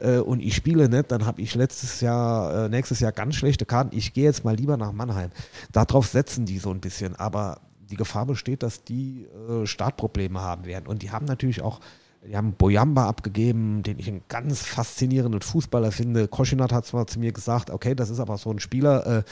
äh, 0.00 0.18
und 0.18 0.40
ich 0.40 0.54
spiele 0.54 0.88
nicht, 0.90 1.10
dann 1.10 1.24
habe 1.24 1.40
ich 1.40 1.54
letztes 1.54 2.02
Jahr, 2.02 2.66
äh, 2.66 2.68
nächstes 2.68 3.00
Jahr 3.00 3.12
ganz 3.12 3.36
schlechte 3.36 3.64
Karten. 3.64 3.96
Ich 3.96 4.12
gehe 4.12 4.24
jetzt 4.24 4.44
mal 4.44 4.54
lieber 4.54 4.76
nach 4.76 4.92
Mannheim. 4.92 5.30
Darauf 5.72 6.06
setzen 6.06 6.44
die 6.44 6.58
so 6.58 6.70
ein 6.70 6.80
bisschen, 6.80 7.16
aber 7.16 7.62
die 7.90 7.96
Gefahr 7.96 8.26
besteht, 8.26 8.62
dass 8.62 8.84
die 8.84 9.26
äh, 9.48 9.66
Startprobleme 9.66 10.40
haben 10.42 10.66
werden 10.66 10.86
und 10.86 11.02
die 11.02 11.10
haben 11.10 11.24
natürlich 11.24 11.62
auch 11.62 11.80
die 12.26 12.36
haben 12.36 12.52
Boyamba 12.52 13.08
abgegeben, 13.08 13.82
den 13.82 13.98
ich 13.98 14.08
einen 14.08 14.22
ganz 14.28 14.62
faszinierenden 14.62 15.40
Fußballer 15.40 15.92
finde. 15.92 16.28
Koschinat 16.28 16.72
hat 16.72 16.84
zwar 16.84 17.06
zu 17.06 17.18
mir 17.18 17.32
gesagt, 17.32 17.70
okay, 17.70 17.94
das 17.94 18.10
ist 18.10 18.20
aber 18.20 18.36
so 18.38 18.50
ein 18.50 18.58
Spieler, 18.58 19.18
äh, 19.18 19.22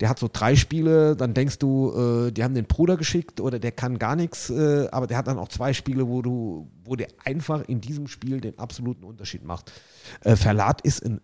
der 0.00 0.08
hat 0.08 0.18
so 0.18 0.28
drei 0.32 0.56
Spiele, 0.56 1.16
dann 1.16 1.34
denkst 1.34 1.58
du, 1.58 1.92
äh, 2.28 2.32
die 2.32 2.42
haben 2.42 2.54
den 2.54 2.64
Bruder 2.64 2.96
geschickt 2.96 3.40
oder 3.40 3.58
der 3.58 3.72
kann 3.72 3.98
gar 3.98 4.16
nichts, 4.16 4.50
äh, 4.50 4.88
aber 4.90 5.06
der 5.06 5.18
hat 5.18 5.26
dann 5.26 5.38
auch 5.38 5.48
zwei 5.48 5.72
Spiele, 5.72 6.08
wo 6.08 6.22
du, 6.22 6.68
wo 6.84 6.96
der 6.96 7.08
einfach 7.24 7.62
in 7.68 7.80
diesem 7.80 8.06
Spiel 8.08 8.40
den 8.40 8.58
absoluten 8.58 9.04
Unterschied 9.04 9.44
macht. 9.44 9.72
Äh, 10.22 10.36
Verlat 10.36 10.80
ist 10.80 11.04
ein 11.04 11.20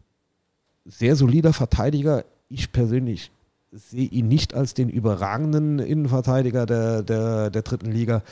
sehr 0.85 1.17
solider 1.17 1.53
Verteidiger. 1.53 2.25
Ich 2.49 2.73
persönlich 2.73 3.33
sehe 3.73 4.07
ihn 4.07 4.29
nicht 4.29 4.55
als 4.55 4.75
den 4.75 4.89
überragenden 4.89 5.79
Innenverteidiger 5.79 6.67
der, 6.67 7.03
der, 7.03 7.51
der 7.51 7.63
dritten 7.63 7.91
Liga. 7.91 8.23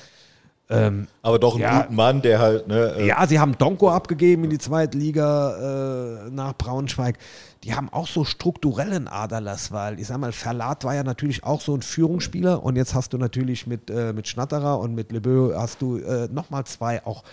Ähm, 0.71 1.09
Aber 1.23 1.39
doch 1.39 1.55
einen 1.55 1.63
Ja. 1.63 1.83
guten 1.83 1.95
Mann, 1.95 2.23
der 2.23 2.39
halt, 2.39 2.69
ne, 2.69 2.95
äh, 2.97 3.07
ja, 3.07 3.27
sie 3.27 3.39
haben 3.39 3.57
Donko 3.59 3.91
abgegeben 3.91 4.45
in 4.45 4.51
die 4.51 4.59
zweite 4.59 4.97
Liga 4.97 6.25
äh, 6.27 6.31
nach 6.31 6.55
Braunschweig. 6.57 7.19
Die 7.65 7.75
haben 7.75 7.91
auch 7.93 8.07
so 8.07 8.25
strukturellen 8.25 9.07
Aderlass, 9.07 9.73
weil 9.73 10.01
ich 10.01 10.07
sag 10.07 10.19
mal, 10.19 10.33
Verlat 10.33 10.85
war 10.85 10.95
ja 10.95 11.03
natürlich 11.03 11.45
auch 11.45 11.61
so 11.61 11.75
ein 11.75 11.83
Führungsspieler 11.83 12.63
und 12.63 12.77
jetzt 12.77 12.95
hast 12.95 13.13
du 13.13 13.19
natürlich 13.19 13.67
mit, 13.67 13.91
äh, 13.91 14.13
mit 14.15 14.27
Schnatterer 14.27 14.79
und 14.79 14.95
mit 14.95 15.13
Lebeu 15.13 15.55
hast 15.55 15.83
du 15.83 15.99
äh, 15.99 16.29
nochmal 16.33 16.65
zwei 16.65 17.05
auch 17.05 17.25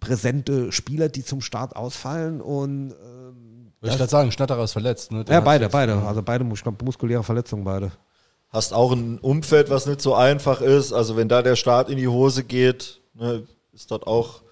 präsente 0.00 0.70
Spieler, 0.70 1.08
die 1.08 1.24
zum 1.24 1.40
Start 1.40 1.76
ausfallen 1.76 2.42
und 2.42 2.90
ähm, 2.92 3.70
Wollte 3.80 3.94
ich 3.94 3.98
gerade 3.98 4.10
sagen, 4.10 4.32
Schnatterer 4.32 4.64
ist 4.64 4.72
verletzt. 4.72 5.12
Ne? 5.12 5.24
Ja, 5.28 5.40
beide, 5.40 5.68
beide, 5.68 5.94
also 6.06 6.22
beide 6.22 6.44
muskuläre 6.44 7.22
Verletzungen 7.22 7.64
beide. 7.64 7.92
Hast 8.54 8.72
auch 8.72 8.92
ein 8.92 9.18
Umfeld, 9.18 9.68
was 9.68 9.86
nicht 9.86 10.00
so 10.00 10.14
einfach 10.14 10.60
ist. 10.60 10.92
Also 10.92 11.16
wenn 11.16 11.28
da 11.28 11.42
der 11.42 11.56
Start 11.56 11.90
in 11.90 11.98
die 11.98 12.06
Hose 12.06 12.44
geht, 12.44 13.00
ne, 13.14 13.42
ist 13.72 13.90
dort 13.90 14.06
auch 14.06 14.42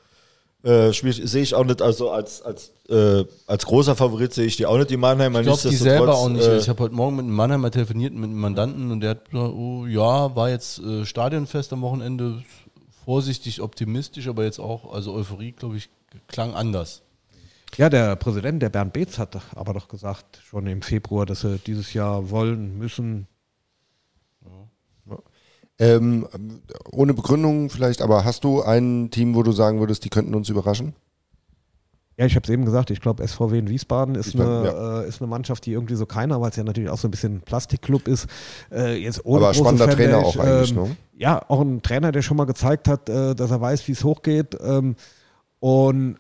äh, 0.65 0.93
schwierig. 0.93 1.23
Sehe 1.25 1.43
ich 1.43 1.55
auch 1.55 1.65
nicht, 1.65 1.81
also 1.81 2.11
als, 2.11 2.43
als, 2.43 2.73
äh, 2.89 3.25
als 3.47 3.65
großer 3.65 3.95
Favorit 3.95 4.35
sehe 4.35 4.47
ich 4.47 4.57
die 4.57 4.67
auch 4.67 4.77
nicht, 4.77 4.91
die 4.91 4.97
Mannheimer. 4.97 5.39
Ich 5.39 5.47
glaube, 5.47 5.69
die 5.69 5.77
selber 5.77 6.17
auch 6.17 6.29
nicht. 6.29 6.45
Äh, 6.45 6.59
ich 6.59 6.69
habe 6.69 6.83
heute 6.83 6.95
Morgen 6.95 7.15
mit 7.15 7.25
einem 7.27 7.35
Mannheimer 7.35 7.71
telefoniert, 7.71 8.13
mit 8.13 8.25
einem 8.25 8.41
Mandanten 8.41 8.91
und 8.91 9.01
der 9.01 9.11
hat 9.11 9.31
gesagt, 9.31 9.55
oh, 9.55 9.87
ja, 9.87 10.35
war 10.35 10.51
jetzt 10.51 10.81
äh, 10.81 11.07
Stadionfest 11.07 11.73
am 11.73 11.83
Wochenende, 11.83 12.43
vorsichtig 13.05 13.61
optimistisch, 13.61 14.27
aber 14.27 14.45
jetzt 14.45 14.59
auch, 14.59 14.93
also 14.93 15.15
Euphorie, 15.15 15.53
glaube 15.53 15.77
ich, 15.77 15.89
klang 16.27 16.55
anders. 16.55 17.03
Ja, 17.77 17.89
der 17.89 18.17
Präsident, 18.17 18.63
der 18.63 18.69
Bernd 18.69 18.93
Beetz, 18.93 19.19
hat 19.19 19.39
aber 19.55 19.75
doch 19.75 19.89
gesagt, 19.89 20.41
schon 20.45 20.67
im 20.67 20.83
Februar, 20.83 21.25
dass 21.25 21.41
sie 21.41 21.59
dieses 21.59 21.95
Jahr 21.95 22.31
wollen, 22.31 22.77
müssen. 22.79 23.29
Ähm, 25.83 26.29
ohne 26.93 27.13
Begründung 27.13 27.69
vielleicht, 27.69 28.03
aber 28.03 28.25
hast 28.25 28.45
du 28.45 28.63
ein 28.63 29.11
Team, 29.11 29.35
wo 29.35 29.43
du 29.43 29.51
sagen 29.51 29.81
würdest, 29.81 30.05
die 30.05 30.11
könnten 30.11 30.35
uns 30.35 30.49
überraschen? 30.49 30.95
Ja, 32.17 32.27
ich 32.27 32.37
habe 32.37 32.45
es 32.45 32.51
eben 32.51 32.65
gesagt, 32.65 32.91
ich 32.91 33.01
glaube, 33.01 33.27
SVW 33.27 33.59
in 33.59 33.69
Wiesbaden 33.69 34.15
ist, 34.15 34.35
Wiesbaden, 34.35 34.69
eine, 34.69 35.03
äh, 35.05 35.09
ist 35.09 35.21
eine 35.21 35.29
Mannschaft, 35.29 35.67
die 35.67 35.73
irgendwie 35.73 35.97
so 35.97 36.07
keiner, 36.07 36.41
weil 36.41 36.51
es 36.51 36.57
ja 36.57 36.63
natürlich 36.63 36.89
auch 36.89 36.99
so 36.99 37.09
ein 37.09 37.11
bisschen 37.11 37.37
ein 37.37 37.41
Plastikclub 37.41 38.07
ist. 38.07 38.29
Äh, 38.71 38.97
jetzt 38.99 39.25
ohne 39.25 39.45
Aber 39.45 39.55
spannender 39.55 39.89
Fanbase, 39.89 40.11
Trainer 40.11 40.25
auch 40.25 40.37
eigentlich, 40.37 40.75
ne? 40.75 40.97
Ja, 41.17 41.43
auch 41.49 41.61
ein 41.61 41.83
Trainer, 41.83 42.13
der 42.13 42.23
schon 42.23 42.37
mal 42.37 42.45
gezeigt 42.45 42.87
hat, 42.87 43.09
äh, 43.09 43.35
dass 43.35 43.51
er 43.51 43.61
weiß, 43.61 43.89
wie 43.89 43.93
es 43.93 44.05
hochgeht. 44.05 44.57
Ähm, 44.63 44.95
und 45.59 46.17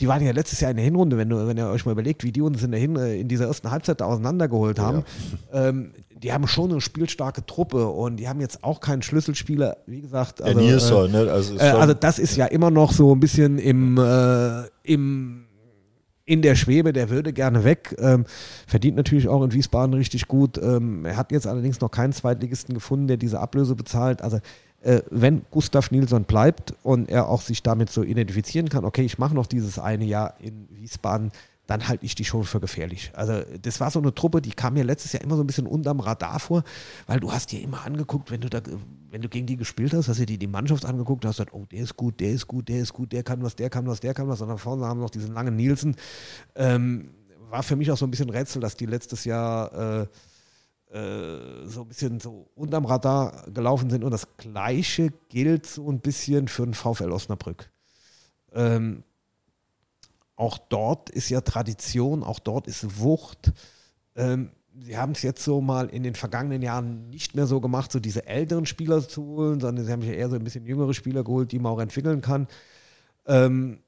die 0.00 0.08
waren 0.08 0.24
ja 0.24 0.32
letztes 0.32 0.60
Jahr 0.60 0.70
in 0.70 0.76
der 0.76 0.84
Hinrunde, 0.84 1.16
wenn, 1.16 1.28
du, 1.28 1.46
wenn 1.46 1.56
ihr 1.56 1.68
euch 1.68 1.86
mal 1.86 1.92
überlegt, 1.92 2.24
wie 2.24 2.32
die 2.32 2.40
uns 2.40 2.62
in, 2.62 2.72
der 2.72 2.80
Hin 2.80 2.96
in 2.96 3.28
dieser 3.28 3.46
ersten 3.46 3.70
Halbzeit 3.70 4.00
da 4.00 4.06
auseinandergeholt 4.06 4.78
haben. 4.78 5.04
Ähm, 5.52 5.92
die 6.16 6.32
haben 6.32 6.46
schon 6.46 6.70
eine 6.70 6.80
spielstarke 6.80 7.44
Truppe 7.46 7.86
und 7.86 8.16
die 8.16 8.28
haben 8.28 8.40
jetzt 8.40 8.64
auch 8.64 8.80
keinen 8.80 9.02
Schlüsselspieler, 9.02 9.76
wie 9.86 10.00
gesagt. 10.00 10.42
Also, 10.42 10.58
Nilsson, 10.58 11.12
ne? 11.12 11.30
Also, 11.30 11.56
äh, 11.56 11.62
also 11.62 11.94
das 11.94 12.18
ist 12.18 12.36
ja 12.36 12.46
immer 12.46 12.70
noch 12.70 12.92
so 12.92 13.14
ein 13.14 13.20
bisschen 13.20 13.58
im, 13.58 13.98
äh, 13.98 14.62
im 14.82 15.44
in 16.26 16.40
der 16.40 16.54
Schwebe, 16.54 16.92
der 16.92 17.10
würde 17.10 17.32
gerne 17.32 17.64
weg. 17.64 17.94
Ähm, 17.98 18.24
verdient 18.66 18.96
natürlich 18.96 19.28
auch 19.28 19.42
in 19.44 19.52
Wiesbaden 19.52 19.94
richtig 19.94 20.26
gut. 20.26 20.58
Ähm, 20.58 21.04
er 21.04 21.16
hat 21.16 21.32
jetzt 21.32 21.46
allerdings 21.46 21.80
noch 21.80 21.90
keinen 21.90 22.14
Zweitligisten 22.14 22.74
gefunden, 22.74 23.08
der 23.08 23.18
diese 23.18 23.40
Ablöse 23.40 23.74
bezahlt. 23.74 24.22
Also 24.22 24.38
äh, 24.38 24.40
wenn 25.10 25.42
Gustav 25.50 25.90
Nilsson 25.90 26.24
bleibt 26.24 26.74
und 26.82 27.08
er 27.08 27.28
auch 27.28 27.40
sich 27.40 27.62
damit 27.62 27.90
so 27.90 28.02
identifizieren 28.02 28.68
kann, 28.68 28.84
okay, 28.84 29.02
ich 29.02 29.18
mache 29.18 29.34
noch 29.34 29.46
dieses 29.46 29.78
eine 29.78 30.04
Jahr 30.04 30.34
in 30.40 30.68
Wiesbaden, 30.70 31.32
dann 31.66 31.88
halte 31.88 32.04
ich 32.04 32.14
die 32.14 32.24
schon 32.24 32.44
für 32.44 32.60
gefährlich. 32.60 33.10
Also 33.14 33.40
das 33.62 33.80
war 33.80 33.90
so 33.90 33.98
eine 33.98 34.14
Truppe, 34.14 34.42
die 34.42 34.50
kam 34.50 34.74
mir 34.74 34.84
letztes 34.84 35.12
Jahr 35.12 35.22
immer 35.22 35.36
so 35.36 35.42
ein 35.42 35.46
bisschen 35.46 35.66
unterm 35.66 36.00
Radar 36.00 36.38
vor, 36.38 36.62
weil 37.06 37.20
du 37.20 37.32
hast 37.32 37.52
dir 37.52 37.62
immer 37.62 37.84
angeguckt, 37.86 38.30
wenn 38.30 38.42
du 38.42 38.50
da, 38.50 38.60
wenn 39.10 39.22
du 39.22 39.28
gegen 39.28 39.46
die 39.46 39.56
gespielt 39.56 39.94
hast, 39.94 40.08
hast 40.08 40.20
du 40.20 40.26
dir 40.26 40.38
die 40.38 40.46
Mannschaft 40.46 40.84
angeguckt, 40.84 41.24
hast 41.24 41.36
gesagt, 41.36 41.54
oh, 41.54 41.64
der 41.70 41.80
ist 41.80 41.96
gut, 41.96 42.20
der 42.20 42.32
ist 42.32 42.46
gut, 42.46 42.68
der 42.68 42.80
ist 42.80 42.92
gut, 42.92 43.12
der 43.12 43.22
kann 43.22 43.42
was, 43.42 43.56
der 43.56 43.70
kann 43.70 43.86
was, 43.86 44.00
der 44.00 44.12
kann 44.12 44.28
was. 44.28 44.42
Und 44.42 44.48
dann 44.48 44.58
vorne 44.58 44.84
haben 44.84 44.98
wir 44.98 45.04
noch 45.04 45.10
diesen 45.10 45.32
langen 45.32 45.56
Nielsen. 45.56 45.96
Ähm, 46.54 47.10
war 47.48 47.62
für 47.62 47.76
mich 47.76 47.90
auch 47.90 47.96
so 47.96 48.06
ein 48.06 48.10
bisschen 48.10 48.30
Rätsel, 48.30 48.60
dass 48.60 48.76
die 48.76 48.86
letztes 48.86 49.24
Jahr 49.24 50.02
äh, 50.02 50.06
äh, 50.94 51.66
so 51.66 51.82
ein 51.82 51.88
bisschen 51.88 52.20
so 52.20 52.48
unterm 52.54 52.84
Radar 52.84 53.50
gelaufen 53.52 53.90
sind. 53.90 54.04
Und 54.04 54.12
das 54.12 54.28
Gleiche 54.36 55.12
gilt 55.28 55.66
so 55.66 55.90
ein 55.90 55.98
bisschen 55.98 56.46
für 56.46 56.64
den 56.64 56.74
VfL 56.74 57.10
Osnabrück. 57.10 57.68
Ähm, 58.52 59.02
auch 60.36 60.56
dort 60.56 61.10
ist 61.10 61.30
ja 61.30 61.40
Tradition, 61.40 62.22
auch 62.22 62.38
dort 62.38 62.68
ist 62.68 63.00
Wucht. 63.00 63.52
Ähm, 64.14 64.50
sie 64.80 64.96
haben 64.96 65.12
es 65.12 65.22
jetzt 65.22 65.42
so 65.42 65.60
mal 65.60 65.88
in 65.88 66.04
den 66.04 66.14
vergangenen 66.14 66.62
Jahren 66.62 67.10
nicht 67.10 67.34
mehr 67.34 67.46
so 67.46 67.60
gemacht, 67.60 67.90
so 67.90 67.98
diese 67.98 68.26
älteren 68.26 68.66
Spieler 68.66 69.06
zu 69.06 69.24
holen, 69.24 69.60
sondern 69.60 69.84
sie 69.84 69.92
haben 69.92 70.02
sich 70.02 70.12
eher 70.12 70.30
so 70.30 70.36
ein 70.36 70.44
bisschen 70.44 70.64
jüngere 70.64 70.94
Spieler 70.94 71.24
geholt, 71.24 71.50
die 71.50 71.58
man 71.58 71.72
auch 71.72 71.80
entwickeln 71.80 72.20
kann. 72.20 72.46
Ähm, 73.26 73.80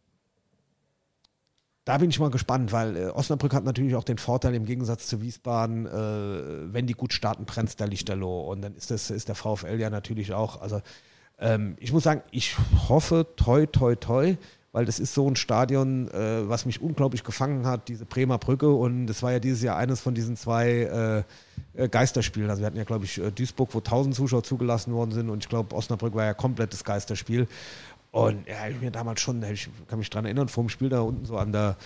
da 1.87 1.99
bin 1.99 2.11
ich 2.11 2.19
mal 2.19 2.31
gespannt, 2.31 2.73
weil 2.73 2.97
äh, 2.97 3.07
Osnabrück 3.07 3.55
hat 3.55 3.65
natürlich 3.65 3.95
auch 3.95 4.03
den 4.03 4.19
Vorteil 4.19 4.55
im 4.57 4.67
Gegensatz 4.67 5.07
zu 5.07 5.23
Wiesbaden, 5.23 5.87
äh, 5.87 6.73
wenn 6.73 6.89
die 6.89 6.95
gut 6.95 7.13
starten, 7.13 7.45
brennt 7.45 7.79
der 7.79 7.87
Lichterloh. 7.87 8.51
Und 8.51 8.61
dann 8.61 8.75
ist, 8.75 8.91
das, 8.91 9.09
ist 9.09 9.29
der 9.29 9.37
VfL 9.37 9.79
ja 9.79 9.89
natürlich 9.89 10.35
auch. 10.35 10.61
Also 10.61 10.83
ähm, 11.39 11.77
ich 11.79 11.93
muss 11.93 12.03
sagen, 12.03 12.23
ich 12.33 12.57
hoffe, 12.89 13.29
toi, 13.37 13.67
toi, 13.67 13.95
toi, 13.95 14.37
weil 14.73 14.85
das 14.85 14.99
ist 14.99 15.15
so 15.15 15.31
ein 15.31 15.37
Stadion, 15.37 16.09
äh, 16.09 16.49
was 16.49 16.67
mich 16.67 16.83
unglaublich 16.83 17.23
gefangen 17.23 17.67
hat, 17.67 17.87
diese 17.87 18.05
Bremer 18.05 18.39
Brücke. 18.39 18.69
Und 18.73 19.07
das 19.07 19.23
war 19.23 19.31
ja 19.31 19.39
dieses 19.39 19.63
Jahr 19.63 19.77
eines 19.77 20.01
von 20.01 20.13
diesen 20.13 20.37
zwei 20.37 21.25
äh, 21.77 21.83
äh, 21.85 21.89
Geisterspielen. 21.89 22.51
Also 22.51 22.63
wir 22.63 22.67
hatten 22.67 22.79
ja, 22.79 22.85
glaube 22.85 23.05
ich, 23.05 23.19
äh, 23.19 23.31
Duisburg, 23.31 23.73
wo 23.75 23.79
1000 23.79 24.17
Zuschauer 24.17 24.43
zugelassen 24.43 24.93
worden 24.93 25.13
sind. 25.13 25.31
Und 25.31 25.45
ich 25.45 25.49
glaube, 25.49 25.75
Osnabrück 25.77 26.17
war 26.17 26.25
ja 26.25 26.35
komplettes 26.35 26.83
Geisterspiel. 26.83 27.47
Und 28.17 28.49
ja, 28.49 28.67
ich 28.67 28.81
mir 28.81 28.91
damals 28.91 29.21
schon, 29.21 29.43
ich 29.43 29.69
kann 29.89 29.99
mich 29.99 30.09
dran 30.09 30.25
erinnern, 30.25 30.49
vor 30.49 30.65
dem 30.65 30.71
Spiel 30.71 30.89
da 30.89 31.01
unten 31.01 31.27
so 31.27 31.37
an 31.37 31.53
der, 31.53 31.77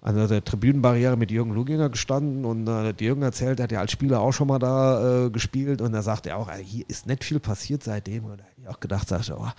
an 0.00 0.16
der 0.16 0.42
Tribünenbarriere 0.42 1.18
mit 1.18 1.30
Jürgen 1.30 1.52
Luginger 1.52 1.90
gestanden 1.90 2.46
und 2.46 2.66
äh, 2.66 2.94
der 2.94 3.06
Jürgen 3.06 3.20
erzählt, 3.20 3.60
er 3.60 3.64
hat 3.64 3.72
ja 3.72 3.80
als 3.80 3.92
Spieler 3.92 4.20
auch 4.20 4.32
schon 4.32 4.48
mal 4.48 4.58
da 4.58 5.26
äh, 5.26 5.30
gespielt 5.30 5.82
und 5.82 5.92
da 5.92 6.00
sagt 6.00 6.26
er 6.26 6.38
auch, 6.38 6.48
also 6.48 6.64
hier 6.64 6.86
ist 6.88 7.06
nicht 7.06 7.22
viel 7.22 7.38
passiert 7.38 7.82
seitdem. 7.82 8.24
Und 8.24 8.40
da 8.40 8.44
habe 8.44 8.54
ich 8.62 8.68
auch 8.68 8.80
gedacht, 8.80 9.08
sagst 9.08 9.28
du, 9.28 9.34
oh, 9.34 9.50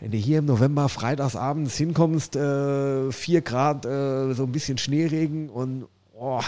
wenn 0.00 0.10
du 0.10 0.16
hier 0.16 0.40
im 0.40 0.46
November 0.46 0.88
freitagsabends 0.88 1.76
hinkommst, 1.76 2.34
äh, 2.34 3.12
4 3.12 3.40
Grad, 3.42 3.86
äh, 3.86 4.32
so 4.34 4.42
ein 4.42 4.52
bisschen 4.52 4.76
Schneeregen 4.76 5.50
und 5.50 5.86
oh, 6.14 6.42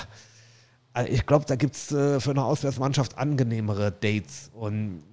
also 0.95 1.13
ich 1.13 1.27
glaube, 1.27 1.45
da 1.47 1.55
gibt 1.55 1.77
es 1.77 1.93
äh, 1.93 2.19
für 2.19 2.31
eine 2.31 2.43
Auswärtsmannschaft 2.43 3.17
angenehmere 3.17 3.93
Dates. 3.93 4.51
Und 4.53 5.05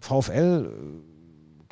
VfL, 0.00 0.70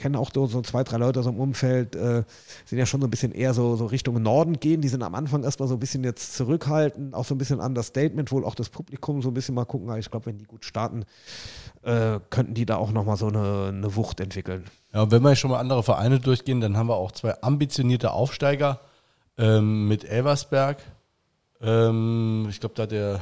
kennen 0.03 0.17
auch 0.17 0.31
so 0.35 0.47
so 0.47 0.61
zwei, 0.63 0.83
drei 0.83 0.97
Leute 0.97 1.21
aus 1.21 1.27
dem 1.27 1.39
Umfeld, 1.39 1.95
äh, 1.95 2.25
sind 2.67 2.79
ja 2.79 2.87
schon 2.87 3.01
so 3.01 3.07
ein 3.07 3.11
bisschen 3.11 3.31
eher 3.31 3.55
so, 3.55 3.77
so 3.77 3.87
Richtung 3.87 4.21
Norden 4.21 4.59
gehen. 4.59 4.81
Die 4.81 4.89
sind 4.89 5.03
am 5.03 5.15
Anfang 5.15 5.45
erstmal 5.45 5.69
so 5.69 5.75
ein 5.75 5.81
bisschen 5.81 6.03
jetzt 6.03 6.35
zurückhaltend, 6.35 7.15
auch 7.15 7.25
so 7.25 7.35
ein 7.35 7.39
bisschen 7.39 7.61
Understatement, 7.61 8.33
wohl 8.33 8.45
auch 8.45 8.57
das 8.57 8.69
Publikum 8.69 9.23
so 9.23 9.31
ein 9.31 9.35
bisschen 9.35 9.55
mal 9.55 9.65
gucken. 9.65 9.97
Ich 9.99 10.11
glaube, 10.11 10.27
wenn 10.27 10.39
die 10.39 10.45
gut 10.45 10.65
starten, 10.65 11.05
äh, 11.83 12.19
könnten 12.31 12.55
die 12.55 12.67
da 12.67 12.77
auch 12.77 12.91
nochmal 12.91 13.17
so 13.17 13.29
eine, 13.29 13.69
eine 13.69 13.95
Wucht 13.95 14.19
entwickeln. 14.19 14.65
Ja, 14.93 15.09
wenn 15.11 15.23
wir 15.23 15.37
schon 15.37 15.53
mal 15.53 15.61
andere 15.61 15.85
Vereine 15.85 16.19
durchgehen, 16.19 16.61
dann 16.61 16.77
haben 16.77 16.89
wir 16.89 16.97
auch 16.97 17.13
zwei 17.13 17.41
ambitionierte 17.41 18.11
Aufsteiger 18.11 18.81
ähm, 19.39 19.87
mit 19.87 20.05
Elversberg. 20.05 20.79
Ähm, 21.61 22.49
ich 22.51 22.59
glaube, 22.59 22.75
da 22.75 22.87
der 22.87 23.21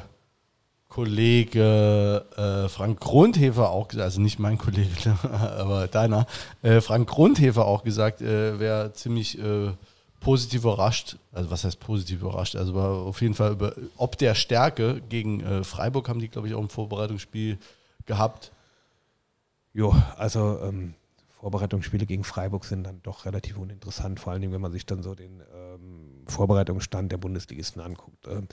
Kollege 0.90 2.26
äh, 2.36 2.68
Frank 2.68 2.98
Grundhefer 2.98 3.70
auch 3.70 3.88
gesagt, 3.88 4.04
also 4.04 4.20
nicht 4.20 4.40
mein 4.40 4.58
Kollege, 4.58 5.16
aber 5.22 5.86
deiner, 5.86 6.26
äh, 6.62 6.80
Frank 6.80 7.08
Grundhefer 7.08 7.64
auch 7.64 7.84
gesagt, 7.84 8.20
äh, 8.20 8.58
wäre 8.58 8.92
ziemlich 8.92 9.38
äh, 9.38 9.70
positiv 10.18 10.62
überrascht. 10.62 11.16
Also 11.32 11.50
was 11.50 11.62
heißt 11.62 11.78
positiv 11.78 12.20
überrascht? 12.22 12.56
Also 12.56 12.74
war 12.74 12.90
auf 12.90 13.22
jeden 13.22 13.34
Fall 13.34 13.52
über, 13.52 13.72
ob 13.96 14.18
der 14.18 14.34
Stärke 14.34 15.00
gegen 15.08 15.40
äh, 15.40 15.64
Freiburg 15.64 16.08
haben 16.08 16.18
die, 16.18 16.28
glaube 16.28 16.48
ich, 16.48 16.54
auch 16.54 16.60
im 16.60 16.68
Vorbereitungsspiel 16.68 17.58
gehabt. 18.06 18.50
Jo, 19.72 19.94
also 20.16 20.58
ähm, 20.60 20.94
Vorbereitungsspiele 21.38 22.04
gegen 22.04 22.24
Freiburg 22.24 22.64
sind 22.64 22.82
dann 22.82 23.00
doch 23.04 23.26
relativ 23.26 23.58
uninteressant, 23.58 24.18
vor 24.18 24.32
allem 24.32 24.50
wenn 24.50 24.60
man 24.60 24.72
sich 24.72 24.86
dann 24.86 25.04
so 25.04 25.14
den 25.14 25.40
ähm, 25.54 26.24
Vorbereitungsstand 26.26 27.12
der 27.12 27.18
Bundesligisten 27.18 27.80
anguckt. 27.80 28.26
Ähm, 28.26 28.48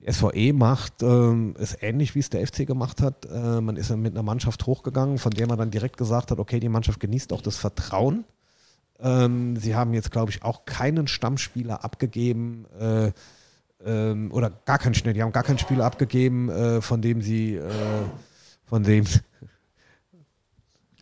die 0.00 0.12
SVE 0.12 0.52
macht 0.52 1.02
ähm, 1.02 1.54
es 1.58 1.76
ähnlich, 1.80 2.14
wie 2.14 2.20
es 2.20 2.30
der 2.30 2.46
FC 2.46 2.66
gemacht 2.66 3.02
hat. 3.02 3.26
Äh, 3.26 3.60
man 3.60 3.76
ist 3.76 3.94
mit 3.96 4.14
einer 4.14 4.22
Mannschaft 4.22 4.66
hochgegangen, 4.66 5.18
von 5.18 5.32
der 5.32 5.46
man 5.46 5.58
dann 5.58 5.70
direkt 5.70 5.96
gesagt 5.96 6.30
hat, 6.30 6.38
okay, 6.38 6.60
die 6.60 6.68
Mannschaft 6.68 7.00
genießt 7.00 7.32
auch 7.32 7.42
das 7.42 7.56
Vertrauen. 7.56 8.24
Ähm, 9.00 9.56
sie 9.56 9.74
haben 9.74 9.94
jetzt, 9.94 10.10
glaube 10.10 10.30
ich, 10.30 10.42
auch 10.42 10.64
keinen 10.64 11.06
Stammspieler 11.06 11.84
abgegeben 11.84 12.66
äh, 12.78 13.12
ähm, 13.84 14.32
oder 14.32 14.50
gar 14.50 14.78
keinen 14.78 14.94
Schnell, 14.94 15.14
die 15.14 15.22
haben 15.22 15.32
gar 15.32 15.44
keinen 15.44 15.58
Spieler 15.58 15.84
abgegeben, 15.84 16.48
äh, 16.48 16.80
von 16.80 17.00
dem 17.00 17.22
sie, 17.22 17.54
äh, 17.54 17.70
von 18.64 18.82
dem 18.82 19.04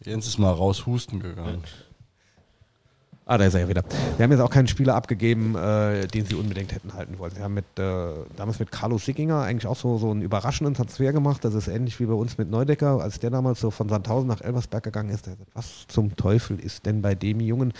Jens 0.04 0.26
ist 0.26 0.38
mal 0.38 0.52
raus 0.52 0.86
husten 0.86 1.20
gegangen. 1.20 1.62
Ah, 3.28 3.38
da 3.38 3.46
ist 3.46 3.54
er 3.54 3.62
ja 3.62 3.68
wieder. 3.68 3.82
Wir 4.16 4.22
haben 4.22 4.30
jetzt 4.30 4.40
auch 4.40 4.50
keinen 4.50 4.68
Spieler 4.68 4.94
abgegeben, 4.94 5.56
äh, 5.56 6.06
den 6.06 6.24
sie 6.26 6.36
unbedingt 6.36 6.72
hätten 6.72 6.94
halten 6.94 7.18
wollen. 7.18 7.34
Wir 7.34 7.42
haben 7.42 7.54
mit, 7.54 7.64
äh, 7.76 8.12
damals 8.36 8.60
mit 8.60 8.70
Carlos 8.70 9.04
Sickinger 9.04 9.42
eigentlich 9.42 9.66
auch 9.66 9.74
so, 9.74 9.98
so 9.98 10.12
einen 10.12 10.22
überraschenden 10.22 10.74
Transfer 10.74 11.12
gemacht. 11.12 11.44
Das 11.44 11.54
ist 11.54 11.66
ähnlich 11.66 11.98
wie 11.98 12.06
bei 12.06 12.12
uns 12.12 12.38
mit 12.38 12.48
Neudecker, 12.48 13.00
als 13.00 13.18
der 13.18 13.30
damals 13.30 13.58
so 13.58 13.72
von 13.72 13.88
Sandhausen 13.88 14.28
nach 14.28 14.42
Elversberg 14.42 14.84
gegangen 14.84 15.08
ist. 15.10 15.24
Gesagt, 15.24 15.42
was 15.54 15.88
zum 15.88 16.14
Teufel 16.14 16.60
ist 16.60 16.86
denn 16.86 17.02
bei 17.02 17.16
dem 17.16 17.40
Jungen? 17.40 17.72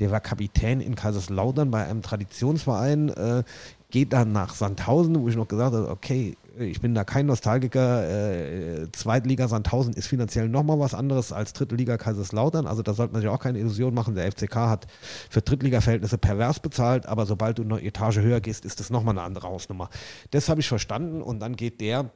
Der 0.00 0.10
war 0.10 0.18
Kapitän 0.18 0.80
in 0.80 0.96
Kaiserslautern 0.96 1.70
bei 1.70 1.84
einem 1.84 2.02
Traditionsverein, 2.02 3.10
äh, 3.10 3.44
geht 3.92 4.12
dann 4.12 4.32
nach 4.32 4.52
Sandhausen, 4.52 5.20
wo 5.20 5.28
ich 5.28 5.36
noch 5.36 5.46
gesagt 5.46 5.76
habe, 5.76 5.88
okay, 5.90 6.36
ich 6.60 6.80
bin 6.80 6.94
da 6.94 7.04
kein 7.04 7.26
Nostalgiker. 7.26 8.08
Äh, 8.08 8.92
Zweitliga 8.92 9.48
Sandhausen 9.48 9.94
ist 9.94 10.06
finanziell 10.06 10.48
nochmal 10.48 10.78
was 10.78 10.94
anderes 10.94 11.32
als 11.32 11.52
Drittliga 11.52 11.96
Kaiserslautern. 11.96 12.66
Also 12.66 12.82
da 12.82 12.94
sollte 12.94 13.12
man 13.12 13.22
sich 13.22 13.30
auch 13.30 13.40
keine 13.40 13.58
Illusion 13.58 13.94
machen. 13.94 14.14
Der 14.14 14.30
FCK 14.30 14.56
hat 14.56 14.86
für 15.30 15.42
Drittliga-Verhältnisse 15.42 16.18
pervers 16.18 16.60
bezahlt, 16.60 17.06
aber 17.06 17.26
sobald 17.26 17.58
du 17.58 17.62
eine 17.62 17.82
Etage 17.82 18.18
höher 18.18 18.40
gehst, 18.40 18.64
ist 18.64 18.80
das 18.80 18.90
nochmal 18.90 19.14
eine 19.14 19.22
andere 19.22 19.48
Hausnummer. 19.48 19.90
Das 20.30 20.48
habe 20.48 20.60
ich 20.60 20.68
verstanden 20.68 21.22
und 21.22 21.40
dann 21.40 21.56
geht 21.56 21.80
der 21.80 22.10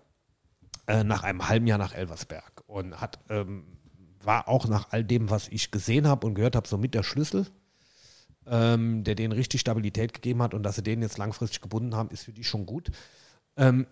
äh, 0.86 1.05
nach 1.05 1.23
einem 1.23 1.48
halben 1.48 1.66
Jahr 1.66 1.78
nach 1.78 1.94
Elversberg 1.94 2.62
und 2.66 3.01
hat, 3.01 3.19
ähm, 3.28 3.64
war 4.23 4.48
auch 4.48 4.66
nach 4.66 4.89
all 4.90 5.05
dem, 5.05 5.31
was 5.31 5.48
ich 5.48 5.70
gesehen 5.70 6.06
habe 6.06 6.27
und 6.27 6.35
gehört 6.35 6.56
habe, 6.56 6.69
so 6.69 6.78
mit 6.78 6.94
der 6.94 7.02
Schlüssel 7.02 7.47
ähm, 8.47 9.05
der 9.05 9.14
denen 9.14 9.32
richtig 9.32 9.60
Stabilität 9.60 10.12
gegeben 10.12 10.43
hat 10.43 10.55
und 10.55 10.62
dass 10.62 10.77
sie 10.77 10.82
den 10.82 11.02
jetzt 11.02 11.19
langfristig 11.19 11.60
gebunden 11.60 11.94
haben, 11.94 12.10
ist 12.10 12.24
für 12.24 12.32
die 12.32 12.44
schon 12.44 12.66
gut. 12.66 12.90
Ähm, 13.56 13.86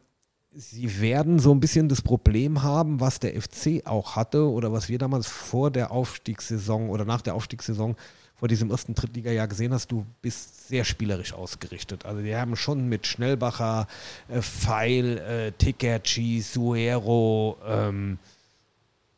sie 0.53 1.01
werden 1.01 1.39
so 1.39 1.53
ein 1.53 1.61
bisschen 1.61 1.89
das 1.89 2.03
Problem 2.03 2.63
haben, 2.63 3.01
was 3.01 3.21
der 3.21 3.41
FC 3.41 3.83
auch 3.85 4.17
hatte 4.17 4.51
oder 4.51 4.73
was 4.73 4.89
wir 4.89 4.99
damals 4.99 5.27
vor 5.27 5.71
der 5.71 5.91
Aufstiegssaison 5.91 6.91
oder 6.91 7.05
nach 7.05 7.23
der 7.23 7.35
Aufstiegssaison 7.35 7.97
vor 8.35 8.49
diesem 8.49 8.71
ersten 8.71 8.95
Drittliga-Jahr 8.95 9.49
gesehen 9.49 9.73
hast, 9.75 9.93
du 9.93 10.07
bist 10.23 10.69
sehr 10.69 10.85
spielerisch 10.85 11.35
ausgerichtet. 11.35 12.07
Also 12.07 12.23
die 12.23 12.35
haben 12.35 12.57
schon 12.57 12.89
mit 12.89 13.07
Schnellbacher, 13.07 13.87
äh, 14.29 14.41
Feil, 14.41 15.19
äh, 15.19 15.53
Tikerci, 15.53 16.41
Suero 16.41 17.59
ähm, 17.67 18.19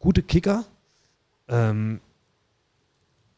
gute 0.00 0.24
Kicker. 0.24 0.64
Ähm, 1.48 2.00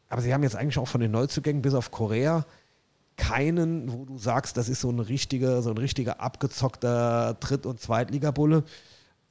aber 0.09 0.23
sie 0.23 0.33
haben 0.33 0.41
jetzt 0.41 0.55
eigentlich 0.55 0.79
auch 0.79 0.87
von 0.87 1.01
den 1.01 1.11
Neuzugängen 1.11 1.61
bis 1.61 1.75
auf 1.75 1.91
Korea 1.91 2.45
keinen, 3.17 3.91
wo 3.91 4.05
du 4.05 4.17
sagst, 4.17 4.57
das 4.57 4.69
ist 4.69 4.81
so 4.81 4.89
ein 4.89 4.99
richtiger, 4.99 5.61
so 5.61 5.69
ein 5.69 5.77
richtiger 5.77 6.19
abgezockter 6.21 7.35
Dritt- 7.39 7.65
und 7.65 7.79
Zweitligabulle. 7.79 8.63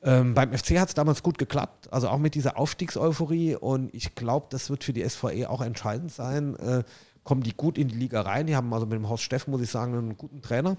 Ähm, 0.03 0.35
beim 0.35 0.53
FC 0.53 0.79
hat 0.79 0.89
es 0.89 0.95
damals 0.95 1.23
gut 1.23 1.39
geklappt, 1.39 1.93
also 1.93 2.09
auch 2.09 2.19
mit 2.19 2.35
dieser 2.35 2.59
Aufstiegseuphorie 2.59 3.57
und 3.57 3.95
ich 3.95 4.15
glaube, 4.15 4.47
das 4.51 4.69
wird 4.69 4.85
für 4.85 4.93
die 4.93 5.09
SVE 5.09 5.49
auch 5.49 5.63
entscheidend 5.63 6.13
sein. 6.13 6.57
Äh, 6.57 6.85
kommen 7.25 7.43
die 7.43 7.57
gut 7.57 7.79
in 7.79 7.89
die 7.89 7.97
Liga 7.97 8.21
rein. 8.21 8.47
Die 8.47 8.55
haben 8.55 8.73
also 8.73 8.85
mit 8.87 8.97
dem 8.97 9.09
Horst 9.09 9.25
Steffen, 9.25 9.51
muss 9.51 9.63
ich 9.63 9.71
sagen, 9.71 9.95
einen 9.95 10.17
guten 10.19 10.43
Trainer. 10.43 10.77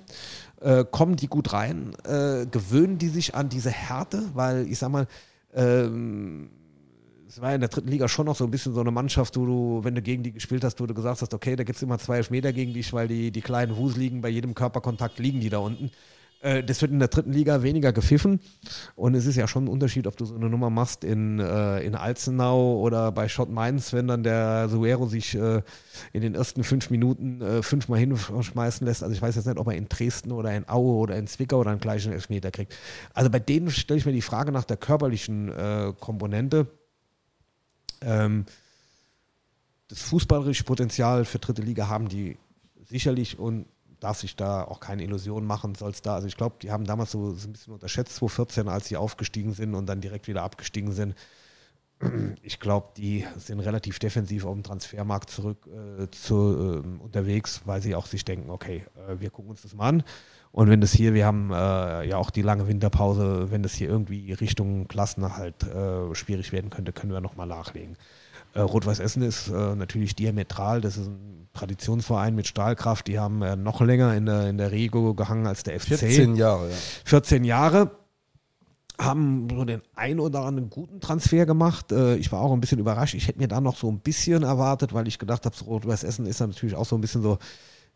Äh, 0.62 0.86
kommen 0.90 1.16
die 1.16 1.28
gut 1.28 1.54
rein, 1.54 1.96
äh, 2.04 2.46
gewöhnen 2.46 3.00
die 3.00 3.10
sich 3.10 3.36
an 3.36 3.50
diese 3.50 3.72
Härte, 3.72 4.30
weil 4.36 4.68
ich 4.68 4.78
sag 4.78 4.90
mal, 4.90 5.08
ähm, 5.54 6.52
es 7.28 7.42
war 7.42 7.54
in 7.54 7.62
der 7.62 7.70
dritten 7.70 7.90
Liga 7.90 8.08
schon 8.08 8.26
noch 8.26 8.36
so 8.36 8.44
ein 8.44 8.52
bisschen 8.52 8.74
so 8.74 8.82
eine 8.82 8.92
Mannschaft, 8.92 9.38
wo 9.38 9.46
du, 9.46 9.80
wenn 9.84 9.96
du 9.96 10.02
gegen 10.02 10.24
die 10.24 10.32
gespielt 10.32 10.64
hast, 10.64 10.80
wo 10.80 10.86
du 10.86 10.94
gesagt 10.94 11.22
hast, 11.22 11.34
okay, 11.34 11.56
da 11.56 11.64
gibt 11.64 11.78
es 11.78 11.84
immer 11.84 11.98
zwei 11.98 12.22
Meter 12.30 12.54
gegen 12.54 12.74
dich, 12.74 12.94
weil 12.94 13.08
die, 13.08 13.32
die 13.32 13.42
kleinen 13.42 13.76
liegen, 13.96 14.22
bei 14.22 14.30
jedem 14.30 14.54
Körperkontakt 14.54 15.20
liegen 15.20 15.40
die 15.40 15.50
da 15.50 15.60
unten. 15.60 15.92
Äh, 16.42 16.64
das 16.64 16.82
wird 16.82 16.92
in 16.92 17.00
der 17.00 17.08
dritten 17.08 17.34
Liga 17.34 17.64
weniger 17.64 17.92
gepfiffen. 17.92 18.40
Und 18.96 19.16
es 19.16 19.26
ist 19.26 19.36
ja 19.36 19.48
schon 19.48 19.66
ein 19.66 19.68
Unterschied, 19.68 20.06
ob 20.08 20.18
du 20.18 20.26
so 20.26 20.36
eine 20.36 20.50
Nummer 20.50 20.70
machst 20.70 21.04
in, 21.04 21.40
äh, 21.40 21.80
in 21.80 21.96
Alzenau 21.96 22.80
oder 22.80 23.12
bei 23.12 23.28
Schott 23.28 23.50
Mainz, 23.50 23.94
wenn 23.94 24.08
dann 24.08 24.24
der 24.24 24.70
Suero 24.70 25.08
sich 25.08 25.36
äh, 25.36 25.62
in 26.14 26.22
den 26.22 26.36
ersten 26.36 26.64
fünf 26.64 26.90
Minuten 26.90 27.42
äh, 27.42 27.64
fünfmal 27.64 28.00
hinschmeißen 28.00 28.86
lässt. 28.86 29.02
Also 29.02 29.16
ich 29.16 29.22
weiß 29.22 29.36
jetzt 29.36 29.48
nicht, 29.48 29.58
ob 29.58 29.68
er 29.68 29.74
in 29.74 29.90
Dresden 29.90 30.32
oder 30.32 30.56
in 30.56 30.70
Aue 30.70 30.96
oder 30.96 31.16
in 31.16 31.28
Zwickau 31.28 31.60
oder 31.60 31.72
einen 31.72 31.80
gleichen 31.80 32.14
Elfmeter 32.14 32.52
kriegt. 32.52 32.76
Also 33.14 33.30
bei 33.30 33.40
denen 33.40 33.72
stelle 33.72 33.98
ich 33.98 34.06
mir 34.06 34.14
die 34.14 34.22
Frage 34.22 34.52
nach 34.52 34.66
der 34.66 34.78
körperlichen 34.78 35.50
äh, 35.50 35.94
Komponente. 36.00 36.68
Ähm, 38.02 38.46
das 39.88 40.02
fußballerische 40.02 40.64
Potenzial 40.64 41.26
für 41.26 41.40
dritte 41.40 41.62
Liga 41.62 41.88
haben 41.88 42.10
die 42.10 42.38
sicherlich 42.86 43.38
und 43.38 43.66
darf 44.00 44.20
sich 44.20 44.36
da 44.36 44.64
auch 44.64 44.80
keine 44.80 45.04
Illusionen 45.04 45.48
machen, 45.48 45.76
soll 45.76 45.92
es 45.92 46.02
da. 46.02 46.16
Also 46.16 46.28
ich 46.28 46.38
glaube, 46.38 46.56
die 46.62 46.72
haben 46.72 46.86
damals 46.86 47.12
so, 47.12 47.34
so 47.34 47.48
ein 47.48 47.54
bisschen 47.54 47.74
unterschätzt, 47.74 48.16
2014, 48.16 48.68
als 48.68 48.88
sie 48.88 48.98
aufgestiegen 48.98 49.54
sind 49.54 49.74
und 49.76 49.86
dann 49.88 50.02
direkt 50.02 50.28
wieder 50.28 50.44
abgestiegen 50.44 50.92
sind. 50.92 51.16
Ich 52.44 52.60
glaube, 52.60 52.90
die 52.98 53.26
sind 53.38 53.62
relativ 53.62 54.00
defensiv 54.00 54.46
auf 54.46 54.54
dem 54.54 54.64
Transfermarkt 54.64 55.30
zurück 55.30 55.68
äh, 55.68 56.10
zu, 56.12 56.84
äh, 56.84 57.04
unterwegs, 57.04 57.62
weil 57.66 57.82
sie 57.82 57.96
auch 57.96 58.06
sich 58.06 58.26
denken, 58.26 58.50
okay, 58.50 58.86
äh, 59.08 59.20
wir 59.20 59.30
gucken 59.30 59.52
uns 59.52 59.62
das 59.62 59.74
mal 59.74 59.90
an. 59.90 60.04
Und 60.56 60.70
wenn 60.70 60.80
das 60.80 60.94
hier, 60.94 61.14
wir 61.14 61.26
haben 61.26 61.52
äh, 61.52 62.08
ja 62.08 62.16
auch 62.16 62.30
die 62.30 62.42
lange 62.42 62.70
Winterpause, 62.70 63.52
wenn 63.52 63.62
das 63.62 63.74
hier 63.74 63.90
irgendwie 63.90 64.32
Richtung 64.32 64.88
Klassenerhalt 64.88 65.64
äh, 65.64 66.16
schwierig 66.16 66.54
werden 66.54 66.70
könnte, 66.70 66.94
können 66.94 67.12
wir 67.12 67.20
nochmal 67.20 67.46
nachlegen. 67.46 67.98
Äh, 68.54 68.62
Rot-Weiß 68.62 69.00
Essen 69.00 69.22
ist 69.22 69.50
äh, 69.50 69.76
natürlich 69.76 70.16
diametral. 70.16 70.80
Das 70.80 70.96
ist 70.96 71.08
ein 71.08 71.50
Traditionsverein 71.54 72.36
mit 72.36 72.48
Stahlkraft. 72.48 73.08
Die 73.08 73.20
haben 73.20 73.42
äh, 73.42 73.58
noch 73.58 73.82
länger 73.82 74.16
in 74.16 74.28
der, 74.28 74.48
in 74.48 74.58
der 74.58 74.72
Rego 74.72 75.14
gehangen 75.14 75.46
als 75.46 75.64
der 75.64 75.78
FC. 75.78 75.98
14 75.98 76.38
Jahre, 76.38 76.70
ja. 76.70 76.76
14 77.04 77.44
Jahre. 77.44 77.92
Haben 78.98 79.50
so 79.50 79.66
den 79.66 79.82
ein 79.96 80.22
oder 80.22 80.44
anderen 80.44 80.70
guten 80.70 81.02
Transfer 81.02 81.46
gemacht. 81.46 81.92
Äh, 81.92 82.16
ich 82.16 82.32
war 82.32 82.40
auch 82.40 82.54
ein 82.54 82.62
bisschen 82.62 82.80
überrascht. 82.80 83.16
Ich 83.16 83.28
hätte 83.28 83.40
mir 83.40 83.50
da 83.50 83.60
noch 83.60 83.76
so 83.76 83.92
ein 83.92 84.00
bisschen 84.00 84.44
erwartet, 84.44 84.94
weil 84.94 85.06
ich 85.10 85.20
gedacht 85.20 85.46
habe, 85.46 85.54
so 85.54 85.66
Rot-Weiß 85.66 86.06
Essen 86.06 86.26
ist 86.26 86.40
natürlich 86.40 86.76
auch 86.76 86.86
so 86.86 86.96
ein 86.96 87.02
bisschen 87.02 87.24
so 87.24 87.40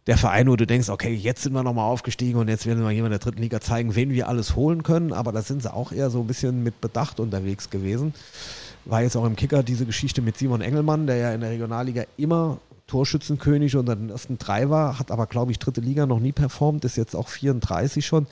der 0.10 0.18
Verein, 0.18 0.50
wo 0.50 0.56
du 0.56 0.66
denkst, 0.66 0.90
okay, 0.90 1.14
jetzt 1.14 1.44
sind 1.44 1.54
wir 1.54 1.62
nochmal 1.62 1.86
aufgestiegen 1.86 2.40
und 2.40 2.48
jetzt 2.48 2.66
werden 2.66 2.84
wir 2.84 2.90
jemand 2.90 3.12
der 3.12 3.20
dritten 3.20 3.44
Liga 3.44 3.62
zeigen, 3.62 3.94
wen 3.94 4.10
wir 4.10 4.28
alles 4.28 4.56
holen 4.56 4.82
können. 4.82 5.14
Aber 5.14 5.32
da 5.32 5.44
sind 5.44 5.62
sie 5.62 5.72
auch 5.72 5.92
eher 5.92 6.10
so 6.10 6.22
ein 6.22 6.26
bisschen 6.26 6.64
mit 6.64 6.82
Bedacht 6.82 7.20
unterwegs 7.20 7.70
gewesen. 7.70 8.16
War 8.86 9.04
jetzt 9.04 9.16
auch 9.16 9.26
im 9.26 9.36
Kicker 9.36 9.62
diese 9.62 9.86
Geschichte 9.86 10.24
mit 10.24 10.36
Simon 10.36 10.62
Engelmann, 10.62 11.06
der 11.06 11.18
ja 11.18 11.32
in 11.32 11.42
der 11.42 11.52
Regionalliga 11.52 12.06
immer 12.18 12.58
Torschützenkönig 12.88 13.76
unter 13.76 13.96
den 13.96 14.10
ersten 14.10 14.40
drei 14.40 14.72
war, 14.72 14.98
hat 14.98 15.12
aber, 15.12 15.28
glaube 15.28 15.52
ich, 15.52 15.60
dritte 15.60 15.80
Liga 15.80 16.08
noch 16.08 16.20
nie 16.20 16.32
performt, 16.32 16.86
ist 16.86 16.98
jetzt 16.98 17.16
auch 17.16 17.28
34 17.28 18.04
schon. 18.04 18.26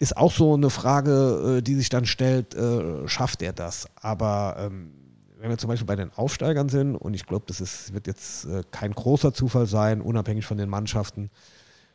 Ist 0.00 0.16
auch 0.16 0.32
so 0.32 0.54
eine 0.54 0.68
Frage, 0.68 1.58
äh, 1.58 1.62
die 1.62 1.76
sich 1.76 1.90
dann 1.90 2.06
stellt, 2.06 2.56
äh, 2.56 3.06
schafft 3.06 3.40
er 3.40 3.52
das? 3.52 3.86
Aber 4.02 4.56
ähm, 4.58 4.90
wenn 5.44 5.50
wir 5.50 5.58
zum 5.58 5.68
Beispiel 5.68 5.86
bei 5.86 5.94
den 5.94 6.10
Aufsteigern 6.16 6.70
sind, 6.70 6.96
und 6.96 7.12
ich 7.12 7.26
glaube, 7.26 7.44
das 7.46 7.60
ist, 7.60 7.92
wird 7.92 8.06
jetzt 8.06 8.46
äh, 8.46 8.62
kein 8.70 8.92
großer 8.92 9.34
Zufall 9.34 9.66
sein, 9.66 10.00
unabhängig 10.00 10.46
von 10.46 10.56
den 10.56 10.70
Mannschaften, 10.70 11.28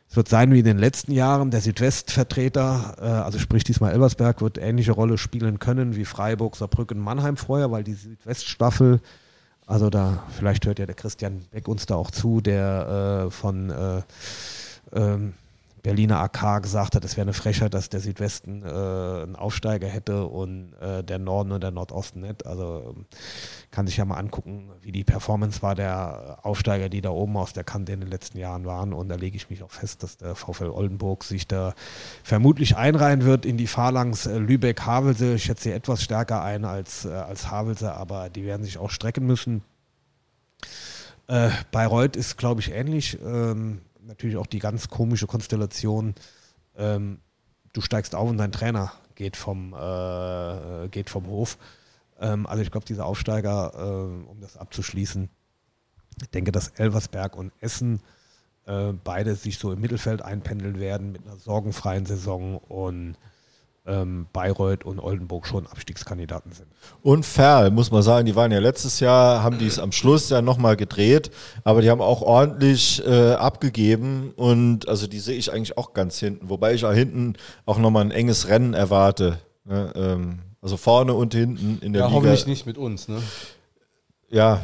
es 0.08 0.14
wird 0.14 0.28
sein 0.28 0.52
wie 0.52 0.60
in 0.60 0.64
den 0.64 0.78
letzten 0.78 1.10
Jahren, 1.10 1.50
der 1.50 1.60
Südwestvertreter, 1.60 2.94
äh, 3.00 3.04
also 3.06 3.40
sprich 3.40 3.64
diesmal 3.64 3.90
Elversberg, 3.90 4.40
wird 4.40 4.58
ähnliche 4.58 4.92
Rolle 4.92 5.18
spielen 5.18 5.58
können 5.58 5.96
wie 5.96 6.04
Freiburg, 6.04 6.54
Saarbrücken, 6.54 7.00
Mannheim 7.00 7.36
vorher, 7.36 7.72
weil 7.72 7.82
die 7.82 7.94
Südweststaffel, 7.94 9.00
also 9.66 9.90
da, 9.90 10.22
vielleicht 10.30 10.64
hört 10.66 10.78
ja 10.78 10.86
der 10.86 10.94
Christian 10.94 11.44
Beck 11.50 11.66
uns 11.66 11.86
da 11.86 11.96
auch 11.96 12.12
zu, 12.12 12.40
der 12.40 13.24
äh, 13.26 13.30
von 13.32 13.70
äh, 13.70 14.02
ähm, 14.92 15.34
Berliner 15.82 16.20
AK 16.20 16.62
gesagt 16.62 16.94
hat, 16.94 17.04
es 17.04 17.16
wäre 17.16 17.22
eine 17.22 17.32
Frechheit, 17.32 17.72
dass 17.72 17.88
der 17.88 18.00
Südwesten 18.00 18.62
äh, 18.62 18.66
einen 18.66 19.36
Aufsteiger 19.36 19.88
hätte 19.88 20.26
und 20.26 20.74
äh, 20.74 21.02
der 21.02 21.18
Norden 21.18 21.52
und 21.52 21.62
der 21.62 21.70
Nordosten 21.70 22.20
nicht. 22.20 22.46
Also 22.46 22.94
ähm, 22.94 23.06
kann 23.70 23.86
sich 23.86 23.96
ja 23.96 24.04
mal 24.04 24.16
angucken, 24.16 24.70
wie 24.82 24.92
die 24.92 25.04
Performance 25.04 25.62
war 25.62 25.74
der 25.74 26.38
Aufsteiger, 26.42 26.88
die 26.88 27.00
da 27.00 27.10
oben 27.10 27.36
aus 27.36 27.52
der 27.52 27.64
Kante 27.64 27.92
in 27.92 28.00
den 28.00 28.10
letzten 28.10 28.38
Jahren 28.38 28.66
waren. 28.66 28.92
Und 28.92 29.08
da 29.08 29.14
lege 29.14 29.36
ich 29.36 29.48
mich 29.48 29.62
auch 29.62 29.70
fest, 29.70 30.02
dass 30.02 30.18
der 30.18 30.34
VfL 30.34 30.70
Oldenburg 30.70 31.24
sich 31.24 31.46
da 31.46 31.74
vermutlich 32.22 32.76
einreihen 32.76 33.24
wird 33.24 33.46
in 33.46 33.56
die 33.56 33.66
Phalanx 33.66 34.26
äh, 34.26 34.38
Lübeck-Havelse. 34.38 35.34
Ich 35.34 35.44
schätze 35.44 35.64
sie 35.64 35.72
etwas 35.72 36.02
stärker 36.02 36.42
ein 36.42 36.64
als, 36.64 37.06
äh, 37.06 37.10
als 37.10 37.50
Havelse, 37.50 37.94
aber 37.94 38.28
die 38.28 38.44
werden 38.44 38.64
sich 38.64 38.78
auch 38.78 38.90
strecken 38.90 39.26
müssen. 39.26 39.62
Äh, 41.26 41.50
Bayreuth 41.70 42.16
ist, 42.16 42.36
glaube 42.36 42.60
ich, 42.60 42.72
ähnlich. 42.72 43.18
Ähm, 43.24 43.80
natürlich 44.10 44.36
auch 44.36 44.46
die 44.46 44.58
ganz 44.58 44.88
komische 44.88 45.26
Konstellation, 45.28 46.14
ähm, 46.76 47.20
du 47.72 47.80
steigst 47.80 48.14
auf 48.14 48.28
und 48.28 48.38
dein 48.38 48.52
Trainer 48.52 48.92
geht 49.14 49.36
vom, 49.36 49.72
äh, 49.72 50.88
geht 50.88 51.08
vom 51.08 51.26
Hof. 51.26 51.58
Ähm, 52.18 52.46
also 52.46 52.62
ich 52.62 52.72
glaube, 52.72 52.86
diese 52.86 53.04
Aufsteiger, 53.04 53.72
äh, 53.74 54.28
um 54.28 54.40
das 54.40 54.56
abzuschließen, 54.56 55.30
ich 56.20 56.30
denke, 56.30 56.50
dass 56.50 56.68
Elversberg 56.68 57.36
und 57.36 57.52
Essen 57.60 58.00
äh, 58.66 58.92
beide 58.92 59.36
sich 59.36 59.58
so 59.58 59.72
im 59.72 59.80
Mittelfeld 59.80 60.22
einpendeln 60.22 60.80
werden 60.80 61.12
mit 61.12 61.24
einer 61.24 61.36
sorgenfreien 61.36 62.04
Saison 62.04 62.58
und 62.58 63.16
ähm, 63.86 64.26
Bayreuth 64.32 64.84
und 64.84 65.00
Oldenburg 65.00 65.46
schon 65.46 65.66
Abstiegskandidaten 65.66 66.52
sind. 66.52 66.68
Und 67.02 67.24
Ferl, 67.24 67.70
muss 67.70 67.90
man 67.90 68.02
sagen, 68.02 68.26
die 68.26 68.36
waren 68.36 68.52
ja 68.52 68.58
letztes 68.58 69.00
Jahr, 69.00 69.42
haben 69.42 69.58
die 69.58 69.66
es 69.66 69.78
am 69.78 69.92
Schluss 69.92 70.28
ja 70.30 70.42
nochmal 70.42 70.76
gedreht, 70.76 71.30
aber 71.64 71.82
die 71.82 71.90
haben 71.90 72.00
auch 72.00 72.22
ordentlich 72.22 73.04
äh, 73.06 73.32
abgegeben 73.32 74.32
und 74.36 74.88
also 74.88 75.06
die 75.06 75.18
sehe 75.18 75.36
ich 75.36 75.52
eigentlich 75.52 75.78
auch 75.78 75.94
ganz 75.94 76.18
hinten, 76.18 76.48
wobei 76.50 76.74
ich 76.74 76.84
auch 76.84 76.92
hinten 76.92 77.34
auch 77.66 77.78
nochmal 77.78 78.04
ein 78.04 78.10
enges 78.10 78.48
Rennen 78.48 78.74
erwarte. 78.74 79.38
Ne? 79.64 79.92
Ähm, 79.94 80.38
also 80.60 80.76
vorne 80.76 81.14
und 81.14 81.34
hinten 81.34 81.78
in 81.80 81.92
der 81.92 82.02
ja, 82.02 82.06
Liga. 82.08 82.16
hoffentlich 82.16 82.46
nicht 82.46 82.66
mit 82.66 82.76
uns, 82.76 83.08
ne? 83.08 83.22
Ja, 84.28 84.60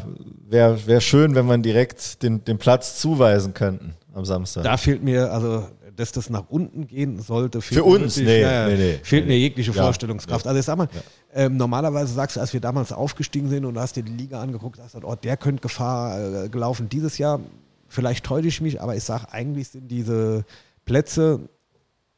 wäre 0.46 0.86
wär 0.86 1.00
schön, 1.00 1.34
wenn 1.34 1.46
man 1.46 1.62
direkt 1.62 2.22
den, 2.22 2.44
den 2.44 2.58
Platz 2.58 3.00
zuweisen 3.00 3.52
könnten 3.52 3.94
am 4.14 4.24
Samstag. 4.24 4.62
Da 4.62 4.76
fehlt 4.76 5.02
mir, 5.02 5.32
also 5.32 5.66
dass 5.96 6.12
das 6.12 6.30
nach 6.30 6.44
unten 6.48 6.86
gehen 6.86 7.20
sollte. 7.20 7.60
Für 7.60 7.84
uns, 7.84 8.16
wirklich, 8.18 8.26
nee, 8.26 8.40
ja, 8.42 8.68
nee, 8.68 8.76
nee, 8.76 9.00
fehlt 9.02 9.26
mir 9.26 9.38
jegliche 9.38 9.72
Vorstellungskraft. 9.72 10.46
Also 10.46 10.58
ich 10.58 10.64
sag 10.64 10.76
mal, 10.76 10.88
ähm, 11.34 11.56
normalerweise 11.56 12.12
sagst 12.14 12.36
du, 12.36 12.40
als 12.40 12.52
wir 12.52 12.60
damals 12.60 12.92
aufgestiegen 12.92 13.48
sind 13.48 13.64
und 13.64 13.74
du 13.74 13.80
hast 13.80 13.96
dir 13.96 14.02
die 14.02 14.12
Liga 14.12 14.40
angeguckt, 14.40 14.78
hast 14.78 14.94
du 14.94 15.00
gesagt, 15.00 15.12
oh, 15.12 15.20
der 15.20 15.36
könnte 15.36 15.62
Gefahr 15.62 16.44
äh, 16.44 16.48
gelaufen 16.48 16.88
dieses 16.88 17.18
Jahr. 17.18 17.40
Vielleicht 17.88 18.24
täusche 18.24 18.48
ich 18.48 18.60
mich, 18.60 18.80
aber 18.80 18.96
ich 18.96 19.04
sage, 19.04 19.32
eigentlich 19.32 19.68
sind 19.68 19.88
diese 19.90 20.44
Plätze, 20.84 21.48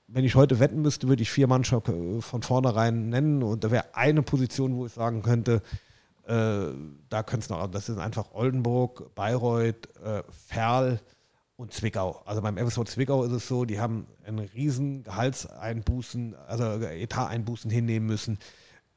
wenn 0.08 0.24
ich 0.24 0.34
heute 0.34 0.58
wetten 0.58 0.82
müsste, 0.82 1.08
würde 1.08 1.22
ich 1.22 1.30
vier 1.30 1.46
Mannschaften 1.46 2.18
äh, 2.18 2.22
von 2.22 2.42
vornherein 2.42 3.08
nennen 3.08 3.42
und 3.42 3.64
da 3.64 3.70
wäre 3.70 3.84
eine 3.94 4.22
Position, 4.22 4.76
wo 4.76 4.86
ich 4.86 4.92
sagen 4.92 5.22
könnte, 5.22 5.62
äh, 6.26 6.72
da 7.08 7.22
könnte 7.22 7.44
es 7.44 7.48
noch, 7.50 7.66
das 7.70 7.86
sind 7.86 7.98
einfach 7.98 8.32
Oldenburg, 8.32 9.14
Bayreuth, 9.14 9.88
äh, 10.04 10.22
Ferl, 10.46 11.00
und 11.58 11.72
Zwickau. 11.72 12.22
Also 12.24 12.40
beim 12.40 12.56
FSV 12.56 12.84
Zwickau 12.84 13.24
ist 13.24 13.32
es 13.32 13.48
so, 13.48 13.64
die 13.64 13.80
haben 13.80 14.06
einen 14.24 14.38
riesen 14.38 15.02
Gehaltseinbußen, 15.02 16.36
also 16.46 16.64
Etateinbußen 16.64 17.68
hinnehmen 17.68 18.06
müssen. 18.06 18.38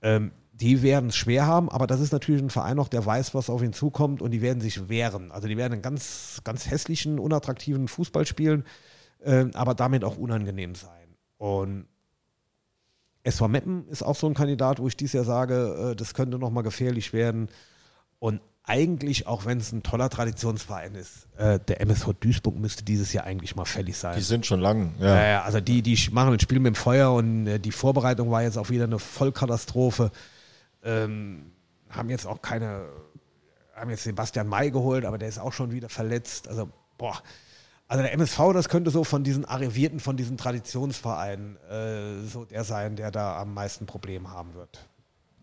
Ähm, 0.04 0.32
die 0.54 0.84
werden 0.84 1.10
es 1.10 1.16
schwer 1.16 1.48
haben, 1.48 1.70
aber 1.72 1.88
das 1.88 2.00
ist 2.00 2.14
natürlich 2.14 2.42
ein 2.42 2.52
Verein 2.52 2.78
noch, 2.78 2.88
der 2.88 3.04
weiß, 3.04 3.34
was 3.34 3.50
auf 3.50 3.64
ihn 3.64 3.74
zukommt 3.74 4.22
und 4.22 4.30
die 4.30 4.44
werden 4.44 4.62
sich 4.62 4.90
wehren. 4.90 5.32
Also 5.32 5.48
die 5.48 5.58
werden 5.58 5.74
einen 5.74 5.82
ganz, 5.82 6.42
ganz 6.44 6.70
hässlichen, 6.70 7.18
unattraktiven 7.18 7.88
Fußball 7.88 8.28
spielen, 8.28 8.64
ähm, 9.24 9.50
aber 9.56 9.74
damit 9.74 10.04
auch 10.04 10.18
unangenehm 10.18 10.76
sein. 10.76 11.16
Und 11.38 11.88
SV 13.24 13.48
Meppen 13.48 13.88
ist 13.88 14.04
auch 14.04 14.16
so 14.16 14.28
ein 14.28 14.36
Kandidat, 14.36 14.78
wo 14.78 14.88
ich 14.88 14.96
dieses 14.96 15.14
Jahr 15.14 15.24
sage, 15.24 15.94
äh, 15.94 15.96
das 15.96 16.14
könnte 16.14 16.38
nochmal 16.38 16.64
gefährlich 16.64 17.12
werden. 17.12 17.50
Und 18.20 18.40
eigentlich, 18.72 19.28
auch 19.28 19.46
wenn 19.46 19.58
es 19.58 19.74
ein 19.74 19.84
toller 19.84 20.10
Traditionsverein 20.10 20.96
ist, 20.96 21.28
äh, 21.38 21.60
der 21.60 21.82
MSV 21.82 22.14
Duisburg 22.22 22.58
müsste 22.58 22.86
dieses 22.86 23.12
Jahr 23.12 23.26
eigentlich 23.26 23.54
mal 23.58 23.66
fällig 23.66 23.98
sein. 23.98 24.16
Die 24.16 24.24
sind 24.24 24.46
schon 24.46 24.62
lang, 24.62 24.94
ja. 24.98 25.28
ja 25.28 25.42
also 25.44 25.60
die, 25.60 25.82
die 25.82 26.00
machen 26.12 26.32
ein 26.32 26.40
Spiel 26.40 26.60
mit 26.60 26.74
dem 26.74 26.76
Feuer 26.76 27.12
und 27.12 27.48
äh, 27.48 27.60
die 27.60 27.74
Vorbereitung 27.74 28.32
war 28.32 28.44
jetzt 28.44 28.58
auch 28.58 28.70
wieder 28.70 28.86
eine 28.86 28.98
Vollkatastrophe. 28.98 30.12
Ähm, 30.84 31.52
haben 31.90 32.10
jetzt 32.10 32.26
auch 32.26 32.42
keine, 32.42 32.86
haben 33.76 33.90
jetzt 33.90 34.04
Sebastian 34.04 34.48
May 34.48 34.72
geholt, 34.72 35.04
aber 35.04 35.18
der 35.18 35.28
ist 35.28 35.40
auch 35.40 35.52
schon 35.52 35.72
wieder 35.72 35.90
verletzt. 35.90 36.48
Also, 36.48 36.70
boah. 36.98 37.22
Also 37.90 38.04
der 38.04 38.14
MSV, 38.14 38.54
das 38.54 38.70
könnte 38.70 38.90
so 38.90 39.04
von 39.04 39.26
diesen 39.26 39.44
Arrivierten, 39.44 40.00
von 40.00 40.16
diesen 40.16 40.38
Traditionsvereinen 40.38 41.58
äh, 41.70 42.26
so 42.26 42.46
der 42.46 42.64
sein, 42.64 42.96
der 42.96 43.12
da 43.12 43.38
am 43.38 43.54
meisten 43.54 43.86
Probleme 43.86 44.32
haben 44.32 44.54
wird. 44.54 44.88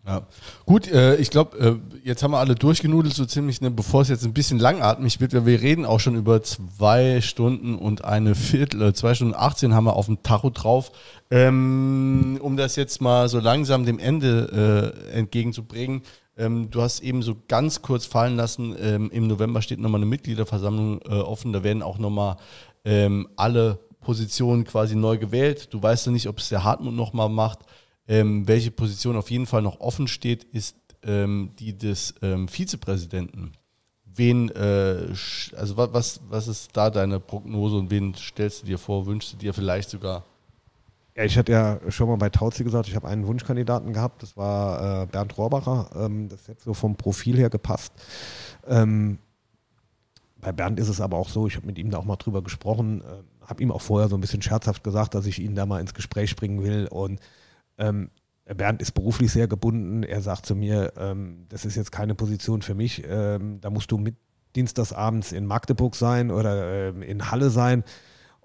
Ja. 0.05 0.23
Gut, 0.65 0.87
äh, 0.87 1.17
ich 1.17 1.29
glaube, 1.29 1.57
äh, 1.57 2.07
jetzt 2.07 2.23
haben 2.23 2.31
wir 2.31 2.39
alle 2.39 2.55
durchgenudelt, 2.55 3.13
so 3.13 3.25
ziemlich, 3.25 3.61
ne, 3.61 3.69
bevor 3.69 4.01
es 4.01 4.07
jetzt 4.07 4.25
ein 4.25 4.33
bisschen 4.33 4.57
langatmig 4.57 5.19
wird, 5.19 5.33
wir 5.33 5.61
reden 5.61 5.85
auch 5.85 5.99
schon 5.99 6.15
über 6.15 6.41
zwei 6.41 7.21
Stunden 7.21 7.77
und 7.77 8.05
eine 8.05 8.33
Viertel, 8.33 8.81
äh, 8.81 8.93
zwei 8.93 9.13
Stunden 9.13 9.35
18 9.35 9.73
haben 9.73 9.83
wir 9.83 9.95
auf 9.95 10.07
dem 10.07 10.23
Tacho 10.23 10.49
drauf. 10.49 10.91
Ähm, 11.29 12.39
um 12.41 12.57
das 12.57 12.75
jetzt 12.75 13.01
mal 13.01 13.29
so 13.29 13.39
langsam 13.39 13.85
dem 13.85 13.99
Ende 13.99 14.95
äh, 15.13 15.17
entgegenzubringen, 15.17 16.01
ähm, 16.37 16.71
du 16.71 16.81
hast 16.81 17.01
eben 17.01 17.21
so 17.21 17.35
ganz 17.47 17.81
kurz 17.81 18.05
fallen 18.05 18.37
lassen, 18.37 18.75
ähm, 18.81 19.11
im 19.11 19.27
November 19.27 19.61
steht 19.61 19.79
nochmal 19.79 19.99
eine 19.99 20.09
Mitgliederversammlung 20.09 21.01
äh, 21.01 21.15
offen, 21.15 21.53
da 21.53 21.63
werden 21.63 21.83
auch 21.83 21.99
nochmal 21.99 22.37
ähm, 22.85 23.27
alle 23.35 23.77
Positionen 23.99 24.63
quasi 24.63 24.95
neu 24.95 25.17
gewählt. 25.17 25.73
Du 25.73 25.83
weißt 25.83 26.05
ja 26.05 26.11
nicht, 26.11 26.27
ob 26.27 26.39
es 26.39 26.49
der 26.49 26.63
Hartmut 26.63 26.93
nochmal 26.93 27.29
macht. 27.29 27.59
Ähm, 28.09 28.47
welche 28.47 28.71
Position 28.71 29.15
auf 29.15 29.29
jeden 29.29 29.45
Fall 29.45 29.61
noch 29.61 29.79
offen 29.79 30.07
steht, 30.07 30.43
ist 30.43 30.75
ähm, 31.03 31.51
die 31.59 31.77
des 31.77 32.15
ähm, 32.23 32.47
Vizepräsidenten. 32.47 33.53
Wen, 34.03 34.49
äh, 34.49 35.13
also 35.55 35.77
wa- 35.77 35.89
was, 35.91 36.19
was 36.27 36.47
ist 36.47 36.71
da 36.75 36.89
deine 36.89 37.19
Prognose 37.19 37.77
und 37.77 37.91
wen 37.91 38.15
stellst 38.15 38.63
du 38.63 38.65
dir 38.65 38.79
vor, 38.79 39.05
wünschst 39.05 39.33
du 39.33 39.37
dir 39.37 39.53
vielleicht 39.53 39.91
sogar? 39.91 40.25
Ja, 41.15 41.23
ich 41.23 41.37
hatte 41.37 41.51
ja 41.51 41.79
schon 41.89 42.09
mal 42.09 42.15
bei 42.15 42.29
Tauzi 42.29 42.63
gesagt, 42.63 42.87
ich 42.87 42.95
habe 42.95 43.07
einen 43.07 43.27
Wunschkandidaten 43.27 43.93
gehabt, 43.93 44.23
das 44.23 44.35
war 44.35 45.03
äh, 45.03 45.05
Bernd 45.05 45.37
Rohrbacher. 45.37 45.89
Ähm, 45.95 46.29
das 46.29 46.47
hätte 46.47 46.63
so 46.63 46.73
vom 46.73 46.95
Profil 46.95 47.37
her 47.37 47.51
gepasst. 47.51 47.93
Ähm, 48.67 49.19
bei 50.41 50.51
Bernd 50.51 50.79
ist 50.79 50.89
es 50.89 50.99
aber 50.99 51.17
auch 51.17 51.29
so, 51.29 51.45
ich 51.45 51.55
habe 51.57 51.67
mit 51.67 51.77
ihm 51.77 51.91
da 51.91 51.99
auch 51.99 52.05
mal 52.05 52.15
drüber 52.15 52.41
gesprochen, 52.41 53.01
äh, 53.01 53.47
habe 53.47 53.61
ihm 53.61 53.71
auch 53.71 53.81
vorher 53.81 54.09
so 54.09 54.15
ein 54.17 54.21
bisschen 54.21 54.41
scherzhaft 54.41 54.83
gesagt, 54.83 55.13
dass 55.13 55.27
ich 55.27 55.39
ihn 55.39 55.53
da 55.53 55.65
mal 55.67 55.79
ins 55.81 55.93
Gespräch 55.93 56.35
bringen 56.35 56.63
will. 56.63 56.87
Und 56.87 57.19
ähm, 57.79 58.11
Bernd 58.55 58.81
ist 58.81 58.91
beruflich 58.93 59.31
sehr 59.31 59.47
gebunden. 59.47 60.03
Er 60.03 60.21
sagt 60.21 60.45
zu 60.45 60.55
mir, 60.55 60.93
ähm, 60.97 61.45
das 61.49 61.65
ist 61.65 61.75
jetzt 61.75 61.91
keine 61.91 62.15
Position 62.15 62.61
für 62.61 62.75
mich. 62.75 63.03
Ähm, 63.07 63.59
da 63.61 63.69
musst 63.69 63.91
du 63.91 63.97
mit 63.97 64.15
dienstagsabends 64.55 65.31
in 65.31 65.45
Magdeburg 65.45 65.95
sein 65.95 66.31
oder 66.31 66.89
ähm, 66.89 67.01
in 67.01 67.31
Halle 67.31 67.49
sein. 67.49 67.83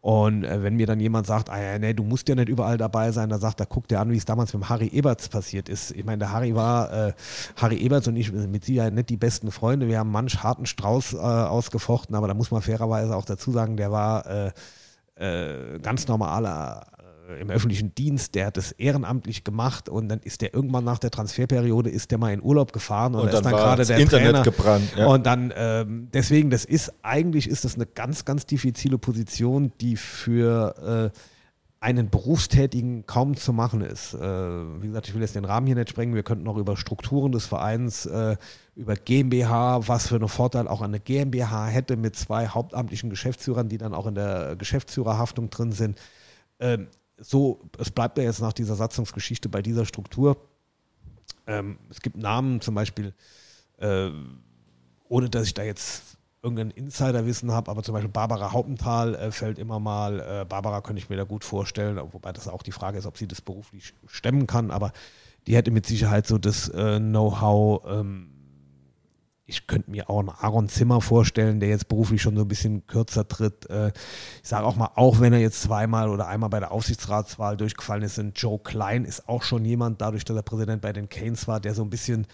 Und 0.05 0.45
äh, 0.45 0.63
wenn 0.63 0.77
mir 0.77 0.87
dann 0.87 1.01
jemand 1.01 1.27
sagt, 1.27 1.49
ah, 1.49 1.59
ja, 1.59 1.79
nee, 1.79 1.95
du 1.95 2.05
musst 2.05 2.29
ja 2.29 2.35
nicht 2.35 2.51
überall 2.51 2.77
dabei 2.77 3.11
sein, 3.11 3.31
dann 3.31 3.41
sagt 3.41 3.61
er, 3.61 3.67
guck 3.67 3.89
dir 3.89 4.01
an, 4.01 4.11
wie 4.11 4.19
es 4.19 4.27
damals 4.27 4.53
mit 4.53 4.63
dem 4.63 4.69
Harry 4.69 4.89
Eberts 4.89 5.31
passiert 5.31 5.71
ist. 5.71 5.93
Ich 5.93 6.05
meine, 6.05 6.19
der 6.19 6.33
Harry 6.33 6.55
war, 6.55 6.93
äh, 6.93 7.13
Harry 7.57 7.77
Eberts 7.77 8.07
und 8.07 8.17
ich 8.17 8.31
mit 8.31 8.67
Sicherheit 8.67 8.93
nicht 8.93 9.09
die 9.09 9.17
besten 9.17 9.51
Freunde. 9.51 9.89
Wir 9.89 9.99
haben 9.99 10.11
manch 10.11 10.43
harten 10.43 10.67
Strauß 10.67 11.15
äh, 11.15 11.17
ausgefochten, 11.17 12.15
aber 12.15 12.29
da 12.29 12.35
muss 12.35 12.51
man 12.51 12.61
fairerweise 12.61 13.17
auch 13.17 13.25
dazu 13.25 13.51
sagen, 13.51 13.79
der 13.79 13.93
war 13.93 14.27
äh, 14.27 14.53
äh, 15.17 15.79
ganz 15.79 16.07
normaler 16.07 16.87
im 17.41 17.51
öffentlichen 17.51 17.95
Dienst, 17.95 18.35
der 18.35 18.47
hat 18.47 18.57
das 18.57 18.73
ehrenamtlich 18.73 19.45
gemacht 19.45 19.89
und 19.89 20.09
dann 20.09 20.21
ist 20.21 20.43
der 20.43 20.55
irgendwann 20.55 20.85
nach 20.85 20.99
der 20.99 21.11
Transferperiode 21.11 21.91
ist 21.91 22.11
der 22.11 22.19
mal 22.19 22.33
in 22.33 22.43
Urlaub 22.43 22.73
gefahren 22.73 23.15
und, 23.15 23.23
Und 23.23 23.33
da 23.33 23.39
ist 23.39 23.45
dann 23.45 23.53
dann 23.53 23.61
gerade 23.61 23.81
das 23.81 23.89
der 23.89 23.99
Internet 23.99 24.27
Trainer. 24.27 24.43
gebrannt, 24.43 24.93
ja. 24.97 25.07
Und 25.07 25.25
dann 25.27 25.53
ähm, 25.57 26.09
deswegen, 26.13 26.51
das 26.51 26.65
ist 26.65 26.93
eigentlich 27.03 27.49
ist 27.49 27.65
das 27.65 27.77
eine 27.77 27.87
ganz, 27.87 28.25
ganz 28.25 28.47
diffizile 28.47 28.99
Position, 28.99 29.73
die 29.81 29.97
für 29.97 31.11
äh, 31.15 31.19
einen 31.81 32.09
Berufstätigen 32.09 33.05
kaum 33.07 33.37
zu 33.37 33.53
machen 33.53 33.83
ist. 33.83 34.15
Äh, 34.15 34.19
wie 34.19 34.87
gesagt, 34.87 35.09
ich 35.09 35.15
will 35.15 35.21
jetzt 35.21 35.35
den 35.35 35.45
Rahmen 35.45 35.67
hier 35.67 35.77
nicht 35.77 35.91
sprengen. 35.91 36.15
Wir 36.15 36.23
könnten 36.23 36.49
auch 36.49 36.57
über 36.57 36.79
Strukturen 36.79 37.31
des 37.31 37.45
Vereins, 37.45 38.07
äh, 38.07 38.37
über 38.75 38.97
GmbH, 38.97 39.87
was 39.87 40.09
für 40.09 40.15
einen 40.15 40.29
Vorteil 40.29 40.67
auch 40.67 40.81
eine 40.81 40.99
GmbH 40.99 41.67
hätte 41.67 41.97
mit 41.97 42.17
zwei 42.17 42.49
hauptamtlichen 42.49 43.11
Geschäftsführern, 43.11 43.69
die 43.69 43.77
dann 43.77 43.93
auch 43.93 44.07
in 44.07 44.15
der 44.15 44.57
Geschäftsführerhaftung 44.57 45.51
drin 45.51 45.73
sind. 45.73 45.99
Ähm, 46.59 46.89
so, 47.25 47.61
es 47.79 47.91
bleibt 47.91 48.19
ja 48.19 48.25
jetzt 48.25 48.41
nach 48.41 48.53
dieser 48.53 48.75
Satzungsgeschichte 48.75 49.49
bei 49.49 49.63
dieser 49.63 49.87
Struktur. 49.87 50.37
Ähm, 51.47 51.79
es 51.91 52.01
gibt 52.01 52.17
Namen, 52.17 52.61
zum 52.61 52.75
Beispiel, 52.75 53.15
äh, 53.79 54.11
ohne 55.09 55.31
dass 55.31 55.47
ich 55.47 55.55
da 55.55 55.63
jetzt 55.63 56.19
irgendein 56.43 56.71
Insiderwissen 56.71 57.51
habe, 57.51 57.71
aber 57.71 57.83
zum 57.83 57.95
Beispiel 57.95 58.11
Barbara 58.11 58.53
Haupenthal 58.53 59.15
äh, 59.15 59.31
fällt 59.31 59.59
immer 59.59 59.81
mal. 59.81 60.21
Äh, 60.21 60.45
Barbara 60.45 60.83
könnte 60.83 61.01
ich 61.01 61.09
mir 61.09 61.17
da 61.17 61.25
gut 61.25 61.45
vorstellen, 61.45 61.99
wobei 62.13 62.33
das 62.33 62.49
auch 62.49 62.63
die 62.63 62.73
Frage 62.73 62.99
ist, 62.99 63.07
ob 63.07 63.17
sie 63.17 63.27
das 63.27 63.41
beruflich 63.41 63.95
stemmen 64.07 64.47
kann, 64.47 64.71
aber 64.71 64.93
die 65.47 65.57
hätte 65.57 65.71
mit 65.71 65.87
Sicherheit 65.87 66.27
so 66.27 66.37
das 66.39 66.69
äh, 66.69 66.99
Know-how. 66.99 67.83
Ähm, 67.87 68.34
ich 69.47 69.67
könnte 69.67 69.91
mir 69.91 70.09
auch 70.09 70.21
einen 70.21 70.31
Aaron 70.31 70.69
Zimmer 70.69 71.01
vorstellen, 71.01 71.61
der 71.61 71.69
jetzt 71.69 71.89
beruflich 71.89 72.23
schon 72.23 72.37
so 72.37 72.43
ein 72.43 72.49
bisschen 72.49 72.87
kürzer 72.87 73.29
tritt. 73.29 73.69
Äh, 73.69 73.89
ich 74.43 74.49
sage 74.49 74.65
auch 74.65 74.77
mal, 74.77 74.91
auch 74.95 75.21
wenn 75.21 75.33
er 75.33 75.39
jetzt 75.39 75.63
zweimal 75.63 76.09
oder 76.09 76.29
einmal 76.29 76.49
bei 76.49 76.61
der 76.61 76.73
Aufsichtsratswahl 76.73 77.57
durchgefallen 77.57 78.03
ist, 78.03 78.19
und 78.19 78.39
Joe 78.39 78.59
Klein 78.59 79.05
ist 79.05 79.29
auch 79.29 79.43
schon 79.43 79.65
jemand, 79.65 80.01
dadurch, 80.01 80.25
dass 80.25 80.37
er 80.37 80.43
Präsident 80.43 80.81
bei 80.81 80.93
den 80.93 81.09
Canes 81.09 81.47
war, 81.47 81.61
der 81.61 81.75
so 81.75 81.83
ein 81.83 81.91
bisschen 81.91 82.27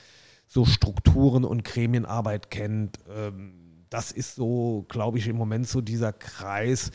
so 0.47 0.65
Strukturen 0.65 1.45
und 1.45 1.65
Gremienarbeit 1.65 2.51
kennt. 2.51 2.99
Ähm, 3.09 3.55
das 3.89 4.13
ist 4.13 4.37
so, 4.37 4.87
glaube 4.89 5.19
ich, 5.19 5.27
im 5.27 5.37
Moment 5.37 5.67
so 5.67 5.81
dieser 5.81 6.13
Kreis. 6.13 6.93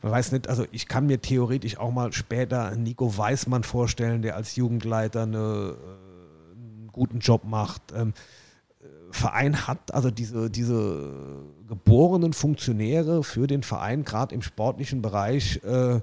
Man 0.00 0.10
weiß 0.10 0.32
nicht, 0.32 0.48
also 0.48 0.64
ich 0.72 0.88
kann 0.88 1.04
mir 1.04 1.20
theoretisch 1.20 1.76
auch 1.76 1.92
mal 1.92 2.14
später 2.14 2.74
Nico 2.76 3.16
Weismann 3.18 3.62
vorstellen, 3.62 4.22
der 4.22 4.36
als 4.36 4.56
Jugendleiter 4.56 5.24
eine, 5.24 5.76
äh, 5.76 6.54
einen 6.54 6.88
guten 6.92 7.18
Job 7.18 7.44
macht. 7.44 7.92
Verein 9.10 9.66
hat, 9.66 9.92
also 9.94 10.10
diese, 10.10 10.50
diese 10.50 11.12
geborenen 11.68 12.32
Funktionäre 12.32 13.22
für 13.24 13.46
den 13.46 13.62
Verein, 13.62 14.04
gerade 14.04 14.34
im 14.34 14.42
sportlichen 14.42 15.02
Bereich, 15.02 15.60
äh, 15.64 16.00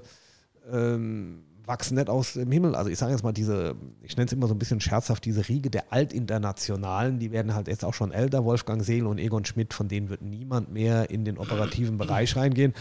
ähm, 0.70 1.44
wachsen 1.68 1.96
nicht 1.96 2.08
aus 2.08 2.32
dem 2.32 2.50
Himmel. 2.50 2.74
Also 2.74 2.90
ich 2.90 2.98
sage 2.98 3.12
jetzt 3.12 3.22
mal 3.22 3.32
diese, 3.32 3.76
ich 4.02 4.16
nenne 4.16 4.26
es 4.26 4.32
immer 4.32 4.48
so 4.48 4.54
ein 4.54 4.58
bisschen 4.58 4.80
scherzhaft, 4.80 5.24
diese 5.24 5.48
Riege 5.48 5.70
der 5.70 5.92
Altinternationalen, 5.92 7.18
die 7.18 7.30
werden 7.30 7.54
halt 7.54 7.68
jetzt 7.68 7.84
auch 7.84 7.94
schon 7.94 8.10
älter, 8.10 8.44
Wolfgang 8.44 8.82
Seel 8.82 9.06
und 9.06 9.18
Egon 9.18 9.44
Schmidt, 9.44 9.74
von 9.74 9.88
denen 9.88 10.08
wird 10.08 10.22
niemand 10.22 10.72
mehr 10.72 11.10
in 11.10 11.24
den 11.24 11.38
operativen 11.38 11.98
Bereich 11.98 12.34
reingehen. 12.36 12.74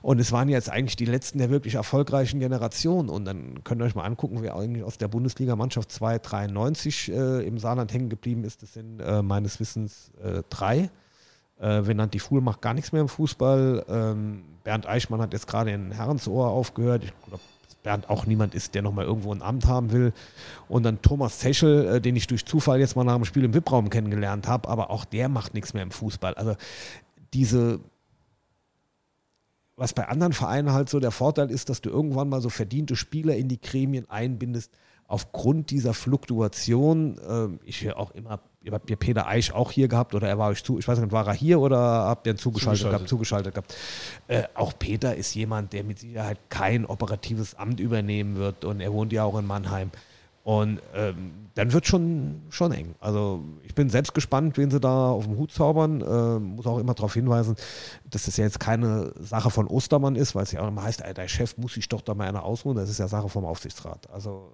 Und 0.00 0.18
es 0.18 0.32
waren 0.32 0.48
jetzt 0.48 0.70
eigentlich 0.70 0.96
die 0.96 1.04
letzten 1.04 1.38
der 1.38 1.50
wirklich 1.50 1.74
erfolgreichen 1.74 2.40
Generationen. 2.40 3.08
Und 3.08 3.24
dann 3.24 3.62
könnt 3.64 3.80
ihr 3.80 3.84
euch 3.84 3.94
mal 3.94 4.04
angucken, 4.04 4.38
wer 4.40 4.56
eigentlich 4.56 4.84
aus 4.84 4.98
der 4.98 5.08
Bundesliga-Mannschaft 5.08 5.92
293 5.92 7.12
äh, 7.12 7.46
im 7.46 7.58
Saarland 7.58 7.92
hängen 7.92 8.08
geblieben 8.08 8.44
ist. 8.44 8.62
Das 8.62 8.72
sind 8.72 9.00
äh, 9.00 9.22
meines 9.22 9.60
Wissens 9.60 10.10
äh, 10.22 10.42
drei. 10.50 10.90
Äh, 11.58 11.86
Venanti 11.86 12.18
Fuhl 12.18 12.40
macht 12.40 12.60
gar 12.60 12.74
nichts 12.74 12.92
mehr 12.92 13.02
im 13.02 13.08
Fußball. 13.08 13.84
Ähm, 13.88 14.44
Bernd 14.64 14.86
Eichmann 14.86 15.20
hat 15.20 15.32
jetzt 15.32 15.46
gerade 15.46 15.70
in 15.70 15.92
Herrensohr 15.92 16.48
aufgehört. 16.48 17.04
Ich 17.04 17.12
glaube, 17.26 17.42
Bernd 17.82 18.08
auch 18.08 18.26
niemand 18.26 18.54
ist, 18.54 18.74
der 18.74 18.82
nochmal 18.82 19.04
irgendwo 19.04 19.32
ein 19.32 19.42
Amt 19.42 19.66
haben 19.66 19.92
will. 19.92 20.12
Und 20.68 20.84
dann 20.84 21.02
Thomas 21.02 21.38
Zeschel, 21.38 21.86
äh, 21.96 22.00
den 22.00 22.16
ich 22.16 22.26
durch 22.26 22.44
Zufall 22.44 22.80
jetzt 22.80 22.96
mal 22.96 23.04
nach 23.04 23.16
dem 23.16 23.24
Spiel 23.24 23.44
im 23.44 23.54
VIP-Raum 23.54 23.90
kennengelernt 23.90 24.48
habe, 24.48 24.68
aber 24.68 24.90
auch 24.90 25.04
der 25.04 25.28
macht 25.28 25.54
nichts 25.54 25.74
mehr 25.74 25.82
im 25.82 25.90
Fußball. 25.90 26.34
Also 26.34 26.56
diese, 27.34 27.80
was 29.76 29.92
bei 29.92 30.08
anderen 30.08 30.32
Vereinen 30.32 30.72
halt 30.72 30.88
so 30.88 31.00
der 31.00 31.10
Vorteil 31.10 31.50
ist, 31.50 31.68
dass 31.68 31.80
du 31.80 31.90
irgendwann 31.90 32.28
mal 32.28 32.40
so 32.40 32.50
verdiente 32.50 32.96
Spieler 32.96 33.36
in 33.36 33.48
die 33.48 33.60
Gremien 33.60 34.08
einbindest, 34.08 34.72
aufgrund 35.08 35.70
dieser 35.70 35.94
Fluktuation. 35.94 37.20
ähm, 37.28 37.60
ich 37.64 37.84
höre 37.84 37.98
auch 37.98 38.12
immer, 38.12 38.40
ihr 38.64 38.72
habt 38.72 38.88
ja 38.90 38.96
Peter 38.96 39.26
Eich 39.26 39.52
auch 39.52 39.70
hier 39.70 39.88
gehabt 39.88 40.14
oder 40.14 40.28
er 40.28 40.38
war 40.38 40.50
euch 40.50 40.62
zu, 40.62 40.78
ich 40.78 40.86
weiß 40.86 40.98
nicht, 40.98 41.12
war 41.12 41.26
er 41.26 41.34
hier 41.34 41.60
oder 41.60 41.78
habt 41.78 42.26
ihr 42.26 42.34
ihn 42.34 42.38
zugeschaltet, 42.38 42.80
Zugeschaltet. 42.80 42.90
gehabt? 42.90 43.08
Zugeschaltet 43.08 43.54
gehabt. 43.54 43.74
Äh, 44.28 44.42
auch 44.54 44.72
Peter 44.78 45.16
ist 45.16 45.34
jemand, 45.34 45.72
der 45.72 45.84
mit 45.84 45.98
Sicherheit 45.98 46.38
kein 46.48 46.86
operatives 46.86 47.54
Amt 47.54 47.80
übernehmen 47.80 48.36
wird 48.36 48.64
und 48.64 48.80
er 48.80 48.92
wohnt 48.92 49.12
ja 49.12 49.24
auch 49.24 49.38
in 49.38 49.46
Mannheim. 49.46 49.90
Und 50.44 50.80
ähm, 50.92 51.48
dann 51.54 51.72
wird 51.72 51.86
schon 51.86 52.42
schon 52.50 52.72
eng. 52.72 52.96
Also 52.98 53.44
ich 53.62 53.76
bin 53.76 53.88
selbst 53.90 54.12
gespannt, 54.12 54.58
wen 54.58 54.72
sie 54.72 54.80
da 54.80 55.10
auf 55.10 55.24
dem 55.24 55.36
Hut 55.36 55.52
zaubern. 55.52 56.00
Äh, 56.00 56.40
muss 56.40 56.66
auch 56.66 56.78
immer 56.78 56.94
darauf 56.94 57.14
hinweisen, 57.14 57.54
dass 58.10 58.24
das 58.24 58.38
ja 58.38 58.44
jetzt 58.44 58.58
keine 58.58 59.12
Sache 59.20 59.50
von 59.50 59.68
Ostermann 59.68 60.16
ist, 60.16 60.34
weil 60.34 60.42
es 60.42 60.50
ja 60.50 60.60
auch 60.62 60.68
immer 60.68 60.82
heißt, 60.82 61.02
ey, 61.02 61.14
der 61.14 61.28
Chef 61.28 61.56
muss 61.58 61.74
sich 61.74 61.88
doch 61.88 62.00
da 62.00 62.14
mal 62.14 62.26
einer 62.28 62.42
ausruhen. 62.42 62.76
Das 62.76 62.90
ist 62.90 62.98
ja 62.98 63.06
Sache 63.06 63.28
vom 63.28 63.44
Aufsichtsrat. 63.44 64.10
Also 64.10 64.50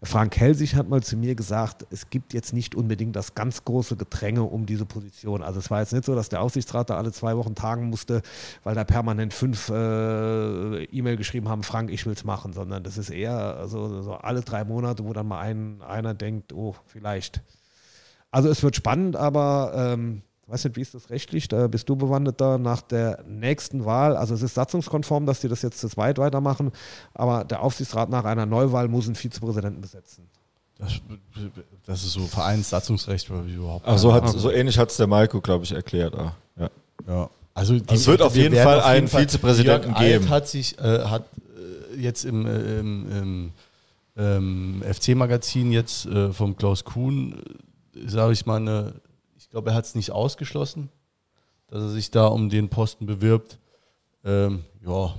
Frank 0.00 0.36
Helsig 0.36 0.76
hat 0.76 0.88
mal 0.88 1.02
zu 1.02 1.16
mir 1.16 1.34
gesagt, 1.34 1.84
es 1.90 2.08
gibt 2.08 2.32
jetzt 2.32 2.52
nicht 2.52 2.76
unbedingt 2.76 3.16
das 3.16 3.34
ganz 3.34 3.64
große 3.64 3.96
Gedränge 3.96 4.44
um 4.44 4.64
diese 4.64 4.86
Position. 4.86 5.42
Also 5.42 5.58
es 5.58 5.72
war 5.72 5.80
jetzt 5.80 5.92
nicht 5.92 6.04
so, 6.04 6.14
dass 6.14 6.28
der 6.28 6.40
Aufsichtsrat 6.40 6.88
da 6.88 6.96
alle 6.96 7.10
zwei 7.10 7.36
Wochen 7.36 7.56
tagen 7.56 7.90
musste, 7.90 8.22
weil 8.62 8.76
da 8.76 8.84
permanent 8.84 9.34
fünf 9.34 9.70
äh, 9.70 10.84
E-Mail 10.84 11.16
geschrieben 11.16 11.48
haben, 11.48 11.64
Frank, 11.64 11.90
ich 11.90 12.06
will's 12.06 12.22
machen, 12.22 12.52
sondern 12.52 12.84
das 12.84 12.96
ist 12.96 13.10
eher 13.10 13.66
so, 13.66 14.02
so 14.02 14.12
alle 14.14 14.42
drei 14.42 14.62
Monate, 14.64 15.04
wo 15.04 15.12
dann 15.12 15.26
mal 15.26 15.40
ein, 15.40 15.82
einer 15.82 16.14
denkt, 16.14 16.52
oh, 16.52 16.76
vielleicht. 16.86 17.42
Also 18.30 18.48
es 18.50 18.62
wird 18.62 18.76
spannend, 18.76 19.16
aber 19.16 19.72
ähm, 19.74 20.22
weiß 20.48 20.64
nicht, 20.64 20.76
wie 20.76 20.80
ist 20.80 20.94
das 20.94 21.10
rechtlich? 21.10 21.48
Da 21.48 21.66
bist 21.68 21.88
du 21.88 21.96
bewandert 21.96 22.40
da 22.40 22.58
nach 22.58 22.82
der 22.82 23.22
nächsten 23.26 23.84
Wahl. 23.84 24.16
Also 24.16 24.34
es 24.34 24.42
ist 24.42 24.54
satzungskonform, 24.54 25.26
dass 25.26 25.40
die 25.40 25.48
das 25.48 25.62
jetzt 25.62 25.78
zu 25.78 25.88
zweit 25.88 26.18
weitermachen, 26.18 26.72
aber 27.14 27.44
der 27.44 27.62
Aufsichtsrat 27.62 28.08
nach 28.08 28.24
einer 28.24 28.46
Neuwahl 28.46 28.88
muss 28.88 29.06
einen 29.06 29.14
Vizepräsidenten 29.14 29.80
besetzen. 29.80 30.28
Das, 30.78 31.00
das 31.86 32.04
ist 32.04 32.12
so 32.12 32.20
Vereinssatzungsrecht 32.20 33.30
oder 33.30 33.46
wie 33.46 33.54
überhaupt. 33.54 33.84
Ach, 33.86 33.98
so, 33.98 34.12
hat, 34.12 34.28
so 34.28 34.50
ähnlich 34.50 34.78
hat 34.78 34.90
es 34.90 34.96
der 34.96 35.08
Maiko, 35.08 35.40
glaube 35.40 35.64
ich, 35.64 35.72
erklärt. 35.72 36.14
Ah, 36.14 36.36
ja. 36.56 36.70
Ja. 37.08 37.30
Also 37.52 37.74
die, 37.74 37.94
Es 37.94 38.06
wird 38.06 38.22
auf 38.22 38.36
jeden 38.36 38.54
Fall 38.54 38.80
einen 38.80 39.08
Vizepräsidenten 39.08 39.88
Jörg 39.88 39.98
Alt 39.98 40.12
geben. 40.12 40.28
hat 40.28 40.46
sich 40.46 40.78
äh, 40.78 41.00
hat 41.00 41.24
äh, 41.92 42.00
jetzt 42.00 42.24
im, 42.24 42.46
äh, 42.46 42.78
im, 42.78 43.10
im 43.10 43.52
ähm, 44.16 44.82
FC-Magazin 44.88 45.72
jetzt 45.72 46.06
äh, 46.06 46.32
vom 46.32 46.56
Klaus 46.56 46.84
Kuhn, 46.84 47.32
äh, 47.96 48.08
sage 48.08 48.32
ich 48.32 48.46
mal, 48.46 48.56
eine, 48.56 48.92
ich 49.48 49.52
glaube, 49.52 49.70
er 49.70 49.76
hat 49.76 49.86
es 49.86 49.94
nicht 49.94 50.10
ausgeschlossen, 50.10 50.90
dass 51.68 51.80
er 51.80 51.88
sich 51.88 52.10
da 52.10 52.26
um 52.26 52.50
den 52.50 52.68
Posten 52.68 53.06
bewirbt. 53.06 53.58
Ähm, 54.22 54.66
ja, 54.84 55.14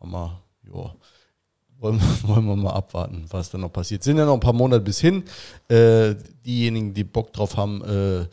mal, 0.00 0.40
ja, 0.64 0.94
wollen, 1.78 2.00
wollen 2.22 2.46
wir 2.46 2.56
mal 2.56 2.72
abwarten, 2.72 3.26
was 3.28 3.50
da 3.50 3.58
noch 3.58 3.74
passiert. 3.74 4.02
Sind 4.02 4.16
ja 4.16 4.24
noch 4.24 4.32
ein 4.32 4.40
paar 4.40 4.54
Monate 4.54 4.82
bis 4.82 5.00
hin. 5.00 5.24
Äh, 5.68 6.14
diejenigen, 6.46 6.94
die 6.94 7.04
Bock 7.04 7.34
drauf 7.34 7.58
haben, 7.58 7.84
äh, 7.84 8.26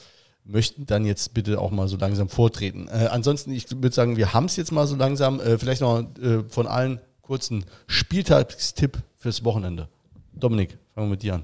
möchten 0.46 0.86
dann 0.86 1.04
jetzt 1.04 1.34
bitte 1.34 1.60
auch 1.60 1.72
mal 1.72 1.90
so 1.90 1.98
langsam 1.98 2.30
vortreten. 2.30 2.88
Äh, 2.88 3.10
ansonsten, 3.12 3.52
ich 3.52 3.70
würde 3.70 3.92
sagen, 3.94 4.16
wir 4.16 4.34
haben 4.34 4.46
es 4.46 4.56
jetzt 4.56 4.72
mal 4.72 4.88
so 4.88 4.96
langsam. 4.96 5.42
Äh, 5.42 5.58
vielleicht 5.58 5.82
noch 5.82 6.00
äh, 6.22 6.44
von 6.48 6.66
allen 6.66 7.02
kurzen 7.22 7.66
Spieltagstipp 7.88 9.00
fürs 9.18 9.44
Wochenende. 9.44 9.90
Dominik, 10.32 10.78
fangen 10.94 11.08
wir 11.08 11.12
mit 11.12 11.24
dir 11.24 11.36
an. 11.36 11.44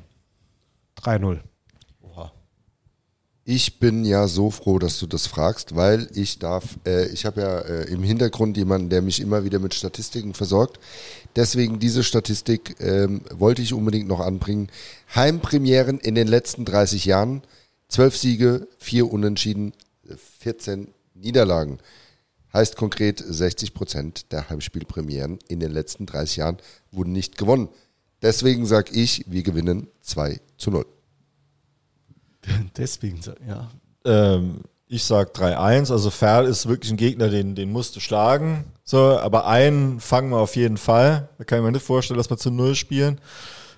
3-0. 1.01 1.39
Ich 3.51 3.79
bin 3.79 4.05
ja 4.05 4.27
so 4.27 4.51
froh, 4.51 4.77
dass 4.77 4.99
du 4.99 5.07
das 5.07 5.25
fragst, 5.25 5.75
weil 5.75 6.07
ich 6.13 6.37
darf, 6.37 6.77
äh, 6.85 7.07
ich 7.07 7.25
habe 7.25 7.41
ja 7.41 7.59
äh, 7.61 7.91
im 7.91 8.03
Hintergrund 8.03 8.55
jemanden, 8.57 8.89
der 8.89 9.01
mich 9.01 9.19
immer 9.19 9.43
wieder 9.43 9.57
mit 9.57 9.73
Statistiken 9.73 10.35
versorgt. 10.35 10.79
Deswegen 11.35 11.79
diese 11.79 12.03
Statistik 12.03 12.75
ähm, 12.79 13.21
wollte 13.31 13.63
ich 13.63 13.73
unbedingt 13.73 14.07
noch 14.07 14.19
anbringen. 14.19 14.69
Heimpremieren 15.15 15.97
in 15.97 16.13
den 16.13 16.27
letzten 16.27 16.63
30 16.63 17.05
Jahren, 17.05 17.41
12 17.87 18.17
Siege, 18.17 18.67
4 18.77 19.11
Unentschieden, 19.11 19.73
14 20.41 20.89
Niederlagen. 21.15 21.79
Heißt 22.53 22.75
konkret, 22.75 23.17
60 23.17 23.73
Prozent 23.73 24.31
der 24.31 24.47
Heimspielpremieren 24.51 25.39
in 25.47 25.59
den 25.59 25.71
letzten 25.71 26.05
30 26.05 26.35
Jahren 26.37 26.57
wurden 26.91 27.13
nicht 27.13 27.35
gewonnen. 27.39 27.69
Deswegen 28.21 28.67
sage 28.67 28.91
ich, 28.93 29.25
wir 29.25 29.41
gewinnen 29.41 29.87
2 30.03 30.39
zu 30.55 30.69
0. 30.69 30.85
Deswegen, 32.77 33.19
ja. 33.47 33.69
Ähm, 34.05 34.61
ich 34.87 35.03
sag 35.03 35.35
3-1. 35.35 35.91
Also 35.91 36.09
Ferl 36.09 36.45
ist 36.45 36.67
wirklich 36.67 36.91
ein 36.91 36.97
Gegner, 36.97 37.29
den, 37.29 37.55
den 37.55 37.71
musst 37.71 37.95
du 37.95 37.99
schlagen. 37.99 38.65
So, 38.83 39.19
aber 39.19 39.45
einen 39.45 39.99
fangen 39.99 40.31
wir 40.31 40.39
auf 40.39 40.55
jeden 40.55 40.77
Fall. 40.77 41.29
Da 41.37 41.43
kann 41.43 41.59
ich 41.59 41.65
mir 41.65 41.71
nicht 41.71 41.85
vorstellen, 41.85 42.17
dass 42.17 42.29
wir 42.29 42.37
zu 42.37 42.49
Null 42.49 42.75
spielen. 42.75 43.21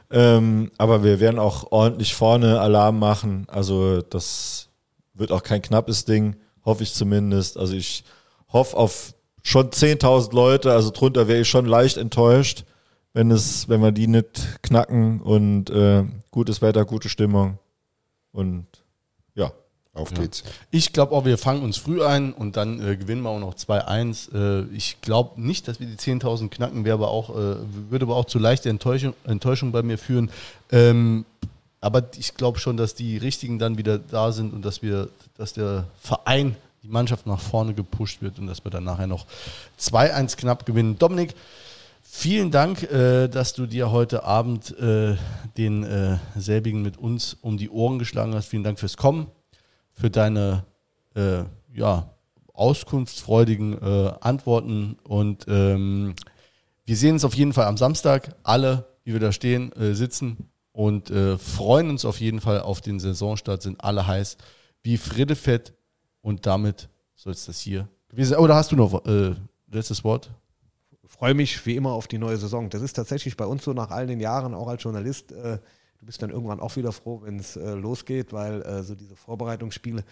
Ähm, 0.09 0.71
aber 0.77 1.03
wir 1.03 1.19
werden 1.19 1.39
auch 1.39 1.71
ordentlich 1.71 2.15
vorne 2.15 2.59
Alarm 2.61 2.97
machen. 2.99 3.45
Also 3.49 4.01
das 4.01 4.69
wird 5.13 5.31
auch 5.31 5.43
kein 5.43 5.61
knappes 5.61 6.05
Ding, 6.05 6.37
hoffe 6.63 6.83
ich 6.83 6.93
zumindest. 6.93 7.57
Also 7.57 7.75
ich 7.75 8.03
hoffe 8.51 8.77
auf 8.77 9.13
schon 9.43 9.69
10.000 9.69 10.33
Leute. 10.33 10.71
Also 10.71 10.91
drunter 10.91 11.27
wäre 11.27 11.41
ich 11.41 11.49
schon 11.49 11.65
leicht 11.65 11.97
enttäuscht, 11.97 12.63
wenn 13.13 13.31
es, 13.31 13.67
wenn 13.67 13.81
wir 13.81 13.91
die 13.91 14.07
nicht 14.07 14.63
knacken 14.63 15.19
und 15.21 15.69
äh, 15.69 16.03
gutes 16.31 16.61
Wetter, 16.61 16.85
gute 16.85 17.09
Stimmung. 17.09 17.57
Und 18.31 18.65
ja. 19.35 19.51
Auf 19.93 20.13
geht's. 20.13 20.43
Ich 20.69 20.93
glaube 20.93 21.13
auch, 21.13 21.25
wir 21.25 21.37
fangen 21.37 21.63
uns 21.63 21.77
früh 21.77 22.01
ein 22.01 22.31
und 22.31 22.55
dann 22.55 22.79
äh, 22.79 22.95
gewinnen 22.95 23.23
wir 23.23 23.29
auch 23.29 23.39
noch 23.39 23.55
2-1. 23.55 24.33
Äh, 24.33 24.75
ich 24.75 25.01
glaube 25.01 25.41
nicht, 25.41 25.67
dass 25.67 25.81
wir 25.81 25.87
die 25.87 25.97
10.000 25.97 26.47
knacken, 26.47 26.85
wäre 26.85 26.93
aber 26.93 27.09
auch, 27.09 27.29
äh, 27.31 27.57
würde 27.89 28.05
aber 28.05 28.15
auch 28.15 28.25
zu 28.25 28.39
leichter 28.39 28.69
Enttäuschung, 28.69 29.13
Enttäuschung 29.25 29.73
bei 29.73 29.83
mir 29.83 29.97
führen. 29.97 30.31
Ähm, 30.71 31.25
aber 31.81 32.03
ich 32.17 32.35
glaube 32.35 32.59
schon, 32.59 32.77
dass 32.77 32.95
die 32.95 33.17
Richtigen 33.17 33.59
dann 33.59 33.77
wieder 33.77 33.97
da 33.97 34.31
sind 34.31 34.53
und 34.53 34.63
dass 34.63 34.81
wir, 34.81 35.09
dass 35.37 35.53
der 35.53 35.85
Verein, 35.99 36.55
die 36.83 36.87
Mannschaft 36.87 37.27
nach 37.27 37.39
vorne 37.39 37.73
gepusht 37.73 38.21
wird 38.21 38.39
und 38.39 38.47
dass 38.47 38.63
wir 38.63 38.71
dann 38.71 38.85
nachher 38.85 39.07
noch 39.07 39.25
2-1 39.79 40.37
knapp 40.37 40.65
gewinnen. 40.65 40.97
Dominik, 40.97 41.35
vielen 42.11 42.51
Dank, 42.51 42.83
äh, 42.83 43.29
dass 43.29 43.53
du 43.53 43.65
dir 43.65 43.91
heute 43.91 44.23
Abend 44.25 44.77
äh, 44.77 45.15
den 45.57 45.83
äh, 45.83 46.17
selbigen 46.35 46.81
mit 46.81 46.97
uns 46.97 47.37
um 47.41 47.57
die 47.57 47.69
Ohren 47.69 47.99
geschlagen 47.99 48.35
hast. 48.35 48.47
Vielen 48.47 48.63
Dank 48.63 48.79
fürs 48.79 48.97
Kommen 48.97 49.27
für 49.93 50.09
deine 50.09 50.65
äh, 51.15 51.43
ja, 51.73 52.09
auskunftsfreudigen 52.53 53.81
äh, 53.81 54.13
Antworten. 54.19 54.97
Und 55.03 55.45
ähm, 55.47 56.13
wir 56.85 56.97
sehen 56.97 57.13
uns 57.13 57.25
auf 57.25 57.33
jeden 57.33 57.53
Fall 57.53 57.65
am 57.65 57.77
Samstag, 57.77 58.35
alle, 58.43 58.85
wie 59.03 59.13
wir 59.13 59.19
da 59.19 59.31
stehen, 59.31 59.71
äh, 59.73 59.93
sitzen 59.95 60.49
und 60.73 61.09
freuen 61.09 61.89
uns 61.89 62.05
auf 62.05 62.21
jeden 62.21 62.39
Fall 62.39 62.61
auf 62.61 62.79
den 62.79 63.01
Saisonstart, 63.01 63.61
sind 63.61 63.83
alle 63.83 64.07
heiß 64.07 64.37
wie 64.83 64.95
Friedefett. 64.95 65.73
Und 66.21 66.45
damit 66.45 66.87
soll 67.13 67.33
es 67.33 67.45
das 67.45 67.59
hier 67.59 67.89
gewesen 68.07 68.31
sein. 68.31 68.39
Oder 68.39 68.55
hast 68.55 68.71
du 68.71 68.77
noch 68.77 69.01
letztes 69.69 70.05
Wort? 70.05 70.31
Freue 71.21 71.35
mich 71.35 71.63
wie 71.67 71.75
immer 71.75 71.91
auf 71.91 72.07
die 72.07 72.17
neue 72.17 72.37
Saison. 72.37 72.71
Das 72.71 72.81
ist 72.81 72.93
tatsächlich 72.93 73.37
bei 73.37 73.45
uns 73.45 73.63
so 73.63 73.73
nach 73.73 73.91
all 73.91 74.07
den 74.07 74.19
Jahren, 74.19 74.55
auch 74.55 74.67
als 74.67 74.81
Journalist. 74.81 75.31
Äh, 75.31 75.59
du 75.99 76.05
bist 76.07 76.19
dann 76.23 76.31
irgendwann 76.31 76.59
auch 76.59 76.75
wieder 76.77 76.91
froh, 76.91 77.21
wenn 77.23 77.37
es 77.37 77.55
äh, 77.55 77.73
losgeht, 77.75 78.33
weil 78.33 78.63
äh, 78.63 78.81
so 78.81 78.95
diese 78.95 79.15
Vorbereitungsspiele, 79.15 80.03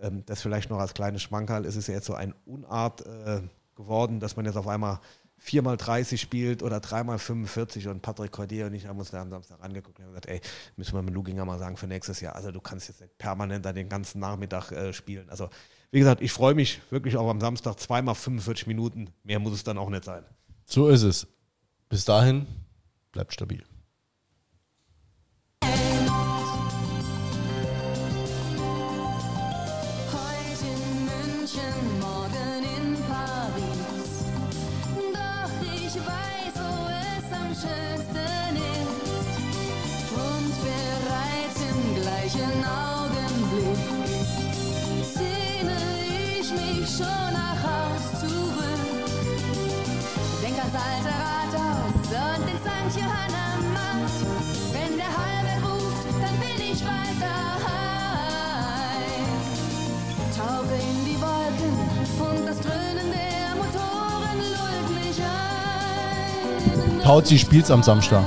ähm, 0.00 0.24
das 0.26 0.42
vielleicht 0.42 0.68
noch 0.68 0.80
als 0.80 0.92
kleines 0.92 1.22
Schmankerl, 1.22 1.66
es 1.66 1.76
ist 1.76 1.86
ja 1.86 1.94
jetzt 1.94 2.06
so 2.06 2.14
eine 2.14 2.34
Unart 2.46 3.06
äh, 3.06 3.42
geworden, 3.76 4.18
dass 4.18 4.34
man 4.34 4.44
jetzt 4.44 4.56
auf 4.56 4.66
einmal 4.66 4.98
viermal 5.38 5.76
30 5.76 6.20
spielt 6.20 6.64
oder 6.64 6.80
dreimal 6.80 7.20
45 7.20 7.86
und 7.86 8.02
Patrick 8.02 8.32
Cordier 8.32 8.66
und 8.66 8.74
ich 8.74 8.88
haben 8.88 8.98
uns 8.98 9.12
da 9.12 9.22
am 9.22 9.30
Samstag 9.30 9.62
angeguckt 9.62 10.00
und 10.00 10.06
gesagt, 10.06 10.26
ey, 10.26 10.40
müssen 10.76 10.94
wir 10.94 11.02
mit 11.02 11.14
Luginger 11.14 11.44
mal 11.44 11.60
sagen 11.60 11.76
für 11.76 11.86
nächstes 11.86 12.20
Jahr. 12.20 12.34
Also 12.34 12.50
du 12.50 12.60
kannst 12.60 12.88
jetzt 12.88 13.00
nicht 13.00 13.16
permanent 13.18 13.64
da 13.64 13.72
den 13.72 13.88
ganzen 13.88 14.18
Nachmittag 14.18 14.72
äh, 14.72 14.92
spielen. 14.92 15.30
Also 15.30 15.48
wie 15.92 16.00
gesagt, 16.00 16.22
ich 16.22 16.32
freue 16.32 16.56
mich 16.56 16.80
wirklich 16.90 17.16
auch 17.16 17.30
am 17.30 17.40
Samstag 17.40 17.78
zweimal 17.78 18.16
45 18.16 18.66
Minuten. 18.66 19.10
Mehr 19.22 19.38
muss 19.38 19.52
es 19.52 19.62
dann 19.62 19.78
auch 19.78 19.90
nicht 19.90 20.02
sein. 20.02 20.24
So 20.66 20.88
ist 20.88 21.02
es. 21.02 21.28
Bis 21.88 22.04
dahin, 22.04 22.46
bleibt 23.12 23.32
stabil. 23.32 23.64
Pauzi 67.06 67.38
spielt's 67.38 67.70
am 67.70 67.84
Samstag. 67.84 68.24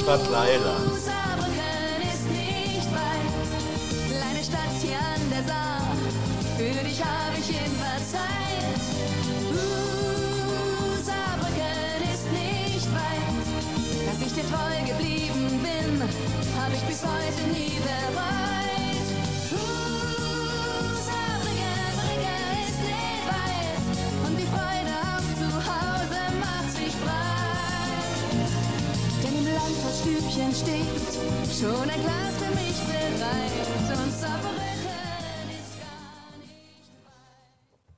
Stadt 0.00 0.22
Leila. 0.32 0.89
Denn 31.60 31.90
im 31.90 32.09